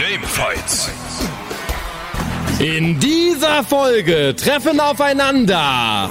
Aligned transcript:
Gamefights. 0.00 0.90
In 2.58 2.98
dieser 2.98 3.62
Folge 3.62 4.34
treffen 4.34 4.80
aufeinander 4.80 6.08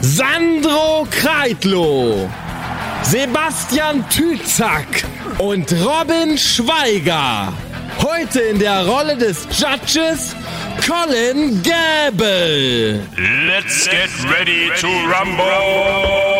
Sandro 0.00 1.08
Kreitlow, 1.10 2.30
Sebastian 3.02 4.08
Tützak 4.10 4.86
und 5.38 5.72
Robin 5.72 6.38
Schweiger. 6.38 7.52
Heute 8.00 8.42
in 8.42 8.60
der 8.60 8.86
Rolle 8.86 9.16
des 9.16 9.48
Judges 9.50 10.36
Colin 10.86 11.60
Gable. 11.64 13.00
Let's 13.48 13.88
get 13.88 14.10
ready 14.30 14.70
to 14.80 14.86
rumble. 14.86 16.35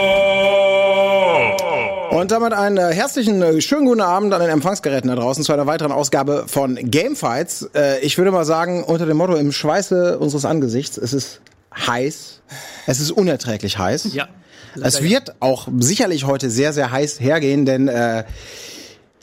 Und 2.27 2.33
damit 2.33 2.55
einen 2.55 2.77
äh, 2.77 2.93
herzlichen, 2.93 3.41
äh, 3.41 3.61
schönen 3.61 3.87
guten 3.87 4.01
Abend 4.01 4.35
an 4.35 4.41
den 4.41 4.51
Empfangsgeräten 4.51 5.09
da 5.09 5.15
draußen 5.15 5.45
zu 5.45 5.53
einer 5.53 5.69
weiteren 5.69 5.93
Ausgabe 5.93 6.47
von 6.49 6.75
Gamefights. 6.75 7.71
Äh, 7.73 8.01
ich 8.01 8.19
würde 8.19 8.33
mal 8.33 8.45
sagen, 8.45 8.83
unter 8.83 9.07
dem 9.07 9.17
Motto 9.17 9.37
im 9.37 9.53
Schweiße 9.53 10.19
unseres 10.19 10.45
Angesichts, 10.45 10.99
es 10.99 11.13
ist 11.13 11.41
heiß, 11.87 12.41
es 12.89 12.99
ist 12.99 13.13
unerträglich 13.13 13.79
heiß. 13.79 14.13
Ja. 14.13 14.27
Es 14.83 15.03
wird 15.03 15.37
auch 15.39 15.69
sicherlich 15.79 16.25
heute 16.25 16.51
sehr, 16.51 16.73
sehr 16.73 16.91
heiß 16.91 17.21
hergehen, 17.21 17.65
denn 17.65 17.87
äh, 17.87 18.25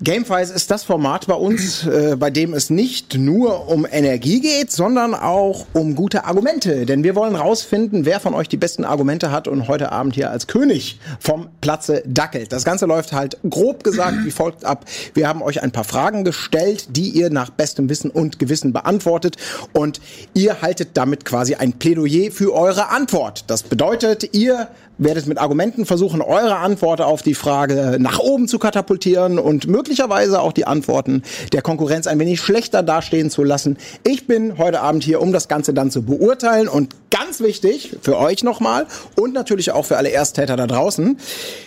Gamefights 0.03 0.51
ist 0.51 0.69
das 0.69 0.83
Format 0.83 1.27
bei 1.27 1.35
uns, 1.35 1.87
äh, 1.87 2.17
bei 2.19 2.29
dem 2.29 2.53
es 2.53 2.69
nicht 2.69 3.17
nur 3.17 3.69
um 3.69 3.87
Energie 3.89 4.41
geht, 4.41 4.69
sondern 4.69 5.13
auch 5.13 5.65
um 5.71 5.95
gute 5.95 6.25
Argumente. 6.25 6.85
Denn 6.85 7.05
wir 7.05 7.15
wollen 7.15 7.37
rausfinden, 7.37 8.03
wer 8.03 8.19
von 8.19 8.33
euch 8.33 8.49
die 8.49 8.57
besten 8.57 8.83
Argumente 8.83 9.31
hat 9.31 9.47
und 9.47 9.69
heute 9.69 9.93
Abend 9.93 10.15
hier 10.15 10.29
als 10.29 10.47
König 10.47 10.99
vom 11.19 11.47
Platze 11.61 12.03
dackelt. 12.05 12.51
Das 12.51 12.65
Ganze 12.65 12.85
läuft 12.85 13.13
halt 13.13 13.37
grob 13.49 13.85
gesagt 13.85 14.25
wie 14.25 14.31
folgt 14.31 14.65
ab. 14.65 14.83
Wir 15.13 15.29
haben 15.29 15.41
euch 15.41 15.63
ein 15.63 15.71
paar 15.71 15.85
Fragen 15.85 16.25
gestellt, 16.25 16.97
die 16.97 17.09
ihr 17.09 17.29
nach 17.29 17.49
bestem 17.49 17.87
Wissen 17.87 18.11
und 18.11 18.39
Gewissen 18.39 18.73
beantwortet 18.73 19.37
und 19.71 20.01
ihr 20.33 20.61
haltet 20.61 20.89
damit 20.95 21.23
quasi 21.23 21.55
ein 21.55 21.73
Plädoyer 21.73 22.29
für 22.31 22.53
eure 22.53 22.89
Antwort. 22.89 23.45
Das 23.47 23.63
bedeutet, 23.63 24.35
ihr 24.35 24.67
werdet 24.97 25.27
mit 25.27 25.37
Argumenten 25.37 25.85
versuchen, 25.85 26.21
eure 26.21 26.57
Antwort 26.57 27.01
auf 27.01 27.21
die 27.21 27.33
Frage 27.33 27.97
nach 27.99 28.19
oben 28.19 28.47
zu 28.47 28.59
katapultieren 28.59 29.39
und 29.39 29.67
möglicherweise 29.67 30.41
auch 30.41 30.53
die 30.53 30.65
Antworten 30.65 31.23
der 31.51 31.61
Konkurrenz 31.61 32.07
ein 32.07 32.19
wenig 32.19 32.39
schlechter 32.41 32.83
dastehen 32.83 33.29
zu 33.29 33.43
lassen. 33.43 33.77
Ich 34.03 34.27
bin 34.27 34.57
heute 34.57 34.81
Abend 34.81 35.03
hier, 35.03 35.21
um 35.21 35.33
das 35.33 35.47
Ganze 35.47 35.73
dann 35.73 35.91
zu 35.91 36.03
beurteilen 36.03 36.67
und 36.67 36.95
ganz 37.09 37.41
wichtig 37.41 37.95
für 38.01 38.17
euch 38.17 38.43
nochmal 38.43 38.87
und 39.15 39.33
natürlich 39.33 39.71
auch 39.71 39.85
für 39.85 39.97
alle 39.97 40.11
Ersttäter 40.11 40.55
da 40.55 40.65
draußen. 40.65 41.17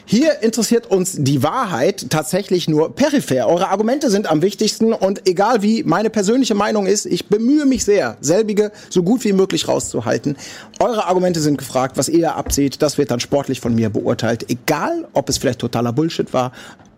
Hier 0.04 0.42
interessiert 0.42 0.90
uns 0.90 1.16
die 1.18 1.42
Wahrheit 1.42 2.10
tatsächlich 2.10 2.68
nur 2.68 2.94
peripher. 2.94 3.46
Eure 3.48 3.68
Argumente 3.68 4.10
sind 4.10 4.30
am 4.30 4.42
wichtigsten 4.42 4.92
und 4.92 5.28
egal 5.28 5.62
wie 5.62 5.84
meine 5.84 6.10
persönliche 6.10 6.54
Meinung 6.54 6.86
ist, 6.86 7.06
ich 7.06 7.26
bemühe 7.26 7.64
mich 7.64 7.84
sehr, 7.84 8.16
selbige 8.20 8.72
so 8.90 9.02
gut 9.02 9.24
wie 9.24 9.32
möglich 9.32 9.68
rauszuhalten. 9.68 10.36
Eure 10.80 11.06
Argumente 11.06 11.40
sind 11.40 11.58
gefragt, 11.58 11.96
was 11.96 12.08
ihr 12.08 12.34
abzieht, 12.34 12.82
das 12.82 12.98
wird 12.98 13.10
dann 13.10 13.15
sportlich 13.20 13.60
von 13.60 13.74
mir 13.74 13.90
beurteilt, 13.90 14.50
egal 14.50 15.06
ob 15.12 15.28
es 15.28 15.38
vielleicht 15.38 15.60
totaler 15.60 15.92
Bullshit 15.92 16.32
war, 16.32 16.52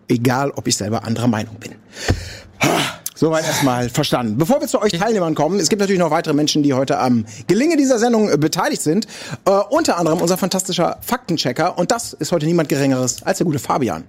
egal 0.07 0.51
ob 0.51 0.67
ich 0.67 0.75
selber 0.75 1.03
anderer 1.03 1.27
Meinung 1.27 1.55
bin. 1.55 1.75
Soweit 3.15 3.45
erstmal 3.45 3.89
verstanden. 3.89 4.37
Bevor 4.37 4.61
wir 4.61 4.67
zu 4.67 4.81
euch 4.81 4.93
Teilnehmern 4.93 5.35
kommen, 5.35 5.59
es 5.59 5.67
gibt 5.67 5.81
natürlich 5.81 5.99
noch 5.99 6.09
weitere 6.09 6.33
Menschen, 6.33 6.63
die 6.63 6.73
heute 6.73 6.99
am 6.99 7.25
Gelingen 7.47 7.77
dieser 7.77 7.99
Sendung 7.99 8.29
äh, 8.31 8.37
beteiligt 8.37 8.81
sind. 8.81 9.07
Äh, 9.43 9.51
unter 9.69 9.97
anderem 9.97 10.21
unser 10.21 10.37
fantastischer 10.37 10.99
Faktenchecker. 11.01 11.77
Und 11.77 11.91
das 11.91 12.13
ist 12.13 12.31
heute 12.31 12.45
niemand 12.45 12.69
Geringeres 12.69 13.21
als 13.23 13.39
der 13.39 13.45
gute 13.45 13.59
Fabian. 13.59 14.05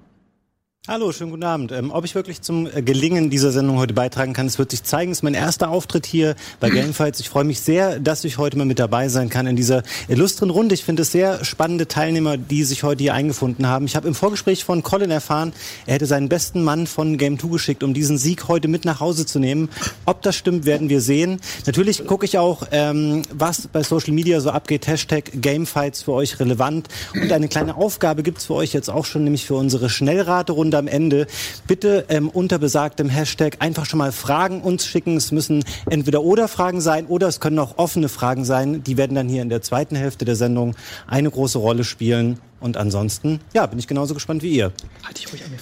Hallo, 0.89 1.13
schönen 1.13 1.31
guten 1.31 1.45
Abend. 1.45 1.73
Ähm, 1.73 1.91
ob 1.91 2.07
ich 2.07 2.15
wirklich 2.15 2.41
zum 2.41 2.67
äh, 2.67 2.81
Gelingen 2.81 3.29
dieser 3.29 3.53
Sendung 3.53 3.77
heute 3.77 3.93
beitragen 3.93 4.33
kann, 4.33 4.47
das 4.47 4.59
wird 4.59 4.71
sich 4.71 4.83
zeigen. 4.83 5.11
Das 5.11 5.19
ist 5.19 5.23
mein 5.23 5.35
erster 5.35 5.69
Auftritt 5.69 6.07
hier 6.07 6.37
bei 6.59 6.71
Gamefights. 6.71 7.21
Ich 7.21 7.29
freue 7.29 7.45
mich 7.45 7.61
sehr, 7.61 8.01
dass 8.01 8.25
ich 8.25 8.39
heute 8.39 8.57
mal 8.57 8.65
mit 8.65 8.79
dabei 8.79 9.11
sein 9.11 9.29
kann 9.29 9.47
in 9.47 9.57
dieser 9.57 9.83
illustren 10.09 10.49
Runde. 10.49 10.75
Ich 10.75 10.83
finde 10.83 11.03
es 11.03 11.13
sehr 11.13 11.45
spannende 11.45 11.87
Teilnehmer, 11.87 12.39
die 12.39 12.65
sich 12.65 12.83
heute 12.83 13.03
hier 13.03 13.13
eingefunden 13.13 13.67
haben. 13.67 13.85
Ich 13.85 13.95
habe 13.95 14.09
im 14.09 14.15
Vorgespräch 14.15 14.65
von 14.65 14.83
Colin 14.83 15.11
erfahren, 15.11 15.53
er 15.85 15.97
hätte 15.97 16.07
seinen 16.07 16.31
besten 16.31 16.65
Mann 16.65 16.87
von 16.87 17.19
Game 17.19 17.39
2 17.39 17.49
geschickt, 17.49 17.83
um 17.83 17.93
diesen 17.93 18.17
Sieg 18.17 18.49
heute 18.49 18.67
mit 18.67 18.87
nach 18.87 19.01
Hause 19.01 19.27
zu 19.27 19.39
nehmen. 19.39 19.69
Ob 20.07 20.23
das 20.23 20.35
stimmt, 20.35 20.65
werden 20.65 20.89
wir 20.89 21.03
sehen. 21.03 21.43
Natürlich 21.67 22.07
gucke 22.07 22.25
ich 22.25 22.39
auch, 22.39 22.63
ähm, 22.71 23.21
was 23.35 23.69
bei 23.69 23.83
Social 23.83 24.15
Media 24.15 24.41
so 24.41 24.49
abgeht. 24.49 24.87
Hashtag 24.87 25.31
Gamefights 25.43 26.05
für 26.05 26.13
euch 26.13 26.41
relevant. 26.41 26.89
Und 27.13 27.31
eine 27.31 27.49
kleine 27.49 27.77
Aufgabe 27.77 28.23
gibt's 28.23 28.47
für 28.47 28.55
euch 28.55 28.73
jetzt 28.73 28.89
auch 28.89 29.05
schon, 29.05 29.25
nämlich 29.25 29.45
für 29.45 29.57
unsere 29.57 29.91
Schnellraterunde 29.91 30.70
am 30.79 30.87
Ende. 30.87 31.27
Bitte 31.67 32.05
ähm, 32.09 32.29
unter 32.29 32.59
besagtem 32.59 33.09
Hashtag 33.09 33.57
einfach 33.61 33.87
schon 33.87 33.99
mal 33.99 34.13
Fragen 34.13 34.61
uns 34.61 34.87
schicken. 34.87 35.17
Es 35.17 35.33
müssen 35.33 35.65
entweder 35.89 36.23
oder 36.23 36.49
Fragen 36.49 36.81
sein 36.81 37.07
oder 37.07 37.29
es 37.29 37.41
können 37.41 37.59
auch 37.59 37.79
offene 37.79 38.09
Fragen 38.09 38.45
sein. 38.45 38.83
Die 38.83 38.97
werden 38.97 39.15
dann 39.15 39.29
hier 39.29 39.43
in 39.43 39.49
der 39.49 39.63
zweiten 39.63 39.97
Hälfte 39.97 40.25
der 40.25 40.37
Sendung 40.37 40.75
eine 41.07 41.31
große 41.31 41.59
Rolle 41.59 41.85
spielen. 41.85 42.39
Und 42.61 42.77
ansonsten, 42.77 43.41
ja, 43.55 43.67
bin 43.67 43.79
ich 43.79 43.87
genauso 43.87 44.15
gespannt 44.15 44.43
wie 44.43 44.51
ihr. 44.51 44.73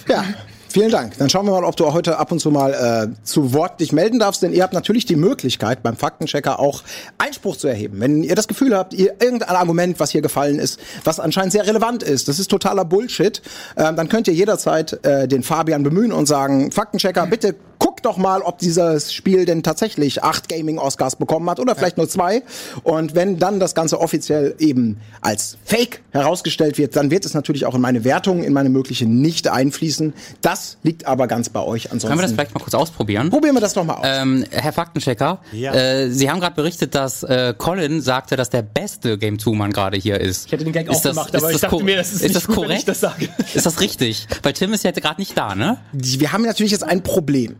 Ja. 0.07 0.25
Vielen 0.71 0.91
Dank. 0.91 1.17
Dann 1.17 1.31
schauen 1.31 1.47
wir 1.47 1.51
mal, 1.51 1.63
ob 1.63 1.75
du 1.77 1.91
heute 1.93 2.19
ab 2.19 2.31
und 2.31 2.39
zu 2.39 2.51
mal 2.51 2.73
äh, 3.11 3.23
zu 3.23 3.53
Wort 3.53 3.79
dich 3.79 3.91
melden 3.91 4.19
darfst, 4.19 4.43
denn 4.43 4.53
ihr 4.53 4.61
habt 4.61 4.73
natürlich 4.73 5.03
die 5.05 5.15
Möglichkeit, 5.15 5.81
beim 5.81 5.95
Faktenchecker 5.95 6.59
auch 6.59 6.83
Einspruch 7.17 7.57
zu 7.57 7.67
erheben. 7.67 7.99
Wenn 7.99 8.23
ihr 8.23 8.35
das 8.35 8.47
Gefühl 8.47 8.77
habt, 8.77 8.93
ihr 8.93 9.15
irgendein 9.19 9.55
Argument, 9.55 9.99
was 9.99 10.11
hier 10.11 10.21
gefallen 10.21 10.59
ist, 10.59 10.79
was 11.03 11.19
anscheinend 11.19 11.53
sehr 11.53 11.65
relevant 11.65 12.03
ist, 12.03 12.27
das 12.27 12.37
ist 12.37 12.51
totaler 12.51 12.85
Bullshit, 12.85 13.41
äh, 13.77 13.93
dann 13.93 14.09
könnt 14.09 14.27
ihr 14.27 14.33
jederzeit 14.35 15.03
äh, 15.03 15.27
den 15.27 15.41
Fabian 15.41 15.81
bemühen 15.81 16.11
und 16.11 16.27
sagen, 16.27 16.71
Faktenchecker, 16.71 17.25
bitte 17.25 17.55
guck 17.79 17.88
doch 18.01 18.17
mal, 18.17 18.41
ob 18.41 18.59
dieses 18.59 19.13
Spiel 19.13 19.45
denn 19.45 19.63
tatsächlich 19.63 20.23
acht 20.23 20.49
Gaming-Oscars 20.49 21.15
bekommen 21.17 21.49
hat 21.49 21.59
oder 21.59 21.75
vielleicht 21.75 21.97
nur 21.97 22.07
zwei. 22.09 22.43
Und 22.83 23.15
wenn 23.15 23.39
dann 23.39 23.59
das 23.59 23.75
Ganze 23.75 23.99
offiziell 23.99 24.55
eben 24.59 24.97
als 25.21 25.57
Fake 25.65 26.01
herausgestellt 26.11 26.77
wird, 26.77 26.95
dann 26.95 27.11
wird 27.11 27.25
es 27.25 27.33
natürlich 27.33 27.65
auch 27.65 27.75
in 27.75 27.81
meine 27.81 28.03
Wertung, 28.03 28.43
in 28.43 28.53
meine 28.53 28.69
mögliche 28.69 29.05
nicht 29.05 29.47
einfließen. 29.47 30.13
Das 30.41 30.77
liegt 30.83 31.05
aber 31.05 31.27
ganz 31.27 31.49
bei 31.49 31.61
euch. 31.61 31.85
Ansonsten 31.91 32.07
Können 32.09 32.19
wir 32.19 32.23
das 32.23 32.31
vielleicht 32.33 32.53
mal 32.53 32.61
kurz 32.61 32.73
ausprobieren? 32.73 33.29
probieren 33.29 33.55
wir 33.55 33.61
das 33.61 33.73
doch 33.73 33.83
mal 33.83 33.95
aus. 33.95 34.05
Ähm, 34.05 34.45
Herr 34.51 34.73
Faktenchecker, 34.73 35.39
Ja. 35.51 35.73
äh, 35.73 36.09
Sie 36.09 36.29
haben 36.29 36.39
gerade 36.39 36.55
berichtet, 36.55 36.95
dass 36.95 37.23
äh, 37.23 37.53
Colin 37.57 38.01
sagte, 38.01 38.35
dass 38.35 38.49
der 38.49 38.61
beste 38.61 39.17
Game 39.17 39.37
2-Mann 39.37 39.71
gerade 39.71 39.97
hier 39.97 40.19
ist. 40.19 40.47
Ich 40.47 40.51
hätte 40.51 40.63
den 40.63 40.73
Gag 40.73 40.87
ist 40.89 40.97
auch 40.97 41.01
das, 41.01 41.11
gemacht, 41.11 41.33
ist 41.33 41.43
aber 41.43 41.51
ich 41.53 41.61
dachte 41.61 41.83
mir, 41.83 41.95
das 41.97 42.13
ist, 42.13 42.23
nicht 42.23 42.35
das 42.35 42.47
gut, 42.47 42.55
korrekt? 42.55 42.71
wenn 42.71 42.77
ich 42.77 42.85
das 42.85 42.99
sage. 42.99 43.29
Ist 43.53 43.65
das 43.65 43.79
richtig? 43.81 44.27
Weil 44.43 44.53
Tim 44.53 44.73
ist 44.73 44.83
jetzt 44.83 45.01
gerade 45.01 45.19
nicht 45.21 45.37
da, 45.37 45.55
ne? 45.55 45.77
Wir 45.91 46.31
haben 46.31 46.43
natürlich 46.43 46.71
jetzt 46.71 46.83
ein 46.83 47.03
Problem. 47.03 47.55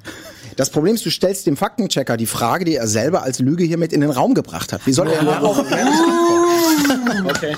Das 0.60 0.70
Problem 0.70 0.96
ist, 0.96 1.06
du 1.06 1.10
stellst 1.10 1.48
dem 1.48 1.56
Faktenchecker 1.56 2.18
die 2.18 2.26
Frage, 2.26 2.66
die 2.66 2.76
er 2.76 2.86
selber 2.86 3.24
als 3.24 3.40
Lüge 3.40 3.64
hier 3.64 3.78
mit 3.78 3.94
in 3.94 4.02
den 4.02 4.10
Raum 4.10 4.34
gebracht 4.34 4.74
hat. 4.74 4.86
Wie 4.86 4.92
soll 4.92 5.08
er 5.08 5.24
darauf 5.24 5.58
Okay. 7.30 7.56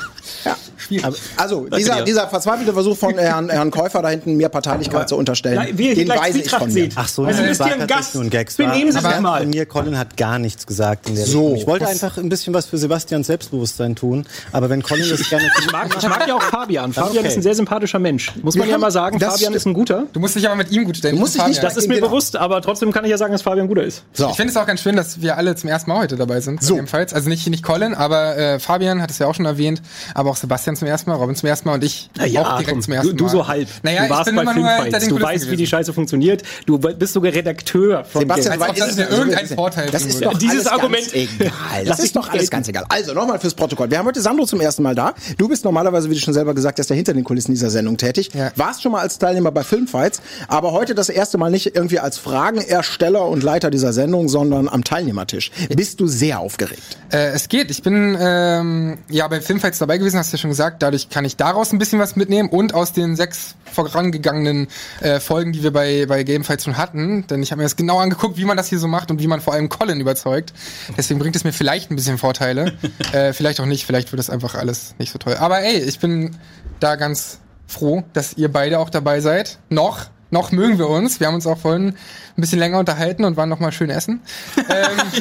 Also, 1.37 1.67
dieser, 1.67 1.95
dir. 1.97 2.03
dieser 2.03 2.27
verzweifelte 2.27 2.73
Versuch 2.73 2.97
von 2.97 3.17
Herrn, 3.17 3.49
Herrn 3.49 3.71
Käufer 3.71 4.01
da 4.01 4.09
hinten, 4.09 4.35
mir 4.35 4.49
Parteilichkeit 4.49 5.09
zu 5.09 5.15
unterstellen, 5.17 5.67
Wie 5.77 5.93
hier 5.93 6.05
den 6.05 6.09
weise 6.09 6.39
ich 6.39 6.49
von 6.51 6.71
mir. 6.71 6.89
Ach 6.95 7.07
so, 7.07 7.23
Also, 7.25 7.41
war 7.59 7.71
ein 7.71 7.87
Gast. 7.87 8.15
nur 8.15 8.23
ein 8.23 8.29
Gag. 8.29 8.49
Es 8.49 8.55
Benehmen 8.57 8.91
Sie 8.91 8.99
sich 8.99 9.19
mal. 9.19 9.41
Von 9.41 9.49
mir, 9.49 9.65
Colin 9.65 9.97
hat 9.97 10.17
gar 10.17 10.39
nichts 10.39 10.65
gesagt 10.67 11.07
in 11.09 11.15
der 11.15 11.25
So, 11.25 11.39
Richtung. 11.49 11.55
Ich 11.61 11.67
wollte 11.67 11.85
was- 11.85 11.91
einfach 12.03 12.17
ein 12.17 12.29
bisschen 12.29 12.53
was 12.53 12.65
für 12.65 12.77
Sebastians 12.77 13.27
Selbstbewusstsein 13.27 13.95
tun, 13.95 14.25
aber 14.51 14.69
wenn 14.69 14.81
Colin 14.83 15.09
das 15.09 15.27
gerne 15.29 15.45
Ich 15.59 15.71
mag, 15.71 15.95
ich 15.97 16.07
mag 16.07 16.27
ja 16.27 16.35
auch 16.35 16.41
Fabian. 16.41 16.93
Fabian 16.93 17.19
Okay. 17.19 17.27
ist 17.27 17.37
ein 17.37 17.41
sehr 17.43 17.55
sympathischer 17.55 17.99
Mensch. 17.99 18.31
Muss 18.41 18.55
man 18.55 18.67
ja 18.69 18.77
mal 18.77 18.91
sagen, 18.91 19.19
Fabian 19.19 19.53
ist 19.53 19.65
ein 19.65 19.73
guter. 19.73 20.05
Du 20.13 20.19
musst 20.19 20.35
dich 20.35 20.45
aber 20.47 20.55
mit 20.55 20.71
ihm 20.71 20.85
gut 20.85 20.97
stellen. 20.97 21.15
Du 21.15 21.21
musst 21.21 21.35
dich 21.35 21.45
nicht- 21.45 21.61
Das 21.63 21.77
ist 21.77 21.87
mir 21.87 21.95
Genau. 21.95 22.07
bewusst, 22.07 22.35
aber 22.35 22.61
trotzdem 22.61 22.91
kann 22.91 23.05
ich 23.05 23.11
ja 23.11 23.17
sagen, 23.17 23.31
dass 23.31 23.41
Fabian 23.43 23.67
guter 23.67 23.83
ist. 23.83 24.03
So. 24.13 24.29
Ich 24.29 24.35
finde 24.35 24.51
es 24.51 24.57
auch 24.57 24.65
ganz 24.65 24.81
schön, 24.81 24.95
dass 24.95 25.21
wir 25.21 25.37
alle 25.37 25.55
zum 25.55 25.69
ersten 25.69 25.89
Mal 25.91 25.99
heute 25.99 26.15
dabei 26.15 26.41
sind. 26.41 26.63
So. 26.63 26.75
Jedenfalls. 26.75 27.13
Also 27.13 27.29
nicht, 27.29 27.47
nicht 27.49 27.63
Colin, 27.63 27.93
aber 27.93 28.37
äh, 28.37 28.59
Fabian 28.59 29.01
hat 29.01 29.11
es 29.11 29.19
ja 29.19 29.27
auch 29.27 29.35
schon 29.35 29.45
erwähnt, 29.45 29.81
aber 30.15 30.29
auch 30.31 30.35
Sebastian 30.35 30.75
zum 30.81 30.87
ersten 30.87 31.09
Mal, 31.11 31.15
Robin 31.17 31.35
zum 31.35 31.47
ersten 31.47 31.67
Mal 31.67 31.75
und 31.75 31.83
ich 31.83 32.09
auch 32.17 32.23
direkt 32.57 32.69
komm, 32.69 32.81
zum 32.81 32.93
ersten 32.93 33.09
du, 33.11 33.15
du 33.15 33.23
Mal. 33.25 33.29
so 33.29 33.47
halb. 33.47 33.67
Naja, 33.83 34.03
du 34.05 34.09
warst 34.09 34.29
ich 34.29 34.35
bin 34.35 34.45
bei 34.45 34.53
Filmfights. 34.53 35.07
Du 35.07 35.21
weißt, 35.21 35.45
wie 35.45 35.49
die 35.51 35.55
gewesen. 35.57 35.67
Scheiße 35.67 35.93
funktioniert. 35.93 36.41
Du 36.65 36.79
bist 36.79 37.13
sogar 37.13 37.31
Redakteur 37.31 38.03
von 38.03 38.21
Sebastian, 38.21 38.53
Game. 38.59 38.61
Als 38.63 38.71
ob 38.71 38.87
das 38.87 38.95
mir 38.97 39.09
irgendeinen 39.09 39.47
Vorteil 39.47 39.89
Das 39.91 40.05
ist 40.05 40.25
doch 40.25 40.37
Dieses 40.37 40.65
alles 40.65 40.81
Argument- 40.81 41.11
ganz 41.13 41.15
egal. 41.39 41.85
Das 41.85 41.99
ist 41.99 42.15
doch 42.15 42.29
alles 42.29 42.49
ganz 42.49 42.67
egal. 42.67 42.85
Also 42.89 43.13
nochmal 43.13 43.39
fürs 43.39 43.53
Protokoll. 43.53 43.91
Wir 43.91 43.99
haben 43.99 44.07
heute 44.07 44.21
Sandro 44.21 44.45
zum 44.45 44.59
ersten 44.59 44.81
Mal 44.81 44.95
da. 44.95 45.13
Du 45.37 45.47
bist 45.47 45.63
normalerweise, 45.65 46.09
wie 46.09 46.15
du 46.15 46.19
schon 46.19 46.33
selber 46.33 46.55
gesagt 46.55 46.79
hast, 46.79 46.89
ja 46.89 46.95
hinter 46.95 47.13
den 47.13 47.23
Kulissen 47.23 47.51
dieser 47.51 47.69
Sendung 47.69 47.97
tätig. 47.97 48.31
Ja. 48.33 48.51
Warst 48.55 48.81
schon 48.81 48.91
mal 48.91 49.01
als 49.01 49.19
Teilnehmer 49.19 49.51
bei 49.51 49.63
Filmfights, 49.63 50.21
aber 50.47 50.71
heute 50.71 50.95
das 50.95 51.09
erste 51.09 51.37
Mal 51.37 51.51
nicht 51.51 51.75
irgendwie 51.75 51.99
als 51.99 52.17
Fragenersteller 52.17 53.25
und 53.27 53.43
Leiter 53.43 53.69
dieser 53.69 53.93
Sendung, 53.93 54.29
sondern 54.29 54.67
am 54.67 54.83
Teilnehmertisch. 54.83 55.51
Bist 55.69 55.99
du 55.99 56.07
sehr 56.07 56.39
aufgeregt? 56.39 56.81
Äh, 57.11 57.31
es 57.33 57.47
geht. 57.49 57.69
Ich 57.69 57.83
bin 57.83 58.17
ähm, 58.19 58.97
ja 59.09 59.27
bei 59.27 59.41
Filmfights 59.41 59.79
dabei 59.79 59.97
gewesen, 59.97 60.17
hast 60.17 60.31
du 60.31 60.37
ja 60.37 60.41
schon 60.41 60.49
gesagt. 60.49 60.70
Dadurch 60.79 61.09
kann 61.09 61.25
ich 61.25 61.37
daraus 61.37 61.71
ein 61.71 61.79
bisschen 61.79 61.99
was 61.99 62.15
mitnehmen 62.15 62.49
und 62.49 62.73
aus 62.73 62.93
den 62.93 63.15
sechs 63.15 63.55
vorangegangenen 63.71 64.67
äh, 65.01 65.19
Folgen, 65.19 65.53
die 65.53 65.63
wir 65.63 65.71
bei, 65.71 66.05
bei 66.05 66.23
Gamefights 66.23 66.65
schon 66.65 66.77
hatten. 66.77 67.25
Denn 67.27 67.41
ich 67.41 67.51
habe 67.51 67.59
mir 67.59 67.63
das 67.63 67.75
genau 67.75 67.99
angeguckt, 67.99 68.37
wie 68.37 68.45
man 68.45 68.57
das 68.57 68.67
hier 68.67 68.79
so 68.79 68.87
macht 68.87 69.11
und 69.11 69.21
wie 69.21 69.27
man 69.27 69.41
vor 69.41 69.53
allem 69.53 69.69
Colin 69.69 69.99
überzeugt. 69.99 70.53
Deswegen 70.97 71.19
bringt 71.19 71.35
es 71.35 71.43
mir 71.43 71.53
vielleicht 71.53 71.91
ein 71.91 71.95
bisschen 71.95 72.17
Vorteile. 72.17 72.73
äh, 73.13 73.33
vielleicht 73.33 73.59
auch 73.59 73.65
nicht, 73.65 73.85
vielleicht 73.85 74.11
wird 74.11 74.19
das 74.19 74.29
einfach 74.29 74.55
alles 74.55 74.95
nicht 74.99 75.11
so 75.11 75.19
toll. 75.19 75.35
Aber 75.35 75.61
ey, 75.61 75.77
ich 75.77 75.99
bin 75.99 76.35
da 76.79 76.95
ganz 76.95 77.39
froh, 77.67 78.03
dass 78.13 78.33
ihr 78.33 78.51
beide 78.51 78.79
auch 78.79 78.89
dabei 78.89 79.21
seid. 79.21 79.59
Noch. 79.69 80.07
noch 80.29 80.51
mögen 80.51 80.77
wir 80.77 80.89
uns. 80.89 81.19
Wir 81.19 81.27
haben 81.27 81.35
uns 81.35 81.47
auch 81.47 81.57
vorhin 81.57 81.95
ein 82.37 82.41
bisschen 82.41 82.59
länger 82.59 82.79
unterhalten 82.79 83.23
und 83.25 83.37
waren 83.37 83.49
noch 83.49 83.59
mal 83.59 83.71
schön 83.71 83.89
essen. 83.89 84.21
ähm, 84.57 84.65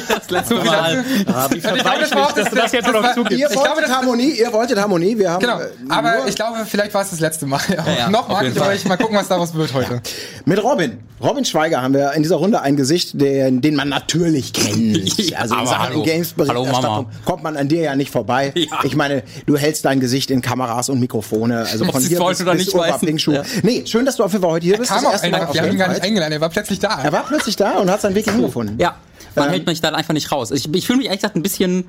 Das 0.07 0.29
letzte 0.29 0.55
Mal. 0.55 1.03
Ich 1.15 1.25
glaube, 1.25 1.99
das 1.99 2.11
war 2.11 2.27
auch 2.27 2.35
jetzt 2.35 2.93
war-. 2.93 3.31
Ihr 3.31 3.47
Ich 3.47 3.51
glaube, 3.51 3.69
wolltet 3.69 3.83
das- 3.83 3.91
Harmonie, 3.95 4.29
ihr 4.31 4.53
wolltet 4.53 4.77
Harmonie, 4.79 5.17
wir 5.17 5.31
haben 5.31 5.39
Genau. 5.41 5.59
äh, 5.59 5.67
Aber 5.89 6.27
ich 6.27 6.35
glaube, 6.35 6.59
vielleicht 6.65 6.93
war 6.93 7.01
es 7.01 7.09
das 7.11 7.19
letzte 7.19 7.45
Mal. 7.45 7.59
Ja, 7.69 7.85
ja, 7.97 8.09
noch 8.09 8.23
auf 8.23 8.29
mag 8.29 8.43
jeden 8.43 8.55
ich 8.55 8.61
Fall. 8.61 8.73
euch. 8.75 8.85
Mal 8.85 8.97
gucken, 8.97 9.15
was 9.17 9.27
daraus 9.27 9.53
wird 9.53 9.73
heute. 9.73 10.01
mit 10.45 10.63
Robin. 10.63 10.97
Robin 11.21 11.45
Schweiger 11.45 11.81
haben 11.83 11.93
wir 11.93 12.13
in 12.13 12.23
dieser 12.23 12.37
Runde 12.37 12.61
ein 12.61 12.75
Gesicht, 12.75 13.19
den, 13.21 13.61
den 13.61 13.75
man 13.75 13.89
natürlich 13.89 14.53
kennt. 14.53 14.71
Ja, 15.31 15.39
Also 15.39 15.53
in 15.53 15.59
aber 15.61 15.69
Sachen. 15.69 16.03
Games-Berichterstattung 16.03 17.07
kommt 17.25 17.43
man 17.43 17.57
an 17.57 17.67
dir 17.67 17.81
ja 17.81 17.95
nicht 17.95 18.09
vorbei. 18.11 18.51
Ja. 18.55 18.79
Ich 18.83 18.95
meine, 18.95 19.21
du 19.45 19.55
hältst 19.57 19.85
dein 19.85 19.99
Gesicht 19.99 20.31
in 20.31 20.41
Kameras 20.41 20.89
und 20.89 20.99
Mikrofone. 20.99 21.59
Also 21.59 21.85
Ob 21.85 21.91
von 21.91 22.01
wollen 22.19 22.35
bis, 22.57 22.71
bis 22.73 23.01
nicht. 23.01 23.27
Ja. 23.27 23.43
Nee, 23.63 23.83
schön, 23.85 24.05
dass 24.05 24.15
du 24.15 24.23
auf 24.23 24.31
jeden 24.31 24.43
Fall 24.43 24.51
heute 24.53 24.65
hier 24.65 24.77
bist. 24.77 24.89
Kam 24.91 25.03
Das 25.03 25.19
auch 25.19 25.23
einer, 25.23 25.53
wir 25.53 25.61
haben 25.61 25.71
ihn 25.71 25.77
gar 25.77 25.89
nicht 25.89 26.01
eingeladen, 26.03 26.33
er 26.33 26.41
war 26.41 26.49
plötzlich 26.49 26.79
da. 26.79 27.00
Er 27.03 27.11
war 27.11 27.23
plötzlich 27.23 27.55
da 27.55 27.77
und 27.79 27.89
hat 27.89 28.01
seinen 28.01 28.15
Weg 28.15 28.29
hingefunden. 28.29 28.77
Ja, 28.79 28.95
man 29.35 29.45
Ähm, 29.45 29.51
hält 29.51 29.65
mich 29.67 29.81
dann 29.81 29.95
einfach 29.95 30.13
nicht 30.13 30.31
raus. 30.31 30.51
Ich, 30.51 30.73
ich 30.73 30.85
fühle 30.85 30.97
mich 30.97 31.07
ehrlich 31.07 31.21
gesagt 31.21 31.35
ein 31.35 31.43
bisschen 31.43 31.85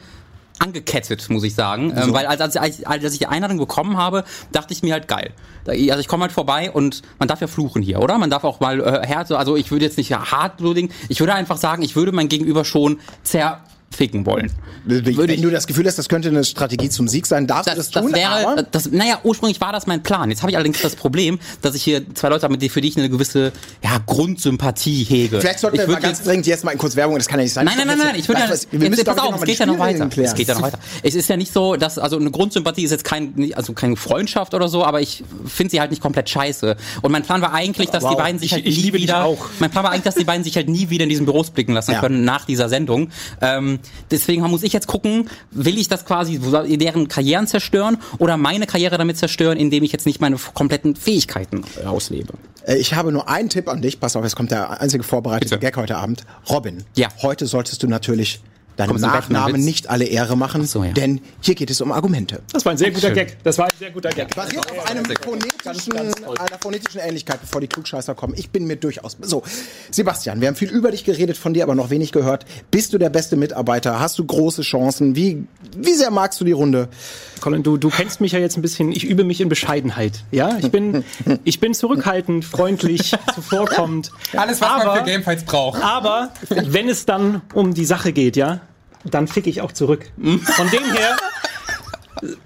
angekettet, 0.58 1.28
muss 1.30 1.42
ich 1.44 1.54
sagen. 1.54 1.92
Ähm, 1.96 2.12
weil 2.12 2.26
als, 2.26 2.40
als, 2.56 2.78
ich- 2.78 2.86
als 2.86 3.12
ich 3.12 3.18
die 3.18 3.26
Einladung 3.26 3.58
bekommen 3.58 3.96
habe, 3.96 4.24
dachte 4.52 4.72
ich 4.72 4.82
mir 4.82 4.92
halt 4.92 5.08
geil. 5.08 5.30
Also 5.66 5.98
ich 5.98 6.08
komme 6.08 6.22
halt 6.22 6.32
vorbei 6.32 6.70
und 6.70 7.02
man 7.18 7.28
darf 7.28 7.40
ja 7.40 7.46
fluchen 7.46 7.82
hier, 7.82 8.00
oder? 8.00 8.18
Man 8.18 8.30
darf 8.30 8.44
auch 8.44 8.60
mal 8.60 8.80
äh, 8.80 9.06
Herz, 9.06 9.30
also 9.30 9.56
ich 9.56 9.70
würde 9.70 9.84
jetzt 9.84 9.96
nicht 9.98 10.12
hart 10.12 10.58
blutigen, 10.58 10.90
ich 11.08 11.20
würde 11.20 11.34
einfach 11.34 11.56
sagen, 11.56 11.82
ich 11.82 11.96
würde 11.96 12.12
mein 12.12 12.28
Gegenüber 12.28 12.64
schon 12.64 13.00
zerficken 13.92 14.26
wollen. 14.26 14.50
Wenn 14.84 15.16
Würde 15.16 15.34
ich- 15.34 15.40
du 15.42 15.50
das 15.50 15.66
Gefühl 15.66 15.86
hast, 15.86 15.96
das 15.98 16.08
könnte 16.08 16.28
eine 16.28 16.44
Strategie 16.44 16.88
zum 16.88 17.06
Sieg 17.06 17.26
sein, 17.26 17.46
darfst 17.46 17.68
Das, 17.68 17.74
du 17.74 17.80
das 17.80 17.90
das 17.90 18.02
tun. 18.02 18.12
wäre, 18.14 18.30
aber 18.48 18.62
das, 18.64 18.90
naja, 18.90 19.20
ursprünglich 19.22 19.60
war 19.60 19.72
das 19.72 19.86
mein 19.86 20.02
Plan. 20.02 20.30
Jetzt 20.30 20.42
habe 20.42 20.50
ich 20.50 20.56
allerdings 20.56 20.80
das 20.80 20.96
Problem, 20.96 21.38
dass 21.60 21.74
ich 21.74 21.82
hier 21.84 22.02
zwei 22.14 22.28
Leute 22.28 22.42
habe, 22.42 22.52
mit 22.52 22.62
denen- 22.62 22.70
für 22.70 22.80
die 22.80 22.88
ich 22.88 22.96
eine 22.96 23.08
gewisse 23.08 23.52
ja, 23.82 23.98
Grundsympathie 24.04 25.04
hege. 25.04 25.40
vielleicht 25.40 25.60
sollten 25.60 25.76
ich 25.76 25.82
wir 25.86 25.94
mal 25.94 26.00
ganz 26.00 26.18
jetzt- 26.18 26.26
dringend 26.26 26.46
jetzt 26.46 26.64
mal 26.64 26.72
in 26.72 26.78
kurz 26.78 26.96
Werbung, 26.96 27.16
das 27.16 27.28
kann 27.28 27.38
ja 27.38 27.44
nicht 27.44 27.52
sein. 27.52 27.64
Nein, 27.66 27.74
nein, 27.78 27.86
nein, 27.86 27.98
nein, 27.98 28.14
ich 28.16 28.28
würde 28.28 28.40
ja, 28.40 28.50
Was- 28.50 28.66
wir 28.70 28.80
jetzt, 28.88 29.04
pass 29.04 29.18
auf, 29.18 29.34
es 29.36 29.40
geht 29.42 29.56
die 29.56 29.60
ja 29.60 29.66
noch 29.66 29.78
weiter. 29.78 30.06
klären. 30.08 30.28
Es 30.28 30.34
geht 30.34 30.48
ja 30.48 30.54
noch 30.54 30.62
weiter. 30.62 30.78
Es 31.02 31.14
ist 31.14 31.28
ja 31.28 31.36
nicht 31.36 31.52
so, 31.52 31.76
dass, 31.76 31.98
also 31.98 32.16
eine 32.18 32.30
Grundsympathie 32.30 32.82
ist 32.84 32.90
jetzt 32.90 33.04
kein, 33.04 33.52
also 33.54 33.72
keine 33.72 33.96
Freundschaft 33.96 34.54
oder 34.54 34.68
so, 34.68 34.84
aber 34.84 35.00
ich 35.00 35.22
finde 35.46 35.70
sie 35.70 35.80
halt 35.80 35.90
nicht 35.90 36.02
komplett 36.02 36.28
scheiße. 36.28 36.76
Und 37.02 37.12
mein 37.12 37.22
Plan 37.22 37.42
war 37.42 37.52
eigentlich, 37.52 37.90
dass 37.90 38.02
die 38.04 38.10
Wow. 38.10 38.16
beiden 38.16 38.38
sich 38.38 38.46
Ich- 38.46 38.52
halt 38.52 38.66
ich 38.66 38.76
nie 38.76 38.82
liebe 38.82 38.96
dich 38.98 39.06
wieder, 39.08 39.24
auch. 39.24 39.46
mein 39.60 39.70
Plan 39.70 39.84
war 39.84 39.90
eigentlich, 39.92 40.04
dass 40.04 40.14
die 40.14 40.24
beiden 40.24 40.44
sich 40.44 40.56
halt 40.56 40.68
nie 40.68 40.90
wieder 40.90 41.04
in 41.04 41.08
diesen 41.10 41.26
Büros 41.26 41.50
blicken 41.50 41.72
lassen 41.74 41.92
Ja. 41.92 42.00
können 42.00 42.24
nach 42.24 42.44
dieser 42.44 42.68
Sendung. 42.68 43.10
Ähm, 43.40 43.78
deswegen 44.10 44.42
muss 44.42 44.62
ich 44.62 44.72
jetzt 44.72 44.86
gucken, 44.86 45.28
will 45.50 45.78
ich 45.78 45.88
das 45.88 46.04
quasi, 46.04 46.38
deren 46.78 47.08
Karrieren 47.08 47.46
zerstören 47.46 47.98
oder 48.18 48.36
meine 48.36 48.66
Karriere 48.66 48.98
damit 48.98 49.16
zerstören, 49.18 49.58
indem 49.58 49.82
ich 49.84 49.92
jetzt 49.92 50.06
nicht 50.06 50.20
meine 50.20 50.36
kompletten 50.54 50.96
Fähigkeiten 50.96 51.64
äh, 51.82 51.86
auslebe. 51.86 52.34
Äh, 52.66 52.76
Ich 52.76 52.94
habe 52.94 53.12
nur 53.12 53.28
einen 53.28 53.48
Tipp 53.48 53.68
an 53.68 53.82
dich. 53.82 54.00
Pass 54.00 54.16
auf, 54.16 54.24
jetzt 54.24 54.36
kommt 54.36 54.50
der 54.50 54.80
einzige 54.80 55.02
vorbereitete 55.04 55.56
Bitte. 55.56 55.60
Gag 55.66 55.76
heute 55.76 55.96
Abend. 55.96 56.24
Robin, 56.48 56.84
Ja. 56.96 57.08
heute 57.22 57.46
solltest 57.46 57.82
du 57.82 57.86
natürlich 57.88 58.40
deinem 58.76 58.96
Nachnamen 58.96 59.62
nicht 59.62 59.90
alle 59.90 60.04
Ehre 60.04 60.36
machen, 60.36 60.66
so, 60.66 60.84
ja. 60.84 60.92
denn 60.92 61.20
hier 61.40 61.54
geht 61.54 61.70
es 61.70 61.80
um 61.80 61.92
Argumente. 61.92 62.40
Das 62.52 62.64
war 62.64 62.72
ein 62.72 62.78
sehr 62.78 62.90
guter 62.90 63.08
Schön. 63.08 63.14
Gag. 63.14 63.36
Das 63.42 63.58
war 63.58 63.66
ein 63.66 63.78
sehr 63.78 63.90
guter 63.90 64.10
Gag. 64.10 64.34
Basiert 64.34 64.70
auf 64.70 64.90
einem 64.90 65.04
phonetischen, 65.04 65.92
einer 65.92 66.58
phonetischen 66.60 67.00
Ähnlichkeit, 67.00 67.40
bevor 67.40 67.60
die 67.60 67.68
Klugscheißer 67.68 68.14
kommen. 68.14 68.34
Ich 68.36 68.50
bin 68.50 68.66
mir 68.66 68.76
durchaus. 68.76 69.16
So, 69.20 69.42
Sebastian, 69.90 70.40
wir 70.40 70.48
haben 70.48 70.56
viel 70.56 70.70
über 70.70 70.90
dich 70.90 71.04
geredet, 71.04 71.36
von 71.36 71.54
dir 71.54 71.64
aber 71.64 71.74
noch 71.74 71.90
wenig 71.90 72.12
gehört. 72.12 72.46
Bist 72.70 72.92
du 72.92 72.98
der 72.98 73.10
beste 73.10 73.36
Mitarbeiter? 73.36 74.00
Hast 74.00 74.18
du 74.18 74.24
große 74.24 74.62
Chancen? 74.62 75.16
Wie, 75.16 75.44
wie 75.76 75.94
sehr 75.94 76.10
magst 76.10 76.40
du 76.40 76.44
die 76.44 76.52
Runde? 76.52 76.88
Colin, 77.40 77.62
du, 77.62 77.76
du 77.76 77.90
kennst 77.90 78.20
mich 78.20 78.32
ja 78.32 78.38
jetzt 78.38 78.56
ein 78.56 78.62
bisschen, 78.62 78.92
ich 78.92 79.04
übe 79.04 79.24
mich 79.24 79.40
in 79.40 79.48
Bescheidenheit. 79.48 80.24
Ja, 80.30 80.58
ich 80.58 80.70
bin, 80.70 81.04
ich 81.44 81.60
bin 81.60 81.74
zurückhaltend, 81.74 82.44
freundlich, 82.44 83.14
zuvorkommend. 83.34 84.12
Alles, 84.36 84.60
was 84.60 84.68
aber, 84.68 84.84
man 84.84 84.98
für 84.98 85.04
Gamefights 85.04 85.44
braucht. 85.44 85.82
Aber 85.82 86.30
wenn 86.48 86.88
es 86.88 87.04
dann 87.04 87.42
um 87.52 87.74
die 87.74 87.84
Sache 87.84 88.12
geht, 88.12 88.36
ja, 88.36 88.60
dann 89.04 89.26
fick 89.28 89.46
ich 89.46 89.60
auch 89.60 89.72
zurück. 89.72 90.10
Von 90.16 90.70
dem 90.70 90.84
her, 90.92 91.16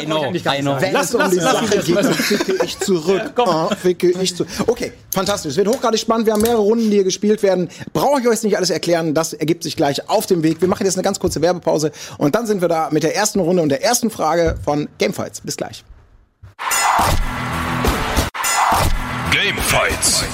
I 0.00 0.04
know, 0.04 0.26
I 0.32 0.60
know. 0.60 0.76
Wenn 0.80 0.92
Lass- 0.92 1.08
es 1.08 1.14
um 1.14 1.20
lass- 1.22 1.30
die 1.30 1.36
lass 1.38 1.52
Sache 1.52 1.78
geht, 1.78 1.96
dann 1.96 2.14
ficke 2.14 2.64
ich 2.64 2.78
zurück. 2.78 3.32
komm. 3.34 3.48
Ah, 3.48 3.74
ficke 3.74 4.10
ich 4.10 4.36
zu. 4.36 4.44
Okay, 4.66 4.92
fantastisch. 5.12 5.52
Es 5.52 5.56
wird 5.56 5.68
hochgradig 5.68 5.98
spannend. 5.98 6.26
Wir 6.26 6.34
haben 6.34 6.42
mehrere 6.42 6.60
Runden, 6.60 6.90
die 6.90 6.96
hier 6.96 7.04
gespielt 7.04 7.42
werden. 7.42 7.70
Brauche 7.94 8.20
ich 8.20 8.28
euch 8.28 8.42
nicht 8.42 8.56
alles 8.58 8.70
erklären. 8.70 9.14
Das 9.14 9.32
ergibt 9.32 9.62
sich 9.62 9.74
gleich 9.76 10.08
auf 10.10 10.26
dem 10.26 10.42
Weg. 10.42 10.60
Wir 10.60 10.68
machen 10.68 10.84
jetzt 10.84 10.96
eine 10.96 11.02
ganz 11.02 11.18
kurze 11.18 11.40
Werbepause 11.40 11.92
und 12.18 12.34
dann 12.34 12.46
sind 12.46 12.60
wir 12.60 12.68
da 12.68 12.88
mit 12.90 13.02
der 13.02 13.16
ersten 13.16 13.40
Runde 13.40 13.62
und 13.62 13.70
der 13.70 13.82
ersten 13.82 14.10
Frage 14.10 14.56
von 14.62 14.88
Gamefights. 14.98 15.40
Bis 15.40 15.56
gleich. 15.56 15.82
Gamefights. 19.32 20.24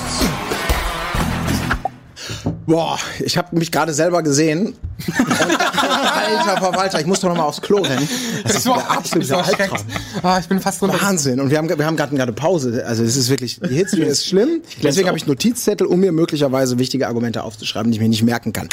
Boah, 2.67 2.99
ich 3.21 3.37
habe 3.37 3.57
mich 3.57 3.73
gerade 3.73 3.93
selber 3.93 4.23
gesehen. 4.23 4.75
Alter 5.09 6.59
Verwalter, 6.59 7.01
ich 7.01 7.07
muss 7.07 7.21
doch 7.21 7.29
noch 7.29 7.37
mal 7.37 7.45
aufs 7.45 7.61
Klo 7.61 7.79
rennen. 7.79 8.09
Das 8.45 8.57
ist 8.57 8.63
So. 8.65 8.75
Albtraum. 8.75 9.79
Ah, 10.23 10.39
ich 10.39 10.47
bin 10.47 10.61
fast 10.61 10.83
runter. 10.83 11.01
Wahnsinn. 11.01 11.41
Und 11.41 11.51
wir 11.51 11.59
haben, 11.59 11.69
wir 11.69 11.85
haben 11.87 11.97
gerade 11.97 12.15
gerade 12.15 12.33
Pause. 12.33 12.85
Also 12.87 13.03
es 13.03 13.17
ist 13.17 13.31
wirklich, 13.31 13.61
die 13.61 13.75
Hitze 13.75 14.01
ist 14.03 14.27
schlimm. 14.27 14.61
Deswegen 14.83 15.09
habe 15.09 15.17
ich 15.19 15.27
Notizzettel, 15.27 15.87
um 15.87 16.01
mir 16.01 16.13
möglicherweise 16.13 16.79
wichtige 16.79 17.07
Argumente 17.09 17.43
aufzuschreiben, 17.43 17.91
die 17.91 17.97
ich 17.97 18.03
mir 18.03 18.09
nicht 18.09 18.23
merken 18.23 18.53
kann. 18.53 18.69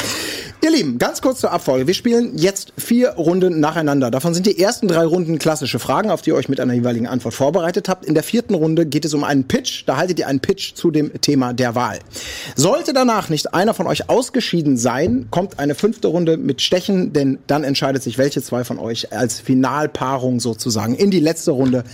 Ihr 0.62 0.70
Lieben, 0.70 0.98
ganz 0.98 1.22
kurz 1.22 1.40
zur 1.40 1.52
Abfolge. 1.52 1.86
Wir 1.86 1.94
spielen 1.94 2.36
jetzt 2.36 2.72
vier 2.76 3.10
Runden 3.10 3.60
nacheinander. 3.60 4.10
Davon 4.10 4.34
sind 4.34 4.46
die 4.46 4.58
ersten 4.58 4.88
drei 4.88 5.04
Runden 5.04 5.38
klassische 5.38 5.78
Fragen, 5.78 6.10
auf 6.10 6.22
die 6.22 6.30
ihr 6.30 6.36
euch 6.36 6.48
mit 6.48 6.60
einer 6.60 6.74
jeweiligen 6.74 7.06
Antwort 7.06 7.34
vorbereitet 7.34 7.88
habt. 7.88 8.04
In 8.04 8.14
der 8.14 8.22
vierten 8.22 8.54
Runde 8.54 8.84
geht 8.86 9.04
es 9.04 9.14
um 9.14 9.24
einen 9.24 9.44
Pitch. 9.48 9.84
Da 9.86 9.96
haltet 9.96 10.18
ihr 10.18 10.26
einen 10.28 10.40
Pitch 10.40 10.74
zu 10.74 10.90
dem 10.90 11.20
Thema 11.20 11.52
der 11.52 11.74
Wahl. 11.74 12.00
Sollte 12.56 12.92
danach 12.92 13.28
nicht 13.28 13.54
einer 13.54 13.74
von 13.78 13.86
euch 13.86 14.10
ausgeschieden 14.10 14.76
sein, 14.76 15.28
kommt 15.30 15.58
eine 15.58 15.74
fünfte 15.74 16.08
Runde 16.08 16.36
mit 16.36 16.60
Stechen, 16.60 17.12
denn 17.12 17.38
dann 17.46 17.64
entscheidet 17.64 18.02
sich, 18.02 18.18
welche 18.18 18.42
zwei 18.42 18.64
von 18.64 18.78
euch 18.78 19.12
als 19.12 19.40
Finalpaarung 19.40 20.40
sozusagen 20.40 20.94
in 20.94 21.10
die 21.10 21.20
letzte 21.20 21.52
Runde 21.52 21.84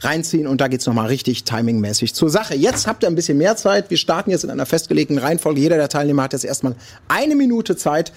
reinziehen 0.00 0.46
und 0.46 0.60
da 0.60 0.68
geht's 0.68 0.86
noch 0.86 0.94
mal 0.94 1.06
richtig 1.06 1.44
timingmäßig 1.44 2.14
zur 2.14 2.30
Sache. 2.30 2.54
Jetzt 2.54 2.86
habt 2.86 3.02
ihr 3.02 3.08
ein 3.08 3.14
bisschen 3.14 3.38
mehr 3.38 3.56
Zeit. 3.56 3.90
Wir 3.90 3.96
starten 3.96 4.30
jetzt 4.30 4.44
in 4.44 4.50
einer 4.50 4.66
festgelegten 4.66 5.18
Reihenfolge. 5.18 5.60
Jeder 5.60 5.76
der 5.76 5.88
Teilnehmer 5.88 6.22
hat 6.24 6.34
jetzt 6.34 6.44
erstmal 6.44 6.76
eine 7.08 7.34
Minute 7.34 7.76
Zeit, 7.76 8.12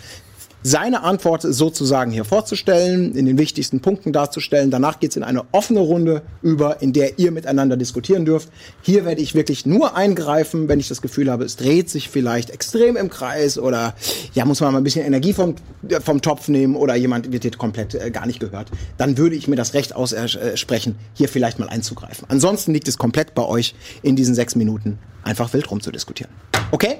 seine 0.63 1.03
Antwort 1.03 1.41
sozusagen 1.41 2.11
hier 2.11 2.25
vorzustellen, 2.25 3.15
in 3.15 3.25
den 3.25 3.37
wichtigsten 3.37 3.81
Punkten 3.81 4.13
darzustellen. 4.13 4.71
Danach 4.71 4.99
geht's 4.99 5.17
in 5.17 5.23
eine 5.23 5.43
offene 5.51 5.81
Runde 5.81 6.21
über, 6.41 6.81
in 6.81 6.93
der 6.93 7.19
ihr 7.19 7.31
miteinander 7.31 7.75
diskutieren 7.75 8.25
dürft. 8.25 8.49
Hier 8.81 9.05
werde 9.05 9.21
ich 9.21 9.35
wirklich 9.35 9.65
nur 9.65 9.95
eingreifen, 9.97 10.69
wenn 10.69 10.79
ich 10.79 10.87
das 10.87 11.01
Gefühl 11.01 11.29
habe, 11.29 11.43
es 11.43 11.57
dreht 11.57 11.89
sich 11.89 12.09
vielleicht 12.09 12.49
extrem 12.49 12.95
im 12.95 13.09
Kreis 13.09 13.57
oder 13.57 13.93
ja, 14.33 14.45
muss 14.45 14.61
man 14.61 14.71
mal 14.71 14.79
ein 14.79 14.83
bisschen 14.83 15.05
Energie 15.05 15.33
vom, 15.33 15.55
äh, 15.89 15.99
vom 15.99 16.21
Topf 16.21 16.47
nehmen 16.47 16.75
oder 16.75 16.95
jemand 16.95 17.31
wird 17.31 17.43
hier 17.43 17.51
komplett 17.51 17.95
äh, 17.95 18.09
gar 18.09 18.25
nicht 18.25 18.39
gehört. 18.39 18.71
Dann 18.97 19.17
würde 19.17 19.35
ich 19.35 19.47
mir 19.47 19.57
das 19.57 19.73
Recht 19.73 19.93
aussprechen, 19.95 20.95
hier 21.13 21.27
vielleicht 21.27 21.59
mal 21.59 21.69
einzugreifen. 21.69 22.25
Ansonsten 22.29 22.73
liegt 22.73 22.87
es 22.87 22.97
komplett 22.97 23.35
bei 23.35 23.43
euch, 23.43 23.75
in 24.01 24.15
diesen 24.15 24.33
sechs 24.33 24.55
Minuten 24.55 24.97
einfach 25.23 25.51
wild 25.53 25.69
rumzudiskutieren. 25.69 26.31
Okay? 26.71 26.97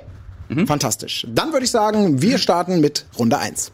Fantastisch. 0.68 1.26
Dann 1.30 1.52
würde 1.54 1.66
ich 1.66 1.72
sagen, 1.72 2.22
wir 2.22 2.38
starten 2.38 2.80
mit 2.80 3.06
Runde 3.18 3.38
1. 3.38 3.72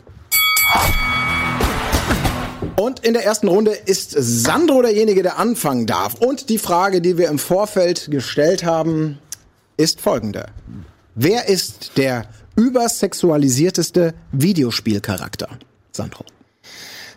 Und 2.75 3.05
in 3.05 3.13
der 3.13 3.25
ersten 3.25 3.47
Runde 3.49 3.71
ist 3.71 4.11
Sandro 4.11 4.81
derjenige, 4.81 5.21
der 5.21 5.37
anfangen 5.37 5.85
darf. 5.85 6.15
Und 6.15 6.49
die 6.49 6.57
Frage, 6.57 7.01
die 7.01 7.17
wir 7.17 7.27
im 7.27 7.39
Vorfeld 7.39 8.09
gestellt 8.09 8.63
haben, 8.63 9.19
ist 9.75 9.99
folgende. 10.01 10.45
Wer 11.15 11.49
ist 11.49 11.91
der 11.97 12.25
übersexualisierteste 12.55 14.13
Videospielcharakter? 14.31 15.49
Sandro. 15.91 16.23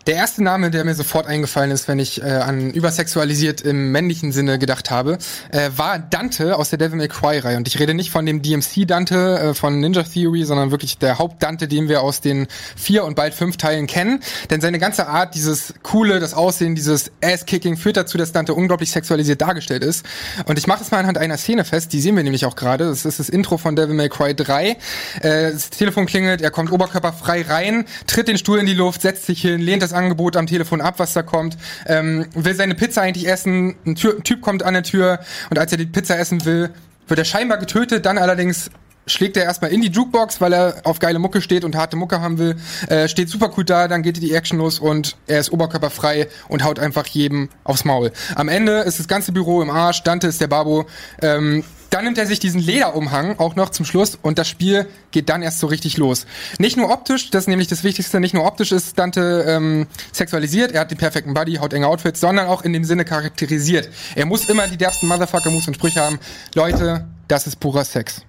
Der 0.05 0.15
erste 0.15 0.43
Name, 0.43 0.69
der 0.69 0.83
mir 0.83 0.95
sofort 0.95 1.27
eingefallen 1.27 1.71
ist, 1.71 1.87
wenn 1.87 1.97
ich 1.97 2.21
äh, 2.21 2.25
an 2.25 2.71
übersexualisiert 2.71 3.61
im 3.61 3.93
männlichen 3.93 4.33
Sinne 4.33 4.59
gedacht 4.59 4.91
habe, 4.91 5.17
äh, 5.49 5.69
war 5.77 5.97
Dante 5.97 6.57
aus 6.57 6.69
der 6.69 6.77
Devil 6.77 6.97
May 6.97 7.07
Cry 7.07 7.39
Reihe. 7.39 7.55
Und 7.55 7.69
ich 7.69 7.79
rede 7.79 7.93
nicht 7.93 8.11
von 8.11 8.25
dem 8.25 8.41
DMC 8.41 8.85
Dante 8.85 9.39
äh, 9.39 9.53
von 9.53 9.79
Ninja 9.79 10.03
Theory, 10.03 10.43
sondern 10.43 10.71
wirklich 10.71 10.97
der 10.97 11.19
Haupt-Dante, 11.19 11.69
den 11.69 11.87
wir 11.87 12.01
aus 12.01 12.19
den 12.19 12.47
vier 12.75 13.05
und 13.05 13.15
bald 13.15 13.33
fünf 13.33 13.55
Teilen 13.55 13.87
kennen. 13.87 14.19
Denn 14.49 14.59
seine 14.59 14.77
ganze 14.77 15.07
Art, 15.07 15.35
dieses 15.35 15.73
coole, 15.83 16.19
das 16.19 16.33
Aussehen, 16.33 16.75
dieses 16.75 17.09
Ass-Kicking 17.23 17.77
führt 17.77 17.95
dazu, 17.95 18.17
dass 18.17 18.33
Dante 18.33 18.53
unglaublich 18.53 18.91
sexualisiert 18.91 19.39
dargestellt 19.39 19.85
ist. 19.85 20.05
Und 20.47 20.59
ich 20.59 20.67
mache 20.67 20.79
das 20.79 20.91
mal 20.91 20.97
anhand 20.97 21.17
einer 21.17 21.37
Szene 21.37 21.63
fest, 21.63 21.93
die 21.93 22.01
sehen 22.01 22.17
wir 22.17 22.23
nämlich 22.23 22.45
auch 22.45 22.57
gerade. 22.57 22.87
Das 22.89 23.05
ist 23.05 23.19
das 23.19 23.29
Intro 23.29 23.57
von 23.57 23.77
Devil 23.77 23.95
May 23.95 24.09
Cry 24.09 24.35
3. 24.35 24.67
Äh, 24.67 24.75
das 25.53 25.69
Telefon 25.69 26.07
klingelt, 26.07 26.41
er 26.41 26.51
kommt 26.51 26.73
oberkörperfrei 26.73 27.43
rein, 27.43 27.85
tritt 28.05 28.27
den 28.27 28.37
Stuhl 28.37 28.59
in 28.59 28.65
die 28.65 28.73
Luft, 28.73 29.01
setzt 29.01 29.27
sich 29.27 29.41
hin, 29.41 29.61
lehnt 29.61 29.81
das 29.81 29.92
Angebot 29.93 30.35
am 30.35 30.47
Telefon 30.47 30.81
ab, 30.81 30.95
was 30.97 31.13
da 31.13 31.21
kommt, 31.21 31.57
ähm, 31.87 32.25
will 32.33 32.55
seine 32.55 32.75
Pizza 32.75 33.01
eigentlich 33.01 33.27
essen, 33.27 33.75
ein, 33.85 33.95
Tür, 33.95 34.15
ein 34.17 34.23
Typ 34.23 34.41
kommt 34.41 34.63
an 34.63 34.73
der 34.73 34.83
Tür 34.83 35.19
und 35.49 35.59
als 35.59 35.71
er 35.71 35.77
die 35.77 35.85
Pizza 35.85 36.17
essen 36.17 36.45
will, 36.45 36.69
wird 37.07 37.19
er 37.19 37.25
scheinbar 37.25 37.57
getötet, 37.57 38.05
dann 38.05 38.17
allerdings 38.17 38.69
schlägt 39.05 39.37
er 39.37 39.43
erstmal 39.43 39.71
in 39.71 39.81
die 39.81 39.89
Jukebox, 39.89 40.41
weil 40.41 40.53
er 40.53 40.75
auf 40.83 40.99
geile 40.99 41.19
Mucke 41.19 41.41
steht 41.41 41.63
und 41.63 41.75
harte 41.75 41.95
Mucke 41.95 42.21
haben 42.21 42.37
will, 42.37 42.55
äh, 42.87 43.07
steht 43.07 43.29
super 43.29 43.49
gut 43.49 43.69
da, 43.69 43.87
dann 43.87 44.01
geht 44.01 44.21
die 44.21 44.33
Action 44.33 44.57
los 44.59 44.79
und 44.79 45.17
er 45.27 45.39
ist 45.39 45.51
oberkörperfrei 45.51 46.27
und 46.47 46.63
haut 46.63 46.79
einfach 46.79 47.05
jedem 47.07 47.49
aufs 47.63 47.85
Maul. 47.85 48.11
Am 48.35 48.47
Ende 48.47 48.79
ist 48.79 48.99
das 48.99 49.07
ganze 49.07 49.31
Büro 49.31 49.61
im 49.61 49.69
Arsch, 49.69 50.03
Dante 50.03 50.27
ist 50.27 50.39
der 50.41 50.47
Babo, 50.47 50.85
ähm, 51.21 51.63
Dann 51.93 52.05
nimmt 52.05 52.17
er 52.17 52.25
sich 52.25 52.39
diesen 52.39 52.59
Lederumhang 52.59 53.37
auch 53.37 53.55
noch 53.55 53.69
zum 53.69 53.85
Schluss 53.85 54.17
und 54.19 54.39
das 54.39 54.49
Spiel 54.49 54.87
geht 55.11 55.29
dann 55.29 55.43
erst 55.43 55.59
so 55.59 55.67
richtig 55.67 55.97
los. 55.97 56.25
Nicht 56.57 56.75
nur 56.75 56.89
optisch, 56.89 57.29
das 57.29 57.43
ist 57.43 57.47
nämlich 57.47 57.67
das 57.67 57.83
Wichtigste, 57.83 58.19
nicht 58.19 58.33
nur 58.33 58.45
optisch 58.45 58.71
ist 58.71 58.97
Dante 58.97 59.45
ähm, 59.47 59.85
sexualisiert, 60.11 60.71
er 60.71 60.81
hat 60.81 60.89
den 60.89 60.97
perfekten 60.97 61.35
Body, 61.35 61.57
hautenge 61.57 61.85
Outfits, 61.87 62.19
sondern 62.19 62.47
auch 62.47 62.63
in 62.63 62.73
dem 62.73 62.83
Sinne 62.83 63.05
charakterisiert. 63.05 63.89
Er 64.15 64.25
muss 64.25 64.49
immer 64.49 64.67
die 64.67 64.77
derbsten 64.77 65.07
Motherfucker-Moves 65.07 65.67
und 65.67 65.75
Sprüche 65.75 66.01
haben. 66.01 66.17
Leute, 66.55 67.07
das 67.27 67.45
ist 67.45 67.59
purer 67.59 67.85
Sex. 67.85 68.23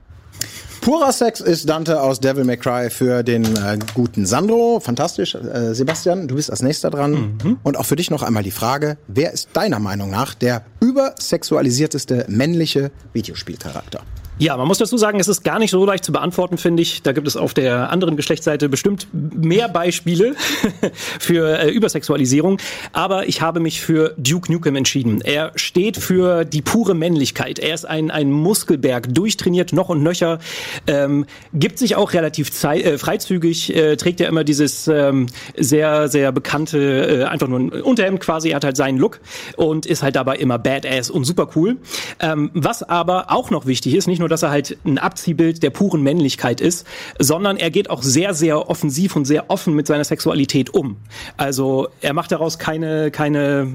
Purer 0.84 1.12
Sex 1.12 1.40
ist 1.40 1.66
Dante 1.66 1.98
aus 2.02 2.20
Devil 2.20 2.44
May 2.44 2.58
Cry 2.58 2.90
für 2.90 3.22
den 3.22 3.44
äh, 3.56 3.78
guten 3.94 4.26
Sandro. 4.26 4.80
Fantastisch. 4.80 5.34
Äh, 5.34 5.74
Sebastian, 5.74 6.28
du 6.28 6.34
bist 6.34 6.50
als 6.50 6.60
nächster 6.60 6.90
dran. 6.90 7.38
Und 7.62 7.78
auch 7.78 7.86
für 7.86 7.96
dich 7.96 8.10
noch 8.10 8.22
einmal 8.22 8.42
die 8.42 8.50
Frage, 8.50 8.98
wer 9.06 9.32
ist 9.32 9.48
deiner 9.54 9.78
Meinung 9.78 10.10
nach 10.10 10.34
der 10.34 10.62
übersexualisierteste 10.80 12.26
männliche 12.28 12.90
Videospielcharakter? 13.14 14.02
Ja, 14.36 14.56
man 14.56 14.66
muss 14.66 14.78
dazu 14.78 14.96
sagen, 14.96 15.20
es 15.20 15.28
ist 15.28 15.44
gar 15.44 15.60
nicht 15.60 15.70
so 15.70 15.86
leicht 15.86 16.04
zu 16.04 16.10
beantworten, 16.10 16.58
finde 16.58 16.82
ich. 16.82 17.02
Da 17.02 17.12
gibt 17.12 17.28
es 17.28 17.36
auf 17.36 17.54
der 17.54 17.90
anderen 17.90 18.16
Geschlechtsseite 18.16 18.68
bestimmt 18.68 19.06
mehr 19.12 19.68
Beispiele 19.68 20.34
für 21.20 21.60
äh, 21.60 21.70
Übersexualisierung. 21.70 22.58
Aber 22.92 23.28
ich 23.28 23.42
habe 23.42 23.60
mich 23.60 23.80
für 23.80 24.12
Duke 24.18 24.52
Nukem 24.52 24.74
entschieden. 24.74 25.20
Er 25.20 25.52
steht 25.54 25.98
für 25.98 26.44
die 26.44 26.62
pure 26.62 26.94
Männlichkeit. 26.94 27.60
Er 27.60 27.74
ist 27.74 27.84
ein, 27.84 28.10
ein 28.10 28.32
Muskelberg, 28.32 29.14
durchtrainiert 29.14 29.72
noch 29.72 29.88
und 29.88 30.02
nöcher, 30.02 30.40
ähm, 30.88 31.26
gibt 31.52 31.78
sich 31.78 31.94
auch 31.94 32.12
relativ 32.12 32.50
äh, 32.64 32.98
freizügig, 32.98 33.72
äh, 33.76 33.96
trägt 33.96 34.18
ja 34.18 34.26
immer 34.26 34.42
dieses 34.42 34.88
ähm, 34.88 35.26
sehr, 35.56 36.08
sehr 36.08 36.32
bekannte, 36.32 37.20
äh, 37.20 37.24
einfach 37.24 37.46
nur 37.46 37.60
ein 37.60 37.70
Unterhemd 37.70 38.18
quasi. 38.18 38.50
Er 38.50 38.56
hat 38.56 38.64
halt 38.64 38.76
seinen 38.76 38.98
Look 38.98 39.20
und 39.56 39.86
ist 39.86 40.02
halt 40.02 40.16
dabei 40.16 40.36
immer 40.38 40.58
badass 40.58 41.08
und 41.08 41.22
super 41.22 41.50
cool. 41.54 41.76
Ähm, 42.18 42.50
was 42.52 42.82
aber 42.82 43.30
auch 43.30 43.50
noch 43.50 43.66
wichtig 43.66 43.94
ist, 43.94 44.08
nicht 44.08 44.18
nur, 44.18 44.23
dass 44.28 44.42
er 44.42 44.50
halt 44.50 44.76
ein 44.84 44.98
Abziehbild 44.98 45.62
der 45.62 45.70
puren 45.70 46.02
Männlichkeit 46.02 46.60
ist, 46.60 46.86
sondern 47.18 47.56
er 47.56 47.70
geht 47.70 47.90
auch 47.90 48.02
sehr, 48.02 48.34
sehr 48.34 48.68
offensiv 48.68 49.16
und 49.16 49.24
sehr 49.24 49.50
offen 49.50 49.74
mit 49.74 49.86
seiner 49.86 50.04
Sexualität 50.04 50.72
um. 50.72 50.96
Also 51.36 51.88
er 52.00 52.12
macht 52.14 52.32
daraus 52.32 52.58
keine, 52.58 53.10
keine, 53.10 53.72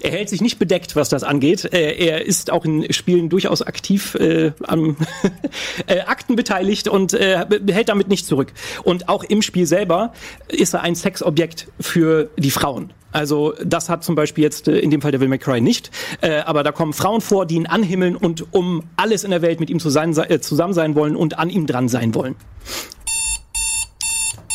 er 0.00 0.10
hält 0.10 0.28
sich 0.28 0.40
nicht 0.40 0.58
bedeckt, 0.58 0.96
was 0.96 1.08
das 1.08 1.22
angeht. 1.22 1.64
Er 1.64 2.24
ist 2.24 2.50
auch 2.50 2.64
in 2.64 2.92
Spielen 2.92 3.28
durchaus 3.28 3.62
aktiv 3.62 4.14
äh, 4.16 4.52
am 4.64 4.96
äh, 5.86 6.00
Akten 6.00 6.36
beteiligt 6.36 6.88
und 6.88 7.14
äh, 7.14 7.44
hält 7.70 7.88
damit 7.88 8.08
nicht 8.08 8.26
zurück. 8.26 8.52
Und 8.82 9.08
auch 9.08 9.24
im 9.24 9.42
Spiel 9.42 9.66
selber 9.66 10.12
ist 10.48 10.74
er 10.74 10.82
ein 10.82 10.94
Sexobjekt 10.94 11.68
für 11.80 12.30
die 12.36 12.50
Frauen. 12.50 12.92
Also 13.16 13.54
das 13.64 13.88
hat 13.88 14.04
zum 14.04 14.14
Beispiel 14.14 14.44
jetzt 14.44 14.68
äh, 14.68 14.78
in 14.78 14.90
dem 14.90 15.00
Fall 15.00 15.10
Devil 15.10 15.28
May 15.28 15.38
Cry 15.38 15.62
nicht, 15.62 15.90
äh, 16.20 16.40
aber 16.40 16.62
da 16.62 16.70
kommen 16.70 16.92
Frauen 16.92 17.22
vor, 17.22 17.46
die 17.46 17.54
ihn 17.54 17.66
anhimmeln 17.66 18.14
und 18.14 18.52
um 18.52 18.82
alles 18.96 19.24
in 19.24 19.30
der 19.30 19.40
Welt 19.40 19.58
mit 19.58 19.70
ihm 19.70 19.78
äh, 19.78 20.40
zusammen 20.40 20.74
sein 20.74 20.94
wollen 20.94 21.16
und 21.16 21.38
an 21.38 21.48
ihm 21.48 21.66
dran 21.66 21.88
sein 21.88 22.14
wollen. 22.14 22.34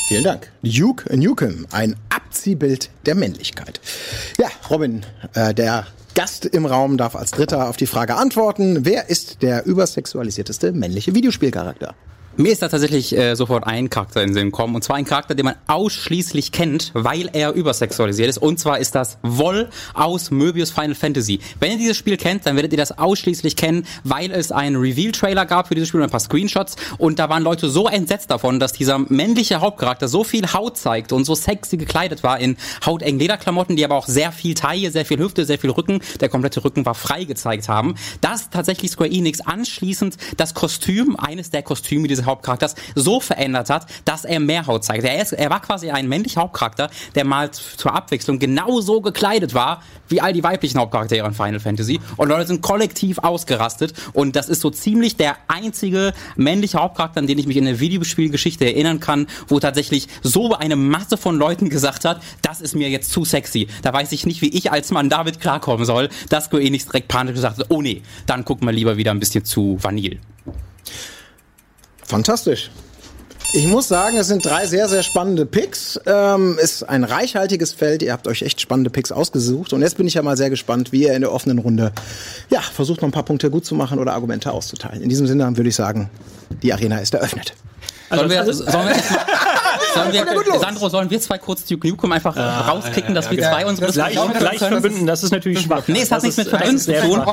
Vielen 0.08 0.24
Dank. 0.24 0.52
Duke 0.62 1.18
Nukem, 1.18 1.66
ein 1.72 1.96
Abziehbild 2.16 2.92
der 3.08 3.16
Männlichkeit. 3.16 3.82
Ja, 4.38 4.50
Robin, 4.70 5.08
äh, 5.34 5.56
der 5.56 5.88
Gast 6.14 6.46
im 6.46 6.68
Raum 6.68 6.98
darf 6.98 7.16
als 7.16 7.32
Dritter 7.32 7.68
auf 7.68 7.78
die 7.78 7.88
Frage 7.88 8.16
antworten. 8.16 8.86
Wer 8.86 9.10
ist 9.10 9.42
der 9.42 9.66
übersexualisierteste 9.66 10.72
männliche 10.72 11.16
Videospielcharakter? 11.16 11.96
Mir 12.38 12.54
ist 12.54 12.62
da 12.62 12.70
tatsächlich 12.70 13.16
äh, 13.16 13.36
sofort 13.36 13.68
ein 13.68 13.90
Charakter 13.90 14.22
in 14.22 14.30
den 14.30 14.34
Sinn 14.34 14.46
gekommen. 14.52 14.76
Und 14.76 14.84
zwar 14.84 14.96
ein 14.96 15.04
Charakter, 15.04 15.36
den 15.36 15.46
man 15.46 15.56
ausschließlich 15.68 16.54
kennt, 16.54 16.92
weil 16.94 17.30
er 17.34 17.52
übersexualisiert 17.52 18.30
ist. 18.30 18.38
Und 18.38 18.58
zwar 18.58 18.80
ist 18.80 18.96
das 18.96 19.18
Woll 19.22 19.70
aus 19.94 20.32
Möbius 20.32 20.72
Final 20.72 20.96
Fantasy. 20.96 21.40
Wenn 21.60 21.74
ihr 21.74 21.78
dieses 21.78 21.98
Spiel 21.98 22.16
kennt, 22.16 22.46
dann 22.46 22.56
werdet 22.56 22.72
ihr 22.72 22.78
das 22.78 22.98
ausschließlich 22.98 23.58
kennen, 23.58 23.86
weil 24.06 24.32
es 24.32 24.54
einen 24.54 24.78
Reveal-Trailer 24.78 25.46
gab 25.46 25.68
für 25.68 25.76
dieses 25.76 25.90
Spiel 25.90 26.00
und 26.00 26.06
ein 26.06 26.10
paar 26.10 26.22
Screenshots. 26.22 26.78
Und 26.98 27.20
da 27.20 27.28
waren 27.28 27.44
Leute 27.44 27.70
so 27.70 27.90
entsetzt 27.90 28.32
davon, 28.32 28.62
dass 28.62 28.72
dieser 28.72 28.98
männliche 28.98 29.60
Hauptcharakter 29.60 30.08
so 30.08 30.24
viel 30.24 30.54
Haut 30.54 30.78
zeigt 30.78 31.12
und 31.12 31.26
so 31.26 31.36
sexy 31.36 31.76
gekleidet 31.76 32.24
war 32.24 32.40
in 32.40 32.56
hautengen 32.86 33.20
Lederklamotten, 33.20 33.76
die 33.76 33.84
aber 33.84 33.96
auch 33.96 34.08
sehr 34.08 34.32
viel 34.32 34.54
Taille, 34.54 34.92
sehr 34.92 35.06
viel 35.06 35.20
Hüfte, 35.20 35.44
sehr 35.44 35.60
viel 35.60 35.72
Rücken, 35.72 36.00
der 36.22 36.30
komplette 36.30 36.64
Rücken 36.64 36.86
war 36.86 36.96
frei 36.96 37.26
gezeigt 37.26 37.68
haben, 37.68 37.96
dass 38.22 38.50
tatsächlich 38.50 38.92
Square 38.92 39.12
Enix 39.12 39.42
anschließend 39.42 40.16
das 40.38 40.54
Kostüm, 40.54 41.18
eines 41.18 41.50
der 41.50 41.64
Kostüme 41.64 42.08
dieses 42.08 42.21
Hauptcharakters, 42.26 42.76
so 42.96 43.20
verändert 43.20 43.70
hat, 43.70 43.86
dass 44.06 44.26
er 44.26 44.40
mehr 44.40 44.68
Haut 44.68 44.84
zeigt. 44.84 45.04
Er, 45.04 45.22
ist, 45.22 45.34
er 45.34 45.50
war 45.50 45.62
quasi 45.62 45.90
ein 45.92 46.08
männlicher 46.08 46.42
Hauptcharakter, 46.42 46.90
der 47.16 47.26
mal 47.26 47.52
zur 47.52 47.94
Abwechslung 47.94 48.40
genauso 48.40 49.02
gekleidet 49.02 49.54
war, 49.54 49.82
wie 50.08 50.22
all 50.22 50.34
die 50.34 50.44
weiblichen 50.44 50.80
Hauptcharaktere 50.80 51.26
in 51.26 51.34
Final 51.34 51.60
Fantasy. 51.60 52.00
Und 52.18 52.30
Leute 52.30 52.48
sind 52.48 52.62
kollektiv 52.62 53.20
ausgerastet. 53.20 53.94
Und 54.14 54.36
das 54.36 54.50
ist 54.50 54.62
so 54.62 54.70
ziemlich 54.70 55.16
der 55.16 55.38
einzige 55.48 56.14
männliche 56.36 56.78
Hauptcharakter, 56.80 57.20
an 57.20 57.28
den 57.28 57.38
ich 57.38 57.48
mich 57.48 57.58
in 57.58 57.66
der 57.66 57.80
Videospielgeschichte 57.80 58.66
erinnern 58.66 59.00
kann, 59.00 59.28
wo 59.48 59.60
tatsächlich 59.60 60.08
so 60.22 60.54
eine 60.54 60.76
Masse 60.76 61.18
von 61.18 61.38
Leuten 61.38 61.70
gesagt 61.70 62.06
hat, 62.06 62.22
das 62.42 62.62
ist 62.62 62.76
mir 62.76 62.90
jetzt 62.90 63.12
zu 63.12 63.26
sexy. 63.26 63.68
Da 63.82 63.94
weiß 63.94 64.12
ich 64.12 64.26
nicht, 64.26 64.42
wie 64.42 64.50
ich 64.50 64.72
als 64.72 64.92
Mann 64.92 65.10
damit 65.10 65.40
klarkommen 65.40 65.86
soll, 65.86 66.10
dass 66.30 66.46
Square 66.46 66.64
Enix 66.64 66.86
direkt 66.86 67.08
panisch 67.08 67.36
gesagt 67.36 67.60
hat, 67.60 67.66
oh 67.70 67.82
nee, 67.82 68.02
dann 68.26 68.46
gucken 68.46 68.68
wir 68.68 68.74
lieber 68.74 68.98
wieder 68.98 69.12
ein 69.12 69.20
bisschen 69.20 69.46
zu 69.46 69.78
Vanille. 69.82 70.18
Fantastisch. 72.12 72.70
Ich 73.54 73.68
muss 73.68 73.88
sagen, 73.88 74.18
es 74.18 74.28
sind 74.28 74.46
drei 74.46 74.66
sehr, 74.66 74.90
sehr 74.90 75.02
spannende 75.02 75.46
Picks. 75.46 75.98
Ähm, 76.06 76.58
ist 76.62 76.84
ein 76.84 77.06
reichhaltiges 77.06 77.72
Feld. 77.72 78.04
Ihr 78.04 78.12
habt 78.12 78.28
euch 78.28 78.42
echt 78.42 78.60
spannende 78.60 78.90
Picks 78.90 79.14
ausgesucht. 79.14 79.72
Und 79.72 79.82
jetzt 79.82 79.96
bin 79.96 80.08
ich 80.08 80.16
ja 80.16 80.22
mal 80.22 80.36
sehr 80.36 80.50
gespannt, 80.50 80.92
wie 80.92 81.04
ihr 81.04 81.14
in 81.14 81.22
der 81.22 81.32
offenen 81.32 81.60
Runde 81.60 81.94
ja, 82.50 82.60
versucht, 82.60 83.02
noch 83.02 83.08
ein 83.08 83.14
paar 83.14 83.24
Punkte 83.24 83.50
gut 83.50 83.66
zu 83.66 83.76
machen 83.76 83.98
oder 83.98 84.12
Argumente 84.14 84.52
auszuteilen. 84.52 85.02
In 85.02 85.08
diesem 85.08 85.26
Sinne 85.26 85.56
würde 85.56 85.70
ich 85.70 85.76
sagen, 85.76 86.10
die 86.62 86.74
Arena 86.74 86.98
ist 87.00 87.14
eröffnet. 87.14 87.54
Sollen 88.10 88.30
wir, 88.30 88.42
also- 88.42 88.70
sollen 88.70 88.88
wir, 88.90 88.96
jetzt 88.96 89.10
mal, 89.12 89.20
sollen 89.94 90.14
wir 90.14 90.60
Sandro, 90.60 90.90
sollen 90.90 91.10
wir 91.10 91.20
zwei 91.22 91.38
kurz 91.38 91.66
Duke 91.66 91.88
Nukem 91.88 92.12
einfach 92.12 92.36
rauskicken, 92.36 93.16
dass 93.16 93.30
wir 93.30 93.40
zwei 93.40 93.66
unsere 93.66 93.92
Gleich, 93.92 94.14
gleich 94.14 94.60
können? 94.60 94.82
verbünden, 94.82 95.06
das 95.06 95.24
ist 95.24 95.32
natürlich 95.32 95.62
schwach. 95.62 95.84
Nee, 95.88 96.02
es 96.02 96.12
hat 96.12 96.18
Das 96.18 96.24
nichts 96.24 96.38
mit 96.38 96.48
Verbünden 96.50 96.80
zu 96.80 96.94
tun. 96.94 97.24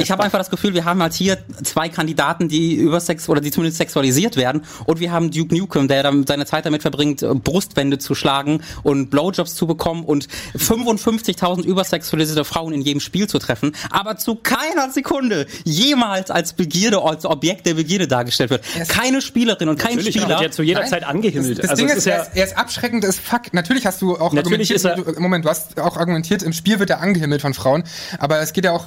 Ich 0.00 0.10
habe 0.10 0.22
einfach 0.22 0.38
das 0.38 0.50
Gefühl, 0.50 0.74
wir 0.74 0.84
haben 0.84 1.02
halt 1.02 1.14
hier 1.14 1.38
zwei 1.62 1.88
Kandidaten, 1.88 2.48
die 2.48 2.74
übersex 2.74 3.28
oder 3.28 3.40
die 3.40 3.50
zumindest 3.50 3.78
sexualisiert 3.78 4.36
werden. 4.36 4.62
Und 4.86 5.00
wir 5.00 5.12
haben 5.12 5.30
Duke 5.30 5.56
Nukem, 5.56 5.88
der 5.88 6.02
dann 6.02 6.26
seine 6.26 6.46
Zeit 6.46 6.66
damit 6.66 6.82
verbringt, 6.82 7.24
Brustwände 7.44 7.98
zu 7.98 8.14
schlagen 8.14 8.62
und 8.82 9.10
Blowjobs 9.10 9.54
zu 9.54 9.66
bekommen 9.66 10.04
und 10.04 10.28
55.000 10.56 11.64
übersexualisierte 11.64 12.44
Frauen 12.44 12.72
in 12.72 12.82
jedem 12.82 13.00
Spiel 13.00 13.26
zu 13.28 13.38
treffen, 13.38 13.72
aber 13.90 14.16
zu 14.16 14.36
keiner 14.36 14.90
Sekunde 14.90 15.46
jemals 15.64 16.30
als 16.30 16.52
Begierde, 16.52 17.02
als 17.02 17.24
Objekt 17.24 17.66
der 17.66 17.74
Begierde 17.74 18.08
dargestellt 18.08 18.50
wird. 18.50 18.64
Keine 18.88 19.20
Spielerin 19.20 19.68
und 19.68 19.78
kein 19.78 19.96
Natürlich 19.96 20.14
Spieler. 20.16 20.28
wird 20.28 20.40
er 20.42 20.50
zu 20.50 20.62
jeder 20.62 20.80
Nein, 20.80 20.90
Zeit 20.90 21.04
angehimmelt. 21.04 21.58
Das, 21.58 21.62
das 21.62 21.70
also 21.70 21.79
Ding 21.80 21.88
es 21.90 21.98
ist, 21.98 21.98
ist 21.98 22.06
er, 22.06 22.16
ja, 22.16 22.22
ist, 22.22 22.30
er 22.36 22.44
ist 22.44 22.58
abschreckend, 22.58 23.04
ist 23.04 23.20
Fakt. 23.20 23.54
Natürlich 23.54 23.86
hast 23.86 24.00
du 24.02 24.14
auch 24.16 24.32
Natürlich 24.32 24.70
argumentiert, 24.70 24.76
ist 24.76 24.84
er- 24.84 24.96
du, 25.14 25.20
Moment, 25.20 25.44
du 25.44 25.48
hast 25.48 25.78
auch 25.80 25.96
argumentiert, 25.96 26.42
im 26.42 26.52
Spiel 26.52 26.78
wird 26.78 26.90
er 26.90 27.00
angehimmelt 27.00 27.42
von 27.42 27.54
Frauen, 27.54 27.84
aber 28.18 28.40
es 28.40 28.52
geht 28.52 28.64
ja 28.64 28.72
auch 28.72 28.86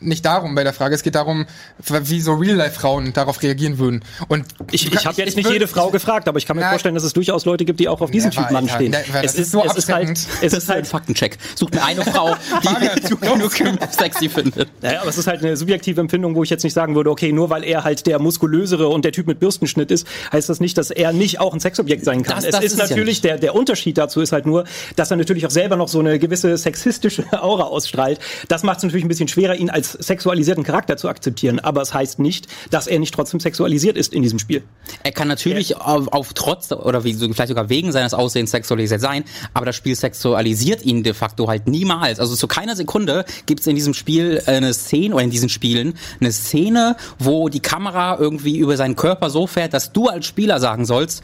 nicht 0.00 0.24
darum 0.24 0.54
bei 0.54 0.64
der 0.64 0.72
Frage, 0.72 0.94
es 0.94 1.02
geht 1.02 1.14
darum, 1.14 1.46
wie 1.86 2.20
so 2.20 2.34
Real-Life-Frauen 2.34 3.12
darauf 3.12 3.42
reagieren 3.42 3.78
würden. 3.78 4.04
Und 4.28 4.44
ich, 4.70 4.92
ich 4.92 5.06
habe 5.06 5.16
jetzt 5.22 5.36
nicht 5.36 5.48
würd- 5.48 5.52
jede 5.52 5.68
Frau 5.68 5.90
gefragt, 5.92 6.28
aber 6.28 6.38
ich 6.38 6.46
kann 6.46 6.56
mir 6.56 6.62
Nein. 6.62 6.70
vorstellen, 6.70 6.94
dass 6.94 7.04
es 7.04 7.12
durchaus 7.12 7.44
Leute 7.44 7.64
gibt, 7.64 7.80
die 7.80 7.88
auch 7.88 8.00
auf 8.00 8.10
diesen 8.10 8.30
Ja, 8.32 8.42
Typ 8.42 8.50
Mann 8.52 8.64
Alter, 8.64 8.74
stehen. 8.76 8.90
ne, 8.92 8.98
weil 9.12 9.22
das 9.22 9.34
ist 9.36 9.50
so 9.50 9.64
es 9.64 9.74
ist 9.76 9.92
halt, 9.92 10.10
es 10.10 10.26
Das 10.40 10.52
ist 10.52 10.58
ist 10.58 10.70
ein 10.70 10.74
halt 10.76 10.86
Faktencheck. 10.92 11.38
Sucht 11.54 11.74
mir 11.74 11.84
eine 11.84 12.02
Frau, 12.04 12.34
die 12.62 13.38
Nukem 13.38 13.78
sexy 13.90 14.28
findet. 14.28 14.68
Naja, 14.82 15.00
aber 15.00 15.10
es 15.10 15.18
ist 15.18 15.26
halt 15.26 15.40
eine 15.44 15.56
subjektive 15.56 16.00
Empfindung, 16.00 16.34
wo 16.34 16.42
ich 16.42 16.50
jetzt 16.50 16.62
nicht 16.64 16.72
sagen 16.74 16.94
würde, 16.94 17.10
okay, 17.10 17.32
nur 17.32 17.50
weil 17.50 17.64
er 17.64 17.84
halt 17.84 18.06
der 18.06 18.18
muskulösere 18.18 18.88
und 18.88 19.04
der 19.04 19.12
Typ 19.12 19.26
mit 19.26 19.40
Bürstenschnitt 19.40 19.90
ist, 19.90 20.06
heißt 20.32 20.48
das 20.48 20.60
nicht, 20.60 20.78
dass 20.78 20.90
er 20.90 21.12
nicht 21.12 21.40
auch 21.40 21.52
ein 21.54 21.60
Sexobjekt 21.60 22.04
sein 22.04 22.22
kann. 22.22 22.31
Das- 22.36 22.44
es 22.44 22.50
das 22.52 22.60
ist 22.64 22.66
ist 22.66 22.72
es 22.74 22.78
ja 22.90 22.96
natürlich, 22.96 23.20
der, 23.20 23.38
der 23.38 23.54
Unterschied 23.54 23.98
dazu 23.98 24.20
ist 24.20 24.32
halt 24.32 24.46
nur, 24.46 24.64
dass 24.96 25.10
er 25.10 25.16
natürlich 25.16 25.46
auch 25.46 25.50
selber 25.50 25.76
noch 25.76 25.88
so 25.88 26.00
eine 26.00 26.18
gewisse 26.18 26.56
sexistische 26.56 27.24
Aura 27.42 27.64
ausstrahlt. 27.64 28.18
Das 28.48 28.62
macht 28.62 28.78
es 28.78 28.82
natürlich 28.84 29.04
ein 29.04 29.08
bisschen 29.08 29.28
schwerer, 29.28 29.54
ihn 29.54 29.70
als 29.70 29.92
sexualisierten 29.92 30.64
Charakter 30.64 30.96
zu 30.96 31.08
akzeptieren. 31.08 31.58
Aber 31.60 31.82
es 31.82 31.92
heißt 31.94 32.18
nicht, 32.18 32.46
dass 32.70 32.86
er 32.86 32.98
nicht 32.98 33.14
trotzdem 33.14 33.40
sexualisiert 33.40 33.96
ist 33.96 34.12
in 34.12 34.22
diesem 34.22 34.38
Spiel. 34.38 34.62
Er 35.02 35.12
kann 35.12 35.28
natürlich 35.28 35.76
auf, 35.76 36.08
auf 36.08 36.32
trotz 36.34 36.70
oder 36.72 37.04
wie, 37.04 37.14
vielleicht 37.14 37.48
sogar 37.48 37.68
wegen 37.68 37.92
seines 37.92 38.14
Aussehens 38.14 38.50
sexualisiert 38.50 39.00
sein, 39.00 39.24
aber 39.54 39.66
das 39.66 39.76
Spiel 39.76 39.94
sexualisiert 39.94 40.84
ihn 40.84 41.02
de 41.02 41.14
facto 41.14 41.48
halt 41.48 41.66
niemals. 41.66 42.20
Also 42.20 42.34
zu 42.36 42.46
keiner 42.46 42.76
Sekunde 42.76 43.24
gibt 43.46 43.60
es 43.60 43.66
in 43.66 43.74
diesem 43.76 43.94
Spiel 43.94 44.42
eine 44.46 44.72
Szene 44.74 45.14
oder 45.14 45.24
in 45.24 45.30
diesen 45.30 45.48
Spielen 45.48 45.94
eine 46.20 46.32
Szene, 46.32 46.96
wo 47.18 47.48
die 47.48 47.60
Kamera 47.60 48.16
irgendwie 48.18 48.58
über 48.58 48.76
seinen 48.76 48.96
Körper 48.96 49.30
so 49.30 49.46
fährt, 49.46 49.74
dass 49.74 49.92
du 49.92 50.08
als 50.08 50.26
Spieler 50.26 50.60
sagen 50.60 50.84
sollst, 50.84 51.22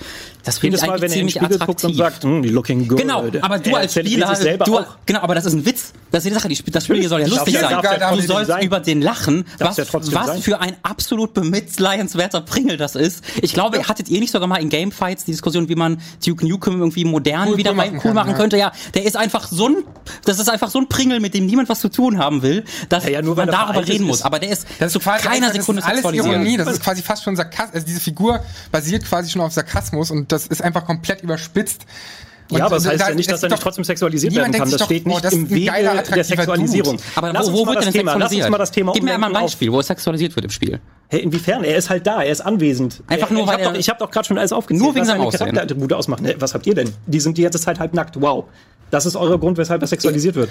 das 0.49 0.59
finde 0.59 0.77
ich 0.77 0.83
Mal, 0.83 0.91
eigentlich 0.91 1.03
wenn 1.03 1.11
er 1.11 1.17
in 1.17 1.27
den 1.27 1.29
ziemlich 1.29 1.35
Spiegel 1.35 1.63
attraktiv. 1.63 1.89
und 1.91 1.95
sagt, 1.97 2.25
hm, 2.25 2.43
die 2.43 2.49
looking 2.49 2.89
good. 2.89 2.99
Genau, 2.99 3.25
aber 3.41 3.59
du 3.59 3.71
er 3.71 3.77
als 3.77 3.93
Spieler, 3.93 4.59
du, 4.65 4.79
auch. 4.79 4.87
genau, 5.05 5.21
aber 5.21 5.35
das 5.35 5.45
ist 5.47 5.53
ein 5.53 5.67
Witz. 5.67 5.93
Das 6.11 6.25
ist 6.25 6.31
die 6.31 6.35
Sache, 6.35 6.49
die 6.49 6.71
das 6.71 6.85
Spiel 6.85 7.07
soll 7.09 7.21
ja 7.21 7.27
lustig 7.27 7.55
ja- 7.55 7.61
sein. 7.61 7.81
ja 7.83 8.15
du 8.15 8.21
sollst 8.23 8.49
sein. 8.49 8.65
über 8.65 8.81
den 8.81 9.03
lachen, 9.03 9.45
was, 9.59 9.77
ja 9.77 9.85
was 9.93 10.07
sein. 10.27 10.43
für 10.43 10.61
ein 10.61 10.77
absolut 10.83 11.35
bemitleidenswerter 11.35 12.41
Pringel 12.41 12.77
das 12.77 12.95
ist. 12.95 13.23
Ich 13.43 13.53
glaube, 13.53 13.83
hattet 13.89 14.09
ihr 14.09 14.21
nicht 14.21 14.31
sogar 14.31 14.49
mal 14.49 14.57
in 14.57 14.69
Gamefights 14.69 15.25
die 15.25 15.33
Diskussion, 15.33 15.69
wie 15.69 15.75
man 15.75 16.01
Duke 16.25 16.47
Nukem 16.47 16.79
irgendwie 16.79 17.05
modern 17.05 17.49
Cool- 17.51 17.57
wieder 17.59 17.71
cool 17.71 17.77
mal 17.77 17.87
machen 17.87 17.97
cool 17.97 18.03
kann, 18.03 18.15
machen 18.15 18.35
könnte? 18.35 18.57
Ja, 18.57 18.73
der 18.95 19.05
ist 19.05 19.17
einfach 19.17 19.49
so 19.49 19.69
ein, 19.69 19.77
das 20.25 20.39
ist 20.39 20.49
einfach 20.49 20.71
so 20.71 20.79
ein 20.79 20.89
Pringel, 20.89 21.21
mit 21.21 21.35
dem 21.35 21.47
niemand 21.47 21.69
was 21.69 21.81
zu 21.81 21.89
tun 21.89 22.19
haben 22.19 22.43
will, 22.43 22.65
dass 22.89 23.05
nur 23.05 23.35
man 23.37 23.49
er 23.49 23.53
darüber 23.53 23.87
reden 23.87 24.07
muss. 24.07 24.23
Aber 24.23 24.39
der 24.39 24.51
ist, 24.51 24.67
Das 24.79 24.93
zu 24.93 24.99
ist 24.99 25.05
quasi 25.05 25.27
keiner 25.27 25.53
Sekunde 25.53 25.83
das 25.83 25.91
ist 25.99 26.05
alles. 26.07 26.17
Ironie, 26.17 26.57
das 26.57 26.69
ist 26.69 26.83
quasi 26.83 27.03
fast 27.03 27.23
schon 27.25 27.37
Sarkasmus. 27.37 27.75
Also 27.75 27.87
diese 27.87 28.01
Figur 28.01 28.41
basiert 28.73 29.05
quasi 29.05 29.31
schon 29.31 29.43
auf 29.43 29.53
Sarkasmus 29.53 30.11
und 30.11 30.33
das 30.33 30.47
ist 30.47 30.63
einfach 30.63 30.85
komplett 30.87 31.23
überspitzt. 31.23 31.83
Und 32.51 32.59
Ja, 32.59 32.65
aber 32.67 32.77
das 32.77 32.87
heißt 32.87 33.01
da- 33.03 33.09
ja 33.11 33.15
nicht, 33.15 33.31
dass 33.31 33.43
er 33.43 33.51
nicht 33.51 33.63
trotzdem 33.63 33.85
sexualisiert 33.85 34.35
werden 34.35 34.53
kann. 34.53 34.71
Das 34.71 34.79
sich 34.79 34.83
steht 34.85 35.03
doch, 35.03 35.07
nicht 35.07 35.19
oh, 35.19 35.21
das 35.23 35.33
im 35.35 35.51
Wege 35.51 35.67
geiler, 35.67 36.03
der 36.03 36.25
Sexualisierung. 36.25 36.97
Dude. 36.97 37.03
Aber 37.17 37.33
Lass 37.33 37.47
wo, 37.47 37.51
uns 37.51 37.59
wo 37.59 37.65
mal 37.65 37.71
wird 37.73 37.77
das 37.79 37.85
denn 37.85 37.93
Thema, 37.93 38.13
lass 38.13 38.15
uns 38.15 38.23
sexualisiert? 38.31 38.51
mal 38.51 38.59
das 38.59 38.71
Thema 38.71 38.93
Gib 38.93 39.03
mir 39.03 39.19
mal 39.19 39.27
ein 39.29 39.37
auf- 39.37 39.43
Beispiel, 39.43 39.73
wo 39.73 39.81
es 39.81 39.87
sexualisiert 39.87 40.35
wird 40.37 40.45
im 40.47 40.51
Spiel. 40.51 40.81
Hey, 41.09 41.21
inwiefern? 41.21 41.65
Er 41.65 41.77
ist 41.77 41.91
halt 41.91 42.07
da, 42.07 42.23
er 42.23 42.31
ist 42.33 42.41
anwesend. 42.41 43.03
Einfach 43.07 43.29
er, 43.31 43.35
nur, 43.35 43.43
ich 43.43 43.49
weil 43.49 43.55
hab 43.55 43.61
er- 43.61 43.73
doch, 43.73 43.79
Ich 43.79 43.89
habe 43.89 43.99
doch 43.99 44.11
gerade 44.11 44.27
schon 44.27 44.39
alles 44.39 44.53
aufgezählt, 44.53 44.83
Nur 44.83 44.95
wegen 44.95 45.03
was 45.03 45.09
seinem 45.09 45.17
seine 45.19 45.27
Aussehen. 45.29 45.39
Charakterattribute 45.41 45.93
ausmachen. 45.93 46.29
Was 46.39 46.55
habt 46.55 46.67
ihr 46.67 46.75
denn? 46.75 46.91
Die 47.07 47.21
sind 47.21 47.37
die 47.37 47.43
ganze 47.43 47.61
Zeit 47.61 47.79
halb 47.81 47.93
nackt. 47.95 48.21
Wow. 48.21 48.45
Das 48.91 49.05
ist 49.05 49.17
euer 49.17 49.39
Grund, 49.39 49.59
weshalb 49.59 49.83
er 49.83 49.87
sexualisiert 49.89 50.35
wird. 50.35 50.49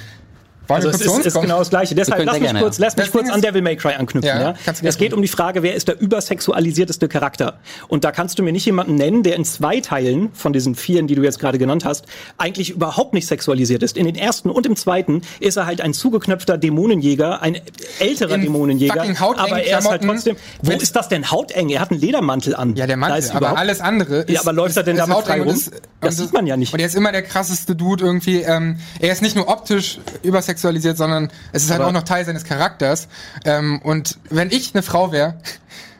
Wollen 0.68 0.78
Also 0.86 0.90
es 0.90 1.02
ist, 1.02 1.26
ist 1.26 1.42
genau 1.42 1.60
das 1.60 1.70
Gleiche. 1.70 1.96
Deshalb 1.96 2.26
lass 2.26 2.36
mich 2.36 2.44
gerne, 2.44 2.60
kurz, 2.60 2.78
ja. 2.78 2.86
lass 2.86 2.96
mich 2.96 3.06
Das 3.06 3.12
kurz 3.12 3.30
an 3.30 3.36
ist- 3.40 3.46
Devil 3.46 3.62
May 3.62 3.76
Cry 3.76 3.94
anknüpfen. 3.94 4.28
Ja, 4.28 4.40
Ja, 4.42 4.54
kannst 4.66 4.82
du 4.82 4.84
gerne 4.84 4.90
Es 4.90 4.98
geht 4.98 5.14
um 5.14 5.22
die 5.22 5.28
Frage, 5.28 5.64
wer 5.64 5.76
ist 5.76 5.88
der 5.88 6.00
übersexualisierteste 6.00 7.08
Charakter? 7.08 7.60
Und 7.88 8.04
da 8.04 8.12
kannst 8.12 8.38
du 8.40 8.44
mir 8.44 8.52
nicht 8.52 8.66
jemanden 8.66 8.96
nennen, 8.96 9.24
der 9.24 9.36
in 9.36 9.46
zwei 9.46 9.80
Teilen 9.80 10.30
von 10.34 10.54
diesen 10.54 10.76
vieren, 10.76 11.08
die 11.08 11.16
du 11.16 11.24
jetzt 11.24 11.40
gerade 11.40 11.58
genannt 11.58 11.86
hast, 11.86 12.06
eigentlich 12.38 12.70
überhaupt 12.72 13.14
nicht 13.14 13.28
sexualisiert 13.28 13.84
ist. 13.84 13.98
In 13.98 14.06
den 14.06 14.16
ersten 14.16 14.50
und 14.50 14.66
im 14.66 14.76
zweiten 14.76 15.22
ist 15.40 15.58
er 15.58 15.66
halt 15.66 15.82
ein 15.82 15.94
zugeknöpfter 15.94 16.58
Dämonenjäger, 16.58 17.42
ein 17.42 17.58
älterer 18.00 18.36
In 18.36 18.42
Dämonenjäger. 18.42 19.02
Aber 19.38 19.62
er 19.64 19.80
ist 19.80 19.90
halt 19.90 20.04
trotzdem. 20.04 20.36
Wo 20.62 20.72
ist 20.74 20.96
das 20.96 21.08
denn 21.10 21.32
hauteng? 21.32 21.70
Er 21.70 21.80
hat 21.82 21.92
einen 21.92 22.00
Ledermantel 22.02 22.56
an. 22.56 22.76
Ja, 22.76 22.88
der 22.88 22.98
Mantel, 22.98 23.20
ist 23.20 23.34
aber 23.36 23.58
alles 23.58 23.80
andere 23.82 24.18
ist... 24.22 24.30
Ja, 24.32 24.42
aber 24.42 24.54
läuft 24.54 24.78
er 24.78 24.84
denn 24.84 24.96
ist 24.98 25.02
damit 25.08 25.26
frei 25.26 25.40
rum? 25.42 25.48
ist- 25.50 25.72
Das 26.02 26.18
und 26.20 26.26
sieht 26.26 26.34
man 26.34 26.46
ja 26.48 26.58
nicht. 26.58 26.74
Und 26.74 26.80
er 26.80 26.86
ist 26.88 26.96
immer 26.96 27.12
der 27.12 27.24
krasseste 27.24 27.76
Dude 27.76 28.04
irgendwie. 28.06 28.42
Ähm, 28.42 28.78
er 29.00 29.12
ist 29.12 29.22
nicht 29.22 29.36
nur 29.36 29.48
optisch 29.50 30.00
übersexualisiert, 30.24 30.57
sondern 30.98 31.30
es 31.52 31.64
ist 31.64 31.70
halt 31.72 31.82
Aber- 31.82 31.90
auch 31.90 31.94
noch 31.94 32.04
Teil 32.04 32.26
seines 32.26 32.44
Charakters. 32.44 33.08
Ähm, 33.46 33.80
und 33.82 34.18
wenn 34.30 34.52
ich 34.52 34.74
eine 34.74 34.84
Frau 34.84 35.12
wäre, 35.12 35.36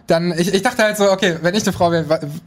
dann, 0.08 0.34
ich, 0.38 0.54
ich 0.54 0.62
dachte 0.62 0.84
halt 0.84 0.98
so, 0.98 1.12
okay, 1.12 1.36
wenn 1.42 1.54
ich 1.54 1.64
eine 1.64 1.74
Frau 1.74 1.92
wäre, 1.92 2.06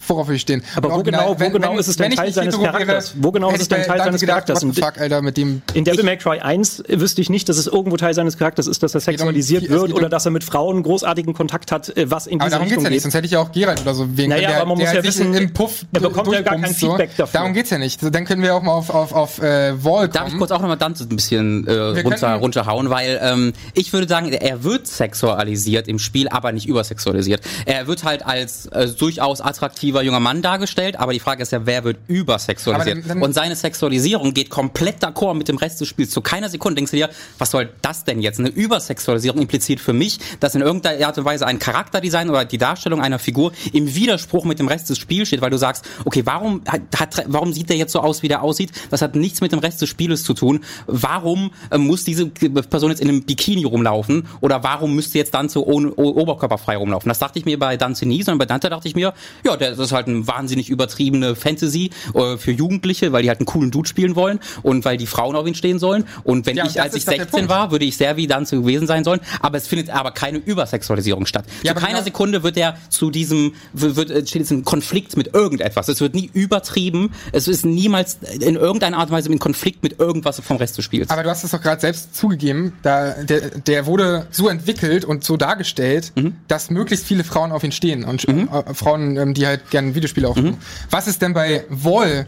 worauf 0.09 0.26
würde 0.26 0.37
ich 0.37 0.43
stehen? 0.43 0.62
Aber 0.75 0.88
Im 0.88 0.93
wo 0.93 0.97
Original, 0.97 1.21
genau- 1.35 1.40
wo 1.40 1.50
genau 1.50 1.79
ist 1.79 1.88
es 1.88 1.97
denn 1.97 2.11
wenn 2.11 2.17
Teil 2.17 2.33
seines 2.33 2.55
hetero 2.55 2.62
wäre, 2.62 2.73
Charakters? 2.73 3.14
Wo 3.21 3.31
genau 3.31 3.50
ist 3.52 3.61
es 3.62 3.69
denn 3.69 3.83
Teil 3.83 3.99
dann 3.99 4.07
seines 4.07 4.21
gedacht, 4.21 4.47
Charakters? 4.47 4.64
Und- 4.64 4.79
fuck, 4.79 4.99
Alter, 4.99 5.23
mit 5.23 5.37
dem... 5.37 5.62
In 5.75 5.85
Devil 5.85 6.05
May 6.05 6.17
Cry 6.17 6.40
1 6.40 6.85
wüsste 6.88 7.21
ich 7.21 7.31
nicht, 7.31 7.49
dass 7.49 7.59
es 7.59 7.67
irgendwo 7.67 7.97
Teil 7.97 8.14
seines 8.14 8.37
Charakters 8.38 8.67
ist, 8.67 8.83
dass 8.83 8.95
er 8.95 8.99
um- 8.99 9.02
sexualisiert 9.05 9.62
es 9.64 9.69
wird 9.71 9.87
geht 9.87 9.95
oder 9.95 10.07
um- 10.07 10.11
dass 10.11 10.25
er 10.25 10.31
mit 10.31 10.43
Frauen 10.45 10.83
großartigen 10.83 11.35
Kontakt 11.35 11.71
hat, 11.71 11.97
äh, 11.97 12.11
was 12.11 12.26
in 12.26 12.40
Aber 12.40 12.47
diese 12.49 12.50
darum 12.57 12.64
geht's 12.69 12.71
Richtung 12.79 12.85
ja 12.85 12.90
nicht, 12.90 13.02
sonst 13.02 13.14
hätte 13.14 13.26
ich 13.26 13.33
ja 13.33 13.40
auch 13.40 13.52
Geralt 13.52 13.81
oder 13.83 13.95
so 13.95 14.17
wegen 14.17 14.31
Naja, 14.31 14.49
der, 14.49 14.57
aber 14.57 14.67
man 14.67 14.79
muss 14.79 14.87
der 14.87 14.95
ja 14.95 15.02
sich 15.02 15.21
wissen, 15.21 15.35
im 15.35 15.52
Puff 15.52 15.85
er 15.93 16.00
bekommt 16.00 16.33
ja 16.33 16.40
gar 16.43 16.57
kein. 16.59 16.75
Feedback 16.75 17.11
dafür. 17.17 17.40
Darum 17.40 17.52
geht's 17.52 17.71
ja 17.71 17.79
nicht. 17.79 18.00
So, 18.00 18.11
Dann 18.11 18.25
können 18.25 18.43
wir 18.43 18.55
auch 18.55 18.62
mal 18.62 18.73
auf, 18.73 18.90
auf, 18.90 19.12
auf 19.12 19.38
äh, 19.43 19.73
Wall 19.85 20.09
kommen. 20.09 20.12
Darf 20.12 20.29
ich 20.33 20.38
kurz 20.38 20.50
auch 20.50 20.61
nochmal 20.61 20.79
Dante 20.79 21.05
ein 21.05 21.09
bisschen 21.17 21.67
äh, 21.67 21.73
runter, 22.00 22.35
runterhauen, 22.35 22.88
weil 22.90 23.21
ähm, 23.23 23.52
ich 23.75 23.93
würde 23.93 24.09
sagen, 24.09 24.33
er 24.33 24.64
wird 24.64 24.87
sexualisiert 24.87 25.88
im 25.88 25.99
Spiel, 25.99 26.29
aber 26.29 26.52
nicht 26.52 26.67
übersexualisiert. 26.67 27.43
Er 27.66 27.87
wird 27.87 28.04
halt 28.04 28.25
als 28.26 28.66
äh, 28.66 28.88
durchaus 28.88 29.40
attraktiver 29.40 30.02
junger 30.02 30.21
Mann 30.21 30.42
dargestellt, 30.42 30.97
aber 30.99 31.12
die 31.12 31.21
Frage 31.21 31.42
ist 31.42 31.52
ja, 31.52 31.66
wer 31.66 31.85
wird 31.85 31.99
übersexualisiert? 32.09 32.99
Dann- 33.04 33.09
dann- 33.09 33.23
Und 33.23 33.33
seine 33.35 33.57
Sexualisierung 33.57 34.35
geht 34.35 34.50
komplett 34.50 35.02
d'accord 35.02 35.35
mit 35.35 35.49
dem 35.49 35.57
Rest 35.57 35.80
des 35.80 35.88
Spiels. 35.88 36.11
Zu 36.11 36.21
keiner 36.21 36.49
Sekunde 36.49 36.76
denkst 36.76 36.90
du 36.92 36.97
dir, 36.97 37.11
was 37.38 37.50
soll 37.50 37.71
das 37.83 38.04
denn 38.04 38.21
jetzt? 38.21 38.38
Eine 38.38 38.49
Übersexualisierung 38.49 39.40
impliziert 39.40 39.80
für 39.80 39.92
mich, 39.92 40.19
dass 40.40 40.54
in 40.54 40.61
irgendeiner 40.62 41.07
Art 41.07 41.19
und 41.19 41.25
Weise 41.25 41.47
ein 41.47 41.59
Charakterdesign 41.59 42.30
oder 42.30 42.45
die 42.45 42.59
Darstellung 42.59 43.00
einer 43.00 43.19
Figur 43.19 43.52
im 43.73 43.95
Widerspruch 43.95 44.45
mit 44.45 44.59
dem 44.59 44.69
Rest 44.69 44.90
des 44.90 44.99
Spiels 44.99 45.28
steht, 45.28 45.40
weil 45.40 45.50
du 45.50 45.59
sagst, 45.59 45.85
okay, 46.04 46.23
warum 46.25 46.62
hat, 46.66 46.80
hat 46.99 47.25
warum 47.26 47.52
sieht 47.52 47.69
der 47.71 47.76
jetzt 47.76 47.92
so 47.92 48.00
aus, 48.00 48.23
wie 48.23 48.28
der 48.28 48.42
aussieht? 48.42 48.71
Das 48.90 49.02
hat 49.02 49.14
nichts 49.14 49.40
mit 49.40 49.52
dem 49.52 49.59
Rest 49.59 49.80
des 49.83 49.88
Spieles 49.88 50.23
zu 50.25 50.35
tun. 50.35 50.61
Warum 50.87 51.52
äh, 51.71 51.78
muss 51.78 52.04
diese 52.04 52.26
Person 52.26 52.90
jetzt 52.90 53.00
in 53.00 53.09
einem 53.09 53.23
Bikini 53.23 53.64
rumlaufen 53.64 54.26
oder 54.40 54.62
warum 54.62 54.95
müsste 54.95 55.19
jetzt 55.19 55.35
Dante 55.35 55.64
ohne 55.66 55.92
o 55.95 56.21
oberkörperfrei 56.21 56.76
rumlaufen? 56.76 57.09
Das 57.09 57.19
dachte 57.19 57.38
ich 57.38 57.40
mir 57.45 57.59
bei 57.59 57.77
Dante 57.77 58.07
nie, 58.07 58.23
sondern 58.23 58.39
bei 58.39 58.47
Dante 58.47 58.71
dachte 58.71 58.89
ich 58.89 58.95
mir, 58.95 59.13
ja, 59.45 59.57
das 59.57 59.79
ist 59.79 59.93
halt 59.93 60.07
eine 60.09 60.27
wahnsinnig 60.27 60.69
übertriebene 60.71 61.35
Fantasy 61.37 61.91
äh, 62.15 62.37
für 62.37 62.53
Jugendliche, 62.53 63.13
weil 63.13 63.23
die 63.23 63.29
halt 63.29 63.41
einen 63.41 63.47
coolen 63.47 63.71
Dude 63.71 63.89
spielen 63.89 64.17
wollen 64.17 64.41
und 64.63 64.85
weil 64.85 64.97
die 64.97 65.07
Frauen 65.07 65.37
auf 65.37 65.47
ihn 65.47 65.55
stehen 65.55 65.79
sollen. 65.79 66.05
Und 66.25 66.47
wenn 66.47 66.57
Ja, 66.57 66.67
ich, 66.67 66.81
als 66.81 66.95
ich 66.95 67.00
ist 67.00 67.09
doch 67.09 67.13
der 67.15 67.23
16 67.25 67.31
Punkt. 67.41 67.49
war, 67.50 67.71
würde 67.71 67.85
ich 67.85 67.97
sehr 67.97 68.17
wie 68.17 68.26
Dante 68.26 68.57
gewesen 68.57 68.87
sein 68.87 69.05
sollen. 69.05 69.21
Aber 69.41 69.59
es 69.59 69.67
findet 69.67 69.91
aber 69.91 70.11
keine 70.13 70.39
Übersexualisierung 70.39 71.26
statt. 71.26 71.45
Ja, 71.63 71.75
zu 71.75 71.81
keiner 71.81 71.95
genau- 71.95 72.05
Sekunde 72.05 72.43
wird 72.43 72.57
er 72.57 72.76
zu 72.89 73.11
diesem, 73.11 73.55
wird, 73.73 74.11
äh, 74.11 74.26
steht 74.26 74.43
jetzt 74.43 74.50
ein 74.50 74.65
Konflikt 74.65 75.17
mit 75.17 75.35
irgendetwas. 75.35 75.89
Es 75.89 76.00
wird 76.00 76.15
nie 76.15 76.31
übertrieben. 76.33 77.13
Es 77.33 77.49
ist 77.49 77.65
niemals 77.65 78.19
in 78.41 78.57
irgendeiner 78.57 78.99
Art 78.99 79.11
und 79.11 79.17
Weise 79.17 79.31
in 79.31 79.39
Konflikt 79.39 79.83
mit 79.83 79.99
irgendwas 79.99 80.41
vom 80.41 80.57
Rest 80.57 80.76
des 80.79 80.85
Spiels. 80.85 81.11
Aber 81.11 81.23
du 81.23 81.31
hast 81.31 81.45
es 81.45 81.50
doch 81.50 81.61
gerade 81.63 81.81
selbst 81.81 82.15
zugegeben, 82.17 82.73
da, 82.83 83.13
der, 83.23 83.50
der 83.61 83.87
wurde 83.87 84.26
so 84.31 84.49
entwickelt 84.49 85.05
und 85.05 85.25
so 85.25 85.37
dargestellt, 85.37 86.13
Mhm. 86.15 86.35
dass 86.49 86.71
möglichst 86.71 87.07
viele 87.07 87.25
Frauen 87.30 87.52
auf 87.52 87.62
ihn 87.64 87.73
stehen 87.73 88.04
und 88.04 88.26
äh, 88.28 88.47
Frauen, 88.75 89.16
ähm, 89.16 89.34
die 89.34 89.47
halt 89.47 89.71
gerne 89.71 89.95
Videospiele 89.95 90.26
Mhm. 90.26 90.30
aufnehmen. 90.30 90.58
Was 90.90 91.06
ist 91.06 91.23
denn 91.23 91.32
bei 91.32 91.64
Wall 91.71 92.26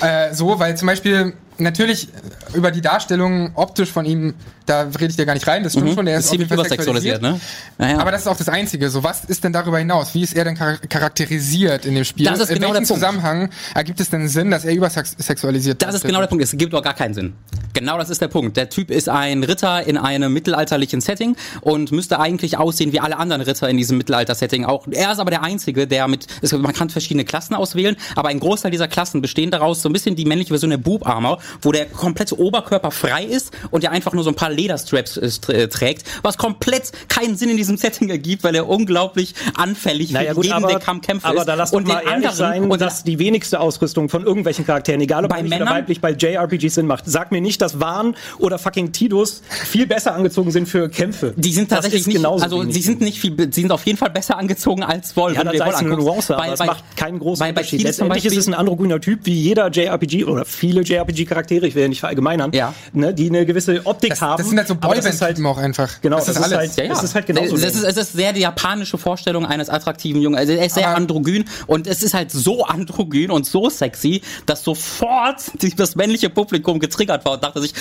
äh, 0.00 0.34
so? 0.34 0.58
Weil 0.58 0.76
zum 0.76 0.86
Beispiel 0.86 1.34
natürlich 1.60 2.08
äh, 2.08 2.56
über 2.56 2.70
die 2.70 2.80
Darstellung 2.80 3.52
optisch 3.54 3.90
von 3.90 4.04
ihm, 4.04 4.34
da 4.66 4.82
rede 4.82 5.06
ich 5.06 5.16
dir 5.16 5.26
gar 5.26 5.34
nicht 5.34 5.46
rein, 5.46 5.62
das 5.64 5.72
stimmt 5.72 5.94
schon, 5.94 6.06
der 6.06 6.18
ist, 6.18 6.24
ist 6.24 6.30
ziemlich 6.30 6.50
übersexualisiert, 6.50 7.22
ne? 7.22 7.40
Naja. 7.78 7.98
Aber 7.98 8.10
das 8.10 8.22
ist 8.22 8.26
auch 8.26 8.36
das 8.36 8.48
Einzige. 8.48 8.90
So, 8.90 9.02
was 9.02 9.24
ist 9.24 9.42
denn 9.44 9.52
darüber 9.52 9.78
hinaus? 9.78 10.14
Wie 10.14 10.22
ist 10.22 10.36
er 10.36 10.44
denn 10.44 10.56
char 10.56 10.78
charakterisiert 10.78 11.86
in 11.86 11.94
dem 11.94 12.04
Spiel? 12.04 12.26
Das 12.26 12.38
ist 12.38 12.50
in 12.50 12.56
genau 12.56 12.68
welchem 12.68 12.84
der 12.84 12.88
Punkt. 12.88 13.02
Zusammenhang 13.02 13.50
ergibt 13.74 14.00
es 14.00 14.10
denn 14.10 14.28
Sinn, 14.28 14.50
dass 14.50 14.64
er 14.64 14.74
übersexualisiert 14.74 15.82
Das 15.82 15.94
ist 15.94 16.04
genau 16.04 16.20
der 16.20 16.26
Punkt. 16.26 16.44
Es 16.44 16.52
gibt 16.56 16.72
doch 16.72 16.82
gar 16.82 16.94
keinen 16.94 17.14
Sinn. 17.14 17.34
Genau 17.72 17.98
das 17.98 18.10
ist 18.10 18.20
der 18.20 18.28
Punkt. 18.28 18.56
Der 18.56 18.68
Typ 18.68 18.90
ist 18.90 19.08
ein 19.08 19.44
Ritter 19.44 19.86
in 19.86 19.96
einem 19.96 20.32
mittelalterlichen 20.32 21.00
Setting 21.00 21.36
und 21.60 21.92
müsste 21.92 22.18
eigentlich 22.18 22.58
aussehen 22.58 22.92
wie 22.92 23.00
alle 23.00 23.16
anderen 23.16 23.42
Ritter 23.42 23.68
in 23.68 23.76
diesem 23.76 23.98
Mittelalter-Setting 23.98 24.64
auch. 24.64 24.86
Er 24.90 25.12
ist 25.12 25.18
aber 25.18 25.30
der 25.30 25.42
Einzige, 25.42 25.86
der 25.86 26.08
mit, 26.08 26.26
es, 26.42 26.52
man 26.52 26.72
kann 26.72 26.90
verschiedene 26.90 27.24
Klassen 27.24 27.54
auswählen, 27.54 27.96
aber 28.16 28.28
ein 28.28 28.40
Großteil 28.40 28.70
dieser 28.70 28.88
Klassen 28.88 29.22
bestehen 29.22 29.50
daraus 29.50 29.82
so 29.82 29.88
ein 29.88 29.92
bisschen 29.92 30.16
die 30.16 30.24
männliche 30.24 30.48
Version 30.48 30.70
der 30.70 30.78
Boob 30.78 31.06
Armor, 31.06 31.40
wo 31.62 31.72
der 31.72 31.86
komplette 31.86 32.38
Oberkörper 32.38 32.90
frei 32.90 33.24
ist 33.24 33.50
und 33.70 33.82
der 33.82 33.90
einfach 33.92 34.12
nur 34.12 34.24
so 34.24 34.30
ein 34.30 34.36
paar 34.36 34.50
Lederstraps 34.50 35.16
äh, 35.16 35.52
äh, 35.52 35.68
trägt, 35.68 36.04
was 36.22 36.38
komplett 36.38 36.92
keinen 37.08 37.36
Sinn 37.36 37.48
in 37.50 37.56
diesem 37.56 37.76
Setting 37.76 38.08
ergibt, 38.10 38.44
weil 38.44 38.54
er 38.54 38.68
unglaublich 38.68 39.34
anfällig 39.56 40.10
Naja, 40.12 40.30
für 40.30 40.36
gut, 40.36 40.44
jeden 40.44 40.56
aber, 40.56 40.68
der 40.68 40.78
Kampfkämpfe 40.80 41.26
aber 41.26 41.40
ist. 41.40 41.46
da 41.48 41.54
lass 41.54 41.70
doch 41.70 41.78
und 41.78 41.86
mal 41.88 42.02
ehrlich 42.06 42.30
sein, 42.30 42.70
und 42.70 42.80
dass 42.80 43.04
die 43.04 43.18
wenigste 43.18 43.60
Ausrüstung 43.60 44.08
von 44.08 44.24
irgendwelchen 44.24 44.66
Charakteren, 44.66 45.00
egal 45.00 45.24
ob 45.24 45.30
Bei 45.30 45.36
männlich 45.36 45.56
oder 45.56 45.64
Männern? 45.66 45.78
weiblich, 45.82 46.00
bei 46.00 46.12
JRPGs 46.12 46.74
Sinn 46.74 46.86
macht. 46.86 47.04
Sag 47.06 47.32
mir 47.32 47.40
nicht, 47.40 47.60
dass 47.62 47.80
Vahn 47.80 48.16
oder 48.38 48.58
fucking 48.58 48.92
Tidus 48.92 49.42
viel 49.48 49.86
besser 49.86 50.14
angezogen 50.14 50.50
sind 50.50 50.68
für 50.68 50.88
Kämpfe. 50.88 51.34
Die 51.36 51.52
sind 51.52 51.70
Das 51.70 51.76
tatsächlich 51.78 52.00
ist 52.02 52.06
nicht, 52.08 52.16
genauso 52.16 52.44
also 52.44 52.62
sie 52.70 52.80
sind 52.82 53.00
nicht 53.00 53.18
viel, 53.20 53.36
sie 53.52 53.60
sind 53.62 53.72
auf 53.72 53.84
jeden 53.86 53.98
Fall 53.98 54.10
besser 54.10 54.36
angezogen 54.38 54.82
als 54.82 55.16
Wolf. 55.16 55.36
Ja, 55.36 55.44
Wolf 55.44 55.54
es 55.54 55.74
eine. 55.76 55.90
Nuance, 55.90 56.34
aber 56.36 56.46
Bei- 56.46 56.52
es 56.52 56.58
macht 56.60 56.84
keinen 56.96 57.18
großen 57.18 57.40
bei- 57.40 57.52
bei 57.52 57.60
Unterschied. 57.60 57.82
Letztendlich 57.82 58.24
ist 58.24 58.36
es 58.36 58.46
ein 58.48 58.54
androgyner 58.54 59.00
Typ, 59.00 59.20
wie 59.24 59.34
jeder 59.34 59.68
JRPG 59.70 60.24
oder 60.24 60.44
viele 60.44 60.82
JRPG-Charaktere, 60.82 61.39
ich 61.48 61.74
will 61.74 61.82
ja 61.82 61.88
nicht 61.88 62.00
verallgemeinern, 62.00 62.50
Ja. 62.52 62.74
ne, 62.92 63.14
die 63.14 63.28
eine 63.28 63.46
gewisse 63.46 63.84
Optik 63.86 64.10
Das, 64.10 64.20
haben. 64.20 64.38
das 64.38 64.48
sind 64.48 64.58
halt 64.58 64.68
so 64.68 64.74
das 64.74 65.04
ist 65.06 65.22
halt, 65.22 65.44
auch 65.44 65.58
einfach. 65.58 66.00
Genau, 66.00 66.16
das 66.16 66.28
ist 66.28 66.36
alles. 66.36 66.58
halt, 66.58 66.76
Ja, 66.76 66.84
ja. 66.84 66.92
Es 66.92 67.02
ist 67.02 67.14
halt 67.14 67.26
genauso. 67.26 67.56
Es 67.56 67.62
ist, 67.62 67.82
es 67.82 67.96
ist 67.96 68.12
sehr 68.12 68.32
die 68.32 68.40
japanische 68.40 68.98
Vorstellung 68.98 69.46
eines 69.46 69.68
attraktiven 69.68 70.20
Jungen. 70.20 70.36
Also 70.36 70.52
er 70.52 70.66
ist 70.66 70.74
sehr 70.74 70.88
Aber- 70.88 70.96
androgyn 70.96 71.44
und 71.66 71.86
es 71.86 72.02
ist 72.02 72.14
halt 72.14 72.30
so 72.30 72.64
androgyn 72.64 73.30
und 73.30 73.46
so 73.46 73.70
sexy, 73.70 74.22
dass 74.46 74.64
sofort 74.64 75.36
das 75.76 75.96
männliche 75.96 76.30
Publikum 76.30 76.78
getriggert 76.80 77.24
war 77.24 77.32
und 77.34 77.44
dachte 77.44 77.60
sich, 77.60 77.72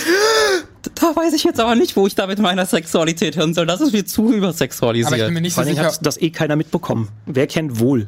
da 0.95 1.15
weiß 1.15 1.33
ich 1.33 1.43
jetzt 1.43 1.59
aber 1.59 1.75
nicht, 1.75 1.95
wo 1.95 2.07
ich 2.07 2.15
da 2.15 2.27
mit 2.27 2.39
meiner 2.39 2.65
Sexualität 2.65 3.35
hin 3.35 3.53
soll. 3.53 3.65
Das 3.65 3.81
ist 3.81 3.91
mir 3.93 4.05
zu 4.05 4.31
übersexualisiert. 4.31 5.07
Aber 5.07 5.17
ich 5.17 5.25
bin 5.25 5.33
mir 5.33 5.41
nicht 5.41 5.53
Vor 5.53 5.63
so 5.65 5.69
sicher. 5.69 5.83
hat 5.85 5.99
das 6.05 6.17
eh 6.21 6.29
keiner 6.29 6.55
mitbekommen. 6.55 7.09
Wer 7.25 7.47
kennt 7.47 7.79
wohl? 7.79 8.07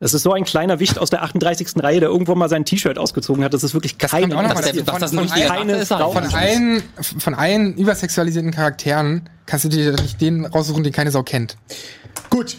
Das 0.00 0.14
ist 0.14 0.22
so 0.22 0.32
ein 0.32 0.44
kleiner 0.44 0.78
Wicht 0.78 0.98
aus 0.98 1.10
der 1.10 1.22
38. 1.24 1.82
Reihe, 1.82 1.98
der 2.00 2.08
irgendwo 2.08 2.34
mal 2.36 2.48
sein 2.48 2.64
T-Shirt 2.64 2.98
ausgezogen 2.98 3.42
hat. 3.42 3.52
Das 3.52 3.64
ist 3.64 3.74
wirklich 3.74 3.98
der, 3.98 4.84
dazu. 4.84 5.00
dass 5.00 5.10
das 5.10 5.10
Von- 5.12 5.28
von 5.28 5.38
keine. 5.48 5.86
Frau- 5.86 6.12
aber- 6.12 6.22
Von 6.22 6.34
allen, 6.34 6.82
von 7.18 7.34
allen 7.34 7.74
übersexualisierten 7.76 8.52
Charakteren 8.52 9.28
kannst 9.46 9.64
du 9.64 9.68
dir 9.68 9.92
nicht 9.92 10.20
den 10.20 10.44
raussuchen, 10.46 10.84
den 10.84 10.92
keine 10.92 11.10
Sau 11.10 11.22
kennt. 11.24 11.56
Gut. 12.30 12.58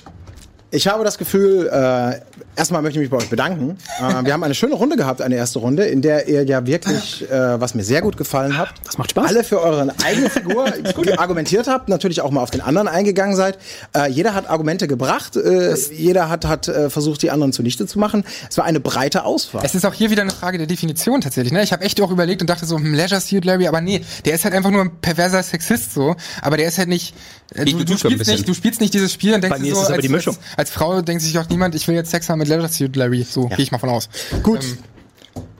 Ich 0.72 0.88
habe 0.88 1.04
das 1.04 1.18
Gefühl, 1.18 1.68
äh, 1.68 2.20
erstmal 2.56 2.84
möchte 2.84 3.00
ich 3.00 3.02
mich 3.02 3.10
bei 3.10 3.18
euch 3.18 3.30
bedanken. 3.30 3.78
Äh, 4.00 4.24
wir 4.26 4.34
haben 4.34 4.44
eine 4.44 4.54
schöne 4.54 4.76
Runde 4.76 4.98
gehabt, 4.98 5.20
eine 5.20 5.36
erste 5.36 5.58
Runde, 5.58 5.86
in 5.86 6.04
der 6.04 6.28
ihr 6.28 6.44
ja 6.44 6.68
wirklich, 6.68 7.28
äh, 7.30 7.60
was 7.60 7.74
mir 7.74 7.84
sehr 7.84 8.02
gut 8.04 8.18
gefallen 8.18 8.56
hat, 8.56 8.70
Das 8.84 9.00
macht 9.00 9.10
Spaß. 9.10 9.28
alle 9.28 9.44
für 9.44 9.60
eure 9.62 9.92
eigene 10.06 10.30
Figur 10.30 10.72
argumentiert 11.18 11.68
habt, 11.68 11.90
natürlich 11.90 12.22
auch 12.22 12.30
mal 12.30 12.42
auf 12.44 12.52
den 12.52 12.62
anderen 12.62 12.88
eingegangen 12.88 13.36
seid. 13.36 13.58
Äh, 13.96 14.12
jeder 14.12 14.36
hat 14.36 14.48
Argumente 14.48 14.88
gebracht, 14.88 15.36
äh, 15.38 15.74
jeder 15.92 16.30
hat, 16.30 16.46
hat 16.46 16.68
äh, 16.68 16.92
versucht, 16.92 17.24
die 17.24 17.32
anderen 17.32 17.52
zunichte 17.52 17.88
zu 17.88 17.98
machen. 17.98 18.24
Es 18.48 18.58
war 18.60 18.66
eine 18.66 18.80
breite 18.80 19.26
Auswahl. 19.26 19.66
Es 19.66 19.74
ist 19.74 19.88
auch 19.88 19.94
hier 19.96 20.12
wieder 20.12 20.22
eine 20.22 20.32
Frage 20.32 20.60
der 20.60 20.68
Definition 20.68 21.22
tatsächlich. 21.22 21.52
Ne? 21.52 21.64
Ich 21.64 21.72
habe 21.74 21.84
echt 21.84 22.00
auch 22.00 22.12
überlegt 22.12 22.42
und 22.42 22.50
dachte 22.50 22.68
so, 22.68 22.78
hm, 22.78 22.94
Leisure 22.94 23.22
Suit 23.22 23.44
Larry, 23.44 23.68
aber 23.68 23.82
nee, 23.82 24.02
der 24.24 24.36
ist 24.36 24.44
halt 24.44 24.54
einfach 24.54 24.70
nur 24.70 24.82
ein 24.82 24.92
perverser 25.02 25.42
Sexist 25.42 25.96
so. 25.96 26.16
Aber 26.44 26.58
der 26.58 26.68
ist 26.68 26.78
halt 26.78 26.90
nicht. 26.90 27.16
Äh, 27.56 27.66
du, 27.66 27.84
du 27.84 27.98
spielst 27.98 28.28
nicht, 28.28 28.48
du 28.48 28.54
spielst 28.54 28.82
nicht 28.82 28.94
dieses 28.94 29.12
Spiel 29.12 29.34
und 29.34 29.42
denkst 29.42 29.58
Bei 29.58 29.64
dir 29.64 29.70
mir 29.70 29.76
so, 29.76 29.82
ist 29.82 29.84
es 29.84 29.88
aber 29.88 29.96
als, 29.96 30.02
die 30.04 30.10
Mischung. 30.10 30.36
Als, 30.36 30.58
als 30.58 30.70
Frau 30.72 31.02
denkt 31.02 31.24
sich 31.24 31.38
auch 31.40 31.50
niemand, 31.50 31.76
ich 31.76 31.88
will 31.88 31.96
jetzt 31.96 32.12
Sex 32.12 32.30
haben 32.30 32.40
mit 32.40 32.48
Leisure 32.48 32.70
Suit 32.70 32.96
Larry. 32.96 33.26
So 33.30 33.48
gehe 33.48 33.60
ich 33.60 33.72
mal 33.72 33.80
von 33.80 33.90
aus. 33.90 34.10
Gut. 34.44 34.60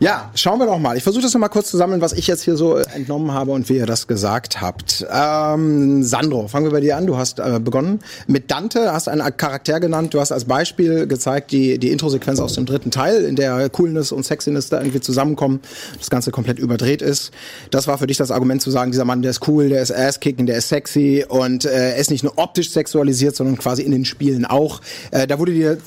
Ja, 0.02 0.32
schauen 0.34 0.60
wir 0.60 0.66
noch 0.66 0.80
mal. 0.80 0.96
Ich 0.96 1.04
versuche 1.04 1.24
das 1.24 1.34
noch 1.34 1.42
mal 1.42 1.50
kurz 1.50 1.70
zu 1.70 1.76
sammeln, 1.76 2.00
was 2.00 2.14
ich 2.14 2.26
jetzt 2.26 2.44
hier 2.44 2.56
so 2.56 2.78
äh, 2.78 2.86
entnommen 2.96 3.34
habe 3.34 3.52
und 3.52 3.68
wie 3.68 3.76
ihr 3.76 3.86
das 3.86 4.08
gesagt 4.08 4.62
habt. 4.62 5.06
Ähm, 5.12 6.04
Sandro, 6.04 6.48
fangen 6.48 6.68
wir 6.68 6.72
bei 6.72 6.80
dir 6.80 6.96
an. 6.96 7.06
Du 7.06 7.18
hast 7.18 7.40
äh, 7.40 7.60
begonnen 7.62 8.00
mit 8.26 8.50
Dante, 8.50 8.94
hast 8.94 9.10
einen 9.10 9.36
Charakter 9.36 9.82
genannt. 9.82 10.14
Du 10.14 10.22
hast 10.22 10.32
als 10.32 10.46
Beispiel 10.46 11.06
gezeigt 11.06 11.52
die, 11.52 11.80
die 11.80 11.92
Intro-Sequenz 11.92 12.40
aus 12.40 12.54
dem 12.54 12.66
dritten 12.66 12.92
Teil, 12.92 13.26
in 13.26 13.36
der 13.36 13.70
Coolness 13.70 14.14
und 14.14 14.26
Sexiness 14.26 14.70
da 14.70 14.80
irgendwie 14.80 15.02
zusammenkommen, 15.02 15.60
das 15.98 16.10
Ganze 16.10 16.32
komplett 16.32 16.60
überdreht 16.60 17.02
ist. 17.02 17.32
Das 17.70 17.86
war 17.88 17.98
für 17.98 18.08
dich 18.08 18.16
das 18.16 18.32
Argument 18.32 18.62
zu 18.62 18.72
sagen, 18.72 18.92
dieser 18.92 19.04
Mann, 19.04 19.22
der 19.22 19.32
ist 19.32 19.50
cool, 19.50 19.68
der 19.68 19.82
ist 19.82 19.92
ass-kicking, 19.92 20.46
der 20.46 20.60
ist 20.60 20.70
sexy 20.70 21.26
und 21.28 21.66
äh, 21.66 21.90
er 21.92 21.96
ist 21.98 22.10
nicht 22.10 22.24
nur 22.24 22.38
optisch 22.38 22.72
sexualisiert, 22.72 23.36
sondern 23.36 23.58
quasi 23.58 23.82
in 23.82 23.92
den 23.92 24.06
Spielen 24.06 24.46
auch. 24.46 24.80
Äh, 25.12 25.28
da 25.28 25.40
wurde 25.40 25.52
dir 25.52 25.78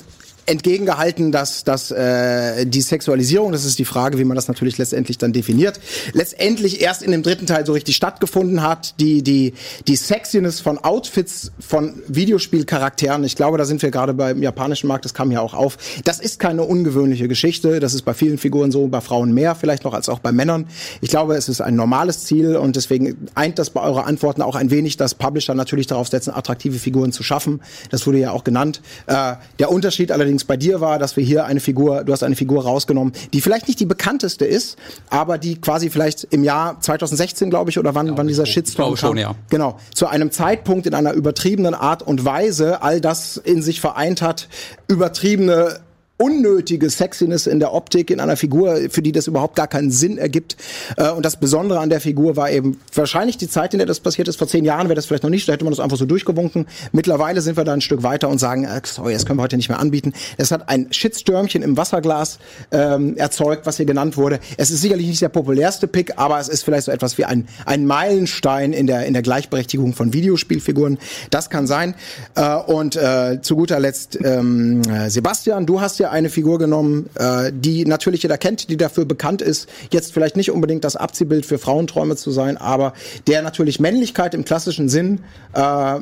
entgegengehalten, 0.45 1.31
dass, 1.31 1.63
dass 1.63 1.91
äh, 1.91 2.65
die 2.65 2.81
Sexualisierung, 2.81 3.51
das 3.51 3.65
ist 3.65 3.79
die 3.79 3.85
Frage, 3.85 4.17
wie 4.17 4.23
man 4.23 4.35
das 4.35 4.47
natürlich 4.47 4.77
letztendlich 4.77 5.17
dann 5.17 5.33
definiert, 5.33 5.79
letztendlich 6.13 6.81
erst 6.81 7.03
in 7.03 7.11
dem 7.11 7.23
dritten 7.23 7.45
Teil 7.45 7.65
so 7.65 7.73
richtig 7.73 7.95
stattgefunden 7.95 8.61
hat. 8.61 8.99
Die, 8.99 9.23
die, 9.23 9.53
die 9.87 9.95
Sexiness 9.95 10.59
von 10.59 10.77
Outfits 10.77 11.51
von 11.59 12.01
Videospielcharakteren, 12.07 13.23
ich 13.23 13.35
glaube, 13.35 13.57
da 13.57 13.65
sind 13.65 13.81
wir 13.81 13.91
gerade 13.91 14.13
beim 14.13 14.41
japanischen 14.41 14.87
Markt, 14.87 15.05
das 15.05 15.13
kam 15.13 15.31
ja 15.31 15.41
auch 15.41 15.53
auf. 15.53 15.77
Das 16.03 16.19
ist 16.19 16.39
keine 16.39 16.63
ungewöhnliche 16.63 17.27
Geschichte. 17.27 17.79
Das 17.79 17.93
ist 17.93 18.03
bei 18.03 18.13
vielen 18.13 18.37
Figuren 18.37 18.71
so, 18.71 18.87
bei 18.87 19.01
Frauen 19.01 19.33
mehr 19.33 19.55
vielleicht 19.55 19.83
noch 19.83 19.93
als 19.93 20.09
auch 20.09 20.19
bei 20.19 20.31
Männern. 20.31 20.67
Ich 21.01 21.09
glaube, 21.09 21.35
es 21.35 21.49
ist 21.49 21.61
ein 21.61 21.75
normales 21.75 22.25
Ziel 22.25 22.55
und 22.55 22.75
deswegen 22.75 23.29
eint 23.35 23.59
das 23.59 23.69
bei 23.69 23.81
eurer 23.81 24.05
Antworten 24.05 24.41
auch 24.41 24.55
ein 24.55 24.71
wenig, 24.71 24.97
dass 24.97 25.15
Publisher 25.15 25.53
natürlich 25.53 25.87
darauf 25.87 26.07
setzen, 26.07 26.31
attraktive 26.31 26.77
Figuren 26.79 27.11
zu 27.11 27.23
schaffen. 27.23 27.61
Das 27.91 28.05
wurde 28.07 28.19
ja 28.19 28.31
auch 28.31 28.43
genannt. 28.43 28.81
Äh, 29.07 29.35
der 29.59 29.71
Unterschied 29.71 30.11
allerdings 30.11 30.32
bei 30.47 30.57
dir 30.57 30.81
war, 30.81 30.99
dass 30.99 31.15
wir 31.17 31.23
hier 31.23 31.45
eine 31.45 31.59
Figur, 31.59 32.03
du 32.03 32.13
hast 32.13 32.23
eine 32.23 32.35
Figur 32.35 32.63
rausgenommen, 32.63 33.13
die 33.33 33.41
vielleicht 33.41 33.67
nicht 33.67 33.79
die 33.79 33.85
bekannteste 33.85 34.45
ist, 34.45 34.77
aber 35.09 35.37
die 35.37 35.59
quasi 35.59 35.89
vielleicht 35.89 36.25
im 36.25 36.43
Jahr 36.43 36.79
2016, 36.79 37.49
glaube 37.49 37.69
ich, 37.69 37.79
oder 37.79 37.95
wann, 37.95 38.17
wann 38.17 38.27
dieser 38.27 38.45
Shitstorm 38.45 38.95
glaube 38.95 38.97
schon, 38.97 39.09
kam. 39.09 39.17
ja. 39.17 39.35
Genau. 39.49 39.77
Zu 39.93 40.07
einem 40.07 40.31
Zeitpunkt 40.31 40.87
in 40.87 40.93
einer 40.93 41.13
übertriebenen 41.13 41.73
Art 41.73 42.03
und 42.03 42.25
Weise 42.25 42.81
all 42.81 43.01
das 43.01 43.37
in 43.37 43.61
sich 43.61 43.81
vereint 43.81 44.21
hat, 44.21 44.47
übertriebene 44.87 45.79
unnötige 46.23 46.89
Sexiness 46.89 47.47
in 47.47 47.59
der 47.59 47.73
Optik 47.73 48.09
in 48.09 48.21
einer 48.21 48.37
Figur, 48.37 48.77
für 48.89 49.01
die 49.01 49.11
das 49.11 49.27
überhaupt 49.27 49.57
gar 49.57 49.67
keinen 49.67 49.91
Sinn 49.91 50.17
ergibt. 50.17 50.55
Äh, 50.95 51.09
Und 51.11 51.25
das 51.25 51.35
Besondere 51.35 51.79
an 51.79 51.89
der 51.89 51.99
Figur 51.99 52.37
war 52.37 52.49
eben 52.49 52.79
wahrscheinlich 52.95 53.37
die 53.37 53.49
Zeit, 53.49 53.73
in 53.73 53.79
der 53.79 53.87
das 53.87 53.99
passiert 53.99 54.29
ist. 54.29 54.37
Vor 54.37 54.47
zehn 54.47 54.63
Jahren 54.63 54.87
wäre 54.87 54.95
das 54.95 55.05
vielleicht 55.05 55.23
noch 55.23 55.29
nicht, 55.29 55.49
da 55.49 55.51
hätte 55.53 55.65
man 55.65 55.73
das 55.73 55.81
einfach 55.81 55.97
so 55.97 56.05
durchgewunken. 56.05 56.65
Mittlerweile 56.93 57.41
sind 57.41 57.57
wir 57.57 57.65
da 57.65 57.73
ein 57.73 57.81
Stück 57.81 58.03
weiter 58.03 58.29
und 58.29 58.37
sagen, 58.37 58.63
äh, 58.63 58.81
sorry, 58.85 59.11
das 59.13 59.25
können 59.25 59.37
wir 59.37 59.43
heute 59.43 59.57
nicht 59.57 59.67
mehr 59.67 59.79
anbieten. 59.79 60.13
Es 60.37 60.51
hat 60.51 60.69
ein 60.69 60.93
Shitstürmchen 60.93 61.61
im 61.61 61.75
Wasserglas 61.75 62.39
ähm, 62.71 63.17
erzeugt, 63.17 63.65
was 63.65 63.75
hier 63.75 63.85
genannt 63.85 64.15
wurde. 64.15 64.39
Es 64.55 64.71
ist 64.71 64.81
sicherlich 64.81 65.07
nicht 65.07 65.21
der 65.21 65.29
populärste 65.29 65.87
Pick, 65.87 66.13
aber 66.17 66.39
es 66.39 66.47
ist 66.47 66.63
vielleicht 66.63 66.85
so 66.85 66.91
etwas 66.91 67.17
wie 67.17 67.25
ein, 67.25 67.47
ein 67.65 67.85
Meilenstein 67.85 68.71
in 68.71 68.87
der, 68.87 69.05
in 69.07 69.13
der 69.13 69.23
Gleichberechtigung 69.23 69.93
von 69.93 70.13
Videospielfiguren. 70.13 70.99
Das 71.31 71.49
kann 71.49 71.67
sein. 71.67 71.95
Äh, 72.35 72.55
und 72.55 72.95
äh, 72.95 73.41
zu 73.41 73.57
guter 73.57 73.79
Letzt, 73.81 74.17
ähm, 74.23 74.81
äh, 74.83 75.09
Sebastian, 75.09 75.65
du 75.65 75.81
hast 75.81 75.99
ja 75.99 76.12
eine 76.13 76.29
Figur 76.29 76.59
genommen, 76.59 77.09
äh, 77.15 77.51
die 77.53 77.85
natürlich 77.85 78.23
jeder 78.23 78.37
kennt, 78.37 78.69
die 78.69 78.77
dafür 78.77 79.05
bekannt 79.05 79.41
ist, 79.41 79.67
jetzt 79.91 80.13
vielleicht 80.13 80.37
nicht 80.37 80.51
unbedingt 80.51 80.83
das 80.83 80.95
Abziehbild 80.95 81.45
für 81.45 81.57
Frauenträume 81.57 82.15
zu 82.15 82.31
sein, 82.31 82.57
aber 82.57 82.93
der 83.27 83.41
natürlich 83.41 83.79
Männlichkeit 83.79 84.33
im 84.33 84.45
klassischen 84.45 84.87
Sinn 84.89 85.21
äh, 85.53 85.99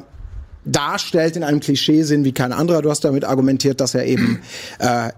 darstellt 0.66 1.36
in 1.36 1.44
einem 1.44 1.60
Klischeesinn 1.60 2.24
wie 2.24 2.34
kein 2.34 2.54
anderer. 2.54 2.82
Du 2.82 2.90
hast 2.90 3.04
damit 3.04 3.26
argumentiert, 3.26 3.82
dass 3.82 3.96
er 3.96 4.06
eben 4.06 4.42
äh, 4.80 5.10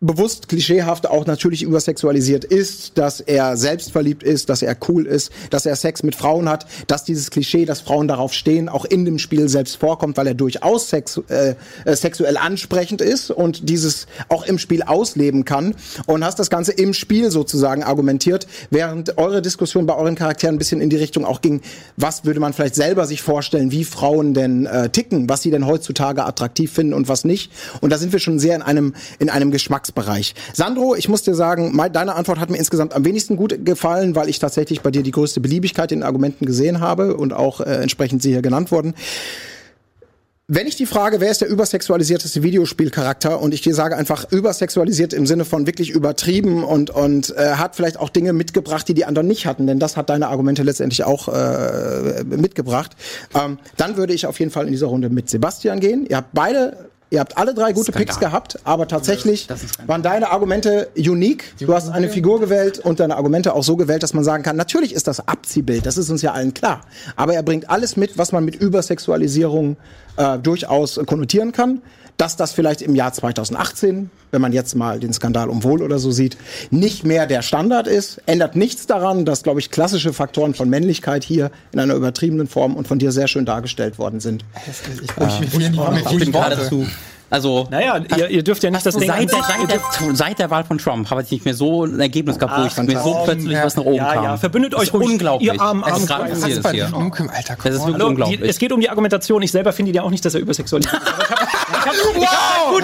bewusst 0.00 0.48
klischeehaft 0.48 1.08
auch 1.08 1.24
natürlich 1.24 1.62
übersexualisiert 1.62 2.44
ist, 2.44 2.98
dass 2.98 3.20
er 3.20 3.56
selbstverliebt 3.56 4.22
ist, 4.22 4.50
dass 4.50 4.60
er 4.60 4.76
cool 4.88 5.06
ist, 5.06 5.32
dass 5.48 5.64
er 5.64 5.74
Sex 5.74 6.02
mit 6.02 6.14
Frauen 6.14 6.50
hat, 6.50 6.66
dass 6.86 7.04
dieses 7.04 7.30
Klischee, 7.30 7.64
dass 7.64 7.80
Frauen 7.80 8.06
darauf 8.06 8.34
stehen, 8.34 8.68
auch 8.68 8.84
in 8.84 9.06
dem 9.06 9.18
Spiel 9.18 9.48
selbst 9.48 9.76
vorkommt, 9.76 10.18
weil 10.18 10.26
er 10.26 10.34
durchaus 10.34 10.90
sex, 10.90 11.18
äh, 11.28 11.54
äh, 11.86 11.96
sexuell 11.96 12.36
ansprechend 12.36 13.00
ist 13.00 13.30
und 13.30 13.70
dieses 13.70 14.06
auch 14.28 14.44
im 14.44 14.58
Spiel 14.58 14.82
ausleben 14.82 15.46
kann 15.46 15.74
und 16.04 16.24
hast 16.24 16.38
das 16.38 16.50
Ganze 16.50 16.72
im 16.72 16.92
Spiel 16.92 17.30
sozusagen 17.30 17.82
argumentiert, 17.82 18.46
während 18.68 19.16
eure 19.16 19.40
Diskussion 19.40 19.86
bei 19.86 19.96
euren 19.96 20.14
Charakteren 20.14 20.56
ein 20.56 20.58
bisschen 20.58 20.82
in 20.82 20.90
die 20.90 20.96
Richtung 20.96 21.24
auch 21.24 21.40
ging, 21.40 21.62
was 21.96 22.26
würde 22.26 22.40
man 22.40 22.52
vielleicht 22.52 22.74
selber 22.74 23.06
sich 23.06 23.22
vorstellen, 23.22 23.72
wie 23.72 23.84
Frauen 23.84 24.34
denn 24.34 24.66
äh, 24.66 24.90
ticken, 24.90 25.30
was 25.30 25.40
sie 25.40 25.50
denn 25.50 25.66
heutzutage 25.66 26.24
attraktiv 26.26 26.70
finden 26.70 26.92
und 26.92 27.08
was 27.08 27.24
nicht. 27.24 27.50
Und 27.80 27.90
da 27.90 27.96
sind 27.96 28.12
wir 28.12 28.20
schon 28.20 28.38
sehr 28.38 28.56
in 28.56 28.62
einem, 28.62 28.94
in 29.18 29.30
einem 29.30 29.50
Geschmacksbereich. 29.86 30.34
Sandro, 30.52 30.94
ich 30.94 31.08
muss 31.08 31.22
dir 31.22 31.34
sagen, 31.34 31.70
mein, 31.74 31.92
deine 31.92 32.14
Antwort 32.14 32.38
hat 32.38 32.50
mir 32.50 32.58
insgesamt 32.58 32.94
am 32.94 33.04
wenigsten 33.04 33.36
gut 33.36 33.64
gefallen, 33.64 34.14
weil 34.14 34.28
ich 34.28 34.38
tatsächlich 34.38 34.80
bei 34.80 34.90
dir 34.90 35.02
die 35.02 35.10
größte 35.10 35.40
Beliebigkeit 35.40 35.92
in 35.92 36.02
Argumenten 36.02 36.46
gesehen 36.46 36.80
habe 36.80 37.16
und 37.16 37.32
auch 37.32 37.60
äh, 37.60 37.82
entsprechend 37.82 38.22
sie 38.22 38.30
hier 38.30 38.42
genannt 38.42 38.70
wurden. 38.70 38.94
Wenn 40.48 40.68
ich 40.68 40.76
die 40.76 40.86
Frage, 40.86 41.20
wer 41.20 41.32
ist 41.32 41.40
der 41.40 41.48
übersexualisierteste 41.48 42.44
Videospielcharakter 42.44 43.40
und 43.40 43.52
ich 43.52 43.62
dir 43.62 43.74
sage 43.74 43.96
einfach 43.96 44.30
übersexualisiert 44.30 45.12
im 45.12 45.26
Sinne 45.26 45.44
von 45.44 45.66
wirklich 45.66 45.90
übertrieben 45.90 46.62
und 46.62 46.90
und 46.90 47.36
äh, 47.36 47.54
hat 47.54 47.74
vielleicht 47.74 47.98
auch 47.98 48.10
Dinge 48.10 48.32
mitgebracht, 48.32 48.86
die 48.86 48.94
die 48.94 49.06
anderen 49.06 49.26
nicht 49.26 49.46
hatten, 49.46 49.66
denn 49.66 49.80
das 49.80 49.96
hat 49.96 50.08
deine 50.08 50.28
Argumente 50.28 50.62
letztendlich 50.62 51.02
auch 51.02 51.26
äh, 51.26 52.22
mitgebracht, 52.24 52.92
ähm, 53.34 53.58
dann 53.76 53.96
würde 53.96 54.14
ich 54.14 54.26
auf 54.26 54.38
jeden 54.38 54.52
Fall 54.52 54.66
in 54.66 54.72
dieser 54.72 54.86
Runde 54.86 55.10
mit 55.10 55.28
Sebastian 55.28 55.80
gehen. 55.80 56.06
Ihr 56.08 56.18
habt 56.18 56.32
beide 56.32 56.90
Ihr 57.08 57.20
habt 57.20 57.38
alle 57.38 57.54
drei 57.54 57.72
gute 57.72 57.92
Picks 57.92 58.18
gehabt, 58.18 58.58
aber 58.64 58.88
tatsächlich 58.88 59.48
waren 59.86 60.02
deine 60.02 60.30
Argumente 60.30 60.88
unique. 60.96 61.54
Du 61.60 61.72
hast 61.72 61.88
eine 61.88 62.08
Figur 62.08 62.40
gewählt 62.40 62.80
und 62.80 62.98
deine 62.98 63.16
Argumente 63.16 63.54
auch 63.54 63.62
so 63.62 63.76
gewählt, 63.76 64.02
dass 64.02 64.12
man 64.12 64.24
sagen 64.24 64.42
kann, 64.42 64.56
natürlich 64.56 64.92
ist 64.92 65.06
das 65.06 65.26
Abziehbild, 65.28 65.86
das 65.86 65.98
ist 65.98 66.10
uns 66.10 66.22
ja 66.22 66.32
allen 66.32 66.52
klar. 66.52 66.80
Aber 67.14 67.34
er 67.34 67.44
bringt 67.44 67.70
alles 67.70 67.96
mit, 67.96 68.18
was 68.18 68.32
man 68.32 68.44
mit 68.44 68.56
Übersexualisierung 68.56 69.76
äh, 70.16 70.38
durchaus 70.38 71.00
konnotieren 71.06 71.52
kann. 71.52 71.80
Dass 72.16 72.36
das 72.36 72.52
vielleicht 72.52 72.80
im 72.80 72.94
Jahr 72.94 73.12
2018, 73.12 74.10
wenn 74.30 74.40
man 74.40 74.52
jetzt 74.52 74.74
mal 74.74 74.98
den 74.98 75.12
Skandal 75.12 75.50
um 75.50 75.62
Wohl 75.64 75.82
oder 75.82 75.98
so 75.98 76.10
sieht, 76.10 76.38
nicht 76.70 77.04
mehr 77.04 77.26
der 77.26 77.42
Standard 77.42 77.86
ist, 77.86 78.22
ändert 78.26 78.56
nichts 78.56 78.86
daran, 78.86 79.24
dass, 79.24 79.42
glaube 79.42 79.60
ich, 79.60 79.70
klassische 79.70 80.12
Faktoren 80.12 80.54
von 80.54 80.70
Männlichkeit 80.70 81.24
hier 81.24 81.50
in 81.72 81.80
einer 81.80 81.94
übertriebenen 81.94 82.46
Form 82.46 82.74
und 82.74 82.88
von 82.88 82.98
dir 82.98 83.12
sehr 83.12 83.28
schön 83.28 83.44
dargestellt 83.44 83.98
worden 83.98 84.20
sind. 84.20 84.44
Ich, 84.66 85.02
ich, 85.02 85.02
ich, 85.02 85.52
ich, 85.52 85.70
ich, 85.70 86.12
Ich 86.12 86.18
bin 86.18 86.32
geradezu. 86.32 86.86
Also, 87.28 87.66
Naja, 87.70 88.00
ihr, 88.16 88.30
ihr 88.30 88.42
dürft 88.44 88.62
ja 88.62 88.70
nicht 88.70 88.86
das 88.86 88.96
Ding 88.96 89.08
seit 89.08 89.30
der, 89.32 89.42
seit, 89.42 89.70
der, 89.70 89.80
seit 90.14 90.38
der 90.38 90.48
Wahl 90.50 90.62
von 90.62 90.78
Trump 90.78 91.10
habe 91.10 91.22
ich 91.22 91.30
nicht 91.32 91.44
mehr 91.44 91.54
so 91.54 91.84
ein 91.84 91.98
Ergebnis 91.98 92.38
gehabt, 92.38 92.60
wo 92.62 92.66
ich 92.66 92.88
mir 92.88 93.00
so 93.00 93.20
plötzlich 93.24 93.56
was 93.56 93.76
nach 93.76 93.84
oben 93.84 93.96
Ja, 93.96 94.14
kam. 94.14 94.24
ja, 94.24 94.36
verbündet 94.36 94.74
euch 94.76 94.92
ruhig, 94.92 95.08
unglaublich. 95.10 95.52
ihr 95.52 95.60
armen, 95.60 95.82
Es 95.82 95.98
ist 96.02 96.10
armen 96.10 96.28
gerade 96.40 96.70
hier. 96.72 96.88
Nukem, 96.88 97.28
Alter, 97.28 97.56
Das 97.56 97.74
ist 97.74 97.80
wirklich 97.80 97.94
Hallo, 97.94 97.96
die, 97.96 98.04
unglaublich. 98.10 98.40
es 98.42 98.58
geht 98.58 98.70
um 98.72 98.80
die 98.80 98.88
Argumentation. 98.88 99.42
Ich 99.42 99.50
selber 99.50 99.72
finde 99.72 99.90
ja 99.92 100.02
auch 100.02 100.10
nicht, 100.10 100.24
dass 100.24 100.34
er 100.34 100.40
übersexualisiert 100.40 100.94
ist. 101.02 101.02
Ich 101.02 102.26
habe 102.26 102.26
hab, 102.26 102.72
gut 102.72 102.82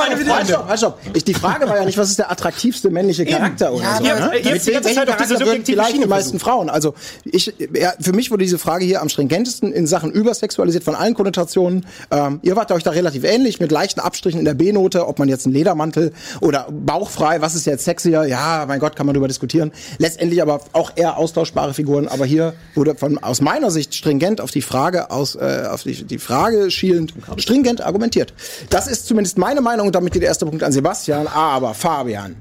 argumentiert, 0.00 0.26
meine 0.28 0.34
Halt, 0.38 0.46
Freunde. 0.46 0.52
stopp, 0.52 0.68
halt, 0.68 0.78
stopp. 0.78 0.98
Ich, 1.14 1.24
die 1.24 1.34
Frage 1.34 1.68
war 1.68 1.76
ja 1.76 1.84
nicht, 1.84 1.98
was 1.98 2.10
ist 2.10 2.18
der 2.18 2.30
attraktivste 2.30 2.90
männliche 2.90 3.24
Charakter 3.24 3.72
oder 3.72 3.82
Ja, 3.84 3.96
so. 3.98 4.04
aber 4.24 4.32
ne? 4.34 4.40
die 4.42 4.48
ganze 4.48 4.66
welchem 4.74 4.94
Zeit 4.94 5.10
auf 5.10 5.16
diese 5.16 5.36
subjektive 5.38 5.76
vielleicht 5.82 6.02
die 6.02 6.06
meisten 6.06 6.38
Frauen. 6.38 6.70
Also 6.70 6.94
ich, 7.24 7.52
ja, 7.74 7.92
für 8.00 8.12
mich 8.12 8.30
wurde 8.30 8.44
diese 8.44 8.58
Frage 8.58 8.84
hier 8.84 9.00
am 9.02 9.08
stringentesten 9.08 9.72
in 9.72 9.86
Sachen 9.86 10.10
übersexualisiert 10.10 10.84
von 10.84 10.94
allen 10.94 11.14
Konnotationen. 11.14 11.86
Ähm, 12.10 12.40
ihr 12.42 12.56
wart 12.56 12.70
euch 12.72 12.82
da 12.82 12.90
relativ 12.90 13.24
ähnlich 13.24 13.60
mit 13.60 13.70
leichten 13.72 14.00
Abstrichen 14.00 14.38
in 14.38 14.44
der 14.44 14.54
B-Note, 14.54 15.06
ob 15.06 15.18
man 15.18 15.28
jetzt 15.28 15.46
einen 15.46 15.54
Ledermantel 15.54 16.12
oder 16.40 16.66
bauchfrei, 16.70 17.40
was 17.40 17.54
ist 17.54 17.66
jetzt 17.66 17.84
sexier? 17.84 18.24
Ja, 18.24 18.64
mein 18.66 18.80
Gott, 18.80 18.96
kann 18.96 19.06
man 19.06 19.14
darüber 19.14 19.28
diskutieren. 19.28 19.72
Letztendlich 19.98 20.42
aber 20.42 20.60
auch 20.72 20.92
eher 20.96 21.16
austauschbare 21.18 21.74
Figuren. 21.74 22.08
Aber 22.08 22.24
hier 22.26 22.54
wurde 22.74 22.94
von 22.94 23.18
aus 23.18 23.40
meiner 23.40 23.70
Sicht 23.70 23.94
stringent 23.94 24.40
auf 24.40 24.50
die 24.50 24.62
Frage 24.62 25.10
aus 25.10 25.34
äh, 25.34 25.64
auf 25.70 25.82
die, 25.82 26.04
die 26.04 26.18
Frage 26.18 26.70
schielend 26.70 27.12
stringent 27.36 27.80
argumentiert. 27.80 28.32
Das 28.70 28.86
ist 28.86 29.06
zumindest 29.06 29.38
meine 29.38 29.60
Meinung 29.60 29.83
und 29.86 29.94
damit 29.94 30.12
geht 30.12 30.22
der 30.22 30.28
erste 30.28 30.46
Punkt 30.46 30.62
an 30.62 30.72
Sebastian. 30.72 31.26
Aber 31.26 31.74
Fabian, 31.74 32.36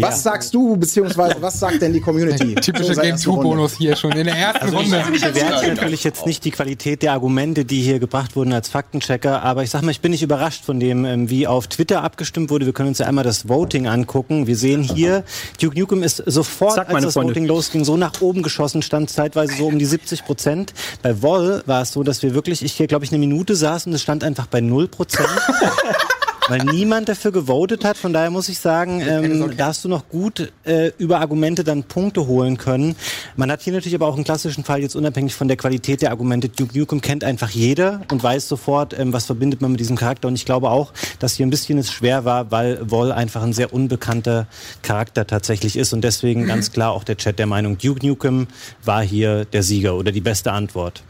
Was 0.00 0.22
sagst 0.22 0.52
du, 0.52 0.76
beziehungsweise 0.76 1.36
was 1.40 1.58
sagt 1.58 1.80
denn 1.80 1.92
die 1.92 2.00
Community? 2.00 2.54
Typischer 2.60 2.94
Game 2.94 3.12
erste 3.12 3.30
Runde. 3.30 3.48
2-Bonus 3.48 3.78
hier 3.78 3.96
schon 3.96 4.12
in 4.12 4.26
der 4.26 4.36
ersten 4.36 4.68
Runde. 4.68 5.04
Ich 5.14 5.22
bewerte 5.22 5.68
natürlich 5.68 6.04
jetzt 6.04 6.26
nicht 6.26 6.44
die 6.44 6.50
Qualität 6.50 7.02
der 7.02 7.12
Argumente, 7.12 7.64
die 7.64 7.80
hier 7.80 7.98
gebracht 7.98 8.36
wurden 8.36 8.52
als 8.52 8.68
Faktenchecker, 8.68 9.42
aber 9.42 9.62
ich 9.62 9.70
sag 9.70 9.82
mal, 9.82 9.90
ich 9.90 10.00
bin 10.00 10.10
nicht 10.10 10.22
überrascht 10.22 10.64
von 10.64 10.80
dem, 10.80 11.04
ähm, 11.04 11.30
wie 11.30 11.46
auf 11.46 11.66
Twitter 11.66 12.02
abgestimmt 12.02 12.50
wurde. 12.50 12.66
Wir 12.66 12.72
können 12.72 12.88
uns 12.90 12.98
ja 12.98 13.06
einmal 13.06 13.24
das 13.24 13.48
Voting 13.48 13.86
angucken. 13.86 14.46
Wir 14.46 14.56
sehen 14.56 14.82
hier, 14.82 15.24
Duke 15.60 15.78
Nukem 15.78 16.02
ist 16.02 16.22
sofort, 16.26 16.78
als 16.78 17.04
das 17.04 17.14
Freunde. 17.14 17.30
Voting 17.30 17.46
losging, 17.46 17.84
so 17.84 17.96
nach 17.96 18.20
oben 18.20 18.42
geschossen, 18.42 18.82
stand 18.82 19.10
zeitweise 19.10 19.54
so 19.56 19.66
um 19.66 19.78
die 19.78 19.86
70 19.86 20.24
Prozent. 20.24 20.74
Bei 21.02 21.22
Woll 21.22 21.62
war 21.66 21.82
es 21.82 21.92
so, 21.92 22.02
dass 22.02 22.22
wir 22.22 22.34
wirklich, 22.34 22.64
ich 22.64 22.72
hier 22.72 22.86
glaube 22.86 23.04
ich 23.04 23.12
eine 23.12 23.18
Minute 23.18 23.54
saßen 23.56 23.90
und 23.90 23.94
es 23.96 24.02
stand 24.02 24.24
einfach 24.24 24.46
bei 24.46 24.60
0 24.60 24.88
Prozent. 24.88 25.28
Weil 26.48 26.64
niemand 26.64 27.08
dafür 27.08 27.32
gewotet 27.32 27.84
hat. 27.84 27.96
Von 27.96 28.12
daher 28.12 28.30
muss 28.30 28.48
ich 28.48 28.58
sagen, 28.58 29.00
ähm, 29.00 29.56
da 29.56 29.66
hast 29.66 29.84
du 29.84 29.88
noch 29.88 30.08
gut 30.08 30.52
äh, 30.64 30.90
über 30.98 31.20
Argumente 31.20 31.64
dann 31.64 31.84
Punkte 31.84 32.26
holen 32.26 32.56
können. 32.56 32.96
Man 33.36 33.50
hat 33.50 33.62
hier 33.62 33.72
natürlich 33.72 33.94
aber 33.94 34.06
auch 34.06 34.14
einen 34.14 34.24
klassischen 34.24 34.64
Fall, 34.64 34.80
jetzt 34.80 34.96
unabhängig 34.96 35.34
von 35.34 35.48
der 35.48 35.56
Qualität 35.56 36.02
der 36.02 36.10
Argumente. 36.10 36.48
Duke 36.48 36.76
Nukem 36.76 37.00
kennt 37.00 37.24
einfach 37.24 37.50
jeder 37.50 38.02
und 38.10 38.22
weiß 38.22 38.48
sofort, 38.48 38.98
ähm, 38.98 39.12
was 39.12 39.26
verbindet 39.26 39.60
man 39.60 39.72
mit 39.72 39.80
diesem 39.80 39.96
Charakter. 39.96 40.28
Und 40.28 40.34
ich 40.34 40.44
glaube 40.44 40.70
auch, 40.70 40.92
dass 41.18 41.34
hier 41.34 41.46
ein 41.46 41.50
bisschen 41.50 41.78
es 41.78 41.92
schwer 41.92 42.24
war, 42.24 42.50
weil 42.50 42.90
Woll 42.90 43.12
einfach 43.12 43.42
ein 43.42 43.52
sehr 43.52 43.72
unbekannter 43.72 44.46
Charakter 44.82 45.26
tatsächlich 45.26 45.76
ist. 45.76 45.92
Und 45.92 46.02
deswegen 46.02 46.46
ganz 46.46 46.72
klar 46.72 46.92
auch 46.92 47.04
der 47.04 47.16
Chat 47.16 47.38
der 47.38 47.46
Meinung, 47.46 47.78
Duke 47.78 48.06
Nukem 48.06 48.48
war 48.84 49.02
hier 49.02 49.44
der 49.44 49.62
Sieger 49.62 49.96
oder 49.96 50.12
die 50.12 50.20
beste 50.20 50.52
Antwort. 50.52 51.02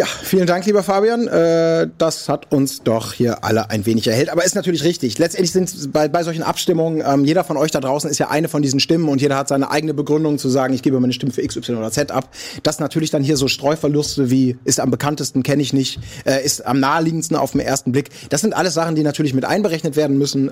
Ja, 0.00 0.06
vielen 0.06 0.46
Dank, 0.46 0.64
lieber 0.64 0.82
Fabian. 0.82 1.28
Äh, 1.28 1.86
das 1.98 2.30
hat 2.30 2.50
uns 2.50 2.82
doch 2.82 3.12
hier 3.12 3.44
alle 3.44 3.68
ein 3.68 3.84
wenig 3.84 4.06
erhellt. 4.06 4.30
Aber 4.30 4.42
ist 4.42 4.54
natürlich 4.54 4.82
richtig. 4.82 5.18
Letztendlich 5.18 5.52
sind 5.52 5.92
bei, 5.92 6.08
bei 6.08 6.22
solchen 6.22 6.42
Abstimmungen, 6.42 7.04
ähm, 7.06 7.26
jeder 7.26 7.44
von 7.44 7.58
euch 7.58 7.70
da 7.70 7.80
draußen 7.80 8.08
ist 8.08 8.16
ja 8.16 8.30
eine 8.30 8.48
von 8.48 8.62
diesen 8.62 8.80
Stimmen 8.80 9.10
und 9.10 9.20
jeder 9.20 9.36
hat 9.36 9.48
seine 9.48 9.70
eigene 9.70 9.92
Begründung 9.92 10.38
zu 10.38 10.48
sagen, 10.48 10.72
ich 10.72 10.80
gebe 10.80 10.98
meine 11.00 11.12
Stimme 11.12 11.32
für 11.32 11.42
X, 11.42 11.56
Y 11.56 11.76
oder 11.76 11.90
Z 11.90 12.12
ab. 12.12 12.30
Das 12.62 12.80
natürlich 12.80 13.10
dann 13.10 13.22
hier 13.22 13.36
so 13.36 13.46
Streuverluste 13.46 14.30
wie 14.30 14.56
ist 14.64 14.80
am 14.80 14.90
bekanntesten, 14.90 15.42
kenne 15.42 15.60
ich 15.60 15.74
nicht, 15.74 16.00
äh, 16.24 16.42
ist 16.42 16.64
am 16.64 16.80
naheliegendsten 16.80 17.36
auf 17.36 17.50
den 17.50 17.60
ersten 17.60 17.92
Blick. 17.92 18.08
Das 18.30 18.40
sind 18.40 18.56
alles 18.56 18.72
Sachen, 18.72 18.94
die 18.94 19.02
natürlich 19.02 19.34
mit 19.34 19.44
einberechnet 19.44 19.96
werden 19.96 20.16
müssen. 20.16 20.50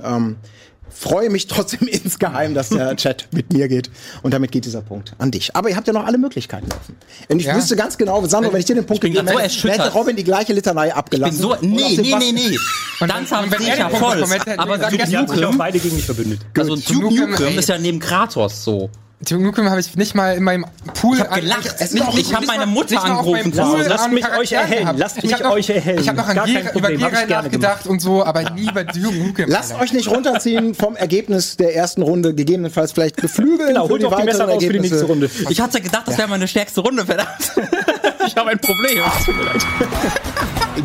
Freue 0.91 1.31
mich 1.31 1.47
trotzdem 1.47 1.87
insgeheim, 1.89 2.55
dass 2.55 2.71
der 2.71 2.97
Chat 2.97 3.29
mit 3.33 3.53
mir 3.53 3.69
geht. 3.69 3.91
Und 4.23 4.35
damit 4.35 4.51
geht 4.53 4.65
dieser 4.65 4.81
Punkt 4.83 5.13
an 5.19 5.31
dich. 5.31 5.55
Aber 5.55 5.69
ihr 5.69 5.77
habt 5.77 5.87
ja 5.87 5.93
noch 5.93 6.05
alle 6.07 6.19
Möglichkeiten 6.19 6.67
offen. 6.73 6.97
Und 7.29 7.41
ich 7.41 7.47
Ja. 7.47 7.57
wüsste 7.57 7.77
ganz 7.77 7.99
genau, 7.99 8.25
Sandro, 8.27 8.53
wenn 8.53 8.61
ich 8.61 8.67
dir 8.67 8.75
den 8.75 8.87
Punkt 8.87 9.03
grad 9.05 9.51
so 9.51 9.69
hätte, 9.69 9.93
Robin 9.93 10.17
die 10.17 10.25
gleiche 10.25 10.53
Litanei 10.53 10.89
Ich 10.89 10.93
bin 10.93 10.99
abgelassen. 10.99 11.39
so, 11.39 11.57
nee, 11.61 11.97
nee, 11.97 12.15
nee, 12.19 12.33
nee. 12.33 12.59
Und 13.01 13.09
Dann 13.11 13.31
haben 13.31 13.51
wenn 13.51 13.61
sie 13.61 13.69
er 13.69 13.79
ja 13.79 13.89
voll. 13.91 14.23
Aber 14.57 14.79
dann 14.79 14.91
Duke 14.97 15.41
Nukem, 15.41 15.59
beide 15.59 15.79
gegen 15.79 15.95
mich 15.97 16.05
verbündet. 16.05 16.41
also 16.57 16.77
Duke 16.77 17.15
Nukem, 17.15 17.59
ist 17.59 17.69
ja 17.69 17.79
neben 17.79 17.99
Kratos 18.01 18.65
so. 18.65 18.91
Duke 19.21 19.43
Nukem 19.43 19.69
habe 19.69 19.81
ich 19.81 19.97
nicht 19.97 20.15
mal 20.15 20.37
in 20.37 20.45
meinem 20.45 20.65
Pool. 20.95 21.17
Ich 21.17 21.23
hab 21.25 21.35
gelacht. 21.35 21.75
Es 21.81 21.93
Ich- 21.93 22.01
auch 22.01 22.17
ich 22.17 22.33
hab 22.33 22.41
nicht 22.41 22.47
meine 22.49 22.67
Mutter 22.67 22.95
nicht 22.95 23.05
angerufen 23.05 23.53
zu 23.53 23.65
Hause. 23.65 23.89
Lasst 23.89 24.05
an 24.05 24.15
mich 24.15 24.25
euch 24.39 24.53
erhellen. 24.53 24.83
gehabt. 24.83 24.99
Lasst 25.01 25.17
Ich 25.19 25.25
mich 25.25 25.41
noch- 25.41 25.51
euch 25.51 25.71
erhellen. 25.71 25.99
Ich 26.01 26.09
habe 26.09 26.19
noch 26.19 26.29
an 26.29 26.37
Gar 26.37 26.47
Gera, 26.47 26.71
über 26.73 26.89
Gera 26.93 27.27
nachgedacht 27.43 27.87
und 27.89 28.01
so, 28.01 28.25
aber 28.25 28.49
nie 28.51 28.69
über 28.69 28.85
Duke 28.85 29.17
Nukem. 29.27 29.51
Lasst 29.51 29.73
Alter. 29.73 29.83
euch 29.83 29.93
nicht 29.93 30.09
runterziehen 30.09 30.75
vom 30.77 30.95
Ergebnis 30.95 31.57
der 31.57 31.75
ersten 31.75 32.03
Runde, 32.03 32.33
gegebenenfalls 32.33 32.93
vielleicht 32.93 33.17
beflügeln 33.17 33.69
Genau, 33.71 33.87
für 33.87 33.93
holt 33.95 34.03
die 34.03 34.07
die 34.07 34.13
weiteren 34.13 34.51
raus 34.51 34.53
für 34.55 34.59
die 34.61 34.67
Ergebnisse. 34.67 34.95
nächste 34.95 35.07
Runde. 35.09 35.31
Ich 35.51 35.61
hatte 35.61 35.81
gedacht, 35.81 36.05
das 36.07 36.17
wäre 36.17 36.29
meine 36.29 36.47
stärkste 36.47 36.81
Runde, 36.81 37.05
verdammt. 37.05 37.29
Ich 38.27 38.37
habe 38.37 38.51
ein 38.51 38.59
Problem. 38.59 39.03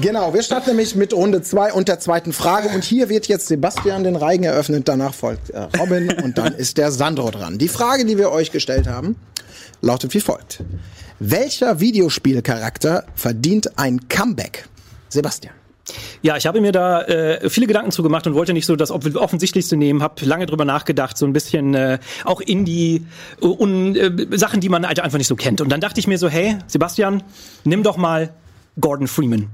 Genau, 0.01 0.33
wir 0.33 0.41
starten 0.41 0.71
nämlich 0.71 0.95
mit 0.95 1.13
Runde 1.13 1.41
2 1.41 1.73
und 1.73 1.87
der 1.87 1.99
zweiten 1.99 2.33
Frage. 2.33 2.69
Und 2.69 2.83
hier 2.83 3.09
wird 3.09 3.27
jetzt 3.27 3.47
Sebastian 3.47 4.03
den 4.03 4.15
Reigen 4.15 4.43
eröffnet, 4.43 4.87
danach 4.87 5.13
folgt 5.13 5.51
äh, 5.51 5.67
Robin 5.79 6.11
und 6.23 6.37
dann 6.37 6.53
ist 6.53 6.77
der 6.77 6.91
Sandro 6.91 7.29
dran. 7.31 7.57
Die 7.57 7.67
Frage, 7.67 8.05
die 8.05 8.17
wir 8.17 8.31
euch 8.31 8.51
gestellt 8.51 8.87
haben, 8.87 9.15
lautet 9.81 10.13
wie 10.13 10.21
folgt. 10.21 10.63
Welcher 11.19 11.79
Videospielcharakter 11.79 13.05
verdient 13.15 13.77
ein 13.77 14.07
Comeback? 14.09 14.65
Sebastian. 15.09 15.62
Ja, 16.21 16.38
ich 16.38 16.45
habe 16.45 16.62
mir 16.62 16.71
da 16.71 17.01
äh, 17.03 17.49
viele 17.49 17.67
Gedanken 17.67 17.91
zu 17.91 18.03
gemacht 18.03 18.25
und 18.27 18.34
wollte 18.34 18.53
nicht 18.53 18.65
so 18.65 18.75
das 18.75 18.91
Off- 18.91 19.15
Offensichtlichste 19.15 19.77
nehmen, 19.77 20.01
habe 20.01 20.25
lange 20.25 20.45
drüber 20.45 20.65
nachgedacht, 20.65 21.17
so 21.17 21.25
ein 21.25 21.34
bisschen 21.34 21.73
äh, 21.73 21.99
auch 22.25 22.41
Indie 22.41 23.06
äh, 23.41 23.45
und 23.45 23.95
äh, 23.95 24.12
Sachen, 24.38 24.62
die 24.62 24.69
man 24.69 24.88
halt 24.88 24.99
einfach 24.99 25.17
nicht 25.17 25.27
so 25.27 25.36
kennt. 25.36 25.62
Und 25.62 25.69
dann 25.69 25.82
dachte 25.82 25.99
ich 25.99 26.08
mir 26.08 26.17
so, 26.17 26.29
hey, 26.29 26.58
Sebastian, 26.67 27.23
nimm 27.63 27.84
doch 27.84 27.97
mal 27.97 28.34
Gordon 28.79 29.08
Freeman. 29.08 29.49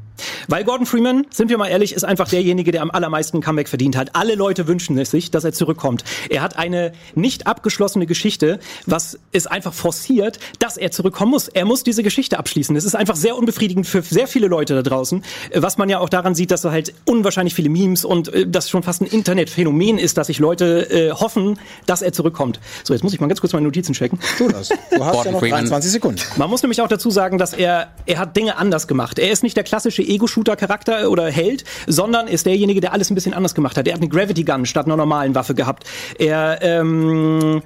Weil 0.47 0.63
Gordon 0.63 0.85
Freeman, 0.85 1.25
sind 1.31 1.49
wir 1.49 1.57
mal 1.57 1.67
ehrlich, 1.67 1.93
ist 1.93 2.03
einfach 2.03 2.27
derjenige, 2.27 2.71
der 2.71 2.81
am 2.81 2.91
allermeisten 2.91 3.41
Comeback 3.41 3.69
verdient 3.69 3.95
hat. 3.95 4.15
Alle 4.15 4.35
Leute 4.35 4.67
wünschen 4.67 4.97
es 4.97 5.11
sich, 5.11 5.31
dass 5.31 5.43
er 5.43 5.53
zurückkommt. 5.53 6.03
Er 6.29 6.41
hat 6.41 6.57
eine 6.57 6.93
nicht 7.15 7.47
abgeschlossene 7.47 8.05
Geschichte, 8.05 8.59
was 8.85 9.19
es 9.31 9.47
einfach 9.47 9.73
forciert, 9.73 10.39
dass 10.59 10.77
er 10.77 10.91
zurückkommen 10.91 11.31
muss. 11.31 11.47
Er 11.47 11.65
muss 11.65 11.83
diese 11.83 12.03
Geschichte 12.03 12.39
abschließen. 12.39 12.75
Es 12.75 12.85
ist 12.85 12.95
einfach 12.95 13.15
sehr 13.15 13.35
unbefriedigend 13.35 13.87
für 13.87 14.01
sehr 14.01 14.27
viele 14.27 14.47
Leute 14.47 14.75
da 14.75 14.81
draußen, 14.81 15.23
was 15.55 15.77
man 15.77 15.89
ja 15.89 15.99
auch 15.99 16.09
daran 16.09 16.35
sieht, 16.35 16.51
dass 16.51 16.63
er 16.63 16.71
halt 16.71 16.93
unwahrscheinlich 17.05 17.53
viele 17.53 17.69
Memes 17.69 18.05
und 18.05 18.33
äh, 18.33 18.47
das 18.47 18.69
schon 18.69 18.83
fast 18.83 19.01
ein 19.01 19.05
Internetphänomen 19.05 19.97
ist, 19.97 20.17
dass 20.17 20.27
sich 20.27 20.39
Leute 20.39 20.89
äh, 20.89 21.11
hoffen, 21.11 21.59
dass 21.85 22.01
er 22.01 22.13
zurückkommt. 22.13 22.59
So, 22.83 22.93
jetzt 22.93 23.03
muss 23.03 23.13
ich 23.13 23.19
mal 23.19 23.27
ganz 23.27 23.41
kurz 23.41 23.53
meine 23.53 23.65
Notizen 23.65 23.93
checken. 23.93 24.19
Tu 24.37 24.47
das. 24.47 24.69
Du 24.69 24.75
hast 24.75 24.91
ja 24.91 25.11
Gordon 25.11 25.33
noch 25.33 25.39
Freeman. 25.39 25.59
23 25.61 25.91
Sekunden. 25.91 26.21
Man 26.37 26.49
muss 26.49 26.61
nämlich 26.63 26.81
auch 26.81 26.87
dazu 26.87 27.11
sagen, 27.11 27.37
dass 27.37 27.53
er, 27.53 27.89
er 28.05 28.17
hat 28.19 28.35
Dinge 28.35 28.57
anders 28.57 28.87
gemacht. 28.87 29.19
Er 29.19 29.31
ist 29.31 29.43
nicht 29.43 29.57
der 29.57 29.63
klassische 29.63 30.01
Ego-Shooter-Charakter 30.09 31.09
oder 31.09 31.29
Held, 31.31 31.63
sondern 31.87 32.27
ist 32.27 32.45
derjenige, 32.45 32.81
der 32.81 32.93
alles 32.93 33.09
ein 33.09 33.15
bisschen 33.15 33.33
anders 33.33 33.55
gemacht 33.55 33.77
hat. 33.77 33.87
Er 33.87 33.93
hat 33.93 34.01
eine 34.01 34.09
Gravity 34.09 34.43
Gun 34.43 34.65
statt 34.65 34.85
einer 34.85 34.97
normalen 34.97 35.35
Waffe 35.35 35.53
gehabt. 35.55 35.83
Er, 36.17 36.59
ähm, 36.61 37.61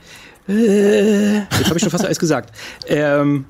äh, 0.48 1.38
jetzt 1.38 1.66
habe 1.66 1.78
ich 1.78 1.82
schon 1.82 1.92
fast 1.92 2.06
alles 2.06 2.20
gesagt. 2.20 2.54
Ähm, 2.88 3.46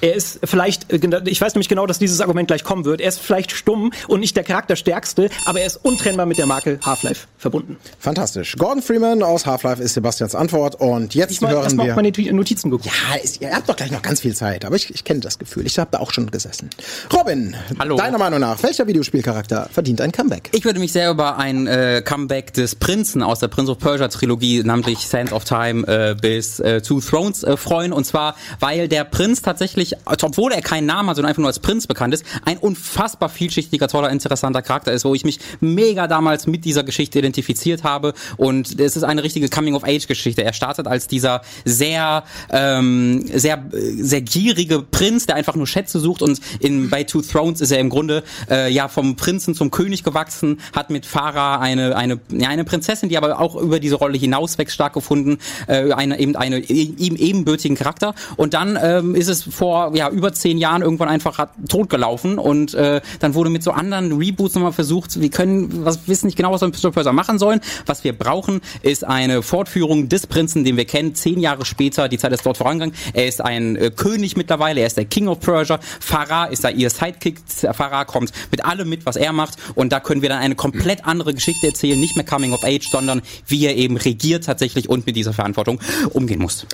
er 0.00 0.14
ist 0.14 0.40
vielleicht, 0.44 0.92
äh, 0.92 1.22
ich 1.26 1.40
weiß 1.40 1.54
nämlich 1.54 1.68
genau, 1.68 1.86
dass 1.86 1.98
dieses 1.98 2.20
Argument 2.20 2.48
gleich 2.48 2.64
kommen 2.64 2.84
wird. 2.84 3.00
Er 3.00 3.08
ist 3.08 3.20
vielleicht 3.20 3.52
stumm 3.52 3.92
und 4.08 4.20
nicht 4.20 4.36
der 4.36 4.44
Charakterstärkste, 4.44 5.30
aber 5.44 5.60
er 5.60 5.66
ist 5.66 5.76
untrennbar 5.82 6.26
mit 6.26 6.38
der 6.38 6.46
Marke 6.46 6.78
Half-Life 6.84 7.26
verbunden. 7.38 7.76
Fantastisch. 7.98 8.56
Gordon 8.56 8.82
Freeman 8.82 9.22
aus 9.22 9.46
Half-Life 9.46 9.82
ist 9.82 9.94
Sebastians 9.94 10.34
Antwort. 10.34 10.74
Und 10.76 11.14
jetzt 11.14 11.32
Ich 11.32 11.40
mal 11.40 11.52
hören 11.52 11.64
erstmal 11.64 11.86
wir... 11.86 11.92
auf 11.92 11.96
meine 11.96 12.32
Notizen 12.32 12.70
geguckt. 12.70 12.94
Ja, 13.10 13.16
ist, 13.16 13.40
ihr 13.40 13.54
habt 13.54 13.68
doch 13.68 13.76
gleich 13.76 13.90
noch 13.90 14.02
ganz 14.02 14.20
viel 14.20 14.34
Zeit, 14.34 14.64
aber 14.64 14.76
ich, 14.76 14.92
ich 14.94 15.04
kenne 15.04 15.20
das 15.20 15.38
Gefühl. 15.38 15.66
Ich 15.66 15.78
habe 15.78 15.90
da 15.90 15.98
auch 15.98 16.12
schon 16.12 16.30
gesessen. 16.30 16.70
Robin, 17.12 17.56
Hallo. 17.78 17.96
deiner 17.96 18.18
Meinung 18.18 18.40
nach, 18.40 18.62
welcher 18.62 18.86
Videospielcharakter 18.86 19.68
verdient 19.72 20.00
ein 20.00 20.12
Comeback? 20.12 20.50
Ich 20.52 20.64
würde 20.64 20.80
mich 20.80 20.92
sehr 20.92 21.10
über 21.10 21.38
ein 21.38 21.66
äh, 21.66 22.02
Comeback 22.04 22.52
des 22.52 22.74
Prinzen 22.74 23.22
aus 23.22 23.40
der 23.40 23.48
Prince 23.48 23.72
of 23.72 23.78
Persia 23.78 24.08
Trilogie, 24.08 24.62
namentlich 24.62 24.98
Sands 24.98 25.32
of 25.32 25.44
Time 25.44 25.86
äh, 25.86 26.14
bis 26.14 26.60
äh, 26.60 26.80
Two 26.80 27.00
Thrones 27.00 27.42
äh, 27.42 27.56
freuen. 27.56 27.92
Und 27.92 28.04
zwar, 28.04 28.36
weil 28.60 28.88
der 28.88 29.04
Prinz 29.40 29.42
tatsächlich, 29.42 29.96
obwohl 30.04 30.52
er 30.52 30.62
keinen 30.62 30.86
Namen 30.86 31.08
hat, 31.08 31.16
sondern 31.16 31.30
einfach 31.30 31.40
nur 31.40 31.48
als 31.48 31.58
Prinz 31.58 31.86
bekannt 31.86 32.14
ist, 32.14 32.24
ein 32.44 32.58
unfassbar 32.58 33.28
vielschichtiger, 33.28 33.88
toller, 33.88 34.10
interessanter 34.10 34.62
Charakter 34.62 34.92
ist, 34.92 35.04
wo 35.04 35.14
ich 35.14 35.24
mich 35.24 35.38
mega 35.60 36.06
damals 36.06 36.46
mit 36.46 36.64
dieser 36.64 36.82
Geschichte 36.82 37.18
identifiziert 37.18 37.84
habe. 37.84 38.14
Und 38.36 38.78
es 38.78 38.96
ist 38.96 39.02
eine 39.02 39.22
richtige 39.22 39.48
Coming-of-Age-Geschichte. 39.48 40.44
Er 40.44 40.52
startet 40.52 40.86
als 40.86 41.08
dieser 41.08 41.42
sehr, 41.64 42.24
ähm, 42.50 43.24
sehr, 43.32 43.64
sehr 43.70 44.20
gierige 44.20 44.82
Prinz, 44.82 45.26
der 45.26 45.36
einfach 45.36 45.56
nur 45.56 45.66
Schätze 45.66 46.00
sucht. 46.00 46.22
Und 46.22 46.40
in, 46.60 46.90
bei 46.90 47.04
Two 47.04 47.22
Thrones 47.22 47.60
ist 47.60 47.70
er 47.70 47.78
im 47.78 47.90
Grunde 47.90 48.22
äh, 48.50 48.70
ja 48.70 48.88
vom 48.88 49.16
Prinzen 49.16 49.54
zum 49.54 49.70
König 49.70 50.04
gewachsen, 50.04 50.60
hat 50.74 50.90
mit 50.90 51.06
Farah 51.06 51.60
eine, 51.60 51.96
eine, 51.96 52.20
ja, 52.30 52.48
eine 52.48 52.64
Prinzessin, 52.64 53.08
die 53.08 53.16
aber 53.16 53.40
auch 53.40 53.56
über 53.56 53.80
diese 53.80 53.96
Rolle 53.96 54.18
hinaus 54.18 54.58
wächst, 54.58 54.74
stark 54.74 54.92
gefunden, 54.92 55.38
äh, 55.66 55.92
eine, 55.92 56.18
eben 56.18 56.36
eine 56.36 56.58
ihm 56.58 57.16
ebenbürtigen 57.16 57.76
Charakter. 57.76 58.14
Und 58.36 58.54
dann 58.54 58.78
ähm, 58.80 59.14
ist 59.14 59.29
es 59.30 59.42
vor 59.42 59.96
ja, 59.96 60.10
über 60.10 60.32
zehn 60.32 60.58
Jahren 60.58 60.82
irgendwann 60.82 61.08
einfach 61.08 61.48
totgelaufen 61.68 62.38
und 62.38 62.74
äh, 62.74 63.00
dann 63.20 63.34
wurde 63.34 63.50
mit 63.50 63.62
so 63.62 63.70
anderen 63.70 64.18
Reboots 64.18 64.54
nochmal 64.54 64.72
versucht, 64.72 65.20
wir 65.20 65.30
können, 65.30 65.84
was 65.84 66.06
wissen 66.06 66.26
nicht 66.26 66.36
genau, 66.36 66.52
was 66.52 66.60
wir 66.60 66.66
mit 66.66 66.74
Pistol 66.74 66.92
Persia 66.92 67.12
machen 67.12 67.38
sollen. 67.38 67.60
Was 67.86 68.04
wir 68.04 68.12
brauchen, 68.12 68.60
ist 68.82 69.04
eine 69.04 69.42
Fortführung 69.42 70.08
des 70.08 70.26
Prinzen, 70.26 70.64
den 70.64 70.76
wir 70.76 70.84
kennen, 70.84 71.14
zehn 71.14 71.40
Jahre 71.40 71.64
später, 71.64 72.08
die 72.08 72.18
Zeit 72.18 72.32
ist 72.32 72.44
dort 72.44 72.56
vorangegangen. 72.56 72.94
Er 73.12 73.26
ist 73.26 73.40
ein 73.40 73.76
äh, 73.76 73.90
König 73.90 74.36
mittlerweile, 74.36 74.80
er 74.80 74.86
ist 74.86 74.96
der 74.96 75.04
King 75.04 75.28
of 75.28 75.40
Persia. 75.40 75.78
Farah 76.00 76.46
ist 76.46 76.64
da 76.64 76.70
ihr 76.70 76.90
Sidekick. 76.90 77.38
Farah 77.72 78.04
kommt 78.04 78.32
mit 78.50 78.64
allem 78.64 78.88
mit, 78.88 79.06
was 79.06 79.16
er 79.16 79.32
macht. 79.32 79.56
Und 79.74 79.92
da 79.92 80.00
können 80.00 80.22
wir 80.22 80.28
dann 80.28 80.38
eine 80.38 80.54
komplett 80.54 81.04
andere 81.06 81.34
Geschichte 81.34 81.66
erzählen, 81.66 81.98
nicht 81.98 82.16
mehr 82.16 82.24
Coming 82.24 82.52
of 82.52 82.64
Age, 82.64 82.88
sondern 82.90 83.22
wie 83.46 83.64
er 83.64 83.76
eben 83.76 83.96
regiert 83.96 84.44
tatsächlich 84.44 84.88
und 84.88 85.06
mit 85.06 85.16
dieser 85.16 85.32
Verantwortung 85.32 85.80
umgehen 86.10 86.40
muss. 86.40 86.66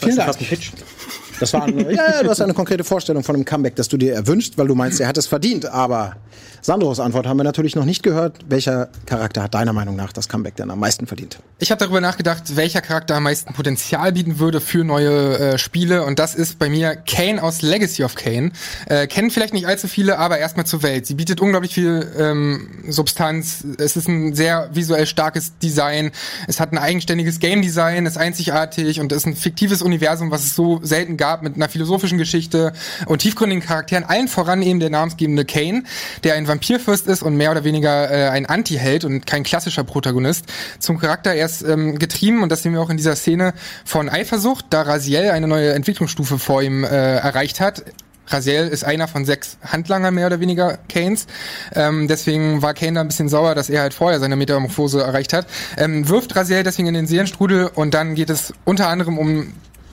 Vielen 0.00 0.16
Dank. 0.16 0.26
Fast 0.28 0.40
ein 0.40 0.46
Pitch. 0.46 0.70
Das 1.40 1.52
war 1.52 1.64
eine, 1.64 1.92
ja, 1.92 2.12
ja, 2.12 2.22
du 2.22 2.30
hast 2.30 2.40
eine 2.40 2.54
konkrete 2.54 2.84
Vorstellung 2.84 3.24
von 3.24 3.34
einem 3.34 3.44
Comeback, 3.44 3.74
das 3.74 3.88
du 3.88 3.96
dir 3.96 4.14
erwünscht, 4.14 4.54
weil 4.56 4.68
du 4.68 4.74
meinst, 4.74 5.00
er 5.00 5.08
hat 5.08 5.18
es 5.18 5.26
verdient. 5.26 5.66
Aber 5.66 6.16
Sandros 6.62 7.00
Antwort 7.00 7.26
haben 7.26 7.38
wir 7.38 7.44
natürlich 7.44 7.74
noch 7.74 7.86
nicht 7.86 8.02
gehört. 8.02 8.38
Welcher 8.48 8.90
Charakter 9.06 9.42
hat 9.42 9.54
deiner 9.54 9.72
Meinung 9.72 9.96
nach 9.96 10.12
das 10.12 10.28
Comeback 10.28 10.56
denn 10.56 10.70
am 10.70 10.78
meisten 10.78 11.06
verdient? 11.06 11.38
Ich 11.58 11.70
habe 11.70 11.78
darüber 11.78 12.00
nachgedacht, 12.00 12.56
welcher 12.56 12.82
Charakter 12.82 13.16
am 13.16 13.22
meisten 13.22 13.54
Potenzial 13.54 14.12
bieten 14.12 14.38
würde 14.38 14.60
für 14.60 14.84
neue 14.84 15.38
äh, 15.38 15.58
Spiele. 15.58 16.04
Und 16.04 16.18
das 16.18 16.34
ist 16.34 16.58
bei 16.58 16.68
mir 16.68 16.96
Kane 16.96 17.42
aus 17.42 17.62
Legacy 17.62 18.04
of 18.04 18.14
Kane. 18.14 18.52
Äh, 18.86 19.06
kennen 19.06 19.30
vielleicht 19.30 19.54
nicht 19.54 19.66
allzu 19.66 19.88
viele, 19.88 20.18
aber 20.18 20.38
erstmal 20.38 20.66
zur 20.66 20.82
Welt. 20.82 21.06
Sie 21.06 21.14
bietet 21.14 21.40
unglaublich 21.40 21.72
viel 21.72 22.06
ähm, 22.18 22.68
Substanz. 22.88 23.64
Es 23.78 23.96
ist 23.96 24.08
ein 24.08 24.34
sehr 24.34 24.68
visuell 24.74 25.06
starkes 25.06 25.56
Design. 25.58 26.10
Es 26.46 26.60
hat 26.60 26.72
ein 26.72 26.78
eigenständiges 26.78 27.40
Game 27.40 27.62
Design, 27.62 28.04
ist 28.04 28.18
einzigartig 28.18 29.00
und 29.00 29.12
ist 29.12 29.26
ein 29.26 29.34
fiktives 29.34 29.80
Universum, 29.80 30.30
was 30.30 30.44
es 30.44 30.54
so 30.54 30.80
selten 30.82 31.16
gab, 31.16 31.29
mit 31.42 31.56
einer 31.56 31.68
philosophischen 31.68 32.18
Geschichte 32.18 32.72
und 33.06 33.18
tiefgründigen 33.18 33.64
Charakteren. 33.64 34.04
Allen 34.04 34.28
voran 34.28 34.62
eben 34.62 34.80
der 34.80 34.90
namensgebende 34.90 35.44
Kane, 35.44 35.84
der 36.24 36.34
ein 36.34 36.48
Vampirfürst 36.48 37.06
ist 37.06 37.22
und 37.22 37.36
mehr 37.36 37.50
oder 37.50 37.64
weniger 37.64 38.10
äh, 38.10 38.28
ein 38.30 38.46
Anti-Held 38.46 39.04
und 39.04 39.26
kein 39.26 39.42
klassischer 39.42 39.84
Protagonist. 39.84 40.46
Zum 40.78 40.98
Charakter, 40.98 41.34
er 41.34 41.46
ist 41.46 41.62
ähm, 41.62 41.98
getrieben, 41.98 42.42
und 42.42 42.50
das 42.50 42.62
sehen 42.62 42.72
wir 42.72 42.80
auch 42.80 42.90
in 42.90 42.96
dieser 42.96 43.16
Szene, 43.16 43.54
von 43.84 44.08
Eifersucht, 44.08 44.66
da 44.70 44.82
Raziel 44.82 45.30
eine 45.30 45.48
neue 45.48 45.72
Entwicklungsstufe 45.72 46.38
vor 46.38 46.62
ihm 46.62 46.84
äh, 46.84 46.88
erreicht 47.16 47.60
hat. 47.60 47.84
Raziel 48.32 48.68
ist 48.68 48.84
einer 48.84 49.08
von 49.08 49.24
sechs 49.24 49.58
Handlanger 49.62 50.10
mehr 50.10 50.26
oder 50.26 50.40
weniger 50.40 50.78
Kanes. 50.88 51.26
Ähm, 51.74 52.08
deswegen 52.08 52.62
war 52.62 52.74
Kane 52.74 52.92
da 52.92 53.00
ein 53.00 53.08
bisschen 53.08 53.28
sauer, 53.28 53.54
dass 53.54 53.70
er 53.70 53.82
halt 53.82 53.94
vorher 53.94 54.20
seine 54.20 54.36
Metamorphose 54.36 55.00
erreicht 55.00 55.32
hat. 55.32 55.46
Ähm, 55.76 56.08
wirft 56.08 56.36
Raziel 56.36 56.62
deswegen 56.62 56.88
in 56.88 56.94
den 56.94 57.06
Seelenstrudel 57.06 57.70
und 57.74 57.94
dann 57.94 58.14
geht 58.14 58.30
es 58.30 58.52
unter 58.64 58.88
anderem 58.88 59.18
um 59.18 59.52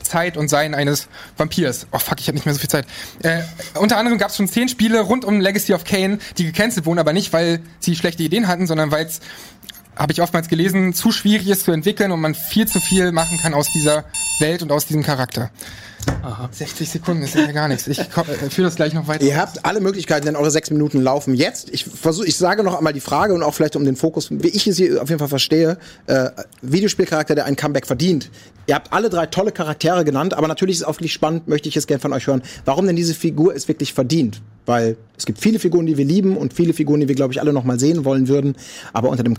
Zeit 0.09 0.37
und 0.37 0.47
Sein 0.47 0.73
eines 0.73 1.07
Vampirs. 1.37 1.87
Oh 1.91 1.99
fuck, 1.99 2.19
ich 2.19 2.27
habe 2.27 2.35
nicht 2.35 2.45
mehr 2.45 2.53
so 2.53 2.59
viel 2.59 2.69
Zeit. 2.69 2.85
Äh, 3.23 3.41
unter 3.79 3.97
anderem 3.97 4.17
gab 4.17 4.29
es 4.29 4.37
schon 4.37 4.47
zehn 4.47 4.69
Spiele 4.69 5.01
rund 5.01 5.25
um 5.25 5.39
Legacy 5.39 5.73
of 5.73 5.83
Kane, 5.83 6.19
die 6.37 6.45
gecancelt 6.45 6.85
wurden, 6.85 6.99
aber 6.99 7.13
nicht, 7.13 7.33
weil 7.33 7.61
sie 7.79 7.95
schlechte 7.95 8.23
Ideen 8.23 8.47
hatten, 8.47 8.67
sondern 8.67 8.91
weil 8.91 9.05
es 9.05 9.21
habe 9.95 10.13
ich 10.13 10.21
oftmals 10.21 10.47
gelesen, 10.47 10.93
zu 10.93 11.11
schwierig 11.11 11.47
ist 11.47 11.65
zu 11.65 11.71
entwickeln 11.71 12.11
und 12.11 12.21
man 12.21 12.35
viel 12.35 12.67
zu 12.67 12.79
viel 12.79 13.11
machen 13.11 13.39
kann 13.39 13.53
aus 13.53 13.67
dieser 13.73 14.05
Welt 14.39 14.61
und 14.61 14.71
aus 14.71 14.85
diesem 14.85 15.03
Charakter. 15.03 15.49
Aha. 16.21 16.49
60 16.51 16.89
Sekunden 16.89 17.23
ist 17.23 17.35
ja 17.35 17.51
gar 17.51 17.67
nichts. 17.67 17.87
Ich 17.87 17.99
äh, 17.99 18.03
führe 18.03 18.67
das 18.67 18.75
gleich 18.75 18.93
noch 18.93 19.07
weiter. 19.07 19.23
Ihr 19.25 19.37
habt 19.37 19.65
alle 19.65 19.79
Möglichkeiten, 19.79 20.25
denn 20.25 20.35
eure 20.35 20.51
sechs 20.51 20.69
Minuten 20.71 21.01
laufen 21.01 21.33
jetzt. 21.33 21.69
Ich 21.69 21.85
versuche, 21.85 22.27
ich 22.27 22.37
sage 22.37 22.63
noch 22.63 22.75
einmal 22.77 22.93
die 22.93 22.99
Frage 22.99 23.33
und 23.33 23.43
auch 23.43 23.53
vielleicht 23.53 23.75
um 23.75 23.85
den 23.85 23.95
Fokus, 23.95 24.29
wie 24.31 24.47
ich 24.47 24.67
es 24.67 24.77
hier 24.77 25.01
auf 25.01 25.09
jeden 25.09 25.19
Fall 25.19 25.27
verstehe, 25.27 25.77
äh, 26.07 26.29
Videospielcharakter, 26.61 27.35
der 27.35 27.45
ein 27.45 27.55
Comeback 27.55 27.87
verdient. 27.87 28.29
Ihr 28.67 28.75
habt 28.75 28.91
alle 28.91 29.09
drei 29.09 29.27
tolle 29.27 29.51
Charaktere 29.51 30.03
genannt, 30.03 30.33
aber 30.33 30.47
natürlich 30.47 30.75
ist 30.75 30.81
es 30.81 30.87
auch 30.87 30.95
wirklich 30.95 31.13
spannend, 31.13 31.47
möchte 31.47 31.69
ich 31.69 31.77
es 31.77 31.87
gerne 31.87 32.01
von 32.01 32.11
euch 32.11 32.27
hören, 32.27 32.41
warum 32.65 32.85
denn 32.85 32.97
diese 32.97 33.13
Figur 33.13 33.55
es 33.55 33.67
wirklich 33.67 33.93
verdient. 33.93 34.41
Weil 34.65 34.97
es 35.17 35.25
gibt 35.25 35.39
viele 35.39 35.59
Figuren, 35.59 35.85
die 35.85 35.97
wir 35.97 36.03
lieben 36.03 36.35
und 36.35 36.53
viele 36.53 36.73
Figuren, 36.73 36.99
die 36.99 37.07
wir, 37.07 37.15
glaube 37.15 37.31
ich, 37.31 37.39
alle 37.39 37.53
noch 37.53 37.63
mal 37.63 37.79
sehen 37.79 38.03
wollen 38.03 38.27
würden. 38.27 38.57
Aber 38.91 39.07
unter 39.07 39.23
dem 39.23 39.35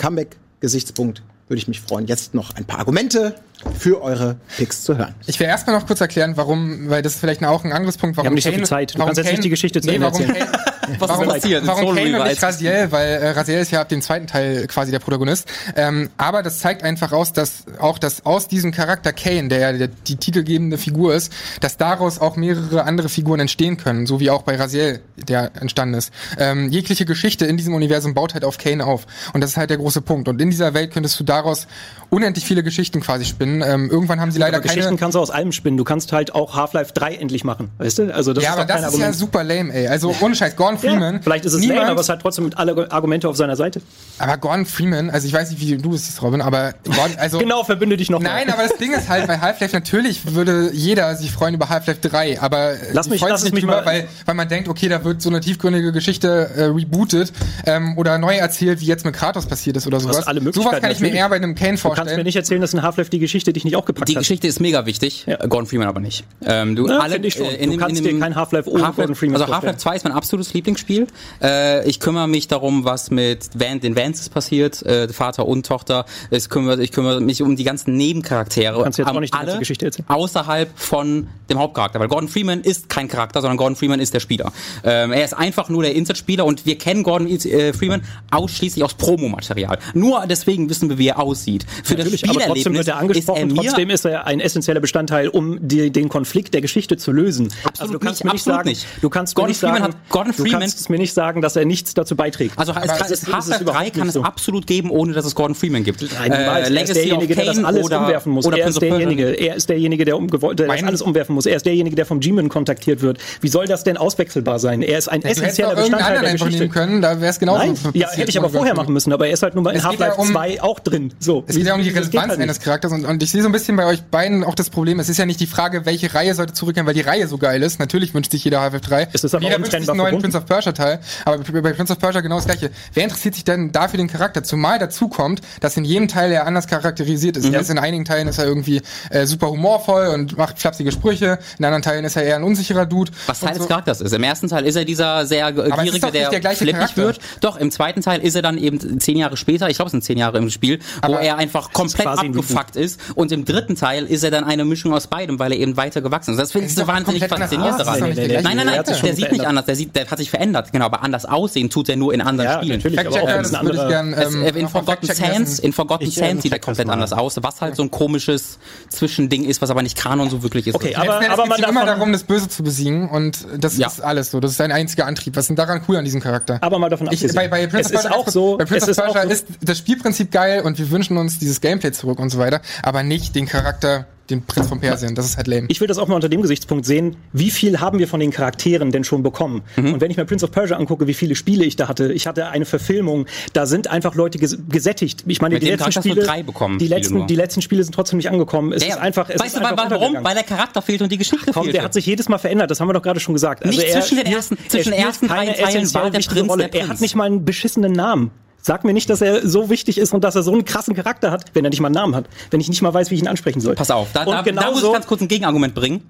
Comeback-Gesichtspunkt 0.58 1.22
würde 1.48 1.58
ich 1.58 1.68
mich 1.68 1.80
freuen, 1.80 2.06
jetzt 2.06 2.34
noch 2.34 2.54
ein 2.56 2.64
paar 2.64 2.80
Argumente 2.80 3.34
für 3.78 4.02
eure 4.02 4.36
Picks 4.56 4.84
zu 4.84 4.96
hören. 4.96 5.14
Ich 5.26 5.40
will 5.40 5.46
erstmal 5.46 5.76
noch 5.78 5.86
kurz 5.86 6.00
erklären, 6.00 6.36
warum, 6.36 6.88
weil 6.90 7.02
das 7.02 7.14
ist 7.14 7.20
vielleicht 7.20 7.42
auch 7.44 7.64
ein 7.64 7.72
anderes 7.72 7.96
Punkt, 7.96 8.16
warum 8.16 8.26
Wir 8.26 8.28
haben 8.28 8.34
nicht 8.34 8.44
so 8.44 8.50
viel 8.50 8.58
Kane- 8.58 8.68
Zeit. 8.68 8.94
Du 8.94 8.98
warum 8.98 9.08
kannst 9.08 9.18
jetzt 9.18 9.32
nicht 9.32 9.44
die 9.44 9.48
Geschichte 9.48 9.80
zu 9.80 9.88
nee, 9.88 9.94
Ende 9.96 10.06
warum 10.06 10.20
erzählen. 10.20 10.46
Kane, 10.46 10.64
Was 10.98 11.08
warum, 11.10 11.24
ist 11.24 11.34
passiert? 11.34 11.66
Warum 11.66 11.82
Solo 11.82 11.96
Kane 11.96 12.20
und 12.20 12.28
nicht 12.28 12.42
Raziel, 12.42 12.86
weil 12.90 13.08
äh, 13.08 13.30
Raziel 13.30 13.58
ist 13.58 13.70
ja 13.70 13.80
ab 13.80 13.88
dem 13.88 14.00
zweiten 14.00 14.26
Teil 14.26 14.66
quasi 14.68 14.90
der 14.90 15.00
Protagonist. 15.00 15.46
Ähm, 15.76 16.08
aber 16.16 16.42
das 16.42 16.60
zeigt 16.60 16.82
einfach 16.82 17.12
aus, 17.12 17.32
dass 17.32 17.64
auch 17.78 17.98
dass 17.98 18.24
aus 18.24 18.48
diesem 18.48 18.72
Charakter 18.72 19.12
Kane, 19.12 19.48
der 19.48 19.58
ja 19.58 19.72
der, 19.72 19.88
die 19.88 20.16
titelgebende 20.16 20.78
Figur 20.78 21.14
ist, 21.14 21.32
dass 21.60 21.76
daraus 21.76 22.20
auch 22.20 22.36
mehrere 22.36 22.84
andere 22.84 23.08
Figuren 23.08 23.40
entstehen 23.40 23.76
können, 23.76 24.06
so 24.06 24.20
wie 24.20 24.30
auch 24.30 24.42
bei 24.42 24.56
Raziel, 24.56 25.00
der 25.16 25.50
entstanden 25.60 25.94
ist. 25.94 26.12
Ähm, 26.38 26.70
jegliche 26.70 27.04
Geschichte 27.04 27.44
in 27.44 27.56
diesem 27.56 27.74
Universum 27.74 28.14
baut 28.14 28.34
halt 28.34 28.44
auf 28.44 28.56
Kane 28.56 28.84
auf. 28.86 29.06
Und 29.32 29.42
das 29.42 29.50
ist 29.50 29.56
halt 29.56 29.70
der 29.70 29.78
große 29.78 30.00
Punkt. 30.00 30.28
Und 30.28 30.40
in 30.40 30.47
dieser 30.50 30.74
Welt 30.74 30.92
könntest 30.92 31.18
du 31.20 31.24
daraus 31.24 31.66
unendlich 32.10 32.44
viele 32.46 32.62
Geschichten 32.62 33.00
quasi 33.00 33.26
spinnen. 33.26 33.62
Ähm, 33.62 33.90
irgendwann 33.90 34.18
haben 34.18 34.32
sie 34.32 34.38
leider 34.38 34.56
Aber 34.56 34.62
Geschichten 34.62 34.84
keine. 34.86 34.96
kannst 34.96 35.14
du 35.14 35.20
aus 35.20 35.30
allem 35.30 35.52
spinnen. 35.52 35.76
Du 35.76 35.84
kannst 35.84 36.10
halt 36.12 36.34
auch 36.34 36.54
Half-Life 36.56 36.92
3 36.94 37.16
endlich 37.16 37.44
machen. 37.44 37.70
Weißt 37.76 37.98
du? 37.98 38.14
Also 38.14 38.32
das 38.32 38.42
Ja, 38.42 38.50
ist 38.52 38.56
aber 38.56 38.64
das 38.64 38.76
ist 38.78 38.82
ja 38.82 38.88
Argument. 38.88 39.14
super 39.14 39.44
lame, 39.44 39.74
ey. 39.74 39.88
Also 39.88 40.14
ohne 40.20 40.34
Scheiß, 40.34 40.56
Gordon 40.56 40.78
Freeman. 40.78 41.14
ja, 41.16 41.20
vielleicht 41.22 41.44
ist 41.44 41.52
es 41.52 41.60
niemand, 41.60 41.80
lame, 41.80 41.90
aber 41.90 42.00
es 42.00 42.08
hat 42.08 42.22
trotzdem 42.22 42.48
alle 42.54 42.90
Argumente 42.90 43.28
auf 43.28 43.36
seiner 43.36 43.56
Seite. 43.56 43.82
Aber 44.18 44.38
Gordon 44.38 44.64
Freeman, 44.64 45.10
also 45.10 45.26
ich 45.26 45.34
weiß 45.34 45.50
nicht, 45.50 45.60
wie 45.60 45.76
du 45.76 45.92
es 45.94 46.06
siehst, 46.06 46.22
Robin, 46.22 46.40
aber 46.40 46.72
Gordon, 46.84 47.16
also. 47.18 47.38
Genau, 47.48 47.62
verbünde 47.62 47.98
dich 47.98 48.08
noch 48.08 48.20
Nein, 48.20 48.46
mal. 48.46 48.54
aber 48.54 48.62
das 48.66 48.78
Ding 48.78 48.92
ist 48.94 49.08
halt, 49.10 49.26
bei 49.26 49.38
Half-Life 49.38 49.76
natürlich 49.76 50.34
würde 50.34 50.70
jeder 50.72 51.14
sich 51.14 51.30
freuen 51.30 51.52
über 51.54 51.68
Half-Life 51.68 52.00
3, 52.00 52.40
aber 52.40 52.72
Lass 52.92 53.10
mich- 53.10 53.20
freuen 53.20 53.32
lass 53.32 53.42
sich 53.42 53.52
nicht 53.52 53.62
mich 53.62 53.64
drüber, 53.70 53.82
mal- 53.82 53.86
weil, 53.86 54.08
weil 54.24 54.34
man 54.34 54.48
denkt, 54.48 54.68
okay, 54.70 54.88
da 54.88 55.04
wird 55.04 55.20
so 55.20 55.28
eine 55.28 55.40
tiefgründige 55.40 55.92
Geschichte 55.92 56.50
äh, 56.56 56.64
rebootet 56.64 57.34
ähm, 57.66 57.98
oder 57.98 58.16
neu 58.16 58.34
erzählt, 58.34 58.80
wie 58.80 58.86
jetzt 58.86 59.04
mit 59.04 59.14
Kratos 59.14 59.44
passiert 59.44 59.76
ist 59.76 59.86
oder 59.86 60.00
sowas. 60.00 60.26
Alle 60.40 60.52
sowas 60.52 60.64
Möglichkeiten, 60.72 60.82
kann 60.82 60.92
ich 60.92 61.00
mir 61.00 61.18
eher 61.18 61.28
bei 61.28 61.36
einem 61.36 61.54
Kane 61.54 61.76
Du 61.76 61.82
kannst 61.82 61.84
mir 61.84 61.94
vorstellen. 61.96 62.24
nicht 62.24 62.36
erzählen, 62.36 62.60
dass 62.60 62.74
in 62.74 62.82
Half-Life 62.82 63.10
die 63.10 63.18
Geschichte 63.18 63.52
dich 63.52 63.64
nicht 63.64 63.76
auch 63.76 63.84
gepackt 63.84 64.08
Die 64.08 64.14
hat. 64.14 64.20
Geschichte 64.20 64.46
ist 64.46 64.60
mega 64.60 64.86
wichtig, 64.86 65.24
Ja. 65.26 65.36
Gordon 65.46 65.66
Freeman 65.66 65.88
aber 65.88 66.00
nicht. 66.00 66.24
Ähm, 66.44 66.76
du, 66.76 66.88
Ja, 66.88 66.98
alle, 66.98 67.16
ich 67.18 67.34
schon. 67.34 67.46
äh, 67.46 67.66
Du 67.66 67.76
kannst 67.76 68.04
dir 68.04 68.18
kein 68.18 68.34
Half-Life 68.34 68.70
ohne 68.70 68.82
Gordon 68.94 69.14
Freeman 69.14 69.34
Also 69.40 69.46
vorstellen. 69.46 69.72
Half-Life 69.74 69.78
2 69.78 69.96
ist 69.96 70.04
mein 70.04 70.12
absolutes 70.12 70.52
Lieblingsspiel. 70.54 71.06
Äh, 71.42 71.88
ich 71.88 72.00
kümmere 72.00 72.28
mich 72.28 72.48
darum, 72.48 72.84
was 72.84 73.10
mit 73.10 73.48
Van, 73.54 73.80
den 73.80 73.96
Vances 73.96 74.28
passiert, 74.28 74.82
äh, 74.84 75.08
Vater 75.08 75.46
und 75.46 75.66
Tochter. 75.66 76.04
Es 76.30 76.48
kümmere, 76.48 76.82
ich 76.82 76.92
kümmere 76.92 77.20
mich 77.20 77.42
um 77.42 77.56
die 77.56 77.64
ganzen 77.64 77.96
Nebencharaktere. 77.96 78.74
Du 78.76 78.82
kannst 78.82 78.98
jetzt 78.98 79.08
auch 79.08 79.20
nicht 79.20 79.32
die 79.34 79.38
ganze 79.38 79.52
alle 79.52 79.58
Geschichte 79.60 79.86
erzählen. 79.86 80.06
Außerhalb 80.08 80.70
von 80.76 81.28
dem 81.50 81.58
Hauptcharakter, 81.58 81.98
weil 82.00 82.08
Gordon 82.08 82.28
Freeman 82.28 82.60
ist 82.60 82.88
kein 82.88 83.08
Charakter, 83.08 83.40
sondern 83.40 83.56
Gordon 83.56 83.76
Freeman 83.76 84.00
ist 84.00 84.12
der 84.14 84.20
Spieler. 84.20 84.52
Ähm, 84.84 85.12
er 85.12 85.24
ist 85.24 85.34
einfach 85.34 85.68
nur 85.68 85.82
der 85.82 85.94
Insert-Spieler 85.94 86.44
und 86.44 86.66
wir 86.66 86.76
kennen 86.78 87.02
Gordon 87.02 87.26
äh, 87.28 87.72
Freeman 87.72 88.02
ausschließlich 88.30 88.84
aus 88.84 88.94
Promomaterial. 88.94 89.78
Nur 89.94 90.26
deswegen 90.28 90.68
wissen 90.70 90.88
wir, 90.88 90.98
wie 90.98 91.08
er 91.08 91.18
aussieht. 91.18 91.64
Für 91.84 91.94
Natürlich, 91.94 92.22
das 92.22 92.30
aber 92.30 92.40
trotzdem 92.40 92.74
wird 92.74 92.88
er 92.88 92.96
angesprochen. 92.98 93.50
ist 93.50 93.56
er 93.56 93.62
trotzdem 93.64 93.90
ist 93.90 94.04
er 94.04 94.26
ein 94.26 94.40
essentieller 94.40 94.80
Bestandteil, 94.80 95.28
um 95.28 95.58
die, 95.66 95.90
den 95.90 96.08
Konflikt 96.08 96.54
der 96.54 96.60
Geschichte 96.60 96.96
zu 96.96 97.12
lösen. 97.12 97.48
also 97.78 97.92
du 97.94 97.98
kannst 97.98 98.22
nicht, 98.22 98.24
mir 98.24 98.32
nicht 98.32 98.40
absolut 98.42 98.58
sagen, 98.58 98.68
nicht. 98.68 98.86
du 99.02 99.08
kannst 99.10 99.34
Gordon 99.34 99.46
mir 99.46 99.48
nicht 99.50 99.60
Freeman 99.60 99.78
sagen, 99.82 99.92
hat- 99.94 100.08
Gordon 100.10 100.32
du 100.36 100.42
Freeman- 100.42 100.60
kannst 100.60 100.90
mir 100.90 100.98
nicht 100.98 101.14
sagen, 101.14 101.42
dass 101.42 101.56
er 101.56 101.64
nichts 101.64 101.94
dazu 101.94 102.16
beiträgt. 102.16 102.58
Also 102.58 102.72
es 102.72 102.78
kann, 102.78 103.00
ist- 103.10 103.10
ist 103.10 103.32
Half-Life 103.32 103.64
3 103.64 103.70
überhaupt 103.70 103.94
kann 103.94 104.08
es 104.08 104.14
so. 104.14 104.22
absolut 104.22 104.66
geben, 104.66 104.90
ohne 104.90 105.12
dass 105.12 105.24
es 105.24 105.34
Gordon 105.34 105.54
Freeman 105.54 105.84
gibt. 105.84 106.02
Nein, 106.02 106.30
niemals. 106.30 106.38
er 106.38 106.62
ist 106.62 106.70
Legacy 106.70 106.92
derjenige, 106.94 107.34
der 107.34 107.44
das 107.46 107.64
alles 107.64 107.84
oder, 107.84 108.00
umwerfen 108.00 108.32
muss. 108.32 108.46
Oder 108.46 108.58
er 108.58 108.68
ist 108.68 108.80
derjenige, 108.82 109.28
er 109.32 109.54
ist 109.56 109.68
derjenige, 109.68 110.04
der, 110.04 110.18
das 110.54 110.82
alles 110.82 111.02
umwerfen 111.02 111.34
muss. 111.34 111.46
Er 111.46 111.56
ist 111.56 111.66
derjenige, 111.66 111.96
der 111.96 112.06
vom 112.06 112.20
G-Man 112.20 112.48
kontaktiert 112.48 113.02
wird. 113.02 113.18
Wie 113.40 113.48
soll 113.48 113.66
das 113.66 113.84
denn 113.84 113.96
auswechselbar 113.96 114.58
sein? 114.58 114.82
Er 114.82 114.98
ist 114.98 115.08
ein 115.08 115.20
Du 115.20 115.28
essentieller 115.28 115.74
Bestandteil 115.74 116.20
der 116.20 116.30
einfach 116.30 116.46
nehmen 116.46 116.58
Geschichte. 116.58 116.68
können, 116.68 117.02
da 117.02 117.20
wäre 117.20 117.30
es 117.30 117.38
genauso 117.38 117.58
Nein, 117.58 117.76
ja, 117.94 118.08
hätte 118.10 118.30
ich 118.30 118.38
aber 118.38 118.50
vorher 118.50 118.74
machen 118.74 118.92
müssen, 118.92 119.12
aber 119.12 119.26
er 119.26 119.32
ist 119.32 119.42
halt 119.42 119.54
nur 119.54 119.64
bei 119.64 119.70
in 119.72 119.76
Es 119.78 119.84
Half-Life 119.84 120.17
um- 120.18 120.28
2 120.32 120.62
auch 120.62 120.78
drin. 120.80 121.12
So. 121.18 121.44
Es 121.46 121.56
geht 121.56 121.66
ja 121.66 121.74
um 121.74 121.82
die 121.82 121.88
Relevanz 121.90 122.30
halt 122.30 122.40
eines 122.40 122.60
Charakters 122.60 122.92
und, 122.92 123.04
und 123.04 123.22
ich 123.22 123.30
sehe 123.30 123.42
so 123.42 123.48
ein 123.48 123.52
bisschen 123.52 123.76
bei 123.76 123.86
euch 123.86 124.02
beiden 124.02 124.44
auch 124.44 124.54
das 124.54 124.70
Problem. 124.70 124.98
Es 125.00 125.08
ist 125.08 125.16
ja 125.18 125.26
nicht 125.26 125.40
die 125.40 125.46
Frage, 125.46 125.86
welche 125.86 126.12
Reihe 126.14 126.34
sollte 126.34 126.52
zurückkehren, 126.52 126.86
weil 126.86 126.94
die 126.94 127.00
Reihe 127.00 127.26
so 127.28 127.38
geil 127.38 127.62
ist. 127.62 127.78
Natürlich 127.78 128.14
wünscht 128.14 128.30
sich 128.32 128.44
jeder 128.44 128.60
Half-Life 128.60 128.86
3. 128.88 129.08
Es 129.12 129.24
ist 129.24 129.34
aber 129.34 129.42
jeder 129.44 129.56
auch 129.56 129.60
wünscht 129.60 129.72
sich 129.72 129.78
einen 129.78 129.86
neuen 129.96 129.98
verbunden. 129.98 130.22
Prince 130.22 130.38
of 130.38 130.46
Persia 130.46 130.72
Teil. 130.72 131.00
Aber 131.24 131.38
bei 131.38 131.72
Prince 131.72 131.92
of 131.92 131.98
Persia 131.98 132.20
genau 132.20 132.36
das 132.36 132.46
gleiche. 132.46 132.70
Wer 132.94 133.04
interessiert 133.04 133.34
sich 133.34 133.44
denn 133.44 133.72
dafür 133.72 133.98
den 133.98 134.08
Charakter? 134.08 134.42
Zumal 134.42 134.78
dazu 134.78 135.08
kommt, 135.08 135.40
dass 135.60 135.76
in 135.76 135.84
jedem 135.84 136.08
Teil 136.08 136.32
er 136.32 136.46
anders 136.46 136.66
charakterisiert 136.66 137.36
ist. 137.36 137.44
Er 137.52 137.60
ist 137.60 137.70
in 137.70 137.78
einigen 137.78 138.04
Teilen 138.04 138.28
ist 138.28 138.38
er 138.38 138.46
irgendwie 138.46 138.82
äh, 139.10 139.26
super 139.26 139.48
humorvoll 139.50 140.08
und 140.08 140.36
macht 140.36 140.58
flapsige 140.58 140.92
Sprüche. 140.92 141.38
In 141.58 141.64
anderen 141.64 141.82
Teilen 141.82 142.04
ist 142.04 142.16
er 142.16 142.22
eher 142.24 142.36
ein 142.36 142.42
unsicherer 142.44 142.86
Dude. 142.86 143.10
Was 143.26 143.40
Teil 143.40 143.50
Und 143.50 143.54
des 143.56 143.62
so. 143.64 143.68
Charakters 143.68 144.00
ist. 144.00 144.12
Im 144.12 144.22
ersten 144.22 144.48
Teil 144.48 144.64
ist 144.66 144.76
er 144.76 144.84
dieser 144.84 145.26
sehr 145.26 145.48
äh, 145.48 145.50
es 145.50 145.56
ist 145.56 145.64
gierige, 145.64 145.74
doch 145.76 145.92
nicht 145.92 146.14
der, 146.14 146.30
der 146.30 146.40
gleiche 146.40 146.58
flippig 146.58 146.78
Charakter. 146.80 147.02
wird. 147.02 147.18
Doch, 147.40 147.56
im 147.56 147.70
zweiten 147.70 148.02
Teil 148.02 148.20
ist 148.20 148.34
er 148.34 148.42
dann 148.42 148.58
eben 148.58 149.00
zehn 149.00 149.16
Jahre 149.16 149.36
später, 149.36 149.68
ich 149.68 149.76
glaube 149.76 149.88
es 149.88 149.92
sind 149.92 150.04
zehn 150.08 150.18
Jahre 150.18 150.38
im 150.38 150.50
Spiel, 150.50 150.78
wo 151.02 151.06
Aber 151.06 151.20
er 151.20 151.36
einfach 151.36 151.72
komplett 151.72 152.06
ein 152.06 152.18
abgefuckt 152.30 152.76
ist. 152.76 152.98
Und 153.14 153.30
im 153.32 153.44
dritten 153.44 153.76
Teil 153.76 154.04
ist 154.06 154.24
er 154.24 154.30
dann 154.30 154.44
eine 154.44 154.64
Mischung 154.64 154.92
aus 154.94 155.06
beidem, 155.06 155.38
weil 155.38 155.52
er 155.52 155.58
eben 155.58 155.76
weiter 155.76 156.00
gewachsen 156.00 156.32
ist. 156.32 156.40
Das 156.40 156.52
finde 156.52 156.66
ich 156.66 156.72
ist 156.72 156.78
so 156.78 156.86
wahnsinnig 156.86 157.24
faszinierend 157.26 157.78
ist 157.80 157.86
daran. 157.86 158.00
Nein, 158.00 158.16
nein, 158.16 158.56
nein, 158.56 158.66
Charakter. 158.66 158.92
der 158.94 159.02
Der 159.02 159.14
sieht 159.14 159.32
nicht 159.32 159.46
anders, 159.46 159.66
der, 159.66 159.76
sieht, 159.76 159.94
der 159.94 160.10
hat 160.10 160.18
sich 160.18 160.30
verändert. 160.30 160.72
Genau, 160.72 160.86
aber 160.86 161.02
anders 161.02 161.24
aussehen 161.26 161.70
tut 161.70 161.88
er 161.88 161.96
nur 161.96 162.12
in 162.14 162.20
anderen 162.20 162.50
Ja, 162.50 162.56
Spielen. 162.58 162.76
natürlich, 162.76 162.98
aber 162.98 163.10
Fact-Checker, 163.10 163.38
auch 163.38 163.42
das 163.42 163.54
ein 163.54 163.62
würde 163.66 163.74
ich 163.76 163.80
anderer. 163.82 163.88
gern, 163.88 164.12
Es, 164.14 164.34
ähm, 164.34 164.42
äh, 164.42 164.48
in 164.60 164.68
Forgotten 164.68 165.06
Sands, 165.06 165.58
in 165.58 165.72
Forgotten 165.72 166.06
äh, 166.06 166.10
Sands 166.10 166.42
sieht 166.42 166.52
er 166.52 166.58
komplett 166.58 166.88
anders 166.88 167.12
aus, 167.12 167.36
was 167.42 167.60
halt 167.60 167.76
so 167.76 167.82
ein 167.82 167.90
komisches 167.90 168.58
Zwischending 168.88 169.44
ist, 169.44 169.60
was 169.62 169.70
aber 169.70 169.82
nicht 169.82 169.96
Kanon 169.96 170.30
so 170.30 170.42
wirklich 170.42 170.66
ist. 170.66 170.74
Okay, 170.74 170.94
aber, 170.94 171.20
aber 171.30 171.46
man 171.46 171.60
immer 171.62 171.84
darum, 171.84 172.12
das 172.12 172.24
Böse 172.24 172.48
zu 172.48 172.62
besiegen 172.62 173.08
und 173.10 173.46
das 173.58 173.76
Ja. 173.76 173.88
ist 173.88 174.00
alles 174.00 174.30
so. 174.30 174.40
Das 174.40 174.52
ist 174.52 174.56
sein 174.56 174.72
einziger 174.72 175.06
Antrieb. 175.06 175.36
Was 175.36 175.44
ist 175.44 175.48
denn 175.48 175.56
daran 175.56 175.82
cool 175.88 175.96
an 175.96 176.04
diesem 176.04 176.20
Charakter? 176.20 176.58
aber 176.62 176.78
mal 176.78 176.88
davon 176.88 177.06
Ich, 177.08 177.14
abgesehen. 177.24 177.34
bei, 177.34 177.48
bei 177.48 177.66
Prince 177.66 177.90
es 177.92 177.94
of 177.98 178.04
ist 178.04 178.08
Persia, 178.08 178.18
auch 178.18 178.28
so, 178.28 178.56
bei 178.56 178.64
es 178.64 178.68
Prince 178.70 178.84
of 178.84 178.90
ist 178.90 178.98
auch 179.02 179.12
Persia 179.12 179.22
so, 179.24 179.32
ist 179.32 179.46
das 179.62 179.78
Spielprinzip 179.98 180.30
geil 180.30 180.62
und 180.62 180.78
wir 180.78 180.90
wünschen 180.90 181.16
uns 181.16 181.38
dieses 181.38 181.60
Gameplay 181.60 181.90
zurück 181.92 182.18
und 182.20 182.30
so 182.30 182.38
weiter, 182.38 182.60
aber 182.82 183.02
nicht 183.02 183.34
den 183.34 183.46
Charakter 183.46 184.06
den 184.30 184.42
Prinz 184.44 184.68
von 184.68 184.78
Persien. 184.78 185.14
Das 185.14 185.24
ist 185.24 185.38
halt 185.38 185.46
lame. 185.46 185.64
Ich 185.70 185.80
will 185.80 185.88
das 185.88 185.96
auch 185.96 186.06
mal 186.06 186.14
unter 186.14 186.28
dem 186.28 186.42
Gesichtspunkt 186.42 186.84
sehen, 186.84 187.16
wie 187.32 187.50
viel 187.50 187.80
haben 187.80 187.98
wir 187.98 188.06
von 188.06 188.20
den 188.20 188.30
Charakteren 188.30 188.92
denn 188.92 189.02
schon 189.02 189.22
bekommen? 189.22 189.62
Mhm. 189.76 189.94
Und 189.94 190.00
wenn 190.02 190.10
ich 190.10 190.18
mir 190.18 190.26
Prince 190.26 190.44
of 190.44 190.52
Persia 190.52 190.76
angucke, 190.76 191.06
wie 191.06 191.14
viele 191.14 191.34
Spiele 191.34 191.64
ich 191.64 191.76
da 191.76 191.88
hatte, 191.88 192.12
ich 192.12 192.26
hatte 192.26 192.46
eine 192.48 192.66
Verfilmung, 192.66 193.24
da 193.54 193.64
sind 193.64 193.88
einfach 193.88 194.14
Leute 194.14 194.36
ges 194.38 194.58
gesättigt. 194.68 195.24
Ich 195.26 195.40
meine, 195.40 195.54
Mit 195.54 195.62
die 195.62 195.68
letzten 195.70 195.92
Spiele, 195.92 196.22
drei 196.24 196.42
bekommen, 196.42 196.78
die 196.78 196.88
letzten, 196.88 197.26
die 197.26 197.36
letzten 197.36 197.62
Spiele 197.62 197.82
sind 197.82 197.94
trotzdem 197.94 198.18
nicht 198.18 198.28
angekommen. 198.30 198.74
Es 198.74 198.82
Ja, 198.86 198.96
ist 198.96 199.00
einfach, 199.00 199.30
es 199.30 199.40
weißt 199.40 199.54
ist 199.56 199.62
du, 199.62 199.66
einfach 199.66 199.86
wa- 199.90 199.90
warum? 199.98 200.18
Weil 200.22 200.34
der 200.34 200.44
Charakter 200.44 200.82
fehlt 200.82 201.00
und 201.00 201.10
die 201.10 201.16
Geschichte 201.18 201.50
Komm, 201.54 201.62
fehlt. 201.64 201.76
der 201.76 201.82
hat 201.84 201.94
sich 201.94 202.04
jedes 202.04 202.28
Mal 202.28 202.36
verändert, 202.38 202.70
das 202.70 202.80
haben 202.80 202.88
wir 202.88 202.92
doch 202.92 203.02
gerade 203.02 203.20
schon 203.20 203.32
gesagt. 203.32 203.64
Also 203.64 203.78
Nicht 203.80 203.88
er 203.94 204.02
zwischen 204.02 204.18
den 204.22 204.26
ersten- 204.26 204.58
er 204.62 204.68
zwischen 204.68 204.92
ersten 204.92 205.28
drei 205.28 205.46
Teilen 205.54 205.94
war 205.94 206.10
der 206.10 206.18
Prinz 206.20 206.52
der 206.54 206.64
Er 206.64 206.68
Prinz. 206.68 206.88
hat 206.90 207.00
nicht 207.00 207.14
mal 207.16 207.24
einen 207.24 207.46
beschissenen 207.46 207.92
Namen. 207.92 208.30
Sag 208.60 208.84
mir 208.84 208.92
nicht, 208.92 209.08
dass 209.08 209.20
er 209.20 209.46
so 209.48 209.70
wichtig 209.70 209.98
ist 209.98 210.12
und 210.12 210.24
dass 210.24 210.34
er 210.34 210.42
so 210.42 210.52
einen 210.52 210.64
krassen 210.64 210.94
Charakter 210.94 211.30
hat, 211.30 211.44
wenn 211.54 211.64
er 211.64 211.70
nicht 211.70 211.80
mal 211.80 211.86
einen 211.88 211.94
Namen 211.94 212.14
hat. 212.16 212.26
Wenn 212.50 212.60
ich 212.60 212.68
nicht 212.68 212.82
mal 212.82 212.92
weiß, 212.92 213.10
wie 213.10 213.14
ich 213.14 213.20
ihn 213.22 213.28
ansprechen 213.28 213.60
soll. 213.60 213.74
Pass 213.76 213.90
auf, 213.90 214.08
da, 214.12 214.24
da, 214.24 214.30
da 214.30 214.36
muss 214.38 214.46
ich 214.46 214.52
genauso- 214.54 214.92
ganz 214.92 215.06
kurz 215.06 215.20
ein 215.22 215.28
Gegenargument 215.28 215.74
bringen. 215.74 216.02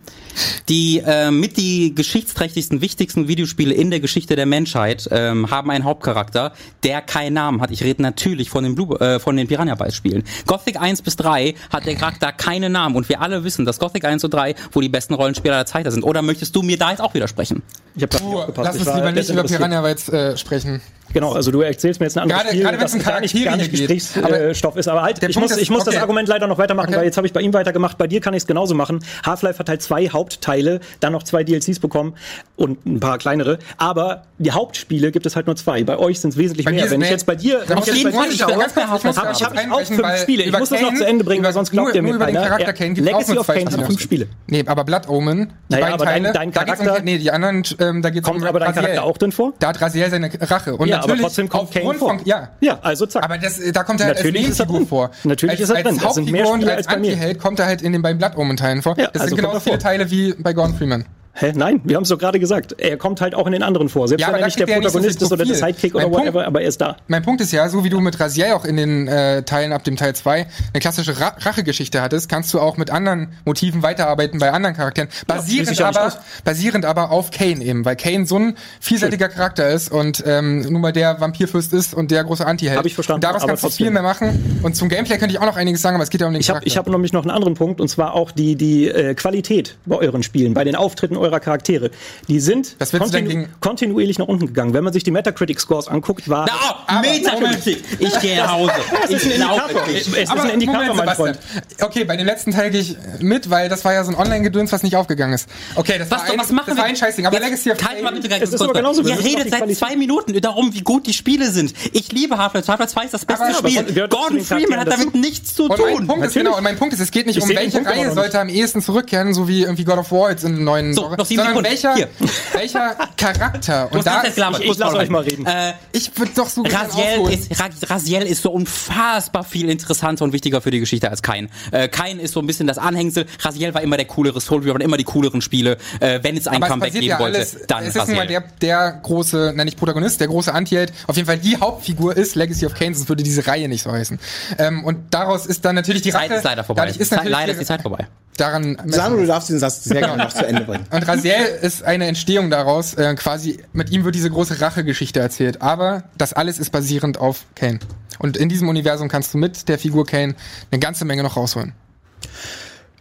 Die 0.68 1.02
äh, 1.04 1.30
mit 1.30 1.56
die 1.56 1.94
geschichtsträchtigsten, 1.94 2.80
wichtigsten 2.80 3.28
Videospiele 3.28 3.74
in 3.74 3.90
der 3.90 4.00
Geschichte 4.00 4.34
der 4.34 4.46
Menschheit 4.46 5.08
ähm, 5.11 5.50
haben 5.50 5.70
einen 5.70 5.84
Hauptcharakter, 5.84 6.52
der 6.84 7.00
keinen 7.02 7.34
Namen 7.34 7.61
hat. 7.61 7.70
Ich 7.70 7.82
rede 7.84 8.02
natürlich 8.02 8.50
von 8.50 8.64
den, 8.64 8.74
Blue, 8.74 8.98
äh, 9.00 9.18
von 9.20 9.37
den 9.37 9.46
Piranha 9.46 9.74
Bytes 9.74 9.94
Spielen. 9.96 10.24
Gothic 10.46 10.80
1 10.80 11.02
bis 11.02 11.16
3 11.16 11.54
hat 11.70 11.87
der 11.87 11.96
Charakter 11.96 12.32
keinen 12.32 12.72
Namen 12.72 12.96
und 12.96 13.08
wir 13.08 13.20
alle 13.20 13.44
wissen, 13.44 13.64
dass 13.66 13.78
Gothic 13.78 14.04
1 14.04 14.24
und 14.24 14.32
3 14.34 14.54
wohl 14.72 14.82
die 14.82 14.88
besten 14.88 15.14
Rollenspieler 15.14 15.54
der 15.56 15.66
Zeit 15.66 15.90
sind. 15.92 16.02
Oder 16.02 16.22
möchtest 16.22 16.56
du 16.56 16.62
mir 16.62 16.78
da 16.78 16.90
jetzt 16.90 17.00
auch 17.00 17.14
widersprechen? 17.14 17.62
Ich 17.94 18.02
hab 18.02 18.11
grad 18.11 18.22
nicht 18.22 18.32
Du, 18.32 18.38
aufgepasst. 18.40 18.66
lass 18.78 18.86
uns 18.86 18.96
lieber 18.96 19.12
nicht 19.12 19.30
über. 19.30 19.42
Piranha 19.44 19.80
Bytes 19.82 20.09
äh, 20.09 20.36
sprechen. 20.36 20.80
Genau, 21.12 21.32
also 21.32 21.50
du 21.50 21.61
erzählst 21.62 22.00
mir 22.00 22.06
jetzt 22.06 22.16
ein 22.16 22.22
anderes 22.22 22.42
Gerade- 22.42 22.54
Spiel, 22.54 22.62
gerade 22.64 22.78
das 22.78 22.98
gar 23.04 23.20
nicht, 23.20 23.44
gar 23.44 23.56
nicht. 23.56 23.70
Gesprächsstoff 23.70 24.76
ist. 24.76 24.88
Aber 24.88 25.02
halt, 25.02 25.16
ich 25.22 25.34
Punkt 25.34 25.36
muss, 25.36 25.50
ist- 25.52 25.62
ich 25.62 25.70
muss 25.70 25.84
das 25.84 25.94
okay. 25.94 26.02
Argument 26.02 26.28
leider 26.28 26.46
noch 26.46 26.59
weitermachen, 26.59 26.88
Okay. 26.88 26.98
weil 26.98 27.04
jetzt 27.04 27.16
habe 27.16 27.26
ich 27.26 27.32
bei 27.32 27.40
ihm 27.40 27.52
weitergemacht. 27.54 27.98
Bei 27.98 28.06
dir 28.06 28.20
kann 28.20 28.34
ich 28.34 28.42
es 28.42 28.46
genauso 28.46 28.74
machen. 28.74 29.00
Half-Life 29.24 29.59
hat 29.59 29.68
halt 29.68 29.82
zwei 29.82 30.09
Hauptteile, 30.09 30.80
dann 31.00 31.12
noch 31.12 31.22
zwei 31.22 31.44
DLCs 31.44 31.78
bekommen 31.80 32.14
und 32.56 32.84
ein 32.86 33.00
paar 33.00 33.18
kleinere. 33.18 33.59
Aber 33.78 34.22
die 34.38 34.52
Hauptspiele 34.52 35.11
gibt 35.12 35.26
es 35.26 35.36
halt 35.36 35.46
nur 35.46 35.56
zwei. 35.56 35.82
Bei 35.84 35.98
euch 35.98 36.20
sind 36.20 36.30
es 36.30 36.36
wesentlich 36.36 36.66
Bei 36.66 36.72
mehr. 36.72 36.90
Wenn 36.90 37.00
ich 37.00 37.06
nee. 37.09 37.12
jetzt 37.12 37.26
bei 37.26 37.34
dir, 37.36 37.62
Da 37.66 37.74
muss 37.76 37.86
ich 37.88 37.94
ich 37.94 37.98
jeden 38.04 38.12
Fall 38.14 38.24
ich 38.30 38.42
kurz, 38.42 38.72
ich 38.76 39.16
Hab- 39.16 39.32
ich 39.32 39.70
auch 39.72 39.80
fünf 39.82 40.16
Spiele. 40.18 40.42
Ich 40.44 40.52
muss 40.59 40.68
das 40.70 40.80
noch 40.80 40.94
zu 40.94 41.06
Ende 41.06 41.24
bringen, 41.24 41.44
weil 41.44 41.52
sonst 41.52 41.70
glaubt 41.70 41.94
ihr 41.94 42.02
mir 42.02 42.18
keiner. 42.18 42.59
Legacy 42.59 43.38
of 43.38 43.46
Kane 43.46 43.61
Spiele. 43.70 43.86
fünf 43.86 44.00
Spiele. 44.00 44.26
Nee, 44.46 44.64
aber 44.66 44.84
Blood 44.84 45.09
Omen, 45.09 45.52
die 45.70 45.76
beiden 45.76 45.98
Teile, 45.98 46.32
dein 46.32 46.52
da 46.52 46.64
geht's 46.64 46.80
um, 46.80 46.88
nee, 47.04 47.18
die 47.18 47.30
anderen, 47.30 47.62
ähm, 47.78 48.02
da 48.02 48.11
geht's 48.11 48.26
Kommt 48.26 48.42
um 48.42 48.46
aber 48.48 48.61
dein. 48.61 48.74
Charakter 48.74 49.04
auch 49.04 49.16
drin 49.18 49.32
vor? 49.32 49.52
Da 49.59 49.68
hat 49.68 49.80
Raziel 49.80 50.09
seine 50.11 50.30
Rache. 50.40 50.76
Und 50.76 50.88
Ja, 51.07 51.12
aber 51.12 51.22
trotzdem 51.22 51.49
kommt 51.49 51.70
Kane 51.70 51.94
vor. 51.94 52.11
von, 52.11 52.20
ja. 52.24 52.51
Ja, 52.61 52.78
also 52.82 53.07
zack. 53.07 53.24
Aber 53.24 53.38
das, 53.38 53.61
da 53.72 53.84
kommt 53.84 54.01
er 54.01 54.07
halt 54.07 54.16
Natürlich 54.16 54.46
als 54.46 54.59
Nebenfigur 54.59 54.86
vor. 54.86 55.11
Natürlich 55.24 55.61
als, 55.61 55.61
ist 55.61 55.70
er 55.70 55.76
als 55.76 55.84
drin. 55.84 55.96
Mehr 55.96 56.44
Hauptfigur 56.44 56.53
und 56.53 56.68
als 56.68 56.86
als. 56.86 56.96
Antiheld 56.96 57.38
kommt 57.38 57.59
er 57.59 57.66
halt 57.66 57.82
in 57.82 57.92
den 57.92 58.03
beiden 58.03 58.18
Blood 58.18 58.36
Omen 58.36 58.57
Teilen 58.57 58.82
vor. 58.82 58.96
Ja, 58.99 59.09
das 59.12 59.22
also 59.22 59.36
sind 59.36 59.44
er 59.44 59.61
viele 59.61 59.74
vor. 59.74 59.78
Teile 59.78 60.11
wie 60.11 60.34
bei 60.34 60.53
Gordon 60.53 60.76
Freeman. 60.76 61.05
Hä? 61.35 61.53
Nein, 61.55 61.81
wir 61.85 61.95
haben 61.95 62.03
es 62.03 62.09
doch 62.09 62.18
gerade 62.18 62.41
gesagt. 62.41 62.74
Er 62.79 62.97
kommt 62.97 63.20
halt 63.20 63.35
auch 63.35 63.47
in 63.47 63.53
den 63.53 63.62
anderen 63.62 63.89
vor. 63.89 64.09
Selbst 64.09 64.22
Ja, 64.22 64.33
wenn 64.33 64.41
er 64.41 64.47
nicht 64.47 64.59
der 64.59 64.66
er 64.68 64.74
so 64.74 64.81
Protagonist 64.83 65.18
viel 65.18 65.26
ist 65.26 65.33
oder 65.33 65.45
der. 65.45 65.55
Sidekick 65.55 65.95
oder 65.95 66.05
Mein 66.05 66.12
Punkt- 66.12 66.26
whatever, 66.26 66.47
aber 66.47 66.62
er 66.62 66.68
ist 66.68 66.81
da. 66.81 66.97
Mein 67.07 67.22
Punkt 67.22 67.41
ist 67.41 67.53
ja, 67.53 67.68
so 67.68 67.85
wie 67.85 67.91
du 67.91 68.01
mit 68.01 68.18
Raziel 68.18 68.47
auch 68.55 68.64
in 68.64 68.76
den 68.76 69.07
äh, 69.07 69.43
Teilen 69.45 69.72
ab 69.72 69.85
dem 69.85 69.97
Teil 69.97 70.16
2 70.16 70.47
eine 70.72 70.81
klassische 70.81 71.20
Ra 71.20 71.37
Rachegeschichte 71.39 72.03
hattest, 72.03 72.29
kannst 72.29 72.53
du 72.55 72.61
auch 72.61 72.76
mit 72.76 72.91
anderen 72.91 73.29
Motiven 73.45 73.83
weiterarbeiten 73.85 74.41
bei 74.41 74.51
anderen 74.53 74.74
Charakteren. 74.74 75.09
Basierend, 75.29 75.79
ja 75.79 75.89
aber, 75.89 76.12
basierend 76.45 76.85
aber 76.85 77.12
auf 77.12 77.31
Kane 77.31 77.62
eben, 77.64 77.85
weil 77.85 77.95
Kane 77.95 78.26
so 78.26 78.37
ein 78.37 78.57
vielseitiger 78.81 79.29
Charakter 79.29 79.68
ist 79.70 79.93
und 79.93 80.24
ähm, 80.26 80.62
nun 80.62 80.81
mal 80.81 80.93
der 80.93 81.20
Vampirfürst 81.20 81.72
ist 81.72 81.95
und 81.95 82.11
der 82.11 82.24
große 82.24 82.45
Antiheld. 82.45 82.79
Hab 82.79 82.87
ich 82.87 82.95
verstanden, 82.95 83.18
Und 83.18 83.24
daraus 83.24 83.47
kannst 83.47 83.62
du 83.62 83.68
trotzdem. 83.68 83.85
viel 83.87 83.93
mehr 83.93 84.03
machen. 84.03 84.61
Und 84.64 84.74
zum 84.74 84.89
Gameplay 84.89 85.18
könnte 85.18 85.35
ich 85.35 85.41
auch 85.41 85.47
noch 85.47 85.57
einiges 85.57 85.83
sagen, 85.83 85.95
aber 85.95 86.03
es 86.05 86.11
geht 86.11 86.20
ja 86.20 86.26
um 86.26 86.33
den 86.33 86.41
Ich 86.41 86.49
habe 86.49 86.57
Charakter. 86.57 86.66
ich 86.66 86.76
hab 86.76 86.89
nämlich 86.89 87.12
noch 87.12 87.22
einen 87.22 87.31
anderen 87.31 87.55
Punkt, 87.55 87.81
und 87.81 87.87
zwar 87.89 88.14
auch 88.14 88.33
die, 88.33 88.57
die 88.57 88.89
äh, 88.89 89.14
Qualität 89.14 89.76
bei 89.87 89.97
euren 89.97 90.22
Spielen, 90.22 90.55
bei 90.55 90.64
den 90.64 90.74
Auftritten 90.74 91.16
eurer 91.19 91.41
Charaktere. 91.41 91.91
Die 92.29 92.41
sind 92.41 92.77
du 92.93 92.99
denn 93.11 93.29
gegen- 93.29 93.49
kontinuierlich 93.61 94.19
nach 94.19 94.27
unten 94.29 94.47
gegangen. 94.47 94.75
Wenn 94.75 94.85
man 94.85 94.93
sich 94.93 95.05
die 95.05 95.11
Metacritic-Scores 95.11 95.89
anguckt, 95.89 96.29
war... 96.29 96.47
Na, 96.49 96.53
oh, 96.71 96.75
Aber- 96.87 97.01
Metacritic! 97.01 97.83
Ich 97.99 98.19
gehe 98.21 98.37
nach 98.39 98.53
Hause. 98.53 98.73
es 99.05 99.11
ist 99.11 99.25
ein 99.27 99.31
Indikator. 99.33 99.83
dich. 99.85 99.97
Es 100.01 100.07
ist 100.09 100.31
aber 100.31 100.43
ein 100.43 100.51
Indikator, 100.51 100.87
Moment, 100.89 101.07
mein. 101.07 101.16
Freund. 101.16 101.39
Okay, 101.81 102.05
bei 102.05 102.16
dem 102.16 102.27
letzten 102.27 102.53
Teil 102.53 102.71
gehe 102.71 102.81
ich 102.81 102.97
mit, 103.21 103.51
weil 103.51 103.69
das 103.69 103.85
war 103.85 103.93
ja 103.93 104.05
so 104.05 104.11
ein 104.12 104.16
Online-Gedöns, 104.16 104.73
was 104.73 104.83
nicht 104.83 104.97
aufgegangen 104.97 105.35
ist. 105.35 105.49
Okay, 105.75 105.99
das 105.99 106.11
Was, 106.11 106.23
war 106.23 106.31
ein, 106.33 106.39
was 106.39 106.51
machen 106.53 106.64
das 106.69 106.77
wir? 106.77 106.81
war 106.83 106.89
ein 106.89 106.97
Scheißding. 106.97 107.27
Aber 107.27 107.39
Legacy 107.41 107.71
of 107.73 107.81
mal 107.81 107.89
Kain- 108.03 108.14
bitte 108.14 108.29
gleich 108.29 108.43
Es 108.43 108.51
ist 108.51 108.59
kurz 108.59 108.62
aber 108.62 108.73
mal. 108.75 108.81
genauso, 108.81 109.05
wir 109.05 109.14
Ihr 109.16 109.25
redet 109.25 109.51
seit 109.51 109.75
zwei 109.77 109.97
Minuten 109.97 110.39
darum, 110.41 110.73
wie 110.75 110.81
gut 110.83 111.07
die 111.07 111.12
Spiele 111.12 111.51
sind. 111.51 111.73
Ich 111.93 112.12
liebe 112.12 112.37
Half-Life. 112.39 112.69
Half-Life 112.71 112.93
2 112.93 113.05
ist 113.05 113.14
das 113.14 113.25
beste 113.25 113.45
aber 113.45 113.69
Spiel. 113.69 114.09
Gordon 114.09 114.37
den 114.37 114.45
Freeman 114.45 114.81
hat 114.81 114.89
damit 114.93 115.14
nichts 115.14 115.55
zu 115.55 115.64
Und 115.64 115.79
mein 115.79 115.97
tun. 115.97 116.07
Punkt 116.07 116.27
ist 116.27 116.35
genau, 116.35 116.57
und 116.57 116.62
mein 116.62 116.77
Punkt 116.77 116.95
ist, 116.95 117.01
es 117.01 117.11
geht 117.11 117.27
nicht 117.27 117.37
Ich 117.37 117.43
um 117.43 117.49
den 117.49 117.57
welche 117.59 117.85
Reihe 117.85 118.12
sollte 118.12 118.39
am 118.41 118.49
ehesten 118.49 118.83
zurückkehren, 118.83 119.35
so 119.35 119.49
wie 119.49 119.62
irgendwie 119.62 119.85
God 119.85 119.99
of 119.99 120.12
War 120.12 120.31
jetzt 120.31 120.45
in 120.45 120.55
einem 120.55 120.64
neuen 120.64 120.95
So, 120.95 121.07
Genre, 121.09 121.16
noch 121.16 121.26
sieben 121.26 121.42
sondern 121.44 121.64
Sekunden. 121.64 121.70
welcher, 121.70 121.94
Hier. 121.94 122.09
welcher 122.52 122.96
Charakter. 123.16 123.88
Du 123.90 123.98
Und 123.98 124.06
da, 124.06 124.22
ich- 124.24 124.30
ich 124.70 124.78
lass 124.78 124.94
euch 124.94 125.09
mal 125.09 125.22
reden. 125.22 125.46
Äh, 125.46 125.74
ich 125.92 126.11
würde 126.18 126.32
doch 126.36 126.48
so 126.48 126.62
Raziel 126.62 127.28
ist, 127.30 127.61
Ra- 127.61 127.68
Raziel 127.94 128.22
ist 128.22 128.42
so 128.42 128.50
unfassbar 128.50 129.44
viel 129.44 129.68
interessanter 129.70 130.24
und 130.24 130.32
wichtiger 130.32 130.61
für 130.61 130.70
die 130.70 130.80
Geschichte 130.80 131.11
als 131.11 131.22
Kain. 131.22 131.48
Äh, 131.72 131.88
Kain 131.88 132.18
ist 132.20 132.34
so 132.34 132.40
ein 132.40 132.46
bisschen 132.46 132.66
das 132.66 132.78
Anhängsel. 132.78 133.26
Raziel 133.40 133.74
war 133.74 133.82
immer 133.82 133.96
der 133.96 134.06
coolere 134.06 134.40
Soul, 134.40 134.64
wir 134.64 134.72
waren 134.72 134.80
immer 134.82 134.96
die 134.96 135.04
cooleren 135.04 135.40
Spiele. 135.40 135.76
Äh, 136.00 136.20
wenn 136.22 136.36
es 136.36 136.46
ein 136.46 136.56
aber 136.56 136.66
es 136.66 136.70
Comeback 136.72 136.88
passiert 136.90 137.02
geben 137.02 137.11
ja 137.12 137.18
wollte, 137.18 137.38
alles, 137.38 137.56
dann 137.66 137.82
es 137.84 137.88
ist 137.88 137.96
nun 138.06 138.16
mal 138.16 138.22
Raziel. 138.22 138.40
der, 138.61 138.90
der 138.90 139.00
große, 139.02 139.52
nein, 139.56 139.66
nicht 139.66 139.78
Protagonist, 139.78 140.20
der 140.20 140.28
große 140.28 140.52
Anti-Held, 140.52 140.92
auf 141.06 141.16
jeden 141.16 141.26
Fall 141.26 141.38
die 141.38 141.56
Hauptfigur 141.56 142.16
ist 142.16 142.34
Legacy 142.34 142.66
of 142.66 142.74
Kain, 142.74 142.94
sonst 142.94 143.09
würde 143.09 143.22
diese 143.22 143.46
Reihe 143.46 143.68
nicht 143.68 143.82
so 143.82 143.92
heißen. 143.92 144.18
Ähm, 144.59 144.84
und 144.84 145.12
daraus 145.14 145.46
ist 145.46 145.64
dann 145.64 145.74
natürlich 145.74 146.02
die 146.02 146.09
Die 146.09 146.12
Zeit 146.12 146.30
Rache. 146.30 146.38
ist 146.38 146.44
leider 146.44 146.64
vorbei. 146.64 146.82
Dadurch 146.82 146.98
ist 146.98 147.11
natürlich 147.12 147.32
leider 147.32 147.52
ist 147.52 147.61
die 147.61 147.66
Zeit 147.66 147.82
vorbei. 147.82 148.06
daran 148.36 148.76
Sandro, 148.86 149.20
du 149.20 149.26
darfst 149.26 149.50
den 149.50 149.59
Satz 149.59 149.84
sehr 149.84 150.00
gerne 150.00 150.22
noch 150.24 150.32
zu 150.32 150.46
Ende 150.46 150.62
bringen. 150.62 150.86
Und 150.99 151.09
Raziel 151.09 151.32
ist 151.62 151.84
eine 151.84 152.07
Entstehung 152.07 152.51
daraus, 152.51 152.94
äh, 152.94 153.14
quasi, 153.14 153.61
mit 153.72 153.90
ihm 153.90 154.05
wird 154.05 154.16
diese 154.16 154.30
große 154.30 154.61
Rachegeschichte 154.61 155.20
erzählt. 155.20 155.62
Aber 155.62 156.03
das 156.16 156.32
alles 156.32 156.59
ist 156.59 156.70
basierend 156.70 157.18
auf 157.18 157.44
Kane. 157.55 157.78
Und 158.18 158.36
in 158.36 158.49
diesem 158.49 158.68
Universum 158.68 159.09
kannst 159.09 159.32
du 159.32 159.38
mit 159.38 159.68
der 159.68 159.78
Figur 159.78 160.05
Kane 160.05 160.34
eine 160.72 160.80
ganze 160.80 161.05
Menge 161.05 161.22
noch 161.22 161.36
rausholen. 161.36 161.72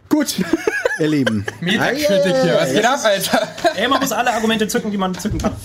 Gut, 0.08 0.36
ihr 1.00 1.08
Lieben. 1.08 1.44
Metacritic 1.60 2.36
hier, 2.42 2.54
was 2.54 2.72
geht 2.72 2.86
ab, 2.86 3.00
Alter? 3.02 3.48
Ey, 3.74 3.88
man 3.88 4.00
muss 4.00 4.12
alle 4.12 4.32
Argumente 4.32 4.68
zücken, 4.68 4.92
die 4.92 4.96
man 4.96 5.18
zücken 5.18 5.38
kann. 5.38 5.56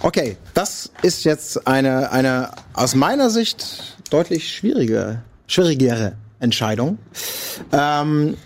Okay, 0.00 0.36
das 0.54 0.90
ist 1.02 1.24
jetzt 1.24 1.68
eine, 1.68 2.10
eine 2.10 2.50
aus 2.72 2.96
meiner 2.96 3.30
Sicht 3.30 3.96
deutlich 4.10 4.52
schwierige, 4.52 5.22
schwierigere 5.46 6.14
Entscheidung. 6.40 6.98
Ähm, 7.70 8.36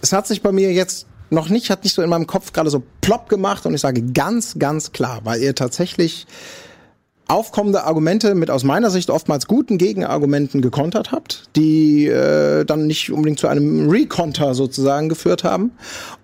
es 0.00 0.12
hat 0.12 0.28
sich 0.28 0.40
bei 0.40 0.52
mir 0.52 0.72
jetzt 0.72 1.07
noch 1.30 1.48
nicht, 1.48 1.70
hat 1.70 1.84
nicht 1.84 1.94
so 1.94 2.02
in 2.02 2.10
meinem 2.10 2.26
Kopf 2.26 2.52
gerade 2.52 2.70
so 2.70 2.82
plopp 3.00 3.28
gemacht 3.28 3.66
und 3.66 3.74
ich 3.74 3.80
sage 3.80 4.02
ganz, 4.02 4.58
ganz 4.58 4.92
klar, 4.92 5.20
weil 5.24 5.42
ihr 5.42 5.54
tatsächlich 5.54 6.26
aufkommende 7.28 7.84
Argumente 7.84 8.34
mit 8.34 8.50
aus 8.50 8.64
meiner 8.64 8.90
Sicht 8.90 9.10
oftmals 9.10 9.46
guten 9.46 9.76
Gegenargumenten 9.76 10.62
gekontert 10.62 11.12
habt, 11.12 11.44
die 11.56 12.06
äh, 12.06 12.64
dann 12.64 12.86
nicht 12.86 13.12
unbedingt 13.12 13.38
zu 13.38 13.48
einem 13.48 13.90
Rekonter 13.90 14.54
sozusagen 14.54 15.10
geführt 15.10 15.44
haben. 15.44 15.72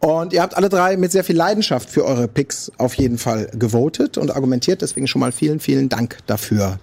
Und 0.01 0.33
ihr 0.33 0.41
habt 0.41 0.57
alle 0.57 0.71
drei 0.71 0.97
mit 0.97 1.13
sehr 1.13 1.23
viel 1.23 1.37
Leidenschaft 1.37 1.91
für 1.91 2.07
eure 2.07 2.27
Picks 2.27 2.73
auf 2.79 2.95
jeden 2.95 3.19
Fall 3.19 3.51
gewotet 3.53 4.17
und 4.17 4.35
argumentiert. 4.35 4.81
Deswegen 4.81 5.07
schon 5.07 5.21
mal 5.21 5.31
vielen, 5.31 5.61
vielen 5.61 5.91
Dank 5.91 6.19
dafür. 6.27 6.79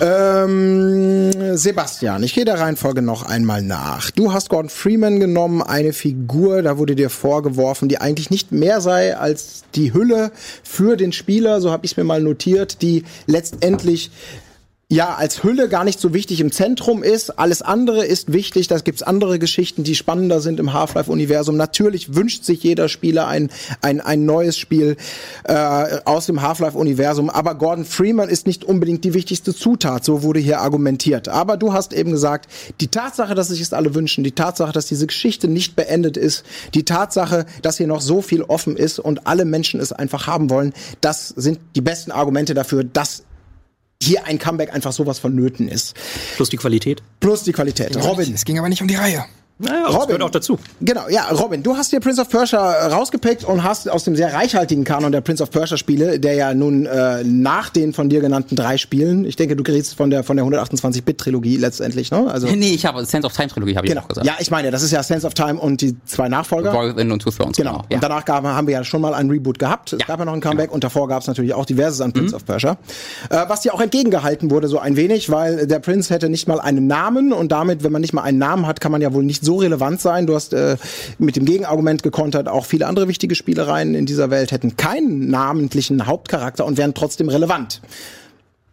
Ähm, 0.00 1.30
Sebastian, 1.54 2.22
ich 2.22 2.34
gehe 2.34 2.44
der 2.44 2.58
Reihenfolge 2.58 3.02
noch 3.02 3.22
einmal 3.22 3.62
nach. 3.62 4.10
Du 4.10 4.32
hast 4.32 4.48
Gordon 4.48 4.68
Freeman 4.68 5.20
genommen, 5.20 5.62
eine 5.62 5.92
Figur, 5.92 6.62
da 6.62 6.78
wurde 6.78 6.94
dir 6.94 7.10
vorgeworfen, 7.10 7.88
die 7.88 8.00
eigentlich 8.00 8.30
nicht 8.30 8.52
mehr 8.52 8.80
sei 8.80 9.16
als 9.16 9.64
die 9.74 9.92
Hülle 9.92 10.32
für 10.62 10.96
den 10.96 11.12
Spieler, 11.12 11.60
so 11.60 11.70
habe 11.70 11.84
ich 11.84 11.92
es 11.92 11.96
mir 11.96 12.04
mal 12.04 12.22
notiert, 12.22 12.82
die 12.82 13.04
letztendlich 13.26 14.10
ja, 14.92 15.14
als 15.14 15.42
Hülle 15.42 15.70
gar 15.70 15.84
nicht 15.84 15.98
so 15.98 16.12
wichtig 16.12 16.38
im 16.40 16.52
Zentrum 16.52 17.02
ist. 17.02 17.38
Alles 17.38 17.62
andere 17.62 18.04
ist 18.04 18.30
wichtig. 18.34 18.68
Da 18.68 18.76
gibt's 18.76 19.02
andere 19.02 19.38
Geschichten, 19.38 19.84
die 19.84 19.94
spannender 19.94 20.42
sind 20.42 20.60
im 20.60 20.74
Half-Life-Universum. 20.74 21.56
Natürlich 21.56 22.14
wünscht 22.14 22.44
sich 22.44 22.62
jeder 22.62 22.90
Spieler 22.90 23.26
ein, 23.26 23.48
ein, 23.80 24.02
ein 24.02 24.26
neues 24.26 24.58
Spiel 24.58 24.98
äh, 25.44 25.54
aus 26.04 26.26
dem 26.26 26.42
Half-Life-Universum. 26.42 27.30
Aber 27.30 27.54
Gordon 27.54 27.86
Freeman 27.86 28.28
ist 28.28 28.46
nicht 28.46 28.66
unbedingt 28.66 29.02
die 29.04 29.14
wichtigste 29.14 29.54
Zutat. 29.54 30.04
So 30.04 30.22
wurde 30.22 30.40
hier 30.40 30.60
argumentiert. 30.60 31.26
Aber 31.26 31.56
du 31.56 31.72
hast 31.72 31.94
eben 31.94 32.10
gesagt, 32.10 32.50
die 32.82 32.88
Tatsache, 32.88 33.34
dass 33.34 33.48
sich 33.48 33.62
es 33.62 33.72
alle 33.72 33.94
wünschen, 33.94 34.24
die 34.24 34.32
Tatsache, 34.32 34.72
dass 34.72 34.88
diese 34.88 35.06
Geschichte 35.06 35.48
nicht 35.48 35.74
beendet 35.74 36.18
ist, 36.18 36.44
die 36.74 36.84
Tatsache, 36.84 37.46
dass 37.62 37.78
hier 37.78 37.86
noch 37.86 38.02
so 38.02 38.20
viel 38.20 38.42
offen 38.42 38.76
ist 38.76 38.98
und 38.98 39.26
alle 39.26 39.46
Menschen 39.46 39.80
es 39.80 39.90
einfach 39.90 40.26
haben 40.26 40.50
wollen, 40.50 40.74
das 41.00 41.28
sind 41.28 41.60
die 41.76 41.80
besten 41.80 42.10
Argumente 42.10 42.52
dafür, 42.52 42.84
dass 42.84 43.22
hier 44.02 44.24
ein 44.26 44.38
Comeback 44.38 44.72
einfach 44.74 44.92
sowas 44.92 45.18
vonnöten 45.18 45.68
ist. 45.68 45.94
Plus 46.36 46.50
die 46.50 46.56
Qualität. 46.56 47.02
Plus 47.20 47.44
die 47.44 47.52
Qualität. 47.52 47.96
Robin, 47.96 48.34
Es 48.34 48.44
ging 48.44 48.58
aber 48.58 48.68
nicht 48.68 48.82
um 48.82 48.88
die 48.88 48.96
Reihe. 48.96 49.24
Naja, 49.62 49.86
das 49.92 50.06
gehört 50.06 50.22
auch 50.22 50.30
dazu. 50.30 50.58
Genau, 50.80 51.02
ja, 51.08 51.28
Robin, 51.30 51.62
du 51.62 51.76
hast 51.76 51.92
dir 51.92 52.00
Prince 52.00 52.20
of 52.20 52.28
Persia 52.28 52.88
rausgepickt 52.88 53.44
und 53.44 53.62
hast 53.64 53.88
aus 53.90 54.04
dem 54.04 54.16
sehr 54.16 54.32
reichhaltigen 54.34 54.84
Kanon 54.84 55.12
der 55.12 55.20
Prince 55.20 55.42
of 55.42 55.50
Persia 55.50 55.76
Spiele, 55.76 56.18
der 56.20 56.34
ja 56.34 56.52
nun 56.54 56.86
äh, 56.86 57.22
nach 57.24 57.70
den 57.70 57.92
von 57.92 58.08
dir 58.08 58.20
genannten 58.20 58.56
drei 58.56 58.76
Spielen, 58.76 59.24
ich 59.24 59.36
denke, 59.36 59.56
du 59.56 59.62
redest 59.62 59.94
von 59.94 60.10
der 60.10 60.24
von 60.24 60.36
der 60.36 60.44
128-Bit-Trilogie 60.46 61.56
letztendlich, 61.56 62.10
ne? 62.10 62.30
Also 62.30 62.48
Nee, 62.48 62.70
ich 62.74 62.84
habe 62.86 63.04
Sense 63.04 63.26
of 63.26 63.32
Time 63.34 63.48
Trilogie, 63.48 63.76
habe 63.76 63.86
ich 63.86 63.92
genau. 63.92 64.04
auch 64.04 64.08
gesagt. 64.08 64.26
Ja, 64.26 64.34
ich 64.38 64.50
meine, 64.50 64.70
das 64.70 64.82
ist 64.82 64.90
ja 64.90 65.02
Sense 65.02 65.26
of 65.26 65.34
Time 65.34 65.58
und 65.58 65.80
die 65.80 65.96
zwei 66.06 66.28
Nachfolger. 66.28 66.72
Within 66.94 67.10
und 67.12 67.22
Two 67.22 67.30
Thrones. 67.30 67.56
Genau. 67.56 67.82
Ja. 67.88 67.96
Und 67.96 68.02
danach 68.02 68.24
gab, 68.24 68.44
haben 68.44 68.66
wir 68.66 68.74
ja 68.74 68.84
schon 68.84 69.00
mal 69.00 69.14
einen 69.14 69.30
Reboot 69.30 69.58
gehabt. 69.58 69.92
Es 69.92 70.00
Ja. 70.00 70.06
gab 70.06 70.18
ja 70.18 70.24
noch 70.24 70.32
ein 70.32 70.40
Comeback 70.40 70.72
und 70.72 70.82
davor 70.84 71.08
gab 71.08 71.22
es 71.22 71.28
natürlich 71.28 71.54
auch 71.54 71.64
diverses 71.66 72.00
an 72.00 72.08
Mhm. 72.08 72.12
Prince 72.14 72.34
of 72.36 72.44
Persia. 72.44 72.76
Äh, 73.30 73.36
was 73.48 73.60
dir 73.60 73.74
auch 73.74 73.80
entgegengehalten 73.80 74.50
wurde, 74.50 74.68
so 74.68 74.78
ein 74.78 74.96
wenig, 74.96 75.30
weil 75.30 75.66
der 75.66 75.78
Prinz 75.78 76.10
hätte 76.10 76.28
nicht 76.28 76.48
mal 76.48 76.60
einen 76.60 76.86
Namen 76.86 77.32
und 77.32 77.52
damit, 77.52 77.84
wenn 77.84 77.92
man 77.92 78.00
nicht 78.00 78.12
mal 78.12 78.22
einen 78.22 78.38
Namen 78.38 78.66
hat, 78.66 78.80
kann 78.80 78.92
man 78.92 79.00
ja 79.00 79.12
wohl 79.12 79.22
nicht 79.24 79.44
so 79.44 79.51
relevant 79.56 80.00
sein. 80.00 80.26
Du 80.26 80.34
hast 80.34 80.52
äh, 80.52 80.76
mit 81.18 81.36
dem 81.36 81.44
Gegenargument 81.44 82.02
gekontert, 82.02 82.48
auch 82.48 82.64
viele 82.64 82.86
andere 82.86 83.08
wichtige 83.08 83.34
Spielereien 83.34 83.94
in 83.94 84.06
dieser 84.06 84.30
Welt 84.30 84.52
hätten 84.52 84.76
keinen 84.76 85.28
namentlichen 85.28 86.06
Hauptcharakter 86.06 86.64
und 86.64 86.76
wären 86.76 86.94
trotzdem 86.94 87.28
relevant. 87.28 87.80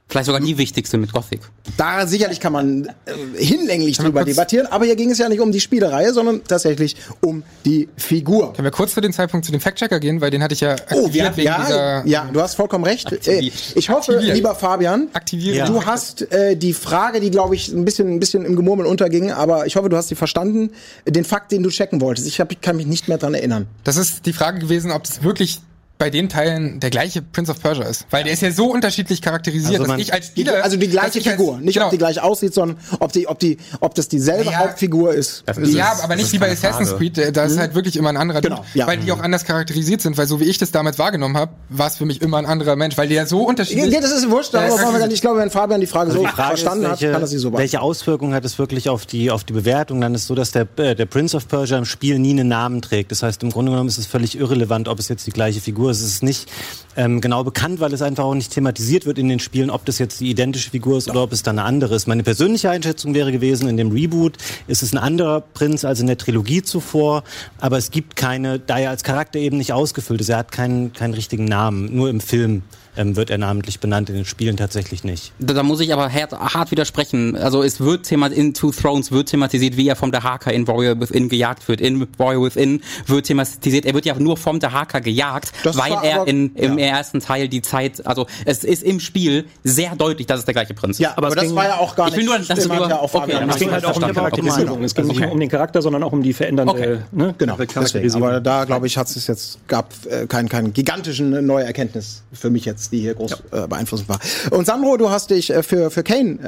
Vielleicht 0.10 0.26
sogar 0.26 0.42
die 0.42 0.58
wichtigste 0.58 0.98
mit 0.98 1.14
Gothic. 1.14 1.40
Da 1.78 2.08
sicherlich 2.08 2.40
kann 2.40 2.52
man 2.52 2.88
äh, 3.06 3.44
hinlänglich 3.44 3.98
drüber 3.98 4.22
kurz- 4.24 4.32
debattieren, 4.36 4.66
aber 4.66 4.86
hier 4.86 4.96
ging 4.96 5.12
es 5.12 5.20
ja 5.20 5.30
nicht 5.30 5.40
um 5.40 5.52
die 5.52 5.60
Spielereihe, 5.60 6.12
sondern 6.14 6.44
tatsächlich 6.44 6.96
um 7.22 7.44
die 7.64 7.88
Figur. 7.96 8.54
Können 8.54 8.64
wir 8.66 8.72
kurz 8.72 8.92
für 8.94 9.02
den 9.02 9.14
Zeitpunkt 9.14 9.46
zu 9.46 9.52
dem 9.52 9.62
Fact-Checker 9.62 10.00
gehen, 10.00 10.20
weil 10.20 10.32
den 10.32 10.42
hatte 10.42 10.56
ich 10.56 10.62
ja 10.62 10.76
Oh, 10.92 11.06
aktiviert 11.06 11.14
wir, 11.14 11.38
wegen 11.38 11.48
ja, 11.48 11.60
dieser 11.64 12.06
ja, 12.08 12.30
du 12.34 12.42
hast 12.42 12.56
vollkommen 12.56 12.86
recht. 12.86 13.28
Äh, 13.28 13.40
Ich 13.76 13.90
hoffe, 13.92 14.14
Aktiviert. 14.14 14.36
lieber 14.36 14.56
Fabian, 14.56 15.10
Aktivieren. 15.14 15.68
du 15.72 15.86
hast 15.86 16.32
äh, 16.32 16.56
die 16.58 16.74
Frage, 16.74 17.20
die 17.20 17.30
glaube 17.30 17.54
ich 17.54 17.68
ein 17.72 17.86
bisschen, 17.86 18.10
ein 18.16 18.20
bisschen 18.20 18.46
im 18.46 18.56
Gemurmel 18.56 18.88
unterging, 18.88 19.32
aber 19.32 19.68
ich 19.68 19.76
hoffe, 19.76 19.90
du 19.90 19.96
hast 19.98 20.08
sie 20.08 20.16
verstanden, 20.16 20.72
den 21.08 21.24
Fakt, 21.24 21.52
den 21.52 21.62
du 21.62 21.70
checken 21.70 22.02
wolltest. 22.02 22.28
Ich, 22.28 22.40
hab, 22.40 22.52
ich 22.52 22.62
kann 22.62 22.78
mich 22.78 22.88
nicht 22.88 23.08
mehr 23.10 23.20
dran 23.20 23.36
erinnern. 23.36 23.68
Das 23.84 23.96
ist 23.96 24.26
die 24.26 24.34
Frage 24.34 24.58
gewesen, 24.58 24.90
ob 24.90 25.06
es 25.06 25.22
wirklich 25.22 25.62
bei 26.00 26.10
den 26.10 26.30
Teilen 26.30 26.80
der 26.80 26.92
gleiche 26.92 27.22
Prince 27.22 27.52
of 27.52 27.62
Persia 27.62 27.84
ist. 27.84 28.06
Weil 28.10 28.24
der 28.24 28.32
ist 28.32 28.42
ja 28.42 28.50
so 28.52 28.72
unterschiedlich 28.72 29.22
charakterisiert, 29.22 29.72
Also 29.74 29.80
dass 29.84 29.88
man- 29.90 30.00
ich 30.00 30.14
als 30.14 30.34
Die, 30.34 30.42
Spieler... 30.44 30.64
also 30.64 30.78
die 30.78 30.88
gleiche 30.88 31.20
ich 31.20 31.28
als- 31.28 31.36
Figur, 31.38 31.58
nicht 31.60 31.74
genau. 31.74 31.88
ob 31.88 31.92
die 31.92 31.98
gleich 31.98 32.22
aussieht, 32.22 32.54
sondern 32.54 32.78
ob 33.02 33.12
die, 33.12 33.28
ob 33.28 33.38
die, 33.40 33.58
ob 33.82 33.96
das 33.96 34.08
dieselbe 34.08 34.50
Ja. 34.50 34.60
Hauptfigur 34.60 35.14
ist. 35.14 35.44
ist 35.46 35.74
Ja, 35.74 35.92
es. 35.94 36.00
aber 36.02 36.16
nicht 36.16 36.28
Das 36.28 36.32
wie 36.32 36.38
ist 36.38 36.40
bei 36.40 36.52
Assassin's 36.54 36.92
Frage. 36.92 37.12
Creed, 37.12 37.36
da 37.36 37.44
ist 37.44 37.58
halt 37.58 37.76
wirklich 37.76 37.98
immer 37.98 38.08
ein 38.08 38.16
anderer 38.16 38.40
Genau, 38.40 38.64
ja. 38.74 38.88
weil 38.88 38.98
die 39.00 39.12
auch 39.12 39.20
anders 39.20 39.44
charakterisiert 39.44 40.00
sind, 40.00 40.18
weil 40.18 40.26
so 40.26 40.40
wie 40.40 40.46
ich 40.46 40.58
das 40.58 40.72
damals 40.72 40.98
wahrgenommen 41.00 41.36
habe, 41.36 41.52
war 41.68 41.88
es 41.88 41.98
für 41.98 42.06
mich 42.06 42.22
immer 42.22 42.38
ein 42.38 42.46
anderer 42.46 42.78
Mensch, 42.78 42.98
weil 42.98 43.10
die 43.10 43.16
ja 43.16 43.26
so 43.26 43.42
Ja, 43.42 43.48
unterschiedlich 43.50 43.94
das 44.00 44.12
ist 44.14 44.30
wurscht, 44.30 44.54
Ja, 44.54 44.70
wir 44.70 44.78
gar 44.78 45.00
nicht. 45.08 45.16
Ich 45.16 45.22
glaube, 45.22 45.40
wenn 45.42 45.50
Fabian 45.50 45.82
die 45.82 45.86
Frage 45.88 46.12
so 46.12 46.20
Also 46.20 46.30
Die 46.30 46.34
Frage 46.34 46.48
verstanden 46.52 46.86
ist, 46.86 46.92
hat, 46.92 47.02
welche, 47.02 47.12
kann 47.12 47.22
er 47.24 47.28
sie 47.28 47.38
so 47.40 47.50
beantworten. 47.50 47.62
welche 47.62 47.82
Auswirkungen 47.82 48.34
hat 48.34 48.46
es 48.46 48.58
wirklich 48.58 48.88
auf 48.88 49.06
die, 49.06 49.32
auf 49.32 49.44
die 49.44 49.52
Bewertung? 49.54 50.00
Dann 50.00 50.16
ist 50.16 50.28
so, 50.28 50.34
dass 50.36 50.52
der, 50.52 50.66
äh, 50.78 50.96
der 50.96 51.06
Prince 51.08 51.36
of 51.36 51.50
Persia 51.50 51.78
im 51.78 51.84
Spiel 51.84 52.20
nie 52.20 52.30
einen 52.32 52.48
Namen 52.48 52.82
trägt. 52.82 53.12
Das 53.12 53.22
heißt, 53.22 53.44
im 53.44 53.50
Grunde 53.50 53.72
genommen 53.74 53.90
ist 53.90 53.98
es 53.98 54.06
völlig 54.06 54.38
irrelevant, 54.40 54.88
ob 54.88 54.98
es 55.00 55.10
jetzt 55.10 55.28
die 55.28 55.32
gleiche 55.32 55.60
Figur 55.60 55.89
ist. 55.90 56.02
Es 56.02 56.08
ist 56.08 56.24
nicht 56.24 56.50
ähm, 56.96 57.22
genau 57.22 57.44
bekannt, 57.44 57.80
weil 57.80 57.94
es 57.94 58.02
einfach 58.02 58.24
auch 58.26 58.36
nicht 58.36 58.52
thematisiert 58.52 59.06
wird 59.06 59.18
in 59.18 59.30
den 59.30 59.40
Spielen, 59.40 59.70
ob 59.70 59.86
das 59.86 60.00
jetzt 60.00 60.20
die 60.20 60.30
identische 60.30 60.70
Figur 60.70 60.98
ist 60.98 61.10
oder 61.10 61.24
ob 61.24 61.32
es 61.32 61.44
dann 61.44 61.58
eine 61.60 61.68
andere 61.68 61.96
ist. 61.96 62.08
Meine 62.08 62.24
persönliche 62.24 62.70
Einschätzung 62.70 63.14
wäre 63.14 63.32
gewesen, 63.32 63.68
in 63.70 63.78
dem 63.78 63.92
Reboot 63.92 64.38
ist 64.68 64.84
es 64.84 64.94
ein 64.94 64.98
anderer 64.98 65.42
Prinz 65.42 65.86
als 65.86 66.00
in 66.00 66.08
der 66.08 66.18
Trilogie 66.18 66.62
zuvor, 66.62 67.24
aber 67.60 67.78
es 67.78 67.92
gibt 67.92 68.16
keine, 68.16 68.60
da 68.60 68.80
er 68.80 68.90
als 68.90 69.04
Charakter 69.04 69.40
eben 69.40 69.58
nicht 69.58 69.74
ausgefüllt 69.74 70.22
ist, 70.22 70.30
er 70.30 70.38
hat 70.38 70.52
keinen, 70.52 70.94
keinen 70.94 71.14
richtigen 71.14 71.46
Namen. 71.46 71.96
Nur 71.96 72.10
im 72.10 72.20
Film 72.20 72.64
ähm, 73.00 73.16
wird 73.16 73.30
er 73.30 73.38
namentlich 73.38 73.80
benannt, 73.80 74.10
in 74.10 74.16
den 74.16 74.26
Spielen 74.26 74.58
tatsächlich 74.58 75.04
nicht. 75.04 75.32
Da, 75.40 75.54
da 75.54 75.64
muss 75.64 75.80
ich 75.80 75.94
aber 75.94 76.12
hart, 76.12 76.34
hart 76.34 76.72
widersprechen. 76.72 77.36
Also 77.36 77.64
es 77.64 77.80
wird 77.80 78.04
themat 78.06 78.32
in 78.34 78.54
Two 78.54 78.72
Thrones 78.72 79.12
wird 79.12 79.30
thematisiert, 79.30 79.78
wie 79.78 79.88
er 79.88 79.96
vom 79.96 80.12
Dahaka 80.12 80.52
in 80.52 80.68
Warrior 80.68 81.00
Within 81.00 81.30
gejagt 81.30 81.68
wird. 81.68 81.82
In 81.82 82.06
Warrior 82.18 82.44
Within 82.46 82.82
wird 83.08 83.26
thematisiert, 83.28 83.86
er 83.86 83.94
wird 83.94 84.06
ja 84.06 84.14
nur 84.20 84.38
vom 84.38 84.60
Dahaka 84.60 85.00
gejagt, 85.00 85.52
Das 85.64 85.78
weil 85.78 85.94
er 86.04 86.22
aber- 86.22 86.28
in, 86.28 86.54
im 86.56 86.78
ja. 86.78 86.86
ersten 86.88 87.20
Teil 87.22 87.48
die 87.48 87.62
Zeit, 87.62 88.06
also 88.06 88.28
es 88.46 88.64
ist 88.64 88.84
im 88.84 89.00
Spiel 89.00 89.46
sehr 89.64 89.96
deutlich, 89.96 90.28
dass 90.28 90.40
es 90.40 90.46
der 90.46 90.54
gleiche 90.54 90.74
Prinz 90.74 90.98
ist. 90.98 91.00
Ja, 91.00 91.14
aber, 91.16 91.30
es 91.30 91.36
das 91.36 91.44
ging- 91.46 91.56
war 91.56 91.66
ja 91.68 91.78
auch 91.78 91.96
gar 91.96 92.08
Ich 92.10 92.16
nicht. 92.16 92.20
will 92.22 92.26
nur, 92.28 92.38
dass 92.40 92.46
stimmt, 92.46 92.80
du- 92.80 92.90
ja 92.90 93.00
auch 93.00 93.14
okay, 93.14 93.32
Es 93.40 93.46
nicht 93.46 93.60
ging 93.60 93.72
halt 93.72 93.86
auch 93.86 93.96
um 93.96 94.04
die. 94.06 94.14
Charakterisierung. 94.14 94.84
Es 94.84 94.94
ging 94.96 95.08
nicht 95.08 95.20
nur 95.22 95.32
um 95.32 95.40
den 95.40 95.50
Charakter, 95.50 95.82
sondern 95.82 96.04
auch 96.04 96.12
um 96.12 96.22
die 96.24 96.34
verändernde 96.34 96.74
Okay. 96.74 96.98
ne, 97.12 97.34
Genau, 97.38 97.54
deswegen. 97.54 97.74
Charakterisierung. 97.74 98.28
Aber 98.28 98.42
da, 98.42 98.66
glaube 98.66 98.88
ich, 98.88 98.98
hat 98.98 99.08
es 99.10 99.28
jetzt 99.28 99.60
gab 99.68 99.94
äh, 100.10 100.26
keinen 100.28 100.50
keinen 100.50 100.74
gigantischen 100.74 101.46
neue 101.46 101.64
Erkenntnis 101.66 102.24
für 102.34 102.50
mich 102.50 102.66
jetzt, 102.66 102.89
die 102.92 103.00
hier 103.00 103.16
groß 103.16 103.32
äh, 103.52 103.68
beeinflussend 103.68 104.10
war. 104.10 104.20
Und 104.52 104.66
Sandro, 104.66 104.98
du 104.98 105.10
hast 105.10 105.30
dich 105.30 105.50
äh, 105.50 105.64
für 105.64 105.90
für 105.92 106.04
Kane 106.04 106.40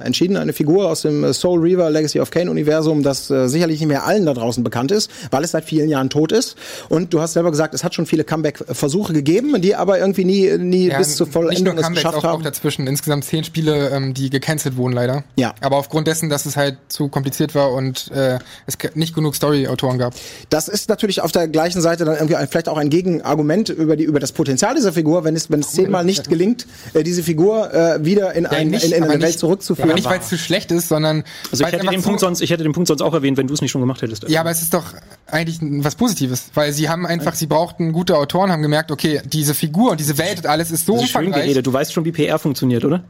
äh, 0.00 0.04
entschieden, 0.04 0.36
eine 0.36 0.52
Figur 0.52 0.88
aus 0.88 1.02
dem 1.02 1.24
äh, 1.24 1.32
Soul 1.32 1.60
Reaver 1.60 1.90
Legacy 1.90 2.20
of 2.20 2.30
Kane 2.30 2.50
Universum, 2.50 3.02
das 3.02 3.30
äh, 3.30 3.48
sicherlich 3.48 3.80
nicht 3.80 3.88
mehr 3.88 4.04
allen 4.04 4.26
da 4.26 4.34
draußen 4.34 4.62
bekannt 4.64 4.90
ist, 4.92 5.10
weil 5.30 5.44
es 5.44 5.52
seit 5.52 5.64
vielen 5.64 5.88
Jahren 5.88 6.10
tot 6.10 6.32
ist. 6.32 6.56
Und 6.88 7.12
du 7.14 7.20
hast 7.20 7.34
selber 7.34 7.50
gesagt, 7.50 7.74
es 7.74 7.84
hat 7.84 7.94
schon 7.94 8.06
viele 8.06 8.24
Comeback-Versuche 8.24 9.12
gegeben, 9.12 9.60
die 9.60 9.74
aber 9.74 9.98
irgendwie 9.98 10.24
nie 10.24 10.58
nie 10.58 10.88
Ja, 10.88 10.98
bis 10.98 11.16
zur 11.16 11.26
Vollendung 11.26 11.78
es 11.78 11.88
geschafft 11.88 12.18
auch, 12.18 12.24
auch 12.24 12.28
haben. 12.28 12.42
dazwischen. 12.42 12.86
Insgesamt 12.86 13.24
zehn 13.24 13.44
Spiele, 13.44 13.90
ähm, 13.90 14.14
die 14.14 14.30
gecancelt 14.30 14.76
wurden 14.76 14.92
leider. 14.92 15.24
Ja. 15.36 15.54
Aber 15.60 15.76
aufgrund 15.76 16.06
dessen, 16.06 16.28
dass 16.28 16.46
es 16.46 16.56
halt 16.56 16.78
zu 16.88 17.08
kompliziert 17.08 17.54
war 17.54 17.72
und 17.72 18.10
äh, 18.12 18.38
es 18.66 18.76
nicht 18.94 19.14
genug 19.14 19.34
Story-Autoren 19.34 19.98
gab. 19.98 20.14
Das 20.48 20.68
ist 20.68 20.88
natürlich 20.88 21.20
auf 21.20 21.32
der 21.32 21.48
gleichen 21.48 21.80
Seite 21.80 22.04
dann 22.04 22.14
irgendwie 22.14 22.36
ein, 22.36 22.48
vielleicht 22.48 22.68
auch 22.68 22.78
ein 22.78 22.90
Gegenargument 22.90 23.68
über 23.68 23.96
die 23.96 24.04
über 24.04 24.20
das 24.20 24.32
Potenzial 24.32 24.74
dieser 24.74 24.92
Figur, 24.92 25.24
wenn 25.24 25.36
es 25.36 25.50
wenn 25.50 25.60
es 25.60 25.72
zehnmal 25.90 26.04
nicht 26.04 26.28
gelingt, 26.28 26.66
äh, 26.94 27.02
diese 27.02 27.22
Figur 27.22 27.72
äh, 27.72 28.04
wieder 28.04 28.32
in, 28.34 28.46
ein, 28.46 28.68
nicht, 28.68 28.84
in, 28.84 28.92
in 28.92 29.02
eine 29.04 29.12
Welt 29.14 29.22
nicht, 29.22 29.38
zurückzuführen. 29.38 29.90
Aber 29.90 29.96
nicht, 29.96 30.08
weil 30.08 30.20
es 30.20 30.28
zu 30.28 30.38
schlecht 30.38 30.70
ist, 30.70 30.88
sondern 30.88 31.24
Also 31.50 31.64
ich 31.64 31.72
hätte, 31.72 31.86
den 31.86 32.02
Punkt 32.02 32.20
sonst, 32.20 32.40
ich 32.40 32.50
hätte 32.50 32.62
den 32.62 32.72
Punkt 32.72 32.88
sonst 32.88 33.02
auch 33.02 33.14
erwähnt, 33.14 33.36
wenn 33.36 33.46
du 33.46 33.54
es 33.54 33.60
nicht 33.60 33.70
schon 33.70 33.80
gemacht 33.80 34.02
hättest. 34.02 34.28
Ja, 34.28 34.40
aber 34.40 34.50
es 34.50 34.62
ist 34.62 34.72
doch 34.74 34.84
eigentlich 35.26 35.58
was 35.84 35.94
Positives, 35.94 36.44
weil 36.54 36.72
sie 36.72 36.88
haben 36.88 37.06
einfach, 37.06 37.34
sie 37.34 37.46
brauchten 37.46 37.92
gute 37.92 38.16
Autoren, 38.16 38.50
haben 38.50 38.62
gemerkt, 38.62 38.90
okay, 38.90 39.20
diese 39.24 39.54
Figur 39.54 39.92
und 39.92 40.00
diese 40.00 40.18
Welt 40.18 40.38
und 40.38 40.46
alles 40.46 40.70
ist 40.70 40.86
so 40.86 40.94
das 40.94 41.04
ist 41.04 41.10
schön 41.10 41.32
geredet. 41.32 41.66
Du 41.66 41.72
weißt 41.72 41.92
schon, 41.92 42.04
wie 42.04 42.12
PR 42.12 42.38
funktioniert, 42.38 42.84
oder? 42.84 43.04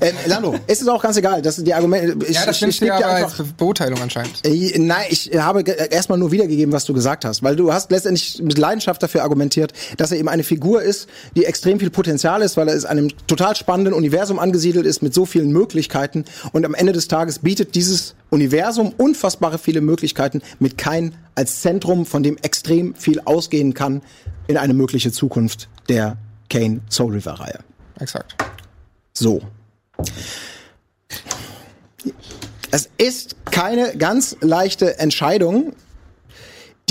Ähm, 0.00 0.14
Lando, 0.26 0.54
ist 0.66 0.82
es 0.82 0.88
auch 0.88 1.02
ganz 1.02 1.16
egal, 1.16 1.42
das 1.42 1.56
sind 1.56 1.66
die 1.66 1.74
Argumente. 1.74 2.16
Ich, 2.26 2.34
Ja, 2.34 2.44
das 2.46 2.56
stimmt 2.56 2.78
ja 2.80 2.96
aber 2.96 3.06
einfach, 3.14 3.38
als 3.40 3.52
Beurteilung 3.52 4.00
anscheinend. 4.00 4.44
Äh, 4.46 4.78
Nein, 4.78 5.04
ich 5.10 5.30
habe 5.36 5.64
ge- 5.64 5.76
erstmal 5.90 6.18
nur 6.18 6.30
wiedergegeben, 6.32 6.72
was 6.72 6.84
du 6.84 6.92
gesagt 6.94 7.24
hast, 7.24 7.42
weil 7.42 7.56
du 7.56 7.72
hast 7.72 7.90
letztendlich 7.90 8.40
mit 8.42 8.58
Leidenschaft 8.58 9.02
dafür 9.02 9.22
argumentiert, 9.22 9.72
dass 9.96 10.12
er 10.12 10.18
eben 10.18 10.28
eine 10.28 10.42
Figur 10.44 10.82
ist, 10.82 11.08
die 11.36 11.44
extrem 11.44 11.78
viel 11.80 11.90
Potenzial 11.90 12.11
ist, 12.42 12.56
weil 12.56 12.68
er 12.68 12.74
in 12.74 12.84
einem 12.84 13.08
total 13.26 13.56
spannenden 13.56 13.94
Universum 13.94 14.38
angesiedelt 14.38 14.86
ist 14.86 15.02
mit 15.02 15.14
so 15.14 15.26
vielen 15.26 15.50
Möglichkeiten 15.50 16.24
und 16.52 16.64
am 16.64 16.74
Ende 16.74 16.92
des 16.92 17.08
Tages 17.08 17.38
bietet 17.40 17.74
dieses 17.74 18.14
Universum 18.30 18.92
unfassbare 18.96 19.58
viele 19.58 19.80
Möglichkeiten 19.80 20.42
mit 20.58 20.78
kein 20.78 21.14
als 21.34 21.60
Zentrum, 21.60 22.06
von 22.06 22.22
dem 22.22 22.36
extrem 22.38 22.94
viel 22.94 23.20
ausgehen 23.20 23.74
kann 23.74 24.02
in 24.46 24.56
eine 24.56 24.74
mögliche 24.74 25.12
Zukunft 25.12 25.68
der 25.88 26.16
Kane 26.50 26.80
Soul 26.90 27.12
River 27.12 27.32
Reihe. 27.32 27.58
Exakt. 27.98 28.34
So. 29.12 29.40
Es 32.70 32.88
ist 32.98 33.36
keine 33.44 33.96
ganz 33.96 34.36
leichte 34.40 34.98
Entscheidung. 34.98 35.74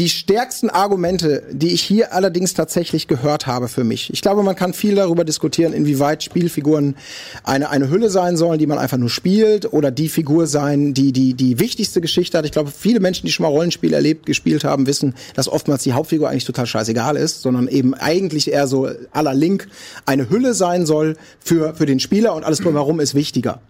Die 0.01 0.09
stärksten 0.09 0.71
Argumente, 0.71 1.43
die 1.51 1.67
ich 1.73 1.83
hier 1.83 2.11
allerdings 2.11 2.55
tatsächlich 2.55 3.07
gehört 3.07 3.45
habe 3.45 3.67
für 3.67 3.83
mich. 3.83 4.11
Ich 4.11 4.23
glaube, 4.23 4.41
man 4.41 4.55
kann 4.55 4.73
viel 4.73 4.95
darüber 4.95 5.23
diskutieren, 5.23 5.73
inwieweit 5.73 6.23
Spielfiguren 6.23 6.95
eine, 7.43 7.69
eine 7.69 7.87
Hülle 7.91 8.09
sein 8.09 8.35
sollen, 8.35 8.57
die 8.57 8.65
man 8.65 8.79
einfach 8.79 8.97
nur 8.97 9.11
spielt, 9.11 9.71
oder 9.71 9.91
die 9.91 10.09
Figur 10.09 10.47
sein, 10.47 10.95
die, 10.95 11.11
die 11.11 11.35
die 11.35 11.59
wichtigste 11.59 12.01
Geschichte 12.01 12.35
hat. 12.35 12.45
Ich 12.45 12.51
glaube, 12.51 12.71
viele 12.75 12.99
Menschen, 12.99 13.27
die 13.27 13.31
schon 13.31 13.43
mal 13.43 13.49
Rollenspiele 13.49 13.95
erlebt, 13.95 14.25
gespielt 14.25 14.63
haben, 14.63 14.87
wissen, 14.87 15.13
dass 15.35 15.47
oftmals 15.47 15.83
die 15.83 15.93
Hauptfigur 15.93 16.27
eigentlich 16.27 16.45
total 16.45 16.65
scheißegal 16.65 17.15
ist, 17.15 17.43
sondern 17.43 17.67
eben 17.67 17.93
eigentlich 17.93 18.51
eher 18.51 18.65
so 18.65 18.89
aller 19.11 19.35
Link 19.35 19.67
eine 20.07 20.31
Hülle 20.31 20.55
sein 20.55 20.87
soll 20.87 21.15
für, 21.39 21.75
für 21.75 21.85
den 21.85 21.99
Spieler 21.99 22.33
und 22.33 22.43
alles 22.43 22.57
drumherum 22.57 22.99
ist 23.01 23.13
wichtiger 23.13 23.61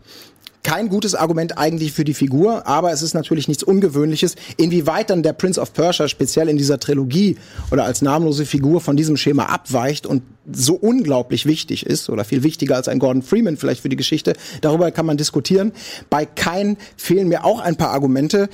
kein 0.63 0.89
gutes 0.89 1.15
Argument 1.15 1.57
eigentlich 1.57 1.91
für 1.91 2.03
die 2.03 2.13
Figur, 2.13 2.67
aber 2.67 2.91
es 2.91 3.01
ist 3.01 3.13
natürlich 3.13 3.47
nichts 3.47 3.63
Ungewöhnliches. 3.63 4.35
Inwieweit 4.57 5.09
dann 5.09 5.23
der 5.23 5.33
Prince 5.33 5.59
of 5.59 5.73
Persia 5.73 6.07
speziell 6.07 6.49
in 6.49 6.57
dieser 6.57 6.79
Trilogie 6.79 7.37
oder 7.71 7.85
als 7.85 8.01
namenlose 8.01 8.45
Figur 8.45 8.81
von 8.81 8.95
diesem 8.95 9.17
Schema 9.17 9.45
abweicht 9.45 10.05
und 10.05 10.23
so 10.51 10.73
unglaublich 10.75 11.45
wichtig 11.45 11.85
ist 11.85 12.09
oder 12.09 12.23
viel 12.23 12.43
wichtiger 12.43 12.75
als 12.75 12.87
ein 12.87 12.99
Gordon 12.99 13.21
Freeman 13.21 13.57
vielleicht 13.57 13.81
für 13.81 13.89
die 13.89 13.95
Geschichte, 13.95 14.33
darüber 14.61 14.91
kann 14.91 15.05
man 15.05 15.17
diskutieren. 15.17 15.71
Bei 16.09 16.25
Kein 16.25 16.77
fehlen 16.97 17.27
mir 17.27 17.45
auch 17.45 17.59
ein 17.59 17.75
paar 17.75 17.91
Argumente. 17.91 18.49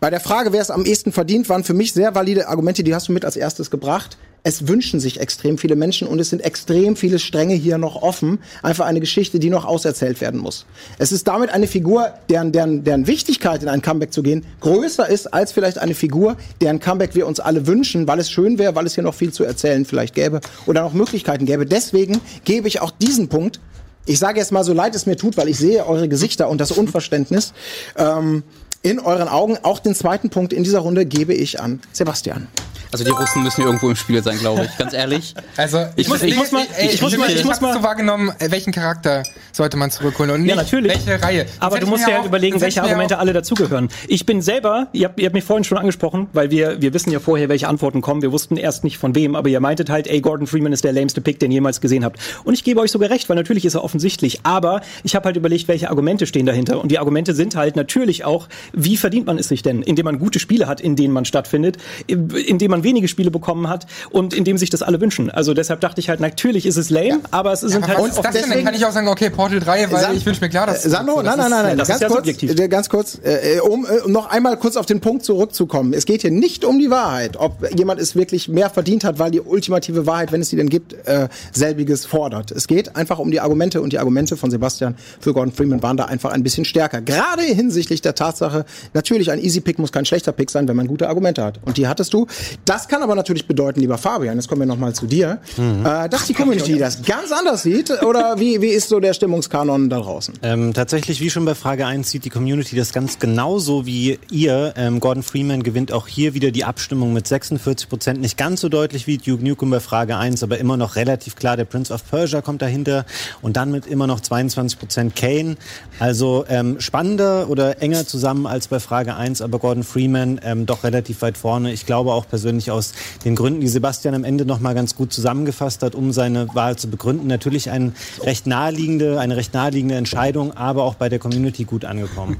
Bei 0.00 0.10
der 0.10 0.20
Frage, 0.20 0.52
wer 0.52 0.60
es 0.60 0.70
am 0.70 0.84
ehesten 0.84 1.12
verdient, 1.12 1.48
waren 1.48 1.64
für 1.64 1.74
mich 1.74 1.92
sehr 1.92 2.14
valide 2.14 2.48
Argumente, 2.48 2.84
die 2.84 2.94
hast 2.94 3.08
du 3.08 3.12
mit 3.12 3.24
als 3.24 3.36
erstes 3.36 3.70
gebracht. 3.70 4.18
Es 4.46 4.68
wünschen 4.68 5.00
sich 5.00 5.20
extrem 5.20 5.56
viele 5.56 5.74
Menschen 5.74 6.06
und 6.06 6.18
es 6.18 6.28
sind 6.28 6.44
extrem 6.44 6.96
viele 6.96 7.18
Stränge 7.18 7.54
hier 7.54 7.78
noch 7.78 8.02
offen. 8.02 8.40
Einfach 8.62 8.84
eine 8.84 9.00
Geschichte, 9.00 9.38
die 9.38 9.48
noch 9.48 9.64
auserzählt 9.64 10.20
werden 10.20 10.38
muss. 10.38 10.66
Es 10.98 11.12
ist 11.12 11.26
damit 11.26 11.48
eine 11.48 11.66
Figur, 11.66 12.12
deren, 12.28 12.52
deren, 12.52 12.84
deren 12.84 13.06
Wichtigkeit 13.06 13.62
in 13.62 13.70
ein 13.70 13.80
Comeback 13.80 14.12
zu 14.12 14.22
gehen 14.22 14.44
größer 14.60 15.08
ist 15.08 15.32
als 15.32 15.52
vielleicht 15.52 15.78
eine 15.78 15.94
Figur, 15.94 16.36
deren 16.60 16.78
Comeback 16.78 17.14
wir 17.14 17.26
uns 17.26 17.40
alle 17.40 17.66
wünschen, 17.66 18.06
weil 18.06 18.18
es 18.18 18.30
schön 18.30 18.58
wäre, 18.58 18.74
weil 18.74 18.84
es 18.84 18.94
hier 18.94 19.04
noch 19.04 19.14
viel 19.14 19.32
zu 19.32 19.44
erzählen 19.44 19.86
vielleicht 19.86 20.14
gäbe 20.14 20.40
oder 20.66 20.82
noch 20.82 20.92
Möglichkeiten 20.92 21.46
gäbe. 21.46 21.64
Deswegen 21.64 22.20
gebe 22.44 22.68
ich 22.68 22.82
auch 22.82 22.90
diesen 22.90 23.28
Punkt 23.28 23.60
ich 24.06 24.18
sage 24.18 24.38
jetzt 24.38 24.52
mal, 24.52 24.64
so 24.64 24.74
leid 24.74 24.94
es 24.94 25.06
mir 25.06 25.16
tut, 25.16 25.38
weil 25.38 25.48
ich 25.48 25.56
sehe 25.56 25.86
eure 25.86 26.08
Gesichter 26.08 26.50
und 26.50 26.60
das 26.60 26.72
Unverständnis. 26.72 27.54
Ähm, 27.96 28.42
in 28.84 29.00
euren 29.00 29.26
Augen. 29.28 29.58
Auch 29.62 29.80
den 29.80 29.94
zweiten 29.96 30.30
Punkt 30.30 30.52
in 30.52 30.62
dieser 30.62 30.78
Runde 30.80 31.04
gebe 31.06 31.34
ich 31.34 31.60
an 31.60 31.80
Sebastian. 31.92 32.46
Also 32.92 33.02
die 33.04 33.10
Russen 33.10 33.42
müssen 33.42 33.62
irgendwo 33.62 33.88
im 33.90 33.96
Spiel 33.96 34.22
sein, 34.22 34.38
glaube 34.38 34.66
ich. 34.70 34.78
Ganz 34.78 34.92
ehrlich. 34.92 35.34
Also 35.56 35.84
ich, 35.96 36.06
muss, 36.08 36.22
ich, 36.22 36.36
muss 36.36 36.52
mal, 36.52 36.64
ich, 36.80 36.94
ich 36.94 37.02
muss 37.02 37.12
ich, 37.12 37.18
mal- 37.18 37.28
ich, 37.28 37.38
ich 37.40 37.44
muss 37.44 37.60
mal- 37.60 37.74
so 37.74 37.82
wahrgenommen, 37.82 38.30
welchen 38.38 38.72
Charakter 38.72 39.24
sollte 39.50 39.76
man 39.76 39.90
zurückholen 39.90 40.30
und 40.30 40.42
nicht 40.42 40.50
Ja, 40.50 40.54
natürlich. 40.54 40.92
welche 41.04 41.20
Reihe. 41.20 41.46
Aber 41.58 41.72
Sonst 41.72 41.82
du 41.82 41.86
musst 41.90 42.06
dir 42.06 42.12
halt 42.12 42.22
auch- 42.22 42.26
überlegen, 42.26 42.60
welche 42.60 42.84
Argumente 42.84 43.18
alle 43.18 43.32
dazugehören. 43.32 43.88
Ich 44.06 44.26
bin 44.26 44.40
selber, 44.42 44.86
ihr 44.92 45.08
habt, 45.08 45.18
ihr 45.18 45.26
habt 45.26 45.34
mich 45.34 45.42
vorhin 45.42 45.64
schon 45.64 45.76
angesprochen, 45.76 46.28
weil 46.34 46.52
wir, 46.52 46.80
wir 46.82 46.94
wissen 46.94 47.10
ja 47.10 47.18
vorher, 47.18 47.48
welche 47.48 47.66
Antworten 47.66 48.00
kommen. 48.00 48.22
Wir 48.22 48.30
wussten 48.30 48.56
erst 48.56 48.84
nicht 48.84 48.98
von 48.98 49.16
wem, 49.16 49.34
aber 49.34 49.48
ihr 49.48 49.58
meintet 49.58 49.90
halt, 49.90 50.06
ey, 50.06 50.20
Gordon 50.20 50.46
Freeman 50.46 50.72
ist 50.72 50.84
der 50.84 50.92
lameste 50.92 51.20
Pick, 51.20 51.40
den 51.40 51.50
ihr 51.50 51.54
jemals 51.56 51.80
gesehen 51.80 52.04
habt. 52.04 52.20
Und 52.44 52.54
ich 52.54 52.62
gebe 52.62 52.78
euch 52.78 52.92
sogar 52.92 53.10
recht, 53.10 53.28
weil 53.28 53.34
natürlich 53.34 53.64
ist 53.64 53.74
er 53.74 53.82
offensichtlich. 53.82 54.42
Aber 54.44 54.82
ich 55.02 55.16
habe 55.16 55.24
halt 55.24 55.36
überlegt, 55.36 55.66
welche 55.66 55.90
Argumente 55.90 56.28
stehen 56.28 56.46
dahinter. 56.46 56.80
Und 56.80 56.92
die 56.92 57.00
Argumente 57.00 57.34
sind 57.34 57.56
halt 57.56 57.74
natürlich 57.74 58.24
auch, 58.24 58.46
wie 58.76 58.96
verdient 58.96 59.26
man 59.26 59.38
es 59.38 59.48
sich 59.48 59.62
denn? 59.62 59.82
Indem 59.82 60.04
man 60.04 60.18
gute 60.18 60.38
Spiele 60.38 60.66
hat, 60.66 60.80
in 60.80 60.96
denen 60.96 61.12
man 61.12 61.24
stattfindet, 61.24 61.76
indem 62.06 62.70
man 62.70 62.82
wenige 62.84 63.08
Spiele 63.08 63.30
bekommen 63.30 63.68
hat 63.68 63.86
und 64.10 64.34
indem 64.34 64.58
sich 64.58 64.70
das 64.70 64.82
alle 64.82 65.00
wünschen. 65.00 65.30
Also 65.30 65.54
deshalb 65.54 65.80
dachte 65.80 66.00
ich 66.00 66.08
halt, 66.08 66.20
natürlich 66.20 66.66
ist 66.66 66.76
es 66.76 66.90
lame, 66.90 67.20
aber 67.30 67.52
es 67.52 67.60
sind 67.60 67.84
Aber 67.84 67.88
halt 67.96 67.98
denn? 68.16 68.22
Dann 68.22 68.32
deswegen- 68.32 68.64
kann 68.64 68.74
ich 68.74 68.84
auch 68.84 68.92
sagen, 68.92 69.08
okay, 69.08 69.30
Portal 69.30 69.60
3, 69.60 69.90
weil 69.90 70.00
San- 70.00 70.16
ich 70.16 70.26
wünsche 70.26 70.40
mir 70.40 70.48
klar, 70.48 70.66
dass 70.66 70.84
Äh, 70.84 70.90
Sandro, 70.90 71.22
das 71.22 71.24
nein, 71.24 71.38
nein, 71.38 71.50
nein, 71.50 71.62
nein, 71.66 71.78
das 71.78 71.88
ganz 71.88 71.96
ist 71.98 72.02
ja 72.02 72.08
kurz, 72.08 72.18
subjektiv. 72.26 72.58
äh, 72.58 72.68
ganz 72.68 72.88
kurz, 72.88 73.20
äh, 73.22 73.60
um, 73.60 73.86
äh, 73.86 74.00
um 74.04 74.12
noch 74.12 74.26
einmal 74.30 74.56
kurz 74.58 74.76
auf 74.76 74.86
den 74.86 75.00
Punkt 75.00 75.24
zurückzukommen. 75.24 75.92
Es 75.92 76.04
geht 76.04 76.22
hier 76.22 76.30
nicht 76.30 76.64
um 76.64 76.78
die 76.78 76.90
Wahrheit, 76.90 77.36
ob 77.36 77.64
jemand 77.76 78.00
es 78.00 78.14
wirklich 78.16 78.48
mehr 78.48 78.70
verdient 78.70 79.04
hat, 79.04 79.18
weil 79.18 79.30
die 79.30 79.40
ultimative 79.40 80.06
Wahrheit, 80.06 80.32
wenn 80.32 80.40
es 80.40 80.48
sie 80.50 80.56
denn 80.56 80.68
gibt, 80.68 80.94
äh, 81.06 81.28
selbiges 81.52 82.06
fordert. 82.06 82.50
Es 82.50 82.66
geht 82.66 82.96
einfach 82.96 83.18
um 83.18 83.30
die 83.30 83.40
Argumente 83.40 83.80
und 83.82 83.92
die 83.92 83.98
Argumente 83.98 84.36
von 84.36 84.50
Sebastian 84.50 84.96
für 85.20 85.32
Gordon 85.32 85.52
Freeman 85.52 85.82
waren 85.82 85.96
da 85.96 86.06
einfach 86.06 86.32
ein 86.32 86.42
bisschen 86.42 86.64
stärker. 86.64 87.00
Gerade 87.00 87.42
hinsichtlich 87.42 88.02
der 88.02 88.14
Tatsache, 88.14 88.63
natürlich 88.92 89.30
ein 89.30 89.42
Easy 89.42 89.60
Pick 89.60 89.78
muss 89.78 89.92
kein 89.92 90.04
schlechter 90.04 90.32
Pick 90.32 90.50
sein, 90.50 90.68
wenn 90.68 90.76
man 90.76 90.86
gute 90.86 91.08
Argumente 91.08 91.42
hat. 91.42 91.60
Und 91.64 91.76
die 91.76 91.88
hattest 91.88 92.12
du. 92.12 92.26
Das 92.64 92.88
kann 92.88 93.02
aber 93.02 93.14
natürlich 93.14 93.46
bedeuten, 93.46 93.80
lieber 93.80 93.98
Fabian, 93.98 94.36
jetzt 94.36 94.48
kommen 94.48 94.62
wir 94.62 94.66
nochmal 94.66 94.94
zu 94.94 95.06
dir, 95.06 95.38
äh, 95.58 96.08
dass 96.08 96.26
die 96.26 96.34
Community 96.34 96.78
das 96.78 97.02
ganz 97.02 97.32
anders 97.32 97.62
sieht. 97.62 97.90
Oder 98.02 98.38
wie, 98.38 98.60
wie 98.60 98.68
ist 98.68 98.88
so 98.88 99.00
der 99.00 99.14
Stimmungskanon 99.14 99.88
da 99.88 99.98
draußen? 99.98 100.34
Ähm, 100.42 100.74
tatsächlich, 100.74 101.20
wie 101.20 101.30
schon 101.30 101.44
bei 101.44 101.54
Frage 101.54 101.86
1, 101.86 102.10
sieht 102.10 102.24
die 102.24 102.30
Community 102.30 102.76
das 102.76 102.92
ganz 102.92 103.18
genauso 103.18 103.86
wie 103.86 104.18
ihr. 104.30 104.74
Ähm, 104.76 105.00
Gordon 105.00 105.22
Freeman 105.22 105.62
gewinnt 105.62 105.92
auch 105.92 106.06
hier 106.06 106.34
wieder 106.34 106.50
die 106.50 106.64
Abstimmung 106.64 107.12
mit 107.12 107.26
46 107.26 107.88
Prozent. 107.88 108.20
Nicht 108.20 108.36
ganz 108.36 108.60
so 108.60 108.68
deutlich 108.68 109.06
wie 109.06 109.18
Duke 109.18 109.44
Nukem 109.44 109.70
bei 109.70 109.80
Frage 109.80 110.16
1, 110.16 110.42
aber 110.42 110.58
immer 110.58 110.76
noch 110.76 110.96
relativ 110.96 111.36
klar. 111.36 111.56
Der 111.56 111.64
Prince 111.64 111.92
of 111.92 112.08
Persia 112.08 112.42
kommt 112.42 112.62
dahinter 112.62 113.04
und 113.42 113.56
dann 113.56 113.70
mit 113.70 113.86
immer 113.86 114.06
noch 114.06 114.20
22 114.20 114.78
Prozent 114.78 115.16
Kane. 115.16 115.56
Also 115.98 116.44
ähm, 116.48 116.80
spannender 116.80 117.48
oder 117.48 117.82
enger 117.82 118.06
zusammen 118.06 118.46
als 118.54 118.68
bei 118.68 118.80
Frage 118.80 119.16
1, 119.16 119.42
aber 119.42 119.58
Gordon 119.58 119.84
Freeman 119.84 120.40
ähm, 120.42 120.64
doch 120.64 120.84
relativ 120.84 121.20
weit 121.22 121.36
vorne. 121.36 121.72
Ich 121.72 121.84
glaube 121.84 122.12
auch 122.12 122.26
persönlich 122.26 122.70
aus 122.70 122.94
den 123.24 123.34
Gründen, 123.34 123.60
die 123.60 123.68
Sebastian 123.68 124.14
am 124.14 124.24
Ende 124.24 124.46
noch 124.46 124.60
mal 124.60 124.74
ganz 124.74 124.94
gut 124.94 125.12
zusammengefasst 125.12 125.82
hat, 125.82 125.94
um 125.94 126.12
seine 126.12 126.48
Wahl 126.54 126.76
zu 126.76 126.88
begründen. 126.88 127.26
Natürlich 127.26 127.68
ein 127.70 127.94
recht 128.22 128.46
naheliegende, 128.46 129.20
eine 129.20 129.36
recht 129.36 129.52
naheliegende 129.52 129.96
Entscheidung, 129.96 130.56
aber 130.56 130.84
auch 130.84 130.94
bei 130.94 131.08
der 131.08 131.18
Community 131.18 131.64
gut 131.64 131.84
angekommen. 131.84 132.38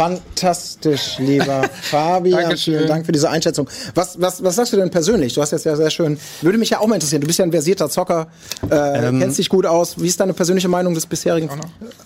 Fantastisch, 0.00 1.18
lieber 1.18 1.68
Fabian. 1.82 2.40
Dankeschön. 2.40 2.76
Vielen 2.76 2.88
Dank 2.88 3.04
für 3.04 3.12
diese 3.12 3.28
Einschätzung. 3.28 3.68
Was, 3.94 4.18
was, 4.18 4.42
was 4.42 4.56
sagst 4.56 4.72
du 4.72 4.78
denn 4.78 4.90
persönlich? 4.90 5.34
Du 5.34 5.42
hast 5.42 5.50
jetzt 5.50 5.66
ja 5.66 5.76
sehr 5.76 5.90
schön, 5.90 6.18
würde 6.40 6.56
mich 6.56 6.70
ja 6.70 6.80
auch 6.80 6.86
mal 6.86 6.94
interessieren. 6.94 7.20
Du 7.20 7.26
bist 7.26 7.38
ja 7.38 7.44
ein 7.44 7.52
versierter 7.52 7.90
Zocker, 7.90 8.28
äh, 8.70 9.08
Ähm, 9.08 9.20
kennst 9.20 9.36
dich 9.36 9.50
gut 9.50 9.66
aus. 9.66 10.00
Wie 10.00 10.06
ist 10.06 10.18
deine 10.18 10.32
persönliche 10.32 10.68
Meinung 10.68 10.94
des 10.94 11.04
bisherigen 11.04 11.50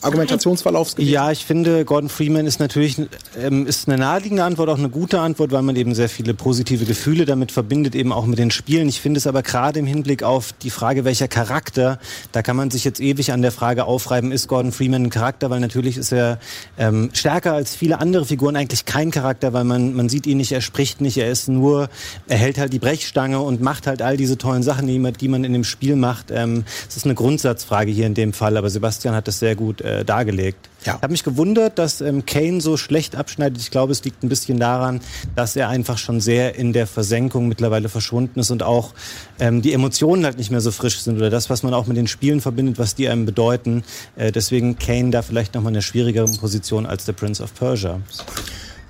Argumentationsverlaufs 0.02 0.96
gewesen? 0.96 1.12
Ja, 1.12 1.30
ich 1.30 1.44
finde, 1.44 1.84
Gordon 1.84 2.08
Freeman 2.08 2.48
ist 2.48 2.58
natürlich 2.58 3.00
ähm, 3.40 3.64
ist 3.64 3.86
eine 3.86 3.96
naheliegende 3.96 4.42
Antwort, 4.42 4.70
auch 4.70 4.78
eine 4.78 4.88
gute 4.88 5.20
Antwort, 5.20 5.52
weil 5.52 5.62
man 5.62 5.76
eben 5.76 5.94
sehr 5.94 6.08
viele 6.08 6.34
positive 6.34 6.86
Gefühle 6.86 7.26
damit 7.26 7.52
verbindet, 7.52 7.94
eben 7.94 8.12
auch 8.12 8.26
mit 8.26 8.40
den 8.40 8.50
Spielen. 8.50 8.88
Ich 8.88 9.00
finde 9.00 9.18
es 9.18 9.28
aber 9.28 9.42
gerade 9.42 9.78
im 9.78 9.86
Hinblick 9.86 10.24
auf 10.24 10.52
die 10.52 10.70
Frage, 10.70 11.04
welcher 11.04 11.28
Charakter, 11.28 12.00
da 12.32 12.42
kann 12.42 12.56
man 12.56 12.72
sich 12.72 12.82
jetzt 12.82 13.00
ewig 13.00 13.30
an 13.30 13.40
der 13.40 13.52
Frage 13.52 13.84
aufreiben, 13.84 14.32
ist 14.32 14.48
Gordon 14.48 14.72
Freeman 14.72 15.04
ein 15.04 15.10
Charakter, 15.10 15.48
weil 15.48 15.60
natürlich 15.60 15.96
ist 15.96 16.10
er 16.10 16.40
ähm, 16.76 17.10
stärker 17.12 17.52
als 17.52 17.76
viele 17.76 17.83
andere 17.92 18.24
Figuren 18.24 18.56
eigentlich 18.56 18.84
kein 18.84 19.10
Charakter, 19.10 19.52
weil 19.52 19.64
man, 19.64 19.94
man 19.94 20.08
sieht 20.08 20.26
ihn 20.26 20.38
nicht, 20.38 20.52
er 20.52 20.60
spricht 20.60 21.00
nicht, 21.00 21.18
er 21.18 21.30
ist 21.30 21.48
nur, 21.48 21.88
er 22.26 22.38
hält 22.38 22.58
halt 22.58 22.72
die 22.72 22.78
Brechstange 22.78 23.40
und 23.40 23.60
macht 23.60 23.86
halt 23.86 24.02
all 24.02 24.16
diese 24.16 24.38
tollen 24.38 24.62
Sachen, 24.62 24.86
die 24.86 24.98
man, 24.98 25.12
die 25.12 25.28
man 25.28 25.44
in 25.44 25.52
dem 25.52 25.64
Spiel 25.64 25.96
macht. 25.96 26.30
Ähm, 26.30 26.64
es 26.88 26.96
ist 26.96 27.04
eine 27.04 27.14
Grundsatzfrage 27.14 27.90
hier 27.90 28.06
in 28.06 28.14
dem 28.14 28.32
Fall, 28.32 28.56
aber 28.56 28.70
Sebastian 28.70 29.14
hat 29.14 29.28
das 29.28 29.38
sehr 29.38 29.56
gut 29.56 29.80
äh, 29.80 30.04
dargelegt. 30.04 30.68
Ja. 30.84 30.96
Ich 30.96 31.02
habe 31.02 31.12
mich 31.12 31.24
gewundert, 31.24 31.78
dass 31.78 32.00
ähm, 32.00 32.26
Kane 32.26 32.60
so 32.60 32.76
schlecht 32.76 33.16
abschneidet. 33.16 33.58
Ich 33.58 33.70
glaube, 33.70 33.92
es 33.92 34.04
liegt 34.04 34.22
ein 34.22 34.28
bisschen 34.28 34.58
daran, 34.58 35.00
dass 35.34 35.56
er 35.56 35.68
einfach 35.68 35.96
schon 35.96 36.20
sehr 36.20 36.56
in 36.56 36.72
der 36.72 36.86
Versenkung 36.86 37.48
mittlerweile 37.48 37.88
verschwunden 37.88 38.40
ist 38.40 38.50
und 38.50 38.62
auch 38.62 38.92
ähm, 39.38 39.62
die 39.62 39.72
Emotionen 39.72 40.24
halt 40.24 40.36
nicht 40.36 40.50
mehr 40.50 40.60
so 40.60 40.70
frisch 40.70 41.00
sind 41.00 41.16
oder 41.16 41.30
das, 41.30 41.48
was 41.48 41.62
man 41.62 41.72
auch 41.72 41.86
mit 41.86 41.96
den 41.96 42.06
Spielen 42.06 42.40
verbindet, 42.40 42.78
was 42.78 42.94
die 42.94 43.08
einem 43.08 43.24
bedeuten. 43.24 43.82
Äh, 44.16 44.30
deswegen 44.30 44.78
Kane 44.78 45.10
da 45.10 45.22
vielleicht 45.22 45.54
nochmal 45.54 45.72
eine 45.72 45.82
schwierigere 45.82 46.26
Position 46.26 46.84
als 46.86 47.06
der 47.06 47.14
Prince 47.14 47.42
of 47.42 47.54
Persia. 47.54 47.63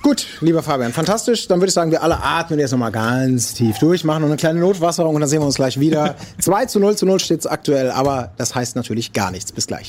Gut, 0.02 0.26
lieber 0.40 0.62
Fabian, 0.62 0.92
fantastisch. 0.92 1.48
Dann 1.48 1.60
würde 1.60 1.68
ich 1.68 1.74
sagen, 1.74 1.90
wir 1.90 2.02
alle 2.02 2.22
atmen 2.22 2.58
jetzt 2.58 2.72
nochmal 2.72 2.92
ganz 2.92 3.54
tief 3.54 3.78
durch, 3.78 4.04
machen 4.04 4.20
noch 4.20 4.28
eine 4.28 4.36
kleine 4.36 4.60
Notwasserung 4.60 5.14
und 5.14 5.20
dann 5.22 5.30
sehen 5.30 5.40
wir 5.40 5.46
uns 5.46 5.54
gleich 5.54 5.80
wieder. 5.80 6.16
2 6.40 6.66
zu 6.66 6.78
0 6.78 6.94
zu 6.96 7.06
0 7.06 7.20
steht 7.20 7.40
es 7.40 7.46
aktuell, 7.46 7.90
aber 7.90 8.32
das 8.36 8.54
heißt 8.54 8.76
natürlich 8.76 9.14
gar 9.14 9.30
nichts. 9.30 9.50
Bis 9.52 9.66
gleich. 9.66 9.88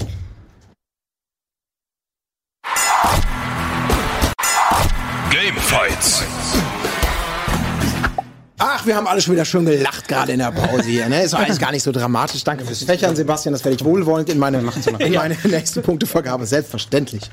Gamefights. 5.29 6.23
Ach, 8.85 8.87
wir 8.87 8.95
haben 8.97 9.07
alle 9.07 9.19
schon 9.19 9.33
wieder 9.33 9.45
schön 9.45 9.65
gelacht, 9.65 10.07
gerade 10.07 10.31
in 10.31 10.37
der 10.37 10.51
Pause 10.51 10.83
hier. 10.83 11.09
Ne? 11.09 11.23
Ist 11.23 11.33
doch 11.33 11.39
eigentlich 11.39 11.57
gar 11.59 11.71
nicht 11.71 11.81
so 11.81 11.91
dramatisch. 11.91 12.43
Danke 12.43 12.65
fürs 12.65 12.83
Fächern, 12.83 13.15
Sebastian. 13.15 13.53
Das 13.53 13.65
werde 13.65 13.75
ich 13.77 13.83
wohlwollend 13.83 14.29
in 14.29 14.37
meine, 14.37 14.59
in 14.99 15.13
meine 15.13 15.35
nächste 15.43 15.81
Punktevergabe. 15.81 16.45
Selbstverständlich. 16.45 17.23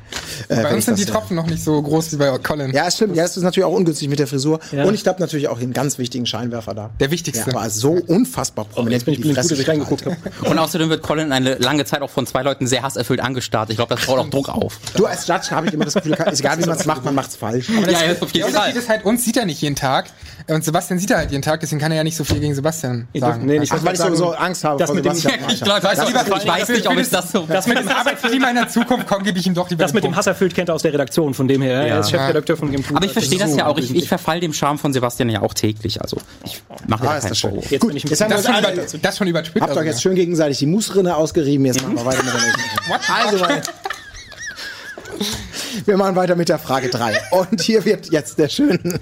Äh, 0.49 0.63
Bei 0.63 0.75
uns 0.75 0.87
sind 0.87 0.99
das, 0.99 1.05
die 1.05 1.13
Tropfen 1.13 1.37
noch 1.37 1.47
nicht 1.47 1.63
so 1.63 1.83
groß 1.83 2.13
wie 2.13 2.17
bei 2.17 2.39
Colin. 2.39 2.73
Ja, 2.73 2.87
es 2.87 2.97
stimmt. 2.97 3.17
Ja, 3.17 3.25
es 3.25 3.37
ist 3.37 3.43
natürlich 3.43 3.67
auch 3.67 3.75
ungünstig 3.75 4.09
mit 4.09 4.19
der 4.19 4.27
Frisur. 4.27 4.61
Ja. 4.71 4.85
Und 4.85 4.95
ich 4.95 5.07
habe 5.07 5.21
natürlich 5.21 5.49
auch 5.49 5.61
einen 5.61 5.75
ganz 5.75 5.99
wichtigen 5.99 6.25
Scheinwerfer 6.25 6.73
da. 6.73 6.91
Der 7.01 7.11
wichtigste. 7.11 7.51
Der 7.51 7.55
aber 7.61 7.69
so 7.69 7.93
unfassbar 7.93 8.65
prominent 8.65 9.03
Jetzt 9.03 9.05
bin 9.05 9.13
ich, 9.13 9.19
die 9.19 9.23
bin 9.25 9.33
ich 9.33 9.37
gut, 9.43 9.51
dass 9.51 9.59
ich 9.59 9.69
reingeguckt 9.69 10.07
habe. 10.07 10.17
Und 10.49 10.59
außerdem 10.59 10.89
wird 10.89 11.03
Colin 11.03 11.33
eine 11.33 11.57
lange 11.57 11.85
Zeit 11.85 12.01
auch 12.01 12.11
von 12.11 12.27
zwei 12.27 12.43
Leuten 12.43 12.67
sehr 12.67 12.83
hasserfüllt 12.83 13.21
angestarrt. 13.21 13.69
Ich 13.69 13.77
glaube, 13.77 13.95
das 13.95 14.07
baut 14.07 14.19
auch 14.19 14.31
Druck 14.31 14.49
auf. 14.49 14.79
Du 14.97 15.05
als 15.05 15.27
Judge 15.27 15.51
habe 15.51 15.67
ich 15.67 15.75
immer 15.75 15.85
das 15.85 15.95
Gefühl, 15.95 16.15
egal 16.15 16.59
wie 16.59 16.67
man 16.67 16.79
es 16.79 16.87
macht, 16.87 17.05
man 17.05 17.15
macht's 17.15 17.37
falsch. 17.37 17.69
Ja, 17.69 17.91
ja, 17.91 17.99
auf 18.19 18.33
jeden 18.33 18.51
Fall. 18.51 18.73
Halt, 18.89 19.05
uns 19.05 19.25
sieht 19.25 19.37
er 19.37 19.45
nicht 19.45 19.61
jeden 19.61 19.77
Tag. 19.77 20.07
Und 20.49 20.65
Sebastian 20.65 20.99
sieht 20.99 21.11
er 21.11 21.19
halt 21.19 21.31
jeden 21.31 21.42
Tag, 21.42 21.42
deswegen 21.47 21.81
kann 21.81 21.93
er 21.93 21.99
ja 21.99 22.05
nicht 22.05 22.17
so 22.17 22.25
viel 22.25 22.41
gegen 22.41 22.55
Sebastian 22.55 23.07
sagen. 23.15 23.47
Nee, 23.47 23.59
ich 23.63 23.73
Ach, 23.73 23.83
weil 23.85 23.93
ich 23.93 23.99
sagen, 23.99 24.17
sowieso 24.17 24.35
Angst 24.35 24.65
habe 24.65 24.79
das 24.79 24.87
vor 24.89 24.97
mit 24.97 25.05
dem- 25.05 25.15
Sebastian. 25.15 25.51
Ich, 25.51 25.61
glaub, 25.63 25.83
weiß, 25.83 25.99
auch, 26.01 26.09
ich 26.09 26.49
weiß 26.49 26.69
nicht, 26.69 26.87
ob 26.89 26.97
ich 26.99 27.11
das 27.11 27.33
so. 27.33 27.47
Das 27.47 27.67
mit 27.67 27.79
dem 27.79 27.87
Das 27.93 27.97
Arbeitsklima 27.97 28.49
in 28.49 28.55
der 28.57 28.69
Zukunft, 28.69 29.07
komm, 29.07 29.23
gebe 29.23 29.39
ich 29.39 29.47
ihm 29.47 29.55
doch 29.55 29.69
lieber 29.69 29.83
Das 29.83 29.93
mit 29.93 30.03
dem 30.03 30.09
Punkt. 30.09 30.19
Hass 30.19 30.27
erfüllt 30.27 30.55
kennt 30.55 30.69
er 30.69 30.75
aus 30.75 30.83
der 30.83 30.93
Redaktion, 30.93 31.35
von 31.35 31.49
dem 31.49 31.63
her. 31.63 31.87
Er 31.87 32.01
ist 32.01 32.11
Chefredakteur 32.11 32.57
von 32.57 32.71
Game 32.71 32.85
Aber 32.95 33.05
ich 33.05 33.13
verstehe 33.13 33.39
das 33.39 33.55
ja 33.57 33.67
auch. 33.67 33.79
Ich, 33.79 33.95
ich 33.95 34.09
verfall 34.09 34.41
dem 34.41 34.53
Charme 34.53 34.79
von 34.79 34.93
Sebastian 34.93 35.29
ja 35.29 35.43
auch 35.43 35.55
täglich. 35.55 36.01
Also 36.01 36.17
ich 36.45 36.63
mache 36.87 37.03
Ah, 37.03 37.15
da 37.15 37.19
keinen 37.21 37.29
das. 37.31 37.41
Vorwurf. 37.41 37.71
Jetzt 37.71 37.81
Gut, 37.81 37.89
bin 37.89 37.97
ich 37.97 38.05
jetzt 38.05 38.21
Das 38.21 38.45
schon, 38.45 38.55
alle, 38.55 38.73
über, 38.73 38.83
das 39.03 39.17
schon 39.17 39.29
habt 39.61 39.77
doch 39.77 39.83
jetzt 39.83 40.03
schön 40.03 40.15
gegenseitig 40.15 40.59
die 40.59 40.67
Mussrinne 40.67 41.17
ausgerieben. 41.17 41.67
Jetzt 41.67 41.83
machen 41.83 41.97
wir 41.97 42.05
weiter 42.05 42.23
mit 42.23 42.33
der 42.35 42.41
nächsten. 42.41 42.63
Also, 43.13 43.45
wir 45.87 45.97
machen 45.97 46.17
weiter 46.17 46.37
mit 46.37 46.49
der 46.49 46.59
Frage 46.59 46.89
3. 46.89 47.15
Und 47.31 47.61
hier 47.61 47.85
wird 47.85 48.11
jetzt 48.11 48.39
der 48.39 48.49
schöne. 48.49 49.01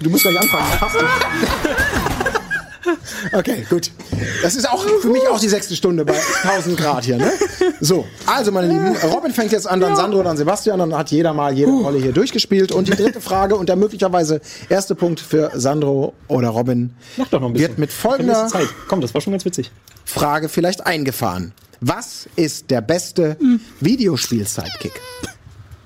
Du 0.00 0.10
musst 0.10 0.22
gleich 0.22 0.40
anfangen. 0.40 0.64
Okay, 3.32 3.66
gut. 3.68 3.90
Das 4.42 4.54
ist 4.56 4.68
auch 4.68 4.84
für 5.00 5.08
mich 5.08 5.26
auch 5.28 5.38
die 5.38 5.48
sechste 5.48 5.76
Stunde 5.76 6.04
bei 6.04 6.14
1000 6.44 6.78
Grad 6.78 7.04
hier, 7.04 7.18
ne? 7.18 7.32
So, 7.80 8.06
also 8.26 8.52
meine 8.52 8.68
Lieben, 8.68 8.96
Robin 9.12 9.32
fängt 9.32 9.52
jetzt 9.52 9.66
an, 9.66 9.80
dann 9.80 9.96
Sandro, 9.96 10.22
dann 10.22 10.36
Sebastian, 10.36 10.78
dann 10.78 10.96
hat 10.96 11.10
jeder 11.10 11.34
mal 11.34 11.52
jede 11.52 11.70
Rolle 11.70 11.98
hier 11.98 12.12
durchgespielt. 12.12 12.72
Und 12.72 12.88
die 12.88 12.92
dritte 12.92 13.20
Frage 13.20 13.56
und 13.56 13.68
der 13.68 13.76
möglicherweise 13.76 14.40
erste 14.68 14.94
Punkt 14.94 15.20
für 15.20 15.50
Sandro 15.54 16.14
oder 16.28 16.48
Robin 16.48 16.94
Mach 17.16 17.28
doch 17.28 17.40
noch 17.40 17.48
ein 17.48 17.52
bisschen. 17.52 17.68
wird 17.70 17.78
mit 17.78 17.92
folgender. 17.92 18.48
Komm, 18.88 19.00
das 19.00 19.12
war 19.14 19.20
schon 19.20 19.32
ganz 19.32 19.44
witzig. 19.44 19.70
Frage 20.04 20.48
vielleicht 20.48 20.86
eingefahren. 20.86 21.52
Was 21.80 22.28
ist 22.36 22.70
der 22.70 22.80
beste 22.80 23.36
Videospiel-Sidekick? 23.80 25.00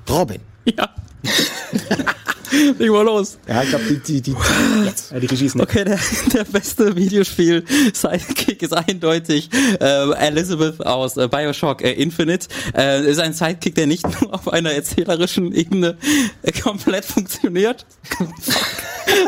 Robin. 0.09 0.41
Ja. 0.65 0.89
Leg 2.79 2.91
mal 2.91 3.05
los. 3.05 3.39
Ja, 3.49 3.63
ich 3.63 3.71
glaube, 3.71 3.85
die, 3.85 3.99
die, 3.99 4.21
die, 4.21 4.37
Ja, 5.11 5.21
die 5.21 5.27
Regie 5.27 5.47
ist 5.47 5.55
nett. 5.55 5.69
Okay, 5.69 5.85
der, 5.85 5.99
der 6.35 6.45
beste 6.45 6.95
Videospiel-Sidekick 6.95 8.63
ist 8.63 8.73
eindeutig 8.73 9.49
äh, 9.81 10.13
Elizabeth 10.15 10.85
aus 10.85 11.17
äh, 11.17 11.29
Bioshock 11.29 11.83
äh, 11.83 11.93
Infinite. 11.93 12.49
Äh, 12.77 13.09
ist 13.11 13.21
ein 13.21 13.33
Sidekick, 13.33 13.75
der 13.75 13.87
nicht 13.87 14.05
nur 14.21 14.35
auf 14.35 14.49
einer 14.49 14.73
erzählerischen 14.73 15.53
Ebene 15.53 15.97
äh, 16.43 16.53
komplett 16.53 17.05
funktioniert. 17.05 17.87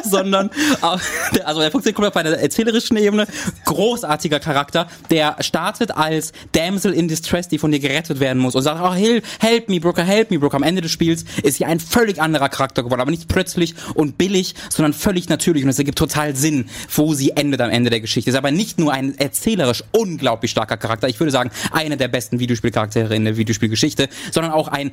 sondern 0.04 0.50
äh, 0.82 1.40
also 1.42 1.60
er 1.60 1.70
funktioniert 1.70 1.96
komplett 1.96 2.14
auf 2.14 2.16
einer 2.16 2.38
erzählerischen 2.38 2.96
Ebene. 2.96 3.26
Großartiger 3.64 4.40
Charakter, 4.40 4.88
der 5.10 5.36
startet 5.40 5.96
als 5.96 6.32
Damsel 6.52 6.92
in 6.92 7.08
Distress, 7.08 7.48
die 7.48 7.58
von 7.58 7.72
dir 7.72 7.80
gerettet 7.80 8.20
werden 8.20 8.40
muss 8.40 8.54
und 8.54 8.62
sagt, 8.62 8.80
oh, 8.82 8.94
help, 8.94 9.24
help 9.40 9.68
me, 9.68 9.80
Brooker, 9.80 10.04
help 10.04 10.30
me, 10.30 10.38
Brooker. 10.38 10.56
Am 10.56 10.62
Ende 10.62 10.82
des 10.82 10.92
Spiels 10.92 11.24
ist 11.42 11.58
sie 11.58 11.64
ein 11.64 11.80
völlig 11.80 12.20
anderer 12.20 12.48
Charakter 12.48 12.82
geworden, 12.82 13.00
aber 13.00 13.10
nicht 13.14 13.28
plötzlich 13.28 13.74
und 13.94 14.18
billig, 14.18 14.54
sondern 14.68 14.92
völlig 14.92 15.28
natürlich 15.28 15.62
und 15.62 15.70
es 15.70 15.78
ergibt 15.78 15.98
total 15.98 16.34
Sinn, 16.34 16.66
wo 16.94 17.14
sie 17.14 17.30
endet 17.30 17.60
am 17.60 17.70
Ende 17.70 17.90
der 17.90 18.00
Geschichte. 18.00 18.30
Ist 18.30 18.36
aber 18.36 18.50
nicht 18.50 18.78
nur 18.78 18.92
ein 18.92 19.16
erzählerisch 19.16 19.84
unglaublich 19.92 20.50
starker 20.50 20.76
Charakter, 20.76 21.08
ich 21.08 21.20
würde 21.20 21.30
sagen, 21.30 21.50
einer 21.70 21.96
der 21.96 22.08
besten 22.08 22.40
Videospielcharaktere 22.40 23.14
in 23.14 23.24
der 23.24 23.36
Videospielgeschichte, 23.36 24.08
sondern 24.32 24.52
auch 24.52 24.68
ein 24.68 24.90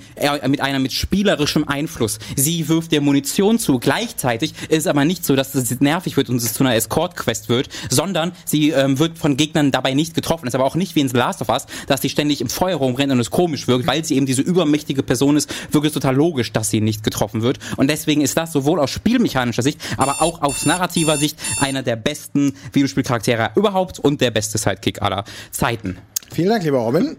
mit 0.47 0.61
einer 0.61 0.79
mit 0.79 0.93
spielerischem 0.93 1.67
Einfluss. 1.67 2.19
Sie 2.35 2.67
wirft 2.69 2.91
dir 2.91 3.01
Munition 3.01 3.57
zu. 3.57 3.79
Gleichzeitig 3.79 4.53
ist 4.69 4.79
es 4.79 4.87
aber 4.87 5.05
nicht 5.05 5.25
so, 5.25 5.35
dass 5.35 5.55
es 5.55 5.79
nervig 5.81 6.17
wird 6.17 6.29
und 6.29 6.37
es 6.37 6.53
zu 6.53 6.63
einer 6.63 6.75
Escort-Quest 6.75 7.49
wird, 7.49 7.69
sondern 7.89 8.33
sie 8.45 8.69
ähm, 8.69 8.99
wird 8.99 9.17
von 9.17 9.37
Gegnern 9.37 9.71
dabei 9.71 9.93
nicht 9.93 10.13
getroffen. 10.13 10.47
Ist 10.47 10.55
aber 10.55 10.65
auch 10.65 10.75
nicht 10.75 10.95
wie 10.95 11.01
in 11.01 11.09
The 11.09 11.17
Last 11.17 11.41
of 11.41 11.49
Us, 11.49 11.65
dass 11.87 12.01
sie 12.01 12.09
ständig 12.09 12.41
im 12.41 12.49
Feuer 12.49 12.77
rumrennt 12.77 13.11
und 13.11 13.19
es 13.19 13.31
komisch 13.31 13.67
wirkt, 13.67 13.87
weil 13.87 14.05
sie 14.05 14.15
eben 14.15 14.25
diese 14.25 14.41
übermächtige 14.41 15.01
Person 15.01 15.37
ist, 15.37 15.51
wirkt 15.71 15.87
es 15.87 15.93
total 15.93 16.15
logisch, 16.15 16.51
dass 16.51 16.69
sie 16.69 16.81
nicht 16.81 17.03
getroffen 17.03 17.41
wird. 17.41 17.59
Und 17.77 17.89
deswegen 17.89 18.10
ist 18.19 18.37
das 18.37 18.51
sowohl 18.51 18.81
aus 18.81 18.89
spielmechanischer 18.89 19.61
Sicht, 19.61 19.79
aber 19.95 20.21
auch 20.21 20.41
aus 20.41 20.65
narrativer 20.65 21.15
Sicht 21.15 21.39
einer 21.61 21.83
der 21.83 21.95
besten 21.95 22.53
Videospielcharaktere 22.73 23.51
überhaupt 23.55 23.99
und 23.99 24.19
der 24.19 24.31
beste 24.31 24.57
Sidekick 24.57 25.01
aller 25.01 25.23
Zeiten. 25.51 25.97
Vielen 26.33 26.49
Dank, 26.49 26.63
lieber 26.63 26.79
Robin. 26.79 27.15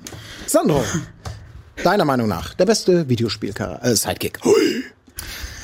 Sandro, 0.47 0.85
deiner 1.83 2.05
Meinung 2.05 2.29
nach, 2.29 2.53
der 2.55 2.67
beste 2.67 3.09
Videospiel-Sidekick. 3.09 4.41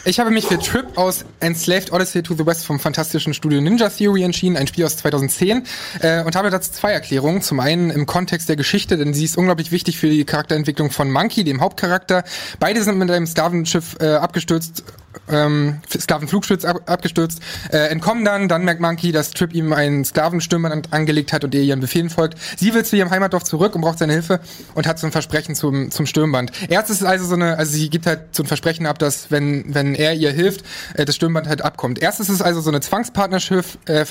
Ich 0.05 0.18
habe 0.18 0.31
mich 0.31 0.47
für 0.47 0.59
Trip 0.59 0.87
aus 0.97 1.26
Enslaved 1.41 1.93
Odyssey 1.93 2.22
to 2.22 2.35
the 2.35 2.47
West 2.47 2.64
vom 2.64 2.81
fantastischen 2.81 3.35
Studio 3.35 3.61
Ninja 3.61 3.91
Theory 3.91 4.22
entschieden, 4.22 4.57
ein 4.57 4.66
Spiel 4.66 4.87
aus 4.87 4.97
2010, 4.97 5.64
äh, 6.01 6.24
und 6.24 6.35
habe 6.35 6.49
dazu 6.49 6.72
zwei 6.72 6.93
Erklärungen. 6.93 7.43
Zum 7.43 7.61
einen 7.61 7.91
im 7.91 8.07
Kontext 8.07 8.49
der 8.49 8.57
Geschichte, 8.57 8.97
denn 8.97 9.12
sie 9.12 9.24
ist 9.24 9.37
unglaublich 9.37 9.70
wichtig 9.70 9.99
für 9.99 10.09
die 10.09 10.24
Charakterentwicklung 10.24 10.91
von 10.91 11.11
Monkey, 11.11 11.45
dem 11.45 11.61
Hauptcharakter. 11.61 12.24
Beide 12.59 12.83
sind 12.83 12.97
mit 12.97 13.11
einem 13.11 13.26
Sklavenschiff 13.26 13.97
äh, 14.01 14.14
abgestürzt 14.14 14.83
ähm, 15.28 15.80
Sklavenflugschiff 15.88 16.64
ab, 16.64 16.80
abgestürzt, 16.86 17.40
äh, 17.72 17.88
entkommen 17.88 18.24
dann, 18.24 18.48
dann 18.48 18.64
merkt 18.64 18.80
Monkey, 18.80 19.12
dass 19.12 19.30
Trip 19.30 19.52
ihm 19.54 19.72
einen 19.72 20.04
Sklavenstürmer 20.04 20.70
an, 20.70 20.82
angelegt 20.90 21.32
hat 21.32 21.44
und 21.44 21.54
er 21.54 21.62
ihren 21.62 21.80
Befehlen 21.80 22.11
folgt. 22.11 22.38
Sie 22.56 22.74
will 22.74 22.84
zu 22.84 22.96
ihrem 22.96 23.11
Heimatdorf 23.11 23.44
zurück 23.44 23.74
und 23.74 23.80
braucht 23.80 23.98
seine 23.98 24.12
Hilfe 24.12 24.40
und 24.74 24.86
hat 24.86 24.98
so 24.98 25.06
ein 25.06 25.12
Versprechen 25.12 25.54
zum, 25.54 25.90
zum 25.90 26.06
Sturmband. 26.06 26.52
Erst 26.68 26.90
ist 26.90 27.04
also 27.04 27.24
so 27.24 27.34
eine, 27.34 27.56
also 27.56 27.72
sie 27.72 27.90
gibt 27.90 28.06
halt 28.06 28.34
so 28.34 28.42
ein 28.42 28.46
Versprechen 28.46 28.86
ab, 28.86 28.98
dass 28.98 29.30
wenn, 29.30 29.74
wenn 29.74 29.94
er 29.94 30.14
ihr 30.14 30.32
hilft, 30.32 30.64
äh, 30.94 31.04
das 31.04 31.16
Sturmband 31.16 31.48
halt 31.48 31.62
abkommt. 31.62 31.98
Erst 32.00 32.20
ist 32.20 32.28
es 32.28 32.42
also 32.42 32.61
so 32.61 32.70
eine 32.70 32.80
Zwangspartnerschaft, 32.80 33.78
äh, 33.86 34.04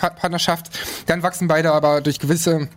dann 1.06 1.24
wachsen 1.24 1.48
beide 1.48 1.72
aber 1.72 2.02
durch 2.02 2.20
gewisse 2.20 2.68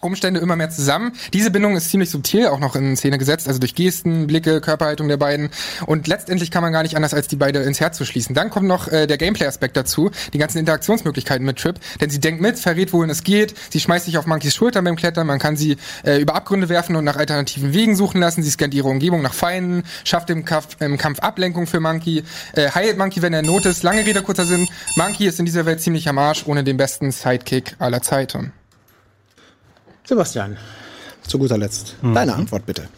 Umstände 0.00 0.40
immer 0.40 0.56
mehr 0.56 0.70
zusammen. 0.70 1.12
Diese 1.32 1.50
Bindung 1.50 1.76
ist 1.76 1.90
ziemlich 1.90 2.10
subtil 2.10 2.46
auch 2.48 2.58
noch 2.58 2.76
in 2.76 2.96
Szene 2.96 3.18
gesetzt, 3.18 3.48
also 3.48 3.60
durch 3.60 3.74
Gesten, 3.74 4.26
Blicke, 4.26 4.60
Körperhaltung 4.60 5.08
der 5.08 5.16
beiden. 5.16 5.50
Und 5.86 6.06
letztendlich 6.06 6.50
kann 6.50 6.62
man 6.62 6.72
gar 6.72 6.82
nicht 6.82 6.96
anders, 6.96 7.14
als 7.14 7.28
die 7.28 7.36
beide 7.36 7.60
ins 7.60 7.80
Herz 7.80 7.96
zu 7.96 8.04
schließen. 8.04 8.34
Dann 8.34 8.50
kommt 8.50 8.66
noch 8.66 8.88
äh, 8.88 9.06
der 9.06 9.18
Gameplay-Aspekt 9.18 9.76
dazu, 9.76 10.10
die 10.32 10.38
ganzen 10.38 10.58
Interaktionsmöglichkeiten 10.58 11.44
mit 11.44 11.58
Trip. 11.58 11.78
Denn 12.00 12.10
sie 12.10 12.20
denkt 12.20 12.40
mit, 12.40 12.58
verrät, 12.58 12.92
wohin 12.92 13.10
es 13.10 13.24
geht. 13.24 13.54
Sie 13.70 13.80
schmeißt 13.80 14.06
sich 14.06 14.18
auf 14.18 14.26
Monkeys 14.26 14.54
Schultern 14.54 14.84
beim 14.84 14.96
Klettern. 14.96 15.26
Man 15.26 15.38
kann 15.38 15.56
sie 15.56 15.76
äh, 16.04 16.20
über 16.20 16.34
Abgründe 16.34 16.68
werfen 16.68 16.96
und 16.96 17.04
nach 17.04 17.16
alternativen 17.16 17.72
Wegen 17.74 17.96
suchen 17.96 18.20
lassen. 18.20 18.42
Sie 18.42 18.50
scannt 18.50 18.74
ihre 18.74 18.88
Umgebung 18.88 19.22
nach 19.22 19.34
Feinden, 19.34 19.84
schafft 20.04 20.30
im 20.30 20.44
Kampf, 20.44 20.76
im 20.80 20.96
Kampf 20.98 21.20
Ablenkung 21.20 21.66
für 21.66 21.80
Monkey, 21.80 22.24
äh, 22.54 22.70
heilt 22.70 22.98
Monkey, 22.98 23.22
wenn 23.22 23.32
er 23.32 23.40
in 23.40 23.46
Not 23.46 23.66
ist. 23.66 23.82
Lange 23.82 24.04
Rede, 24.06 24.22
kurzer 24.22 24.44
Sinn. 24.44 24.68
Monkey 24.96 25.26
ist 25.26 25.38
in 25.38 25.44
dieser 25.44 25.66
Welt 25.66 25.80
ziemlich 25.80 26.08
am 26.08 26.18
Arsch, 26.18 26.44
ohne 26.46 26.64
den 26.64 26.76
besten 26.76 27.10
Sidekick 27.10 27.76
aller 27.78 28.02
Zeiten. 28.02 28.52
Sebastian, 30.10 30.56
zu 31.24 31.38
guter 31.38 31.56
Letzt, 31.56 31.94
deine 32.02 32.34
Antwort 32.34 32.66
bitte. 32.66 32.88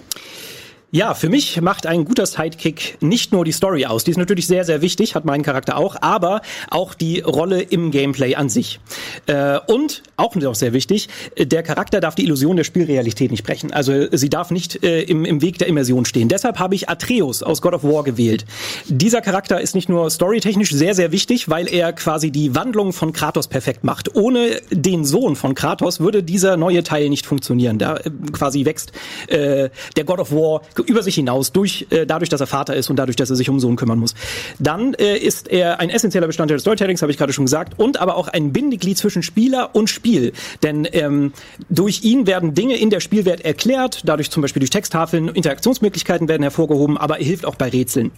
Ja, 0.95 1.14
für 1.14 1.30
mich 1.30 1.59
macht 1.62 1.86
ein 1.86 2.05
guter 2.05 2.26
Sidekick 2.26 2.99
nicht 3.01 3.32
nur 3.32 3.47
die 3.47 3.53
Story 3.53 3.86
aus, 3.86 4.05
die 4.05 4.11
ist 4.11 4.18
natürlich 4.18 4.47
sehr, 4.47 4.64
sehr 4.64 4.82
wichtig, 4.82 5.14
hat 5.14 5.24
meinen 5.24 5.43
Charakter 5.43 5.78
auch, 5.78 5.97
aber 6.03 6.43
auch 6.68 6.93
die 6.93 7.20
Rolle 7.20 7.62
im 7.62 7.90
Gameplay 7.90 8.34
an 8.34 8.51
sich. 8.51 8.78
Äh, 9.24 9.59
und, 9.68 10.03
auch 10.18 10.34
noch 10.34 10.55
sehr 10.55 10.74
wichtig, 10.74 11.09
der 11.38 11.62
Charakter 11.62 12.01
darf 12.01 12.14
die 12.14 12.24
Illusion 12.24 12.57
der 12.59 12.64
Spielrealität 12.64 13.30
nicht 13.30 13.43
brechen. 13.43 13.72
Also 13.72 14.14
sie 14.14 14.28
darf 14.28 14.51
nicht 14.51 14.84
äh, 14.84 15.01
im, 15.05 15.24
im 15.24 15.40
Weg 15.40 15.57
der 15.57 15.68
Immersion 15.68 16.05
stehen. 16.05 16.28
Deshalb 16.28 16.59
habe 16.59 16.74
ich 16.74 16.90
Atreus 16.90 17.43
aus 17.43 17.62
God 17.62 17.72
of 17.72 17.84
War 17.84 18.05
gewählt. 18.05 18.45
Dieser 18.86 19.22
Charakter 19.22 19.62
ist 19.62 19.74
nicht 19.74 19.88
nur 19.88 20.11
storytechnisch 20.11 20.72
sehr, 20.72 20.95
sehr 20.95 21.11
wichtig, 21.11 21.49
weil 21.49 21.72
er 21.72 21.95
quasi 21.95 22.30
die 22.30 22.55
Wandlung 22.55 22.93
von 22.93 23.14
Kratos 23.14 23.49
perfekt 23.49 23.82
macht. 23.82 24.14
Ohne 24.14 24.61
den 24.70 25.07
Sohn 25.07 25.36
von 25.36 25.55
Kratos 25.55 26.01
würde 26.01 26.22
dieser 26.22 26.59
neue 26.59 26.82
Teil 26.82 27.09
nicht 27.09 27.24
funktionieren. 27.24 27.78
Da 27.78 27.97
äh, 27.97 28.11
quasi 28.30 28.66
wächst 28.66 28.93
äh, 29.28 29.70
der 29.97 30.05
God 30.05 30.18
of 30.18 30.32
War 30.32 30.61
über 30.82 31.02
sich 31.02 31.14
hinaus, 31.14 31.52
durch, 31.52 31.86
äh, 31.90 32.06
dadurch, 32.06 32.28
dass 32.28 32.40
er 32.40 32.46
Vater 32.46 32.74
ist 32.76 32.90
und 32.90 32.96
dadurch, 32.96 33.16
dass 33.16 33.30
er 33.30 33.36
sich 33.36 33.48
um 33.48 33.60
Sohn 33.60 33.76
kümmern 33.76 33.98
muss. 33.98 34.14
Dann 34.58 34.94
äh, 34.94 35.16
ist 35.16 35.48
er 35.48 35.80
ein 35.80 35.90
essentieller 35.90 36.26
Bestandteil 36.26 36.56
des 36.56 36.62
Storytellings, 36.62 37.02
habe 37.02 37.12
ich 37.12 37.18
gerade 37.18 37.32
schon 37.32 37.44
gesagt, 37.44 37.78
und 37.78 38.00
aber 38.00 38.16
auch 38.16 38.28
ein 38.28 38.52
Bindeglied 38.52 38.98
zwischen 38.98 39.22
Spieler 39.22 39.70
und 39.74 39.88
Spiel. 39.88 40.32
Denn 40.62 40.88
ähm, 40.92 41.32
durch 41.68 42.02
ihn 42.02 42.26
werden 42.26 42.54
Dinge 42.54 42.76
in 42.76 42.90
der 42.90 43.00
Spielwelt 43.00 43.44
erklärt, 43.44 44.02
dadurch 44.04 44.30
zum 44.30 44.42
Beispiel 44.42 44.60
durch 44.60 44.70
Texttafeln, 44.70 45.28
Interaktionsmöglichkeiten 45.28 46.28
werden 46.28 46.42
hervorgehoben, 46.42 46.96
aber 46.96 47.18
er 47.18 47.24
hilft 47.24 47.46
auch 47.46 47.54
bei 47.54 47.68
Rätseln. 47.68 48.10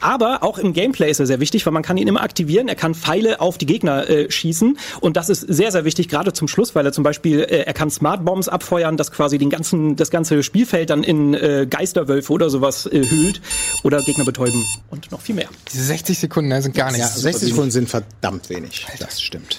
Aber 0.00 0.42
auch 0.42 0.58
im 0.58 0.72
Gameplay 0.72 1.10
ist 1.10 1.20
er 1.20 1.26
sehr 1.26 1.40
wichtig, 1.40 1.66
weil 1.66 1.72
man 1.72 1.82
kann 1.82 1.96
ihn 1.96 2.08
immer 2.08 2.22
aktivieren, 2.22 2.68
er 2.68 2.74
kann 2.74 2.94
Pfeile 2.94 3.40
auf 3.40 3.58
die 3.58 3.66
Gegner 3.66 4.08
äh, 4.08 4.30
schießen 4.30 4.78
und 5.00 5.16
das 5.16 5.28
ist 5.28 5.40
sehr, 5.40 5.72
sehr 5.72 5.84
wichtig, 5.84 6.08
gerade 6.08 6.32
zum 6.32 6.48
Schluss, 6.48 6.74
weil 6.74 6.86
er 6.86 6.92
zum 6.92 7.04
Beispiel, 7.04 7.40
äh, 7.40 7.64
er 7.64 7.72
kann 7.72 7.90
Smart 7.90 8.24
Bombs 8.24 8.48
abfeuern, 8.48 8.96
das 8.96 9.12
quasi 9.12 9.38
den 9.38 9.50
ganzen, 9.50 9.96
das 9.96 10.10
ganze 10.10 10.42
Spielfeld 10.42 10.90
dann 10.90 11.02
in 11.02 11.34
äh, 11.34 11.66
Geisterwölfe 12.10 12.32
oder 12.32 12.50
sowas 12.50 12.86
äh, 12.86 13.08
hüllt 13.08 13.40
oder 13.82 14.02
Gegner 14.02 14.24
betäuben 14.24 14.64
und 14.90 15.10
noch 15.10 15.20
viel 15.20 15.34
mehr. 15.34 15.48
Diese 15.72 15.84
60 15.84 16.18
Sekunden 16.18 16.48
ne, 16.48 16.60
sind 16.62 16.74
gar 16.74 16.90
Ja, 16.90 16.98
nichts. 16.98 17.20
60 17.20 17.50
Sekunden 17.50 17.70
sind 17.70 17.88
verdammt 17.88 18.48
wenig. 18.50 18.86
Das 18.98 19.20
stimmt. 19.20 19.58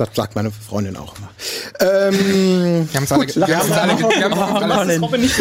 Das 0.00 0.08
sagt 0.16 0.34
meine 0.34 0.50
Freundin 0.50 0.96
auch 0.96 1.14
immer. 1.18 1.28
Ähm, 1.78 2.88
Wir 2.90 2.96
haben 2.96 3.04
es 3.04 3.12
alle, 3.12 3.26
ge- 3.26 3.36
wir 3.46 3.58
haben 3.58 3.70
es 3.70 3.76
alle, 3.76 3.98
wir 3.98 4.30
haben 4.30 4.70
es 4.70 4.76
alle, 4.78 4.92
Das 4.94 5.02
Robin 5.02 5.20
nicht 5.20 5.34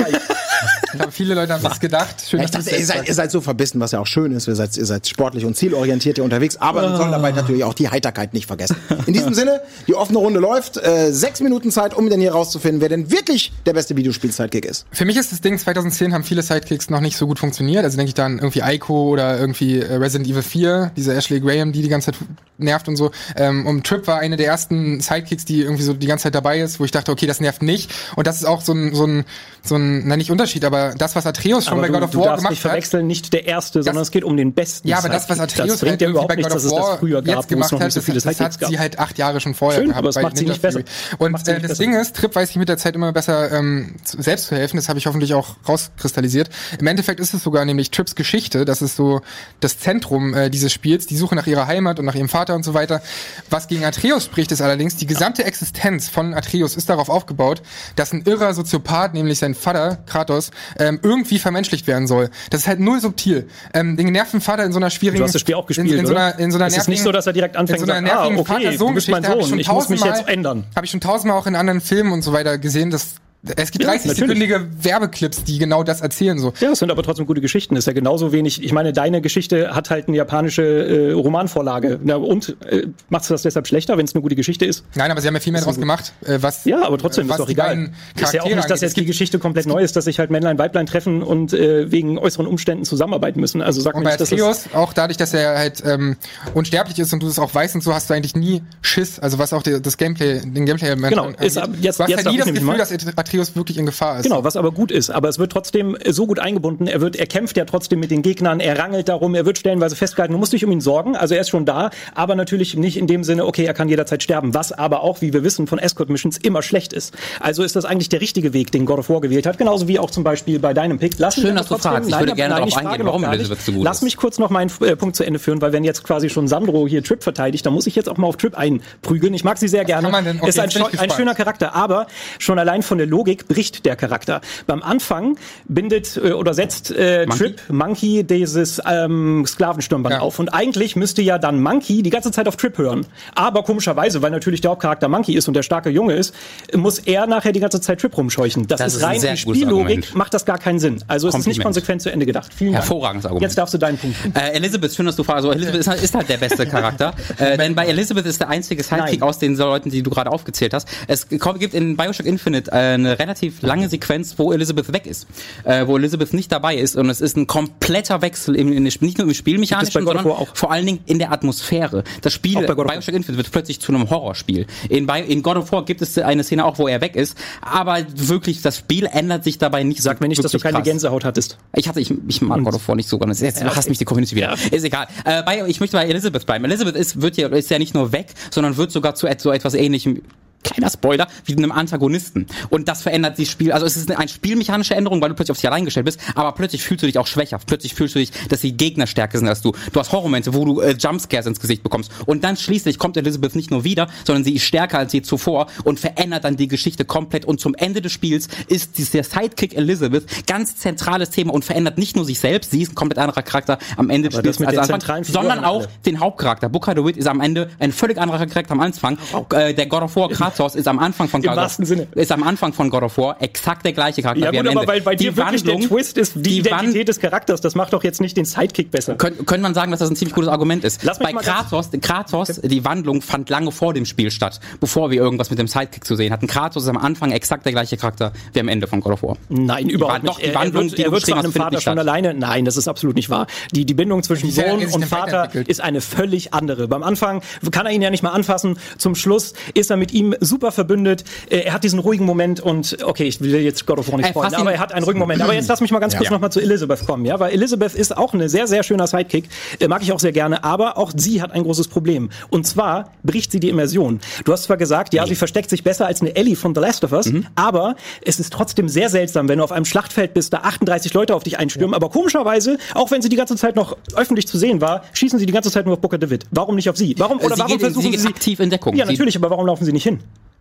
ich 0.91 0.91
glaube, 0.97 1.11
viele 1.11 1.35
Leute 1.35 1.53
haben 1.53 1.63
das 1.63 1.79
gedacht. 1.79 2.15
Schön, 2.27 2.41
ich 2.41 2.49
dass 2.51 2.65
dachte, 2.65 2.77
ihr 2.77 2.85
seid, 2.85 3.07
ihr 3.07 3.13
seid 3.13 3.31
so 3.31 3.39
verbissen, 3.41 3.79
was 3.79 3.91
ja 3.91 3.99
auch 3.99 4.07
schön 4.07 4.31
ist. 4.33 4.47
Ihr 4.47 4.55
seid, 4.55 4.75
ihr 4.75 4.85
seid 4.85 5.07
sportlich 5.07 5.45
und 5.45 5.55
zielorientiert 5.55 6.17
hier 6.17 6.23
unterwegs, 6.23 6.57
aber 6.57 6.81
man 6.81 6.97
soll 6.97 7.11
dabei 7.11 7.31
natürlich 7.31 7.63
auch 7.63 7.75
die 7.75 7.89
Heiterkeit 7.89 8.33
nicht 8.33 8.47
vergessen. 8.47 8.75
In 9.05 9.13
diesem 9.13 9.33
Sinne, 9.35 9.61
die 9.87 9.93
offene 9.95 10.17
Runde 10.17 10.39
läuft. 10.39 10.77
Äh, 10.77 11.11
sechs 11.13 11.39
Minuten 11.41 11.71
Zeit, 11.71 11.93
um 11.93 12.09
denn 12.09 12.19
hier 12.19 12.31
rauszufinden, 12.33 12.81
wer 12.81 12.89
denn 12.89 13.11
wirklich 13.11 13.53
der 13.67 13.73
beste 13.73 13.95
Videospiel-Sidekick 13.95 14.65
ist. 14.65 14.85
Für 14.91 15.05
mich 15.05 15.15
ist 15.15 15.31
das 15.31 15.39
Ding, 15.41 15.57
2010 15.59 16.13
haben 16.13 16.23
viele 16.23 16.41
Sidekicks 16.41 16.89
noch 16.89 17.01
nicht 17.01 17.15
so 17.17 17.27
gut 17.27 17.37
funktioniert. 17.39 17.83
Also 17.85 17.95
denke 17.95 18.09
ich 18.09 18.15
dann 18.15 18.39
irgendwie 18.39 18.61
Ico 18.65 19.09
oder 19.09 19.39
irgendwie 19.39 19.79
äh, 19.79 19.93
Resident 19.95 20.27
Evil 20.29 20.41
4, 20.43 20.91
diese 20.97 21.13
Ashley 21.13 21.39
Graham, 21.39 21.71
die 21.71 21.83
die 21.83 21.89
ganze 21.89 22.11
Zeit 22.11 22.19
nervt 22.57 22.87
und 22.87 22.95
so. 22.97 23.11
Ähm, 23.37 23.65
und 23.67 23.85
Trip 23.85 24.05
war 24.07 24.19
eine 24.19 24.35
der 24.37 24.47
ersten 24.49 24.99
Sidekicks, 24.99 25.45
die 25.45 25.61
irgendwie 25.61 25.83
so 25.83 25.93
die 25.93 26.07
ganze 26.07 26.23
Zeit 26.23 26.35
dabei 26.35 26.59
ist, 26.59 26.79
wo 26.79 26.85
ich 26.85 26.91
dachte, 26.91 27.11
okay, 27.11 27.25
das 27.27 27.39
nervt 27.39 27.61
nicht. 27.61 27.91
Und 28.15 28.27
das 28.27 28.37
ist 28.37 28.45
auch 28.45 28.61
so 28.61 28.73
ein, 28.73 28.93
so 28.93 29.05
ein, 29.05 29.25
so 29.63 29.75
ein, 29.75 30.07
na 30.07 30.17
nicht 30.17 30.31
Unterschied, 30.31 30.65
aber 30.65 30.93
das, 30.97 31.15
was 31.15 31.25
Atreus 31.25 31.65
schon 31.65 31.73
Aber 31.73 31.81
bei 31.83 31.87
du, 31.87 31.93
God 31.93 32.03
of 32.03 32.11
du 32.11 32.19
War 32.19 32.25
darfst 32.25 32.39
gemacht 32.41 32.51
nicht 32.51 32.63
hat. 32.65 32.71
verwechseln, 32.71 33.07
nicht 33.07 33.33
der 33.33 33.45
erste, 33.45 33.83
sondern 33.83 34.03
es 34.03 34.11
geht 34.11 34.23
um 34.23 34.35
den 34.37 34.53
besten. 34.53 34.87
Ja, 34.87 34.97
aber 34.97 35.09
das, 35.09 35.29
was. 35.29 35.39
Atreus 35.39 35.67
das 35.67 35.79
bringt 35.79 36.01
halt 36.01 36.09
überhaupt 36.11 36.27
bei 36.29 36.35
God 36.35 36.47
of 36.47 36.53
das 36.53 36.71
War 36.71 36.97
früher 36.99 37.17
jetzt 37.19 37.25
gab, 37.25 37.47
gemacht 37.47 37.71
hat, 37.71 37.79
nicht 37.81 37.93
so 37.93 38.13
das, 38.13 38.23
das 38.23 38.39
hat 38.39 38.59
gab. 38.59 38.69
sie 38.69 38.79
halt 38.79 38.99
acht 38.99 39.17
Jahre 39.17 39.39
schon 39.39 39.53
vorher 39.53 39.79
Schön, 39.79 39.89
gehabt. 39.89 39.99
aber 39.99 40.09
es 40.09 40.15
macht 40.21 40.37
sie 40.37 40.43
Ninja 40.43 40.53
nicht 40.53 40.61
besser. 40.61 40.81
Und 41.17 41.47
äh, 41.47 41.53
nicht 41.53 41.69
das. 41.69 41.77
Ding 41.77 41.93
ist, 41.93 42.15
Trip 42.15 42.35
weiß 42.35 42.49
sich 42.49 42.57
mit 42.57 42.69
der 42.69 42.77
Zeit 42.77 42.95
immer 42.95 43.11
besser 43.11 43.51
ähm, 43.51 43.95
selbst 44.03 44.47
zu 44.47 44.55
helfen. 44.55 44.77
Das 44.77 44.89
habe 44.89 44.99
ich 44.99 45.05
hoffentlich 45.07 45.33
auch 45.33 45.55
rauskristallisiert. 45.67 46.49
Im 46.79 46.87
Endeffekt 46.87 47.19
ist 47.19 47.33
es 47.33 47.43
sogar 47.43 47.65
nämlich 47.65 47.91
Trips 47.91 48.15
Geschichte. 48.15 48.65
Das 48.65 48.81
ist 48.81 48.95
so 48.95 49.21
das 49.59 49.79
Zentrum 49.79 50.33
äh, 50.33 50.49
dieses 50.49 50.73
Spiels. 50.73 51.07
Die 51.07 51.17
Suche 51.17 51.35
nach 51.35 51.47
ihrer 51.47 51.67
Heimat 51.67 51.99
und 51.99 52.05
nach 52.05 52.15
ihrem 52.15 52.29
Vater 52.29 52.55
und 52.55 52.63
so 52.63 52.73
weiter. 52.73 53.01
Was 53.49 53.67
gegen 53.67 53.83
Atreus 53.85 54.25
spricht, 54.25 54.38
ist 54.47 54.61
allerdings, 54.61 54.95
die 54.95 55.05
gesamte 55.05 55.43
Existenz 55.43 56.07
von 56.09 56.33
Atreus 56.33 56.75
ist 56.75 56.89
darauf 56.89 57.09
aufgebaut, 57.09 57.61
dass 57.95 58.13
ein 58.13 58.23
irrer 58.25 58.53
Soziopath, 58.53 59.13
nämlich 59.13 59.39
sein 59.39 59.55
Vater, 59.55 59.97
Kratos, 60.05 60.51
ähm, 60.77 60.99
irgendwie 61.03 61.39
vermenschlicht 61.39 61.87
werden 61.87 62.07
soll. 62.07 62.29
Das 62.49 62.61
ist 62.61 62.67
halt 62.67 62.79
null 62.79 63.01
subtil. 63.01 63.47
Ähm, 63.73 63.97
den 63.97 64.11
nerven 64.11 64.41
Vater 64.41 64.63
in 64.63 64.71
so 64.71 64.79
einer 64.79 64.89
schwierigen... 64.89 65.19
Du 65.19 65.25
hast 65.25 65.35
das 65.35 65.41
Spiel 65.41 65.55
auch 65.55 65.67
gespielt, 65.67 65.91
in, 65.91 65.99
in 65.99 66.05
so 66.05 66.15
einer, 66.15 66.39
in 66.39 66.51
so 66.51 66.57
einer 66.57 66.67
Es 66.67 66.77
ist 66.77 66.87
nicht 66.87 67.03
so, 67.03 67.11
dass 67.11 67.27
er 67.27 67.33
direkt 67.33 67.55
anfängt 67.55 67.81
in 67.81 67.85
so 67.85 67.91
einer 67.91 68.07
sagt, 68.07 68.17
ah, 68.17 68.29
nervigen 68.29 68.39
okay, 68.39 68.77
du 68.77 68.93
bist 68.93 69.09
mein 69.09 69.23
Vater-Sohn-Geschichte 69.23 69.49
schon 69.49 69.59
ich 69.59 69.67
muss 69.67 69.89
mich 69.89 70.03
jetzt 70.03 70.27
ändern. 70.27 70.65
Habe 70.75 70.85
ich 70.85 70.91
schon 70.91 71.01
tausendmal 71.01 71.37
auch 71.37 71.47
in 71.47 71.55
anderen 71.55 71.81
Filmen 71.81 72.11
und 72.11 72.21
so 72.21 72.33
weiter 72.33 72.57
gesehen, 72.57 72.89
dass 72.89 73.15
Es 73.55 73.71
gibt 73.71 73.85
30-sekündige 73.85 74.67
Werbeclips, 74.83 75.45
die 75.45 75.59
genau 75.59 75.83
das 75.83 76.01
erzählen. 76.01 76.37
So. 76.39 76.53
Ja, 76.59 76.71
es 76.71 76.79
sind 76.79 76.91
aber 76.91 77.03
trotzdem 77.03 77.25
gute 77.25 77.39
Geschichten. 77.39 77.77
Ist 77.77 77.87
ja 77.87 77.93
genauso 77.93 78.33
wenig. 78.33 78.61
Ich 78.61 78.73
meine, 78.73 78.91
deine 78.91 79.21
Geschichte 79.21 79.73
hat 79.73 79.89
halt 79.89 80.09
eine 80.09 80.17
japanische 80.17 80.61
äh, 80.63 81.11
Romanvorlage. 81.13 81.99
Na, 82.03 82.15
und 82.17 82.57
äh, 82.69 82.87
macht 83.07 83.29
das 83.31 83.43
deshalb 83.43 83.65
schlechter, 83.67 83.97
wenn 83.97 84.03
es 84.05 84.13
eine 84.13 84.21
gute 84.21 84.35
Geschichte 84.35 84.65
ist? 84.65 84.83
Nein, 84.95 85.09
aber 85.09 85.21
sie 85.21 85.27
haben 85.27 85.35
ja 85.35 85.39
viel 85.39 85.53
mehr 85.53 85.61
draus 85.61 85.79
gemacht. 85.79 86.11
Äh, 86.25 86.39
was, 86.41 86.65
Ja, 86.65 86.83
aber 86.85 86.97
trotzdem 86.97 87.29
was 87.29 87.39
ist 87.39 87.43
doch 87.45 87.49
egal. 87.49 87.91
Ist 88.15 88.33
ja 88.33 88.41
auch 88.43 88.53
nicht, 88.53 88.69
dass 88.69 88.81
jetzt 88.81 88.97
die 88.97 89.05
Geschichte 89.05 89.39
komplett 89.39 89.67
neu 89.67 89.81
ist, 89.81 89.95
dass 89.95 90.03
sich 90.05 90.19
halt 90.19 90.31
Männlein, 90.31 90.57
Weiblein 90.57 90.85
treffen 90.85 91.23
und 91.23 91.53
äh, 91.53 91.89
wegen 91.91 92.17
äußeren 92.17 92.45
Umständen 92.45 92.83
zusammenarbeiten 92.83 93.39
müssen. 93.39 93.61
Also 93.61 93.79
sag 93.79 93.95
Und 93.95 94.03
bei 94.03 94.09
nicht, 94.11 94.19
dass 94.21 94.29
das 94.31 94.39
Atreus, 94.41 94.65
auch 94.73 94.91
dadurch, 94.91 95.15
dass 95.17 95.33
er 95.33 95.57
halt 95.57 95.81
ähm, 95.85 96.17
unsterblich 96.53 96.99
ist 96.99 97.13
und 97.13 97.23
du 97.23 97.27
es 97.27 97.39
auch 97.39 97.53
weißt 97.53 97.75
und 97.75 97.81
so, 97.81 97.93
hast 97.93 98.09
du 98.09 98.13
eigentlich 98.13 98.35
nie 98.35 98.61
Schiss. 98.81 99.17
Also 99.19 99.39
was 99.39 99.53
auch 99.53 99.63
die, 99.63 99.81
das 99.81 99.95
Gameplay, 99.95 100.41
den 100.41 100.65
gameplay 100.65 100.95
Genau, 100.95 101.29
ist 101.39 101.57
ab- 101.57 101.69
jetzt- 101.79 101.99
Du 101.99 102.03
hast 102.03 102.09
jetzt 102.09 102.25
ja 102.25 102.31
nie 102.31 102.37
das 102.37 102.47
Gefühl, 102.47 102.77
dass 102.77 102.91
Atreus 103.29 103.55
wirklich 103.55 103.77
in 103.77 103.85
Gefahr 103.85 104.17
ist. 104.19 104.23
Genau, 104.23 104.43
was 104.43 104.55
aber 104.55 104.71
gut 104.71 104.91
ist. 104.91 105.09
Aber 105.09 105.29
es 105.29 105.39
wird 105.39 105.51
trotzdem 105.51 105.97
so 106.07 106.25
gut 106.27 106.39
eingebunden. 106.39 106.87
Er 106.87 107.01
wird, 107.01 107.15
er 107.15 107.27
kämpft 107.27 107.57
ja 107.57 107.65
trotzdem 107.65 107.99
mit 107.99 108.11
den 108.11 108.21
Gegnern. 108.21 108.59
Er 108.59 108.77
rangelt 108.79 109.07
darum. 109.09 109.35
Er 109.35 109.45
wird 109.45 109.57
stellenweise 109.57 109.95
festgehalten. 109.95 110.33
Du 110.33 110.39
musst 110.39 110.53
dich 110.53 110.65
um 110.65 110.71
ihn 110.71 110.81
sorgen. 110.81 111.15
Also 111.15 111.35
er 111.35 111.41
ist 111.41 111.49
schon 111.49 111.65
da. 111.65 111.91
Aber 112.15 112.35
natürlich 112.35 112.75
nicht 112.75 112.97
in 112.97 113.07
dem 113.07 113.23
Sinne, 113.23 113.45
okay, 113.45 113.65
er 113.65 113.73
kann 113.73 113.87
jederzeit 113.89 114.23
sterben. 114.23 114.53
Was 114.53 114.71
aber 114.71 115.01
auch, 115.03 115.21
wie 115.21 115.33
wir 115.33 115.43
wissen, 115.43 115.67
von 115.67 115.79
Escort 115.79 116.09
Missions 116.09 116.37
immer 116.37 116.61
schlecht 116.61 116.93
ist. 116.93 117.13
Also 117.39 117.63
ist 117.63 117.75
das 117.75 117.85
eigentlich 117.85 118.09
der 118.09 118.21
richtige 118.21 118.53
Weg, 118.53 118.71
den 118.71 118.85
God 118.85 118.99
of 118.99 119.09
War 119.09 119.21
gewählt 119.21 119.45
hat. 119.45 119.57
Genauso 119.57 119.87
wie 119.87 119.99
auch 119.99 120.09
zum 120.11 120.23
Beispiel 120.23 120.59
bei 120.59 120.73
deinem 120.73 120.97
Pick. 120.99 121.13
Lass 121.17 121.37
mich 121.37 121.45
Schön, 121.45 121.55
dass 121.55 121.67
du 121.67 121.75
trotzdem- 121.75 121.91
fragst. 121.91 122.09
Ich 122.09 122.19
würde 122.19 122.33
gerne 122.35 122.55
darauf 122.55 122.77
eingehen, 122.77 123.05
warum. 123.05 123.23
Elizabeth 123.23 123.61
so 123.61 123.71
gut 123.73 123.83
Lass 123.83 123.97
ist. 123.97 124.03
mich 124.03 124.17
kurz 124.17 124.39
noch 124.39 124.49
meinen 124.49 124.71
äh, 124.81 124.95
Punkt 124.95 125.15
zu 125.15 125.23
Ende 125.23 125.39
führen, 125.39 125.61
weil 125.61 125.73
wenn 125.73 125.83
jetzt 125.83 126.03
quasi 126.03 126.29
schon 126.29 126.47
Sandro 126.47 126.87
hier 126.87 127.03
Trip 127.03 127.21
verteidigt, 127.23 127.65
dann 127.65 127.73
muss 127.73 127.85
ich 127.87 127.95
jetzt 127.95 128.09
auch 128.09 128.17
mal 128.17 128.27
auf 128.27 128.37
Trip 128.37 128.57
einprügeln. 128.57 129.33
Ich 129.33 129.43
mag 129.43 129.57
sie 129.57 129.67
sehr 129.67 129.85
gerne. 129.85 130.07
Okay, 130.07 130.47
ist 130.49 130.59
ein, 130.59 130.69
ein 130.97 131.09
schöner 131.11 131.35
Charakter, 131.35 131.75
aber 131.75 132.07
schon 132.39 132.57
allein 132.59 132.81
von 132.83 132.97
der 132.97 133.07
Logik 133.19 133.49
bricht 133.49 133.85
der 133.85 133.97
Charakter. 133.97 134.39
Beim 134.65 134.81
Anfang 134.81 135.35
bindet 135.67 136.15
äh, 136.15 136.31
oder 136.31 136.53
setzt 136.53 136.89
äh, 136.91 137.25
Monkey? 137.27 137.37
Trip 137.43 137.61
Monkey 137.69 138.23
dieses 138.23 138.81
ähm, 138.89 139.43
Sklavenstirnband 139.45 140.13
Ja. 140.15 140.21
auf 140.21 140.39
und 140.39 140.47
eigentlich 140.53 140.95
müsste 140.95 141.21
ja 141.21 141.37
dann 141.37 141.61
Monkey 141.61 142.01
die 142.01 142.09
ganze 142.11 142.31
Zeit 142.31 142.47
auf 142.47 142.55
Trip 142.55 142.77
hören. 142.77 143.05
Aber 143.35 143.63
komischerweise, 143.63 144.21
weil 144.21 144.31
natürlich 144.31 144.61
der 144.61 144.71
Hauptcharakter 144.71 145.09
Monkey 145.09 145.33
ist 145.33 145.49
und 145.49 145.53
der 145.53 145.63
starke 145.63 145.89
Junge 145.89 146.13
ist, 146.13 146.33
muss 146.73 146.99
er 146.99 147.27
nachher 147.27 147.51
die 147.51 147.59
ganze 147.59 147.81
Zeit 147.81 147.99
Trip 147.99 148.15
rumscheuchen. 148.15 148.67
Das, 148.67 148.79
Das 148.79 148.93
ist 148.93 148.99
ist 148.99 149.03
ein 149.03 149.09
rein 149.19 149.35
die 149.35 149.37
Spiellogik 149.37 150.15
macht 150.15 150.33
das 150.33 150.45
gar 150.45 150.57
keinen 150.59 150.79
Sinn. 150.79 151.03
Also 151.07 151.27
es 151.27 151.35
ist 151.35 151.45
nicht 151.47 151.61
konsequent 151.61 152.01
zu 152.01 152.09
Ende 152.09 152.25
gedacht. 152.25 152.53
Vielen 152.53 152.71
Dank. 152.71 152.83
Hervorragendes 152.85 153.25
Argument. 153.25 153.41
Jetzt 153.43 153.57
darfst 153.57 153.73
du 153.73 153.77
deinen 153.77 153.97
Punkt. 153.97 154.15
Äh, 154.33 154.51
Elizabeth, 154.53 154.93
schön, 154.95 155.05
dass 155.07 155.17
du 155.17 155.23
fragst. 155.23 155.39
Also 155.45 155.51
Elizabeth 155.51 155.81
ist, 155.81 155.87
halt- 155.87 156.01
ist 156.03 156.15
halt 156.15 156.29
der 156.29 156.37
beste 156.37 156.65
Charakter. 156.65 157.13
äh, 157.37 157.57
denn 157.57 157.75
bei 157.75 157.85
Elizabeth 157.85 158.25
ist 158.25 158.39
der 158.39 158.47
einzige 158.47 158.81
Sidekick 158.81 159.21
aus 159.21 159.39
den 159.39 159.57
Leuten, 159.57 159.89
die 159.89 160.03
du 160.03 160.09
gerade 160.09 160.31
aufgezählt 160.31 160.73
hast. 160.73 160.87
Es 161.07 161.27
kommt, 161.39 161.59
gibt 161.59 161.73
in 161.73 161.97
Bioshock 161.97 162.25
Infinite 162.25 162.71
äh, 162.71 163.08
eine 163.09 163.19
relativ 163.19 163.61
lange 163.61 163.89
Sequenz, 163.89 164.35
wo 164.37 164.51
Elizabeth 164.51 164.91
weg 164.93 165.05
ist. 165.05 165.27
Äh, 165.63 165.87
wo 165.87 165.97
Elizabeth 165.97 166.33
nicht 166.33 166.51
dabei 166.51 166.75
ist. 166.75 166.95
Und 166.95 167.09
es 167.09 167.21
ist 167.21 167.37
ein 167.37 167.47
kompletter 167.47 168.21
Wechsel 168.21 168.55
im, 168.55 168.71
in, 168.71 168.83
nicht 168.83 169.17
nur 169.17 169.27
im 169.27 169.33
Spielmechanischen, 169.33 170.05
sondern 170.05 170.25
auch. 170.25 170.55
vor 170.55 170.71
allen 170.71 170.85
Dingen 170.85 170.99
in 171.05 171.19
der 171.19 171.31
Atmosphäre. 171.31 172.03
Das 172.21 172.33
Spiel 172.33 172.57
Auch 172.57 172.65
bei 172.65 172.73
God. 172.73 172.87
Bioshock 172.87 173.15
Infinite 173.15 173.37
wird 173.37 173.51
plötzlich 173.51 173.79
zu 173.79 173.93
einem 173.93 174.09
Horrorspiel. 174.09 174.67
In, 174.89 175.07
Bi 175.07 175.19
in 175.19 175.41
God 175.41 175.57
of 175.57 175.71
War 175.71 175.85
gibt 175.85 176.01
es 176.01 176.17
eine 176.17 176.43
Szene 176.43 176.65
auch, 176.65 176.77
wo 176.79 176.87
er 176.87 177.01
weg 177.01 177.15
ist. 177.15 177.37
Aber 177.61 177.97
wirklich, 178.15 178.61
das 178.61 178.77
Spiel 178.77 179.05
ändert 179.05 179.43
sich 179.43 179.57
dabei 179.57 179.83
nicht 179.83 180.01
Sag 180.01 180.21
mir 180.21 180.27
nicht, 180.27 180.43
dass 180.43 180.51
du 180.51 180.59
keine 180.59 180.77
krass. 180.77 180.85
Gänsehaut 180.85 181.25
hattest. 181.25 181.57
Ich 181.75 181.87
hatte, 181.87 181.99
ich, 181.99 182.13
ich 182.27 182.41
mag 182.41 182.63
God 182.63 182.75
of 182.75 182.87
War 182.87 182.95
nicht 182.95 183.09
so 183.09 183.17
gerne. 183.17 183.33
Jetzt 183.33 183.63
hasst 183.63 183.89
mich 183.89 183.97
die 183.97 184.05
Community 184.05 184.35
wieder. 184.35 184.55
Ist 184.71 184.83
egal. 184.83 185.07
Äh, 185.25 185.43
bei, 185.43 185.65
ich 185.67 185.79
möchte 185.79 185.97
bei 185.97 186.05
Elizabeth 186.05 186.45
bleiben. 186.45 186.65
Elizabeth 186.65 186.95
ist, 186.95 187.21
wird 187.21 187.37
ja, 187.37 187.47
ist 187.49 187.69
ja 187.69 187.79
nicht 187.79 187.93
nur 187.93 188.11
weg, 188.11 188.27
sondern 188.51 188.77
wird 188.77 188.91
sogar 188.91 189.15
zu 189.15 189.27
so 189.37 189.51
etwas 189.51 189.73
ähnlichem 189.73 190.21
kleiner 190.63 190.89
Spoiler, 190.89 191.27
wie 191.45 191.55
einem 191.55 191.71
Antagonisten. 191.71 192.47
Und 192.69 192.87
das 192.87 193.01
verändert 193.01 193.39
das 193.39 193.49
Spiel. 193.49 193.71
Also 193.71 193.85
es 193.85 193.97
ist 193.97 194.09
eine, 194.09 194.19
eine 194.19 194.29
spielmechanische 194.29 194.95
Änderung, 194.95 195.21
weil 195.21 195.29
du 195.29 195.35
plötzlich 195.35 195.51
auf 195.51 195.57
dich 195.57 195.67
allein 195.67 195.85
gestellt 195.85 196.05
bist, 196.05 196.19
aber 196.35 196.51
plötzlich 196.53 196.83
fühlst 196.83 197.03
du 197.03 197.07
dich 197.07 197.17
auch 197.17 197.27
schwächer. 197.27 197.59
Plötzlich 197.65 197.93
fühlst 197.93 198.15
du 198.15 198.19
dich, 198.19 198.31
dass 198.49 198.61
die 198.61 198.75
Gegner 198.75 199.07
stärker 199.07 199.37
sind 199.37 199.47
als 199.47 199.61
du. 199.61 199.73
Du 199.93 199.99
hast 199.99 200.11
Horrormomente, 200.11 200.53
wo 200.53 200.65
du 200.65 200.81
äh, 200.81 200.91
Jumpscares 200.91 201.45
ins 201.45 201.59
Gesicht 201.59 201.83
bekommst. 201.83 202.11
Und 202.25 202.43
dann 202.43 202.57
schließlich 202.57 202.97
kommt 202.97 203.17
Elizabeth 203.17 203.55
nicht 203.55 203.71
nur 203.71 203.83
wieder, 203.83 204.07
sondern 204.25 204.43
sie 204.43 204.55
ist 204.55 204.63
stärker 204.63 204.99
als 204.99 205.13
je 205.13 205.21
zuvor 205.21 205.67
und 205.83 205.99
verändert 205.99 206.43
dann 206.43 206.57
die 206.57 206.67
Geschichte 206.67 207.05
komplett. 207.05 207.45
Und 207.45 207.59
zum 207.59 207.75
Ende 207.75 208.01
des 208.01 208.11
Spiels 208.11 208.47
ist 208.67 208.97
dieser 208.97 209.23
Sidekick 209.23 209.75
Elizabeth 209.75 210.25
ganz 210.47 210.77
zentrales 210.77 211.29
Thema 211.29 211.53
und 211.53 211.65
verändert 211.65 211.97
nicht 211.97 212.15
nur 212.15 212.25
sich 212.25 212.39
selbst, 212.39 212.71
sie 212.71 212.81
ist 212.81 212.91
ein 212.91 212.95
komplett 212.95 213.19
anderer 213.19 213.41
Charakter 213.41 213.77
am 213.97 214.09
Ende 214.09 214.29
des 214.29 214.37
Aber 214.37 214.47
das 214.47 214.55
Spiels 214.55 214.77
als 214.77 214.89
Anfang, 214.89 215.23
sondern 215.23 215.63
auch 215.63 215.81
alle. 215.81 215.89
den 216.05 216.19
Hauptcharakter. 216.19 216.69
Booker 216.69 216.95
DeWitt 216.95 217.17
ist 217.17 217.27
am 217.27 217.41
Ende 217.41 217.69
ein 217.79 217.91
völlig 217.91 218.17
anderer 218.17 218.45
Charakter 218.45 218.73
am 218.73 218.81
Anfang. 218.81 219.17
Äh, 219.53 219.73
der 219.73 219.85
God 219.85 220.03
of 220.03 220.15
War 220.15 220.29
Kratos 220.49 220.75
ist 220.75 220.87
am 220.87 220.99
Anfang 220.99 221.27
von 221.27 221.41
Im 221.41 221.47
God 221.49 221.57
wahrsten 221.57 221.83
of, 221.83 221.89
Sinne. 221.89 222.07
ist 222.15 222.31
am 222.31 222.43
Anfang 222.43 222.73
von 222.73 222.89
God 222.89 223.03
of 223.03 223.17
War 223.17 223.41
exakt 223.41 223.85
der 223.85 223.93
gleiche 223.93 224.21
Charakter 224.21 224.43
Ja 224.45 224.51
wie 224.51 224.57
gut, 224.57 224.67
am 224.67 224.71
Ende. 224.71 224.79
aber 224.81 224.87
weil 224.91 225.01
bei 225.01 225.15
dir 225.15 225.31
die 225.31 225.37
wirklich 225.37 225.63
der 225.63 225.73
Wandlung, 225.75 225.89
Twist 225.89 226.17
ist 226.17 226.35
die, 226.35 226.41
die 226.41 226.57
Identität 226.59 227.07
des 227.07 227.19
Charakters. 227.19 227.61
Das 227.61 227.75
macht 227.75 227.93
doch 227.93 228.03
jetzt 228.03 228.21
nicht 228.21 228.35
den 228.37 228.45
Sidekick 228.45 228.91
besser. 228.91 229.15
können, 229.15 229.45
können 229.45 229.63
man 229.63 229.73
sagen, 229.73 229.91
dass 229.91 229.99
das 229.99 230.09
ein 230.09 230.15
ziemlich 230.15 230.35
gutes 230.35 230.49
Argument 230.49 230.83
ist. 230.83 231.03
Lass 231.03 231.19
Bei 231.19 231.33
Kratos, 231.33 231.89
Kratos, 232.01 232.59
die 232.63 232.85
Wandlung 232.85 233.21
fand 233.21 233.49
lange 233.49 233.71
vor 233.71 233.93
dem 233.93 234.05
Spiel 234.05 234.31
statt, 234.31 234.59
bevor 234.79 235.11
wir 235.11 235.17
irgendwas 235.21 235.49
mit 235.49 235.59
dem 235.59 235.67
Sidekick 235.67 236.03
zu 236.05 236.15
sehen 236.15 236.31
hatten. 236.33 236.47
Kratos 236.47 236.83
ist 236.83 236.89
am 236.89 236.97
Anfang 236.97 237.31
exakt 237.31 237.65
der 237.65 237.71
gleiche 237.73 237.97
Charakter 237.97 238.31
wie 238.53 238.59
am 238.59 238.67
Ende 238.67 238.87
von 238.87 239.01
God 239.01 239.13
of 239.13 239.23
War. 239.23 239.37
Nein, 239.49 239.89
überhaupt 239.89 240.15
Wand- 240.23 240.27
doch, 240.27 240.37
nicht. 240.37 240.45
die 240.47 240.49
Er- 240.49 240.53
er 240.55 240.59
Wandlung, 240.59 240.83
wird, 240.85 240.97
die 240.97 241.03
er 241.03 241.11
wird 241.11 241.25
zu 241.25 241.35
einem 241.35 241.51
Vater 241.51 241.75
nicht 241.75 241.83
schon 241.83 241.99
alleine. 241.99 242.33
Nein, 242.33 242.65
das 242.65 242.77
ist 242.77 242.87
absolut 242.87 243.15
nicht 243.15 243.29
wahr. 243.29 243.47
Die, 243.73 243.85
die 243.85 243.93
Bindung 243.93 244.23
zwischen 244.23 244.49
Sohn 244.51 244.85
und 244.91 245.05
Vater 245.05 245.49
ist 245.67 245.81
eine 245.81 246.01
völlig 246.01 246.53
andere. 246.53 246.87
Beim 246.87 247.03
Anfang 247.03 247.41
kann 247.71 247.85
er 247.85 247.91
ihn 247.91 248.01
ja 248.01 248.09
nicht 248.09 248.23
mal 248.23 248.31
anfassen. 248.31 248.77
Zum 248.97 249.15
Schluss 249.15 249.53
ist 249.73 249.89
er 249.91 249.97
mit 249.97 250.11
ihm 250.13 250.35
super 250.39 250.71
verbündet. 250.71 251.23
Äh, 251.49 251.59
Er 251.69 251.73
hat 251.73 251.83
diesen 251.83 251.99
ruhigen 251.99 252.25
Moment 252.25 252.59
und 252.59 252.97
okay, 253.03 253.25
ich 253.25 253.41
will 253.41 253.53
jetzt 253.55 253.85
God 253.85 253.99
of 253.99 254.09
War 254.11 254.17
nicht 254.17 254.27
Ey, 254.27 254.31
spoilern, 254.31 254.55
aber 254.55 254.73
er 254.73 254.79
hat 254.79 254.93
einen 254.93 255.03
ruhigen 255.05 255.19
Moment. 255.19 255.41
Aber 255.41 255.53
jetzt 255.53 255.67
lass 255.67 255.81
mich 255.81 255.91
mal 255.91 255.99
ganz 255.99 256.15
kurz 256.15 256.25
Ja. 256.29 256.33
noch 256.33 256.41
mal 256.41 256.49
zu 256.51 256.59
Elizabeth 256.59 257.05
kommen, 257.05 257.25
ja, 257.25 257.39
weil 257.39 257.51
Elizabeth 257.53 257.93
ist 257.95 258.15
auch 258.17 258.33
eine 258.33 258.49
sehr 258.49 258.67
sehr 258.67 258.83
schöner 258.83 259.07
Sidekick, 259.07 259.49
äh, 259.79 259.87
mag 259.87 260.01
ich 260.01 260.11
auch 260.11 260.19
sehr 260.19 260.31
gerne, 260.31 260.63
aber 260.63 260.97
auch 260.97 261.11
sie 261.15 261.41
hat 261.41 261.51
ein 261.51 261.63
großes 261.63 261.87
Problem 261.87 262.29
und 262.49 262.65
zwar 262.67 263.11
bricht 263.23 263.51
sie 263.51 263.59
die 263.59 263.69
Immersion. 263.69 264.19
Du 264.45 264.51
hast 264.51 264.63
zwar 264.63 264.77
gesagt, 264.77 265.13
ja, 265.13 265.25
sie 265.25 265.35
versteckt 265.35 265.69
sich 265.69 265.83
besser 265.83 266.05
als 266.07 266.21
eine 266.21 266.35
Ellie 266.35 266.55
von 266.55 266.73
The 266.75 266.81
Last 266.81 267.03
of 267.03 267.11
Us, 267.11 267.27
Mhm. 267.27 267.45
aber 267.55 267.95
es 268.23 268.39
ist 268.39 268.51
trotzdem 268.53 268.89
sehr 268.89 269.09
seltsam, 269.09 269.47
wenn 269.49 269.57
du 269.59 269.63
auf 269.63 269.71
einem 269.71 269.85
Schlachtfeld 269.85 270.33
bist, 270.33 270.53
da 270.53 270.59
38 270.59 271.13
Leute 271.13 271.35
auf 271.35 271.43
dich 271.43 271.57
einstürmen, 271.59 271.93
aber 271.93 272.09
komischerweise, 272.09 272.77
auch 272.93 273.11
wenn 273.11 273.21
sie 273.21 273.29
die 273.29 273.35
ganze 273.35 273.55
Zeit 273.55 273.75
noch 273.75 273.97
öffentlich 274.15 274.47
zu 274.47 274.57
sehen 274.57 274.81
war, 274.81 275.03
schießen 275.13 275.39
sie 275.39 275.45
die 275.45 275.53
ganze 275.53 275.71
Zeit 275.71 275.85
nur 275.85 275.93
auf 275.95 276.01
Booker 276.01 276.17
DeWitt. 276.17 276.45
Warum 276.51 276.75
nicht 276.75 276.89
auf 276.89 276.97
sie? 276.97 277.15
Warum 277.17 277.37
oder 277.39 277.47
Äh, 277.47 277.49
Sie 277.55 277.59
warum 277.59 277.71
geht- 277.73 277.81
versuchen 277.81 278.11
sie 278.11 278.17
sie 278.17 278.27
aktiv 278.27 278.59
in 278.59 278.69
Deckung. 278.69 278.95
Ja, 278.95 279.05
natürlich, 279.05 279.35
aber 279.35 279.49
warum 279.49 279.65
laufen 279.65 279.85
sie 279.85 279.91
nicht 279.91 280.03
hin? 280.03 280.19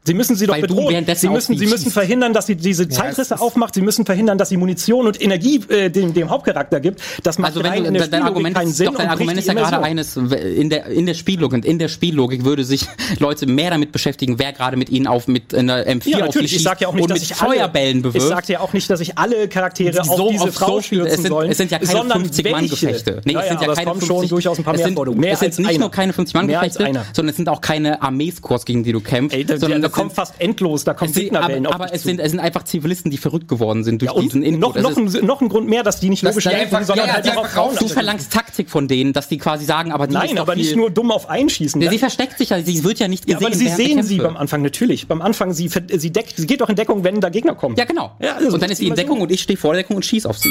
Sie 0.08 0.14
müssen 0.14 0.36
sie 0.36 0.46
doch 0.46 0.54
Weil 0.54 0.62
bedrohen. 0.62 0.88
währenddessen 0.88 1.20
Sie 1.20 1.28
müssen, 1.28 1.56
sie 1.58 1.66
müssen 1.66 1.84
schießt. 1.84 1.92
verhindern, 1.92 2.32
dass 2.32 2.46
sie 2.46 2.56
diese 2.56 2.88
Zeitrisse 2.88 3.34
ist- 3.34 3.40
aufmacht. 3.40 3.74
Sie 3.74 3.82
müssen 3.82 4.04
verhindern, 4.06 4.38
dass 4.38 4.48
sie 4.48 4.56
Munition 4.56 5.06
und 5.06 5.20
Energie 5.22 5.60
äh, 5.68 5.90
dem, 5.90 6.14
dem 6.14 6.30
Hauptcharakter 6.30 6.80
gibt. 6.80 7.00
Das 7.22 7.38
macht 7.38 7.50
Also 7.50 7.62
wenn 7.62 7.84
in 7.84 7.92
du, 7.94 7.98
der 8.00 8.00
dein 8.00 8.06
Spiellogik 8.22 8.26
Argument 8.26 8.56
keinen 8.56 8.68
ist, 8.70 8.76
Sinn 8.78 8.86
doch, 8.86 8.96
dein 8.96 9.08
Argument 9.08 9.38
ist 9.38 9.46
ja 9.48 9.54
gerade 9.54 9.82
eines 9.82 10.16
in 10.16 10.70
der 10.70 10.86
in 10.86 11.06
der 11.06 11.14
Spiellogik 11.14 11.64
in 11.64 11.78
der 11.78 11.88
Spiellogik 11.88 12.44
würde 12.44 12.64
sich 12.64 12.86
Leute 13.18 13.46
mehr 13.46 13.70
damit 13.70 13.92
beschäftigen, 13.92 14.38
wer 14.38 14.52
gerade 14.52 14.76
mit 14.76 14.88
ihnen 14.90 15.06
auf 15.06 15.28
mit 15.28 15.54
einer 15.54 15.86
M4 15.86 16.08
Ja, 16.08 16.16
auf 16.18 16.26
natürlich. 16.26 16.50
sie 16.50 16.56
Ich 16.56 16.62
sag 16.62 16.80
ja 16.80 16.88
auch 16.88 16.94
nicht, 16.94 17.02
und 17.02 17.10
dass 17.10 17.20
mit 17.20 17.30
ich 17.30 17.36
alle, 17.40 17.54
Feuerbällen 17.56 18.02
bewirft. 18.02 18.16
Ich 18.16 18.22
sag 18.34 18.48
ja 18.48 18.60
auch 18.60 18.72
nicht, 18.72 18.88
dass 18.90 19.00
ich 19.00 19.18
alle 19.18 19.46
Charaktere 19.48 20.02
So 20.04 20.12
auf 20.12 20.30
diese 20.30 20.44
auf 20.44 20.54
Frau 20.54 20.66
so 20.76 20.80
stürzen 20.82 21.06
es 21.12 21.16
sind- 21.20 21.28
sollen. 21.28 21.50
es 21.50 21.56
sind 21.58 21.70
ja 21.70 21.78
keine 21.78 21.90
sondern 21.92 22.22
50-Mann-Gefechte. 22.24 23.20
Nee, 23.24 23.32
Nee, 23.34 23.38
es 23.40 23.48
sind 23.48 23.60
ja 23.60 23.66
keine 23.66 23.72
es 23.72 23.84
kommen 23.84 24.00
50 24.00 24.08
schon 24.08 24.28
durchaus 24.28 24.58
ein 24.58 24.64
paar 24.64 24.74
es 24.74 24.80
mehr 24.80 25.36
sind, 25.36 25.50
es 25.50 25.56
sind 25.56 25.66
nicht 25.66 25.78
nur 25.80 25.90
keine 25.90 26.12
50 26.12 26.34
Mehr 26.34 26.60
als 26.60 26.74
Mann-Gefechte, 26.78 26.84
einer. 26.84 27.04
sondern 27.12 27.30
es 27.30 27.36
sind 27.36 27.48
auch 27.48 27.60
keine 27.60 28.02
Armeeskorps, 28.02 28.64
gegen 28.64 28.82
die 28.84 28.92
du 28.92 29.00
kämpfst. 29.00 29.36
Sondern 29.60 29.82
da 29.98 30.04
das 30.04 30.14
kommt 30.16 30.28
fast 30.28 30.34
endlos, 30.40 30.84
da 30.84 30.94
kommen 30.94 31.12
sind, 31.12 31.24
Gegnerwellen 31.24 31.66
aber, 31.66 31.74
auf 31.76 31.80
aber 31.82 31.94
es 31.94 32.02
sind, 32.02 32.20
es 32.20 32.30
sind 32.30 32.40
einfach 32.40 32.64
Zivilisten, 32.64 33.10
die 33.10 33.16
verrückt 33.18 33.48
geworden 33.48 33.84
sind 33.84 34.00
durch 34.02 34.10
Ja, 34.10 34.16
und 34.16 34.24
diesen 34.24 34.42
Input. 34.42 34.60
noch, 34.60 34.72
Das 34.74 34.82
noch, 34.82 34.90
ist- 35.06 35.16
ein, 35.16 35.26
noch 35.26 35.40
ein 35.40 35.48
Grund 35.48 35.68
mehr, 35.68 35.82
dass 35.82 36.00
die 36.00 36.08
nicht 36.10 36.22
logisch 36.22 36.44
die 36.44 36.50
kämpfen, 36.50 36.76
einfach- 36.76 36.86
sondern 36.86 37.06
ja, 37.08 37.12
halt 37.14 37.28
auf 37.30 37.36
einfach 37.38 37.50
Frauen 37.50 37.76
du 37.76 37.88
verlangst 37.88 38.32
Taktik 38.32 38.70
von 38.70 38.88
denen, 38.88 39.12
dass 39.12 39.28
die 39.28 39.38
quasi 39.38 39.64
sagen, 39.64 39.92
aber 39.92 40.06
die 40.06 40.14
Nein, 40.14 40.38
aber 40.38 40.54
viel, 40.54 40.62
nicht 40.62 40.76
nur 40.76 40.90
dumm 40.90 41.10
auf 41.10 41.28
Einschießen. 41.28 41.80
Ja, 41.80 41.86
Das- 41.86 41.92
sie 41.92 41.98
versteckt 41.98 42.38
sich 42.38 42.50
ja, 42.50 42.62
sie 42.62 42.84
wird 42.84 42.98
ja 42.98 43.08
nicht 43.08 43.28
Ja, 43.28 43.34
gesehen. 43.38 43.46
aber 43.52 43.56
sie 43.56 43.68
sehen 43.68 44.02
sie 44.02 44.18
beim 44.18 44.36
Anfang 44.36 44.62
natürlich. 44.62 45.06
Beim 45.08 45.20
Anfang 45.22 45.52
sie 45.52 45.68
sie 45.68 46.10
deckt, 46.12 46.34
sie 46.36 46.46
geht 46.46 46.60
doch 46.60 46.68
in 46.68 46.76
Deckung, 46.76 47.04
wenn 47.04 47.20
da 47.20 47.28
Gegner 47.28 47.54
kommen. 47.54 47.76
Ja, 47.76 47.84
genau. 47.84 48.12
Ja, 48.20 48.36
also 48.36 48.54
und 48.54 48.62
dann 48.62 48.70
ist 48.70 48.78
sie 48.78 48.84
in 48.86 48.92
so. 48.92 48.96
Deckung 48.96 49.20
und 49.20 49.30
ich 49.32 49.42
stehe 49.42 49.56
vor 49.56 49.74
Deckung 49.74 49.96
und 49.96 50.04
schieß 50.04 50.26
auf 50.26 50.38
sie. 50.38 50.48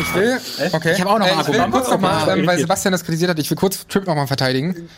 Ich 0.00 0.14
will, 0.14 0.38
okay. 0.72 0.92
Ich 0.94 1.00
hab 1.00 1.08
auch 1.08 1.18
noch 1.18 1.26
ein 1.26 1.38
äh, 1.38 1.40
ich 1.42 1.48
will 1.48 1.60
Argument. 1.60 1.72
kurz 1.72 1.90
noch 1.90 2.00
mal, 2.00 2.46
weil. 2.46 2.58
Sebastian 2.58 2.92
das 2.92 3.04
kritisiert 3.04 3.30
hat, 3.30 3.38
ich 3.38 3.48
will 3.50 3.56
kurz 3.56 3.86
Trip 3.86 4.06
noch 4.06 4.14
mal 4.14 4.26
verteidigen. 4.26 4.88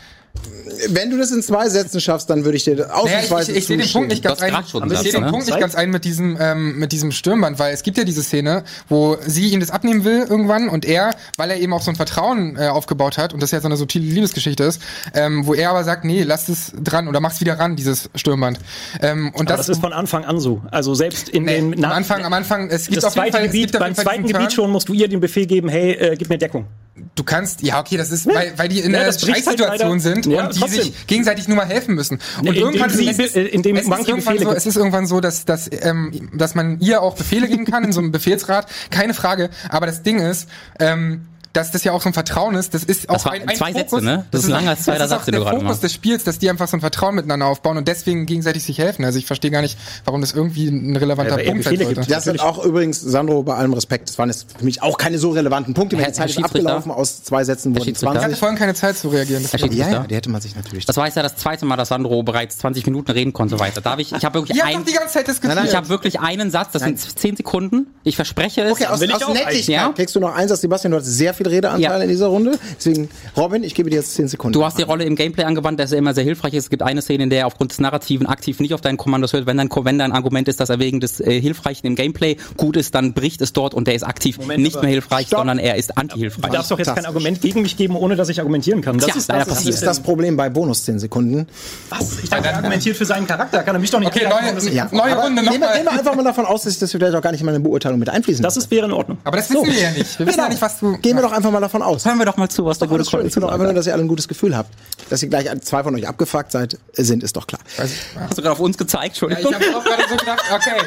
Wenn 0.89 1.09
du 1.09 1.17
das 1.17 1.31
in 1.31 1.41
zwei 1.41 1.69
Sätzen 1.69 1.99
schaffst, 1.99 2.29
dann 2.29 2.45
würde 2.45 2.57
ich 2.57 2.63
dir 2.63 2.75
Naja, 2.75 2.87
ich, 2.87 2.93
ausnahmsweise 2.93 3.51
ich, 3.51 3.57
ich 3.59 3.67
sehe 3.67 3.77
den 3.77 3.83
zustimmen. 3.83 4.07
Punkt 4.07 4.09
nicht 4.09 4.23
ganz 4.23 4.41
ein. 4.41 4.91
Ich 4.91 4.99
sehe 4.99 5.11
den 5.11 5.23
ne? 5.23 5.29
Punkt 5.31 5.45
nicht 5.47 5.59
ganz 5.59 5.75
ein 5.75 5.89
mit 5.89 6.05
diesem 6.05 6.37
ähm, 6.39 6.77
mit 6.77 6.91
diesem 6.91 7.11
Stirnband, 7.11 7.59
weil 7.59 7.73
es 7.73 7.83
gibt 7.83 7.97
ja 7.97 8.03
diese 8.03 8.23
Szene, 8.23 8.63
wo 8.89 9.17
sie 9.25 9.49
ihm 9.49 9.59
das 9.59 9.71
abnehmen 9.71 10.03
will 10.03 10.25
irgendwann 10.29 10.69
und 10.69 10.85
er, 10.85 11.11
weil 11.37 11.49
er 11.51 11.57
eben 11.59 11.73
auch 11.73 11.81
so 11.81 11.91
ein 11.91 11.95
Vertrauen 11.95 12.57
äh, 12.57 12.67
aufgebaut 12.67 13.17
hat 13.17 13.33
und 13.33 13.41
das 13.41 13.51
ja 13.51 13.59
so 13.61 13.67
eine 13.67 13.77
subtile 13.77 14.05
Liebesgeschichte 14.05 14.63
ist, 14.63 14.81
ähm, 15.13 15.45
wo 15.47 15.53
er 15.53 15.71
aber 15.71 15.83
sagt, 15.83 16.05
nee, 16.05 16.23
lass 16.23 16.49
es 16.49 16.73
dran 16.79 17.07
oder 17.07 17.19
mach's 17.19 17.41
wieder 17.41 17.57
ran, 17.59 17.75
dieses 17.75 18.09
Stirnband. 18.15 18.59
Ähm, 19.01 19.31
und 19.33 19.49
Aber 19.49 19.57
das 19.57 19.69
ist 19.69 19.81
von 19.81 19.93
Anfang 19.93 20.25
an 20.25 20.39
so. 20.39 20.61
Also 20.71 20.93
selbst 20.93 21.29
in 21.29 21.43
nee, 21.43 21.55
den 21.55 21.83
am 21.83 21.91
Anfang, 21.91 22.23
am 22.23 22.33
Anfang, 22.33 22.69
es 22.69 22.85
gibt 22.85 22.97
das 22.97 23.05
auf 23.05 23.15
jeden 23.15 23.31
zweite 23.31 23.37
Fall, 23.37 23.45
es 23.45 23.51
Gebiet, 23.51 23.71
gibt 23.71 23.75
auf 23.75 23.79
beim 23.79 23.89
jeden 23.89 23.95
Fall 23.95 24.05
zweiten 24.05 24.27
Gebiet 24.27 24.53
schon 24.53 24.71
musst 24.71 24.89
du 24.89 24.93
ihr 24.93 25.07
den 25.07 25.19
Befehl 25.19 25.45
geben, 25.45 25.69
hey, 25.69 25.93
äh, 25.93 26.15
gib 26.15 26.29
mir 26.29 26.37
Deckung. 26.37 26.67
Du 27.15 27.23
kannst, 27.23 27.61
ja, 27.61 27.79
okay, 27.79 27.97
das 27.97 28.11
ist, 28.11 28.25
weil, 28.27 28.53
weil 28.57 28.69
die 28.69 28.79
in 28.79 28.91
Ja, 28.93 29.01
einer 29.01 29.11
bricht 29.13 29.47
halt 29.47 30.01
sind 30.01 30.25
Ja, 30.25 30.45
und 30.45 30.55
die 30.55 30.59
trotzdem. 30.59 30.83
sich 30.83 31.07
gegenseitig 31.07 31.47
nur 31.47 31.57
mal 31.57 31.65
helfen 31.65 31.95
müssen. 31.95 32.19
Und 32.39 32.55
irgendwann 32.55 32.89
sie- 32.89 33.07
es 33.07 33.19
ist, 33.19 33.35
äh, 33.35 33.45
indem 33.45 33.75
es 33.77 33.87
ist 33.87 34.07
irgendwann 34.07 34.37
so, 34.39 34.51
es 34.51 34.65
ist 34.65 34.75
irgendwann 34.77 35.05
so, 35.07 35.19
dass, 35.19 35.45
dass, 35.45 35.69
ähm, 35.71 36.29
dass 36.33 36.55
man 36.55 36.79
ihr 36.79 37.01
auch 37.01 37.15
Befehle 37.15 37.47
geben 37.47 37.65
kann 37.65 37.83
in 37.83 37.91
so 37.91 37.99
einem 37.99 38.11
Befehlsrat, 38.11 38.67
keine 38.89 39.13
Frage. 39.13 39.49
Aber 39.69 39.85
das 39.85 40.03
Ding 40.03 40.19
ist, 40.19 40.47
ähm, 40.79 41.25
dass 41.53 41.71
das 41.71 41.83
ja 41.83 41.91
auch 41.91 42.01
so 42.01 42.09
ein 42.09 42.13
Vertrauen 42.13 42.55
ist, 42.55 42.73
das 42.73 42.83
ist 42.83 43.09
auch 43.09 43.13
Das 43.15 43.25
war 43.25 43.31
ein, 43.33 43.47
ein 43.47 43.55
zwei 43.55 43.71
Fokus, 43.73 43.91
Sätze, 44.01 44.05
ne? 44.05 44.25
Das 44.31 44.43
ist 44.43 44.49
länger 44.49 44.69
als 44.71 44.83
zweiter 44.83 44.99
das 44.99 45.05
ist 45.07 45.09
Satz, 45.11 45.25
den 45.25 45.31
du 45.33 45.39
der 45.39 45.45
gerade 45.45 45.55
Fokus 45.57 45.69
machst. 45.69 45.83
des 45.83 45.93
Spiels, 45.93 46.23
dass 46.23 46.39
die 46.39 46.49
einfach 46.49 46.67
so 46.67 46.77
ein 46.77 46.81
Vertrauen 46.81 47.15
miteinander 47.15 47.45
aufbauen 47.47 47.77
und 47.77 47.87
deswegen 47.87 48.25
gegenseitig 48.25 48.63
sich 48.63 48.77
helfen. 48.77 49.05
Also 49.05 49.17
ich 49.19 49.25
verstehe 49.25 49.51
gar 49.51 49.61
nicht, 49.61 49.77
warum 50.05 50.21
das 50.21 50.33
irgendwie 50.33 50.67
ein 50.67 50.95
relevanter 50.95 51.39
Ja, 51.41 51.49
Punkt 51.49 51.63
sein 51.63 51.77
sollte. 51.77 51.93
gibt. 51.95 52.11
Das 52.11 52.23
sind 52.25 52.39
auch 52.41 52.63
übrigens, 52.63 53.01
Sandro, 53.01 53.43
bei 53.43 53.55
allem 53.55 53.73
Respekt, 53.73 54.09
das 54.09 54.17
waren 54.17 54.29
jetzt 54.29 54.47
für 54.57 54.65
mich 54.65 54.81
auch 54.81 54.97
keine 54.97 55.17
so 55.17 55.31
relevanten 55.31 55.73
Punkte. 55.73 55.97
Herr- 55.97 56.07
Die 56.07 56.13
Zeit 56.13 56.29
Herr 56.29 56.39
ist 56.39 56.43
abgelaufen, 56.45 56.91
aus 56.91 57.23
zwei 57.23 57.43
Sätzen 57.43 57.73
wurden 57.75 57.85
Schiedsrichter? 57.85 58.11
Ich 58.15 58.17
hatte 58.23 58.27
20. 58.35 58.39
vorhin 58.39 58.57
keine 58.57 58.73
Zeit 58.73 58.97
zu 58.97 59.09
reagieren. 59.09 59.41
Herr 59.43 59.51
deswegen- 59.51 59.75
Ja, 59.77 59.89
ja, 59.89 59.99
die 60.07 60.15
hätte 60.15 60.29
man 60.29 60.41
sich 60.41 60.55
natürlich. 60.55 60.85
Das 60.85 60.97
war 60.97 61.05
jetzt 61.05 61.15
ja 61.15 61.23
das 61.23 61.35
zweite 61.37 61.65
Mal, 61.65 61.75
dass 61.77 61.89
Sandro 61.89 62.23
bereits 62.23 62.57
20 62.59 62.85
Minuten 62.85 63.11
reden 63.11 63.33
konnte 63.33 63.59
weiter. 63.59 63.81
Darf 63.81 63.99
ich? 63.99 64.11
Ich 64.13 64.23
habe 64.25 64.35
wirklich 64.35 64.57
Ihr 64.57 64.63
habt 64.63 64.73
ein, 64.75 64.79
doch 64.81 64.85
die 64.85 64.93
ganze 64.93 65.13
Zeit 65.15 65.27
diskutiert. 65.27 65.63
ich 65.65 65.75
habe 65.75 65.89
wirklich 65.89 66.19
einen 66.19 66.51
Satz. 66.51 66.69
Das 66.73 66.83
sind 66.83 66.99
10 66.99 67.35
Sekunden. 67.37 67.87
Ich 68.03 68.15
verspreche 68.15 68.61
es. 68.63 68.71
Okay, 68.71 68.85
aus, 68.85 69.01
aus 69.01 69.27
Nettigkeit 69.33 69.95
kriegst 69.95 70.15
du 70.15 70.19
noch 70.19 70.33
eins, 70.33 70.51
Sebastian, 70.59 70.91
du 70.91 70.97
hast 70.97 71.05
sehr 71.05 71.33
viel 71.37 71.47
Redeanteil 71.47 71.81
Ja. 71.81 71.97
in 71.97 72.09
dieser 72.09 72.27
Runde. 72.27 72.57
Deswegen, 72.77 73.09
Robin, 73.35 73.63
ich 73.63 73.73
gebe 73.75 73.89
dir 73.89 73.97
jetzt 73.97 74.13
10 74.15 74.27
Sekunden. 74.27 74.53
Du 74.53 74.65
hast 74.65 74.77
die 74.77 74.83
Rolle 74.83 75.03
im 75.05 75.15
Gameplay 75.15 75.43
angewandt, 75.45 75.79
dass 75.79 75.91
er 75.91 75.97
immer 75.97 76.13
sehr 76.13 76.23
hilfreich 76.23 76.53
ist. 76.53 76.65
Es 76.65 76.69
gibt 76.69 76.81
eine 76.83 77.01
Szene, 77.01 77.23
in 77.23 77.29
der 77.29 77.39
er 77.39 77.47
aufgrund 77.47 77.71
des 77.71 77.79
Narrativen 77.79 78.27
aktiv 78.27 78.59
nicht 78.59 78.73
auf 78.73 78.81
deinen 78.81 78.97
Kommandos 78.97 79.33
hört. 79.33 79.45
Wenn 79.45 79.57
dein, 79.57 79.69
wenn 79.71 79.99
dein 79.99 80.11
Argument 80.11 80.47
ist, 80.47 80.59
dass 80.59 80.69
er 80.69 80.79
wegen 80.79 80.99
des 80.99 81.19
äh, 81.19 81.39
Hilfreichen 81.39 81.85
im 81.87 81.95
Gameplay 81.95 82.37
gut 82.57 82.75
ist, 82.77 82.93
dann 82.95 83.13
bricht 83.13 83.41
es 83.41 83.53
dort 83.53 83.73
und 83.73 83.87
der 83.87 83.95
ist 83.95 84.03
aktiv 84.03 84.37
Moment, 84.39 84.61
nicht 84.63 84.81
mehr 84.81 84.89
hilfreich, 84.91 85.27
Stopp. 85.27 85.39
sondern 85.39 85.59
er 85.59 85.75
ist 85.75 85.91
Du 85.91 85.97
anti-hilfreich. 85.97 86.51
darfst 86.51 86.71
doch 86.71 86.77
jetzt 86.79 86.93
kein 86.93 87.05
Argument 87.05 87.41
gegen 87.41 87.61
mich 87.61 87.77
geben, 87.77 87.95
ohne 87.95 88.15
dass 88.15 88.29
ich 88.29 88.39
argumentieren 88.39 88.81
kann. 88.81 88.97
Das 88.97 89.05
Tja, 89.07 89.15
ist 89.17 89.29
das, 89.29 89.47
das 89.47 89.65
ist 89.65 89.83
das 89.85 89.99
Problem 90.01 90.35
bei 90.37 90.49
Bonus 90.49 90.83
10 90.85 90.99
Sekunden. 90.99 91.47
was? 91.89 92.19
Ich 92.23 92.29
dachte, 92.29 92.47
er 92.47 92.55
argumentiert 92.57 92.97
für 92.97 93.05
seinen 93.05 93.27
Charakter. 93.27 93.63
Kann 93.63 93.75
er 93.75 93.79
mich 93.79 93.91
doch 93.91 93.99
nicht 93.99 94.07
Okay, 94.09 94.25
neue- 94.27 94.53
das- 94.55 94.67
Ja, 94.73 94.87
Neue 94.91 95.15
Runde 95.15 95.41
nehmen, 95.41 95.53
wir, 95.53 95.59
nochmal. 95.59 95.73
nehmen 95.75 95.85
wir 95.85 95.91
einfach 95.91 96.15
mal 96.15 96.23
davon 96.23 96.45
aus, 96.45 96.63
dass 96.63 96.79
das 96.79 96.91
vielleicht 96.91 97.15
auch 97.15 97.21
gar 97.21 97.31
nicht 97.31 97.43
mal 97.43 97.51
eine 97.51 97.59
Beurteilung 97.59 97.99
mit 97.99 98.09
einfließen 98.09 98.41
Das 98.43 98.57
ist, 98.57 98.69
wäre 98.71 98.85
in 98.87 98.91
Ordnung. 98.91 99.17
Aber 99.23 99.37
das 99.37 99.49
wissen 99.49 99.65
wir 99.65 99.73
ja 99.81 99.91
nicht. 99.91 100.17
Wir 100.19 100.25
wissen 100.27 100.39
ja 100.39 100.49
nicht, 100.49 100.61
was 100.61 100.79
du. 100.79 100.97
Gehen 100.97 101.15
wir 101.15 101.21
doch 101.27 101.35
einfach 101.35 101.51
mal 101.51 101.59
davon 101.59 101.81
aus. 101.81 102.05
Hören 102.05 102.17
wir 102.17 102.25
doch 102.25 102.37
mal 102.37 102.49
zu, 102.49 102.65
was 102.65 102.79
der 102.79 102.87
gute 102.87 102.99
alles 102.99 103.09
schön. 103.09 103.25
Ich 103.25 103.35
will 103.35 103.41
doch 103.41 103.51
einfach 103.51 103.65
nur, 103.65 103.73
dass 103.73 103.87
ihr 103.87 103.93
alle 103.93 104.03
ein 104.03 104.07
gutes 104.07 104.27
Gefühl 104.27 104.55
habt. 104.55 104.73
Dass 105.09 105.21
ihr 105.23 105.29
gleich 105.29 105.47
zwei 105.61 105.83
von 105.83 105.95
euch 105.95 106.07
abgefuckt 106.07 106.51
seid, 106.51 106.77
sind, 106.93 107.23
ist 107.23 107.35
doch 107.35 107.47
klar. 107.47 107.61
Hast 107.77 108.37
du 108.37 108.41
gerade 108.41 108.51
auf 108.51 108.59
uns 108.59 108.77
gezeigt? 108.77 109.19
Ja, 109.19 109.27
Entschuldigung. 109.27 109.61
ich 109.61 109.67
habe 109.67 109.77
auch 109.77 109.83
gerade 109.83 110.03
so 110.09 110.15
gedacht, 110.15 110.43
okay. 110.53 110.81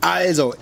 Also, 0.00 0.54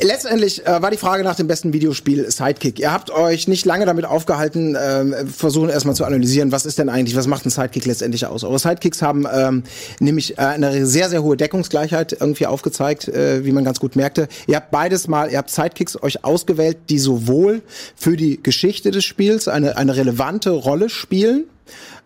letztendlich 0.00 0.66
äh, 0.66 0.82
war 0.82 0.90
die 0.90 0.96
Frage 0.96 1.24
nach 1.24 1.36
dem 1.36 1.46
besten 1.46 1.72
Videospiel 1.72 2.30
Sidekick. 2.30 2.78
Ihr 2.78 2.92
habt 2.92 3.10
euch 3.10 3.48
nicht 3.48 3.64
lange 3.64 3.86
damit 3.86 4.04
aufgehalten, 4.04 4.76
ähm, 4.80 5.14
versuchen 5.28 5.68
erstmal 5.68 5.94
zu 5.94 6.04
analysieren, 6.04 6.52
was 6.52 6.66
ist 6.66 6.78
denn 6.78 6.88
eigentlich, 6.88 7.16
was 7.16 7.26
macht 7.26 7.46
ein 7.46 7.50
Sidekick 7.50 7.86
letztendlich 7.86 8.26
aus? 8.26 8.44
Eure 8.44 8.58
Sidekicks 8.58 9.02
haben 9.02 9.26
ähm, 9.32 9.62
nämlich 10.00 10.38
äh, 10.38 10.42
eine 10.42 10.86
sehr, 10.86 11.08
sehr 11.08 11.22
hohe 11.22 11.36
Deckungsgleichheit 11.36 12.16
irgendwie 12.18 12.46
aufgezeigt, 12.46 13.08
äh, 13.08 13.44
wie 13.44 13.52
man 13.52 13.64
ganz 13.64 13.80
gut 13.80 13.96
merkte. 13.96 14.28
Ihr 14.46 14.56
habt 14.56 14.70
beides 14.70 15.08
mal, 15.08 15.30
ihr 15.30 15.38
habt 15.38 15.50
Sidekicks 15.50 16.02
euch 16.02 16.24
ausgewählt, 16.24 16.78
die 16.88 16.98
sowohl 16.98 17.62
für 17.96 18.16
die 18.16 18.42
Geschichte 18.42 18.90
des 18.90 19.04
Spiels 19.04 19.48
eine, 19.48 19.76
eine 19.76 19.96
relevante 19.96 20.50
Rolle 20.50 20.88
spielen, 20.88 21.44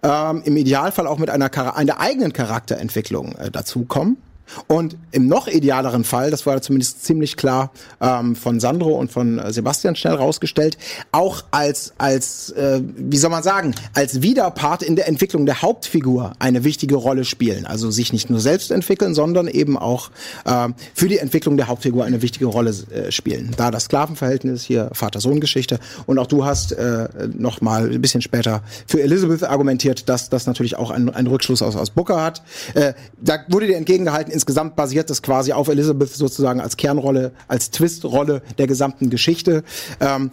ähm, 0.03 0.43
im 0.45 0.57
Idealfall 0.57 1.07
auch 1.07 1.19
mit 1.19 1.31
einer, 1.31 1.77
einer 1.77 2.01
eigenen 2.01 2.33
Charakterentwicklung 2.33 3.35
äh, 3.37 3.51
dazukommen. 3.51 4.19
Und 4.67 4.97
im 5.13 5.27
noch 5.27 5.49
idealeren 5.49 6.05
Fall, 6.05 6.31
das 6.31 6.47
war 6.47 6.61
zumindest 6.63 7.05
ziemlich 7.05 7.37
klar 7.37 7.71
ähm, 8.01 8.37
von 8.37 8.61
Sandro 8.61 8.99
und 8.99 9.11
von 9.11 9.39
äh, 9.39 9.53
Sebastian 9.53 9.97
schnell 9.97 10.15
rausgestellt, 10.15 10.79
auch 11.13 11.45
als, 11.51 11.93
als 11.99 12.51
äh, 12.51 12.81
wie 12.97 13.17
soll 13.17 13.31
man 13.31 13.43
sagen, 13.43 13.75
als 13.95 14.23
Widerpart 14.23 14.83
in 14.83 14.97
der 14.97 15.09
Entwicklung 15.09 15.47
der 15.47 15.63
Hauptfigur 15.63 16.33
eine 16.39 16.65
wichtige 16.65 16.97
Rolle 16.97 17.25
spielen. 17.25 17.67
Also 17.67 17.91
sich 17.91 18.13
nicht 18.13 18.31
nur 18.31 18.41
selbst 18.41 18.71
entwickeln, 18.71 19.15
sondern 19.15 19.49
eben 19.49 19.77
auch 19.77 20.11
äh, 20.45 20.69
für 20.95 21.09
die 21.09 21.19
Entwicklung 21.19 21.57
der 21.57 21.69
Hauptfigur 21.69 22.05
eine 22.05 22.23
wichtige 22.23 22.47
Rolle 22.47 22.71
äh, 22.71 23.11
spielen. 23.11 23.53
Da 23.57 23.71
das 23.71 23.85
Sklavenverhältnis 23.85 24.65
hier 24.65 24.91
Vater-Sohn-Geschichte 24.93 25.79
und 26.07 26.19
auch 26.19 26.27
du 26.27 26.45
hast 26.45 26.73
äh, 26.73 27.09
noch 27.37 27.61
mal 27.61 27.91
ein 27.91 28.01
bisschen 28.01 28.23
später 28.23 28.63
für 28.87 29.03
Elizabeth 29.03 29.45
argumentiert, 29.45 30.09
dass 30.09 30.29
das 30.29 30.47
natürlich 30.47 30.77
auch 30.77 30.91
einen, 30.91 31.27
Rückschluss 31.27 31.63
aus, 31.63 31.77
aus 31.77 31.91
Booker 31.91 32.23
hat. 32.23 32.43
Äh, 32.75 32.95
da 33.21 33.39
wurde 33.49 33.67
dir 33.67 33.77
entgegengehalten, 33.77 34.33
insgesamt 34.39 34.77
basiert 34.77 35.11
das 35.11 35.21
quasi 35.21 35.53
auf 35.53 35.67
Elizabeth 35.67 36.15
sozusagen 36.15 36.61
als 36.61 36.77
Kernrolle, 36.77 37.33
als 37.49 37.73
Twistrolle 37.73 38.41
der 38.57 38.69
gesamten 38.69 39.11
Geschichte. 39.11 39.65
Ähm, 39.99 40.31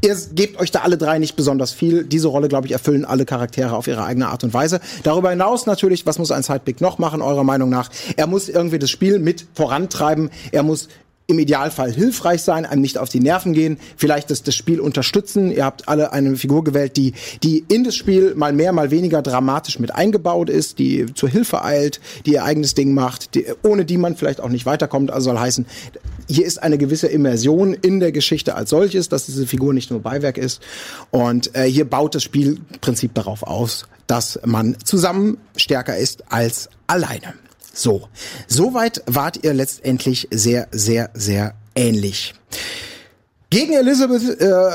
Ihr 0.00 0.16
gebt 0.32 0.60
euch 0.60 0.70
da 0.70 0.80
alle 0.80 0.96
drei 0.96 1.18
nicht 1.18 1.34
besonders 1.34 1.72
viel. 1.72 2.04
Diese 2.04 2.28
Rolle, 2.28 2.48
glaube 2.48 2.66
ich, 2.66 2.72
erfüllen 2.72 3.04
alle 3.04 3.24
Charaktere 3.24 3.74
auf 3.74 3.88
ihre 3.88 4.04
eigene 4.04 4.28
Art 4.28 4.44
und 4.44 4.54
Weise. 4.54 4.80
Darüber 5.02 5.30
hinaus 5.30 5.66
natürlich, 5.66 6.06
was 6.06 6.18
muss 6.18 6.30
ein 6.30 6.44
Sidepick 6.44 6.80
noch 6.80 6.98
machen, 6.98 7.20
eurer 7.20 7.42
Meinung 7.42 7.68
nach? 7.68 7.90
Er 8.16 8.28
muss 8.28 8.48
irgendwie 8.48 8.78
das 8.78 8.90
Spiel 8.90 9.18
mit 9.18 9.46
vorantreiben. 9.54 10.30
Er 10.52 10.62
muss 10.62 10.88
im 11.30 11.38
Idealfall 11.38 11.92
hilfreich 11.92 12.42
sein, 12.42 12.64
einem 12.64 12.80
nicht 12.80 12.96
auf 12.96 13.10
die 13.10 13.20
Nerven 13.20 13.52
gehen, 13.52 13.78
vielleicht 13.98 14.30
das, 14.30 14.42
das 14.42 14.54
Spiel 14.54 14.80
unterstützen. 14.80 15.52
Ihr 15.52 15.66
habt 15.66 15.86
alle 15.86 16.12
eine 16.12 16.34
Figur 16.36 16.64
gewählt, 16.64 16.96
die, 16.96 17.12
die 17.42 17.64
in 17.68 17.84
das 17.84 17.96
Spiel 17.96 18.34
mal 18.34 18.54
mehr, 18.54 18.72
mal 18.72 18.90
weniger 18.90 19.20
dramatisch 19.20 19.78
mit 19.78 19.94
eingebaut 19.94 20.48
ist, 20.48 20.78
die 20.78 21.04
zur 21.12 21.28
Hilfe 21.28 21.62
eilt, 21.62 22.00
die 22.24 22.32
ihr 22.32 22.44
eigenes 22.44 22.72
Ding 22.72 22.94
macht, 22.94 23.34
die, 23.34 23.44
ohne 23.62 23.84
die 23.84 23.98
man 23.98 24.16
vielleicht 24.16 24.40
auch 24.40 24.48
nicht 24.48 24.64
weiterkommt. 24.64 25.10
Also 25.10 25.28
soll 25.28 25.38
heißen, 25.38 25.66
hier 26.28 26.46
ist 26.46 26.62
eine 26.62 26.78
gewisse 26.78 27.08
Immersion 27.08 27.74
in 27.74 28.00
der 28.00 28.10
Geschichte 28.10 28.54
als 28.54 28.70
solches, 28.70 29.10
dass 29.10 29.26
diese 29.26 29.46
Figur 29.46 29.74
nicht 29.74 29.90
nur 29.90 30.00
Beiwerk 30.00 30.38
ist. 30.38 30.62
Und 31.10 31.54
äh, 31.54 31.64
hier 31.64 31.84
baut 31.84 32.14
das 32.14 32.22
Spielprinzip 32.22 33.12
darauf 33.12 33.42
aus, 33.42 33.86
dass 34.06 34.40
man 34.46 34.76
zusammen 34.82 35.36
stärker 35.56 35.98
ist 35.98 36.24
als 36.32 36.70
alleine. 36.86 37.34
So, 37.72 38.08
soweit 38.46 39.02
wart 39.06 39.44
ihr 39.44 39.54
letztendlich 39.54 40.28
sehr, 40.30 40.68
sehr, 40.72 41.10
sehr 41.14 41.54
ähnlich. 41.74 42.34
Gegen 43.50 43.72
Elizabeth 43.72 44.40
äh, 44.40 44.70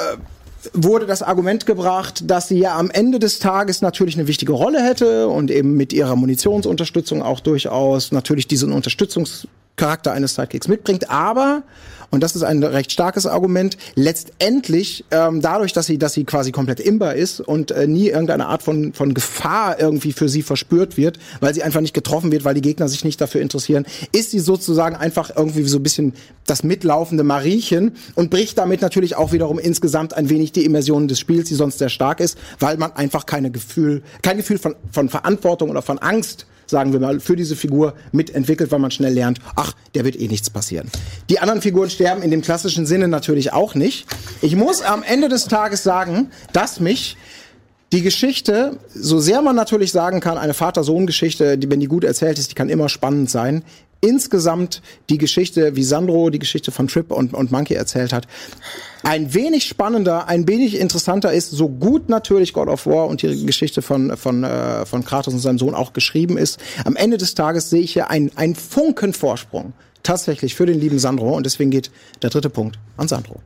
wurde 0.73 1.05
das 1.05 1.21
Argument 1.21 1.65
gebracht, 1.65 2.23
dass 2.29 2.47
sie 2.47 2.59
ja 2.59 2.77
am 2.77 2.89
Ende 2.89 3.19
des 3.19 3.39
Tages 3.39 3.81
natürlich 3.81 4.15
eine 4.15 4.27
wichtige 4.27 4.53
Rolle 4.53 4.81
hätte 4.81 5.27
und 5.27 5.51
eben 5.51 5.75
mit 5.75 5.93
ihrer 5.93 6.15
Munitionsunterstützung 6.15 7.21
auch 7.21 7.39
durchaus 7.39 8.11
natürlich 8.11 8.47
diesen 8.47 8.71
Unterstützungscharakter 9.73 10.11
eines 10.11 10.35
Sidekicks 10.35 10.67
mitbringt. 10.67 11.09
Aber 11.09 11.63
und 12.09 12.21
das 12.21 12.35
ist 12.35 12.43
ein 12.43 12.63
recht 12.63 12.91
starkes 12.91 13.25
Argument. 13.25 13.75
Letztendlich, 13.95 15.03
ähm, 15.09 15.41
dadurch, 15.41 15.73
dass 15.73 15.87
sie, 15.87 15.97
dass 15.97 16.13
sie 16.13 16.25
quasi 16.25 16.51
komplett 16.51 16.79
imbar 16.79 17.15
ist 17.15 17.39
und 17.39 17.71
äh, 17.71 17.87
nie 17.87 18.09
irgendeine 18.09 18.45
Art 18.45 18.61
von, 18.61 18.93
von 18.93 19.15
Gefahr 19.15 19.79
irgendwie 19.79 20.11
für 20.11 20.29
sie 20.29 20.43
verspürt 20.43 20.95
wird, 20.95 21.17
weil 21.39 21.55
sie 21.55 21.63
einfach 21.63 21.81
nicht 21.81 21.95
getroffen 21.95 22.31
wird, 22.31 22.45
weil 22.45 22.53
die 22.53 22.61
Gegner 22.61 22.87
sich 22.87 23.03
nicht 23.03 23.19
dafür 23.19 23.41
interessieren, 23.41 23.87
ist 24.11 24.29
sie 24.29 24.37
sozusagen 24.37 24.95
einfach 24.95 25.35
irgendwie 25.35 25.63
so 25.63 25.79
ein 25.79 25.83
bisschen 25.83 26.13
das 26.45 26.61
mitlaufende 26.61 27.23
Mariechen 27.23 27.93
und 28.13 28.29
bricht 28.29 28.59
damit 28.59 28.83
natürlich 28.83 29.15
auch 29.15 29.31
wiederum 29.31 29.57
insgesamt 29.57 30.13
ein 30.13 30.29
wenig 30.29 30.51
die 30.51 30.65
Immersion 30.65 31.07
des 31.07 31.19
Spiels, 31.19 31.49
die 31.49 31.55
sonst 31.55 31.79
sehr 31.79 31.89
stark 31.89 32.19
ist, 32.19 32.37
weil 32.59 32.77
man 32.77 32.91
einfach 32.91 33.25
keine 33.25 33.49
Gefühl, 33.49 34.03
kein 34.21 34.37
Gefühl 34.37 34.59
von, 34.59 34.75
von 34.91 35.09
Verantwortung 35.09 35.71
oder 35.71 35.81
von 35.81 35.97
Angst 35.97 36.45
sagen 36.73 36.91
wir 36.91 36.99
mal, 36.99 37.19
für 37.19 37.35
diese 37.35 37.55
Figur 37.55 37.93
mitentwickelt, 38.11 38.71
weil 38.71 38.79
man 38.79 38.91
schnell 38.91 39.13
lernt, 39.13 39.39
ach, 39.55 39.73
der 39.93 40.03
wird 40.03 40.19
eh 40.19 40.27
nichts 40.27 40.49
passieren. 40.49 40.89
Die 41.29 41.39
anderen 41.39 41.61
Figuren 41.61 41.89
sterben 41.91 42.23
in 42.23 42.31
dem 42.31 42.41
klassischen 42.41 42.87
Sinne 42.87 43.07
natürlich 43.07 43.53
auch 43.53 43.75
nicht. 43.75 44.07
Ich 44.41 44.55
muss 44.55 44.81
am 44.81 45.03
Ende 45.03 45.29
des 45.29 45.45
Tages 45.45 45.83
sagen, 45.83 46.31
dass 46.51 46.79
mich 46.79 47.15
die 47.93 48.01
Geschichte, 48.01 48.79
so 48.93 49.19
sehr 49.19 49.43
man 49.43 49.55
natürlich 49.55 49.91
sagen 49.91 50.19
kann, 50.19 50.39
eine 50.39 50.55
Vater-Sohn-Geschichte, 50.55 51.59
die, 51.59 51.69
wenn 51.69 51.79
die 51.79 51.87
gut 51.87 52.03
erzählt 52.03 52.39
ist, 52.39 52.49
die 52.49 52.55
kann 52.55 52.69
immer 52.69 52.89
spannend 52.89 53.29
sein. 53.29 53.63
Insgesamt 54.03 54.81
die 55.09 55.17
Geschichte, 55.17 55.77
wie 55.77 55.83
Sandro 55.83 56.29
die 56.29 56.39
Geschichte 56.39 56.71
von 56.71 56.89
Trip 56.89 57.09
und, 57.09 57.33
und 57.33 57.53
Monkey 57.53 57.73
erzählt 57.73 58.11
hat, 58.11 58.27
ein 59.03 59.33
wenig 59.33 59.63
spannender, 59.63 60.27
ein 60.27 60.45
wenig 60.45 60.77
interessanter 60.77 61.31
ist, 61.31 61.51
so 61.51 61.69
gut 61.69 62.09
natürlich 62.09 62.51
God 62.51 62.67
of 62.67 62.85
War 62.85 63.07
und 63.07 63.21
die 63.21 63.45
Geschichte 63.45 63.81
von, 63.81 64.17
von, 64.17 64.43
äh, 64.43 64.85
von 64.85 65.05
Kratos 65.05 65.33
und 65.33 65.39
seinem 65.39 65.57
Sohn 65.57 65.73
auch 65.73 65.93
geschrieben 65.93 66.37
ist. 66.37 66.59
Am 66.83 66.97
Ende 66.97 67.17
des 67.17 67.33
Tages 67.33 67.69
sehe 67.69 67.81
ich 67.81 67.93
hier 67.93 68.09
einen, 68.09 68.29
einen 68.35 68.55
Funken 68.55 69.13
Vorsprung 69.13 69.71
tatsächlich 70.03 70.53
für 70.53 70.65
den 70.65 70.81
lieben 70.81 70.99
Sandro 70.99 71.33
und 71.33 71.45
deswegen 71.45 71.71
geht 71.71 71.89
der 72.21 72.29
dritte 72.29 72.49
Punkt 72.49 72.77
an 72.97 73.07
Sandro. 73.07 73.39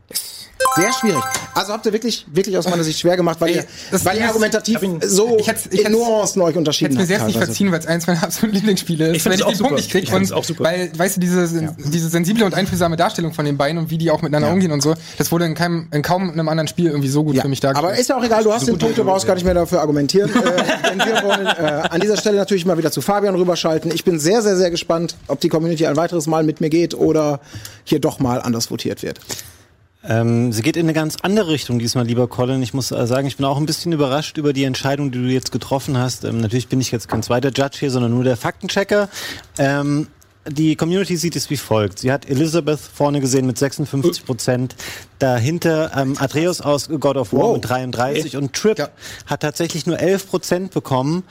Sehr 0.78 0.94
schwierig. 0.94 1.24
Also 1.54 1.74
habt 1.74 1.86
ihr 1.86 1.94
wirklich, 1.94 2.26
wirklich 2.32 2.58
aus 2.58 2.70
meiner 2.70 2.84
Sicht 2.84 3.00
schwer 3.00 3.18
gemacht, 3.18 3.42
weil 3.42 3.50
Ey, 3.50 3.56
ihr, 3.58 3.66
das 3.92 4.06
weil 4.06 4.16
ihr 4.18 4.24
ist, 4.24 4.28
argumentativ 4.30 4.78
ich 4.78 4.84
ihn- 4.84 5.02
so 5.04 5.38
ich 5.40 5.48
hätt's- 5.48 5.66
ich 5.72 5.80
in 5.80 5.86
hätt's- 5.88 5.98
Nuancen 5.98 6.42
euch 6.44 6.56
unterschieden 6.56 6.92
Hätte 6.92 6.96
mir 6.98 7.02
habt. 7.02 7.08
selbst 7.08 7.28
nicht 7.28 7.38
verziehen, 7.46 7.72
weil 7.72 7.80
es 7.80 7.88
eins 7.88 8.06
meiner 8.08 8.24
absoluten 8.24 8.56
Lieblingsspiele 8.56 9.08
ist. 9.10 9.16
Ich 9.18 9.24
find's 9.24 9.40
wenn 9.40 9.46
auch 9.46 9.52
ich 9.52 9.58
den 9.58 9.64
Punkt 9.68 9.82
super. 9.84 9.96
nicht 9.98 10.04
Ich 10.06 10.12
find's 10.12 10.32
und 10.32 10.38
auch 10.38 10.44
super. 10.44 10.64
weil, 10.66 10.92
weißt 10.98 11.18
du, 11.18 11.22
diese, 11.22 11.74
diese 11.78 12.10
sensible 12.10 12.46
und 12.46 12.54
einfühlsame 12.54 12.96
Darstellung 12.96 13.34
von 13.34 13.46
den 13.46 13.58
beiden 13.58 13.78
und 13.80 13.90
wie 13.90 13.98
die 13.98 14.12
auch 14.12 14.22
miteinander 14.22 14.52
umgehen 14.52 14.72
und 14.72 14.82
so, 14.82 14.94
das 15.18 15.32
wurde 15.32 15.46
in, 15.46 15.56
keinem, 15.56 15.88
in 15.92 16.02
kaum 16.04 16.30
einem 16.30 16.48
anderen 16.50 16.68
Spiel 16.68 16.88
irgendwie 16.88 17.10
so 17.10 17.24
gut 17.24 17.36
Ja, 17.36 17.42
für 17.42 17.48
mich 17.50 17.60
dargestellt. 17.60 17.92
aber 17.92 18.00
ist 18.00 18.10
ja 18.10 18.18
auch 18.18 18.24
egal, 18.24 18.44
du 18.44 18.54
hast 18.54 18.68
den 18.68 18.78
Punkt, 18.78 18.98
du 18.98 19.04
brauchst 19.04 19.26
gar 19.26 19.34
nicht 19.34 19.44
mehr 19.46 19.54
dafür 19.56 19.82
argumentieren. 19.82 20.30
äh, 20.30 20.34
denn 20.92 21.00
wir 21.00 21.24
wollen 21.24 21.48
äh, 21.48 21.88
an 21.90 22.00
dieser 22.02 22.18
Stelle 22.18 22.38
natürlich 22.38 22.66
mal 22.66 22.78
wieder 22.78 22.92
zu 22.92 23.02
Fabian 23.02 23.36
rüberschalten. 23.36 23.92
Ich 23.94 24.04
bin 24.04 24.20
sehr, 24.20 24.42
sehr, 24.42 24.58
sehr 24.58 24.70
gespannt, 24.72 25.16
ob 25.28 25.40
die 25.40 25.50
Community 25.50 25.88
ein 25.88 25.96
weiteres 25.96 26.28
Mal 26.28 26.44
mit 26.44 26.62
mir 26.62 26.70
geht 26.70 26.94
oder 26.94 27.40
hier 27.84 28.00
doch 28.00 28.20
mal 28.20 28.42
anders 28.42 28.70
votiert 28.70 29.02
wird. 29.04 29.20
Ähm, 30.04 30.54
sie 30.54 30.62
geht 30.62 30.78
in 30.78 30.86
eine 30.86 30.94
ganz 30.94 31.18
andere 31.24 31.50
Richtung 31.50 31.80
diesmal, 31.80 32.06
lieber 32.06 32.28
Colin. 32.28 32.62
Ich 32.62 32.74
muss 32.74 32.92
äh, 32.92 33.08
sagen, 33.08 33.28
ich 33.28 33.38
bin 33.38 33.46
auch 33.46 33.58
ein 33.58 33.66
bisschen 33.66 33.92
überrascht 33.92 34.38
über 34.38 34.54
die 34.54 34.64
Entscheidung, 34.64 35.12
die 35.12 35.18
du 35.20 35.28
jetzt 35.28 35.52
getroffen 35.52 35.98
hast. 35.98 36.24
Ähm, 36.24 36.40
natürlich 36.40 36.68
bin 36.68 36.80
ich 36.80 36.92
jetzt 36.92 37.10
kein 37.10 37.24
zweiter 37.24 37.50
Judge 37.50 37.78
hier, 37.80 37.92
sondern 37.92 38.14
nur 38.14 38.24
der 38.24 38.38
Faktenchecker. 38.38 39.10
Ähm, 39.58 40.08
die 40.50 40.78
Community 40.78 41.18
sieht 41.18 41.36
es 41.36 41.50
wie 41.50 41.58
folgt. 41.58 42.00
Sie 42.00 42.10
hat 42.12 42.30
Elizabeth 42.30 42.80
vorne 42.80 43.20
gesehen 43.20 43.46
mit 43.48 43.58
56 43.58 44.24
Prozent. 44.26 44.76
Dahinter 45.20 45.92
ähm, 45.98 46.16
Atreus 46.20 46.62
aus 46.62 46.88
God 46.88 47.18
of 47.18 47.34
War 47.34 47.40
Wow. 47.42 47.56
mit 47.56 47.68
33 47.70 48.38
und 48.38 48.54
Trip 48.54 48.78
Ja. 48.80 48.90
hat 49.26 49.42
tatsächlich 49.42 49.86
nur 49.88 50.00
11 50.00 50.30
Prozent 50.30 50.72
bekommen. 50.74 51.24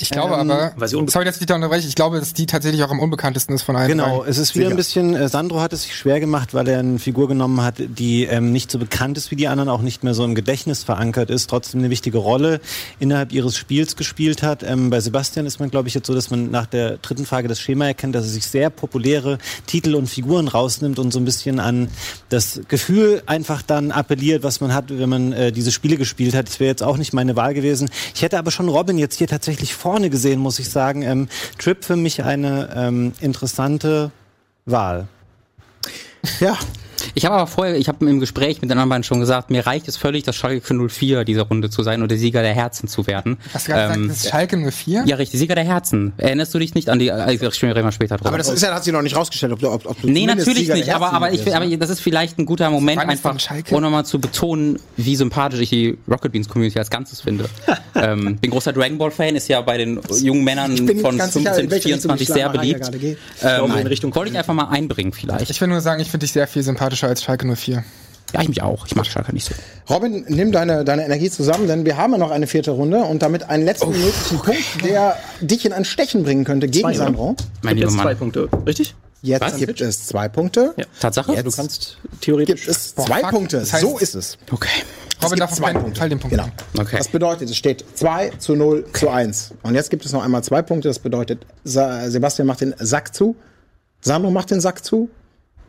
Ich 0.00 0.10
glaube 0.10 0.34
Ähm, 0.34 0.50
aber, 0.50 0.72
weil 0.76 0.88
sie 0.88 0.96
sorry, 1.08 1.24
dass 1.24 1.36
ich 1.36 1.40
dich 1.40 1.46
da 1.46 1.54
unterbreche, 1.54 1.86
ich 1.86 1.94
glaube, 1.94 2.18
dass 2.20 2.32
die 2.32 2.46
tatsächlich 2.46 2.82
auch 2.82 2.90
am 2.90 3.00
unbekanntesten 3.00 3.54
ist 3.54 3.62
von 3.62 3.76
allen. 3.76 3.88
Genau, 3.88 4.18
dreien. 4.18 4.30
es 4.30 4.38
ist 4.38 4.54
wieder 4.54 4.66
Sicher. 4.66 4.74
ein 4.74 4.76
bisschen, 4.76 5.14
äh, 5.14 5.28
Sandro 5.28 5.60
hat 5.60 5.72
es 5.72 5.82
sich 5.82 5.94
schwer 5.94 6.20
gemacht, 6.20 6.54
weil 6.54 6.68
er 6.68 6.78
eine 6.78 6.98
Figur 6.98 7.28
genommen 7.28 7.60
hat, 7.62 7.74
die 7.78 8.24
ähm, 8.24 8.52
nicht 8.52 8.70
so 8.70 8.78
bekannt 8.78 9.16
ist 9.18 9.30
wie 9.30 9.36
die 9.36 9.48
anderen, 9.48 9.68
auch 9.68 9.80
nicht 9.82 10.04
mehr 10.04 10.14
so 10.14 10.24
im 10.24 10.34
Gedächtnis 10.34 10.84
verankert 10.84 11.30
ist, 11.30 11.50
trotzdem 11.50 11.80
eine 11.80 11.90
wichtige 11.90 12.18
Rolle 12.18 12.60
innerhalb 12.98 13.32
ihres 13.32 13.56
Spiels 13.56 13.96
gespielt 13.96 14.42
hat. 14.42 14.62
Ähm, 14.62 14.90
bei 14.90 15.00
Sebastian 15.00 15.46
ist 15.46 15.60
man, 15.60 15.70
glaube 15.70 15.88
ich, 15.88 15.94
jetzt 15.94 16.06
so, 16.06 16.14
dass 16.14 16.30
man 16.30 16.50
nach 16.50 16.66
der 16.66 16.98
dritten 16.98 17.26
Frage 17.26 17.48
das 17.48 17.60
Schema 17.60 17.86
erkennt, 17.86 18.14
dass 18.14 18.24
er 18.24 18.30
sich 18.30 18.46
sehr 18.46 18.70
populäre 18.70 19.38
Titel 19.66 19.94
und 19.94 20.08
Figuren 20.08 20.48
rausnimmt 20.48 20.98
und 20.98 21.12
so 21.12 21.18
ein 21.18 21.24
bisschen 21.24 21.60
an 21.60 21.88
das 22.28 22.60
Gefühl 22.68 23.22
einfach 23.26 23.62
dann 23.62 23.90
appelliert, 23.90 24.42
was 24.42 24.60
man 24.60 24.74
hat, 24.74 24.86
wenn 24.88 25.08
man 25.08 25.32
äh, 25.32 25.52
diese 25.52 25.72
Spiele 25.72 25.96
gespielt 25.96 26.34
hat. 26.34 26.48
Das 26.48 26.60
wäre 26.60 26.68
jetzt 26.68 26.82
auch 26.82 26.96
nicht 26.96 27.12
meine 27.12 27.36
Wahl 27.36 27.54
gewesen. 27.54 27.90
Ich 28.14 28.22
hätte 28.22 28.38
aber 28.38 28.50
schon 28.50 28.68
Robin 28.68 28.98
jetzt 28.98 29.16
hier 29.16 29.28
tatsächlich 29.28 29.74
vorne 29.88 30.10
gesehen, 30.10 30.38
muss 30.38 30.58
ich 30.58 30.68
sagen. 30.68 31.00
Ähm, 31.00 31.28
Trip 31.58 31.82
für 31.82 31.96
mich 31.96 32.22
eine 32.22 32.68
ähm, 32.76 33.14
interessante 33.20 34.10
Wahl. 34.66 35.08
Ja, 36.40 36.58
Ich 37.14 37.24
habe 37.24 37.34
aber 37.36 37.46
vorher, 37.46 37.76
ich 37.76 37.88
habe 37.88 38.08
im 38.08 38.20
Gespräch 38.20 38.60
mit 38.60 38.70
den 38.70 38.72
anderen 38.72 38.88
beiden 38.90 39.04
schon 39.04 39.20
gesagt, 39.20 39.50
mir 39.50 39.66
reicht 39.66 39.88
es 39.88 39.96
völlig, 39.96 40.24
das 40.24 40.36
Schalke 40.36 40.88
04 40.88 41.24
dieser 41.24 41.42
Runde 41.42 41.70
zu 41.70 41.82
sein 41.82 42.02
und 42.02 42.10
der 42.10 42.18
Sieger 42.18 42.42
der 42.42 42.54
Herzen 42.54 42.88
zu 42.88 43.06
werden. 43.06 43.38
Hast 43.52 43.68
du 43.68 43.72
gerade 43.72 43.94
Ähm, 43.94 44.02
gesagt, 44.02 44.10
das 44.10 44.24
ist 44.24 44.30
Schalke 44.30 44.56
04? 44.70 45.04
ja, 45.06 45.16
richtig, 45.16 45.40
Sieger 45.40 45.54
der 45.54 45.64
Herzen. 45.64 46.12
Erinnerst 46.16 46.54
du 46.54 46.58
dich 46.58 46.74
nicht 46.74 46.88
an 46.90 46.98
die, 46.98 47.10
also, 47.10 47.46
ich 47.46 47.62
reden 47.62 47.84
wir 47.84 47.92
später 47.92 48.16
drüber. 48.16 48.28
aber 48.30 48.38
das 48.38 48.48
ist 48.48 48.62
ja, 48.62 48.74
hat 48.74 48.84
sich 48.84 48.92
noch 48.92 49.02
nicht 49.02 49.16
rausgestellt, 49.16 49.52
ob 49.52 49.60
du, 49.60 49.70
ob, 49.70 49.86
ob 49.86 50.00
du 50.00 50.08
Nee, 50.08 50.26
natürlich 50.26 50.58
Sieger 50.60 50.74
der 50.74 50.84
nicht, 50.84 50.94
aber, 50.94 51.12
aber, 51.12 51.32
ich, 51.32 51.54
aber 51.54 51.66
ne? 51.66 51.78
das 51.78 51.90
ist 51.90 52.00
vielleicht 52.00 52.38
ein 52.38 52.46
guter 52.46 52.70
Moment, 52.70 53.00
einfach, 53.00 53.36
um 53.70 53.82
nochmal 53.82 54.04
zu 54.04 54.20
betonen, 54.20 54.78
wie 54.96 55.16
sympathisch 55.16 55.60
ich 55.60 55.70
die 55.70 55.98
Rocket 56.10 56.32
Beans 56.32 56.48
Community 56.48 56.78
als 56.78 56.90
Ganzes 56.90 57.20
finde. 57.20 57.48
ähm, 57.94 58.36
bin 58.36 58.50
großer 58.50 58.72
Dragon 58.72 58.98
Ball 58.98 59.10
Fan, 59.10 59.36
ist 59.36 59.48
ja 59.48 59.60
bei 59.60 59.78
den 59.78 60.00
jungen 60.20 60.44
Männern 60.44 60.76
von 61.00 61.16
ganz 61.16 61.34
sicher, 61.34 61.54
15 61.54 61.64
in 61.64 61.68
bis 61.68 61.84
welche 61.84 61.88
Richtung 61.94 62.16
die 62.16 62.24
24 62.24 62.28
sehr 62.28 62.48
beliebt. 62.50 62.90
Ähm, 63.42 63.76
in 63.78 63.86
Richtung 63.86 64.14
wollte 64.14 64.32
ich 64.32 64.38
einfach 64.38 64.54
mal 64.54 64.68
einbringen 64.68 65.12
vielleicht. 65.12 65.50
Ich 65.50 65.60
will 65.60 65.68
nur 65.68 65.80
sagen, 65.80 66.00
ich 66.00 66.08
finde 66.10 66.24
dich 66.24 66.32
sehr 66.32 66.46
viel 66.46 66.62
sympathischer 66.98 67.08
als 67.08 67.22
Schalke 67.22 67.46
04. 67.56 67.84
ja, 68.34 68.42
ich 68.42 68.48
mich 68.48 68.62
auch. 68.62 68.86
Ich 68.86 68.94
mag 68.96 69.06
Schalke 69.06 69.32
nicht 69.32 69.46
so. 69.46 69.54
Robin, 69.92 70.24
nimm 70.28 70.52
deine, 70.52 70.84
deine 70.84 71.04
Energie 71.04 71.30
zusammen, 71.30 71.66
denn 71.66 71.84
wir 71.86 71.96
haben 71.96 72.12
ja 72.12 72.18
noch 72.18 72.30
eine 72.30 72.46
vierte 72.46 72.72
Runde 72.72 72.98
und 72.98 73.22
damit 73.22 73.44
einen 73.48 73.64
letzten 73.64 73.90
möglichen 73.90 74.38
Punkt, 74.38 74.84
der 74.84 75.16
dich 75.40 75.64
in 75.64 75.72
ein 75.72 75.84
Stechen 75.84 76.24
bringen 76.24 76.44
könnte 76.44 76.68
gegen 76.68 76.84
Zwei? 76.88 76.94
Sandro. 76.94 77.36
Mein 77.62 77.76
Gibt 77.76 77.90
lieber 77.90 77.90
jetzt 77.90 77.94
zwei 77.94 78.04
Mann. 78.04 78.16
Punkte, 78.18 78.48
richtig? 78.66 78.94
Jetzt 79.20 79.40
Was? 79.42 79.56
gibt 79.56 79.80
es 79.80 80.06
zwei 80.06 80.28
Punkte. 80.28 80.74
Ja. 80.76 80.84
Tatsache? 81.00 81.34
Ja, 81.34 81.42
du 81.42 81.50
kannst 81.50 81.98
theoretisch. 82.20 82.66
Gibt 82.66 82.68
es 82.68 82.94
zwei 82.94 83.20
fuck. 83.20 83.30
Punkte. 83.30 83.58
Das 83.60 83.72
heißt- 83.74 83.80
so 83.80 83.98
ist 83.98 84.14
es. 84.14 84.38
Okay. 84.50 84.68
Robin 85.24 85.38
darf 85.40 85.52
zwei 85.52 85.72
Punkte. 85.72 85.98
Fall 85.98 86.08
den 86.08 86.20
Punkt 86.20 86.36
Genau. 86.36 86.48
Okay. 86.78 86.98
Das 86.98 87.08
bedeutet, 87.08 87.50
es 87.50 87.56
steht 87.56 87.84
2 87.94 88.30
zu 88.38 88.54
0 88.54 88.84
zu 88.92 89.08
1. 89.08 89.54
Und 89.64 89.74
jetzt 89.74 89.90
gibt 89.90 90.04
es 90.06 90.12
noch 90.12 90.22
einmal 90.22 90.44
zwei 90.44 90.62
Punkte. 90.62 90.86
Das 90.86 91.00
bedeutet, 91.00 91.44
Sebastian 91.64 92.46
macht 92.46 92.60
den 92.60 92.74
Sack 92.78 93.12
zu. 93.12 93.34
Sandro 94.00 94.30
macht 94.30 94.52
den 94.52 94.60
Sack 94.60 94.84
zu. 94.84 95.10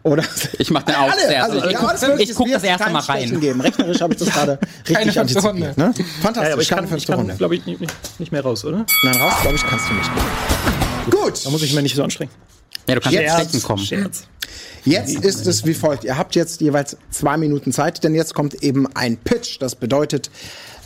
Oder 0.04 0.24
Ich 0.58 0.72
mach 0.72 0.84
den 0.84 0.96
auch 0.96 1.12
Alle, 1.12 1.22
zuerst. 1.22 1.50
also, 1.52 1.66
ich 1.66 1.72
ja, 1.74 1.80
guck, 1.80 1.90
alles 1.90 2.02
möglich. 2.02 2.22
ich 2.24 2.30
Es 2.30 2.36
guck 2.36 2.52
das 2.52 2.64
erste 2.64 2.90
Mal 2.90 3.00
rein. 3.00 3.40
Geben. 3.40 3.62
Rechnerisch 3.62 4.02
habe 4.02 4.14
ich 4.14 4.20
das 4.20 4.30
gerade 4.30 4.60
richtig 4.88 5.20
antizipiert. 5.20 5.78
Ne? 5.78 5.94
Ja, 5.98 6.06
Fantastisch, 6.22 6.54
aber 6.54 6.62
ich 6.62 6.70
kann, 6.70 6.84
ich 6.86 6.90
fünfte 6.90 7.12
kann 7.12 7.20
Runde. 7.20 7.36
glaube 7.36 7.56
ich, 7.56 7.66
nicht, 7.66 7.82
nicht 8.20 8.32
mehr 8.32 8.42
raus, 8.42 8.64
oder? 8.64 8.86
Nein, 9.04 9.16
raus, 9.22 9.34
glaube 9.42 9.56
ich, 9.58 9.64
kannst 9.66 9.90
du 9.90 9.94
nicht. 9.94 10.10
Gut. 11.12 11.46
Da 11.46 11.50
muss 11.50 11.62
ich 11.64 11.74
mir 11.74 11.82
nicht 11.82 11.96
so 11.96 12.04
anstrengen. 12.04 12.32
Ja, 12.88 12.96
du 12.96 13.02
kannst 13.02 13.18
Jetzt- 13.20 13.34
stechen 13.34 13.64
kommen. 13.64 13.84
Scherz. 13.86 14.24
Jetzt 14.86 15.20
ist 15.26 15.46
es 15.46 15.66
wie 15.66 15.74
folgt. 15.74 16.06
Ihr 16.06 16.18
habt 16.18 16.36
jetzt 16.36 16.62
jeweils 16.62 16.96
zwei 17.12 17.36
Minuten 17.38 17.74
Zeit, 17.74 18.04
denn 18.04 18.16
jetzt 18.16 18.34
kommt 18.34 18.64
eben 18.64 18.88
ein 18.96 19.18
Pitch. 19.18 19.58
Das 19.60 19.76
bedeutet, 19.76 20.32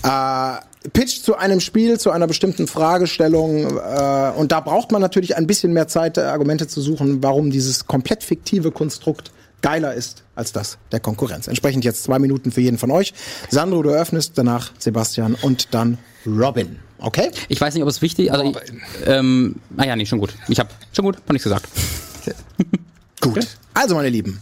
äh, 0.03 0.89
Pitch 0.91 1.21
zu 1.21 1.35
einem 1.35 1.59
Spiel, 1.59 1.99
zu 1.99 2.11
einer 2.11 2.27
bestimmten 2.27 2.67
Fragestellung. 2.67 3.77
Äh, 3.77 4.31
und 4.35 4.51
da 4.51 4.59
braucht 4.59 4.91
man 4.91 5.01
natürlich 5.01 5.35
ein 5.35 5.47
bisschen 5.47 5.73
mehr 5.73 5.87
Zeit, 5.87 6.17
äh, 6.17 6.21
Argumente 6.21 6.67
zu 6.67 6.81
suchen, 6.81 7.23
warum 7.23 7.51
dieses 7.51 7.87
komplett 7.87 8.23
fiktive 8.23 8.71
Konstrukt 8.71 9.31
geiler 9.61 9.93
ist 9.93 10.23
als 10.35 10.51
das 10.51 10.77
der 10.91 10.99
Konkurrenz. 10.99 11.47
Entsprechend 11.47 11.85
jetzt 11.85 12.03
zwei 12.03 12.19
Minuten 12.19 12.51
für 12.51 12.61
jeden 12.61 12.77
von 12.77 12.91
euch. 12.91 13.13
Sandro, 13.49 13.81
du 13.81 13.89
eröffnest, 13.89 14.33
danach 14.35 14.71
Sebastian 14.77 15.35
und 15.41 15.73
dann 15.73 15.97
Robin. 16.25 16.79
Okay? 16.99 17.31
Ich 17.47 17.59
weiß 17.59 17.73
nicht, 17.73 17.83
ob 17.83 17.89
es 17.89 18.01
wichtig 18.01 18.31
also 18.31 18.45
ich, 18.45 18.57
ähm, 19.05 19.55
ah 19.77 19.85
ja, 19.85 19.95
nee, 19.95 20.05
schon 20.05 20.19
gut. 20.19 20.33
Ich 20.49 20.59
habe 20.59 20.69
schon 20.91 21.05
gut, 21.05 21.17
hab 21.17 21.31
nichts 21.31 21.43
gesagt. 21.43 21.67
Gut. 23.21 23.47
Also, 23.73 23.95
meine 23.95 24.09
Lieben, 24.09 24.41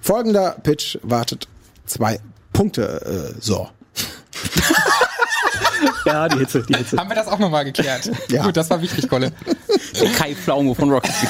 folgender 0.00 0.56
Pitch 0.62 0.96
wartet 1.02 1.48
zwei 1.86 2.20
Punkte. 2.52 3.34
Äh, 3.36 3.40
so. 3.40 3.68
Ja, 6.04 6.28
die 6.28 6.38
Hitze, 6.38 6.62
die 6.62 6.74
Hitze. 6.74 6.96
Haben 6.96 7.08
wir 7.10 7.16
das 7.16 7.26
auch 7.26 7.38
nochmal 7.38 7.64
geklärt? 7.64 8.10
Ja. 8.28 8.44
Gut, 8.44 8.56
das 8.56 8.68
war 8.70 8.80
wichtig, 8.82 9.08
Colin. 9.08 9.32
Kai 10.16 10.34
Pflaume 10.34 10.74
von 10.74 10.90
Rocket. 10.90 11.10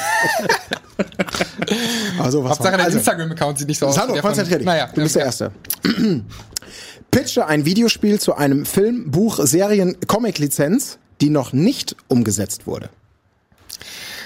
Also, 2.19 2.43
was 2.43 2.51
Hauptsache, 2.51 2.77
dein 2.77 2.85
also, 2.85 2.97
Instagram-Account 2.99 3.57
sieht 3.57 3.67
nicht 3.67 3.79
so 3.79 3.87
aus. 3.87 3.95
Sandro, 3.95 4.13
von- 4.15 4.21
konzentrier 4.21 4.59
dich. 4.59 4.65
Naja, 4.65 4.89
du 4.93 5.01
bist 5.01 5.15
der 5.15 5.25
Erste. 5.25 5.51
Pitche 7.11 7.47
ein 7.47 7.65
Videospiel 7.65 8.19
zu 8.19 8.35
einem 8.35 8.65
Film, 8.65 9.09
Buch, 9.09 9.39
Serien, 9.41 9.97
Comic-Lizenz, 10.07 10.99
die 11.21 11.29
noch 11.29 11.51
nicht 11.51 11.95
umgesetzt 12.07 12.67
wurde. 12.67 12.89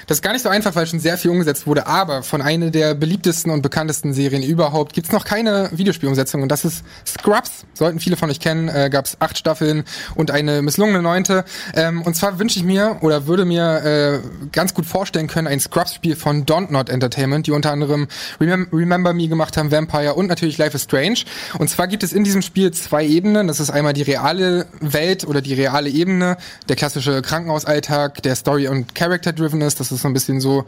Das 0.08 0.20
ist 0.20 0.22
gar 0.22 0.32
nicht 0.32 0.41
so 0.41 0.47
einfach, 0.47 0.74
weil 0.76 0.88
schon 0.88 1.01
sehr 1.01 1.18
viel 1.18 1.32
umgesetzt 1.32 1.68
wurde, 1.68 1.86
aber 1.86 2.24
von 2.24 2.41
einer 2.41 2.72
der 2.72 2.93
beliebtesten 2.93 3.51
und 3.51 3.62
bekanntesten 3.62 4.14
Serien 4.14 4.41
überhaupt 4.41 4.93
gibt's 4.93 5.12
noch 5.12 5.26
keine 5.26 5.70
Videospielumsetzung 5.74 6.41
und 6.41 6.49
das 6.49 6.64
ist 6.64 6.86
Scrubs. 7.05 7.66
Sollten 7.74 7.99
viele 7.99 8.16
von 8.16 8.30
euch 8.30 8.39
kennen, 8.39 8.70
äh, 8.70 8.89
gab's 8.89 9.18
acht 9.20 9.38
Staffeln 9.38 9.84
und 10.16 10.32
eine 10.32 10.62
misslungene 10.62 11.01
neunte. 11.01 11.43
Ähm, 11.76 12.01
und 12.03 12.16
zwar 12.16 12.39
wünsche 12.39 12.58
ich 12.58 12.64
mir 12.64 12.99
oder 13.01 13.28
würde 13.28 13.43
mir 13.43 13.84
äh, 13.84 14.47
ganz 14.53 14.74
gut 14.74 14.86
vorstellen 14.86 15.28
können, 15.28 15.45
ein 15.45 15.60
Scrubs-Spiel 15.60 16.16
von 16.16 16.45
Don't 16.45 16.72
Not 16.72 16.88
Entertainment, 16.88 17.45
die 17.45 17.51
unter 17.51 17.74
anderem 17.74 18.08
Remem 18.39 18.70
Remember 18.72 19.12
Me 19.12 19.28
gemacht 19.28 19.58
haben, 19.58 19.74
Vampire 19.74 20.14
und 20.14 20.28
natürlich 20.28 20.58
Life 20.58 20.78
is 20.78 20.84
Strange. 20.84 21.26
Und 21.60 21.70
zwar 21.70 21.88
gibt 21.88 22.03
es 22.03 22.14
in 22.14 22.24
diesem 22.24 22.41
Spiel 22.41 22.72
zwei 22.72 23.05
Ebenen. 23.05 23.47
Das 23.47 23.60
ist 23.60 23.72
einmal 23.72 23.91
die 23.91 24.03
reale 24.03 24.68
Welt 24.80 25.28
oder 25.28 25.41
die 25.41 25.53
reale 25.53 25.89
Ebene, 25.89 26.38
der 26.70 26.78
klassische 26.78 27.22
Krankenhausalltag, 27.22 28.24
der 28.24 28.38
Story- 28.38 28.70
und 28.70 28.95
Character-driven 28.95 29.60
ist. 29.60 29.82
Das 29.82 29.96
ist 29.97 30.03
so 30.03 30.07
ein 30.07 30.13
bisschen 30.13 30.39
so, 30.39 30.65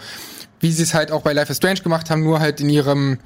wie 0.59 0.71
sie 0.71 0.84
es 0.84 0.93
halt 0.93 1.11
auch 1.11 1.21
bei 1.21 1.34
Life 1.34 1.51
is 1.51 1.57
Strange 1.57 1.82
gemacht 1.82 2.09
haben, 2.09 2.23
nur 2.23 2.39
halt 2.39 2.59
in 2.59 2.69
ihrem 2.69 3.17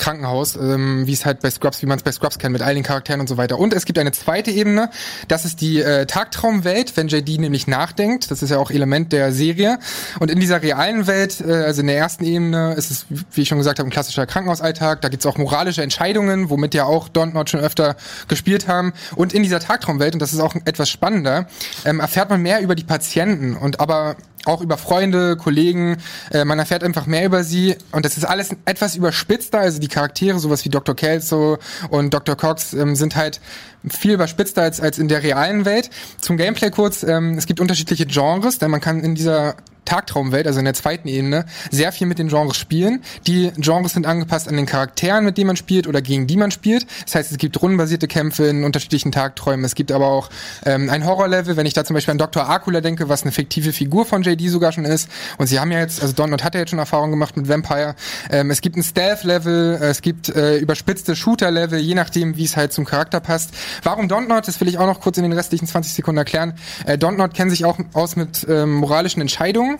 Krankenhaus, 0.00 0.56
ähm, 0.56 1.06
wie 1.06 1.12
es 1.12 1.26
halt 1.26 1.40
bei 1.40 1.50
Scrubs, 1.50 1.82
wie 1.82 1.86
man 1.86 1.98
es 1.98 2.02
bei 2.02 2.10
Scrubs 2.10 2.38
kennt, 2.38 2.54
mit 2.54 2.62
all 2.62 2.74
den 2.74 2.82
Charakteren 2.82 3.20
und 3.20 3.28
so 3.28 3.36
weiter. 3.36 3.58
Und 3.58 3.74
es 3.74 3.84
gibt 3.84 3.98
eine 3.98 4.12
zweite 4.12 4.50
Ebene, 4.50 4.90
das 5.28 5.44
ist 5.44 5.60
die 5.60 5.80
äh, 5.80 6.06
Tagtraumwelt, 6.06 6.96
wenn 6.96 7.08
JD 7.08 7.38
nämlich 7.38 7.66
nachdenkt. 7.66 8.30
Das 8.30 8.42
ist 8.42 8.48
ja 8.48 8.58
auch 8.58 8.70
Element 8.70 9.12
der 9.12 9.32
Serie. 9.32 9.78
Und 10.18 10.30
in 10.30 10.40
dieser 10.40 10.62
realen 10.62 11.06
Welt, 11.06 11.40
äh, 11.46 11.52
also 11.52 11.82
in 11.82 11.86
der 11.88 11.98
ersten 11.98 12.24
Ebene, 12.24 12.74
ist 12.74 12.90
es, 12.90 13.06
wie 13.32 13.42
ich 13.42 13.48
schon 13.48 13.58
gesagt 13.58 13.78
habe, 13.78 13.88
ein 13.88 13.92
klassischer 13.92 14.26
Krankenhausalltag. 14.26 15.02
Da 15.02 15.08
gibt's 15.10 15.26
auch 15.26 15.36
moralische 15.36 15.82
Entscheidungen, 15.82 16.48
womit 16.48 16.72
ja 16.72 16.84
auch 16.84 17.08
Dontnod 17.08 17.50
schon 17.50 17.60
öfter 17.60 17.96
gespielt 18.26 18.68
haben. 18.68 18.94
Und 19.16 19.34
in 19.34 19.42
dieser 19.42 19.60
Tagtraumwelt, 19.60 20.14
und 20.14 20.22
das 20.22 20.32
ist 20.32 20.40
auch 20.40 20.54
etwas 20.64 20.88
spannender, 20.88 21.46
ähm, 21.84 22.00
erfährt 22.00 22.30
man 22.30 22.40
mehr 22.40 22.62
über 22.62 22.74
die 22.74 22.84
Patienten 22.84 23.54
und 23.54 23.80
aber 23.80 24.16
auch 24.44 24.60
über 24.60 24.78
Freunde, 24.78 25.36
Kollegen. 25.36 25.98
Äh, 26.30 26.44
man 26.44 26.58
erfährt 26.58 26.82
einfach 26.82 27.06
mehr 27.06 27.26
über 27.26 27.44
sie 27.44 27.76
und 27.92 28.04
das 28.04 28.16
ist 28.16 28.24
alles 28.24 28.50
etwas 28.64 28.96
überspitzter. 28.96 29.60
Also 29.60 29.78
die 29.80 29.88
Charaktere, 29.88 30.38
sowas 30.38 30.64
wie 30.64 30.68
Dr. 30.68 30.94
Kelso 30.94 31.58
und 31.90 32.14
Dr. 32.14 32.36
Cox, 32.36 32.72
ähm, 32.72 32.96
sind 32.96 33.16
halt 33.16 33.40
viel 33.88 34.12
überspitzter 34.12 34.62
als, 34.62 34.80
als 34.80 34.98
in 34.98 35.08
der 35.08 35.22
realen 35.22 35.64
Welt. 35.64 35.90
Zum 36.20 36.36
Gameplay 36.36 36.70
kurz, 36.70 37.02
ähm, 37.02 37.36
es 37.38 37.46
gibt 37.46 37.60
unterschiedliche 37.60 38.06
Genres, 38.06 38.58
denn 38.58 38.70
man 38.70 38.80
kann 38.80 39.00
in 39.00 39.14
dieser 39.14 39.56
Tagtraumwelt, 39.90 40.46
also 40.46 40.60
in 40.60 40.64
der 40.64 40.74
zweiten 40.74 41.08
Ebene, 41.08 41.46
sehr 41.70 41.90
viel 41.90 42.06
mit 42.06 42.18
den 42.18 42.28
Genres 42.28 42.56
spielen. 42.56 43.02
Die 43.26 43.50
Genres 43.56 43.94
sind 43.94 44.06
angepasst 44.06 44.48
an 44.48 44.56
den 44.56 44.66
Charakteren, 44.66 45.24
mit 45.24 45.36
denen 45.36 45.48
man 45.48 45.56
spielt 45.56 45.88
oder 45.88 46.00
gegen 46.00 46.28
die 46.28 46.36
man 46.36 46.52
spielt. 46.52 46.86
Das 47.04 47.16
heißt, 47.16 47.32
es 47.32 47.38
gibt 47.38 47.60
rundenbasierte 47.60 48.06
Kämpfe 48.06 48.46
in 48.46 48.62
unterschiedlichen 48.62 49.10
Tagträumen. 49.10 49.64
Es 49.64 49.74
gibt 49.74 49.90
aber 49.90 50.06
auch 50.06 50.30
ähm, 50.64 50.88
ein 50.90 51.04
Horrorlevel, 51.04 51.56
wenn 51.56 51.66
ich 51.66 51.74
da 51.74 51.84
zum 51.84 51.94
Beispiel 51.94 52.12
an 52.12 52.18
Dr. 52.18 52.48
Akula 52.48 52.80
denke, 52.80 53.08
was 53.08 53.22
eine 53.22 53.32
fiktive 53.32 53.72
Figur 53.72 54.06
von 54.06 54.22
JD 54.22 54.48
sogar 54.48 54.70
schon 54.70 54.84
ist. 54.84 55.08
Und 55.38 55.48
sie 55.48 55.58
haben 55.58 55.72
ja 55.72 55.80
jetzt, 55.80 56.00
also 56.02 56.14
Donald 56.14 56.44
hat 56.44 56.54
ja 56.54 56.60
jetzt 56.60 56.70
schon 56.70 56.78
Erfahrung 56.78 57.10
gemacht 57.10 57.36
mit 57.36 57.48
Vampire. 57.48 57.96
Ähm, 58.30 58.50
es 58.50 58.60
gibt 58.60 58.76
ein 58.76 58.84
Stealth-Level, 58.84 59.78
es 59.82 60.02
gibt 60.02 60.28
äh, 60.28 60.58
überspitzte 60.58 61.16
Shooter-Level, 61.16 61.80
je 61.80 61.94
nachdem, 61.94 62.36
wie 62.36 62.44
es 62.44 62.56
halt 62.56 62.72
zum 62.72 62.84
Charakter 62.84 63.18
passt. 63.18 63.50
Warum 63.82 64.08
Dontnod, 64.08 64.46
das 64.46 64.60
will 64.60 64.68
ich 64.68 64.78
auch 64.78 64.86
noch 64.86 65.00
kurz 65.00 65.16
in 65.16 65.22
den 65.22 65.32
restlichen 65.32 65.66
20 65.66 65.94
Sekunden 65.94 66.18
erklären. 66.18 66.54
Äh, 66.86 66.98
Dontnod 66.98 67.34
kennt 67.34 67.50
sich 67.50 67.64
auch 67.64 67.78
aus 67.92 68.16
mit 68.16 68.46
ähm, 68.48 68.74
moralischen 68.74 69.20
Entscheidungen 69.20 69.78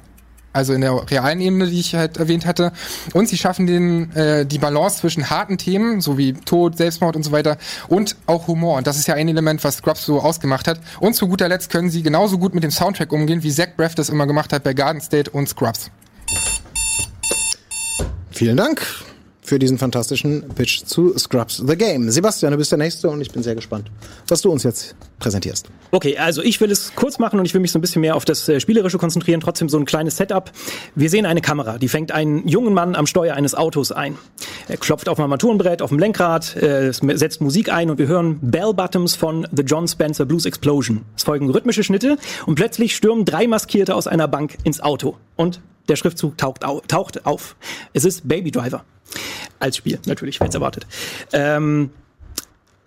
also 0.52 0.72
in 0.72 0.80
der 0.80 1.10
realen 1.10 1.40
Ebene, 1.40 1.66
die 1.66 1.78
ich 1.78 1.94
halt 1.94 2.16
erwähnt 2.16 2.46
hatte. 2.46 2.72
Und 3.12 3.28
sie 3.28 3.38
schaffen 3.38 3.66
den, 3.66 4.14
äh, 4.16 4.44
die 4.44 4.58
Balance 4.58 4.98
zwischen 4.98 5.30
harten 5.30 5.58
Themen, 5.58 6.00
so 6.00 6.18
wie 6.18 6.32
Tod, 6.32 6.76
Selbstmord 6.76 7.16
und 7.16 7.22
so 7.22 7.32
weiter, 7.32 7.56
und 7.88 8.16
auch 8.26 8.46
Humor. 8.48 8.76
Und 8.76 8.86
das 8.86 8.98
ist 8.98 9.06
ja 9.06 9.14
ein 9.14 9.28
Element, 9.28 9.62
was 9.64 9.76
Scrubs 9.76 10.04
so 10.04 10.20
ausgemacht 10.20 10.66
hat. 10.66 10.80
Und 10.98 11.14
zu 11.14 11.28
guter 11.28 11.48
Letzt 11.48 11.70
können 11.70 11.90
sie 11.90 12.02
genauso 12.02 12.38
gut 12.38 12.54
mit 12.54 12.64
dem 12.64 12.70
Soundtrack 12.70 13.12
umgehen, 13.12 13.42
wie 13.42 13.52
Zach 13.52 13.68
Braff 13.76 13.94
das 13.94 14.08
immer 14.08 14.26
gemacht 14.26 14.52
hat 14.52 14.64
bei 14.64 14.74
Garden 14.74 15.00
State 15.00 15.30
und 15.30 15.48
Scrubs. 15.48 15.90
Vielen 18.30 18.56
Dank 18.56 18.80
für 19.42 19.58
diesen 19.58 19.78
fantastischen 19.78 20.48
Pitch 20.54 20.84
zu 20.84 21.16
Scrubs 21.18 21.62
the 21.66 21.76
Game. 21.76 22.10
Sebastian, 22.10 22.52
du 22.52 22.58
bist 22.58 22.70
der 22.70 22.78
Nächste 22.78 23.08
und 23.08 23.20
ich 23.20 23.30
bin 23.30 23.42
sehr 23.42 23.54
gespannt, 23.54 23.90
was 24.28 24.42
du 24.42 24.50
uns 24.50 24.62
jetzt 24.62 24.94
präsentierst. 25.18 25.68
Okay, 25.90 26.16
also 26.18 26.42
ich 26.42 26.60
will 26.60 26.70
es 26.70 26.92
kurz 26.94 27.18
machen 27.18 27.38
und 27.38 27.46
ich 27.46 27.54
will 27.54 27.60
mich 27.60 27.72
so 27.72 27.78
ein 27.78 27.82
bisschen 27.82 28.00
mehr 28.00 28.16
auf 28.16 28.24
das 28.24 28.48
äh, 28.48 28.60
Spielerische 28.60 28.98
konzentrieren. 28.98 29.40
Trotzdem 29.40 29.68
so 29.68 29.78
ein 29.78 29.84
kleines 29.84 30.16
Setup. 30.16 30.50
Wir 30.94 31.10
sehen 31.10 31.26
eine 31.26 31.40
Kamera, 31.40 31.78
die 31.78 31.88
fängt 31.88 32.12
einen 32.12 32.46
jungen 32.46 32.74
Mann 32.74 32.94
am 32.94 33.06
Steuer 33.06 33.34
eines 33.34 33.54
Autos 33.54 33.92
ein. 33.92 34.16
Er 34.68 34.76
klopft 34.76 35.08
auf 35.08 35.16
dem 35.16 35.22
Armaturenbrett, 35.22 35.82
auf 35.82 35.90
dem 35.90 35.98
Lenkrad, 35.98 36.56
äh, 36.56 36.92
setzt 36.92 37.40
Musik 37.40 37.72
ein 37.72 37.90
und 37.90 37.98
wir 37.98 38.06
hören 38.06 38.38
Bell 38.40 38.72
Bottoms 38.74 39.14
von 39.14 39.46
The 39.54 39.62
John 39.62 39.88
Spencer 39.88 40.24
Blues 40.24 40.46
Explosion. 40.46 41.02
Es 41.16 41.24
folgen 41.24 41.50
rhythmische 41.50 41.84
Schnitte 41.84 42.16
und 42.46 42.54
plötzlich 42.54 42.94
stürmen 42.94 43.24
drei 43.24 43.46
Maskierte 43.46 43.94
aus 43.94 44.06
einer 44.06 44.28
Bank 44.28 44.58
ins 44.64 44.80
Auto. 44.80 45.16
Und 45.36 45.60
der 45.88 45.96
Schriftzug 45.96 46.38
taucht, 46.38 46.64
au 46.64 46.80
taucht 46.86 47.26
auf. 47.26 47.56
Es 47.92 48.04
ist 48.04 48.26
Baby 48.28 48.50
Driver. 48.50 48.84
Als 49.58 49.76
Spiel, 49.76 49.98
natürlich, 50.06 50.40
wer 50.40 50.48
es 50.48 50.54
erwartet. 50.54 50.86
Ähm, 51.32 51.90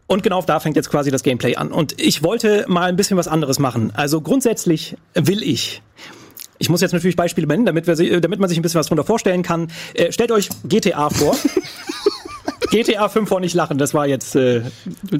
und 0.07 0.23
genau 0.23 0.41
da 0.41 0.59
fängt 0.59 0.75
jetzt 0.75 0.89
quasi 0.89 1.11
das 1.11 1.23
Gameplay 1.23 1.55
an. 1.55 1.71
Und 1.71 1.99
ich 1.99 2.23
wollte 2.23 2.65
mal 2.67 2.89
ein 2.89 2.95
bisschen 2.95 3.17
was 3.17 3.27
anderes 3.27 3.59
machen. 3.59 3.91
Also 3.95 4.21
grundsätzlich 4.21 4.95
will 5.13 5.43
ich. 5.43 5.81
Ich 6.59 6.69
muss 6.69 6.81
jetzt 6.81 6.93
natürlich 6.93 7.15
Beispiele 7.15 7.47
nennen, 7.47 7.65
damit, 7.65 7.87
wir, 7.87 8.21
damit 8.21 8.39
man 8.39 8.47
sich 8.47 8.57
ein 8.57 8.61
bisschen 8.61 8.79
was 8.79 8.87
drunter 8.87 9.03
vorstellen 9.03 9.43
kann. 9.43 9.71
Äh, 9.93 10.11
stellt 10.11 10.31
euch 10.31 10.49
GTA 10.65 11.09
vor. 11.09 11.35
GTA 12.73 13.07
5 13.07 13.29
vor 13.29 13.39
nicht 13.39 13.53
lachen, 13.53 13.77
das 13.77 13.93
war 13.93 14.07
jetzt 14.07 14.35
äh, 14.35 14.61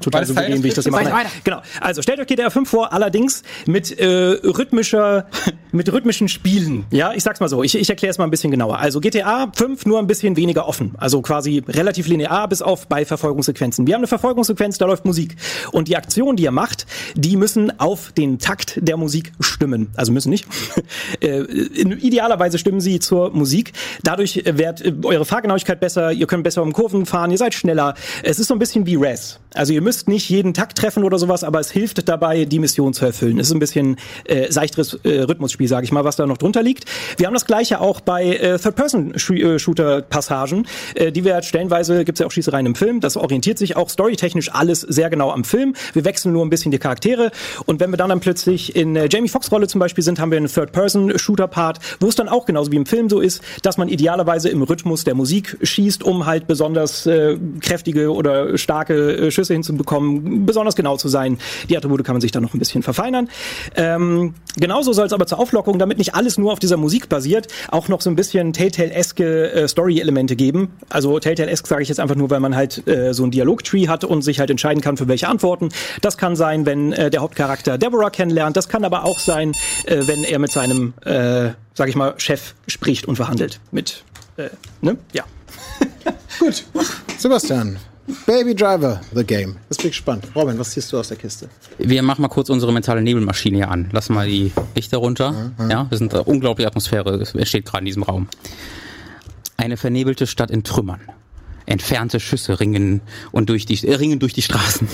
total 0.01 0.25
souverän, 0.25 0.63
wie 0.63 0.69
ich 0.69 0.73
das 0.73 0.85
gemacht 0.85 1.05
habe. 1.05 1.29
Genau. 1.43 1.61
Also 1.79 2.01
stellt 2.01 2.19
euch 2.19 2.25
GTA 2.25 2.49
5 2.49 2.67
vor, 2.67 2.93
allerdings 2.93 3.43
mit 3.67 3.91
äh, 3.99 4.07
rhythmischer, 4.07 5.27
mit 5.71 5.93
rhythmischen 5.93 6.29
Spielen. 6.29 6.85
Ja, 6.89 7.13
ich 7.13 7.21
sag's 7.21 7.39
mal 7.39 7.49
so. 7.49 7.61
Ich, 7.61 7.75
ich 7.75 7.87
erkläre 7.87 8.09
es 8.09 8.17
mal 8.17 8.23
ein 8.23 8.31
bisschen 8.31 8.49
genauer. 8.49 8.79
Also 8.79 8.99
GTA 8.99 9.51
5 9.55 9.85
nur 9.85 9.99
ein 9.99 10.07
bisschen 10.07 10.35
weniger 10.35 10.67
offen. 10.67 10.95
Also 10.97 11.21
quasi 11.21 11.63
relativ 11.67 12.07
linear 12.07 12.47
bis 12.47 12.63
auf 12.63 12.87
bei 12.87 13.05
Verfolgungssequenzen. 13.05 13.85
Wir 13.85 13.93
haben 13.93 13.99
eine 13.99 14.07
Verfolgungssequenz, 14.07 14.79
da 14.79 14.87
läuft 14.87 15.05
Musik. 15.05 15.35
Und 15.71 15.89
die 15.89 15.95
Aktionen, 15.95 16.35
die 16.35 16.43
ihr 16.43 16.51
macht, 16.51 16.87
die 17.13 17.37
müssen 17.37 17.79
auf 17.79 18.13
den 18.13 18.39
Takt 18.39 18.79
der 18.81 18.97
Musik 18.97 19.31
stimmen. 19.39 19.91
Also 19.95 20.11
müssen 20.11 20.31
nicht. 20.31 20.47
äh, 21.19 21.41
idealerweise 21.41 22.57
stimmen 22.57 22.81
sie 22.81 22.97
zur 22.97 23.29
Musik. 23.29 23.73
Dadurch 24.01 24.41
wird 24.43 24.81
äh, 24.81 24.91
eure 25.03 25.25
Fahrgenauigkeit 25.25 25.79
besser, 25.79 26.11
ihr 26.11 26.25
könnt 26.25 26.43
besser 26.43 26.63
um 26.63 26.73
Kurven 26.73 27.05
fahren, 27.05 27.29
ihr 27.29 27.42
seid 27.43 27.53
schneller. 27.53 27.93
Es 28.23 28.39
ist 28.39 28.47
so 28.47 28.55
ein 28.55 28.59
bisschen 28.59 28.85
wie 28.85 28.95
Res. 28.95 29.39
Also 29.53 29.73
ihr 29.73 29.81
müsst 29.81 30.07
nicht 30.07 30.29
jeden 30.29 30.53
Takt 30.53 30.77
treffen 30.77 31.03
oder 31.03 31.19
sowas, 31.19 31.43
aber 31.43 31.59
es 31.59 31.71
hilft 31.71 32.07
dabei, 32.09 32.45
die 32.45 32.59
Mission 32.59 32.93
zu 32.93 33.05
erfüllen. 33.05 33.39
Es 33.39 33.47
ist 33.47 33.53
ein 33.53 33.59
bisschen 33.59 33.97
äh, 34.25 34.51
seichteres 34.51 34.99
äh, 35.03 35.21
Rhythmusspiel, 35.21 35.67
sage 35.67 35.85
ich 35.85 35.91
mal, 35.91 36.03
was 36.03 36.15
da 36.15 36.25
noch 36.25 36.37
drunter 36.37 36.63
liegt. 36.63 36.85
Wir 37.17 37.27
haben 37.27 37.33
das 37.33 37.45
gleiche 37.45 37.79
auch 37.79 38.01
bei 38.01 38.35
äh, 38.35 38.57
Third-Person-Shooter-Passagen, 38.57 40.67
äh, 40.95 41.11
die 41.11 41.23
wir 41.23 41.41
stellenweise, 41.43 42.03
gibt's 42.03 42.19
ja 42.19 42.25
auch 42.25 42.31
Schießereien 42.31 42.65
im 42.65 42.75
Film, 42.75 42.99
das 42.99 43.17
orientiert 43.17 43.57
sich 43.57 43.75
auch 43.75 43.89
storytechnisch 43.89 44.51
alles 44.51 44.81
sehr 44.81 45.09
genau 45.09 45.31
am 45.31 45.43
Film. 45.43 45.75
Wir 45.93 46.05
wechseln 46.05 46.33
nur 46.33 46.43
ein 46.43 46.49
bisschen 46.49 46.71
die 46.71 46.79
Charaktere 46.79 47.31
und 47.65 47.79
wenn 47.79 47.91
wir 47.91 47.97
dann, 47.97 48.09
dann 48.09 48.21
plötzlich 48.21 48.75
in 48.75 48.95
äh, 48.95 49.07
Jamie 49.11 49.29
Foxx 49.29 49.51
Rolle 49.51 49.67
zum 49.67 49.79
Beispiel 49.79 50.03
sind, 50.03 50.19
haben 50.19 50.31
wir 50.31 50.37
einen 50.37 50.47
Third-Person-Shooter-Part, 50.47 51.79
wo 51.99 52.07
es 52.07 52.15
dann 52.15 52.27
auch 52.27 52.45
genauso 52.45 52.71
wie 52.71 52.77
im 52.77 52.87
Film 52.87 53.09
so 53.09 53.19
ist, 53.19 53.41
dass 53.61 53.77
man 53.77 53.87
idealerweise 53.87 54.49
im 54.49 54.63
Rhythmus 54.63 55.03
der 55.03 55.13
Musik 55.13 55.57
schießt, 55.61 56.03
um 56.03 56.25
halt 56.25 56.47
besonders 56.47 57.05
äh, 57.05 57.32
kräftige 57.59 58.13
oder 58.13 58.57
starke 58.57 58.93
äh, 58.93 59.31
Schüsse 59.31 59.53
hinzubekommen, 59.53 60.45
besonders 60.45 60.75
genau 60.75 60.97
zu 60.97 61.07
sein. 61.07 61.37
Die 61.69 61.77
Attribute 61.77 62.03
kann 62.03 62.15
man 62.15 62.21
sich 62.21 62.31
dann 62.31 62.43
noch 62.43 62.53
ein 62.53 62.59
bisschen 62.59 62.83
verfeinern. 62.83 63.29
Ähm, 63.75 64.33
genauso 64.57 64.93
soll 64.93 65.05
es 65.05 65.13
aber 65.13 65.25
zur 65.27 65.39
Auflockung, 65.39 65.79
damit 65.79 65.97
nicht 65.97 66.15
alles 66.15 66.37
nur 66.37 66.51
auf 66.51 66.59
dieser 66.59 66.77
Musik 66.77 67.09
basiert, 67.09 67.47
auch 67.69 67.87
noch 67.87 68.01
so 68.01 68.09
ein 68.09 68.15
bisschen 68.15 68.53
Telltale-eske 68.53 69.51
äh, 69.51 69.67
Story-Elemente 69.67 70.35
geben. 70.35 70.73
Also 70.89 71.19
Telltale-esk 71.19 71.67
sage 71.67 71.83
ich 71.83 71.89
jetzt 71.89 71.99
einfach 71.99 72.15
nur, 72.15 72.29
weil 72.29 72.39
man 72.39 72.55
halt 72.55 72.87
äh, 72.87 73.13
so 73.13 73.23
ein 73.23 73.31
Dialog-Tree 73.31 73.87
hat 73.87 74.03
und 74.03 74.21
sich 74.21 74.39
halt 74.39 74.49
entscheiden 74.49 74.81
kann, 74.81 74.97
für 74.97 75.07
welche 75.07 75.27
Antworten. 75.27 75.69
Das 76.01 76.17
kann 76.17 76.35
sein, 76.35 76.65
wenn 76.65 76.93
äh, 76.93 77.09
der 77.09 77.21
Hauptcharakter 77.21 77.77
Deborah 77.77 78.09
kennenlernt. 78.09 78.57
Das 78.57 78.69
kann 78.69 78.83
aber 78.83 79.03
auch 79.03 79.19
sein, 79.19 79.53
äh, 79.85 80.01
wenn 80.05 80.23
er 80.23 80.39
mit 80.39 80.51
seinem, 80.51 80.93
äh, 81.05 81.51
sag 81.73 81.89
ich 81.89 81.95
mal, 81.95 82.13
Chef 82.17 82.53
spricht 82.67 83.07
und 83.07 83.15
verhandelt. 83.15 83.59
Mit, 83.71 84.03
äh, 84.37 84.49
ne? 84.81 84.97
Ja. 85.13 85.23
Gut. 86.39 86.65
Sebastian, 87.17 87.77
Baby 88.25 88.53
Driver, 88.53 88.99
The 89.13 89.23
Game. 89.23 89.55
Das 89.69 89.77
bin 89.77 89.87
ich 89.87 89.93
gespannt. 89.93 90.27
Robin, 90.35 90.59
was 90.59 90.71
ziehst 90.71 90.91
du 90.91 90.99
aus 90.99 91.07
der 91.07 91.17
Kiste? 91.17 91.49
Wir 91.77 92.03
machen 92.03 92.21
mal 92.21 92.27
kurz 92.27 92.49
unsere 92.49 92.73
mentale 92.73 93.01
Nebelmaschine 93.01 93.57
hier 93.57 93.71
an. 93.71 93.89
Lass 93.91 94.09
mal 94.09 94.27
die 94.27 94.51
Lichter 94.75 94.97
runter. 94.97 95.51
Ja, 95.69 95.89
wir 95.89 95.97
sind 95.97 96.13
äh, 96.13 96.17
unglaubliche 96.17 96.67
Atmosphäre. 96.67 97.15
Es 97.15 97.33
entsteht 97.33 97.65
gerade 97.65 97.79
in 97.79 97.85
diesem 97.85 98.03
Raum. 98.03 98.27
Eine 99.55 99.77
vernebelte 99.77 100.27
Stadt 100.27 100.51
in 100.51 100.63
Trümmern. 100.63 100.99
Entfernte 101.65 102.19
Schüsse 102.19 102.59
ringen 102.59 103.01
und 103.31 103.49
durch 103.49 103.65
die 103.65 103.85
äh, 103.87 103.95
ringen 103.95 104.19
durch 104.19 104.33
die 104.33 104.41
Straßen. 104.41 104.87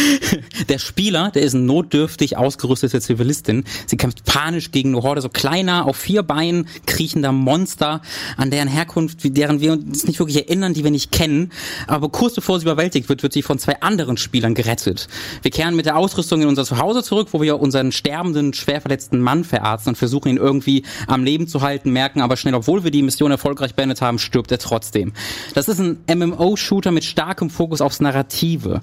der 0.68 0.78
Spieler, 0.78 1.30
der 1.30 1.42
ist 1.42 1.54
notdürftig 1.54 2.36
ausgerüstete 2.36 3.00
Zivilistin. 3.00 3.64
Sie 3.86 3.96
kämpft 3.96 4.24
panisch 4.24 4.70
gegen 4.70 4.94
eine 4.94 5.02
Horde 5.02 5.20
so 5.20 5.28
kleiner, 5.28 5.86
auf 5.86 5.96
vier 5.96 6.22
Beinen 6.22 6.66
kriechender 6.86 7.32
Monster, 7.32 8.02
an 8.36 8.50
deren 8.50 8.68
Herkunft, 8.68 9.18
deren 9.22 9.60
wir 9.60 9.72
uns 9.72 10.06
nicht 10.06 10.18
wirklich 10.18 10.48
erinnern, 10.48 10.74
die 10.74 10.84
wir 10.84 10.90
nicht 10.90 11.12
kennen. 11.12 11.50
Aber 11.86 12.08
kurz 12.08 12.34
bevor 12.34 12.58
sie 12.58 12.64
überwältigt 12.64 13.08
wird, 13.08 13.22
wird 13.22 13.32
sie 13.32 13.42
von 13.42 13.58
zwei 13.58 13.80
anderen 13.80 14.16
Spielern 14.16 14.54
gerettet. 14.54 15.08
Wir 15.42 15.50
kehren 15.50 15.76
mit 15.76 15.86
der 15.86 15.96
Ausrüstung 15.96 16.42
in 16.42 16.48
unser 16.48 16.64
Zuhause 16.64 17.02
zurück, 17.02 17.28
wo 17.32 17.40
wir 17.40 17.60
unseren 17.60 17.92
sterbenden, 17.92 18.52
schwer 18.52 18.80
verletzten 18.80 19.20
Mann 19.20 19.44
verarzten 19.44 19.90
und 19.90 19.96
versuchen 19.96 20.28
ihn 20.28 20.36
irgendwie 20.36 20.84
am 21.06 21.24
Leben 21.24 21.48
zu 21.48 21.62
halten, 21.62 21.90
merken 21.90 22.20
aber 22.20 22.36
schnell, 22.36 22.54
obwohl 22.54 22.84
wir 22.84 22.90
die 22.90 23.02
Mission 23.02 23.30
erfolgreich 23.30 23.74
beendet 23.74 24.00
haben, 24.00 24.18
stirbt 24.18 24.50
er 24.52 24.58
trotzdem. 24.58 25.12
Das 25.54 25.68
ist 25.68 25.78
ein 25.78 25.99
MMO-Shooter 26.06 26.90
mit 26.90 27.04
starkem 27.04 27.50
Fokus 27.50 27.80
aufs 27.80 28.00
Narrative, 28.00 28.82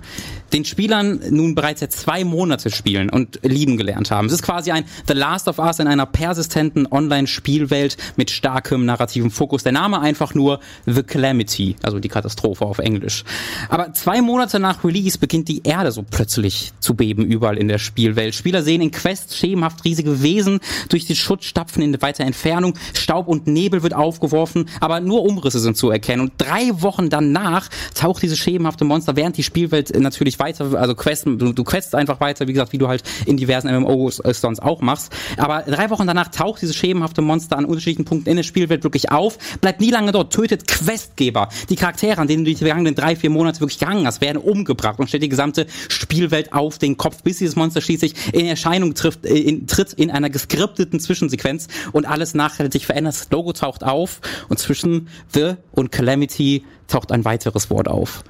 den 0.53 0.65
Spielern 0.65 1.19
nun 1.29 1.55
bereits 1.55 1.81
seit 1.81 1.91
zwei 1.91 2.23
Monate 2.23 2.69
spielen 2.69 3.09
und 3.09 3.39
lieben 3.43 3.77
gelernt 3.77 4.11
haben. 4.11 4.27
Es 4.27 4.33
ist 4.33 4.43
quasi 4.43 4.71
ein 4.71 4.85
The 5.07 5.13
Last 5.13 5.47
of 5.47 5.59
Us 5.59 5.79
in 5.79 5.87
einer 5.87 6.05
persistenten 6.05 6.87
Online-Spielwelt 6.89 7.97
mit 8.15 8.31
starkem 8.31 8.85
narrativen 8.85 9.31
Fokus. 9.31 9.63
Der 9.63 9.71
Name 9.71 9.99
einfach 9.99 10.33
nur 10.33 10.59
The 10.85 11.03
Calamity, 11.03 11.75
also 11.83 11.99
die 11.99 12.09
Katastrophe 12.09 12.65
auf 12.65 12.79
Englisch. 12.79 13.23
Aber 13.69 13.93
zwei 13.93 14.21
Monate 14.21 14.59
nach 14.59 14.83
Release 14.83 15.17
beginnt 15.17 15.47
die 15.47 15.63
Erde 15.63 15.91
so 15.91 16.03
plötzlich 16.03 16.71
zu 16.79 16.95
beben 16.95 17.25
überall 17.25 17.57
in 17.57 17.67
der 17.67 17.77
Spielwelt. 17.77 18.35
Spieler 18.35 18.61
sehen 18.61 18.81
in 18.81 18.91
Quests 18.91 19.37
schemenhaft 19.37 19.83
riesige 19.85 20.21
Wesen 20.21 20.59
durch 20.89 21.05
den 21.05 21.15
Schutt 21.15 21.43
stapfen 21.43 21.83
in 21.83 22.01
weiter 22.01 22.23
Entfernung. 22.23 22.75
Staub 22.93 23.27
und 23.27 23.47
Nebel 23.47 23.83
wird 23.83 23.93
aufgeworfen, 23.93 24.69
aber 24.79 24.99
nur 24.99 25.23
Umrisse 25.23 25.59
sind 25.59 25.77
zu 25.77 25.89
erkennen. 25.89 26.21
Und 26.21 26.33
drei 26.37 26.81
Wochen 26.81 27.06
danach 27.09 27.69
taucht 27.93 28.23
dieses 28.23 28.37
schemenhafte 28.37 28.85
Monster, 28.85 29.15
während 29.15 29.37
die 29.37 29.43
Spielwelt 29.43 29.97
natürlich 29.97 30.39
weiter, 30.39 30.73
also 30.79 30.95
questen, 30.95 31.37
du, 31.37 31.53
du 31.53 31.63
questst 31.63 31.95
einfach 31.95 32.19
weiter, 32.19 32.47
wie 32.47 32.53
gesagt, 32.53 32.73
wie 32.73 32.77
du 32.77 32.87
halt 32.87 33.03
in 33.25 33.37
diversen 33.37 33.73
MMOs 33.73 34.17
sonst 34.17 34.61
auch 34.61 34.81
machst. 34.81 35.11
Aber 35.37 35.63
drei 35.63 35.89
Wochen 35.89 36.07
danach 36.07 36.29
taucht 36.29 36.61
dieses 36.61 36.75
schemenhafte 36.75 37.21
Monster 37.21 37.57
an 37.57 37.65
unterschiedlichen 37.65 38.05
Punkten 38.05 38.29
in 38.29 38.37
der 38.37 38.43
Spielwelt 38.43 38.83
wirklich 38.83 39.11
auf, 39.11 39.37
bleibt 39.61 39.81
nie 39.81 39.91
lange 39.91 40.11
dort, 40.11 40.33
tötet 40.33 40.67
Questgeber. 40.67 41.49
Die 41.69 41.75
Charaktere, 41.75 42.21
an 42.21 42.27
denen 42.27 42.45
du 42.45 42.51
die 42.51 42.57
vergangenen 42.57 42.95
drei, 42.95 43.15
vier 43.15 43.29
Monate 43.29 43.59
wirklich 43.59 43.79
gehangen 43.79 44.05
hast, 44.05 44.21
werden 44.21 44.37
umgebracht 44.37 44.99
und 44.99 45.07
stellt 45.07 45.23
die 45.23 45.29
gesamte 45.29 45.67
Spielwelt 45.89 46.53
auf 46.53 46.77
den 46.77 46.97
Kopf, 46.97 47.23
bis 47.23 47.37
dieses 47.37 47.55
Monster 47.55 47.81
schließlich 47.81 48.33
in 48.33 48.45
Erscheinung 48.45 48.93
trifft, 48.93 49.25
äh, 49.25 49.37
in, 49.37 49.67
tritt 49.67 49.93
in 49.93 50.11
einer 50.11 50.29
geskripteten 50.29 50.99
Zwischensequenz 50.99 51.67
und 51.91 52.05
alles 52.05 52.33
nachhaltig 52.33 52.85
verändert. 52.85 53.15
Das 53.15 53.29
Logo 53.31 53.53
taucht 53.53 53.83
auf 53.83 54.21
und 54.49 54.59
zwischen 54.59 55.07
The 55.33 55.53
und 55.71 55.91
Calamity 55.91 56.63
taucht 56.97 57.11
ein 57.11 57.25
weiteres 57.25 57.69
Wort 57.69 57.87
auf. 57.87 58.23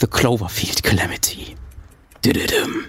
The 0.00 0.06
Cloverfield 0.06 0.82
Calamity. 0.82 1.56
Dididum. 2.24 2.84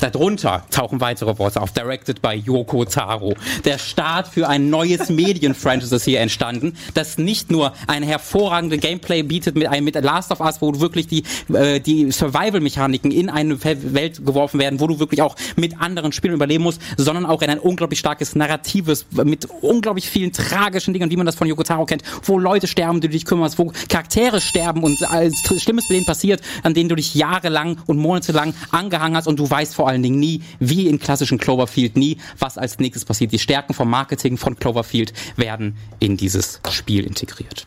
Darunter 0.00 0.64
tauchen 0.70 1.00
weitere 1.00 1.38
Worte 1.38 1.60
auf, 1.60 1.72
directed 1.72 2.22
by 2.22 2.34
Yoko 2.34 2.84
Taro. 2.84 3.34
Der 3.64 3.78
Start 3.78 4.28
für 4.28 4.48
ein 4.48 4.70
neues 4.70 5.08
Medien-Franchise 5.08 5.94
ist 5.94 6.04
hier 6.04 6.20
entstanden, 6.20 6.76
das 6.94 7.18
nicht 7.18 7.50
nur 7.50 7.72
eine 7.86 8.06
hervorragende 8.06 8.78
Gameplay 8.78 9.22
bietet 9.22 9.56
mit 9.56 9.66
einem 9.66 9.84
mit 9.84 9.94
Last 9.94 10.30
of 10.30 10.40
Us, 10.40 10.60
wo 10.60 10.72
du 10.72 10.80
wirklich 10.80 11.06
die, 11.06 11.24
äh, 11.52 11.80
die 11.80 12.10
Survival-Mechaniken 12.10 13.10
in 13.10 13.30
eine 13.30 13.62
Welt 13.64 14.24
geworfen 14.24 14.60
werden, 14.60 14.80
wo 14.80 14.86
du 14.86 14.98
wirklich 14.98 15.22
auch 15.22 15.36
mit 15.56 15.80
anderen 15.80 16.12
Spielen 16.12 16.34
überleben 16.34 16.64
musst, 16.64 16.80
sondern 16.96 17.26
auch 17.26 17.42
in 17.42 17.50
ein 17.50 17.58
unglaublich 17.58 17.98
starkes 17.98 18.34
Narratives 18.34 19.06
mit 19.12 19.48
unglaublich 19.60 20.08
vielen 20.08 20.32
tragischen 20.32 20.92
Dingen, 20.92 21.10
wie 21.10 21.16
man 21.16 21.26
das 21.26 21.36
von 21.36 21.46
Yoko 21.46 21.62
Taro 21.62 21.86
kennt, 21.86 22.02
wo 22.24 22.38
Leute 22.38 22.66
sterben, 22.66 23.00
die 23.00 23.08
du 23.08 23.12
dich 23.12 23.24
kümmerst, 23.24 23.58
wo 23.58 23.72
Charaktere 23.88 24.40
sterben 24.40 24.82
und 24.82 25.02
alles 25.10 25.34
Schlimmes 25.58 25.88
mit 25.88 25.96
denen 25.96 26.06
passiert, 26.06 26.42
an 26.62 26.74
denen 26.74 26.88
du 26.88 26.94
dich 26.94 27.14
jahrelang 27.14 27.78
und 27.86 27.98
monatelang 27.98 28.54
angehangen 28.70 29.16
hast 29.16 29.26
und 29.26 29.38
du 29.38 29.48
weißt 29.48 29.63
vor 29.72 29.84
vor 29.84 29.90
allen 29.90 30.02
Dingen 30.02 30.18
nie, 30.18 30.42
wie 30.58 30.88
in 30.88 30.98
klassischen 30.98 31.36
Cloverfield, 31.36 31.96
nie, 31.96 32.16
was 32.38 32.56
als 32.56 32.78
nächstes 32.78 33.04
passiert. 33.04 33.32
Die 33.32 33.38
Stärken 33.38 33.74
vom 33.74 33.90
Marketing 33.90 34.38
von 34.38 34.56
Cloverfield 34.56 35.12
werden 35.36 35.76
in 36.00 36.16
dieses 36.16 36.60
Spiel 36.70 37.04
integriert. 37.04 37.66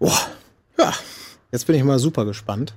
Boah. 0.00 0.18
Ja, 0.76 0.92
jetzt 1.52 1.66
bin 1.66 1.76
ich 1.76 1.84
mal 1.84 2.00
super 2.00 2.24
gespannt, 2.24 2.74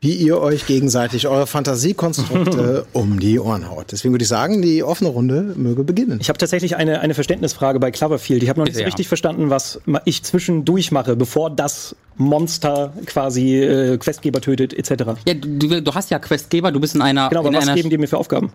wie 0.00 0.14
ihr 0.14 0.40
euch 0.40 0.66
gegenseitig 0.66 1.28
eure 1.28 1.46
Fantasiekonstrukte 1.46 2.86
um 2.92 3.20
die 3.20 3.38
Ohren 3.38 3.68
haut. 3.68 3.92
Deswegen 3.92 4.14
würde 4.14 4.22
ich 4.22 4.28
sagen, 4.28 4.62
die 4.62 4.82
offene 4.82 5.10
Runde 5.10 5.54
möge 5.56 5.84
beginnen. 5.84 6.18
Ich 6.20 6.28
habe 6.28 6.38
tatsächlich 6.38 6.76
eine, 6.76 7.00
eine 7.00 7.14
Verständnisfrage 7.14 7.78
bei 7.80 7.90
Cloverfield. 7.90 8.42
Ich 8.42 8.48
habe 8.48 8.60
noch 8.60 8.66
nicht 8.66 8.78
ja. 8.78 8.86
richtig 8.86 9.08
verstanden, 9.08 9.50
was 9.50 9.80
ich 10.06 10.22
zwischendurch 10.22 10.90
mache, 10.90 11.16
bevor 11.16 11.50
das 11.50 11.94
Monster 12.16 12.92
quasi 13.04 13.56
äh, 13.56 13.98
Questgeber 13.98 14.40
tötet, 14.40 14.72
etc. 14.72 15.20
Ja, 15.26 15.34
du, 15.34 15.82
du 15.82 15.94
hast 15.94 16.10
ja 16.10 16.18
Questgeber, 16.18 16.72
du 16.72 16.80
bist 16.80 16.94
in 16.94 17.02
einer, 17.02 17.28
Genau, 17.28 17.40
aber 17.40 17.50
in 17.50 17.56
was 17.56 17.68
einer 17.68 17.74
geben 17.74 17.90
die 17.90 17.98
mir 17.98 18.08
für 18.08 18.18
Aufgaben? 18.18 18.52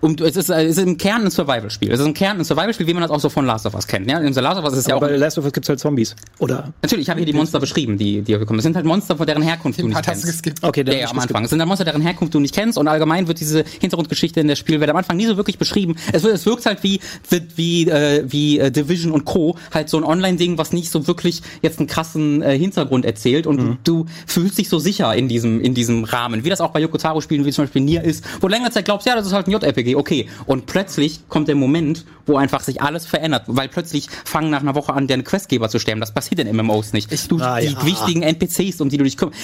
Um, 0.00 0.14
es, 0.22 0.36
ist, 0.36 0.48
es 0.50 0.76
ist 0.76 0.78
im 0.78 0.96
Kern 0.96 1.24
ein 1.24 1.30
Survival-Spiel. 1.30 1.90
Es 1.90 1.98
ist 2.00 2.06
im 2.06 2.14
Kern 2.14 2.38
ein 2.38 2.44
Survival-Spiel, 2.44 2.86
wie 2.86 2.94
man 2.94 3.02
das 3.02 3.10
auch 3.10 3.20
so 3.20 3.28
von 3.28 3.44
Last 3.46 3.66
of 3.66 3.74
Us 3.74 3.86
kennt. 3.86 4.08
Ja, 4.10 4.18
in 4.18 4.32
The 4.32 4.40
Last 4.40 4.58
of 4.58 4.64
Us 4.64 4.72
ist 4.74 4.78
es 4.80 4.86
ja 4.86 4.94
auch. 4.94 5.02
Aber 5.02 5.08
bei 5.10 5.16
Last 5.16 5.38
of 5.38 5.44
Us 5.44 5.52
gibt's 5.52 5.68
halt 5.68 5.80
Zombies. 5.80 6.14
Oder? 6.38 6.72
Natürlich, 6.82 7.04
ich 7.06 7.10
habe 7.10 7.18
hier 7.18 7.26
die 7.26 7.32
Monster 7.32 7.58
beschrieben, 7.58 7.98
die, 7.98 8.20
die 8.22 8.28
wir 8.28 8.38
bekommen. 8.38 8.58
Es 8.60 8.62
sind 8.62 8.76
halt 8.76 8.86
Monster, 8.86 9.16
von 9.16 9.26
deren 9.26 9.42
Herkunft 9.42 9.80
du 9.80 9.88
nicht 9.88 10.02
kennst. 10.02 10.24
Okay, 10.62 10.84
dann 10.84 10.96
Ja, 10.96 11.10
am 11.10 11.18
Anfang. 11.18 11.44
Es 11.44 11.50
sind 11.50 11.58
dann 11.58 11.68
Monster, 11.68 11.84
deren 11.84 12.02
Herkunft 12.02 12.32
du 12.34 12.40
nicht 12.40 12.54
kennst 12.54 12.78
und 12.78 12.86
allgemein 12.88 13.26
wird 13.28 13.40
diese 13.40 13.64
Hintergrundgeschichte 13.80 14.40
in 14.40 14.48
der 14.48 14.56
Spielwelt 14.56 14.90
am 14.90 14.96
Anfang 14.96 15.16
nie 15.16 15.26
so 15.26 15.36
wirklich 15.36 15.58
beschrieben. 15.58 15.96
Es, 16.12 16.22
wird, 16.22 16.34
es 16.34 16.46
wirkt 16.46 16.64
halt 16.66 16.82
wie 16.82 17.00
wie 17.28 17.42
wie, 17.56 17.88
äh, 17.90 18.24
wie 18.28 18.58
äh, 18.60 18.70
Division 18.70 19.12
und 19.12 19.24
Co. 19.24 19.56
halt 19.74 19.88
so 19.88 19.96
ein 19.96 20.04
Online-Ding, 20.04 20.58
was 20.58 20.72
nicht 20.72 20.90
so 20.90 21.06
wirklich 21.06 21.42
jetzt 21.62 21.78
einen 21.80 21.88
krassen 21.88 22.42
äh, 22.42 22.56
Hintergrund 22.58 23.04
erzählt 23.04 23.46
und 23.46 23.58
Mhm. 23.58 23.78
du, 23.82 24.04
du 24.04 24.06
fühlst 24.26 24.58
dich 24.58 24.68
so 24.68 24.78
sicher 24.78 25.14
in 25.16 25.26
diesem 25.28 25.60
in 25.60 25.74
diesem 25.74 26.04
Rahmen, 26.04 26.44
wie 26.44 26.50
das 26.50 26.60
auch 26.60 26.70
bei 26.70 26.80
Yoko 26.80 26.98
Taro 26.98 27.20
Spielen 27.20 27.44
wie 27.44 27.50
zum 27.50 27.64
Beispiel 27.64 27.82
Nier 27.82 28.04
ist, 28.04 28.24
wo 28.40 28.46
du 28.46 28.54
länger 28.54 28.70
Zeit 28.70 28.84
glaubst, 28.84 29.06
ja, 29.06 29.16
das 29.16 29.26
ist 29.26 29.32
halt 29.32 29.48
ein 29.48 29.50
JRPG, 29.50 29.87
okay, 29.96 30.28
und 30.46 30.66
plötzlich 30.66 31.28
kommt 31.28 31.48
der 31.48 31.54
Moment, 31.54 32.04
wo 32.28 32.36
einfach 32.36 32.60
sich 32.60 32.82
alles 32.82 33.06
verändert, 33.06 33.44
weil 33.46 33.68
plötzlich 33.68 34.08
fangen 34.24 34.50
nach 34.50 34.60
einer 34.60 34.74
Woche 34.74 34.92
an, 34.92 35.06
deine 35.06 35.22
Questgeber 35.22 35.68
zu 35.68 35.78
sterben. 35.78 36.00
Das 36.00 36.12
passiert 36.12 36.40
in 36.40 36.54
MMOs 36.54 36.92
nicht. 36.92 37.08
Du, 37.30 37.38
Ah, 37.40 37.60
die 37.60 37.68
ja. 37.68 37.84
wichtigen 37.84 38.22
NPCs, 38.22 38.80
um 38.80 38.90
die 38.90 38.98
du 38.98 39.04
dich 39.04 39.16
kümmerst. 39.16 39.38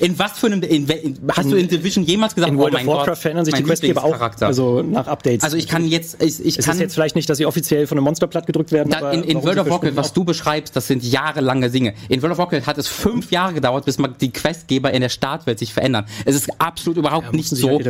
In 0.00 0.18
was 0.18 0.38
für 0.38 0.46
einem, 0.46 0.62
in, 0.62 0.86
in, 0.86 1.18
hast 1.34 1.50
du 1.50 1.56
in 1.56 1.68
Division 1.68 2.04
jemals 2.04 2.34
gesagt, 2.34 2.52
In 2.52 2.58
oh 2.58 2.62
World 2.62 2.74
of 2.74 2.80
mein 2.80 2.86
Warcraft 2.86 3.06
Gott, 3.06 3.18
verändern 3.18 3.44
sich 3.46 3.54
die 3.54 3.62
Questgeber 3.62 4.04
auch. 4.04 4.20
Also 4.40 4.82
nach 4.82 5.06
Updates. 5.06 5.44
Also 5.44 5.56
ich 5.56 5.66
kann 5.66 5.86
jetzt, 5.86 6.22
ich, 6.22 6.44
ich 6.44 6.58
es 6.58 6.64
kann 6.64 6.74
ist 6.76 6.80
jetzt 6.80 6.94
vielleicht 6.94 7.16
nicht, 7.16 7.28
dass 7.30 7.38
sie 7.38 7.46
offiziell 7.46 7.86
von 7.86 7.96
einem 7.96 8.04
Monster 8.04 8.26
platt 8.26 8.46
gedrückt 8.46 8.72
werden. 8.72 8.90
da, 8.90 9.10
in, 9.12 9.24
in 9.24 9.42
World 9.42 9.58
of 9.58 9.70
Warcraft, 9.70 9.96
was 9.96 10.12
du 10.12 10.24
beschreibst, 10.24 10.76
das 10.76 10.86
sind 10.86 11.02
jahrelange 11.04 11.70
Dinge. 11.70 11.94
In 12.08 12.20
World 12.22 12.32
of 12.32 12.38
Warcraft 12.38 12.66
hat 12.66 12.78
es 12.78 12.88
fünf 12.88 13.30
Jahre 13.30 13.54
gedauert, 13.54 13.86
bis 13.86 13.98
man 13.98 14.14
die 14.20 14.30
Questgeber 14.30 14.92
in 14.92 15.00
der 15.00 15.08
Startwelt 15.08 15.58
sich 15.58 15.72
verändern. 15.72 16.06
Es 16.24 16.34
ist 16.34 16.60
absolut 16.60 16.98
überhaupt 16.98 17.32
nicht 17.32 17.46
mussten 17.50 17.56
sich 17.56 17.64
so. 17.64 17.70
halt 17.70 17.86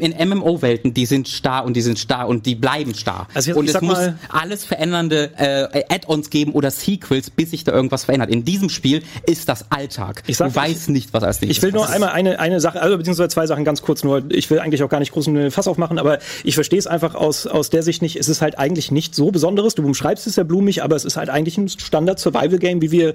in 0.00 0.28
MMO-Welten, 0.28 0.94
die 0.94 1.06
sind 1.06 1.28
starr 1.44 1.64
und 1.66 1.74
die 1.74 1.82
sind 1.82 1.98
starr 1.98 2.26
und 2.26 2.46
die 2.46 2.54
bleiben 2.54 2.94
starr. 2.94 3.28
Also 3.34 3.50
jetzt- 3.50 3.58
und 3.58 3.68
ich 3.68 3.74
es 3.74 3.82
muss 3.82 3.98
alles 4.30 4.64
verändernde 4.64 5.30
äh, 5.36 5.84
Add-ons 5.90 6.30
geben 6.30 6.52
oder 6.52 6.70
Sequels, 6.70 7.28
bis 7.28 7.50
sich 7.50 7.64
da 7.64 7.72
irgendwas 7.72 8.04
verändert. 8.04 8.30
In 8.30 8.46
diesem 8.46 8.70
Spiel 8.70 9.02
ist 9.26 9.46
das 9.50 9.66
Alltag. 9.70 10.22
Ich 10.26 10.38
sag- 10.38 10.48
du 10.48 10.56
weißt 10.56 10.88
nicht, 10.88 11.12
was 11.12 11.22
als 11.22 11.42
nächstes 11.42 11.58
Ich 11.58 11.62
will 11.62 11.72
nur 11.72 11.86
einmal 11.88 12.10
eine, 12.10 12.38
eine 12.40 12.60
Sache, 12.60 12.80
also 12.80 12.96
beziehungsweise 12.96 13.28
zwei 13.28 13.46
Sachen 13.46 13.64
ganz 13.64 13.82
kurz 13.82 14.02
nur. 14.04 14.22
Ich 14.30 14.48
will 14.48 14.58
eigentlich 14.58 14.82
auch 14.82 14.88
gar 14.88 15.00
nicht 15.00 15.12
groß 15.12 15.28
einen 15.28 15.50
Fass 15.50 15.68
aufmachen, 15.68 15.98
aber 15.98 16.18
ich 16.44 16.54
verstehe 16.54 16.78
es 16.78 16.86
einfach 16.86 17.14
aus, 17.14 17.46
aus 17.46 17.68
der 17.68 17.82
Sicht 17.82 18.00
nicht. 18.00 18.16
Es 18.16 18.28
ist 18.30 18.40
halt 18.40 18.58
eigentlich 18.58 18.90
nicht 18.90 19.14
so 19.14 19.30
Besonderes. 19.30 19.74
Du 19.74 19.84
umschreibst 19.84 20.26
es 20.26 20.36
ja 20.36 20.44
blumig, 20.44 20.82
aber 20.82 20.96
es 20.96 21.04
ist 21.04 21.16
halt 21.18 21.28
eigentlich 21.28 21.58
ein 21.58 21.68
Standard-Survival-Game, 21.68 22.80
wie 22.80 22.90
wir 22.90 23.12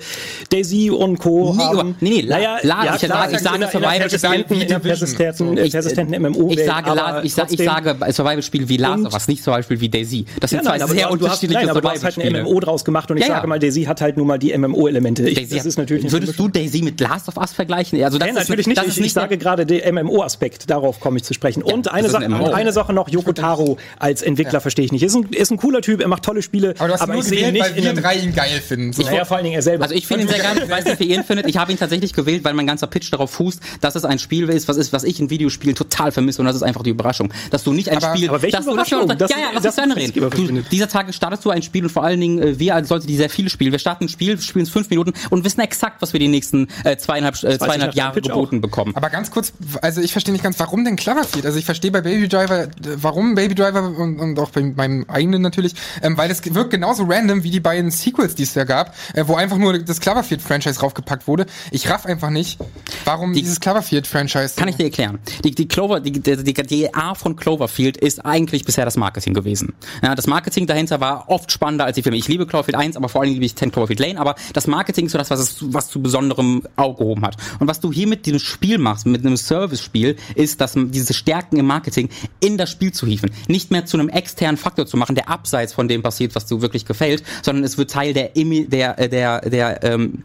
Daisy 0.51 0.91
und 0.91 1.17
Co. 1.17 1.55
Nee, 1.57 1.63
haben. 1.63 1.95
nee, 1.99 2.09
nee, 2.09 2.21
la- 2.21 2.37
la- 2.61 2.95
ich 2.95 3.01
klar, 3.01 3.29
sage- 3.29 3.35
ich 3.35 3.41
sage 3.41 3.55
in 3.55 3.61
der- 3.61 3.69
Survival- 3.71 3.93
in 3.95 3.99
der 4.01 4.09
persistenten, 4.09 4.57
wie 4.57 4.61
in 4.61 4.81
persistenten, 4.81 5.55
persistenten 5.71 6.21
MMO. 6.21 6.51
Ich 6.51 6.65
sage, 6.65 6.89
La- 6.93 7.23
ich, 7.23 7.33
sag, 7.33 7.51
ich 7.51 7.63
sage 7.63 7.95
bei 7.95 8.11
Survival-Spiel 8.23 8.69
wie 8.69 8.77
Last 8.77 9.05
of 9.05 9.13
Us, 9.13 9.27
nicht 9.27 9.43
Survival 9.43 9.79
wie 9.81 9.89
Daisy. 9.89 10.25
Das 10.39 10.49
sind 10.49 10.63
Ja, 10.63 10.71
nein, 10.71 10.79
zwei 10.81 10.87
sehr 10.93 11.07
du, 11.07 11.13
unterschiedliche 11.13 11.69
aber 11.71 11.81
du 11.81 11.89
hast 11.89 12.03
halt 12.03 12.17
ein. 12.19 12.43
MMO 12.43 12.59
draus 12.59 12.83
gemacht 12.85 13.09
und 13.11 13.17
ich 13.17 13.23
Ja, 13.23 13.29
ja. 13.29 13.35
sage 13.35 13.47
mal, 13.47 13.59
Daisy 13.59 13.83
hat 13.83 14.01
halt 14.01 14.17
nun 14.17 14.27
mal 14.27 14.37
die 14.37 14.53
MMO-Elemente. 14.57 15.27
Ich- 15.29 15.49
Das 15.49 15.65
ist 15.65 15.77
natürlich 15.77 16.03
eine 16.03 16.11
Würdest 16.11 16.37
du 16.37 16.47
Daisy 16.47 16.81
mit 16.81 16.99
Last 16.99 17.27
of 17.27 17.37
Us 17.37 17.53
vergleichen? 17.53 18.01
Also 18.03 18.17
das 18.17 18.27
Nein, 18.27 18.35
ist, 18.37 18.49
natürlich 18.49 18.67
nicht. 18.67 18.77
Das 18.77 18.85
Ich, 18.85 18.91
ist 18.91 18.97
ich 18.97 19.03
nicht 19.03 19.13
sage 19.13 19.37
gerade 19.37 19.65
den 19.65 19.81
MMO-Aspekt, 19.95 20.69
darauf 20.69 20.99
komme 20.99 21.17
ich 21.17 21.23
zu 21.23 21.33
sprechen. 21.33 21.63
und 21.63 21.91
eine 21.91 22.03
das 22.03 22.11
Sache, 22.11 22.25
eine 22.53 22.71
Sache 22.71 22.93
noch, 22.93 23.09
Yoko 23.09 23.33
Taro 23.33 23.77
als 23.99 24.21
Entwickler 24.21 24.61
verstehe 24.61 24.85
ich 24.85 24.91
nicht. 24.91 25.03
Ist 25.03 25.15
ein, 25.15 25.23
ist 25.31 25.51
ein 25.51 25.57
cooler 25.57 25.81
Typ, 25.81 26.01
er 26.01 26.07
macht 26.07 26.23
tolle 26.23 26.41
Spiele, 26.41 26.73
Aber 26.77 26.87
du 26.89 26.93
hast 26.93 27.01
ihn 27.01 27.03
aber 27.03 27.13
nur 27.13 27.21
ich 27.23 27.27
sehe 27.29 27.51
nicht 27.51 27.61
weil 27.63 27.77
in 27.77 27.83
wir 27.83 27.93
drei 27.93 28.15
ihn 28.15 28.33
geil 28.33 28.61
finden. 28.65 28.93
So. 28.93 29.03
naja, 29.03 29.25
vor 29.25 29.37
allen 29.37 29.43
Dingen 29.45 29.55
er 29.55 29.61
selber. 29.61 29.83
Also 29.83 29.95
ich 29.95 30.07
finde 30.07 30.23
ihn 30.23 30.29
sehr 30.29 30.39
geil. 30.39 30.61
Ich 30.63 30.69
weiß 30.69 30.85
nicht, 30.85 30.99
wie 30.99 31.05
ihr 31.05 31.15
ihn 31.17 31.23
findet. 31.23 31.47
Ich 31.47 31.57
habe 31.57 31.71
ihn 31.71 31.77
tatsächlich 31.77 32.13
gewählt, 32.13 32.43
weil 32.43 32.53
mein 32.53 32.67
ganzer 32.67 32.87
Pitch 32.87 33.11
darauf 33.13 33.31
fußt, 33.31 33.59
dass 33.81 33.95
es 33.95 34.05
ein 34.05 34.19
Spiel 34.19 34.49
ist, 34.49 34.67
was 34.67 34.77
ist, 34.77 34.93
was 34.93 35.03
ich 35.03 35.19
in 35.19 35.29
Videospielen 35.29 35.75
total 35.75 36.11
vermisse 36.11 36.41
und 36.41 36.45
das 36.47 36.55
ist 36.55 36.63
einfach 36.63 36.83
die 36.83 36.89
Überraschung, 36.89 37.31
dass 37.51 37.63
du 37.63 37.73
nicht 37.73 37.89
ein 37.89 37.97
Aber- 37.97 38.08
Spiel, 38.15 38.29
aber 38.29 38.41
welche 38.41 38.57
dass 38.57 38.65
du, 38.65 38.71
Überraschung? 38.71 39.07
dass, 39.07 39.17
Das- 39.17 39.31
ja, 39.31 39.37
ja, 39.37 39.45
lass 39.53 39.63
das 39.63 39.77
Ende 39.77 39.99
ist 40.01 40.15
reden. 40.15 40.55
Du, 40.55 40.61
dieser 40.63 40.87
Tage 40.87 41.13
startest 41.13 41.45
du 41.45 41.49
ein 41.49 41.61
Spiel 41.61 41.83
und 41.83 41.89
vor 41.89 42.03
allen 42.03 42.19
Dingen 42.19 42.39
äh, 42.39 42.59
wir 42.59 42.75
als 42.75 42.89
Leute, 42.89 43.07
die 43.07 43.15
sehr 43.15 43.29
viel 43.29 43.49
spielen. 43.49 43.71
Wir 43.71 43.79
starten 43.79 44.05
ein 44.05 44.09
Spiel, 44.09 44.39
spielen 44.39 44.63
es 44.63 44.69
fünf 44.71 44.89
Minuten 44.89 45.13
und 45.29 45.43
wissen 45.43 45.61
exakt, 45.61 46.01
was 46.01 46.13
wir 46.13 46.19
die 46.19 46.27
nächsten 46.27 46.67
äh, 46.83 46.97
zweieinhalb, 46.97 47.35
äh, 47.43 47.57
zweieinhalb 47.57 47.93
Jahre 47.95 48.21
geboten 48.21 48.61
bekommen. 48.61 48.95
Aber 48.95 49.09
ganz 49.09 49.31
kurz, 49.31 49.53
also 49.81 50.01
ich 50.01 50.11
verstehe 50.11 50.31
nicht 50.33 50.43
ganz, 50.43 50.59
warum 50.59 50.83
denn 50.85 50.95
Cloverfield? 50.95 51.45
Also 51.45 51.57
ich 51.59 51.65
verstehe 51.65 51.91
bei 51.91 52.01
Baby 52.01 52.27
Driver, 52.27 52.63
äh, 52.63 52.69
warum 52.97 53.35
Baby 53.35 53.55
Driver 53.55 53.83
und, 53.97 54.19
und 54.19 54.39
auch 54.39 54.49
bei 54.51 54.61
meinem 54.61 55.05
eigenen 55.07 55.41
natürlich, 55.41 55.73
ähm, 56.01 56.17
weil 56.17 56.29
es 56.31 56.41
wirkt 56.53 56.71
genauso 56.71 57.03
random 57.07 57.43
wie 57.43 57.51
die 57.51 57.59
beiden 57.59 57.91
Sequels, 57.91 58.35
die 58.35 58.43
es 58.43 58.53
da 58.53 58.63
gab, 58.63 58.95
äh, 59.13 59.23
wo 59.27 59.35
einfach 59.35 59.57
nur 59.57 59.79
das 59.79 59.99
Cloverfield-Franchise 59.99 60.79
raufgepackt 60.81 61.27
wurde. 61.27 61.45
Ich 61.71 61.89
raff 61.89 62.05
einfach 62.05 62.29
nicht, 62.29 62.59
warum 63.05 63.33
dieses 63.33 63.59
Cloverfield-Franchise. 63.59 64.53
Kann 64.55 64.67
ich 64.67 64.75
dir 64.75 64.83
erklären. 64.85 65.19
Die, 65.43 65.51
die 65.51 65.67
Clover, 65.67 65.99
die, 65.99 66.11
die, 66.11 66.43
die, 66.43 66.53
die 66.53 66.93
A 66.93 67.13
von 67.15 67.35
Cloverfield 67.35 67.97
ist 68.01 68.25
eigentlich 68.25 68.65
bisher 68.65 68.85
das 68.85 68.97
Marketing 68.97 69.33
gewesen. 69.33 69.73
Ja, 70.03 70.15
das 70.15 70.27
Marketing 70.27 70.67
dahinter 70.67 70.99
war 70.99 71.25
oft 71.29 71.51
spannender 71.51 71.85
als 71.85 71.95
die 71.95 72.03
Filme. 72.03 72.17
Ich 72.17 72.27
liebe 72.27 72.45
Cloverfield 72.47 72.75
1, 72.75 72.97
aber 72.97 73.09
vor 73.09 73.21
allem 73.21 73.31
liebe 73.33 73.45
ich 73.45 73.55
10 73.55 73.71
Cloverfield 73.71 73.99
Lane, 73.99 74.19
aber 74.19 74.35
das 74.53 74.67
Marketing 74.67 75.05
ist 75.05 75.11
so 75.11 75.17
das, 75.17 75.29
was 75.29 75.39
es, 75.39 75.57
was 75.73 75.89
zu 75.89 76.01
besonderem 76.01 76.63
Auge 76.75 76.97
gehoben 76.99 77.25
hat. 77.25 77.37
Und 77.59 77.67
was 77.67 77.79
du 77.79 77.91
hier 77.91 78.07
mit 78.07 78.25
diesem 78.25 78.39
Spiel 78.39 78.77
machst, 78.77 79.05
mit 79.05 79.25
einem 79.25 79.37
Service-Spiel, 79.37 80.15
ist, 80.35 80.61
dass 80.61 80.73
diese 80.75 81.13
Stärken 81.13 81.57
im 81.57 81.65
Marketing 81.65 82.09
in 82.39 82.57
das 82.57 82.69
Spiel 82.69 82.91
zu 82.91 83.05
hieven. 83.05 83.31
Nicht 83.47 83.71
mehr 83.71 83.85
zu 83.85 83.97
einem 83.97 84.09
externen 84.09 84.57
Faktor 84.57 84.85
zu 84.85 84.97
machen, 84.97 85.15
der 85.15 85.29
abseits 85.29 85.73
von 85.73 85.87
dem 85.87 86.01
passiert, 86.01 86.35
was 86.35 86.45
dir 86.45 86.61
wirklich 86.61 86.85
gefällt, 86.85 87.23
sondern 87.43 87.63
es 87.63 87.77
wird 87.77 87.91
Teil 87.91 88.13
der, 88.13 88.35
Imi- 88.35 88.67
der, 88.69 88.97
äh, 88.99 89.09
der, 89.09 89.41
der, 89.41 89.83
ähm, 89.83 90.23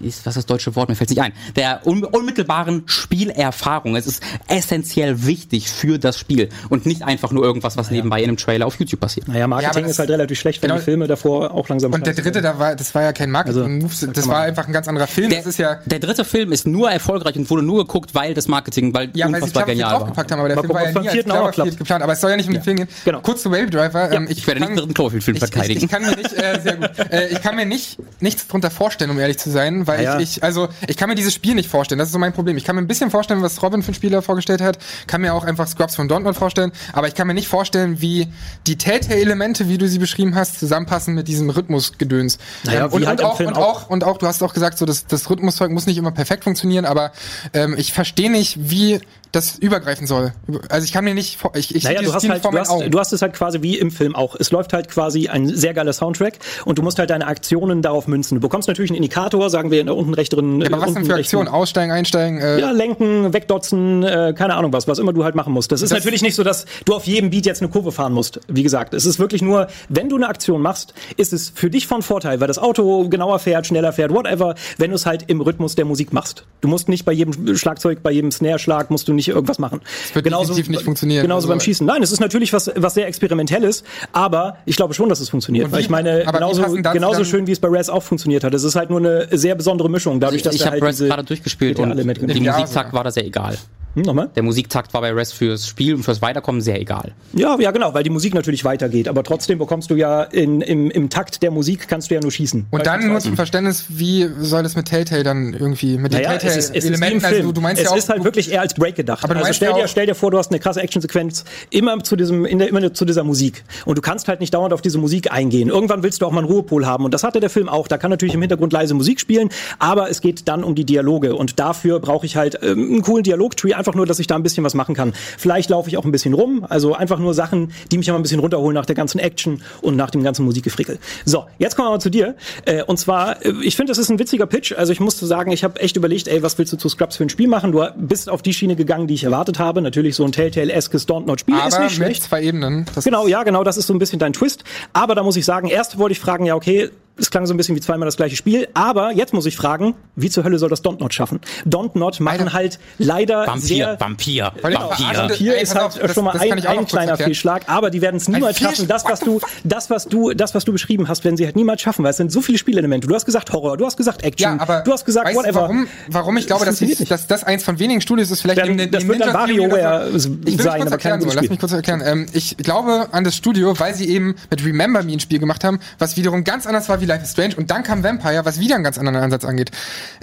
ist, 0.00 0.26
was 0.26 0.32
ist 0.32 0.36
das 0.36 0.46
deutsche 0.46 0.74
Wort? 0.76 0.88
Mir 0.88 0.94
fällt 0.94 1.10
nicht 1.10 1.20
ein. 1.20 1.32
Der 1.56 1.86
un 1.86 2.04
unmittelbaren 2.04 2.82
Spielerfahrung. 2.86 3.96
Es 3.96 4.06
ist 4.06 4.22
essentiell 4.48 5.26
wichtig 5.26 5.68
für 5.70 5.98
das 5.98 6.18
Spiel 6.18 6.48
und 6.68 6.86
nicht 6.86 7.02
einfach 7.16 7.32
nur 7.32 7.44
irgendwas, 7.44 7.76
was 7.76 7.90
nebenbei 7.90 8.18
in 8.22 8.28
einem 8.28 8.36
Trailer 8.36 8.66
auf 8.66 8.78
YouTube 8.78 9.00
passiert. 9.00 9.28
naja, 9.28 9.46
Marketing 9.46 9.84
Ja, 9.84 9.90
ist 9.90 9.98
halt 9.98 10.10
relativ 10.10 10.38
schlecht, 10.38 10.62
wenn 10.62 10.68
genau. 10.68 10.78
die 10.78 10.84
Filme 10.84 11.06
davor 11.06 11.52
auch 11.52 11.68
langsam 11.68 11.92
Und 11.92 12.06
der 12.06 12.14
dritte, 12.14 12.42
da 12.42 12.58
war, 12.58 12.76
das 12.76 12.94
war 12.94 13.02
ja 13.02 13.12
kein 13.12 13.30
Marketing, 13.30 13.84
Also, 13.88 14.06
das 14.12 14.28
war 14.28 14.40
einfach 14.42 14.66
ein 14.66 14.72
ganz 14.72 14.88
anderer 14.88 15.06
Film. 15.06 15.30
Der, 15.30 15.38
das 15.38 15.46
ist 15.46 15.58
ja, 15.58 15.80
der 15.84 15.98
dritte 15.98 16.24
Film 16.24 16.52
ist 16.52 16.66
nur 16.66 16.90
erfolgreich 16.90 17.36
und 17.36 17.48
wurde 17.50 17.62
nur 17.62 17.86
geguckt, 17.86 18.14
weil 18.14 18.34
das 18.34 18.48
Marketing, 18.48 18.92
weil 18.94 19.10
ja, 19.14 19.26
weil 19.26 19.34
sie 19.34 19.34
unfassbar 19.36 19.64
Cloverfield 19.64 19.66
genial 19.78 19.92
war. 19.92 19.98
draufgepackt 20.00 20.32
haben, 20.32 20.38
aber 20.40 20.48
der 20.48 20.56
Mal 20.56 20.62
Film 20.62 20.74
war 20.74 20.80
gucken, 20.84 20.94
ja 20.94 20.94
ob's 20.94 20.94
beim 20.94 21.02
nie 21.02 21.08
als 21.08 21.14
vierten 21.14 21.30
auch 21.32 21.50
Cloverfield 21.52 21.78
geplant. 21.78 22.02
Aber 22.02 22.12
es 22.12 22.20
soll 22.20 22.30
ja 22.30 22.36
nicht 22.36 22.46
um 22.48 22.52
den 22.54 22.62
Film 22.62 22.76
gehen. 22.76 22.88
Genau. 23.04 23.20
Kurz 23.20 23.42
zu 23.42 23.50
Baby 23.50 23.70
Driver. 23.70 24.12
ähm, 24.12 24.26
Ich 24.30 24.46
werde 24.46 24.60
nicht 24.60 24.70
den 24.70 24.76
dritten 24.76 24.94
Cloverfield-Film 24.94 25.36
ich, 25.36 25.42
ich, 25.42 25.48
verteidigen. 25.50 25.84
ich 25.84 25.90
kann 25.90 26.02
mir 26.02 26.16
nicht, 26.16 26.32
äh, 26.32 26.60
sehr 26.60 26.76
gut. 26.76 26.90
Äh, 27.10 27.28
ich 27.28 27.42
kann 27.42 27.56
mir 27.56 27.66
nicht 27.66 27.98
nichts 28.20 28.46
drunter 28.46 28.70
vorstellen, 28.70 29.10
um 29.10 29.18
ehrlich 29.18 29.38
zu 29.38 29.50
sein, 29.50 29.86
weil 29.86 30.02
Ja, 30.02 30.14
ja. 30.14 30.20
ich, 30.20 30.36
ich, 30.38 30.42
also 30.42 30.68
ich 30.88 30.96
kann 30.96 31.08
mir 31.08 31.14
dieses 31.14 31.34
Spiel 31.34 31.54
nicht 31.54 31.68
vorstellen. 31.70 31.98
Das 31.98 32.08
ist 32.08 32.12
so 32.12 32.18
mein 32.18 32.32
Problem. 32.32 32.56
Ich 32.56 32.64
kann 32.64 32.76
mir 32.76 32.82
ein 32.82 32.86
bisschen 32.88 33.10
vorstellen, 33.10 33.42
was 33.42 33.62
Robin 33.62 33.82
für 33.82 33.92
ein 33.92 33.94
Spieler 33.94 34.22
vorgestellt 34.22 34.60
hat. 34.60 34.78
Kann 35.06 35.20
mir 35.20 35.34
auch 35.34 35.44
einfach 35.44 35.66
Scrubs 35.66 35.94
von 35.96 36.08
Dortmund 36.08 36.36
vorstellen. 36.36 36.72
Aber 36.96 37.08
ich 37.08 37.14
kann 37.14 37.26
mir 37.26 37.34
nicht 37.34 37.48
vorstellen, 37.48 38.00
wie 38.00 38.26
die 38.66 38.76
Telltale-Elemente, 38.78 39.68
wie 39.68 39.76
du 39.76 39.86
sie 39.86 39.98
beschrieben 39.98 40.34
hast, 40.34 40.58
zusammenpassen 40.58 41.14
mit 41.14 41.28
diesem 41.28 41.50
Rhythmusgedöns. 41.50 42.38
Naja, 42.64 42.86
Ähm, 42.86 42.92
und, 42.92 43.06
halt 43.06 43.20
und, 43.20 43.26
auch, 43.26 43.40
und 43.40 43.48
auch. 43.48 43.84
auch 43.84 43.90
und 43.90 44.02
auch, 44.02 44.16
du 44.16 44.26
hast 44.26 44.42
auch 44.42 44.54
gesagt, 44.54 44.78
so 44.78 44.86
das, 44.86 45.06
das 45.06 45.28
Rhythmuszeug 45.28 45.70
muss 45.70 45.84
nicht 45.84 45.98
immer 45.98 46.10
perfekt 46.10 46.44
funktionieren, 46.44 46.86
aber 46.86 47.12
ähm, 47.52 47.74
ich 47.76 47.92
verstehe 47.92 48.30
nicht, 48.30 48.70
wie 48.70 49.00
das 49.32 49.58
übergreifen 49.58 50.06
soll. 50.06 50.32
Also 50.68 50.84
ich 50.84 50.92
kann 50.92 51.04
mir 51.04 51.14
nicht, 51.14 51.38
ich, 51.54 51.74
ich 51.74 51.84
Naja, 51.84 52.02
du 52.02 52.12
hast, 52.14 52.28
halt, 52.28 52.44
du, 52.44 52.52
hast, 52.58 52.70
Augen. 52.70 52.90
du 52.90 52.98
hast 52.98 53.12
es 53.12 53.22
halt 53.22 53.34
quasi 53.34 53.62
wie 53.62 53.76
im 53.78 53.90
Film 53.90 54.14
auch. 54.16 54.34
Es 54.38 54.50
läuft 54.50 54.72
halt 54.72 54.88
quasi 54.88 55.28
ein 55.28 55.48
sehr 55.48 55.74
geiler 55.74 55.92
Soundtrack 55.92 56.38
und 56.64 56.78
du 56.78 56.82
musst 56.82 56.98
halt 56.98 57.10
deine 57.10 57.26
Aktionen 57.26 57.82
darauf 57.82 58.06
münzen. 58.06 58.36
Du 58.36 58.40
bekommst 58.40 58.68
natürlich 58.68 58.90
einen 58.90 58.96
Indikator, 58.96 59.50
sagen 59.50 59.70
wir 59.70 59.80
in 59.80 59.86
der 59.86 59.96
unten 59.96 60.14
rechteren. 60.14 60.60
ja, 60.60 60.68
aber 60.68 60.80
was 60.82 60.94
denn 60.94 61.04
für 61.04 61.14
Aktionen? 61.14 61.48
Aussteigen, 61.48 61.92
einsteigen? 61.92 62.38
Äh, 62.40 62.60
Ja, 62.60 62.70
lenken, 62.70 63.32
wegdotzen, 63.32 64.02
äh, 64.02 64.34
keine 64.36 64.54
Ahnung 64.54 64.72
was, 64.72 64.88
was 64.88 64.98
immer 64.98 65.12
du 65.12 65.24
halt 65.24 65.34
machen 65.34 65.52
musst. 65.52 65.72
Das 65.72 65.82
ist 65.82 65.90
Das- 65.92 65.98
natürlich 65.98 66.22
nicht 66.22 66.34
so, 66.34 66.42
dass 66.44 66.64
du 66.84 66.94
auf 66.94 67.04
jedem 67.06 67.30
Beat 67.30 67.46
jetzt 67.46 67.60
eine 67.62 67.70
Kurve 67.70 67.92
fahren 67.92 68.12
musst. 68.12 68.40
Wie 68.48 68.62
gesagt, 68.62 68.94
es 68.94 69.04
ist 69.06 69.18
wirklich 69.18 69.42
nur, 69.42 69.66
wenn 69.88 70.08
du 70.08 70.16
eine 70.16 70.28
Aktion 70.28 70.62
machst, 70.62 70.94
ist 71.16 71.32
es 71.32 71.50
für 71.54 71.70
dich 71.70 71.86
von 71.86 72.02
Vorteil, 72.02 72.40
weil 72.40 72.48
das 72.48 72.58
Auto 72.58 73.08
genauer 73.08 73.38
fährt, 73.38 73.66
schneller 73.66 73.92
fährt, 73.92 74.12
whatever, 74.12 74.54
wenn 74.78 74.90
du 74.90 74.96
es 74.96 75.06
halt 75.06 75.24
im 75.28 75.40
Rhythmus 75.40 75.74
der 75.74 75.84
Musik 75.84 76.12
machst. 76.12 76.44
Du 76.60 76.68
musst 76.68 76.88
nicht 76.88 77.04
bei 77.04 77.12
jedem 77.12 77.56
Schlagzeug, 77.56 78.02
bei 78.02 78.10
jedem 78.12 78.30
Snare-Schlag 78.30 78.90
musst 78.90 79.08
du 79.08 79.12
nicht 79.12 79.25
irgendwas 79.34 79.58
machen. 79.58 79.80
Das 79.82 80.14
wird 80.14 80.26
definitiv 80.26 80.68
nicht 80.68 80.82
funktionieren. 80.82 81.22
Genauso 81.22 81.46
Also- 81.46 81.48
beim 81.48 81.60
Schießen. 81.60 81.86
Nein, 81.86 82.02
es 82.02 82.12
ist 82.12 82.20
natürlich 82.20 82.52
was, 82.52 82.70
was 82.76 82.94
sehr 82.94 83.06
experimentelles, 83.06 83.84
aber 84.12 84.58
ich 84.64 84.76
glaube 84.76 84.94
schon, 84.94 85.08
dass 85.08 85.20
es 85.20 85.28
funktioniert. 85.28 85.70
Weil 85.72 85.80
ich 85.80 85.90
meine, 85.90 86.22
aber 86.26 86.38
genauso, 86.38 86.62
genauso 86.92 87.24
schön, 87.24 87.46
wie 87.46 87.52
es 87.52 87.60
bei 87.60 87.68
Res 87.68 87.88
auch 87.88 88.02
funktioniert 88.02 88.44
hat. 88.44 88.54
Es 88.54 88.64
ist 88.64 88.76
halt 88.76 88.90
nur 88.90 88.98
eine 89.00 89.28
sehr 89.32 89.54
besondere 89.54 89.90
Mischung, 89.90 90.20
dadurch, 90.20 90.42
dass 90.42 90.54
ich 90.54 90.62
habe 90.64 90.72
halt 90.72 90.82
Res 90.84 90.98
gerade 90.98 91.24
durchgespielt 91.24 91.78
und 91.78 91.90
die 91.96 92.44
Ja, 92.44 92.52
Musik 92.52 92.68
sogar. 92.68 92.92
war 92.92 93.04
da 93.04 93.10
sehr 93.10 93.24
egal. 93.26 93.56
Hm, 93.96 94.02
nochmal? 94.02 94.28
Der 94.36 94.42
Musiktakt 94.42 94.92
war 94.92 95.00
bei 95.00 95.10
Rest 95.10 95.32
fürs 95.32 95.66
Spiel 95.66 95.94
und 95.94 96.02
fürs 96.02 96.20
Weiterkommen 96.20 96.60
sehr 96.60 96.78
egal. 96.78 97.12
Ja, 97.32 97.56
ja, 97.58 97.70
genau, 97.70 97.94
weil 97.94 98.02
die 98.02 98.10
Musik 98.10 98.34
natürlich 98.34 98.62
weitergeht. 98.62 99.08
Aber 99.08 99.24
trotzdem 99.24 99.58
bekommst 99.58 99.90
du 99.90 99.94
ja 99.94 100.22
in, 100.22 100.60
im, 100.60 100.90
im 100.90 101.08
Takt 101.08 101.42
der 101.42 101.50
Musik 101.50 101.88
kannst 101.88 102.10
du 102.10 102.14
ja 102.14 102.20
nur 102.20 102.30
schießen. 102.30 102.66
Und 102.70 102.86
dann 102.86 103.08
nur 103.08 103.20
zum 103.20 103.36
Verständnis, 103.36 103.86
wie 103.88 104.28
soll 104.38 104.62
das 104.62 104.76
mit 104.76 104.86
Telltale 104.88 105.22
dann 105.24 105.54
irgendwie, 105.54 105.96
mit 105.96 106.12
den 106.12 106.20
Naja, 106.22 106.32
ist, 106.34 106.44
ist 106.44 106.68
im 106.68 106.72
Telltale-Elementen? 107.00 107.24
Also 107.24 107.42
du, 107.42 107.52
du 107.52 107.60
meinst 107.62 107.80
es 107.80 107.88
ja 107.88 107.92
auch, 107.94 107.96
ist 107.96 108.10
halt 108.10 108.22
wirklich 108.22 108.52
eher 108.52 108.60
als 108.60 108.74
Break 108.74 108.96
gedacht. 109.06 109.24
Aber 109.24 109.36
also 109.36 109.52
stell 109.52 109.72
dir, 109.72 109.88
stell 109.88 110.06
dir 110.06 110.14
vor, 110.14 110.30
du 110.30 110.38
hast 110.38 110.50
eine 110.50 110.60
krasse 110.60 110.80
Actionsequenz 110.80 111.44
immer 111.70 112.02
zu 112.02 112.16
diesem, 112.16 112.44
der, 112.44 112.68
immer 112.68 112.92
zu 112.92 113.04
dieser 113.04 113.24
Musik. 113.24 113.64
Und 113.84 113.96
du 113.98 114.02
kannst 114.02 114.28
halt 114.28 114.40
nicht 114.40 114.52
dauernd 114.52 114.72
auf 114.72 114.82
diese 114.82 114.98
Musik 114.98 115.32
eingehen. 115.32 115.68
Irgendwann 115.68 116.02
willst 116.02 116.22
du 116.22 116.26
auch 116.26 116.32
mal 116.32 116.40
einen 116.40 116.48
Ruhepol 116.48 116.86
haben. 116.86 117.04
Und 117.04 117.14
das 117.14 117.22
hatte 117.22 117.40
der 117.40 117.50
Film 117.50 117.68
auch. 117.68 117.88
Da 117.88 117.98
kann 117.98 118.10
natürlich 118.10 118.34
im 118.34 118.40
Hintergrund 118.40 118.72
leise 118.72 118.94
Musik 118.94 119.20
spielen, 119.20 119.48
aber 119.78 120.10
es 120.10 120.20
geht 120.20 120.48
dann 120.48 120.64
um 120.64 120.74
die 120.74 120.84
Dialoge. 120.84 121.34
Und 121.34 121.58
dafür 121.58 122.00
brauche 122.00 122.26
ich 122.26 122.36
halt 122.36 122.58
ähm, 122.62 122.90
einen 122.90 123.02
coolen 123.02 123.22
Dialogtree, 123.22 123.74
einfach 123.74 123.94
nur, 123.94 124.06
dass 124.06 124.18
ich 124.18 124.26
da 124.26 124.34
ein 124.34 124.42
bisschen 124.42 124.64
was 124.64 124.74
machen 124.74 124.94
kann. 124.94 125.12
Vielleicht 125.38 125.70
laufe 125.70 125.88
ich 125.88 125.96
auch 125.96 126.04
ein 126.04 126.12
bisschen 126.12 126.34
rum. 126.34 126.66
Also 126.68 126.94
einfach 126.94 127.18
nur 127.18 127.34
Sachen, 127.34 127.72
die 127.90 127.98
mich 127.98 128.08
immer 128.08 128.18
ein 128.18 128.22
bisschen 128.22 128.40
runterholen 128.40 128.74
nach 128.74 128.86
der 128.86 128.94
ganzen 128.94 129.18
Action 129.18 129.62
und 129.80 129.96
nach 129.96 130.10
dem 130.10 130.22
ganzen 130.22 130.44
Musikgefrickel. 130.44 130.98
So, 131.24 131.44
jetzt 131.58 131.76
kommen 131.76 131.88
wir 131.88 131.92
mal 131.92 132.00
zu 132.00 132.10
dir. 132.10 132.34
Äh, 132.64 132.82
und 132.82 132.98
zwar, 132.98 133.44
äh, 133.44 133.52
ich 133.62 133.76
finde, 133.76 133.90
das 133.90 133.98
ist 133.98 134.10
ein 134.10 134.18
witziger 134.18 134.46
Pitch. 134.46 134.72
Also 134.72 134.92
ich 134.92 135.00
musste 135.00 135.26
sagen, 135.26 135.52
ich 135.52 135.64
habe 135.64 135.80
echt 135.80 135.96
überlegt, 135.96 136.28
ey, 136.28 136.42
was 136.42 136.58
willst 136.58 136.72
du 136.72 136.76
zu 136.76 136.88
Scrubs 136.88 137.16
für 137.16 137.24
ein 137.24 137.28
Spiel 137.28 137.48
machen? 137.48 137.72
Du 137.72 137.86
bist 137.96 138.30
auf 138.30 138.42
die 138.42 138.54
Schiene 138.54 138.76
gegangen, 138.76 138.95
die 139.04 139.14
ich 139.14 139.24
erwartet 139.24 139.58
habe. 139.58 139.82
Natürlich 139.82 140.16
so 140.16 140.24
ein 140.24 140.32
Telltale-eskes 140.32 141.06
Don't-Not-Spiel 141.06 141.54
ist 141.66 141.78
nicht 141.78 141.94
schlecht. 141.94 142.22
zwei 142.22 142.42
Ebenen. 142.42 142.86
Das 142.94 143.04
Genau, 143.04 143.26
ja, 143.26 143.42
genau, 143.42 143.62
das 143.64 143.76
ist 143.76 143.86
so 143.86 143.94
ein 143.94 143.98
bisschen 143.98 144.18
dein 144.18 144.32
Twist. 144.32 144.64
Aber 144.92 145.14
da 145.14 145.22
muss 145.22 145.36
ich 145.36 145.44
sagen, 145.44 145.68
erst 145.68 145.98
wollte 145.98 146.12
ich 146.12 146.20
fragen, 146.20 146.46
ja, 146.46 146.54
okay, 146.54 146.90
es 147.18 147.30
klang 147.30 147.46
so 147.46 147.54
ein 147.54 147.56
bisschen 147.56 147.74
wie 147.76 147.80
zweimal 147.80 148.06
das 148.06 148.16
gleiche 148.16 148.36
Spiel, 148.36 148.68
aber 148.74 149.12
jetzt 149.12 149.32
muss 149.32 149.46
ich 149.46 149.56
fragen, 149.56 149.94
wie 150.16 150.28
zur 150.30 150.44
Hölle 150.44 150.58
soll 150.58 150.68
das 150.70 150.84
Don't 150.84 151.00
Not 151.00 151.14
schaffen? 151.14 151.40
Don't 151.66 151.92
Not 151.98 152.20
machen 152.20 152.40
Alter. 152.42 152.52
halt 152.52 152.78
leider 152.98 153.46
Vampir, 153.46 153.60
sehr 153.66 154.00
Vampir, 154.00 154.52
ich 154.56 154.62
Vampir. 154.62 155.56
Ey, 155.56 155.62
ist 155.62 155.74
halt 155.74 155.84
auf, 155.86 155.98
das- 155.98 156.14
schon 156.14 156.24
mal 156.24 156.32
das 156.32 156.42
ein, 156.42 156.52
ein 156.52 156.86
kleiner 156.86 157.12
erklären. 157.12 157.16
Fehlschlag, 157.30 157.62
aber 157.68 157.90
die 157.90 158.02
werden 158.02 158.16
es 158.16 158.28
niemals 158.28 158.58
schaffen. 158.58 158.86
Das, 158.88 159.04
was 159.04 159.20
du, 159.20 159.40
das, 159.64 159.88
was 159.90 160.06
du, 160.06 160.32
das, 160.32 160.54
was 160.54 160.64
du 160.64 160.72
beschrieben 160.72 161.08
hast, 161.08 161.24
werden 161.24 161.36
sie 161.36 161.44
halt 161.46 161.56
niemals 161.56 161.80
schaffen, 161.80 162.02
weil 162.04 162.10
es 162.10 162.16
sind 162.18 162.30
so 162.30 162.40
viele 162.42 162.58
Spielelemente. 162.58 163.06
Du 163.06 163.14
hast 163.14 163.24
gesagt 163.24 163.52
Horror, 163.52 163.76
du 163.76 163.86
hast 163.86 163.96
gesagt 163.96 164.22
Action, 164.22 164.56
Ja, 164.56 164.60
aber 164.62 164.80
du 164.82 164.92
hast 164.92 165.04
gesagt 165.04 165.26
weißt 165.26 165.36
whatever. 165.38 165.62
warum, 165.62 165.86
warum 166.08 166.36
ich 166.36 166.46
glaube, 166.46 166.60
dass, 166.66 166.78
funktioniert 166.78 166.94
ich, 166.96 167.00
nicht. 167.00 167.10
dass 167.10 167.26
das 167.26 167.44
eins 167.44 167.64
von 167.64 167.78
wenigen 167.78 168.00
Studios 168.00 168.30
ist, 168.30 168.42
vielleicht 168.42 168.62
den- 168.66 168.90
das 168.90 169.06
wird 169.06 169.20
dann 169.20 169.32
WarioWare 169.34 170.12
will 170.12 170.60
sein, 170.60 170.82
aber 170.82 170.98
kein 170.98 171.18
gutes 171.18 171.34
lass 171.34 171.44
Spiel. 171.44 171.50
mich 171.50 171.60
kurz 171.60 171.72
erklären. 171.72 172.02
Ähm, 172.04 172.26
ich 172.32 172.56
glaube 172.58 173.08
an 173.12 173.24
das 173.24 173.34
Studio, 173.36 173.78
weil 173.78 173.94
sie 173.94 174.08
eben 174.08 174.34
mit 174.50 174.64
Remember 174.64 175.02
Me 175.02 175.12
ein 175.12 175.20
Spiel 175.20 175.38
gemacht 175.38 175.64
haben, 175.64 175.78
was 175.98 176.16
wiederum 176.16 176.44
ganz 176.44 176.66
anders 176.66 176.88
war 176.88 177.00
wie 177.00 177.05
Life 177.06 177.24
is 177.24 177.32
Strange 177.32 177.56
und 177.56 177.70
dann 177.70 177.82
kam 177.82 178.02
Vampire, 178.02 178.44
was 178.44 178.60
wieder 178.60 178.74
einen 178.74 178.84
ganz 178.84 178.98
anderen 178.98 179.16
Ansatz 179.16 179.44
angeht, 179.44 179.70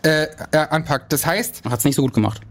äh, 0.04 0.24
äh, 0.52 0.58
anpackt. 0.70 1.12
Das 1.12 1.26
heißt, 1.26 1.62
Hat's 1.70 1.86
nicht 1.86 1.96
so 1.96 2.02
gut 2.02 2.14
gemacht. 2.14 2.42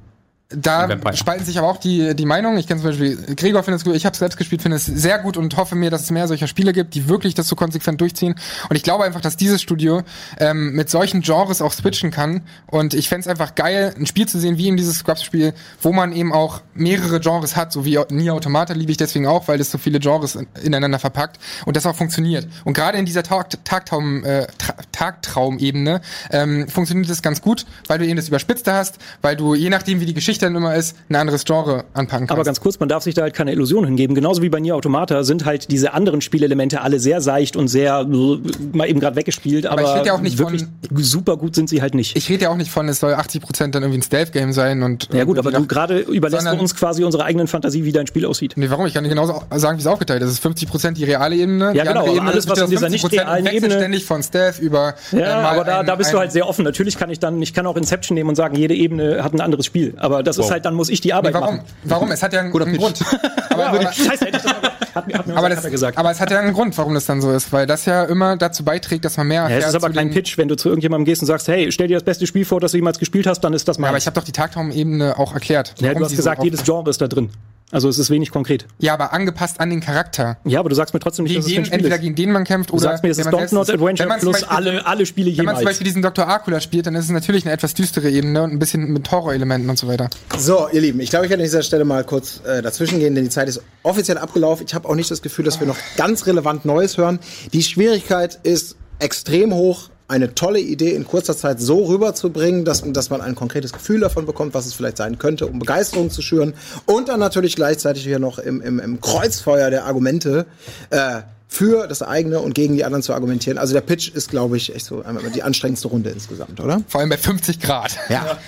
Da 0.54 0.88
Vampire. 0.88 1.16
spalten 1.16 1.44
sich 1.44 1.58
aber 1.58 1.68
auch 1.68 1.76
die, 1.78 2.14
die 2.14 2.26
Meinungen. 2.26 2.58
Ich 2.58 2.66
kenne 2.66 2.80
zum 2.80 2.90
Beispiel, 2.90 3.16
Gregor 3.36 3.62
findet 3.62 3.80
es 3.80 3.84
gut, 3.84 3.94
ich 3.94 4.04
habe 4.06 4.12
es 4.12 4.18
selbst 4.18 4.36
gespielt, 4.36 4.62
finde 4.62 4.76
es 4.76 4.86
sehr 4.86 5.18
gut 5.18 5.36
und 5.36 5.56
hoffe 5.56 5.74
mir, 5.74 5.90
dass 5.90 6.02
es 6.02 6.10
mehr 6.10 6.28
solcher 6.28 6.46
Spiele 6.46 6.72
gibt, 6.72 6.94
die 6.94 7.08
wirklich 7.08 7.34
das 7.34 7.48
so 7.48 7.56
konsequent 7.56 8.00
durchziehen. 8.00 8.34
Und 8.68 8.76
ich 8.76 8.82
glaube 8.82 9.04
einfach, 9.04 9.20
dass 9.20 9.36
dieses 9.36 9.62
Studio 9.62 10.02
ähm, 10.38 10.72
mit 10.72 10.90
solchen 10.90 11.20
Genres 11.22 11.62
auch 11.62 11.72
switchen 11.72 12.10
kann. 12.10 12.42
Und 12.66 12.94
ich 12.94 13.08
fände 13.08 13.22
es 13.22 13.28
einfach 13.28 13.54
geil, 13.54 13.94
ein 13.98 14.06
Spiel 14.06 14.26
zu 14.28 14.38
sehen 14.38 14.58
wie 14.58 14.68
in 14.68 14.76
dieses 14.76 14.98
Scrubs-Spiel, 14.98 15.54
wo 15.80 15.92
man 15.92 16.12
eben 16.12 16.32
auch 16.32 16.60
mehrere 16.74 17.20
Genres 17.20 17.56
hat, 17.56 17.72
so 17.72 17.84
wie 17.84 17.98
Nier 18.10 18.34
Automata 18.34 18.74
liebe 18.74 18.90
ich 18.90 18.96
deswegen 18.98 19.26
auch, 19.26 19.48
weil 19.48 19.60
es 19.60 19.70
so 19.70 19.78
viele 19.78 19.98
Genres 20.00 20.34
in- 20.34 20.46
ineinander 20.62 20.98
verpackt 20.98 21.38
und 21.66 21.76
das 21.76 21.86
auch 21.86 21.96
funktioniert. 21.96 22.48
Und 22.64 22.74
gerade 22.74 22.98
in 22.98 23.06
dieser 23.06 23.22
Tag 23.22 23.50
Tagtraum, 23.64 24.24
äh, 24.24 24.46
Tra 24.58 24.74
Tagtraumebene 24.92 26.00
ähm, 26.30 26.68
funktioniert 26.68 27.08
das 27.10 27.22
ganz 27.22 27.40
gut, 27.42 27.66
weil 27.86 27.98
du 27.98 28.06
eben 28.06 28.16
das 28.16 28.28
Überspitzte 28.28 28.72
hast, 28.72 28.98
weil 29.20 29.36
du 29.36 29.54
je 29.54 29.70
nachdem, 29.70 30.00
wie 30.00 30.06
die 30.06 30.14
Geschichte 30.14 30.41
dann 30.42 30.54
immer 30.56 30.74
ist, 30.74 30.96
ein 31.08 31.16
anderes 31.16 31.44
Genre 31.44 31.84
anpacken 31.94 32.26
kannst. 32.26 32.32
Aber 32.32 32.44
ganz 32.44 32.60
kurz, 32.60 32.78
man 32.80 32.88
darf 32.88 33.02
sich 33.02 33.14
da 33.14 33.22
halt 33.22 33.34
keine 33.34 33.52
Illusionen 33.52 33.86
hingeben. 33.86 34.14
Genauso 34.14 34.42
wie 34.42 34.48
bei 34.48 34.60
Nier 34.60 34.76
Automata 34.76 35.22
sind 35.24 35.44
halt 35.44 35.70
diese 35.70 35.94
anderen 35.94 36.20
Spielelemente 36.20 36.80
alle 36.82 36.98
sehr 36.98 37.20
seicht 37.20 37.56
und 37.56 37.68
sehr 37.68 38.00
äh, 38.00 38.76
mal 38.76 38.88
eben 38.88 39.00
gerade 39.00 39.16
weggespielt. 39.16 39.66
Aber, 39.66 39.82
ich 39.82 39.88
rede 39.88 40.06
ja 40.06 40.12
auch 40.14 40.20
nicht 40.20 40.38
wirklich 40.38 40.64
super 40.98 41.36
gut 41.36 41.54
sind 41.54 41.68
sie 41.68 41.80
halt 41.82 41.94
nicht. 41.94 42.16
ich 42.16 42.28
rede 42.28 42.44
ja 42.44 42.50
auch 42.50 42.56
nicht 42.56 42.70
von, 42.70 42.88
es 42.88 43.00
soll 43.00 43.14
80% 43.14 43.68
dann 43.70 43.82
irgendwie 43.82 43.98
ein 43.98 44.02
Stealth-Game 44.02 44.52
sein 44.52 44.82
und. 44.82 45.08
ja 45.12 45.24
gut, 45.24 45.38
aber 45.38 45.50
du 45.52 45.66
gerade 45.66 45.98
überlässt 45.98 46.42
sondern- 46.44 46.60
uns 46.60 46.74
quasi 46.74 47.04
unsere 47.04 47.24
eigenen 47.24 47.46
Fantasie, 47.46 47.84
wie 47.84 47.92
dein 47.92 48.06
Spiel 48.06 48.26
aussieht. 48.26 48.54
Nee, 48.56 48.70
warum? 48.70 48.86
Ich 48.86 48.94
kann 48.94 49.04
dir 49.04 49.10
genauso 49.10 49.42
sagen, 49.54 49.78
wie 49.78 49.82
es 49.82 49.86
aufgeteilt 49.86 50.22
ist. 50.22 50.28
Es 50.30 50.34
ist 50.34 50.46
50% 50.46 50.92
die 50.92 51.04
reale 51.04 51.36
Ebene. 51.36 51.72
Ja, 51.74 51.84
genau, 51.84 52.00
aber 52.02 52.12
Ebene 52.14 52.30
alles, 52.32 52.48
was 52.48 52.58
in 52.60 52.70
dieser 52.70 52.88
nicht 52.88 53.04
50% 53.04 53.12
realen 53.20 53.46
Ebene- 53.46 53.74
ständig 53.74 54.04
von 54.04 54.22
Stealth 54.22 54.58
über. 54.58 54.94
Ja, 55.12 55.18
äh, 55.18 55.42
mal 55.42 55.44
aber 55.54 55.64
da, 55.64 55.80
ein- 55.80 55.86
da 55.86 55.94
bist 55.96 56.12
du 56.12 56.18
halt 56.18 56.32
sehr 56.32 56.48
offen. 56.48 56.64
Natürlich 56.64 56.96
kann 56.98 57.10
ich 57.10 57.18
dann, 57.18 57.40
ich 57.42 57.54
kann 57.54 57.66
auch 57.66 57.76
Inception 57.76 58.14
nehmen 58.14 58.30
und 58.30 58.36
sagen, 58.36 58.56
jede 58.56 58.74
Ebene 58.74 59.22
hat 59.22 59.32
ein 59.34 59.40
anderes 59.40 59.66
Spiel. 59.66 59.94
Aber 59.98 60.22
das 60.22 60.31
ist 60.38 60.50
halt, 60.50 60.64
dann 60.64 60.74
muss 60.74 60.88
ich 60.88 61.00
die 61.00 61.12
Arbeit 61.12 61.34
Nee, 61.34 61.40
warum? 61.40 61.56
machen. 61.56 61.68
Warum? 61.84 62.10
Es 62.12 62.22
hat 62.22 62.32
ja 62.32 62.40
einen, 62.40 62.52
einen 62.54 62.76
Grund. 62.76 62.98
Aber, 63.50 63.66
aber, 63.66 63.92
Scheiße, 63.92 64.24
hätte 64.24 64.36
ich 64.38 64.42
das 64.42 64.44
mal, 64.44 64.70
hat, 64.94 65.06
mir- 65.06 65.18
hat 65.18 65.26
mir 65.26 65.36
aber, 65.36 65.48
das, 65.50 65.56
das, 65.58 65.64
er 65.66 65.70
gesagt. 65.70 65.98
aber 65.98 66.10
es 66.10 66.20
hat 66.20 66.30
ja 66.30 66.38
einen 66.40 66.54
Grund, 66.54 66.76
warum 66.78 66.94
das 66.94 67.04
dann 67.04 67.20
so 67.20 67.30
ist, 67.32 67.52
weil 67.52 67.66
das 67.66 67.84
ja 67.84 68.04
immer 68.04 68.38
dazu 68.38 68.64
beiträgt, 68.64 69.04
dass 69.04 69.18
man 69.18 69.26
mehr 69.28 69.46
ja, 69.50 69.58
es 69.58 69.66
ist 69.66 69.74
aber 69.74 69.90
kein 69.90 70.10
Pitch, 70.10 70.38
wenn 70.38 70.48
du 70.48 70.56
zu 70.56 70.70
irgendjemandem 70.70 71.04
gehst 71.04 71.20
und 71.20 71.26
sagst, 71.26 71.48
hey, 71.48 71.70
stell 71.70 71.88
dir 71.88 71.94
das 71.96 72.02
beste 72.04 72.26
Spiel 72.26 72.46
vor, 72.46 72.60
das 72.60 72.72
du 72.72 72.78
jemals 72.78 72.98
gespielt 72.98 73.26
hast, 73.26 73.40
dann 73.40 73.52
ist 73.52 73.68
das 73.68 73.76
Ja, 73.76 73.84
aber 73.88 73.98
ich 73.98 74.06
habe 74.06 74.14
doch 74.14 74.24
die 74.24 74.32
Tagtraumebene 74.32 75.18
auch 75.18 75.34
erklärt. 75.34 75.74
Ja, 75.80 75.92
du 75.92 76.02
hast 76.02 76.16
gesagt, 76.16 76.38
so 76.38 76.44
jedes 76.44 76.64
Genre 76.64 76.88
ist 76.88 77.00
da 77.02 77.08
drin. 77.08 77.28
Also 77.72 77.88
es 77.88 77.98
ist 77.98 78.10
wenig 78.10 78.30
konkret. 78.30 78.66
Ja, 78.78 78.94
aber 78.94 79.12
angepasst 79.12 79.58
an 79.58 79.70
den 79.70 79.80
Charakter. 79.80 80.36
Ja, 80.44 80.60
aber 80.60 80.68
du 80.68 80.74
sagst 80.76 80.92
mir 80.94 81.00
trotzdem 81.00 81.24
nicht, 81.24 81.32
Gegen 81.32 81.40
dass 81.42 81.46
es 81.46 81.52
den, 81.52 81.56
kein 81.56 81.64
Spiel 81.66 81.74
entweder 81.78 81.94
ist. 81.96 82.00
gegen 82.02 82.14
den 82.14 82.30
man 82.32 82.44
kämpft 82.44 82.70
Du 82.70 82.74
oder. 82.74 82.82
sagst 82.82 83.02
mir, 83.02 83.10
es 83.10 83.16
wenn 83.16 83.22
ist 83.22 83.32
man 83.32 83.34
Don't 83.34 83.38
selbst- 83.38 83.52
Not 83.54 83.70
Adventure 83.70 83.98
wenn 83.98 84.08
man 84.08 84.20
zum 84.20 84.30
plus 84.32 84.40
Beispiel- 84.42 84.56
alle, 84.70 84.86
alle 84.86 85.06
Spiele 85.06 85.26
Wenn 85.30 85.44
man 85.46 85.54
zum 85.54 85.60
jemals. 85.62 85.64
Beispiel 85.64 85.84
diesen 85.86 86.02
Dr. 86.02 86.28
Akula 86.28 86.60
spielt, 86.60 86.86
dann 86.86 86.94
ist 86.94 87.06
es 87.06 87.10
natürlich 87.10 87.44
eine 87.44 87.52
etwas 87.54 87.74
düstere 87.74 88.10
Ebene 88.10 88.42
und 88.42 88.52
ein 88.52 88.58
bisschen 88.58 88.92
mit 88.92 89.10
Horrorelementen 89.10 89.68
und 89.70 89.78
so 89.78 89.88
weiter. 89.88 90.10
So, 90.38 90.68
ihr 90.70 90.82
Lieben, 90.82 91.00
ich 91.00 91.10
glaube, 91.10 91.24
ich 91.24 91.30
werde 91.30 91.42
an 91.42 91.46
dieser 91.46 91.62
Stelle 91.62 91.84
mal 91.86 92.04
kurz 92.04 92.40
äh, 92.46 92.60
dazwischen 92.62 92.98
gehen, 93.00 93.14
denn 93.14 93.24
die 93.24 93.30
Zeit 93.30 93.48
ist 93.48 93.62
offiziell 93.82 94.18
abgelaufen. 94.18 94.66
Ich 94.68 94.74
habe 94.74 94.86
auch 94.88 94.94
nicht 94.94 95.10
das 95.10 95.22
Gefühl, 95.22 95.44
dass 95.46 95.58
wir 95.58 95.66
noch 95.66 95.78
ganz 95.96 96.26
relevant 96.26 96.66
Neues 96.66 96.98
hören. 96.98 97.20
Die 97.54 97.62
Schwierigkeit 97.62 98.38
ist 98.42 98.76
extrem 98.98 99.54
hoch, 99.54 99.88
eine 100.12 100.34
tolle 100.34 100.60
Idee 100.60 100.90
in 100.90 101.06
kurzer 101.06 101.34
Zeit 101.34 101.58
so 101.58 101.86
rüberzubringen, 101.86 102.66
dass, 102.66 102.82
dass 102.84 103.08
man 103.08 103.22
ein 103.22 103.34
konkretes 103.34 103.72
Gefühl 103.72 104.00
davon 104.00 104.26
bekommt, 104.26 104.52
was 104.52 104.66
es 104.66 104.74
vielleicht 104.74 104.98
sein 104.98 105.18
könnte, 105.18 105.46
um 105.46 105.58
Begeisterung 105.58 106.10
zu 106.10 106.20
schüren. 106.20 106.52
Und 106.84 107.08
dann 107.08 107.18
natürlich 107.18 107.56
gleichzeitig 107.56 108.02
hier 108.02 108.18
noch 108.18 108.38
im, 108.38 108.60
im, 108.60 108.78
im 108.78 109.00
Kreuzfeuer 109.00 109.70
der 109.70 109.86
Argumente 109.86 110.44
äh, 110.90 111.22
für 111.52 111.86
das 111.86 112.00
eigene 112.00 112.40
und 112.40 112.54
gegen 112.54 112.76
die 112.76 112.84
anderen 112.84 113.02
zu 113.02 113.12
argumentieren. 113.12 113.58
Also 113.58 113.74
der 113.74 113.82
Pitch 113.82 114.08
ist, 114.08 114.30
glaube 114.30 114.56
ich, 114.56 114.74
echt 114.74 114.86
so 114.86 115.04
die 115.34 115.42
anstrengendste 115.42 115.88
Runde 115.88 116.08
insgesamt, 116.08 116.58
oder? 116.60 116.82
Vor 116.88 117.02
allem 117.02 117.10
bei 117.10 117.18
50 117.18 117.60
Grad. 117.60 117.98
Ja. 118.08 118.38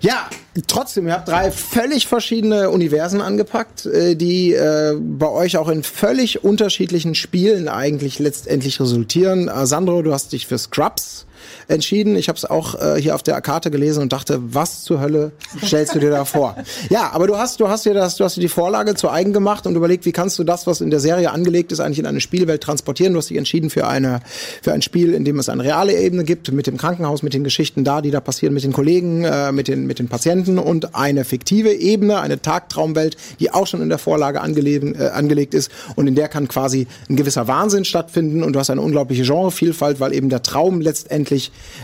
Ja, 0.00 0.28
trotzdem, 0.66 1.06
ihr 1.06 1.12
habt 1.12 1.28
drei 1.28 1.52
völlig 1.52 2.08
verschiedene 2.08 2.70
Universen 2.70 3.20
angepackt, 3.20 3.86
äh, 3.86 4.16
die 4.16 4.54
äh, 4.54 4.96
bei 4.98 5.28
euch 5.28 5.58
auch 5.58 5.68
in 5.68 5.82
völlig 5.84 6.42
unterschiedlichen 6.42 7.14
Spielen 7.14 7.68
eigentlich 7.68 8.18
letztendlich 8.18 8.80
resultieren. 8.80 9.48
Äh, 9.48 9.66
Sandro, 9.66 10.02
du 10.02 10.12
hast 10.12 10.32
dich 10.32 10.46
für 10.46 10.58
Scrubs 10.58 11.26
entschieden. 11.68 12.16
Ich 12.16 12.28
habe 12.28 12.36
es 12.36 12.44
auch 12.44 12.74
äh, 12.80 13.00
hier 13.00 13.14
auf 13.14 13.22
der 13.22 13.40
Karte 13.40 13.70
gelesen 13.70 14.02
und 14.02 14.12
dachte, 14.12 14.40
was 14.42 14.82
zur 14.82 15.00
Hölle 15.00 15.32
stellst 15.64 15.94
du 15.94 15.98
dir 15.98 16.10
da 16.10 16.24
vor? 16.24 16.56
Ja, 16.88 17.10
aber 17.12 17.26
du 17.26 17.36
hast, 17.36 17.60
du 17.60 17.68
hast 17.68 17.84
dir 17.84 17.94
das, 17.94 18.16
du 18.16 18.24
hast 18.24 18.36
dir 18.36 18.40
die 18.40 18.48
Vorlage 18.48 18.94
zu 18.94 19.10
eigen 19.10 19.32
gemacht 19.32 19.66
und 19.66 19.76
überlegt, 19.76 20.06
wie 20.06 20.12
kannst 20.12 20.38
du 20.38 20.44
das, 20.44 20.66
was 20.66 20.80
in 20.80 20.90
der 20.90 20.98
Serie 20.98 21.30
angelegt 21.30 21.72
ist, 21.72 21.80
eigentlich 21.80 21.98
in 21.98 22.06
eine 22.06 22.20
Spielwelt 22.20 22.62
transportieren. 22.62 23.12
Du 23.12 23.18
hast 23.18 23.30
dich 23.30 23.36
entschieden 23.36 23.70
für 23.70 23.86
eine, 23.86 24.20
für 24.62 24.72
ein 24.72 24.82
Spiel, 24.82 25.14
in 25.14 25.24
dem 25.24 25.38
es 25.38 25.48
eine 25.48 25.62
reale 25.62 25.94
Ebene 25.94 26.24
gibt, 26.24 26.50
mit 26.52 26.66
dem 26.66 26.76
Krankenhaus, 26.76 27.22
mit 27.22 27.34
den 27.34 27.44
Geschichten 27.44 27.84
da, 27.84 28.00
die 28.00 28.10
da 28.10 28.20
passieren, 28.20 28.54
mit 28.54 28.64
den 28.64 28.72
Kollegen, 28.72 29.24
äh, 29.24 29.52
mit 29.52 29.68
den, 29.68 29.86
mit 29.86 29.98
den 29.98 30.08
Patienten 30.08 30.58
und 30.58 30.94
eine 30.94 31.24
fiktive 31.24 31.72
Ebene, 31.72 32.20
eine 32.20 32.40
Tagtraumwelt, 32.40 33.16
die 33.38 33.52
auch 33.52 33.66
schon 33.66 33.82
in 33.82 33.88
der 33.88 33.98
Vorlage 33.98 34.40
angelegen, 34.40 34.94
äh, 34.94 35.08
angelegt 35.08 35.54
ist 35.54 35.70
und 35.96 36.06
in 36.06 36.14
der 36.14 36.28
kann 36.28 36.48
quasi 36.48 36.86
ein 37.08 37.16
gewisser 37.16 37.46
Wahnsinn 37.46 37.84
stattfinden 37.84 38.42
und 38.42 38.54
du 38.54 38.60
hast 38.60 38.70
eine 38.70 38.80
unglaubliche 38.80 39.22
Genrevielfalt, 39.22 40.00
weil 40.00 40.12
eben 40.12 40.28
der 40.28 40.42
Traum 40.42 40.80
letztendlich 40.80 41.29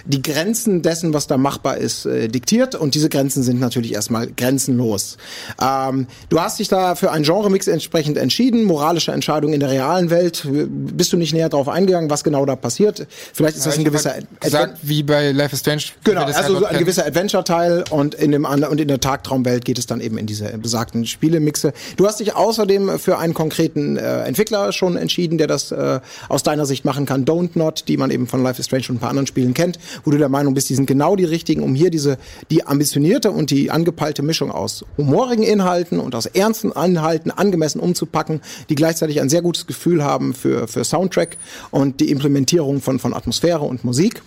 die 0.05 0.23
Grenzen 0.23 0.83
dessen, 0.83 1.15
was 1.15 1.27
da 1.27 1.37
machbar 1.37 1.77
ist, 1.77 2.07
äh, 2.07 2.29
diktiert 2.29 2.75
und 2.75 2.95
diese 2.95 3.09
Grenzen 3.09 3.43
sind 3.43 3.61
natürlich 3.61 3.93
erstmal 3.93 4.29
grenzenlos. 4.29 5.17
Ähm, 5.61 6.07
du 6.29 6.41
hast 6.41 6.59
dich 6.59 6.69
da 6.69 6.95
für 6.95 7.11
einen 7.13 7.25
Genremix 7.25 7.67
entsprechend 7.67 8.19
entschieden, 8.19 8.65
moralische 8.65 9.13
Entscheidung 9.13 9.53
in 9.53 9.61
der 9.61 9.71
realen 9.71 10.11
Welt. 10.11 10.47
Bist 10.47 11.13
du 11.13 11.17
nicht 11.17 11.33
näher 11.33 11.49
darauf 11.49 11.69
eingegangen, 11.69 12.11
was 12.11 12.25
genau 12.25 12.45
da 12.45 12.57
passiert? 12.57 13.07
Vielleicht 13.33 13.57
ist 13.57 13.67
das 13.67 13.79
ein 13.79 13.85
gewisser 13.85 14.15
gesagt, 14.41 14.79
wie 14.83 15.03
bei 15.03 15.33
Life 15.33 15.55
is 15.55 15.61
Strange. 15.61 15.83
Genau, 16.05 16.23
also 16.23 16.37
halt 16.37 16.47
so 16.47 16.57
ein 16.57 16.65
kennen. 16.65 16.79
gewisser 16.81 17.07
Adventure-Teil 17.07 17.85
und 17.91 18.15
in 18.15 18.33
dem 18.33 18.45
und 18.45 18.81
in 18.81 18.89
der 18.89 19.01
Tagtraumwelt 19.01 19.65
geht 19.65 19.79
es 19.79 19.87
dann 19.87 20.01
eben 20.01 20.19
in 20.19 20.27
diese 20.27 20.57
besagten 20.59 21.07
Spielemixe. 21.07 21.73
Du 21.97 22.07
hast 22.07 22.21
dich 22.21 22.35
außerdem 22.35 22.99
für 22.99 23.19
einen 23.19 23.35
konkreten 23.35 23.97
äh, 23.97 24.23
Entwickler 24.25 24.73
schon 24.73 24.97
entschieden, 24.97 25.39
der 25.39 25.47
das 25.47 25.73
äh, 25.73 26.01
aus 26.29 26.43
deiner 26.43 26.67
Sicht 26.67 26.85
machen 26.85 27.07
kann. 27.07 27.25
Don't 27.25 27.51
Not, 27.55 27.85
die 27.89 27.97
man 27.97 28.11
eben 28.11 28.27
von 28.27 28.43
Life 28.43 28.61
is 28.61 28.67
Strange 28.67 28.87
und 28.89 28.97
ein 28.97 28.99
paar 28.99 29.11
anderen 29.11 29.27
Spielen 29.27 29.36
kennt, 29.55 29.79
wo 30.05 30.11
du 30.11 30.19
der 30.19 30.29
Meinung 30.29 30.55
bist, 30.55 30.69
die 30.69 30.75
sind 30.75 30.87
genau 30.87 31.17
die 31.17 31.25
richtigen, 31.25 31.63
um 31.63 31.75
hier 31.75 31.91
diese 31.91 32.19
die 32.51 32.67
ambitionierte 32.67 33.31
und 33.31 33.51
die 33.51 33.71
angepeilte 33.71 34.23
Mischung 34.23 34.51
aus 34.51 34.85
humorigen 34.97 35.43
Inhalten 35.43 36.01
und 36.01 36.15
aus 36.15 36.27
ernsten 36.27 36.73
Inhalten 36.73 37.31
angemessen 37.31 37.81
umzupacken, 37.81 38.41
die 38.69 38.75
gleichzeitig 38.75 39.21
ein 39.21 39.29
sehr 39.29 39.43
gutes 39.43 39.67
Gefühl 39.67 40.03
haben 40.03 40.35
für 40.35 40.69
für 40.69 40.85
Soundtrack 40.85 41.37
und 41.71 42.01
die 42.01 42.11
Implementierung 42.11 42.81
von 42.81 42.99
von 42.99 43.15
Atmosphäre 43.15 43.65
und 43.65 43.85
Musik. 43.85 44.23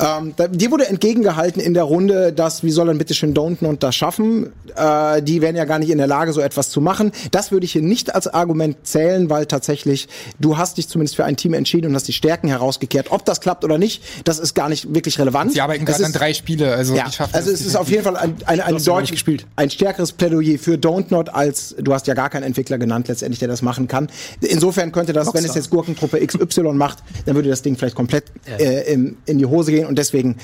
Ähm, 0.00 0.34
dir 0.52 0.70
wurde 0.70 0.88
entgegengehalten 0.88 1.60
in 1.60 1.74
der 1.74 1.84
Runde, 1.84 2.32
dass, 2.32 2.62
wie 2.62 2.70
soll 2.70 2.86
dann 2.86 2.98
bitte 2.98 3.14
schön 3.14 3.34
Don't 3.34 3.78
das 3.78 3.94
schaffen? 3.94 4.52
Äh, 4.74 5.22
die 5.22 5.42
wären 5.42 5.56
ja 5.56 5.64
gar 5.64 5.78
nicht 5.78 5.90
in 5.90 5.98
der 5.98 6.06
Lage, 6.06 6.32
so 6.32 6.40
etwas 6.40 6.70
zu 6.70 6.80
machen. 6.80 7.12
Das 7.30 7.52
würde 7.52 7.66
ich 7.66 7.72
hier 7.72 7.82
nicht 7.82 8.14
als 8.14 8.26
Argument 8.26 8.76
zählen, 8.84 9.30
weil 9.30 9.46
tatsächlich, 9.46 10.08
du 10.38 10.56
hast 10.56 10.78
dich 10.78 10.88
zumindest 10.88 11.16
für 11.16 11.24
ein 11.24 11.36
Team 11.36 11.54
entschieden 11.54 11.88
und 11.88 11.94
hast 11.94 12.08
die 12.08 12.12
Stärken 12.12 12.48
herausgekehrt. 12.48 13.08
Ob 13.10 13.24
das 13.24 13.40
klappt 13.40 13.64
oder 13.64 13.78
nicht, 13.78 14.02
das 14.24 14.38
ist 14.38 14.54
gar 14.54 14.68
nicht 14.68 14.94
wirklich 14.94 15.18
relevant. 15.18 15.52
Sie 15.52 15.60
arbeiten 15.60 15.84
gerade 15.84 16.04
an 16.04 16.12
drei 16.12 16.32
Spiele, 16.32 16.74
also 16.74 16.94
ja, 16.94 17.04
die 17.04 17.12
schaffen 17.12 17.34
also 17.34 17.50
das 17.50 17.60
es 17.60 17.66
ist 17.66 17.76
auf 17.76 17.90
jeden 17.90 18.04
Fall 18.04 18.16
ein, 18.16 18.36
ein, 18.46 18.60
ein, 18.60 18.82
deutlich 18.82 19.24
ein 19.56 19.70
stärkeres 19.70 20.12
Plädoyer 20.12 20.58
für 20.58 20.74
Don't 20.74 21.06
Not 21.10 21.28
als 21.28 21.74
du 21.78 21.92
hast 21.92 22.06
ja 22.06 22.14
gar 22.14 22.30
keinen 22.30 22.44
Entwickler 22.44 22.78
genannt 22.78 23.08
letztendlich, 23.08 23.38
der 23.38 23.48
das 23.48 23.62
machen 23.62 23.88
kann. 23.88 24.08
Insofern 24.40 24.92
könnte 24.92 25.12
das, 25.12 25.32
wenn 25.34 25.44
es 25.44 25.54
jetzt 25.54 25.70
Gurkentruppe 25.70 26.24
XY 26.24 26.72
macht, 26.72 26.98
dann 27.26 27.34
würde 27.34 27.48
das 27.48 27.62
Ding 27.62 27.76
vielleicht 27.76 27.96
komplett 27.96 28.24
äh, 28.46 28.92
in, 28.92 29.16
in 29.26 29.38
die 29.38 29.46
Hose 29.46 29.72
gehen 29.72 29.86
und 29.90 29.98
deswegen 29.98 30.36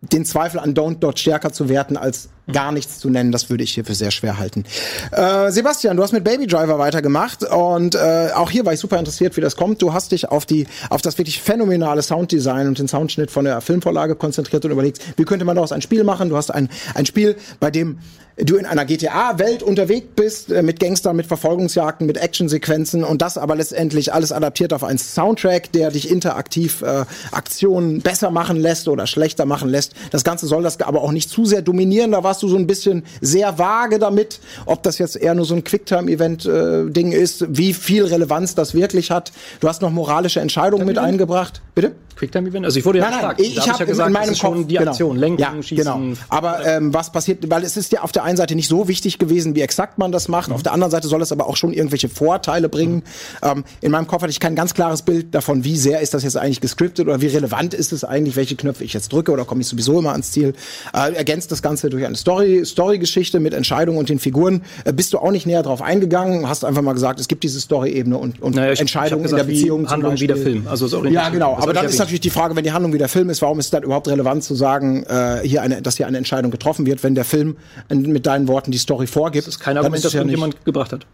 den 0.00 0.24
Zweifel 0.24 0.58
an 0.58 0.74
Don't 0.74 0.98
Dot 0.98 1.18
stärker 1.18 1.52
zu 1.52 1.68
werten 1.68 1.96
als 1.96 2.30
gar 2.52 2.72
nichts 2.72 2.98
zu 2.98 3.10
nennen, 3.10 3.32
das 3.32 3.50
würde 3.50 3.64
ich 3.64 3.72
hier 3.72 3.84
für 3.84 3.94
sehr 3.94 4.10
schwer 4.10 4.38
halten. 4.38 4.64
Äh, 5.12 5.50
Sebastian, 5.50 5.96
du 5.96 6.02
hast 6.02 6.12
mit 6.12 6.24
Baby 6.24 6.46
Driver 6.46 6.78
weitergemacht 6.78 7.44
und 7.44 7.94
äh, 7.94 8.30
auch 8.34 8.50
hier 8.50 8.66
war 8.66 8.72
ich 8.72 8.80
super 8.80 8.98
interessiert, 8.98 9.36
wie 9.36 9.40
das 9.40 9.56
kommt. 9.56 9.80
Du 9.80 9.92
hast 9.92 10.12
dich 10.12 10.28
auf 10.28 10.44
die 10.46 10.66
auf 10.90 11.02
das 11.02 11.16
wirklich 11.18 11.40
phänomenale 11.40 12.02
Sounddesign 12.02 12.68
und 12.68 12.78
den 12.78 12.88
Soundschnitt 12.88 13.30
von 13.30 13.44
der 13.44 13.60
Filmvorlage 13.60 14.14
konzentriert 14.14 14.64
und 14.64 14.70
überlegt, 14.70 15.00
wie 15.16 15.24
könnte 15.24 15.44
man 15.44 15.56
daraus 15.56 15.72
ein 15.72 15.82
Spiel 15.82 16.04
machen? 16.04 16.28
Du 16.28 16.36
hast 16.36 16.50
ein 16.50 16.68
ein 16.94 17.06
Spiel, 17.06 17.36
bei 17.60 17.70
dem 17.70 17.98
du 18.36 18.56
in 18.56 18.66
einer 18.66 18.84
GTA-Welt 18.84 19.62
unterwegs 19.62 20.08
bist, 20.16 20.50
äh, 20.50 20.62
mit 20.62 20.80
Gangstern, 20.80 21.16
mit 21.16 21.26
Verfolgungsjagden, 21.26 22.06
mit 22.06 22.16
Actionsequenzen 22.16 23.04
und 23.04 23.22
das 23.22 23.38
aber 23.38 23.54
letztendlich 23.54 24.12
alles 24.12 24.32
adaptiert 24.32 24.72
auf 24.72 24.82
einen 24.82 24.98
Soundtrack, 24.98 25.70
der 25.72 25.90
dich 25.90 26.10
interaktiv 26.10 26.82
äh, 26.82 27.04
Aktionen 27.30 28.00
besser 28.00 28.30
machen 28.30 28.56
lässt 28.56 28.88
oder 28.88 29.06
schlechter 29.06 29.46
machen 29.46 29.68
lässt. 29.68 29.92
Das 30.10 30.24
Ganze 30.24 30.46
soll 30.46 30.62
das 30.62 30.80
aber 30.80 31.02
auch 31.02 31.12
nicht 31.12 31.30
zu 31.30 31.44
sehr 31.44 31.62
dominieren. 31.62 32.12
Da 32.12 32.24
warst 32.34 32.42
du 32.42 32.48
so 32.48 32.56
ein 32.56 32.66
bisschen 32.66 33.04
sehr 33.20 33.58
vage 33.58 34.00
damit, 34.00 34.40
ob 34.66 34.82
das 34.82 34.98
jetzt 34.98 35.14
eher 35.14 35.36
nur 35.36 35.44
so 35.44 35.54
ein 35.54 35.62
Quicktime-Event-Ding 35.62 37.12
ist, 37.12 37.44
wie 37.48 37.72
viel 37.72 38.04
Relevanz 38.04 38.56
das 38.56 38.74
wirklich 38.74 39.12
hat. 39.12 39.30
Du 39.60 39.68
hast 39.68 39.82
noch 39.82 39.90
moralische 39.90 40.40
Entscheidungen 40.40 40.84
mit 40.84 40.98
eingebracht. 40.98 41.62
Bitte? 41.76 41.92
Quicktime-Event? 42.16 42.64
Also 42.64 42.78
ich 42.78 42.84
wurde 42.84 42.98
ja 42.98 43.10
Nein, 43.10 43.18
nein, 43.22 43.34
ich, 43.38 43.56
ich 43.56 43.60
hab 43.60 43.68
habe 43.74 43.78
ja 43.80 43.84
gesagt, 43.86 44.06
in 44.08 44.12
meinem 44.12 44.34
Kopf 44.38 44.66
die 44.66 44.78
Aktion, 44.78 45.16
lenken, 45.16 45.40
ja, 45.40 45.52
schießen. 45.62 45.76
Genau. 45.76 46.00
Aber 46.28 46.64
ähm, 46.66 46.92
was 46.94 47.12
passiert, 47.12 47.48
weil 47.50 47.62
es 47.64 47.76
ist 47.76 47.92
ja 47.92 48.02
auf 48.02 48.12
der 48.12 48.24
einen 48.24 48.36
Seite 48.36 48.54
nicht 48.54 48.68
so 48.68 48.88
wichtig 48.88 49.18
gewesen, 49.18 49.54
wie 49.54 49.60
exakt 49.60 49.98
man 49.98 50.12
das 50.12 50.28
macht. 50.28 50.50
Auf 50.52 50.62
der 50.62 50.72
anderen 50.72 50.90
Seite 50.90 51.08
soll 51.08 51.22
es 51.22 51.32
aber 51.32 51.46
auch 51.46 51.56
schon 51.56 51.72
irgendwelche 51.72 52.08
Vorteile 52.08 52.68
bringen. 52.68 53.02
Ähm, 53.42 53.64
in 53.80 53.90
meinem 53.90 54.06
Kopf 54.06 54.22
hatte 54.22 54.30
ich 54.30 54.40
kein 54.40 54.54
ganz 54.54 54.74
klares 54.74 55.02
Bild 55.02 55.34
davon, 55.34 55.64
wie 55.64 55.76
sehr 55.76 56.00
ist 56.00 56.14
das 56.14 56.22
jetzt 56.22 56.36
eigentlich 56.36 56.60
gescriptet 56.60 57.06
oder 57.06 57.20
wie 57.20 57.26
relevant 57.26 57.74
ist 57.74 57.92
es 57.92 58.04
eigentlich, 58.04 58.36
welche 58.36 58.56
Knöpfe 58.56 58.84
ich 58.84 58.92
jetzt 58.92 59.12
drücke 59.12 59.32
oder 59.32 59.44
komme 59.44 59.60
ich 59.62 59.66
sowieso 59.68 59.98
immer 59.98 60.12
ans 60.12 60.30
Ziel. 60.32 60.54
Äh, 60.94 61.14
ergänzt 61.14 61.50
das 61.52 61.62
Ganze 61.62 61.90
durch 61.90 62.04
eine 62.06 62.16
Story, 62.16 62.64
Story-Geschichte 62.64 63.40
mit 63.40 63.54
Entscheidungen 63.54 63.98
und 63.98 64.08
den 64.08 64.18
Figuren. 64.18 64.62
Äh, 64.84 64.92
bist 64.92 65.12
du 65.12 65.18
auch 65.18 65.30
nicht 65.30 65.46
näher 65.46 65.62
drauf 65.62 65.82
eingegangen, 65.82 66.48
hast 66.48 66.64
einfach 66.64 66.82
mal 66.82 66.92
gesagt, 66.94 67.18
es 67.20 67.28
gibt 67.28 67.42
diese 67.44 67.60
Story-Ebene 67.60 68.16
und, 68.18 68.40
und 68.42 68.54
Naja, 68.54 68.72
ich- 68.72 68.80
Entscheidungen 68.80 69.24
ich 69.24 69.30
in 69.32 69.38
hab 69.38 69.46
der 69.46 69.46
gesagt, 69.46 69.60
Beziehung. 69.62 69.90
Handlung 69.90 70.20
wie 70.20 70.26
der. 70.26 70.34
Film. 70.36 70.66
Also 70.68 71.04
ja, 71.06 71.28
genau. 71.30 71.56
Aber 71.60 71.72
dann 71.72 71.86
ist. 71.86 72.03
Natürlich 72.04 72.20
die 72.20 72.30
Frage, 72.30 72.54
wenn 72.56 72.64
die 72.64 72.72
Handlung 72.72 72.92
wie 72.92 72.98
der 72.98 73.08
Film 73.08 73.30
ist, 73.30 73.42
warum 73.42 73.58
ist 73.58 73.66
es 73.66 73.70
dann 73.70 73.82
überhaupt 73.82 74.08
relevant 74.08 74.44
zu 74.44 74.54
sagen, 74.54 75.02
äh, 75.04 75.40
hier 75.44 75.62
eine, 75.62 75.82
dass 75.82 75.96
hier 75.96 76.06
eine 76.06 76.18
Entscheidung 76.18 76.50
getroffen 76.50 76.86
wird, 76.86 77.02
wenn 77.02 77.14
der 77.14 77.24
Film 77.24 77.56
mit 77.90 78.26
deinen 78.26 78.48
Worten 78.48 78.70
die 78.70 78.78
Story 78.78 79.06
vorgibt? 79.06 79.46
Das 79.46 79.54
ist 79.54 79.60
kein 79.60 79.76
Argument, 79.76 79.96
es 79.96 80.02
das 80.02 80.12
ja 80.12 80.20
nicht- 80.24 80.32
irgendjemand 80.34 80.64
gebracht 80.64 80.92
hat. 80.92 81.06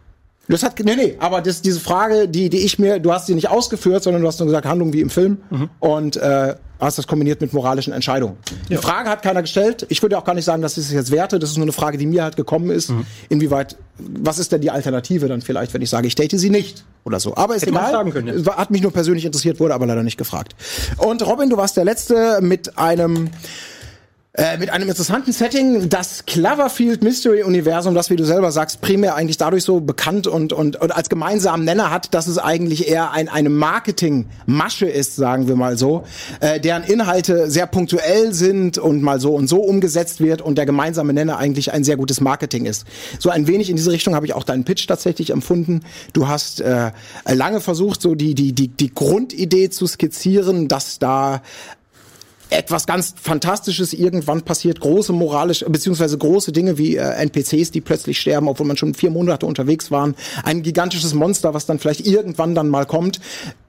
Das 0.49 0.63
hat, 0.65 0.81
nee, 0.81 0.97
nee, 0.97 1.15
aber 1.21 1.43
das, 1.43 1.63
diese 1.63 1.79
Frage, 1.79 2.27
die, 2.27 2.49
die 2.51 2.59
ich 2.59 2.79
mir, 2.79 2.99
du 2.99 3.13
hast 3.13 3.27
sie 3.29 3.35
nicht 3.37 3.49
ausgeführt, 3.51 4.03
sondern 4.03 4.21
du 4.23 4.27
hast 4.27 4.41
nur 4.41 4.47
gesagt, 4.47 4.67
Handlung 4.67 4.93
wie 4.93 5.01
im 5.01 5.11
Film 5.11 5.39
und 5.79 6.17
äh, 6.17 6.55
hast 6.81 6.99
das 6.99 7.07
kombiniert 7.07 7.41
mit 7.41 7.53
moralischen 7.53 7.93
Entscheidungen. 7.93 8.37
Die 8.69 8.77
Frage 8.77 9.09
hat 9.11 9.23
keiner 9.23 9.43
gestellt. 9.43 9.87
Ich 9.89 10.01
würde 10.03 10.17
auch 10.19 10.25
gar 10.25 10.35
nicht 10.35 10.45
sagen, 10.45 10.63
dass 10.63 10.77
ich 10.79 10.87
es 10.87 10.93
jetzt 10.93 11.11
werte. 11.11 11.39
Das 11.39 11.51
ist 11.51 11.57
nur 11.57 11.65
eine 11.65 11.73
Frage, 11.73 11.99
die 11.99 12.07
mir 12.07 12.23
halt 12.25 12.37
gekommen 12.37 12.71
ist. 12.71 12.93
Inwieweit, 13.29 13.77
was 13.99 14.39
ist 14.39 14.53
denn 14.53 14.61
die 14.61 14.71
Alternative 14.71 15.29
dann 15.29 15.43
vielleicht, 15.43 15.75
wenn 15.75 15.83
ich 15.83 15.91
sage, 15.91 16.07
ich 16.07 16.15
date 16.15 16.33
sie 16.39 16.51
nicht 16.51 16.85
oder 17.05 17.21
so. 17.21 17.37
Aber 17.37 17.55
ist 17.55 17.63
Hätte 17.63 17.73
egal. 17.73 17.91
fragen 17.93 18.11
können. 18.13 18.47
War- 18.47 18.57
Hat 18.57 18.71
mich 18.71 18.83
nur 18.83 18.93
persönlich 18.93 19.25
interessiert, 19.25 19.61
wurde 19.61 19.75
aber 19.75 19.87
leider 19.87 20.03
nicht 20.03 20.17
gefragt. 20.17 20.55
Und 20.99 21.25
Robin, 21.27 21.51
du 21.51 21.57
warst 21.57 21.77
der 21.77 21.85
Letzte 21.85 22.41
mit 22.41 22.79
einem 22.79 23.31
äh, 24.41 24.57
mit 24.57 24.71
einem 24.71 24.89
interessanten 24.89 25.33
Setting, 25.33 25.91
das 25.91 26.25
Cloverfield 26.25 27.05
Mystery 27.05 27.43
Universum, 27.43 27.95
das, 27.95 28.09
wie 28.09 28.17
du 28.17 28.25
selber 28.25 28.51
sagst, 28.53 28.81
primär 28.81 29.15
eigentlich 29.15 29.37
dadurch 29.37 29.65
so 29.65 29.81
bekannt 29.81 30.27
und, 30.27 30.55
und, 30.55 30.77
und 30.77 30.97
als 30.97 31.11
gemeinsamen 31.11 31.67
Nenner 31.67 31.91
hat, 31.91 32.15
dass 32.15 32.27
es 32.27 32.39
eigentlich 32.39 32.89
eher 32.89 33.11
ein, 33.11 33.29
eine 33.29 33.51
Marketing-Masche 33.51 34.87
ist, 34.87 35.17
sagen 35.17 35.47
wir 35.47 35.57
mal 35.57 35.77
so, 35.77 36.05
äh, 36.41 36.59
deren 36.59 36.85
Inhalte 36.85 37.51
sehr 37.51 37.67
punktuell 37.67 38.33
sind 38.33 38.79
und 38.79 39.03
mal 39.03 39.21
so 39.21 39.35
und 39.35 39.47
so 39.47 39.61
umgesetzt 39.61 40.21
wird 40.21 40.41
und 40.41 40.57
der 40.57 40.65
gemeinsame 40.65 41.13
Nenner 41.13 41.37
eigentlich 41.37 41.75
ein 41.75 41.85
sehr 41.85 41.99
gutes 41.99 42.23
Marketing 42.23 42.65
ist. 42.65 42.87
So 43.19 43.29
ein 43.29 43.47
wenig 43.47 43.69
in 43.69 43.77
diese 43.77 43.93
Richtung 43.93 44.15
habe 44.15 44.25
ich 44.25 44.33
auch 44.33 44.45
deinen 44.45 44.65
Pitch 44.65 44.87
tatsächlich 44.87 45.31
empfunden. 45.31 45.83
Du 46.15 46.29
hast 46.29 46.63
äh, 46.63 46.93
lange 47.31 47.61
versucht, 47.61 48.01
so 48.01 48.15
die, 48.15 48.35
die, 48.35 48.55
die, 48.55 48.69
die 48.69 48.95
Grundidee 48.95 49.69
zu 49.69 49.87
skizzieren, 49.87 50.67
dass 50.67 50.99
da 50.99 51.43
etwas 52.51 52.87
ganz 52.87 53.15
Fantastisches. 53.21 53.93
Irgendwann 53.93 54.43
passiert, 54.43 54.81
große 54.81 55.13
moralisch, 55.13 55.65
beziehungsweise 55.69 56.19
große 56.19 56.53
Dinge 56.53 56.79
wie 56.79 56.97
äh, 56.97 57.03
NPCs, 57.23 57.71
die 57.71 57.81
plötzlich 57.81 58.21
sterben, 58.21 58.49
obwohl 58.49 58.67
man 58.67 58.77
schon 58.77 58.95
vier 58.95 59.11
Monate 59.11 59.47
unterwegs 59.47 59.91
waren, 59.91 60.15
ein 60.45 60.63
gigantisches 60.63 61.15
Monster, 61.15 61.55
was 61.55 61.67
dann 61.67 61.79
vielleicht 61.79 62.07
irgendwann 62.07 62.55
dann 62.55 62.69
mal 62.69 62.87
kommt. 62.87 63.21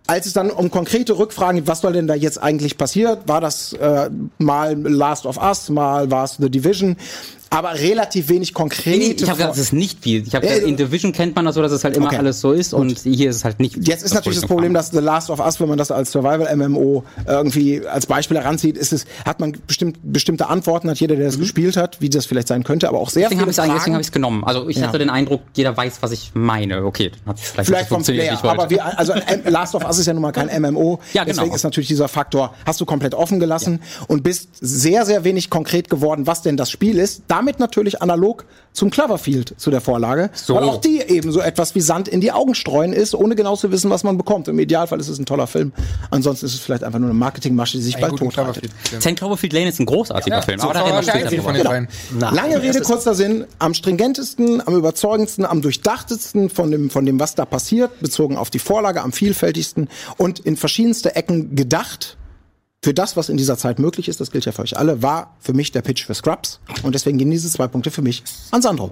Als 0.07 0.25
es 0.25 0.33
dann 0.33 0.49
um 0.49 0.71
konkrete 0.71 1.17
Rückfragen 1.17 1.61
geht, 1.61 1.67
was 1.67 1.81
soll 1.81 1.93
denn 1.93 2.07
da 2.07 2.15
jetzt 2.15 2.41
eigentlich 2.41 2.77
passiert, 2.77 3.27
war 3.27 3.39
das 3.39 3.73
äh, 3.73 4.09
mal 4.39 4.75
Last 4.81 5.25
of 5.25 5.37
Us, 5.37 5.69
mal 5.69 6.11
war 6.11 6.25
es 6.25 6.37
The 6.37 6.49
Division, 6.49 6.97
aber 7.51 7.73
relativ 7.75 8.29
wenig 8.29 8.53
konkret. 8.53 8.97
Nee, 8.97 9.11
ich 9.15 9.23
habe 9.29 9.37
gesagt, 9.37 9.53
es 9.55 9.59
ist 9.61 9.73
nicht 9.73 10.01
viel. 10.01 10.25
Ich 10.25 10.33
habe 10.33 10.45
Ja, 10.45 10.53
gesagt, 10.53 10.67
in 10.67 10.73
äh, 10.73 10.77
Division 10.77 11.11
kennt 11.11 11.35
man 11.35 11.45
das 11.45 11.53
so, 11.55 11.61
dass 11.61 11.71
es 11.71 11.83
halt 11.83 11.95
immer 11.95 12.07
Okay. 12.07 12.17
alles 12.17 12.41
so 12.41 12.53
ist 12.53 12.73
und 12.73 12.97
hier 12.99 13.29
ist 13.29 13.35
es 13.35 13.43
halt 13.43 13.59
nicht. 13.59 13.75
Jetzt 13.87 14.03
ist 14.03 14.13
natürlich 14.13 14.37
das 14.37 14.45
ich 14.45 14.49
Problem, 14.49 14.73
dass 14.73 14.89
The 14.91 14.99
Last 14.99 15.29
of 15.29 15.39
Us, 15.39 15.59
wenn 15.59 15.67
man 15.69 15.77
das 15.77 15.91
als 15.91 16.11
Survival-MMO 16.11 17.03
irgendwie 17.27 17.85
als 17.85 18.05
Beispiel 18.05 18.37
heranzieht, 18.37 18.77
ist 18.77 18.93
es, 18.93 19.05
hat 19.25 19.39
man 19.39 19.55
bestimmt, 19.67 19.99
bestimmte 20.01 20.47
Antworten, 20.47 20.89
hat 20.89 20.99
jeder, 20.99 21.15
der 21.15 21.25
das 21.25 21.37
gespielt 21.39 21.77
hat, 21.77 21.99
wie 22.01 22.09
das 22.09 22.25
vielleicht 22.25 22.47
sein 22.47 22.63
könnte, 22.63 22.87
aber 22.87 22.99
auch 22.99 23.09
sehr 23.09 23.23
Deswegen 23.29 23.41
viele 23.41 23.41
habe 23.41 23.51
ich 23.51 23.57
es 23.57 23.63
deswegen 23.63 23.79
Fragen. 23.81 23.93
hab 23.95 24.01
ich's 24.01 24.11
genommen. 24.11 24.43
Also 24.45 24.69
ich 24.69 24.77
Ja. 24.77 24.87
hatte 24.87 24.97
den 24.99 25.09
Eindruck, 25.09 25.41
jeder 25.53 25.75
weiß, 25.75 25.97
was 26.01 26.11
ich 26.11 26.31
meine. 26.33 26.85
Okay, 26.85 27.11
dann 27.11 27.33
hat 27.33 27.39
es 27.41 27.49
vielleicht, 27.49 27.67
Vielleicht 27.67 27.89
vom 27.89 28.03
Player, 28.03 28.33
ich 28.33 28.39
aber 28.43 28.69
wie, 28.69 28.79
also 28.79 29.13
Last 29.45 29.75
of 29.75 29.83
Us 29.85 29.97
ist 29.99 30.05
ja 30.05 30.13
nun 30.13 30.21
mal 30.21 30.31
kein 30.31 30.47
MMO, 30.61 30.99
Ja, 31.13 31.23
genau. 31.25 31.35
deswegen 31.35 31.53
ist 31.55 31.63
natürlich 31.63 31.87
dieser 31.89 32.07
Faktor, 32.07 32.53
hast 32.65 32.79
du 32.79 32.85
komplett 32.85 33.13
offen 33.13 33.39
gelassen 33.39 33.81
und 34.07 34.23
bist 34.23 34.47
sehr, 34.61 35.05
sehr 35.05 35.23
wenig 35.25 35.49
konkret 35.49 35.89
geworden, 35.89 36.27
was 36.27 36.41
denn 36.41 36.55
das 36.55 36.71
Spiel 36.71 36.97
ist. 36.97 37.23
Damit 37.41 37.59
natürlich 37.59 38.03
analog 38.03 38.45
zum 38.71 38.91
Cloverfield, 38.91 39.55
zu 39.57 39.71
der 39.71 39.81
Vorlage, 39.81 40.29
So. 40.35 40.53
weil 40.53 40.63
auch 40.63 40.79
die 40.79 41.01
eben 41.01 41.31
so 41.31 41.39
etwas 41.39 41.73
wie 41.73 41.81
Sand 41.81 42.07
in 42.07 42.21
die 42.21 42.31
Augen 42.31 42.53
streuen 42.53 42.93
ist, 42.93 43.15
ohne 43.15 43.35
genau 43.35 43.55
zu 43.55 43.71
wissen, 43.71 43.89
was 43.89 44.03
man 44.03 44.15
bekommt. 44.15 44.47
Im 44.47 44.59
Idealfall 44.59 44.99
ist 44.99 45.07
es 45.07 45.17
ein 45.17 45.25
toller 45.25 45.47
Film, 45.47 45.73
ansonsten 46.11 46.45
ist 46.45 46.53
es 46.53 46.59
vielleicht 46.59 46.83
einfach 46.83 46.99
nur 46.99 47.09
eine 47.09 47.17
Marketingmasche, 47.17 47.77
die 47.77 47.83
sich 47.83 47.95
Einen 47.97 48.15
bald. 48.15 48.31
Cloverfield. 48.31 48.71
Ten 48.99 49.15
Cloverfield 49.15 49.53
Lane 49.53 49.69
ist 49.69 49.79
ein 49.79 49.87
großartiger 49.87 50.39
Film, 50.43 50.61
aber 50.61 50.73
da 50.75 50.83
reden 50.83 50.95
wir 50.97 51.01
später 51.03 51.41
von 51.41 51.53
den 51.55 51.63
Genau. 51.63 51.69
beiden. 51.71 51.87
Lange 52.19 52.61
Rede, 52.61 52.81
kurzer 52.81 53.15
Sinn. 53.15 53.45
Am 53.57 53.73
stringentesten, 53.73 54.61
am 54.67 54.75
überzeugendsten, 54.75 55.43
am 55.43 55.63
durchdachtesten 55.63 56.51
von 56.51 56.69
dem, 56.69 56.91
von 56.91 57.07
dem, 57.07 57.19
was 57.19 57.33
da 57.33 57.45
passiert, 57.45 57.99
bezogen 58.01 58.37
auf 58.37 58.51
die 58.51 58.59
Vorlage, 58.59 59.01
am 59.01 59.13
vielfältigsten 59.13 59.89
und 60.17 60.37
in 60.41 60.57
verschiedenste 60.57 61.15
Ecken 61.15 61.55
gedacht. 61.55 62.17
Für 62.83 62.95
das, 62.95 63.15
was 63.15 63.29
in 63.29 63.37
dieser 63.37 63.59
Zeit 63.59 63.77
möglich 63.77 64.07
ist, 64.07 64.19
das 64.21 64.31
gilt 64.31 64.43
ja 64.45 64.51
für 64.51 64.63
euch 64.63 64.75
alle, 64.75 65.03
war 65.03 65.35
für 65.39 65.53
mich 65.53 65.71
der 65.71 65.83
Pitch 65.83 66.03
für 66.03 66.15
Scrubs. 66.15 66.59
Und 66.81 66.95
deswegen 66.95 67.19
gehen 67.19 67.29
diese 67.29 67.47
zwei 67.47 67.67
Punkte 67.67 67.91
für 67.91 68.01
mich 68.01 68.23
an 68.49 68.63
Sandro. 68.63 68.89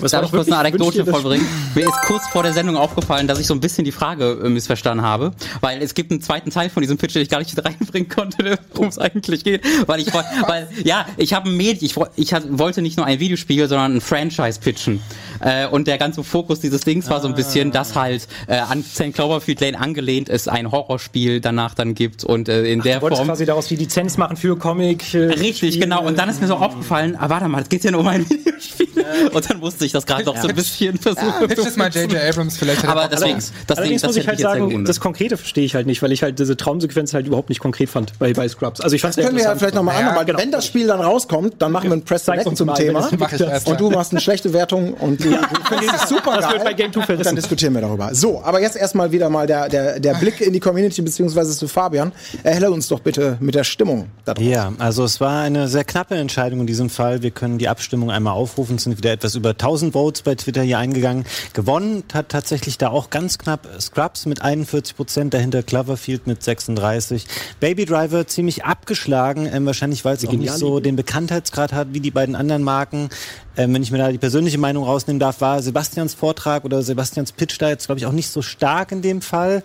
Was 0.00 0.12
Darf 0.12 0.24
ich 0.24 0.30
kurz 0.30 0.46
eine 0.46 0.56
Anekdote 0.56 1.04
vollbringen? 1.04 1.46
Mir 1.74 1.86
ist 1.86 2.00
kurz 2.06 2.26
vor 2.28 2.42
der 2.42 2.54
Sendung 2.54 2.78
aufgefallen, 2.78 3.28
dass 3.28 3.38
ich 3.38 3.46
so 3.46 3.52
ein 3.52 3.60
bisschen 3.60 3.84
die 3.84 3.92
Frage 3.92 4.40
äh, 4.42 4.48
missverstanden 4.48 5.04
habe, 5.04 5.32
weil 5.60 5.82
es 5.82 5.92
gibt 5.92 6.12
einen 6.12 6.22
zweiten 6.22 6.48
Teil 6.48 6.70
von 6.70 6.80
diesem 6.80 6.96
Pitch, 6.96 7.14
den 7.14 7.20
ich 7.20 7.28
gar 7.28 7.40
nicht 7.40 7.54
mit 7.54 7.62
reinbringen 7.62 8.08
konnte, 8.08 8.58
worum 8.72 8.88
es 8.88 8.98
eigentlich 8.98 9.44
geht, 9.44 9.62
weil 9.86 10.00
ich 10.00 10.14
woll- 10.14 10.24
weil 10.46 10.66
ja, 10.82 11.04
ich 11.18 11.34
habe 11.34 11.50
ein 11.50 11.58
Medi 11.58 11.84
ich, 11.84 11.94
ich 12.16 12.32
wollte 12.58 12.80
nicht 12.80 12.96
nur 12.96 13.04
ein 13.04 13.20
Videospiel, 13.20 13.68
sondern 13.68 13.96
ein 13.96 14.00
Franchise 14.00 14.58
pitchen. 14.60 15.02
Äh, 15.40 15.66
und 15.68 15.86
der 15.88 15.98
ganze 15.98 16.24
Fokus 16.24 16.60
dieses 16.60 16.80
Dings 16.80 17.10
war 17.10 17.20
so 17.20 17.28
ein 17.28 17.34
bisschen, 17.34 17.70
dass 17.70 17.94
halt 17.94 18.28
äh, 18.46 18.56
an 18.56 18.82
St. 18.82 19.12
Cloverfield 19.12 19.60
Lane 19.60 19.78
angelehnt 19.78 20.30
es 20.30 20.48
ein 20.48 20.70
Horrorspiel 20.72 21.42
danach 21.42 21.74
dann 21.74 21.94
gibt 21.94 22.24
und 22.24 22.48
in 22.48 22.80
der 22.80 22.96
Du 22.96 23.02
wolltest 23.02 23.18
Form 23.18 23.25
quasi 23.26 23.44
daraus 23.44 23.66
die 23.68 23.76
Lizenz 23.76 24.16
machen 24.16 24.36
für 24.36 24.56
Comic. 24.56 25.14
äh, 25.14 25.24
Richtig, 25.26 25.74
Spiel, 25.74 25.80
genau. 25.82 26.04
Und 26.04 26.18
dann 26.18 26.28
ist 26.28 26.40
mir 26.40 26.46
so 26.46 26.54
aufgefallen, 26.56 27.16
ah, 27.18 27.28
warte 27.28 27.48
mal, 27.48 27.62
es 27.62 27.68
geht 27.68 27.84
ja 27.84 27.90
nur 27.90 28.00
um 28.00 28.08
ein 28.08 28.28
Videospiel. 28.30 28.86
Und 29.32 29.50
dann 29.50 29.58
musste 29.60 29.84
ich 29.84 29.92
das 29.92 30.06
gerade 30.06 30.24
noch 30.24 30.36
so 30.40 30.48
ein 30.48 30.54
bisschen 30.54 30.96
versuchen. 30.98 31.46
Pitch 31.48 31.58
es 31.58 31.76
mal 31.76 31.90
J.J. 31.90 32.16
Abrams, 32.22 32.56
vielleicht 32.56 32.82
hat 32.82 32.86
er 32.86 32.90
Aber 32.92 33.08
deswegen, 33.08 33.38
das 33.66 33.78
Allerdings 33.78 34.02
Ding, 34.02 34.08
das 34.08 34.16
muss 34.16 34.16
ich 34.16 34.28
halt 34.28 34.40
sagen, 34.40 34.84
das 34.84 35.00
Konkrete 35.00 35.36
verstehe 35.36 35.64
ich 35.64 35.74
halt 35.74 35.86
nicht, 35.86 36.02
weil 36.02 36.12
ich 36.12 36.22
halt 36.22 36.38
diese 36.38 36.56
Traumsequenz 36.56 37.14
halt 37.14 37.26
überhaupt 37.26 37.48
nicht 37.48 37.60
konkret 37.60 37.90
fand 37.90 38.18
bei, 38.18 38.32
bei 38.32 38.48
Scrubs. 38.48 38.80
Also 38.80 38.96
ich 38.96 39.02
fand 39.02 39.16
Können 39.16 39.36
wir 39.36 39.44
ja 39.44 39.54
vielleicht 39.56 39.74
nochmal 39.74 40.00
Ja, 40.00 40.10
an, 40.10 40.16
weil 40.16 40.24
genau. 40.24 40.38
wenn 40.38 40.50
das 40.50 40.66
Spiel 40.66 40.86
dann 40.86 41.00
rauskommt, 41.00 41.54
dann 41.58 41.72
machen 41.72 41.90
wir 41.90 41.96
ein 41.96 42.02
Press 42.02 42.24
Select 42.24 42.56
zum 42.56 42.66
mal, 42.66 42.74
Thema. 42.74 43.08
Und 43.64 43.80
du 43.80 43.90
machst 43.90 44.12
eine 44.12 44.20
schlechte 44.20 44.52
Wertung 44.52 44.94
und 44.94 45.22
du, 45.22 45.30
du 45.30 45.38
findest 45.68 45.94
es 46.02 46.08
super 46.08 46.36
Das 46.36 46.44
geil. 46.44 46.52
wird 46.54 46.64
bei 46.64 46.72
Game 46.74 46.92
2 46.92 47.02
verrissen. 47.02 47.24
Dann 47.24 47.36
diskutieren 47.36 47.74
wir 47.74 47.80
darüber. 47.82 48.14
So, 48.14 48.42
aber 48.42 48.60
jetzt 48.60 48.76
erstmal 48.76 49.12
wieder 49.12 49.28
mal 49.30 49.46
der, 49.46 49.68
der, 49.68 50.00
der 50.00 50.14
Blick 50.14 50.40
in 50.40 50.52
die 50.52 50.60
Community 50.60 51.02
beziehungsweise 51.02 51.56
zu 51.56 51.68
Fabian. 51.68 52.12
Erhelle 52.42 52.70
uns 52.70 52.88
doch 52.88 53.00
bitte 53.00 53.15
heute 53.16 53.38
mit 53.40 53.54
der 53.54 53.64
Stimmung 53.64 54.08
da 54.24 54.34
drauf? 54.34 54.44
Ja, 54.44 54.72
also 54.78 55.04
es 55.04 55.20
war 55.20 55.42
eine 55.42 55.68
sehr 55.68 55.84
knappe 55.84 56.16
Entscheidung 56.16 56.60
in 56.60 56.66
diesem 56.66 56.90
Fall. 56.90 57.22
Wir 57.22 57.30
können 57.30 57.58
die 57.58 57.68
Abstimmung 57.68 58.10
einmal 58.10 58.34
aufrufen. 58.34 58.76
Es 58.76 58.84
sind 58.84 58.96
wieder 58.96 59.12
etwas 59.12 59.34
über 59.34 59.50
1000 59.50 59.92
Votes 59.92 60.22
bei 60.22 60.34
Twitter 60.34 60.62
hier 60.62 60.78
eingegangen. 60.78 61.24
Gewonnen 61.52 62.04
hat 62.12 62.28
tatsächlich 62.28 62.78
da 62.78 62.88
auch 62.88 63.10
ganz 63.10 63.38
knapp 63.38 63.68
Scrubs 63.80 64.26
mit 64.26 64.42
41 64.42 64.96
Prozent, 64.96 65.34
dahinter 65.34 65.62
Cloverfield 65.62 66.26
mit 66.26 66.42
36. 66.42 67.26
Baby 67.60 67.84
Driver 67.84 68.26
ziemlich 68.26 68.64
abgeschlagen, 68.64 69.48
ähm, 69.52 69.66
wahrscheinlich 69.66 70.04
weil 70.04 70.16
es 70.16 70.26
auch 70.26 70.32
nicht 70.32 70.52
so 70.52 70.80
den 70.80 70.96
Bekanntheitsgrad 70.96 71.72
hat 71.72 71.88
wie 71.92 72.00
die 72.00 72.10
beiden 72.10 72.34
anderen 72.34 72.62
Marken. 72.62 73.08
Ähm, 73.56 73.72
wenn 73.72 73.82
ich 73.82 73.90
mir 73.90 73.98
da 73.98 74.12
die 74.12 74.18
persönliche 74.18 74.58
Meinung 74.58 74.84
rausnehmen 74.84 75.18
darf, 75.18 75.40
war 75.40 75.62
Sebastians 75.62 76.14
Vortrag 76.14 76.64
oder 76.64 76.82
Sebastians 76.82 77.32
Pitch 77.32 77.56
da 77.58 77.68
jetzt, 77.68 77.86
glaube 77.86 77.98
ich, 77.98 78.06
auch 78.06 78.12
nicht 78.12 78.28
so 78.28 78.42
stark 78.42 78.92
in 78.92 79.00
dem 79.00 79.22
Fall. 79.22 79.62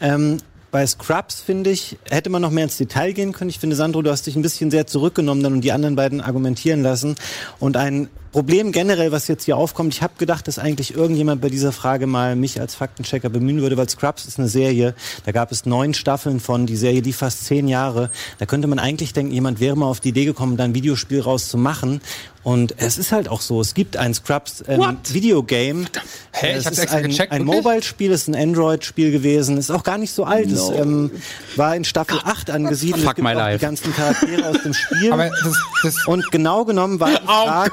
Ähm, 0.00 0.38
bei 0.72 0.86
Scrubs, 0.86 1.40
finde 1.40 1.70
ich, 1.70 1.98
hätte 2.08 2.30
man 2.30 2.42
noch 2.42 2.50
mehr 2.50 2.64
ins 2.64 2.78
Detail 2.78 3.12
gehen 3.12 3.32
können. 3.32 3.50
Ich 3.50 3.60
finde, 3.60 3.76
Sandro, 3.76 4.00
du 4.00 4.10
hast 4.10 4.26
dich 4.26 4.36
ein 4.36 4.42
bisschen 4.42 4.70
sehr 4.70 4.86
zurückgenommen 4.86 5.42
dann 5.42 5.52
und 5.52 5.60
die 5.60 5.70
anderen 5.70 5.96
beiden 5.96 6.20
argumentieren 6.22 6.82
lassen. 6.82 7.14
Und 7.60 7.76
ein 7.76 8.08
Problem 8.32 8.72
generell, 8.72 9.12
was 9.12 9.28
jetzt 9.28 9.44
hier 9.44 9.58
aufkommt, 9.58 9.92
ich 9.92 10.02
habe 10.02 10.14
gedacht, 10.16 10.48
dass 10.48 10.58
eigentlich 10.58 10.94
irgendjemand 10.94 11.42
bei 11.42 11.50
dieser 11.50 11.70
Frage 11.70 12.06
mal 12.06 12.34
mich 12.34 12.58
als 12.60 12.74
Faktenchecker 12.74 13.28
bemühen 13.28 13.60
würde, 13.60 13.76
weil 13.76 13.88
Scrubs 13.90 14.24
ist 14.24 14.38
eine 14.38 14.48
Serie, 14.48 14.94
da 15.26 15.32
gab 15.32 15.52
es 15.52 15.66
neun 15.66 15.92
Staffeln 15.92 16.40
von, 16.40 16.64
die 16.64 16.76
Serie 16.76 17.02
lief 17.02 17.18
fast 17.18 17.44
zehn 17.44 17.68
Jahre. 17.68 18.10
Da 18.38 18.46
könnte 18.46 18.68
man 18.68 18.78
eigentlich 18.78 19.12
denken, 19.12 19.32
jemand 19.32 19.60
wäre 19.60 19.76
mal 19.76 19.86
auf 19.86 20.00
die 20.00 20.08
Idee 20.08 20.24
gekommen, 20.24 20.56
da 20.56 20.64
ein 20.64 20.74
Videospiel 20.74 21.20
rauszumachen. 21.20 22.00
Und 22.44 22.74
es 22.78 22.98
ist 22.98 23.12
halt 23.12 23.28
auch 23.28 23.40
so, 23.40 23.60
es 23.60 23.72
gibt 23.72 23.96
ein 23.96 24.14
Scrubs 24.14 24.64
ähm, 24.66 24.98
Videogame. 25.10 25.84
Hä, 26.32 26.50
ich 26.50 26.56
es 26.56 26.66
hab's 26.66 26.78
ist 26.78 26.82
extra 26.82 26.98
ein, 26.98 27.04
gecheckt, 27.04 27.32
ein? 27.32 27.44
Mobile-Spiel, 27.44 28.10
es 28.10 28.22
ist 28.22 28.28
ein 28.28 28.34
Android-Spiel 28.34 29.12
gewesen, 29.12 29.58
ist 29.58 29.70
auch 29.70 29.84
gar 29.84 29.96
nicht 29.96 30.12
so 30.12 30.24
alt. 30.24 30.50
Es 30.50 30.68
ähm, 30.70 31.12
war 31.54 31.76
in 31.76 31.84
Staffel 31.84 32.18
8 32.24 32.50
angesiedelt. 32.50 33.04
Fuck 33.04 33.10
es 33.10 33.14
gibt 33.16 33.28
my 33.28 33.34
auch 33.34 33.36
life. 33.36 33.58
die 33.58 33.64
ganzen 33.64 33.94
Charaktere 33.94 34.48
aus 34.48 34.62
dem 34.64 34.74
Spiel. 34.74 35.12
Aber 35.12 35.28
das, 35.28 35.56
das, 35.84 36.06
und 36.08 36.32
genau 36.32 36.64
genommen 36.64 36.98
war 36.98 37.10
die 37.10 37.24
Frage, 37.24 37.70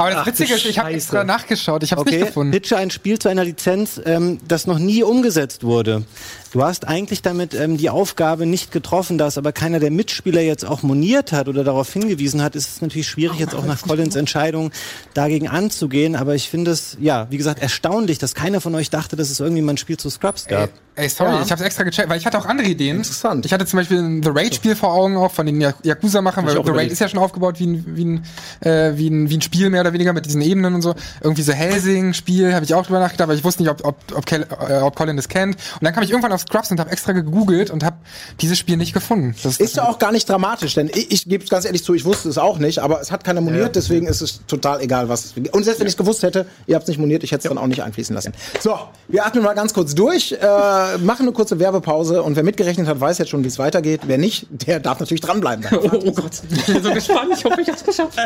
aber 0.00 0.10
das 0.10 0.20
Ach, 0.20 0.26
Witzige 0.26 0.54
ist, 0.54 0.64
ich 0.64 0.78
habe 0.78 0.90
extra 0.90 1.24
nachgeschaut. 1.24 1.82
Ich 1.82 1.92
habe 1.92 2.00
es 2.02 2.06
Okay, 2.06 2.16
nicht 2.18 2.26
gefunden. 2.28 2.52
pitche 2.52 2.76
ein 2.76 2.90
Spiel 2.90 3.18
zu 3.18 3.28
einer 3.28 3.44
Lizenz, 3.44 4.00
ähm, 4.04 4.38
das 4.46 4.66
noch 4.66 4.78
nie 4.78 5.02
umgesetzt 5.02 5.62
wurde. 5.62 6.04
Du 6.52 6.64
hast 6.64 6.88
eigentlich 6.88 7.22
damit 7.22 7.54
ähm, 7.54 7.76
die 7.76 7.90
Aufgabe 7.90 8.44
nicht 8.44 8.72
getroffen, 8.72 9.18
da 9.18 9.28
es 9.28 9.38
aber 9.38 9.52
keiner 9.52 9.78
der 9.78 9.92
Mitspieler 9.92 10.40
jetzt 10.40 10.64
auch 10.64 10.82
moniert 10.82 11.30
hat 11.30 11.46
oder 11.46 11.62
darauf 11.62 11.92
hingewiesen 11.92 12.42
hat, 12.42 12.56
ist 12.56 12.68
es 12.68 12.82
natürlich 12.82 13.06
schwierig, 13.06 13.38
jetzt 13.38 13.54
auch 13.54 13.64
nach 13.64 13.82
Collins 13.82 14.16
Entscheidung 14.16 14.72
dagegen 15.14 15.46
anzugehen. 15.48 16.16
Aber 16.16 16.34
ich 16.34 16.48
finde 16.48 16.72
es, 16.72 16.96
ja, 17.00 17.28
wie 17.30 17.36
gesagt, 17.36 17.62
erstaunlich, 17.62 18.18
dass 18.18 18.34
keiner 18.34 18.60
von 18.60 18.74
euch 18.74 18.90
dachte, 18.90 19.14
dass 19.14 19.30
es 19.30 19.38
irgendwie 19.38 19.62
mal 19.62 19.74
ein 19.74 19.76
Spiel 19.76 19.96
zu 19.96 20.10
Scrubs 20.10 20.46
gab. 20.46 20.70
Ey, 20.96 21.08
sorry, 21.08 21.30
Ja. 21.34 21.42
ich 21.42 21.52
habe 21.52 21.64
extra 21.64 21.84
gecheckt, 21.84 22.10
weil 22.10 22.18
ich 22.18 22.26
hatte 22.26 22.36
auch 22.36 22.46
andere 22.46 22.66
Ideen. 22.66 22.96
Interessant. 22.96 23.46
Ich 23.46 23.52
hatte 23.52 23.64
zum 23.64 23.78
Beispiel 23.78 23.98
ein 23.98 24.22
The 24.24 24.30
Raid-Spiel 24.34 24.74
vor 24.74 24.92
Augen 24.92 25.16
auch 25.16 25.30
von 25.30 25.46
den 25.46 25.60
Ya- 25.60 25.72
Yakuza-Machern, 25.84 26.44
weil 26.46 26.62
The 26.64 26.70
Raid 26.72 26.90
ist 26.90 26.98
ja 26.98 27.08
schon 27.08 27.20
aufgebaut 27.20 27.60
wie 27.60 27.66
ein, 27.68 27.84
wie, 27.96 28.04
ein, 28.04 28.24
äh, 28.68 28.96
wie, 28.96 29.08
ein, 29.08 29.30
wie 29.30 29.36
ein 29.38 29.40
Spiel 29.40 29.70
mehr 29.70 29.82
oder 29.82 29.92
weniger 29.92 30.12
mit 30.12 30.26
diesen 30.26 30.42
Ebenen 30.42 30.74
und 30.74 30.82
so. 30.82 30.94
Irgendwie 31.22 31.42
so 31.42 31.52
Helsing-Spiel 31.52 32.52
habe 32.54 32.64
ich 32.64 32.74
auch 32.74 32.84
drüber 32.84 32.98
nachgedacht, 32.98 33.22
aber 33.22 33.34
ich 33.34 33.44
wusste 33.44 33.62
nicht, 33.62 33.70
ob, 33.70 33.84
ob, 33.84 33.96
ob, 34.14 34.26
Kel, 34.26 34.46
äh, 34.68 34.78
ob 34.80 34.96
Colin 34.96 35.16
das 35.16 35.28
kennt. 35.28 35.54
Und 35.54 35.84
dann 35.84 35.94
kam 35.94 36.02
ich 36.02 36.10
irgendwann 36.10 36.32
auf 36.32 36.39
Scrubs 36.40 36.70
und 36.70 36.80
habe 36.80 36.90
extra 36.90 37.12
gegoogelt 37.12 37.70
und 37.70 37.84
habe 37.84 37.96
dieses 38.40 38.58
Spiel 38.58 38.76
nicht 38.76 38.92
gefunden. 38.92 39.34
Das 39.42 39.58
Ist 39.58 39.76
ja 39.76 39.88
auch 39.88 39.98
gar 39.98 40.12
nicht 40.12 40.28
dramatisch, 40.28 40.74
denn 40.74 40.90
ich, 40.92 41.10
ich 41.10 41.28
gebe 41.28 41.44
es 41.44 41.50
ganz 41.50 41.64
ehrlich 41.64 41.84
zu, 41.84 41.94
ich 41.94 42.04
wusste 42.04 42.28
es 42.28 42.38
auch 42.38 42.58
nicht, 42.58 42.78
aber 42.80 43.00
es 43.00 43.10
hat 43.12 43.24
keiner 43.24 43.40
moniert, 43.40 43.76
deswegen 43.76 44.06
ist 44.06 44.20
es 44.20 44.44
total 44.46 44.80
egal, 44.80 45.08
was. 45.08 45.34
Und 45.52 45.64
selbst 45.64 45.80
wenn 45.80 45.86
ich 45.86 45.94
es 45.94 45.96
gewusst 45.96 46.22
hätte, 46.22 46.46
ihr 46.66 46.74
habt 46.74 46.84
es 46.84 46.88
nicht 46.88 46.98
moniert, 46.98 47.22
ich 47.22 47.32
hätte 47.32 47.46
es 47.46 47.48
dann 47.48 47.58
auch 47.58 47.66
nicht 47.66 47.82
einfließen 47.82 48.14
lassen. 48.14 48.32
So, 48.60 48.78
wir 49.08 49.24
atmen 49.26 49.44
mal 49.44 49.54
ganz 49.54 49.74
kurz 49.74 49.94
durch, 49.94 50.32
äh, 50.32 50.98
machen 50.98 51.22
eine 51.22 51.32
kurze 51.32 51.58
Werbepause 51.58 52.22
und 52.22 52.36
wer 52.36 52.42
mitgerechnet 52.42 52.86
hat, 52.86 53.00
weiß 53.00 53.18
jetzt 53.18 53.30
schon, 53.30 53.44
wie 53.44 53.48
es 53.48 53.58
weitergeht. 53.58 54.02
Wer 54.06 54.18
nicht, 54.18 54.46
der 54.50 54.80
darf 54.80 55.00
natürlich 55.00 55.20
dranbleiben. 55.20 55.66
Oh, 55.72 55.90
oh 55.92 56.12
Gott, 56.12 56.32
ich 56.50 56.66
bin 56.66 56.82
so 56.82 56.92
gespannt. 56.92 57.32
Ich 57.36 57.44
hoffe, 57.44 57.60
ich 57.60 57.68
hab's 57.68 57.84
geschafft. 57.84 58.18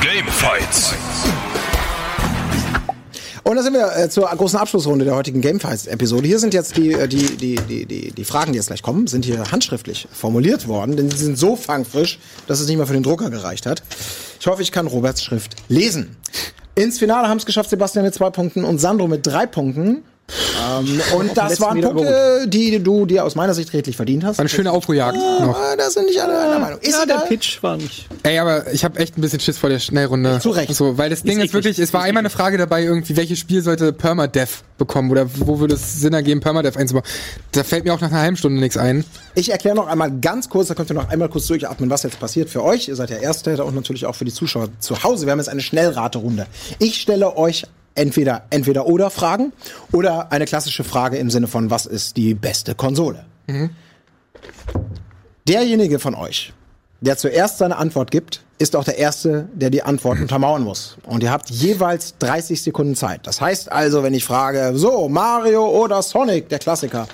Gamefights. 0.00 0.94
Und 3.44 3.56
da 3.56 3.62
sind 3.62 3.74
wir 3.74 3.94
äh, 3.94 4.08
zur 4.08 4.24
großen 4.24 4.58
Abschlussrunde 4.58 5.04
der 5.04 5.14
heutigen 5.14 5.42
Gamefights-Episode. 5.42 6.26
Hier 6.26 6.38
sind 6.38 6.54
jetzt 6.54 6.78
die, 6.78 6.92
äh, 6.92 7.06
die, 7.06 7.36
die, 7.36 7.56
die, 7.56 7.84
die, 7.84 8.10
die 8.10 8.24
Fragen, 8.24 8.52
die 8.52 8.56
jetzt 8.56 8.68
gleich 8.68 8.82
kommen, 8.82 9.06
sind 9.06 9.26
hier 9.26 9.52
handschriftlich 9.52 10.08
formuliert 10.12 10.66
worden, 10.66 10.96
denn 10.96 11.10
sie 11.10 11.18
sind 11.18 11.38
so 11.38 11.54
fangfrisch, 11.54 12.18
dass 12.46 12.60
es 12.60 12.68
nicht 12.68 12.78
mal 12.78 12.86
für 12.86 12.94
den 12.94 13.02
Drucker 13.02 13.28
gereicht 13.28 13.66
hat. 13.66 13.82
Ich 14.40 14.46
hoffe, 14.46 14.62
ich 14.62 14.72
kann 14.72 14.86
Roberts 14.86 15.22
Schrift 15.22 15.56
lesen. 15.68 16.16
Ins 16.74 16.98
Finale 16.98 17.28
haben 17.28 17.36
es 17.36 17.44
geschafft 17.44 17.68
Sebastian 17.68 18.06
mit 18.06 18.14
zwei 18.14 18.30
Punkten 18.30 18.64
und 18.64 18.78
Sandro 18.78 19.08
mit 19.08 19.26
drei 19.26 19.44
Punkten. 19.44 20.02
Ähm, 20.28 21.00
und 21.16 21.36
das 21.36 21.50
letzten 21.50 21.62
waren 21.64 21.74
Meter 21.76 21.90
Punkte, 21.90 22.46
die 22.48 22.82
du 22.82 23.06
dir 23.06 23.24
aus 23.24 23.34
meiner 23.34 23.54
Sicht 23.54 23.72
redlich 23.72 23.96
verdient 23.96 24.24
hast. 24.24 24.38
war 24.38 24.42
eine 24.42 24.48
schöne 24.48 24.72
Aufruhrjagd 24.72 25.16
noch. 25.16 25.56
Ah, 25.56 25.76
da 25.76 25.90
sind 25.90 26.06
nicht 26.06 26.20
alle 26.20 26.38
einer 26.38 26.58
Meinung. 26.58 26.78
Ist 26.80 26.92
Ja, 26.92 27.04
der. 27.06 27.24
Pitch 27.26 27.62
war 27.62 27.76
nicht. 27.76 28.06
Ey, 28.22 28.38
aber 28.38 28.72
ich 28.72 28.84
habe 28.84 28.98
echt 28.98 29.18
ein 29.18 29.20
bisschen 29.20 29.40
Schiss 29.40 29.58
vor 29.58 29.68
der 29.68 29.78
Schnellrunde. 29.78 30.40
Zu 30.40 30.50
Recht. 30.50 30.74
So, 30.74 30.96
weil 30.98 31.10
das 31.10 31.22
Ding 31.22 31.40
ist, 31.40 31.52
wirklich, 31.52 31.78
es 31.78 31.92
war 31.92 32.02
einmal 32.02 32.22
eine 32.22 32.30
Frage 32.30 32.56
dabei, 32.58 32.82
irgendwie, 32.82 33.16
welches 33.16 33.38
Spiel 33.38 33.62
sollte 33.62 33.92
Permadeath 33.92 34.64
bekommen 34.78 35.10
oder 35.10 35.26
wo 35.34 35.60
würde 35.60 35.74
es 35.74 36.00
Sinn 36.00 36.14
ergeben, 36.14 36.40
Permadeath 36.40 36.76
einzubauen? 36.76 37.04
Da 37.52 37.62
fällt 37.62 37.84
mir 37.84 37.94
auch 37.94 38.00
nach 38.00 38.10
einer 38.10 38.20
halben 38.20 38.36
Stunde 38.36 38.60
nichts 38.60 38.76
ein. 38.76 39.04
Ich 39.34 39.50
erkläre 39.52 39.76
noch 39.76 39.86
einmal 39.86 40.10
ganz 40.20 40.48
kurz, 40.48 40.68
da 40.68 40.74
könnt 40.74 40.90
ihr 40.90 40.94
noch 40.94 41.08
einmal 41.08 41.28
kurz 41.28 41.46
durchatmen, 41.46 41.90
was 41.90 42.02
jetzt 42.02 42.18
passiert 42.18 42.48
für 42.50 42.62
euch. 42.62 42.88
Ihr 42.88 42.96
seid 42.96 43.10
der 43.10 43.20
Erste 43.20 43.62
und 43.64 43.74
natürlich 43.74 44.06
auch 44.06 44.14
für 44.14 44.24
die 44.24 44.32
Zuschauer 44.32 44.68
zu 44.80 45.02
Hause. 45.02 45.26
Wir 45.26 45.32
haben 45.32 45.38
jetzt 45.38 45.48
eine 45.48 45.60
Schnellraterunde. 45.60 46.46
Ich 46.78 47.00
stelle 47.00 47.36
euch 47.36 47.64
entweder 47.94 48.44
entweder 48.50 48.86
oder 48.86 49.10
Fragen 49.10 49.52
oder 49.92 50.32
eine 50.32 50.44
klassische 50.44 50.84
Frage 50.84 51.16
im 51.18 51.30
Sinne 51.30 51.46
von, 51.46 51.70
was 51.70 51.86
ist 51.86 52.16
die 52.16 52.34
beste 52.34 52.74
Konsole? 52.74 53.24
Derjenige 55.46 55.98
von 55.98 56.14
euch, 56.14 56.52
der 57.00 57.16
zuerst 57.16 57.58
seine 57.58 57.76
Antwort 57.76 58.10
gibt, 58.10 58.42
ist 58.58 58.76
auch 58.76 58.84
der 58.84 58.98
Erste, 58.98 59.48
der 59.52 59.70
die 59.70 59.82
Antwort 59.82 60.20
untermauern 60.20 60.62
muss. 60.62 60.96
Und 61.04 61.22
ihr 61.22 61.30
habt 61.30 61.50
jeweils 61.50 62.16
30 62.18 62.62
Sekunden 62.62 62.94
Zeit. 62.94 63.26
Das 63.26 63.40
heißt 63.40 63.70
also, 63.70 64.02
wenn 64.02 64.14
ich 64.14 64.24
frage, 64.24 64.72
so, 64.74 65.08
Mario 65.08 65.66
oder 65.68 66.02
Sonic, 66.02 66.48
der 66.48 66.60
Klassiker, 66.60 67.06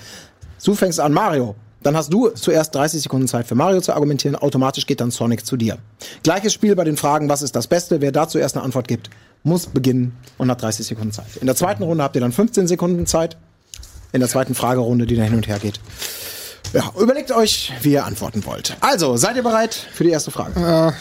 Du 0.63 0.75
fängst 0.75 0.99
an, 0.99 1.11
Mario. 1.11 1.55
Dann 1.81 1.97
hast 1.97 2.13
du 2.13 2.29
zuerst 2.29 2.75
30 2.75 3.01
Sekunden 3.01 3.27
Zeit 3.27 3.47
für 3.47 3.55
Mario 3.55 3.81
zu 3.81 3.93
argumentieren. 3.93 4.35
Automatisch 4.35 4.85
geht 4.85 5.01
dann 5.01 5.09
Sonic 5.09 5.43
zu 5.43 5.57
dir. 5.57 5.79
Gleiches 6.21 6.53
Spiel 6.53 6.75
bei 6.75 6.83
den 6.83 6.97
Fragen, 6.97 7.27
was 7.29 7.41
ist 7.41 7.55
das 7.55 7.65
Beste? 7.65 8.01
Wer 8.01 8.11
dazu 8.11 8.37
erst 8.37 8.55
eine 8.55 8.63
Antwort 8.63 8.87
gibt, 8.87 9.09
muss 9.43 9.67
beginnen 9.67 10.17
und 10.37 10.49
hat 10.49 10.61
30 10.61 10.85
Sekunden 10.85 11.11
Zeit. 11.11 11.37
In 11.39 11.47
der 11.47 11.55
zweiten 11.55 11.83
Runde 11.83 12.03
habt 12.03 12.15
ihr 12.15 12.21
dann 12.21 12.31
15 12.31 12.67
Sekunden 12.67 13.05
Zeit. 13.05 13.37
In 14.11 14.19
der 14.19 14.29
zweiten 14.29 14.55
Fragerunde, 14.55 15.05
die 15.05 15.15
dann 15.15 15.25
hin 15.25 15.35
und 15.35 15.47
her 15.47 15.59
geht. 15.59 15.79
Ja, 16.73 16.91
überlegt 16.99 17.31
euch, 17.31 17.73
wie 17.81 17.93
ihr 17.93 18.05
antworten 18.05 18.45
wollt. 18.45 18.77
Also, 18.81 19.17
seid 19.17 19.35
ihr 19.35 19.43
bereit 19.43 19.73
für 19.73 20.03
die 20.03 20.09
erste 20.09 20.31
Frage? 20.31 20.93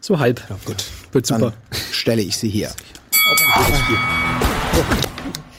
So 0.00 0.18
halb. 0.18 0.42
gut. 0.64 0.84
Wird 1.12 1.26
super. 1.26 1.40
Dann 1.40 1.52
stelle 1.92 2.22
ich 2.22 2.36
sie 2.36 2.48
hier. 2.48 2.70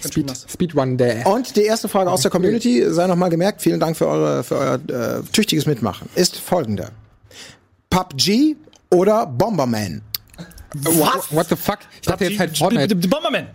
Speed, 0.07 0.31
Speedrun 0.47 0.97
der. 0.97 1.25
Und 1.25 1.55
die 1.55 1.63
erste 1.63 1.87
Frage 1.87 2.11
aus 2.11 2.21
der 2.21 2.29
Community, 2.29 2.83
sei 2.89 3.07
noch 3.07 3.15
mal 3.15 3.29
gemerkt, 3.29 3.61
vielen 3.61 3.79
Dank 3.79 3.97
für, 3.97 4.07
eure, 4.07 4.43
für 4.43 4.55
euer 4.55 4.75
äh, 4.75 5.23
tüchtiges 5.31 5.65
Mitmachen, 5.65 6.09
ist 6.13 6.37
folgende. 6.37 6.89
PUBG 7.89 8.55
oder 8.91 9.25
Bomberman? 9.25 10.03
What? 10.83 11.31
What 11.31 11.47
the 11.49 11.55
fuck? 11.55 11.79
Ich 12.01 12.07
dachte 12.07 12.25
jetzt 12.25 12.39
halt 12.39 12.57
Fortnite. 12.57 12.95
Bomberman. 12.95 13.47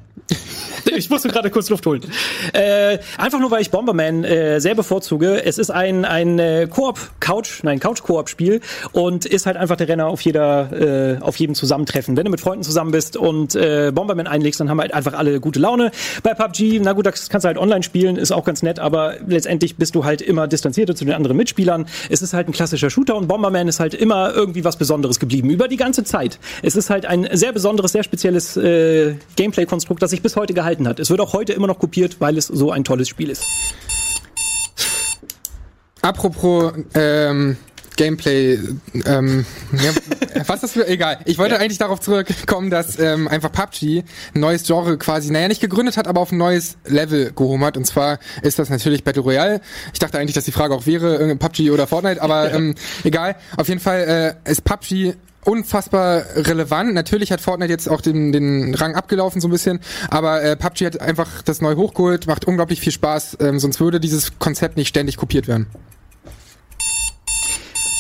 Ich 1.01 1.09
musste 1.09 1.29
gerade 1.29 1.51
kurz 1.51 1.71
Luft 1.71 1.87
holen. 1.87 2.03
Äh, 2.53 2.99
einfach 3.17 3.41
nur, 3.41 3.51
weil 3.51 3.63
ich 3.63 3.71
Bomberman 3.71 4.25
äh, 4.25 4.61
sehr 4.61 4.75
bevorzuge. 4.75 5.45
Es 5.45 5.59
ist 5.59 5.71
ein, 5.71 6.05
ein 6.05 6.39
äh, 6.39 6.69
Koop-Couch, 6.69 7.63
nein, 7.63 7.81
Couch-Koop-Spiel 7.81 8.61
und 8.93 9.25
ist 9.25 9.47
halt 9.47 9.57
einfach 9.57 9.77
der 9.77 9.89
Renner 9.89 10.07
auf 10.07 10.21
jeder, 10.21 11.17
äh, 11.19 11.23
auf 11.23 11.37
jedem 11.37 11.55
Zusammentreffen. 11.55 12.17
Wenn 12.17 12.25
du 12.25 12.31
mit 12.31 12.41
Freunden 12.41 12.63
zusammen 12.63 12.91
bist 12.91 13.17
und 13.17 13.55
äh, 13.55 13.93
Bomberman 13.95 14.27
einlegst, 14.27 14.61
dann 14.61 14.69
haben 14.69 14.81
halt 14.81 14.93
einfach 14.93 15.15
alle 15.15 15.41
gute 15.41 15.59
Laune. 15.59 15.91
Bei 16.23 16.35
PUBG, 16.35 16.81
na 16.83 16.93
gut, 16.93 17.07
das 17.07 17.29
kannst 17.29 17.45
du 17.45 17.49
halt 17.49 17.59
online 17.59 17.83
spielen, 17.83 18.17
ist 18.17 18.33
auch 18.33 18.45
ganz 18.45 18.63
nett, 18.63 18.79
aber 18.79 19.15
letztendlich 19.27 19.77
bist 19.77 19.95
du 19.95 20.05
halt 20.05 20.21
immer 20.23 20.47
distanzierter 20.49 20.95
zu 20.95 21.05
den 21.05 21.15
anderen 21.15 21.37
Mitspielern. 21.37 21.87
Es 22.09 22.23
ist 22.23 22.35
halt 22.35 22.49
ein 22.49 22.53
klassischer 22.53 22.91
Shooter 22.91 23.17
und 23.17 23.29
Bomberman 23.29 23.69
ist 23.69 23.81
halt 23.81 23.95
immer 23.95 24.33
irgendwie 24.35 24.65
was 24.65 24.77
Besonderes 24.77 25.19
geblieben, 25.19 25.51
über 25.51 25.69
die 25.69 25.77
ganze 25.77 26.05
Zeit. 26.05 26.39
Es 26.63 26.77
ist 26.77 26.91
halt 26.91 27.07
ein 27.07 27.29
sehr 27.33 27.53
besonderes, 27.53 27.93
sehr 27.93 28.03
spezielles 28.03 28.57
äh, 28.57 29.15
Gameplay-Konstrukt, 29.37 30.03
das 30.03 30.11
sich 30.11 30.23
bis 30.23 30.37
heute 30.37 30.55
gehalten 30.55 30.70
hat. 30.87 31.01
Es 31.01 31.11
wird 31.11 31.21
auch 31.21 31.33
heute 31.33 31.53
immer 31.53 31.67
noch 31.67 31.79
kopiert, 31.79 32.17
weil 32.21 32.37
es 32.39 32.47
so 32.47 32.71
ein 32.71 32.85
tolles 32.85 33.09
Spiel 33.09 33.31
ist. 33.31 33.45
Apropos 36.03 36.73
ähm, 36.95 37.57
Gameplay, 37.97 38.59
ähm, 39.05 39.45
ja, 39.73 39.91
was 40.47 40.63
ist 40.63 40.73
für, 40.73 40.89
egal. 40.89 41.19
Ich 41.27 41.37
wollte 41.37 41.59
eigentlich 41.59 41.77
darauf 41.77 42.01
zurückkommen, 42.01 42.71
dass 42.71 42.99
ähm, 42.99 43.29
einfach 43.29 43.53
PUBG 43.53 44.05
ein 44.35 44.41
neues 44.41 44.67
Genre 44.67 44.97
quasi, 44.97 45.31
naja, 45.31 45.49
nicht 45.49 45.61
gegründet 45.61 45.99
hat, 45.99 46.09
aber 46.09 46.23
auf 46.23 46.33
ein 46.33 46.39
neues 46.39 46.79
Level 46.87 47.33
gehoben 47.33 47.63
hat. 47.63 47.77
Und 47.77 47.85
zwar 47.85 48.19
ist 48.41 48.59
das 48.59 48.71
natürlich 48.71 49.05
Battle 49.05 49.23
Royale. 49.23 49.61
Ich 49.93 49.99
dachte 49.99 50.19
eigentlich, 50.19 50.35
dass 50.35 50.47
die 50.47 50.53
Frage 50.53 50.75
auch 50.75 50.87
wäre, 50.87 51.37
PUBG 51.37 51.71
oder 51.71 51.87
Fortnite, 51.87 52.23
aber 52.23 52.51
ähm, 52.55 52.75
egal. 53.05 53.37
Auf 53.59 53.69
jeden 53.69 53.81
Fall 53.81 54.39
äh, 54.47 54.51
ist 54.51 54.65
PUBG 54.65 55.15
unfassbar 55.45 56.25
relevant. 56.37 56.95
Natürlich 56.95 57.33
hat 57.33 57.41
Fortnite 57.41 57.73
jetzt 57.73 57.89
auch 57.89 58.01
den, 58.01 58.33
den 58.33 58.75
Rang 58.75 58.95
abgelaufen 58.95 59.41
so 59.41 59.49
ein 59.49 59.51
bisschen, 59.51 59.81
aber 60.11 60.43
äh, 60.43 60.57
PUBG 60.57 60.87
hat 60.87 61.01
einfach 61.01 61.43
das 61.43 61.61
neu 61.61 61.77
hochgeholt, 61.77 62.27
macht 62.27 62.45
unglaublich 62.45 62.81
viel 62.81 62.93
Spaß, 62.93 63.39
ähm, 63.41 63.59
sonst 63.59 63.81
würde 63.81 64.01
dieses 64.01 64.39
Konzept 64.39 64.77
nicht 64.77 64.89
ständig 64.89 65.17
kopiert 65.17 65.49
werden. 65.49 65.67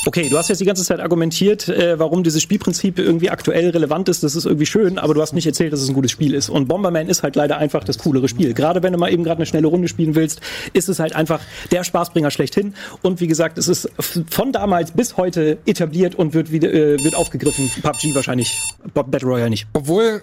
Okay, 0.06 0.30
du 0.30 0.38
hast 0.38 0.48
jetzt 0.48 0.60
die 0.60 0.64
ganze 0.64 0.82
Zeit 0.82 0.98
argumentiert, 0.98 1.68
äh, 1.68 1.98
warum 1.98 2.22
dieses 2.22 2.40
Spielprinzip 2.40 2.98
irgendwie 2.98 3.28
aktuell 3.28 3.68
relevant 3.68 4.08
ist. 4.08 4.22
Das 4.22 4.34
ist 4.34 4.46
irgendwie 4.46 4.64
schön, 4.64 4.98
aber 4.98 5.12
du 5.12 5.20
hast 5.20 5.34
nicht 5.34 5.46
erzählt, 5.46 5.74
dass 5.74 5.82
es 5.82 5.88
ein 5.90 5.94
gutes 5.94 6.10
Spiel 6.10 6.32
ist. 6.32 6.48
Und 6.48 6.68
Bomberman 6.68 7.08
ist 7.08 7.22
halt 7.22 7.36
leider 7.36 7.58
einfach 7.58 7.84
das 7.84 7.98
coolere 7.98 8.26
Spiel. 8.26 8.54
Gerade 8.54 8.82
wenn 8.82 8.94
du 8.94 8.98
mal 8.98 9.12
eben 9.12 9.24
gerade 9.24 9.36
eine 9.36 9.46
schnelle 9.46 9.66
Runde 9.66 9.88
spielen 9.88 10.14
willst, 10.14 10.40
ist 10.72 10.88
es 10.88 11.00
halt 11.00 11.14
einfach 11.14 11.40
der 11.70 11.84
Spaßbringer 11.84 12.30
schlechthin. 12.30 12.74
Und 13.02 13.20
wie 13.20 13.26
gesagt, 13.26 13.58
es 13.58 13.68
ist 13.68 13.90
von 13.98 14.52
damals 14.52 14.92
bis 14.92 15.18
heute 15.18 15.58
etabliert 15.66 16.14
und 16.14 16.32
wird 16.32 16.50
wieder 16.50 16.72
äh, 16.72 17.04
wird 17.04 17.14
aufgegriffen. 17.14 17.70
PUBG 17.82 18.14
wahrscheinlich, 18.14 18.58
Battle 18.94 19.28
Royale 19.28 19.50
nicht. 19.50 19.66
Obwohl, 19.74 20.22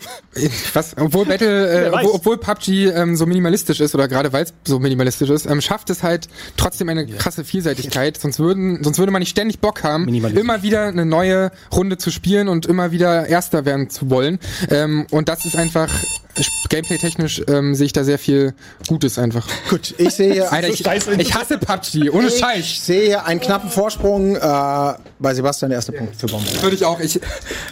was, 0.74 0.96
obwohl 0.98 1.26
Battle, 1.26 1.86
äh, 1.86 1.90
obwohl, 1.90 2.12
obwohl 2.14 2.38
PUBG 2.38 2.88
ähm, 2.96 3.16
so 3.16 3.28
minimalistisch 3.28 3.80
ist 3.80 3.94
oder 3.94 4.08
gerade 4.08 4.34
weil 4.34 4.46
es 4.46 4.54
so 4.66 4.80
minimalistisch 4.80 5.30
ist, 5.30 5.46
ähm, 5.46 5.62
schafft 5.62 5.92
es 5.92 6.02
halt 6.02 6.28
trotzdem 6.56 6.90
eine 6.90 7.06
krasse 7.06 7.44
Vielseitigkeit. 7.44 8.18
Sonst 8.18 8.40
würden, 8.40 8.84
sonst 8.84 8.98
würde 8.98 9.12
man 9.12 9.20
nicht 9.20 9.30
ständig 9.30 9.60
Bock 9.68 9.84
haben, 9.84 10.08
immer 10.08 10.64
wieder 10.64 10.84
eine 10.88 11.06
neue 11.06 11.52
Runde 11.76 11.98
zu 11.98 12.10
spielen 12.12 12.48
und 12.48 12.66
immer 12.66 12.92
wieder 12.92 13.28
Erster 13.28 13.66
werden 13.66 13.90
zu 13.90 14.10
wollen. 14.10 14.40
Ähm, 14.70 15.06
und 15.12 15.28
das 15.28 15.44
ist 15.46 15.56
einfach 15.58 15.90
Gameplay-technisch 16.70 17.42
ähm, 17.48 17.74
sehe 17.76 17.86
ich 17.88 17.94
da 17.94 18.04
sehr 18.04 18.20
viel 18.20 18.54
Gutes 18.88 19.18
einfach. 19.18 19.48
Gut, 19.70 19.96
ich 19.98 20.12
sehe 20.14 20.34
hier, 20.34 20.52
Alter, 20.52 20.68
ich, 20.70 20.86
ich 20.86 21.34
hasse 21.34 21.58
PUBG, 21.58 22.10
ohne 22.12 22.28
ich 22.28 22.38
Scheiß. 22.38 22.86
sehe 22.86 23.06
hier 23.06 23.26
einen 23.26 23.40
knappen 23.40 23.70
Vorsprung 23.70 24.36
äh, 24.36 24.40
bei 25.20 25.34
Sebastian, 25.34 25.70
der 25.70 25.78
erste 25.78 25.94
Punkt 25.94 26.16
für 26.16 26.28
Bomber. 26.28 26.46
Würde 26.62 26.76
ich 26.76 26.86
auch. 26.86 27.00
Ich, 27.00 27.20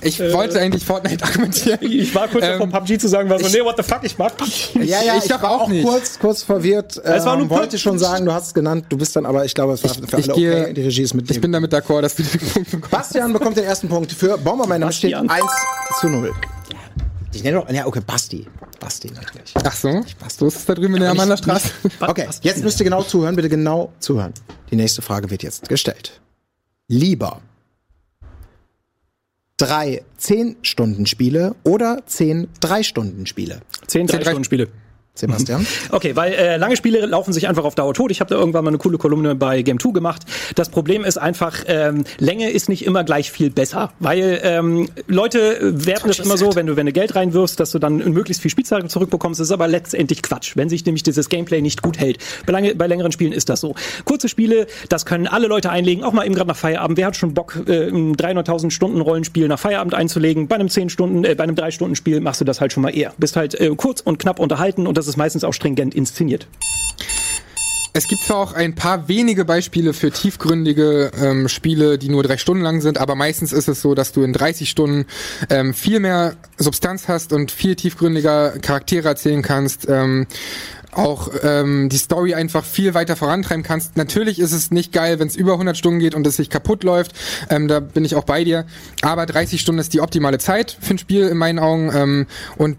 ich 0.02 0.20
wollte 0.20 0.60
eigentlich 0.60 0.84
Fortnite 0.86 1.24
argumentieren. 1.24 1.80
Ich 2.06 2.14
war 2.16 2.28
kurz 2.28 2.44
Ähm, 2.46 2.60
davor, 2.60 2.70
PUBG 2.82 2.98
zu 3.00 3.08
sagen, 3.08 3.30
war 3.30 3.40
so, 3.40 3.48
nee, 3.48 3.64
what 3.64 3.76
the 3.78 3.84
fuck, 3.84 4.00
ich 4.04 4.18
mag 4.18 4.36
PUBG. 4.38 4.84
Ja, 4.84 5.02
ja, 5.04 5.18
Ich 5.18 5.26
ich, 5.26 5.30
war 5.32 5.52
auch 5.52 5.68
nicht. 5.68 5.86
kurz, 5.86 6.18
kurz 6.20 6.44
verwirrt. 6.44 7.00
Ähm, 7.04 7.14
Es 7.14 7.26
war 7.26 7.36
nur 7.38 7.50
wollte 7.50 7.68
Punkt. 7.70 7.80
schon 7.82 8.00
sagen, 8.00 8.26
du 8.26 8.34
hast 8.34 8.48
es 8.48 8.54
genannt, 8.54 8.86
du 8.90 8.98
bist 8.98 9.16
dann 9.16 9.26
aber, 9.26 9.46
ich 9.46 9.54
glaube, 9.54 9.74
es 9.74 9.84
war 9.84 9.94
für 9.94 10.14
alle 10.14 10.20
ich 10.22 10.34
gehe, 10.34 10.62
okay, 10.64 10.74
die 10.74 10.82
Regie 10.82 11.04
ist 11.04 11.14
mit 11.14 11.30
ich 11.30 11.40
bin 11.42 11.52
damit 11.52 11.74
d'accord, 11.74 11.85
dass 11.90 12.16
du 12.16 12.24
den 12.24 12.40
Punkt 12.40 12.72
bekommst. 12.72 12.92
Bastian 12.92 13.34
bekommt 13.34 13.58
den 13.58 13.64
ersten 13.66 13.88
Punkt 13.90 14.12
für 14.12 14.38
Bomberman, 14.38 14.82
damit 14.82 14.96
steht 14.96 15.12
Bastian. 15.14 15.30
1 15.30 15.46
zu 16.00 16.10
0. 16.10 16.34
Ich 17.34 17.44
nenne 17.44 17.58
doch, 17.62 17.70
ja, 17.70 17.86
okay, 17.86 18.02
Basti. 18.06 18.48
Basti 18.80 19.12
natürlich. 19.12 19.54
Ach 19.64 19.74
so, 19.76 20.04
so 20.28 20.48
ist 20.48 20.56
es 20.58 20.66
da 20.66 20.74
drüben 20.76 20.96
in 20.96 21.02
der 21.02 21.12
Amanderstraße. 21.12 21.70
Okay, 22.00 22.28
jetzt 22.42 22.64
müsst 22.64 22.80
ihr 22.80 22.84
genau 22.86 23.04
zuhören, 23.04 23.36
bitte 23.36 23.50
genau 23.50 23.92
zuhören. 24.00 24.34
Die 24.72 24.76
nächste 24.76 25.02
Frage 25.02 25.30
wird 25.30 25.44
jetzt 25.44 25.68
gestellt. 25.70 26.20
Lieber 26.88 27.42
drei 29.58 30.04
10-Stunden-Spiele 30.20 31.56
oder 31.64 32.04
10 32.06 32.48
3-Stunden-Spiele? 32.62 33.62
10, 33.88 34.08
3 34.08 34.18
drei- 34.18 34.24
Stunden 34.24 34.44
Spiele. 34.44 34.68
Sebastian? 35.16 35.66
Okay, 35.92 36.16
weil 36.16 36.34
äh, 36.34 36.58
lange 36.58 36.76
Spiele 36.76 37.06
laufen 37.06 37.32
sich 37.32 37.48
einfach 37.48 37.64
auf 37.64 37.76
Dauer 37.76 37.94
tot. 37.94 38.12
Ich 38.12 38.20
habe 38.20 38.30
da 38.30 38.36
irgendwann 38.36 38.64
mal 38.66 38.70
eine 38.70 38.78
coole 38.78 38.98
Kolumne 38.98 39.36
bei 39.36 39.62
Game 39.62 39.80
2 39.80 39.92
gemacht. 39.92 40.24
Das 40.56 40.70
Problem 40.70 41.04
ist 41.04 41.18
einfach, 41.18 41.64
ähm, 41.68 42.04
Länge 42.18 42.50
ist 42.50 42.70
nicht 42.70 42.86
immer 42.86 43.04
gleich 43.04 43.32
viel 43.32 43.50
besser, 43.50 43.92
weil 44.00 44.40
ähm, 44.44 44.90
Leute 45.08 45.60
werten 45.62 46.08
das 46.08 46.20
immer 46.20 46.38
so, 46.38 46.56
wenn 46.56 46.66
du 46.66 46.76
wenn 46.76 46.86
du 46.86 46.92
Geld 46.92 47.16
reinwirfst, 47.16 47.60
dass 47.60 47.72
du 47.72 47.80
dann 47.80 47.98
möglichst 47.98 48.42
viel 48.42 48.52
Spielzeit 48.52 48.90
zurückbekommst. 48.90 49.40
Das 49.40 49.48
ist 49.48 49.52
aber 49.52 49.68
letztendlich 49.68 50.22
Quatsch, 50.22 50.56
wenn 50.56 50.70
sich 50.70 50.86
nämlich 50.86 51.04
dieses 51.04 51.30
Gameplay 51.30 51.62
nicht 51.62 51.82
gut 51.82 52.00
hält. 52.00 52.18
Bei, 52.46 52.54
lange, 52.54 52.76
bei 52.76 52.88
längeren 52.88 53.12
Spielen 53.12 53.32
ist 53.32 53.50
das 53.50 53.62
so. 53.62 53.76
Kurze 54.04 54.28
Spiele, 54.28 54.68
das 54.90 55.06
können 55.06 55.28
alle 55.28 55.48
Leute 55.48 55.70
einlegen, 55.70 56.04
auch 56.04 56.14
mal 56.14 56.26
eben 56.26 56.36
gerade 56.36 56.50
nach 56.50 56.58
Feierabend. 56.58 56.98
Wer 56.98 57.08
hat 57.08 57.16
schon 57.16 57.34
Bock, 57.34 57.58
äh, 57.68 57.88
ein 57.88 58.16
300.000 58.16 58.72
Stunden 58.72 59.02
Rollenspiel 59.02 59.48
nach 59.48 59.60
Feierabend 59.60 59.94
einzulegen? 59.94 60.48
Bei 60.48 60.56
einem 60.56 60.70
10 60.70 60.90
Stunden, 60.90 61.24
äh, 61.24 61.36
bei 61.36 61.44
einem 61.44 61.56
3 61.56 61.72
Stunden 61.72 61.96
Spiel 61.96 62.20
machst 62.20 62.42
du 62.42 62.46
das 62.46 62.62
halt 62.62 62.74
schon 62.74 62.84
mal 62.84 62.96
eher. 62.96 63.14
Bist 63.18 63.36
halt 63.36 63.60
äh, 63.60 63.74
kurz 63.76 64.02
und 64.02 64.20
knapp 64.20 64.40
unterhalten 64.40 64.88
und 64.88 64.98
das 64.98 65.05
ist 65.08 65.18
meistens 65.18 65.44
auch 65.44 65.54
stringent 65.54 65.96
inszeniert. 65.96 66.48
Es 67.98 68.10
gibt 68.10 68.24
zwar 68.24 68.38
auch 68.40 68.52
ein 68.52 68.76
paar 68.76 69.08
wenige 69.08 69.46
Beispiele 69.46 69.94
für 69.94 70.12
tiefgründige 70.12 71.12
ähm, 71.18 71.48
Spiele, 71.48 71.98
die 71.98 72.10
nur 72.10 72.24
drei 72.24 72.36
Stunden 72.36 72.62
lang 72.62 72.82
sind, 72.82 72.98
aber 72.98 73.16
meistens 73.16 73.54
ist 73.54 73.70
es 73.70 73.82
so, 73.82 73.96
dass 73.96 74.12
du 74.12 74.24
in 74.24 74.34
30 74.34 74.70
Stunden 74.70 75.06
ähm, 75.50 75.74
viel 75.74 76.02
mehr 76.02 76.36
Substanz 76.58 77.08
hast 77.08 77.32
und 77.32 77.52
viel 77.52 77.78
tiefgründiger 77.78 78.60
Charaktere 78.60 79.08
erzählen 79.08 79.42
kannst. 79.42 79.88
Ähm, 79.88 80.28
auch 80.92 81.30
ähm, 81.44 81.88
die 81.88 81.98
Story 81.98 82.34
einfach 82.34 82.66
viel 82.66 82.94
weiter 82.94 83.16
vorantreiben 83.16 83.64
kannst. 83.64 83.96
Natürlich 83.96 84.40
ist 84.40 84.52
es 84.52 84.72
nicht 84.72 84.92
geil, 84.92 85.20
wenn 85.20 85.30
es 85.30 85.38
über 85.38 85.54
100 85.54 85.78
Stunden 85.78 86.00
geht 86.00 86.16
und 86.16 86.28
es 86.28 86.36
sich 86.36 86.50
kaputt 86.50 86.84
läuft. 86.84 87.14
Ähm, 87.50 87.70
da 87.70 87.80
bin 87.80 88.04
ich 88.04 88.16
auch 88.16 88.26
bei 88.26 88.44
dir. 88.44 88.66
Aber 89.04 89.26
30 89.26 89.62
Stunden 89.62 89.80
ist 89.80 89.94
die 89.94 90.02
optimale 90.02 90.38
Zeit 90.38 90.78
für 90.82 90.96
ein 90.96 90.98
Spiel 90.98 91.28
in 91.28 91.38
meinen 91.38 91.60
Augen. 91.60 91.92
Ähm, 91.94 92.28
und 92.58 92.78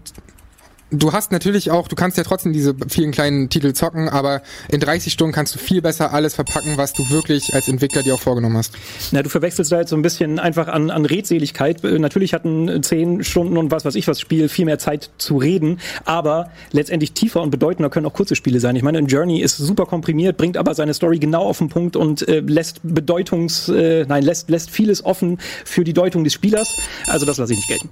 du 0.91 1.13
hast 1.13 1.31
natürlich 1.31 1.71
auch, 1.71 1.87
du 1.87 1.95
kannst 1.95 2.17
ja 2.17 2.23
trotzdem 2.23 2.53
diese 2.53 2.75
vielen 2.87 3.11
kleinen 3.11 3.49
Titel 3.49 3.73
zocken, 3.73 4.09
aber 4.09 4.41
in 4.69 4.79
30 4.79 5.11
Stunden 5.11 5.33
kannst 5.33 5.55
du 5.55 5.59
viel 5.59 5.81
besser 5.81 6.13
alles 6.13 6.35
verpacken, 6.35 6.77
was 6.77 6.93
du 6.93 7.09
wirklich 7.09 7.53
als 7.53 7.67
Entwickler 7.67 8.03
dir 8.03 8.15
auch 8.15 8.21
vorgenommen 8.21 8.57
hast. 8.57 8.73
Na, 9.11 9.21
du 9.21 9.29
verwechselst 9.29 9.71
da 9.71 9.79
jetzt 9.79 9.89
so 9.89 9.95
ein 9.95 10.01
bisschen 10.01 10.39
einfach 10.39 10.67
an, 10.67 10.89
an 10.89 11.05
Redseligkeit. 11.05 11.83
Äh, 11.83 11.99
Natürlich 11.99 12.33
hatten 12.33 12.81
zehn 12.83 13.23
Stunden 13.23 13.57
und 13.57 13.71
was 13.71 13.85
weiß 13.85 13.95
ich 13.95 14.07
was 14.07 14.19
Spiel 14.19 14.49
viel 14.49 14.65
mehr 14.65 14.79
Zeit 14.79 15.09
zu 15.17 15.37
reden, 15.37 15.79
aber 16.05 16.51
letztendlich 16.71 17.13
tiefer 17.13 17.41
und 17.41 17.51
bedeutender 17.51 17.89
können 17.89 18.05
auch 18.05 18.13
kurze 18.13 18.35
Spiele 18.35 18.59
sein. 18.59 18.75
Ich 18.75 18.83
meine, 18.83 18.97
ein 18.97 19.07
Journey 19.07 19.41
ist 19.41 19.57
super 19.57 19.85
komprimiert, 19.85 20.37
bringt 20.37 20.57
aber 20.57 20.73
seine 20.73 20.93
Story 20.93 21.19
genau 21.19 21.43
auf 21.43 21.57
den 21.57 21.69
Punkt 21.69 21.95
und 21.95 22.27
äh, 22.27 22.39
lässt 22.39 22.79
Bedeutungs, 22.83 23.69
äh, 23.69 24.05
nein, 24.07 24.23
lässt, 24.23 24.49
lässt 24.49 24.69
vieles 24.69 25.03
offen 25.03 25.39
für 25.65 25.83
die 25.83 25.93
Deutung 25.93 26.23
des 26.23 26.33
Spielers. 26.33 26.77
Also 27.07 27.25
das 27.25 27.37
lasse 27.37 27.53
ich 27.53 27.59
nicht 27.59 27.67
gelten. 27.67 27.89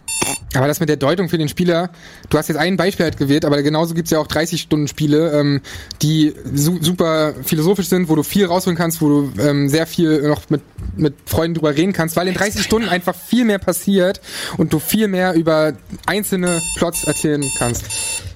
Aber 0.54 0.68
das 0.68 0.80
mit 0.80 0.88
der 0.88 0.98
Deutung 0.98 1.28
für 1.28 1.38
den 1.38 1.50
Spieler, 1.50 1.90
du 2.30 2.38
hast 2.38 2.48
jetzt 2.48 2.58
ein 2.58 2.78
Beispiel 2.78 2.85
halt 2.94 3.18
gewählt, 3.18 3.46
aber 3.46 3.62
genauso 3.62 3.94
gibt's 3.94 4.12
ja 4.12 4.20
auch 4.20 4.28
30-Stunden-Spiele, 4.28 5.40
ähm, 5.40 5.62
die 6.02 6.34
su 6.54 6.78
super 6.82 7.34
philosophisch 7.44 7.88
sind, 7.88 8.10
wo 8.10 8.16
du 8.16 8.24
viel 8.24 8.46
rausholen 8.46 8.78
kannst, 8.78 9.02
wo 9.02 9.10
du 9.10 9.42
ähm, 9.42 9.70
sehr 9.70 9.88
viel 9.88 10.22
noch 10.28 10.50
mit, 10.50 10.62
mit 10.96 11.16
Freunden 11.26 11.56
drüber 11.56 11.76
reden 11.76 11.94
kannst, 11.94 12.16
weil 12.16 12.28
in 12.28 12.34
30 12.34 12.64
Stunden 12.64 12.90
einfach 12.90 13.16
viel 13.16 13.46
mehr 13.46 13.60
passiert 13.60 14.22
und 14.58 14.74
du 14.74 14.80
viel 14.80 15.08
mehr 15.08 15.34
über 15.34 15.74
einzelne 16.06 16.62
Plots 16.78 17.04
erzählen 17.06 17.44
kannst 17.58 17.86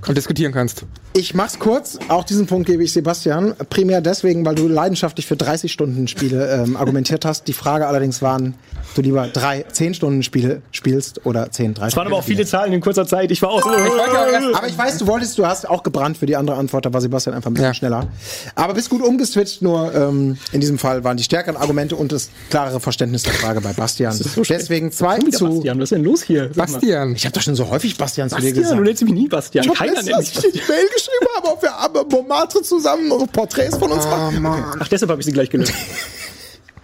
und 0.07 0.17
diskutieren 0.17 0.51
kannst. 0.51 0.83
Ich 1.13 1.33
mach's 1.33 1.57
kurz. 1.59 1.97
Auch 2.07 2.23
diesen 2.23 2.45
Punkt 2.45 2.67
gebe 2.67 2.83
ich 2.83 2.93
Sebastian. 2.93 3.53
Primär 3.69 3.99
deswegen, 4.01 4.45
weil 4.45 4.55
du 4.55 4.67
leidenschaftlich 4.67 5.25
für 5.25 5.35
30-Stunden-Spiele 5.35 6.63
ähm, 6.63 6.77
argumentiert 6.77 7.25
hast. 7.25 7.47
Die 7.47 7.53
Frage 7.53 7.87
allerdings 7.87 8.21
waren, 8.21 8.53
du 8.95 9.01
lieber 9.01 9.27
drei 9.27 9.65
10-Stunden-Spiele 9.65 10.61
spielst 10.71 11.25
oder 11.25 11.49
10, 11.51 11.73
30 11.73 11.93
Es 11.93 11.97
waren 11.97 12.07
aber 12.07 12.17
auch 12.17 12.23
viele 12.23 12.45
Zahlen 12.45 12.73
in 12.73 12.81
kurzer 12.81 13.07
Zeit. 13.07 13.31
Ich 13.31 13.41
war 13.41 13.49
auch 13.49 13.63
so. 13.63 13.69
Aber 13.69 14.67
ich 14.67 14.77
weiß, 14.77 14.99
du 14.99 15.07
wolltest, 15.07 15.37
du 15.37 15.45
hast 15.45 15.67
auch 15.67 15.83
gebrannt 15.83 16.17
für 16.17 16.25
die 16.25 16.35
andere 16.35 16.57
Antwort, 16.57 16.85
da 16.85 16.93
war 16.93 17.01
Sebastian 17.01 17.35
einfach 17.35 17.49
ein 17.49 17.53
bisschen 17.55 17.65
Ja. 17.69 17.73
schneller. 17.73 18.07
Aber 18.55 18.73
bist 18.75 18.89
gut 18.89 19.01
umgeswitcht, 19.01 19.61
nur 19.61 19.93
ähm, 19.93 20.37
in 20.51 20.61
diesem 20.61 20.77
Fall 20.77 21.03
waren 21.03 21.17
die 21.17 21.23
stärkeren 21.23 21.57
Argumente 21.57 21.95
und 21.95 22.11
das 22.11 22.29
klarere 22.49 22.79
Verständnis 22.79 23.23
der 23.23 23.33
Frage 23.33 23.61
bei 23.61 23.73
Bastian. 23.73 24.13
so. 24.13 24.43
Deswegen 24.43 24.91
zwei 24.91 25.17
zu. 25.19 25.45
Bastian, 25.55 25.77
was 25.79 25.83
ist 25.85 25.91
denn 25.91 26.03
los 26.03 26.21
hier? 26.23 26.49
Bastian. 26.55 27.15
Ich 27.15 27.25
habe 27.25 27.33
doch 27.33 27.41
schon 27.41 27.55
so 27.55 27.69
häufig 27.69 27.97
Bastian 27.97 28.29
zu 28.29 28.35
dir 28.35 28.41
Bastian, 28.43 28.61
gesagt. 28.63 28.79
du 28.79 28.83
nennst 28.83 29.03
mich 29.03 29.13
nie 29.13 29.27
Bastian. 29.27 29.65
Ich 29.65 29.73
Keiner 29.73 29.98
nennt 30.05 30.17
mich 30.17 30.27
als 30.27 30.29
ich 30.29 30.39
dir 30.41 30.51
die 30.51 30.71
Mail 30.71 30.87
geschrieben 30.93 31.27
habe, 31.37 31.47
ob 31.49 31.61
wir 31.61 31.73
aber 31.75 32.05
Bomatre 32.05 32.61
zusammen 32.61 33.09
Porträts 33.31 33.77
von 33.77 33.91
uns 33.91 34.05
machen. 34.05 34.45
Okay. 34.45 34.63
Ach, 34.79 34.87
deshalb 34.87 35.11
habe 35.11 35.21
ich 35.21 35.25
sie 35.25 35.31
gleich 35.31 35.49
gelöst. 35.49 35.73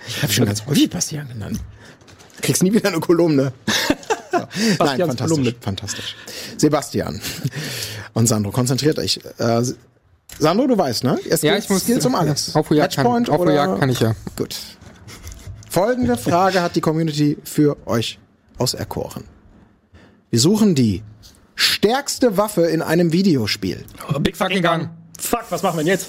Ich 0.08 0.22
habe 0.24 0.32
schon 0.32 0.46
ganz 0.46 0.66
häufig 0.66 0.90
Bastian 0.90 1.28
genannt. 1.28 1.60
Kriegst 2.42 2.62
nie 2.64 2.72
wieder 2.74 2.90
eine 2.90 3.00
Kolumne. 3.00 3.54
So. 4.32 4.40
Nein, 4.84 5.00
fantastisch, 5.00 5.18
Kolumne. 5.30 5.56
fantastisch. 5.62 6.16
Sebastian 6.58 7.22
und 8.14 8.28
Sandro, 8.28 8.52
konzentriert 8.52 9.00
euch. 9.00 9.22
Äh, 9.38 9.62
Sandro, 10.40 10.68
du 10.68 10.78
weißt, 10.78 11.06
ne? 11.06 11.18
Es 11.30 11.42
Ja, 11.42 11.54
geht- 11.56 11.64
ich 11.64 11.70
muss- 11.70 11.86
geht 11.86 12.06
um 12.06 12.16
alles. 12.16 12.54
Auf 12.54 12.70
Jagd 12.72 12.98
kann- 12.98 13.30
auf 13.30 13.40
oder- 13.40 13.54
Jagd 13.54 13.80
kann 13.80 13.88
ich 13.90 14.02
ja. 14.02 14.14
Gut. 14.36 14.58
Folgende 15.70 16.18
Frage 16.18 16.62
hat 16.62 16.76
die 16.76 16.82
Community 16.82 17.38
für 17.46 17.78
euch 17.88 18.20
auserkoren. 18.58 19.24
Wir 20.32 20.40
suchen 20.42 20.76
die 20.76 21.02
stärkste 21.56 22.38
Waffe 22.38 22.64
in 22.64 22.82
einem 22.82 23.12
Videospiel. 23.12 23.84
Big 24.20 24.38
Fucking 24.38 24.64
gun. 24.64 24.90
Fuck, 25.20 25.46
was 25.50 25.64
machen 25.64 25.78
wir 25.78 25.84
denn 25.84 25.92
jetzt? 25.94 26.08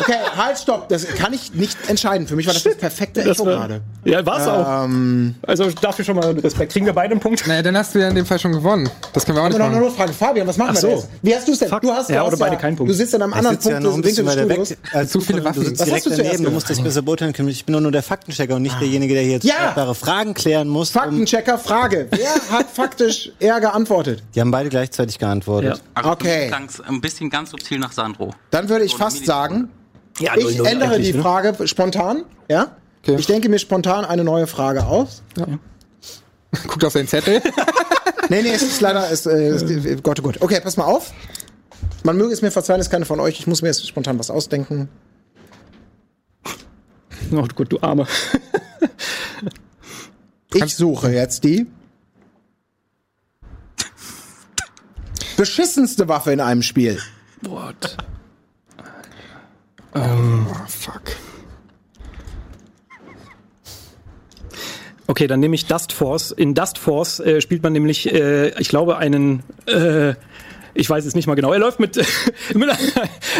Okay, 0.00 0.14
halt, 0.36 0.58
stopp. 0.58 0.88
Das 0.88 1.06
kann 1.06 1.32
ich 1.32 1.54
nicht 1.54 1.76
entscheiden. 1.88 2.26
Für 2.26 2.36
mich 2.36 2.46
war 2.46 2.54
das 2.54 2.62
das 2.62 2.76
perfekte 2.76 3.22
Das 3.22 3.38
Echo 3.38 3.46
war, 3.46 3.56
gerade. 3.56 3.80
ja, 4.04 4.24
war's 4.24 4.46
auch. 4.46 4.84
Ähm, 4.84 5.34
Also 5.46 5.70
dafür 5.70 6.04
schon 6.04 6.16
mal 6.16 6.30
Respekt. 6.32 6.72
Kriegen 6.72 6.86
wir 6.86 6.92
beide 6.92 7.12
einen 7.12 7.20
Punkt? 7.20 7.46
Naja, 7.46 7.62
dann 7.62 7.76
hast 7.76 7.94
du 7.94 7.98
ja 8.00 8.08
in 8.08 8.14
dem 8.14 8.26
Fall 8.26 8.38
schon 8.38 8.52
gewonnen. 8.52 8.88
Das 9.12 9.24
können 9.24 9.36
wir 9.38 9.42
auch 9.42 9.48
nicht 9.48 9.56
Aber 9.60 9.68
noch 9.68 9.76
eine 9.76 9.84
machen. 9.84 9.96
Frage. 9.96 10.12
Fabian, 10.12 10.46
was 10.46 10.56
machen 10.56 10.70
Ach 10.70 10.74
wir 10.74 10.80
so. 10.80 10.86
denn 10.88 10.96
jetzt? 10.96 11.08
Wie 11.22 11.34
hast 11.36 11.48
du 11.48 11.52
es 11.52 11.58
denn? 11.58 11.68
Fuck. 11.68 11.82
Du 11.82 11.92
hast, 11.92 12.08
du 12.08 12.14
Ja, 12.14 12.20
hast 12.20 12.28
oder 12.28 12.36
beide 12.36 12.56
keinen 12.56 12.76
Punkt. 12.76 12.90
Du 12.90 12.94
sitzt 12.94 13.14
an 13.14 13.22
einem 13.22 13.32
Ich 13.32 13.38
anderen 13.38 13.56
sitze 13.56 13.68
ja 13.70 13.74
Punkt 13.76 13.88
noch 13.90 13.94
ein 13.96 14.02
des 14.02 14.10
bisschen 14.10 14.26
weiter 14.26 14.48
weg. 14.48 14.78
Als 14.92 15.10
Zu 15.10 15.20
viele 15.20 15.38
du, 15.38 15.44
Du 15.44 15.48
Waffen. 15.50 15.64
sitzt 15.64 15.80
Was 15.80 15.86
direkt 15.86 16.06
hast 16.06 16.18
du 16.18 16.22
daneben, 16.22 16.44
du 16.44 16.50
musst 16.50 16.70
das 16.70 16.80
besser 16.80 17.02
beurteilen 17.02 17.32
können. 17.32 17.48
Ich 17.48 17.64
bin 17.64 17.72
nur, 17.72 17.80
nur 17.80 17.92
der 17.92 18.02
Faktenchecker 18.02 18.56
und 18.56 18.62
nicht 18.62 18.80
derjenige, 18.80 19.14
der 19.14 19.22
hier 19.22 19.32
jetzt 19.32 19.44
Ja. 19.44 19.94
Fragen 19.94 20.34
klären 20.34 20.68
muss. 20.68 20.94
Um, 20.94 21.00
Faktenchecker, 21.02 21.58
Frage. 21.58 22.08
Wer 22.10 22.34
hat 22.58 22.66
faktisch 22.72 23.32
eher 23.38 23.60
geantwortet? 23.60 24.22
die 24.34 24.40
haben 24.40 24.50
beide 24.50 24.68
gleichzeitig 24.68 25.18
geantwortet. 25.18 25.80
Okay. 26.02 26.48
Klang 26.48 26.68
ein 26.88 27.00
bisschen 27.00 27.30
ganz 27.30 27.50
subtil 27.50 27.78
nach 27.78 27.92
Sandro. 27.92 28.34
Dann 28.50 28.68
würde 28.68 28.84
ich 28.84 28.94
fast 28.94 29.26
sagen, 29.26 29.68
Ja, 30.18 30.36
ich 30.36 30.58
ändere 30.64 30.98
die 31.00 31.12
Frage 31.12 31.66
spontan. 31.66 32.24
Ja? 32.48 32.76
Okay. 33.02 33.16
Ich 33.18 33.26
denke 33.26 33.48
mir 33.48 33.58
spontan 33.58 34.04
eine 34.04 34.24
neue 34.24 34.46
Frage 34.46 34.84
aus. 34.84 35.22
Guckt 36.66 36.84
auf 36.84 36.92
seinen 36.92 37.08
Zettel. 37.08 37.42
Nee, 38.28 38.42
nee, 38.42 38.52
es 38.52 38.62
ist 38.62 38.80
leider, 38.80 39.10
es, 39.10 39.26
äh, 39.26 39.48
es, 39.48 40.02
Gott, 40.04 40.20
oh 40.20 40.22
Gott. 40.22 40.40
Okay, 40.40 40.60
pass 40.60 40.76
mal 40.76 40.84
auf. 40.84 41.12
Man 42.04 42.16
möge 42.16 42.32
es 42.32 42.42
mir 42.42 42.52
verzeihen, 42.52 42.78
es 42.78 42.86
ist 42.86 42.90
keine 42.90 43.04
von 43.04 43.18
euch. 43.18 43.40
Ich 43.40 43.48
muss 43.48 43.60
mir 43.60 43.68
jetzt 43.68 43.84
spontan 43.86 44.18
was 44.18 44.30
ausdenken. 44.30 44.88
Oh 47.32 47.46
Gott, 47.54 47.72
du 47.72 47.78
Arme. 47.80 48.06
Ich 50.54 50.74
suche 50.74 51.12
jetzt 51.12 51.44
die 51.44 51.66
beschissenste 55.36 56.08
Waffe 56.08 56.32
in 56.32 56.40
einem 56.40 56.62
Spiel. 56.62 57.00
What? 57.42 57.96
Oh, 59.94 60.66
fuck. 60.68 61.16
Okay, 65.06 65.26
dann 65.26 65.40
nehme 65.40 65.56
ich 65.56 65.66
Dust 65.66 65.92
Force. 65.92 66.30
In 66.30 66.54
Dust 66.54 66.78
Force 66.78 67.18
äh, 67.18 67.40
spielt 67.40 67.64
man 67.64 67.72
nämlich, 67.72 68.12
äh, 68.12 68.50
ich 68.60 68.68
glaube, 68.68 68.96
einen, 68.98 69.42
äh, 69.66 70.14
ich 70.74 70.88
weiß 70.88 71.04
es 71.04 71.14
nicht 71.14 71.26
mal 71.26 71.34
genau. 71.34 71.52
Er 71.52 71.58
läuft 71.58 71.80
mit, 71.80 71.96
mit, 72.54 72.70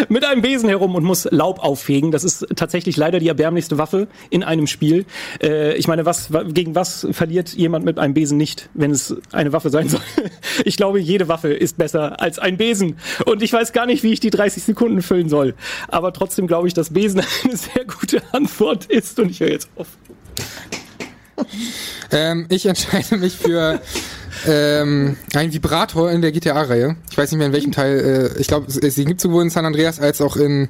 mit 0.09 0.24
einem 0.24 0.43
Besen 0.43 0.69
herum 0.69 0.94
und 0.94 1.05
muss 1.05 1.28
Laub 1.31 1.61
auffegen. 1.61 2.11
Das 2.11 2.24
ist 2.24 2.47
tatsächlich 2.57 2.97
leider 2.97 3.19
die 3.19 3.28
erbärmlichste 3.28 3.78
Waffe 3.78 4.09
in 4.31 4.43
einem 4.43 4.66
Spiel. 4.66 5.07
Äh, 5.43 5.74
ich 5.74 5.89
meine, 5.89 6.05
was 6.05 6.31
gegen 6.48 6.74
was 6.74 7.07
verliert 7.12 7.51
jemand 7.51 7.85
mit 7.85 7.98
einem 7.98 8.15
Besen 8.15 8.36
nicht, 8.36 8.69
wenn 8.74 8.90
es 8.90 9.16
eine 9.32 9.52
Waffe 9.52 9.70
sein 9.70 9.89
soll? 9.89 10.01
Ich 10.65 10.77
glaube, 10.77 11.01
jede 11.01 11.28
Waffe 11.28 11.52
ist 11.52 11.78
besser 11.78 12.20
als 12.20 12.39
ein 12.39 12.57
Besen. 12.57 12.98
Und 13.24 13.43
ich 13.43 13.52
weiß 13.52 13.73
gar 13.73 13.86
nicht, 13.86 14.02
wie 14.02 14.12
ich 14.12 14.20
die 14.20 14.31
30 14.31 14.62
Sekunden 14.62 15.01
füllen 15.01 15.28
soll. 15.28 15.55
Aber 15.89 16.12
trotzdem 16.12 16.47
glaube 16.47 16.69
ich, 16.69 16.74
dass 16.74 16.90
Besen 16.90 17.23
eine 17.44 17.57
sehr 17.57 17.85
gute 17.85 18.23
Antwort 18.32 18.86
ist. 18.86 19.19
Und 19.19 19.31
ich 19.31 19.40
höre 19.40 19.51
jetzt 19.51 19.69
auf. 19.77 19.86
Ähm, 22.11 22.47
ich 22.51 22.66
entscheide 22.66 23.16
mich 23.16 23.36
für 23.36 23.81
ähm, 24.46 25.16
einen 25.34 25.52
Vibrator 25.52 26.10
in 26.10 26.22
der 26.22 26.32
GTA-Reihe. 26.32 26.96
Ich 27.10 27.18
weiß 27.18 27.30
nicht 27.30 27.38
mehr 27.38 27.46
in 27.46 27.52
welchem 27.52 27.72
Teil. 27.72 28.32
Äh, 28.36 28.40
ich 28.40 28.46
glaube, 28.46 28.66
sie 28.70 29.04
gibt 29.04 29.20
sowohl 29.20 29.42
in 29.42 29.50
San 29.50 29.64
Andreas 29.64 30.00
als 30.00 30.20
auch 30.20 30.36
in 30.36 30.68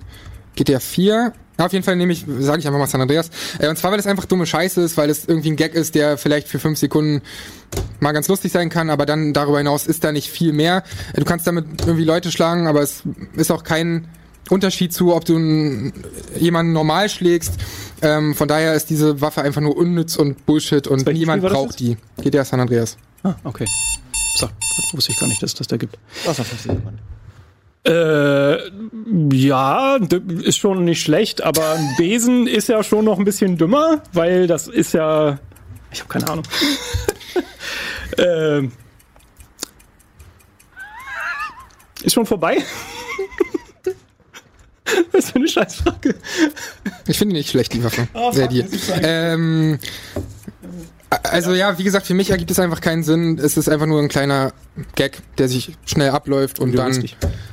GTA 0.56 0.80
4. 0.80 1.32
Ja, 1.58 1.66
auf 1.66 1.72
jeden 1.72 1.84
Fall 1.84 1.96
nehme 1.96 2.12
ich, 2.12 2.24
sage 2.38 2.60
ich 2.60 2.66
einfach 2.66 2.78
mal 2.78 2.86
San 2.86 3.00
Andreas. 3.00 3.30
Äh, 3.58 3.68
und 3.68 3.76
zwar, 3.76 3.92
weil 3.92 3.98
es 3.98 4.06
einfach 4.06 4.24
dumme 4.24 4.46
Scheiße 4.46 4.80
ist, 4.80 4.96
weil 4.96 5.10
es 5.10 5.26
irgendwie 5.26 5.50
ein 5.50 5.56
Gag 5.56 5.74
ist, 5.74 5.94
der 5.94 6.16
vielleicht 6.16 6.48
für 6.48 6.58
fünf 6.58 6.78
Sekunden 6.78 7.22
mal 8.00 8.12
ganz 8.12 8.28
lustig 8.28 8.50
sein 8.50 8.70
kann, 8.70 8.90
aber 8.90 9.06
dann 9.06 9.32
darüber 9.32 9.58
hinaus 9.58 9.86
ist 9.86 10.02
da 10.02 10.10
nicht 10.10 10.30
viel 10.30 10.52
mehr. 10.52 10.82
Du 11.14 11.24
kannst 11.24 11.46
damit 11.46 11.66
irgendwie 11.80 12.04
Leute 12.04 12.32
schlagen, 12.32 12.66
aber 12.66 12.80
es 12.80 13.02
ist 13.36 13.50
auch 13.52 13.62
kein 13.62 14.08
Unterschied 14.48 14.92
zu, 14.92 15.14
ob 15.14 15.24
du 15.24 15.92
jemanden 16.38 16.72
normal 16.72 17.08
schlägst. 17.08 17.54
Ähm, 18.02 18.34
von 18.34 18.48
daher 18.48 18.74
ist 18.74 18.90
diese 18.90 19.20
Waffe 19.20 19.42
einfach 19.42 19.60
nur 19.60 19.76
unnütz 19.76 20.16
und 20.16 20.46
Bullshit 20.46 20.86
und 20.88 21.06
niemand 21.06 21.42
braucht 21.42 21.78
die. 21.78 21.96
GTA 22.22 22.44
San 22.44 22.60
Andreas. 22.60 22.96
Ah, 23.22 23.34
okay. 23.44 23.66
So, 24.36 24.48
wusste 24.92 25.12
ich 25.12 25.18
gar 25.18 25.28
nicht, 25.28 25.42
dass 25.42 25.54
das 25.54 25.66
da 25.66 25.76
gibt. 25.76 25.98
Außer 26.26 26.44
15 26.44 26.76
Sekunden. 26.76 26.98
Äh, 27.86 28.70
ja, 29.34 29.96
ist 30.42 30.58
schon 30.58 30.84
nicht 30.84 31.02
schlecht, 31.02 31.42
aber 31.42 31.72
ein 31.72 31.94
Besen 31.96 32.46
ist 32.46 32.68
ja 32.68 32.82
schon 32.82 33.04
noch 33.04 33.18
ein 33.18 33.24
bisschen 33.24 33.56
dümmer, 33.56 34.02
weil 34.12 34.46
das 34.46 34.68
ist 34.68 34.92
ja. 34.92 35.38
Ich 35.92 36.00
habe 36.00 36.08
keine 36.08 36.30
Ahnung. 36.30 36.44
ähm, 38.18 38.72
ist 42.02 42.14
schon 42.14 42.26
vorbei? 42.26 42.58
Was 45.12 45.30
für 45.30 45.36
eine 45.36 45.48
Scheißfrage. 45.48 46.14
Ich 47.06 47.18
finde 47.18 47.34
die 47.34 47.40
nicht 47.40 47.50
schlecht, 47.50 47.72
die 47.72 47.82
Waffe. 47.82 48.08
Oh, 48.12 48.32
Sehr 48.32 48.48
die. 48.48 48.62
sagen. 48.62 49.00
Ähm, 49.04 49.78
also 51.24 51.52
ja, 51.54 51.76
wie 51.78 51.84
gesagt, 51.84 52.06
für 52.06 52.14
mich 52.14 52.30
ergibt 52.30 52.50
es 52.50 52.58
einfach 52.58 52.80
keinen 52.80 53.02
Sinn. 53.02 53.38
Es 53.42 53.56
ist 53.56 53.68
einfach 53.68 53.86
nur 53.86 54.00
ein 54.00 54.08
kleiner 54.08 54.52
Gag, 54.94 55.18
der 55.38 55.48
sich 55.48 55.72
schnell 55.84 56.10
abläuft 56.10 56.60
und 56.60 56.76
dann. 56.76 56.92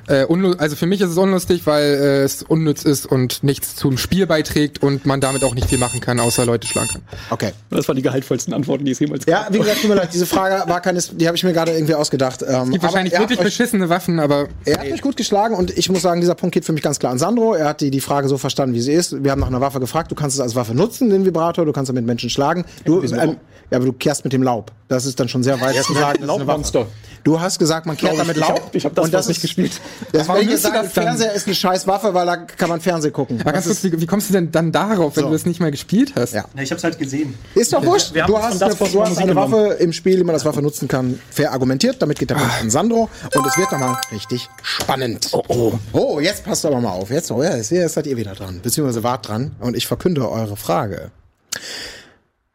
Äh, 0.08 0.24
unlu- 0.24 0.56
also 0.58 0.76
für 0.78 0.86
mich 0.86 1.02
ist 1.02 1.10
es 1.10 1.18
unlustig, 1.18 1.64
weil 1.66 1.84
äh, 1.84 2.24
es 2.24 2.42
unnütz 2.44 2.84
ist 2.84 3.06
und 3.08 3.44
nichts 3.44 3.76
zum 3.76 3.98
Spiel 3.98 4.26
beiträgt 4.26 4.82
und 4.82 5.06
man 5.06 5.20
damit 5.20 5.44
auch 5.44 5.54
nicht 5.54 5.68
viel 5.68 5.80
machen 5.80 6.00
kann, 6.00 6.20
außer 6.22 6.46
Leute 6.46 6.66
schlagen 6.68 6.88
kann. 6.90 7.02
Okay. 7.30 7.52
Das 7.72 7.88
waren 7.90 7.98
die 7.98 8.04
gehaltvollsten 8.04 8.54
Antworten, 8.54 8.86
die 8.86 8.92
es 8.92 9.00
jemals 9.00 9.26
Ja, 9.26 9.48
wie 9.50 9.58
gesagt, 9.58 9.82
tut 9.82 9.90
mir 9.90 9.96
leid, 9.96 10.10
diese 10.14 10.26
Frage 10.26 10.70
war 10.70 10.80
keine, 10.80 11.02
die 11.02 11.28
habe 11.28 11.36
ich 11.36 11.44
mir 11.44 11.52
gerade 11.52 11.74
irgendwie 11.74 11.96
ausgedacht. 11.96 12.42
Ähm, 12.48 12.64
Es 12.66 12.70
gibt 12.70 12.84
wahrscheinlich 12.84 13.20
wirklich 13.20 13.40
euch, 13.40 13.46
beschissene 13.46 13.90
Waffen, 13.90 14.20
aber 14.22 14.48
er 14.64 14.80
hat 14.80 14.90
mich 14.90 15.02
gut 15.02 15.18
geschlagen 15.18 15.56
und 15.56 15.78
ich 15.78 15.90
muss 15.90 16.04
sagen, 16.04 16.22
dieser 16.22 16.36
Punkt 16.36 16.54
geht 16.54 16.64
für 16.64 16.74
mich 16.74 16.84
ganz 16.84 17.00
klar 17.00 17.12
an 17.12 17.18
Sandro. 17.18 17.54
Er 17.56 17.68
hat 17.70 17.82
die, 17.82 17.92
die 17.92 18.00
Frage 18.02 18.30
so 18.30 18.38
verstanden, 18.38 18.76
wie 18.76 18.82
sie 18.82 18.94
ist. 18.94 19.24
Wir 19.24 19.32
haben 19.32 19.42
nach 19.42 19.48
einer 19.48 19.60
Waffe 19.62 19.80
gefragt. 19.82 20.10
Du 20.12 20.16
kannst 20.16 20.36
es 20.38 20.40
als 20.42 20.56
Waffe 20.56 20.74
nutzen, 20.74 21.10
den 21.10 21.26
Vibrator. 21.26 21.66
Du 21.66 21.74
kannst 21.74 21.90
damit 21.90 22.06
Menschen 22.06 22.30
schlagen. 22.30 22.64
Du, 22.86 23.02
ähm, 23.04 23.36
ja, 23.69 23.78
aber 23.78 23.86
du 23.86 23.94
kehrst 23.94 24.24
mit 24.24 24.34
dem 24.34 24.44
Laub. 24.44 24.72
Das 24.88 25.06
ist 25.06 25.19
dann 25.19 25.28
schon 25.28 25.44
sehr 25.44 25.60
weit 25.60 25.76
zu 25.84 25.94
sagen. 25.94 26.19
das. 26.19 26.28
Laubmonster. 26.28 26.88
Du 27.26 27.41
hast 27.41 27.60
gesagt, 27.60 27.86
man 27.86 27.98
kehrt 27.98 28.14
Ich 28.14 28.19
damit 28.19 28.38
Laub. 28.38 28.69
ich 28.72 28.86
hab 28.86 28.95
das 28.95 29.03
und 29.03 29.14
das 29.14 29.19
fast 29.26 29.30
nicht 29.30 29.41
gespielt. 29.41 29.82
Deswegen 30.14 30.28
Warum 30.30 30.48
ich 30.48 30.61
sagen, 30.61 30.76
das? 30.84 30.94
Fernseher 30.94 31.34
ist 31.34 31.45
eine 31.45 31.56
scheiß 31.56 31.86
Waffe, 31.86 32.14
weil 32.14 32.26
da 32.26 32.38
kann 32.38 32.69
man 32.69 32.80
Fernsehen 32.80 33.11
gucken. 33.11 33.41
Aber 33.41 33.52
ganz 33.52 33.68
Das 33.68 33.82
kurz, 33.82 33.91
wie, 33.94 33.99
wie 34.02 34.06
kommst 34.06 34.30
du 34.30 34.34
denn 34.34 34.49
dann 34.53 34.72
darauf, 34.72 35.18
wenn 35.18 35.24
So. 35.24 35.28
du 35.30 35.34
das 35.36 35.45
nicht 35.45 35.60
mal 35.60 35.69
gespielt 35.72 36.14
hast? 36.15 36.34
Ja. 36.34 36.45
Ja, 36.56 36.61
ich 36.61 36.72
hab's 36.72 36.86
halt 36.86 36.98
gesehen. 36.98 37.34
Ist 37.53 37.74
doch 37.74 37.84
wurscht. 37.86 38.14
Du 38.15 38.38
hast, 38.41 38.61
das 38.61 38.80
eine, 38.82 38.90
du 38.91 39.02
hast 39.02 39.18
eine 39.18 39.28
genommen. 39.34 39.52
Waffe 39.52 39.74
im 39.74 39.91
Spiel, 39.91 40.15
die 40.15 40.24
man 40.24 40.36
als 40.36 40.45
Waffe 40.45 40.61
nutzen 40.61 40.88
kann, 40.88 41.19
fair 41.30 41.52
argumentiert. 41.52 42.02
Damit 42.02 42.18
geht 42.18 42.30
der 42.30 42.36
Punkt 42.36 42.53
an 42.61 42.69
Sandro. 42.69 43.10
Und 43.36 43.45
es 43.45 43.57
wird 43.57 43.74
nochmal 43.74 43.98
richtig 44.14 44.48
spannend. 44.64 45.28
Oh, 45.34 45.44
oh. 45.49 45.74
Oh, 45.91 46.19
jetzt 46.22 46.45
passt 46.45 46.65
aber 46.65 46.80
mal 46.80 46.91
auf. 46.91 47.10
Jetzt, 47.10 47.30
oh 47.32 47.44
ja, 47.44 47.57
jetzt, 47.57 47.72
jetzt 47.72 47.95
seid 47.95 48.07
ihr 48.07 48.15
wieder 48.15 48.36
dran. 48.36 48.61
Beziehungsweise 48.64 49.03
wart 49.03 49.28
dran. 49.28 49.52
Und 49.60 49.76
ich 49.76 49.86
verkünde 49.86 50.32
eure 50.32 50.56
Frage. 50.56 51.11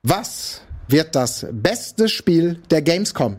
Was 0.03 0.62
wird 0.93 1.17
das 1.17 1.47
beste 1.51 2.09
Spiel 2.09 2.61
der 2.71 2.83
Gamescom? 2.83 3.37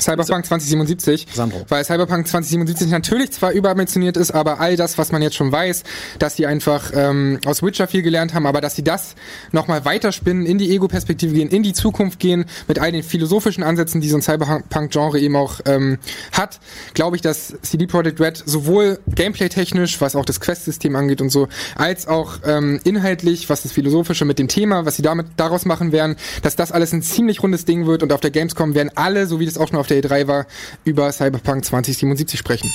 Cyberpunk 0.00 0.44
2077. 0.44 1.26
Sandro. 1.32 1.64
Weil 1.68 1.84
Cyberpunk 1.84 2.28
2077 2.28 2.90
natürlich 2.90 3.32
zwar 3.32 3.52
überambitioniert 3.52 4.16
ist, 4.16 4.30
aber 4.30 4.60
all 4.60 4.76
das, 4.76 4.98
was 4.98 5.10
man 5.10 5.22
jetzt 5.22 5.36
schon 5.36 5.50
weiß, 5.50 5.84
dass 6.18 6.36
sie 6.36 6.46
einfach 6.46 6.92
ähm, 6.94 7.40
aus 7.46 7.62
Witcher 7.62 7.88
viel 7.88 8.02
gelernt 8.02 8.34
haben, 8.34 8.46
aber 8.46 8.60
dass 8.60 8.76
sie 8.76 8.84
das 8.84 9.14
nochmal 9.52 9.84
weiterspinnen, 9.84 10.44
in 10.44 10.58
die 10.58 10.70
Ego-Perspektive 10.74 11.34
gehen, 11.34 11.48
in 11.48 11.62
die 11.62 11.72
Zukunft 11.72 12.18
gehen, 12.18 12.44
mit 12.68 12.78
all 12.78 12.92
den 12.92 13.02
philosophischen 13.02 13.64
Ansätzen, 13.64 14.00
die 14.00 14.08
so 14.08 14.16
ein 14.16 14.22
Cyberpunk-Genre 14.22 15.18
eben 15.18 15.36
auch 15.36 15.60
ähm, 15.64 15.98
hat, 16.32 16.60
glaube 16.94 17.16
ich, 17.16 17.22
dass 17.22 17.54
CD 17.62 17.86
Projekt 17.86 18.20
Red 18.20 18.42
sowohl 18.44 18.98
gameplay-technisch, 19.14 20.00
was 20.00 20.14
auch 20.14 20.24
das 20.24 20.40
Quest-System 20.40 20.94
angeht 20.94 21.20
und 21.22 21.30
so, 21.30 21.48
als 21.74 22.06
auch 22.06 22.40
ähm, 22.44 22.80
inhaltlich, 22.84 23.48
was 23.48 23.62
das 23.62 23.72
Philosophische 23.72 24.24
mit 24.24 24.38
dem 24.38 24.48
Thema, 24.48 24.84
was 24.84 24.96
sie 24.96 25.02
damit 25.02 25.26
daraus 25.36 25.64
machen 25.64 25.92
werden, 25.92 26.16
dass 26.42 26.54
das 26.54 26.70
alles 26.70 26.92
ein 26.92 27.02
ziemlich 27.02 27.42
rundes 27.42 27.64
Ding 27.64 27.86
wird 27.86 28.02
und 28.02 28.12
auf 28.12 28.20
der 28.20 28.30
Gamescom 28.30 28.74
werden 28.74 28.90
alle, 28.94 29.26
so 29.26 29.40
wie 29.40 29.46
das 29.46 29.56
auch 29.56 29.68
schon 29.68 29.78
auf 29.78 29.85
der 29.86 30.02
E3 30.02 30.26
war, 30.26 30.46
über 30.84 31.10
Cyberpunk 31.12 31.64
2077 31.64 32.38
sprechen. 32.38 32.70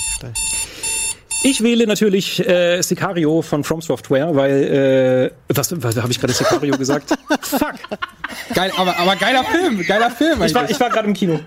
Ich 1.43 1.63
wähle 1.63 1.87
natürlich 1.87 2.47
äh, 2.47 2.81
Sicario 2.81 3.41
von 3.41 3.63
From 3.63 3.81
Software, 3.81 4.35
weil 4.35 5.31
äh, 5.49 5.55
was, 5.55 5.71
was 5.81 5.95
habe 5.97 6.11
ich 6.11 6.19
gerade 6.19 6.33
Sicario 6.33 6.77
gesagt? 6.77 7.09
Fuck. 7.41 7.73
Geil, 8.53 8.71
aber, 8.77 8.95
aber 8.97 9.15
geiler 9.15 9.43
Film, 9.43 9.83
geiler 9.87 10.11
Film 10.11 10.43
Ich 10.43 10.53
war, 10.53 10.69
ich 10.69 10.79
war 10.79 10.89
gerade 10.91 11.07
im 11.07 11.13
Kino. 11.15 11.39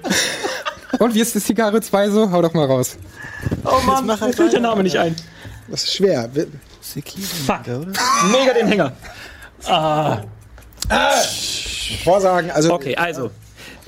Und 0.98 1.14
wie 1.14 1.20
ist 1.20 1.36
das 1.36 1.46
Sicario 1.46 1.78
2 1.80 2.10
so? 2.10 2.30
Hau 2.30 2.42
doch 2.42 2.54
mal 2.54 2.66
raus. 2.66 2.96
Oh 3.64 3.80
Mann, 3.86 4.04
mir 4.06 4.16
fällt 4.18 4.52
der 4.52 4.60
Name 4.60 4.82
nicht 4.82 4.96
ein. 4.98 5.14
Das 5.68 5.84
ist 5.84 5.94
schwer. 5.94 6.28
Wir- 6.32 6.46
Fuck. 7.46 7.66
Mega 8.30 8.52
den 8.52 8.66
Hänger. 8.68 8.92
Vorsagen, 12.04 12.50
also 12.50 12.72
Okay, 12.74 12.94
also. 12.96 13.30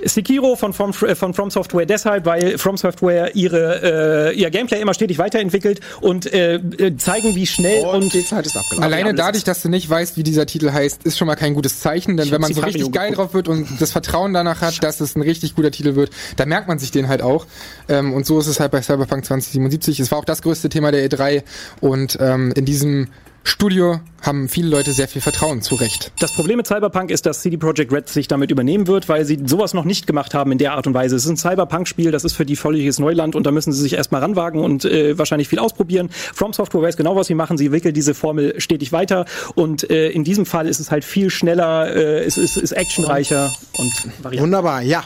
Sekiro 0.04 0.56
von 0.56 0.72
From, 0.72 0.92
äh, 1.02 1.14
von 1.14 1.34
From 1.34 1.50
Software 1.50 1.86
deshalb, 1.86 2.24
weil 2.24 2.58
From 2.58 2.76
Software 2.76 3.34
ihre, 3.34 4.30
äh, 4.32 4.38
ihr 4.38 4.50
Gameplay 4.50 4.80
immer 4.80 4.94
stetig 4.94 5.18
weiterentwickelt 5.18 5.80
und 6.00 6.32
äh, 6.32 6.54
äh, 6.54 6.96
zeigen, 6.96 7.34
wie 7.34 7.46
schnell 7.46 7.84
und 7.84 8.06
und, 8.06 8.12
die 8.12 8.24
Zeit 8.24 8.46
ist 8.46 8.56
abgelaufen. 8.56 8.84
Alleine 8.84 9.14
dadurch, 9.14 9.44
dass 9.44 9.62
du 9.62 9.68
nicht 9.68 9.88
weißt, 9.88 10.16
wie 10.16 10.22
dieser 10.22 10.46
Titel 10.46 10.72
heißt, 10.72 11.04
ist 11.04 11.18
schon 11.18 11.26
mal 11.26 11.36
kein 11.36 11.54
gutes 11.54 11.80
Zeichen, 11.80 12.16
denn 12.16 12.30
wenn 12.30 12.40
man 12.40 12.52
so 12.52 12.60
richtig 12.60 12.90
geil 12.92 13.12
drauf 13.12 13.34
wird 13.34 13.48
und 13.48 13.80
das 13.80 13.92
Vertrauen 13.92 14.32
danach 14.32 14.60
hat, 14.60 14.82
dass 14.82 15.00
es 15.00 15.16
ein 15.16 15.22
richtig 15.22 15.54
guter 15.54 15.70
Titel 15.70 15.94
wird, 15.94 16.10
dann 16.36 16.48
merkt 16.48 16.68
man 16.68 16.78
sich 16.78 16.90
den 16.90 17.08
halt 17.08 17.22
auch. 17.22 17.46
Ähm, 17.88 18.12
und 18.12 18.26
so 18.26 18.38
ist 18.38 18.46
es 18.46 18.60
halt 18.60 18.72
bei 18.72 18.82
Cyberpunk 18.82 19.24
2077. 19.24 20.00
Es 20.00 20.10
war 20.10 20.18
auch 20.18 20.24
das 20.24 20.42
größte 20.42 20.68
Thema 20.68 20.92
der 20.92 21.08
E3 21.08 21.42
und 21.80 22.18
ähm, 22.20 22.52
in 22.54 22.64
diesem 22.64 23.08
Studio 23.46 24.00
haben 24.22 24.48
viele 24.48 24.68
Leute 24.68 24.92
sehr 24.92 25.06
viel 25.06 25.22
Vertrauen, 25.22 25.62
zu 25.62 25.76
Recht. 25.76 26.10
Das 26.18 26.32
Problem 26.32 26.56
mit 26.56 26.66
Cyberpunk 26.66 27.10
ist, 27.10 27.26
dass 27.26 27.42
CD 27.42 27.56
Projekt 27.56 27.92
Red 27.92 28.08
sich 28.08 28.26
damit 28.26 28.50
übernehmen 28.50 28.88
wird, 28.88 29.08
weil 29.08 29.24
sie 29.24 29.38
sowas 29.46 29.72
noch 29.72 29.84
nicht 29.84 30.06
gemacht 30.08 30.34
haben 30.34 30.50
in 30.50 30.58
der 30.58 30.72
Art 30.72 30.88
und 30.88 30.94
Weise. 30.94 31.14
Es 31.14 31.24
ist 31.24 31.30
ein 31.30 31.36
Cyberpunk-Spiel, 31.36 32.10
das 32.10 32.24
ist 32.24 32.32
für 32.32 32.44
die 32.44 32.56
völliges 32.56 32.98
Neuland 32.98 33.36
und 33.36 33.46
da 33.46 33.52
müssen 33.52 33.72
sie 33.72 33.80
sich 33.80 33.92
erstmal 33.92 34.20
ranwagen 34.20 34.60
und 34.60 34.84
äh, 34.84 35.16
wahrscheinlich 35.16 35.48
viel 35.48 35.60
ausprobieren. 35.60 36.08
From 36.10 36.52
Software 36.52 36.82
weiß 36.82 36.96
genau, 36.96 37.14
was 37.14 37.28
sie 37.28 37.34
machen. 37.34 37.56
Sie 37.56 37.66
entwickeln 37.66 37.94
diese 37.94 38.14
Formel 38.14 38.60
stetig 38.60 38.90
weiter 38.90 39.26
und 39.54 39.88
äh, 39.90 40.08
in 40.08 40.24
diesem 40.24 40.44
Fall 40.44 40.66
ist 40.66 40.80
es 40.80 40.90
halt 40.90 41.04
viel 41.04 41.30
schneller, 41.30 41.94
äh, 41.94 42.24
es 42.24 42.38
ist, 42.38 42.56
ist 42.56 42.72
actionreicher 42.72 43.54
und 43.78 43.92
variabler. 44.22 44.42
Wunderbar, 44.42 44.82
ja. 44.82 45.04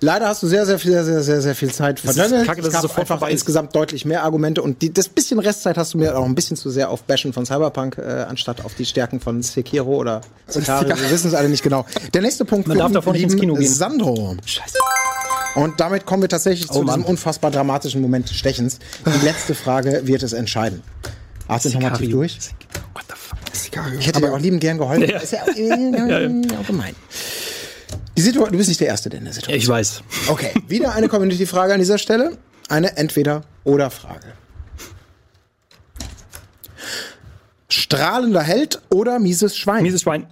Leider 0.00 0.28
hast 0.28 0.42
du 0.42 0.46
sehr, 0.46 0.64
sehr 0.64 0.78
viel, 0.78 0.92
sehr, 0.92 1.04
sehr, 1.04 1.22
sehr, 1.22 1.42
sehr 1.42 1.54
viel 1.54 1.72
Zeit 1.72 1.98
verdöngelt. 2.00 2.46
kacke, 2.46 2.62
dass 2.62 2.74
es 2.74 2.82
sofort 2.82 3.08
vorbei 3.08 3.28
ist. 3.28 3.32
insgesamt 3.32 3.74
deutlich 3.74 4.04
mehr 4.04 4.22
Argumente 4.22 4.62
und 4.62 4.80
die, 4.82 4.92
das 4.92 5.08
bisschen 5.08 5.38
Restzeit 5.40 5.76
hast 5.76 5.94
du 5.94 5.98
mir 5.98 6.16
auch 6.16 6.24
ein 6.24 6.34
bisschen 6.34 6.56
zu 6.56 6.70
sehr 6.70 6.90
auf 6.90 7.02
Bashen 7.02 7.32
von 7.32 7.44
Cyberpunk, 7.44 7.98
äh, 7.98 8.26
anstatt 8.28 8.64
auf 8.64 8.74
die 8.74 8.84
Stärken 8.84 9.20
von 9.20 9.42
Sekiro 9.42 9.96
oder 9.96 10.20
Sicario. 10.46 10.96
Wir 10.96 11.10
wissen 11.10 11.28
es 11.28 11.34
alle 11.34 11.48
nicht 11.48 11.62
genau. 11.62 11.84
Der 12.14 12.22
nächste 12.22 12.44
Punkt 12.44 12.68
Man 12.68 12.78
darf 12.78 12.92
davon 12.92 13.12
nicht 13.14 13.24
ins 13.24 13.36
Kino 13.36 13.54
gehen. 13.54 13.68
Sandro. 13.68 14.36
Scheiße. 14.44 14.78
Und 15.56 15.80
damit 15.80 16.06
kommen 16.06 16.22
wir 16.22 16.28
tatsächlich 16.28 16.70
zu 16.70 16.84
diesem 16.84 17.04
unfassbar 17.04 17.50
dramatischen 17.50 18.00
Moment 18.00 18.28
des 18.28 18.36
Stechens. 18.36 18.78
Die 19.04 19.24
letzte 19.24 19.54
Frage 19.54 20.02
wird 20.04 20.22
es 20.22 20.32
entscheiden. 20.32 20.82
Atme 21.48 21.72
nochmal 21.72 21.92
tief 21.94 22.10
durch. 22.10 22.38
Sicario. 23.52 23.98
Ich 23.98 24.06
hätte 24.06 24.20
dir 24.20 24.32
auch 24.32 24.38
lieben 24.38 24.60
gern 24.60 24.78
geholfen. 24.78 25.08
Ja. 25.08 25.18
Ist 25.18 25.32
ja, 25.32 25.40
äh, 25.46 26.42
auch 26.60 26.66
gemein. 26.66 26.94
Die 28.18 28.22
Situation, 28.22 28.50
du 28.50 28.58
bist 28.58 28.68
nicht 28.68 28.80
der 28.80 28.88
Erste 28.88 29.10
der 29.10 29.20
in 29.20 29.26
der 29.26 29.32
Situation. 29.32 29.56
Ich 29.56 29.68
weiß. 29.68 30.02
Okay, 30.26 30.50
wieder 30.66 30.92
eine 30.92 31.06
Community-Frage 31.06 31.74
an 31.74 31.78
dieser 31.78 31.98
Stelle. 31.98 32.36
Eine 32.68 32.96
Entweder-Oder-Frage. 32.96 34.32
Strahlender 37.70 38.40
Held 38.40 38.80
oder 38.88 39.18
mieses 39.18 39.54
Schwein? 39.54 39.82
Mieses 39.82 40.00
Schwein. 40.00 40.26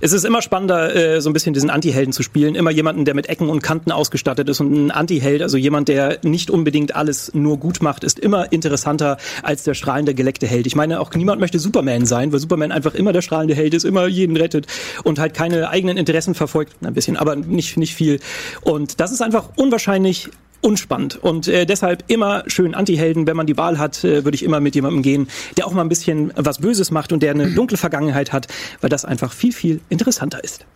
Es 0.00 0.12
ist 0.12 0.24
immer 0.24 0.42
spannender, 0.42 0.94
äh, 0.94 1.20
so 1.20 1.30
ein 1.30 1.32
bisschen 1.32 1.54
diesen 1.54 1.70
Anti-Helden 1.70 2.12
zu 2.12 2.24
spielen. 2.24 2.56
Immer 2.56 2.72
jemanden, 2.72 3.04
der 3.04 3.14
mit 3.14 3.28
Ecken 3.28 3.48
und 3.48 3.62
Kanten 3.62 3.92
ausgestattet 3.92 4.48
ist. 4.48 4.58
Und 4.58 4.72
ein 4.72 4.90
Anti-Held, 4.90 5.40
also 5.40 5.56
jemand, 5.56 5.86
der 5.86 6.18
nicht 6.22 6.50
unbedingt 6.50 6.96
alles 6.96 7.32
nur 7.32 7.58
gut 7.58 7.80
macht, 7.80 8.02
ist 8.02 8.18
immer 8.18 8.50
interessanter 8.50 9.18
als 9.44 9.62
der 9.62 9.74
strahlende, 9.74 10.14
geleckte 10.14 10.48
Held. 10.48 10.66
Ich 10.66 10.74
meine, 10.74 10.98
auch 10.98 11.14
niemand 11.14 11.40
möchte 11.40 11.60
Superman 11.60 12.06
sein, 12.06 12.32
weil 12.32 12.40
Superman 12.40 12.72
einfach 12.72 12.94
immer 12.94 13.12
der 13.12 13.22
strahlende 13.22 13.54
Held 13.54 13.72
ist, 13.72 13.84
immer 13.84 14.08
jeden 14.08 14.36
rettet 14.36 14.66
und 15.04 15.20
halt 15.20 15.32
keine 15.32 15.70
eigenen 15.70 15.96
Interessen 15.96 16.34
verfolgt. 16.34 16.74
Ein 16.84 16.94
bisschen, 16.94 17.16
aber 17.16 17.36
nicht, 17.36 17.76
nicht 17.76 17.94
viel. 17.94 18.18
Und 18.62 18.98
das 18.98 19.12
ist 19.12 19.22
einfach 19.22 19.50
unwahrscheinlich 19.54 20.28
unspannend. 20.60 21.16
Und 21.16 21.48
äh, 21.48 21.66
deshalb 21.66 22.04
immer 22.08 22.44
schön 22.46 22.74
Anti-Helden. 22.74 23.26
Wenn 23.26 23.36
man 23.36 23.46
die 23.46 23.56
Wahl 23.56 23.78
hat, 23.78 24.04
äh, 24.04 24.24
würde 24.24 24.34
ich 24.34 24.42
immer 24.42 24.60
mit 24.60 24.74
jemandem 24.74 25.02
gehen, 25.02 25.28
der 25.56 25.66
auch 25.66 25.72
mal 25.72 25.82
ein 25.82 25.88
bisschen 25.88 26.32
was 26.36 26.58
Böses 26.58 26.90
macht 26.90 27.12
und 27.12 27.22
der 27.22 27.32
eine 27.32 27.50
dunkle 27.50 27.76
Vergangenheit 27.76 28.32
hat, 28.32 28.46
weil 28.80 28.90
das 28.90 29.04
einfach 29.04 29.32
viel, 29.32 29.52
viel 29.52 29.80
interessanter 29.88 30.42
ist. 30.42 30.66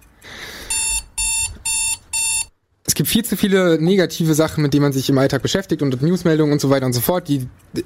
Es 2.86 2.94
gibt 2.94 3.08
viel 3.08 3.24
zu 3.24 3.34
viele 3.34 3.80
negative 3.80 4.34
Sachen, 4.34 4.62
mit 4.62 4.74
denen 4.74 4.82
man 4.82 4.92
sich 4.92 5.08
im 5.08 5.16
Alltag 5.16 5.40
beschäftigt 5.40 5.80
und 5.80 6.02
Newsmeldungen 6.02 6.52
und 6.52 6.60
so 6.60 6.68
weiter 6.68 6.84
und 6.84 6.92
so 6.92 7.00
fort. 7.00 7.28
Die, 7.28 7.48
äh, 7.74 7.82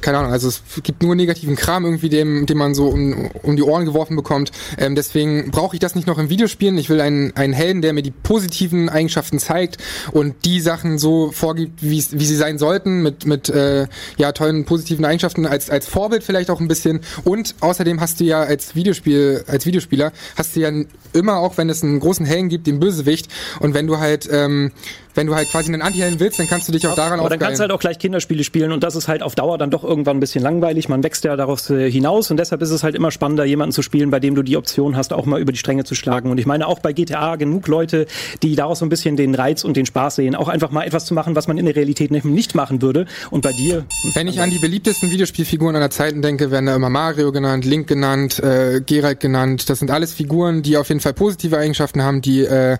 keine 0.00 0.18
Ahnung, 0.18 0.32
also 0.32 0.48
es 0.48 0.62
gibt 0.82 1.04
nur 1.04 1.14
negativen 1.14 1.54
Kram 1.54 1.84
irgendwie, 1.84 2.08
dem, 2.08 2.46
den 2.46 2.58
man 2.58 2.74
so 2.74 2.88
um, 2.88 3.30
um 3.44 3.54
die 3.54 3.62
Ohren 3.62 3.84
geworfen 3.84 4.16
bekommt. 4.16 4.50
Ähm, 4.76 4.96
deswegen 4.96 5.52
brauche 5.52 5.76
ich 5.76 5.80
das 5.80 5.94
nicht 5.94 6.08
noch 6.08 6.18
im 6.18 6.30
Videospielen. 6.30 6.78
Ich 6.78 6.88
will 6.88 7.00
einen, 7.00 7.34
einen 7.36 7.52
Helden, 7.52 7.80
der 7.80 7.92
mir 7.92 8.02
die 8.02 8.10
positiven 8.10 8.88
Eigenschaften 8.88 9.38
zeigt 9.38 9.76
und 10.10 10.44
die 10.44 10.60
Sachen 10.60 10.98
so 10.98 11.30
vorgibt, 11.30 11.80
wie 11.80 12.00
sie 12.00 12.36
sein 12.36 12.58
sollten, 12.58 13.02
mit, 13.02 13.26
mit 13.26 13.48
äh, 13.50 13.86
ja, 14.16 14.32
tollen 14.32 14.64
positiven 14.64 15.04
Eigenschaften, 15.04 15.46
als, 15.46 15.70
als 15.70 15.86
Vorbild 15.86 16.24
vielleicht 16.24 16.50
auch 16.50 16.60
ein 16.60 16.66
bisschen. 16.66 17.02
Und 17.22 17.54
außerdem 17.60 18.00
hast 18.00 18.18
du 18.18 18.24
ja 18.24 18.42
als 18.42 18.74
Videospiel, 18.74 19.44
als 19.46 19.64
Videospieler, 19.64 20.12
hast 20.34 20.56
du 20.56 20.60
ja 20.60 20.72
immer 21.12 21.38
auch, 21.38 21.56
wenn 21.56 21.70
es 21.70 21.84
einen 21.84 22.00
großen 22.00 22.26
Helden 22.26 22.48
gibt, 22.48 22.66
den 22.66 22.80
Bösewicht. 22.80 23.28
Und 23.60 23.74
wenn 23.74 23.86
du 23.86 23.98
halt, 23.98 24.28
ähm, 24.44 24.72
wenn 25.14 25.26
du 25.26 25.34
halt 25.34 25.48
quasi 25.50 25.72
einen 25.72 25.82
Anti-Helden 25.82 26.20
willst, 26.20 26.38
dann 26.38 26.48
kannst 26.48 26.68
du 26.68 26.72
dich 26.72 26.86
auch 26.86 26.94
daran 26.94 27.20
Aber 27.20 27.28
dann 27.28 27.38
kannst 27.38 27.58
du 27.58 27.62
halt 27.62 27.72
auch 27.72 27.80
gleich 27.80 27.98
Kinderspiele 27.98 28.44
spielen 28.44 28.72
und 28.72 28.82
das 28.82 28.96
ist 28.96 29.08
halt 29.08 29.22
auf 29.22 29.34
Dauer 29.34 29.58
dann 29.58 29.70
doch 29.70 29.84
irgendwann 29.84 30.16
ein 30.16 30.20
bisschen 30.20 30.42
langweilig. 30.42 30.88
Man 30.88 31.02
wächst 31.02 31.24
ja 31.24 31.36
daraus 31.36 31.68
äh, 31.70 31.90
hinaus 31.90 32.30
und 32.30 32.36
deshalb 32.36 32.62
ist 32.62 32.70
es 32.70 32.82
halt 32.82 32.94
immer 32.94 33.10
spannender, 33.10 33.44
jemanden 33.44 33.72
zu 33.72 33.82
spielen, 33.82 34.10
bei 34.10 34.20
dem 34.20 34.34
du 34.34 34.42
die 34.42 34.56
Option 34.56 34.96
hast, 34.96 35.12
auch 35.12 35.26
mal 35.26 35.40
über 35.40 35.52
die 35.52 35.58
Stränge 35.58 35.84
zu 35.84 35.94
schlagen. 35.94 36.30
Und 36.30 36.38
ich 36.38 36.46
meine 36.46 36.66
auch 36.66 36.78
bei 36.78 36.92
GTA 36.92 37.36
genug 37.36 37.66
Leute, 37.68 38.06
die 38.42 38.54
daraus 38.56 38.80
so 38.80 38.86
ein 38.86 38.88
bisschen 38.88 39.16
den 39.16 39.34
Reiz 39.34 39.64
und 39.64 39.76
den 39.76 39.86
Spaß 39.86 40.16
sehen, 40.16 40.34
auch 40.34 40.48
einfach 40.48 40.70
mal 40.70 40.84
etwas 40.84 41.04
zu 41.04 41.14
machen, 41.14 41.36
was 41.36 41.48
man 41.48 41.58
in 41.58 41.66
der 41.66 41.76
Realität 41.76 42.10
nicht, 42.10 42.24
nicht 42.24 42.54
machen 42.54 42.82
würde. 42.82 43.06
Und 43.30 43.42
bei 43.42 43.52
dir, 43.52 43.84
Wenn 44.14 44.28
ich 44.28 44.40
an 44.40 44.50
die 44.50 44.58
beliebtesten 44.58 45.10
Videospielfiguren 45.10 45.76
aller 45.76 45.90
Zeiten 45.90 46.22
denke, 46.22 46.50
werden 46.50 46.66
da 46.66 46.76
immer 46.76 46.90
Mario 46.90 47.32
genannt, 47.32 47.64
Link 47.64 47.86
genannt, 47.86 48.38
äh, 48.38 48.80
Geralt 48.84 49.20
genannt. 49.20 49.68
Das 49.68 49.78
sind 49.78 49.90
alles 49.90 50.12
Figuren, 50.12 50.62
die 50.62 50.76
auf 50.76 50.88
jeden 50.88 51.00
Fall 51.00 51.14
positive 51.14 51.56
Eigenschaften 51.58 52.02
haben, 52.02 52.22
die 52.22 52.42
äh, 52.42 52.78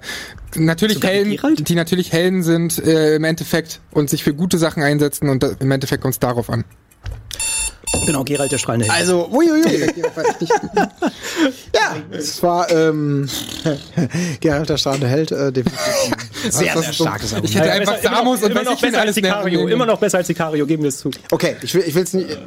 natürlich 0.56 1.02
Helden, 1.02 1.64
die 1.64 1.74
natürlich 1.74 2.12
Helden 2.12 2.19
sind 2.42 2.78
äh, 2.84 3.16
im 3.16 3.24
Endeffekt 3.24 3.80
und 3.92 4.10
sich 4.10 4.22
für 4.24 4.34
gute 4.34 4.58
Sachen 4.58 4.82
einsetzen 4.82 5.28
und 5.28 5.42
da, 5.42 5.50
im 5.58 5.70
Endeffekt 5.70 6.02
kommt 6.02 6.14
es 6.14 6.18
darauf 6.18 6.48
an. 6.50 6.64
genau, 8.06 8.24
Geralt 8.24 8.52
der 8.52 8.58
strahlende 8.58 8.86
Held. 8.86 8.98
Also, 9.00 9.28
uiuiui. 9.32 9.86
ja, 11.74 11.96
es 12.10 12.42
war 12.42 12.70
ähm, 12.70 13.28
Geralt 14.40 14.68
der 14.68 14.76
strahlende 14.76 15.08
Held. 15.08 15.32
Äh, 15.32 15.52
sehr, 15.52 15.64
Das 16.44 16.56
sehr 16.58 16.76
ist 16.76 16.86
so- 16.98 17.04
starkes 17.04 17.26
Ich 17.32 17.36
Argument. 17.36 17.54
hätte 17.56 17.66
Ja, 17.68 17.72
einfach 17.74 18.02
Samus 18.02 18.40
noch, 18.40 18.46
und 18.46 18.52
immer 18.52 18.62
noch 18.64 18.80
besser 18.80 18.86
als 18.98 19.02
alles 19.02 19.14
Sicario, 19.16 19.66
immer 19.68 19.86
noch 19.86 19.98
besser 19.98 20.18
als 20.18 20.26
Sicario, 20.26 20.66
geben 20.66 20.82
wir 20.82 20.88
es 20.88 20.98
zu. 20.98 21.10
Okay, 21.30 21.56
ich 21.62 21.74
will, 21.74 21.84
ich 21.86 21.94
will's 21.94 22.12
nicht. 22.14 22.38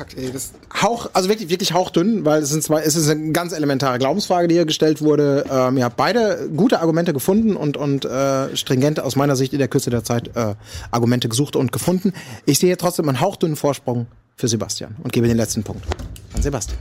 Fuck, 0.00 0.16
ey, 0.16 0.32
das 0.32 0.52
Hauch, 0.80 1.10
also 1.12 1.28
wirklich, 1.28 1.50
wirklich 1.50 1.74
hauchdünn, 1.74 2.24
weil 2.24 2.42
es 2.42 2.48
sind 2.48 2.62
zwei, 2.62 2.80
es 2.80 2.96
ist 2.96 3.10
eine 3.10 3.32
ganz 3.32 3.52
elementare 3.52 3.98
Glaubensfrage, 3.98 4.48
die 4.48 4.54
hier 4.54 4.64
gestellt 4.64 5.02
wurde. 5.02 5.44
Ähm, 5.50 5.76
ihr 5.76 5.84
habt 5.84 5.98
beide 5.98 6.48
gute 6.56 6.80
Argumente 6.80 7.12
gefunden 7.12 7.54
und, 7.54 7.76
und 7.76 8.06
äh, 8.06 8.56
stringent 8.56 8.98
aus 8.98 9.14
meiner 9.16 9.36
Sicht 9.36 9.52
in 9.52 9.58
der 9.58 9.68
Kürze 9.68 9.90
der 9.90 10.02
Zeit 10.02 10.34
äh, 10.34 10.54
Argumente 10.90 11.28
gesucht 11.28 11.54
und 11.54 11.70
gefunden. 11.70 12.14
Ich 12.46 12.58
sehe 12.58 12.78
trotzdem 12.78 13.10
einen 13.10 13.20
hauchdünnen 13.20 13.56
Vorsprung 13.56 14.06
für 14.36 14.48
Sebastian 14.48 14.96
und 15.02 15.12
gebe 15.12 15.28
den 15.28 15.36
letzten 15.36 15.64
Punkt 15.64 15.84
an 16.32 16.40
Sebastian. 16.40 16.78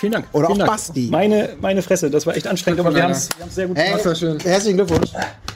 Vielen 0.00 0.12
Dank. 0.12 0.26
Oder 0.32 0.46
Vielen 0.46 0.62
auch 0.62 0.66
Dank. 0.66 0.70
Basti. 0.78 1.08
Meine 1.10 1.50
Meine 1.60 1.82
Fresse, 1.82 2.10
das 2.10 2.26
war 2.26 2.34
echt 2.34 2.46
anstrengend, 2.46 2.80
aber 2.80 2.94
wir 2.94 3.02
haben 3.02 3.10
es 3.10 3.28
sehr 3.50 3.66
gut 3.66 3.76
Hey, 3.76 3.90
gemacht. 3.90 4.06
war 4.06 4.14
schön. 4.14 4.40
herzlichen 4.40 4.76
Glückwunsch. 4.78 5.10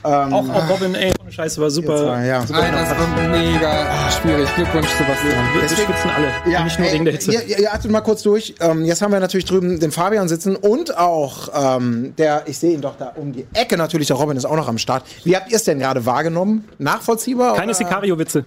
Ähm, 0.05 0.35
Auch, 0.35 0.49
auch 0.51 0.69
Robin, 0.69 0.95
ey, 0.95 1.15
ohne 1.19 1.33
Scheiße, 1.33 1.59
war 1.63 1.71
super. 1.71 1.97
zwei, 1.97 2.27
ja. 2.27 2.47
super 2.47 2.61
Nein, 2.61 2.73
das 2.75 2.91
war 2.91 3.29
mega 3.31 4.11
schwierig. 4.11 4.55
Glückwunsch, 4.55 4.89
Sebastian. 4.89 5.33
Wir, 5.55 5.55
wir 5.55 5.61
Deswegen- 5.63 5.83
schwitzen 5.93 6.11
alle. 6.11 6.53
Ja, 6.53 6.63
nicht 6.63 6.79
nur 6.79 6.89
ey, 6.89 6.93
wegen 6.95 7.05
der 7.07 7.15
Hitze. 7.15 7.33
Ihr, 7.33 7.43
ihr, 7.47 7.59
ihr 7.61 7.73
atmet 7.73 7.91
mal 7.91 8.03
kurz 8.03 8.23
durch. 8.23 8.55
Ähm, 8.61 8.85
jetzt 8.85 9.01
haben 9.01 9.13
wir 9.13 9.21
natürlich 9.21 9.47
drüben 9.47 9.81
den 9.81 9.91
Fabian 9.93 10.29
sitzen 10.29 10.57
und 10.57 10.99
auch 10.99 11.49
ähm, 11.79 12.13
der, 12.19 12.43
ich 12.45 12.59
sehe 12.59 12.75
ihn 12.75 12.83
doch 12.83 12.97
da 12.99 13.13
um 13.17 13.33
die 13.33 13.47
Ecke 13.55 13.79
natürlich, 13.79 14.09
der 14.09 14.17
Robin 14.17 14.37
ist 14.37 14.45
auch 14.45 14.57
noch 14.57 14.69
am 14.69 14.77
Start. 14.77 15.05
Wie 15.25 15.35
habt 15.35 15.51
ihr 15.51 15.57
es 15.57 15.65
denn 15.65 15.79
gerade 15.79 16.05
wahrgenommen? 16.05 16.69
Nachvollziehbar? 16.79 17.55
Keine? 17.57 17.73
Sicario-Witze. 17.73 18.45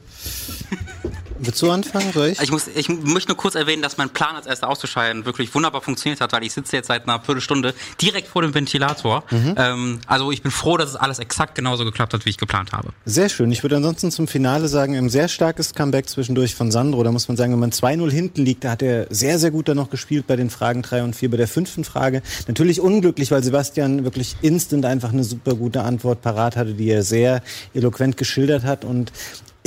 Willst 1.40 1.62
du 1.62 1.72
anfangen? 1.72 2.12
Soll 2.14 2.28
ich? 2.28 2.42
Ich, 2.42 2.52
muss, 2.52 2.68
ich 2.68 2.90
möchte 2.90 3.30
nur 3.30 3.38
kurz 3.38 3.56
erwähnen, 3.56 3.82
dass 3.82 3.98
mein 3.98 4.10
Plan 4.10 4.36
als 4.36 4.46
erster 4.46 4.70
auszuscheiden 4.70 5.26
wirklich 5.26 5.54
wunderbar 5.54 5.82
funktioniert 5.82 6.22
hat, 6.22 6.32
weil 6.32 6.44
ich 6.44 6.54
sitze 6.54 6.76
jetzt 6.76 6.88
seit 6.88 7.04
einer 7.04 7.22
Viertelstunde 7.22 7.74
direkt 8.02 8.28
vor 8.28 8.42
dem 8.42 8.54
Ventilator. 8.54 9.24
Ähm, 9.58 10.00
also 10.08 10.32
ich 10.32 10.42
bin 10.42 10.52
froh, 10.52 10.78
dass 10.78 10.90
es 10.90 10.96
alles 10.96 11.20
exakt 11.20 11.56
genauso 11.56 11.86
geklappt 11.86 12.14
hat, 12.14 12.26
wie 12.26 12.30
ich 12.30 12.38
geplant 12.38 12.72
habe. 12.72 12.90
Sehr 13.06 13.30
schön. 13.30 13.52
Ich 13.52 13.64
würde 13.64 13.78
ansonsten 13.78 14.12
zum 14.12 14.28
Finale 14.28 14.68
sagen, 14.68 14.96
ein 14.96 15.10
sehr 15.10 15.28
starkes 15.28 15.74
Comeback 15.74 16.10
zwischendurch 16.10 16.56
von 16.56 16.72
Sandro. 16.72 17.04
Da 17.04 17.12
muss 17.12 17.28
man 17.28 17.38
sagen, 17.38 17.54
wenn 17.54 17.60
man 17.60 17.72
2-0 17.72 18.12
hinten 18.12 18.44
liegt, 18.44 18.64
da 18.64 18.72
hat 18.72 18.82
er 18.82 19.08
sehr, 19.10 19.40
sehr 19.40 19.52
gut 19.52 19.68
dann 19.68 19.78
noch 19.78 19.90
gespielt 19.90 20.28
bei 20.28 20.36
den 20.36 20.50
Fragen 20.50 20.82
3 20.82 21.04
und 21.04 21.16
4. 21.16 21.32
Bei 21.32 21.38
der 21.38 21.48
fünften 21.48 21.84
Frage 21.84 22.22
natürlich 22.48 22.82
unglücklich, 22.82 23.32
weil 23.32 23.44
Sebastian 23.44 24.04
wirklich 24.04 24.36
instant 24.42 24.86
einfach 24.86 25.14
eine 25.14 25.24
super 25.24 25.56
gute 25.56 25.84
Antwort 25.84 26.22
parat 26.22 26.56
hatte, 26.56 26.74
die 26.74 26.90
er 26.90 27.04
sehr 27.04 27.42
eloquent 27.74 28.18
geschildert 28.18 28.64
hat. 28.64 28.86
Und 28.86 29.12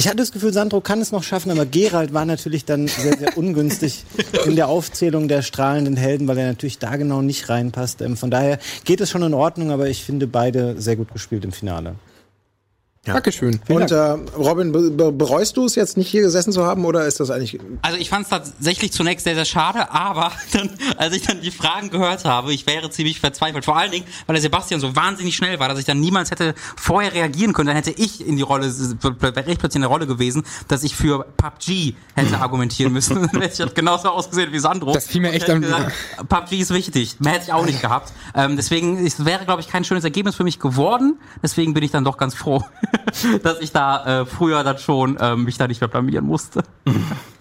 ich 0.00 0.08
hatte 0.08 0.16
das 0.16 0.32
Gefühl, 0.32 0.50
Sandro 0.50 0.80
kann 0.80 1.02
es 1.02 1.12
noch 1.12 1.22
schaffen, 1.22 1.50
aber 1.50 1.66
Gerald 1.66 2.14
war 2.14 2.24
natürlich 2.24 2.64
dann 2.64 2.88
sehr, 2.88 3.18
sehr 3.18 3.36
ungünstig 3.36 4.06
in 4.46 4.56
der 4.56 4.68
Aufzählung 4.68 5.28
der 5.28 5.42
strahlenden 5.42 5.98
Helden, 5.98 6.26
weil 6.26 6.38
er 6.38 6.46
natürlich 6.46 6.78
da 6.78 6.96
genau 6.96 7.20
nicht 7.20 7.50
reinpasst. 7.50 8.00
Ähm, 8.00 8.16
Von 8.16 8.30
daher 8.30 8.58
geht 8.84 9.02
es 9.02 9.10
schon 9.10 9.22
in 9.22 9.34
Ordnung, 9.34 9.70
aber 9.70 9.90
ich 9.90 10.02
finde 10.02 10.26
beide 10.26 10.80
sehr 10.80 10.96
gut 10.96 11.12
gespielt 11.12 11.44
im 11.44 11.52
Finale. 11.52 11.96
Dankeschön. 13.06 13.58
Und 13.70 13.90
äh, 13.90 13.96
Robin, 14.36 14.72
be 14.72 14.90
be 14.90 15.10
bereust 15.10 15.56
du 15.56 15.64
es 15.64 15.74
jetzt 15.74 15.96
nicht 15.96 16.08
hier 16.08 16.20
gesessen 16.20 16.52
zu 16.52 16.66
haben 16.66 16.84
oder 16.84 17.06
ist 17.06 17.18
das 17.18 17.30
eigentlich 17.30 17.58
Also 17.80 17.96
ich 17.96 18.10
fand 18.10 18.24
es 18.24 18.28
tatsächlich 18.28 18.92
zunächst 18.92 19.24
sehr, 19.24 19.34
sehr 19.34 19.46
schade, 19.46 19.90
aber 19.90 20.30
dann, 20.52 20.68
als 20.98 21.16
ich 21.16 21.22
dann 21.22 21.40
die 21.40 21.50
Fragen 21.50 21.88
gehört 21.88 22.26
habe, 22.26 22.52
ich 22.52 22.66
wäre 22.66 22.90
ziemlich 22.90 23.18
verzweifelt. 23.18 23.64
Vor 23.64 23.78
allen 23.78 23.90
Dingen, 23.90 24.04
weil 24.26 24.34
der 24.34 24.42
Sebastian 24.42 24.80
so 24.80 24.94
wahnsinnig 24.94 25.34
schnell 25.34 25.58
war, 25.58 25.68
dass 25.70 25.78
ich 25.78 25.86
dann 25.86 25.98
niemals 25.98 26.30
hätte 26.30 26.54
vorher 26.76 27.14
reagieren 27.14 27.54
können. 27.54 27.68
Dann 27.68 27.76
hätte 27.76 27.90
ich 27.92 28.26
in 28.26 28.36
die 28.36 28.42
Rolle, 28.42 28.66
wäre 28.70 29.50
ich 29.50 29.58
plötzlich 29.58 29.76
in 29.76 29.80
der 29.80 29.88
Rolle 29.90 30.06
gewesen, 30.06 30.44
dass 30.68 30.82
ich 30.82 30.94
für 30.94 31.24
PUBG 31.38 31.94
hätte 32.16 32.36
argumentieren 32.38 32.92
müssen. 32.92 33.14
Dann 33.32 33.40
hätte 33.40 33.54
ich 33.54 33.60
halt 33.60 33.74
genauso 33.74 34.10
ausgesehen 34.10 34.52
wie 34.52 34.58
Sandro. 34.58 34.92
Das 34.92 35.06
fiel 35.06 35.22
mir 35.22 35.32
echt 35.32 35.48
am- 35.48 35.62
gesagt, 35.62 35.92
PUBG 36.28 36.58
ist 36.60 36.74
wichtig. 36.74 37.16
Mehr 37.20 37.32
hätte 37.32 37.44
ich 37.46 37.52
auch 37.54 37.64
nicht 37.64 37.80
gehabt. 37.80 38.12
Ähm, 38.34 38.56
deswegen, 38.56 39.06
es 39.06 39.24
wäre, 39.24 39.46
glaube 39.46 39.62
ich, 39.62 39.68
kein 39.68 39.84
schönes 39.84 40.04
Ergebnis 40.04 40.34
für 40.34 40.44
mich 40.44 40.58
geworden. 40.58 41.18
Deswegen 41.42 41.72
bin 41.72 41.82
ich 41.82 41.90
dann 41.92 42.04
doch 42.04 42.18
ganz 42.18 42.34
froh, 42.34 42.62
dass 43.42 43.60
ich 43.60 43.72
da 43.72 44.22
äh, 44.22 44.26
früher 44.26 44.64
dann 44.64 44.78
schon 44.78 45.16
ähm, 45.20 45.44
mich 45.44 45.58
da 45.58 45.66
nicht 45.68 45.80
mehr 45.80 45.88
blamieren 45.88 46.26
musste. 46.26 46.62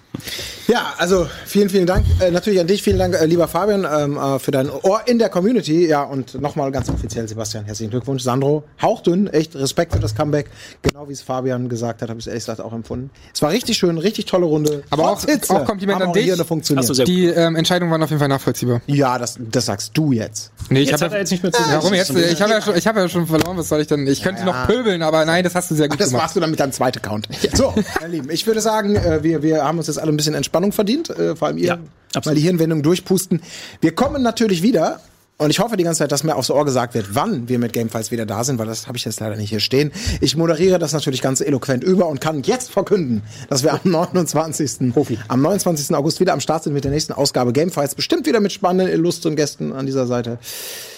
Ja, 0.68 0.94
also 0.98 1.28
vielen, 1.46 1.70
vielen 1.70 1.86
Dank. 1.88 2.06
Äh, 2.20 2.30
natürlich 2.30 2.60
an 2.60 2.68
dich, 2.68 2.84
vielen 2.84 3.00
Dank, 3.00 3.16
äh, 3.16 3.26
lieber 3.26 3.48
Fabian, 3.48 3.88
ähm, 3.92 4.18
äh, 4.18 4.38
für 4.38 4.52
dein 4.52 4.70
Ohr 4.70 5.02
in 5.08 5.18
der 5.18 5.30
Community. 5.30 5.88
Ja, 5.88 6.04
und 6.04 6.40
nochmal 6.40 6.72
ganz 6.72 6.90
offiziell, 6.90 7.28
Sebastian, 7.28 7.66
herzlichen 7.66 7.90
Glückwunsch. 7.90 8.22
Sandro, 8.22 8.64
hauchdünn, 8.82 9.28
echt 9.28 9.56
Respekt 9.56 9.94
für 9.94 10.00
das 10.00 10.14
Comeback. 10.14 10.48
Genau 10.84 11.08
wie 11.10 11.14
es 11.14 11.22
Fabian 11.22 11.70
gesagt 11.70 12.02
hat, 12.02 12.10
habe 12.10 12.20
ich 12.20 12.26
es 12.26 12.28
ehrlich 12.28 12.44
gesagt 12.44 12.62
auch 12.62 12.74
empfunden. 12.74 13.10
Es 13.34 13.42
war 13.42 13.50
richtig 13.52 13.78
schön, 13.78 13.98
richtig 13.98 14.26
tolle 14.26 14.46
Runde. 14.46 14.84
Aber 14.92 15.10
auch- 15.12 15.24
Hitze 15.26 15.54
auch 15.56 15.66
Kompliment 15.66 16.02
an 16.02 16.10
auch 16.10 16.14
dich. 16.14 16.32
Sehr 16.36 17.06
Die 17.06 17.26
ähm, 17.28 17.56
Entscheidungen 17.56 17.92
waren 17.92 18.04
auf 18.04 18.10
jeden 18.10 18.20
Fall 18.20 18.28
nachvollziehbar. 18.30 18.82
ja, 18.88 19.18
das, 19.18 19.38
das 19.40 19.66
sagst 19.66 19.92
du 19.96 20.12
jetzt. 20.12 20.52
Nee, 20.70 20.82
ich 20.82 20.90
Jetzt 20.90 21.02
hab 21.02 21.08
hat 21.10 21.14
er 21.14 21.20
jetzt 21.22 21.32
nicht 21.32 21.42
mehr 21.42 21.52
zu 21.52 21.62
Ja, 21.64 21.78
Warum 21.78 21.94
jetzt? 21.96 22.12
Ich 22.12 22.42
habe 22.42 22.52
ja, 22.52 22.62
schon- 22.62 22.76
ich 22.76 22.86
hab 22.86 22.96
ja 22.96 23.10
schon 23.10 23.26
verloren, 23.26 23.58
was 23.58 23.70
soll 23.70 23.82
ich 23.82 23.88
denn? 23.88 24.06
Ich 24.06 24.22
könnte 24.22 24.42
Ja. 24.42 24.46
noch 24.46 24.68
pöbeln, 24.68 25.02
aber 25.02 25.26
nein, 25.26 25.44
das 25.44 25.56
hast 25.56 25.72
du 25.72 25.76
sehr 25.76 25.88
gut 25.90 26.00
Das 26.00 26.10
gemacht. 26.10 26.24
machst 26.24 26.36
du 26.36 26.40
dann 26.40 26.52
mit 26.52 26.60
deinem 26.60 26.72
zweiten 26.74 27.00
Account. 27.00 27.28
So, 27.54 27.74
meine 28.02 28.12
Lieben, 28.14 28.30
ich 28.30 28.46
würde 28.46 28.62
sagen, 28.62 28.96
äh, 28.96 29.24
wir, 29.24 29.42
wir 29.42 29.64
haben 29.64 29.78
uns 29.80 29.88
jetzt 29.88 29.99
alle 30.00 30.12
ein 30.12 30.18
bisschen 30.18 30.34
Entspannung 30.36 30.72
verdient, 30.72 31.10
äh, 31.10 31.36
vor 31.36 31.48
allem 31.48 31.58
ihr, 31.58 31.68
Ja, 31.68 31.76
mal 31.78 31.84
absolut. 32.16 32.38
die 32.38 32.42
Hirnwendung 32.44 32.82
durchpusten. 32.84 33.42
Wir 33.82 33.94
kommen 33.94 34.22
natürlich 34.24 34.62
wieder. 34.64 35.00
Und 35.42 35.52
ich 35.52 35.60
hoffe 35.60 35.78
die 35.78 35.86
ganze 35.86 36.00
Zeit, 36.00 36.12
dass 36.12 36.26
mir 36.26 36.36
aufs 36.36 36.50
Ohr 36.52 36.66
gesagt 36.66 36.96
wird, 36.96 37.16
wann 37.16 37.48
wir 37.48 37.60
mit 37.60 37.72
Gamefiles 37.72 38.12
wieder 38.12 38.26
da 38.26 38.44
sind, 38.44 38.60
weil 38.60 38.66
das 38.68 38.88
habe 38.88 38.98
ich 38.98 39.06
jetzt 39.06 39.22
leider 39.22 39.38
nicht 39.38 39.50
hier 39.52 39.62
stehen. 39.62 39.94
Ich 40.20 40.36
moderiere 40.36 40.80
das 40.80 40.92
natürlich 40.92 41.22
ganz 41.22 41.40
eloquent 41.40 41.82
über 41.82 42.08
und 42.10 42.20
kann 42.20 42.44
jetzt 42.44 42.70
verkünden, 42.72 43.22
dass 43.50 43.64
wir 43.64 43.72
am 43.72 43.80
29. 43.86 44.94
am 45.30 45.42
29. 45.42 45.96
August 45.96 46.20
wieder 46.20 46.34
am 46.34 46.42
Start 46.42 46.66
sind 46.66 46.74
mit 46.74 46.84
der 46.84 46.92
nächsten 46.92 47.14
Ausgabe 47.14 47.54
Gamefiles. 47.54 47.96
Bestimmt 47.96 48.26
wieder 48.26 48.42
mit 48.42 48.52
spannenden, 48.52 48.94
illustren 48.94 49.38
Gästen 49.38 49.72
an 49.72 49.86
dieser 49.86 50.08
Seite. 50.08 50.40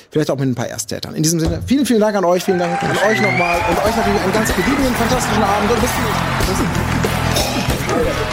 Vielleicht 0.10 0.32
auch 0.32 0.40
mit 0.40 0.50
ein 0.50 0.56
paar 0.56 0.70
Ersttätern. 0.70 1.14
In 1.14 1.22
diesem 1.22 1.40
Sinne, 1.40 1.62
vielen, 1.68 1.86
vielen 1.86 2.00
Dank 2.00 2.16
an 2.18 2.26
euch, 2.26 2.44
vielen 2.44 2.58
Dank 2.58 2.82
an 2.82 2.90
euch 3.08 3.22
nochmal 3.22 3.60
und 3.70 3.78
euch 3.78 3.96
natürlich 3.96 4.22
einen 4.24 4.34
ganz 4.34 4.50
gediegenen, 4.56 4.96
fantastischen 4.96 5.44
Abend 5.44 5.70
und 5.70 5.80
bis 5.82 5.90
zum 5.92 6.04
nächsten 6.04 6.64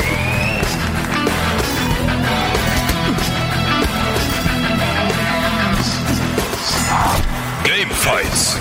Mal. 0.01 0.07
Fights. 8.09 8.57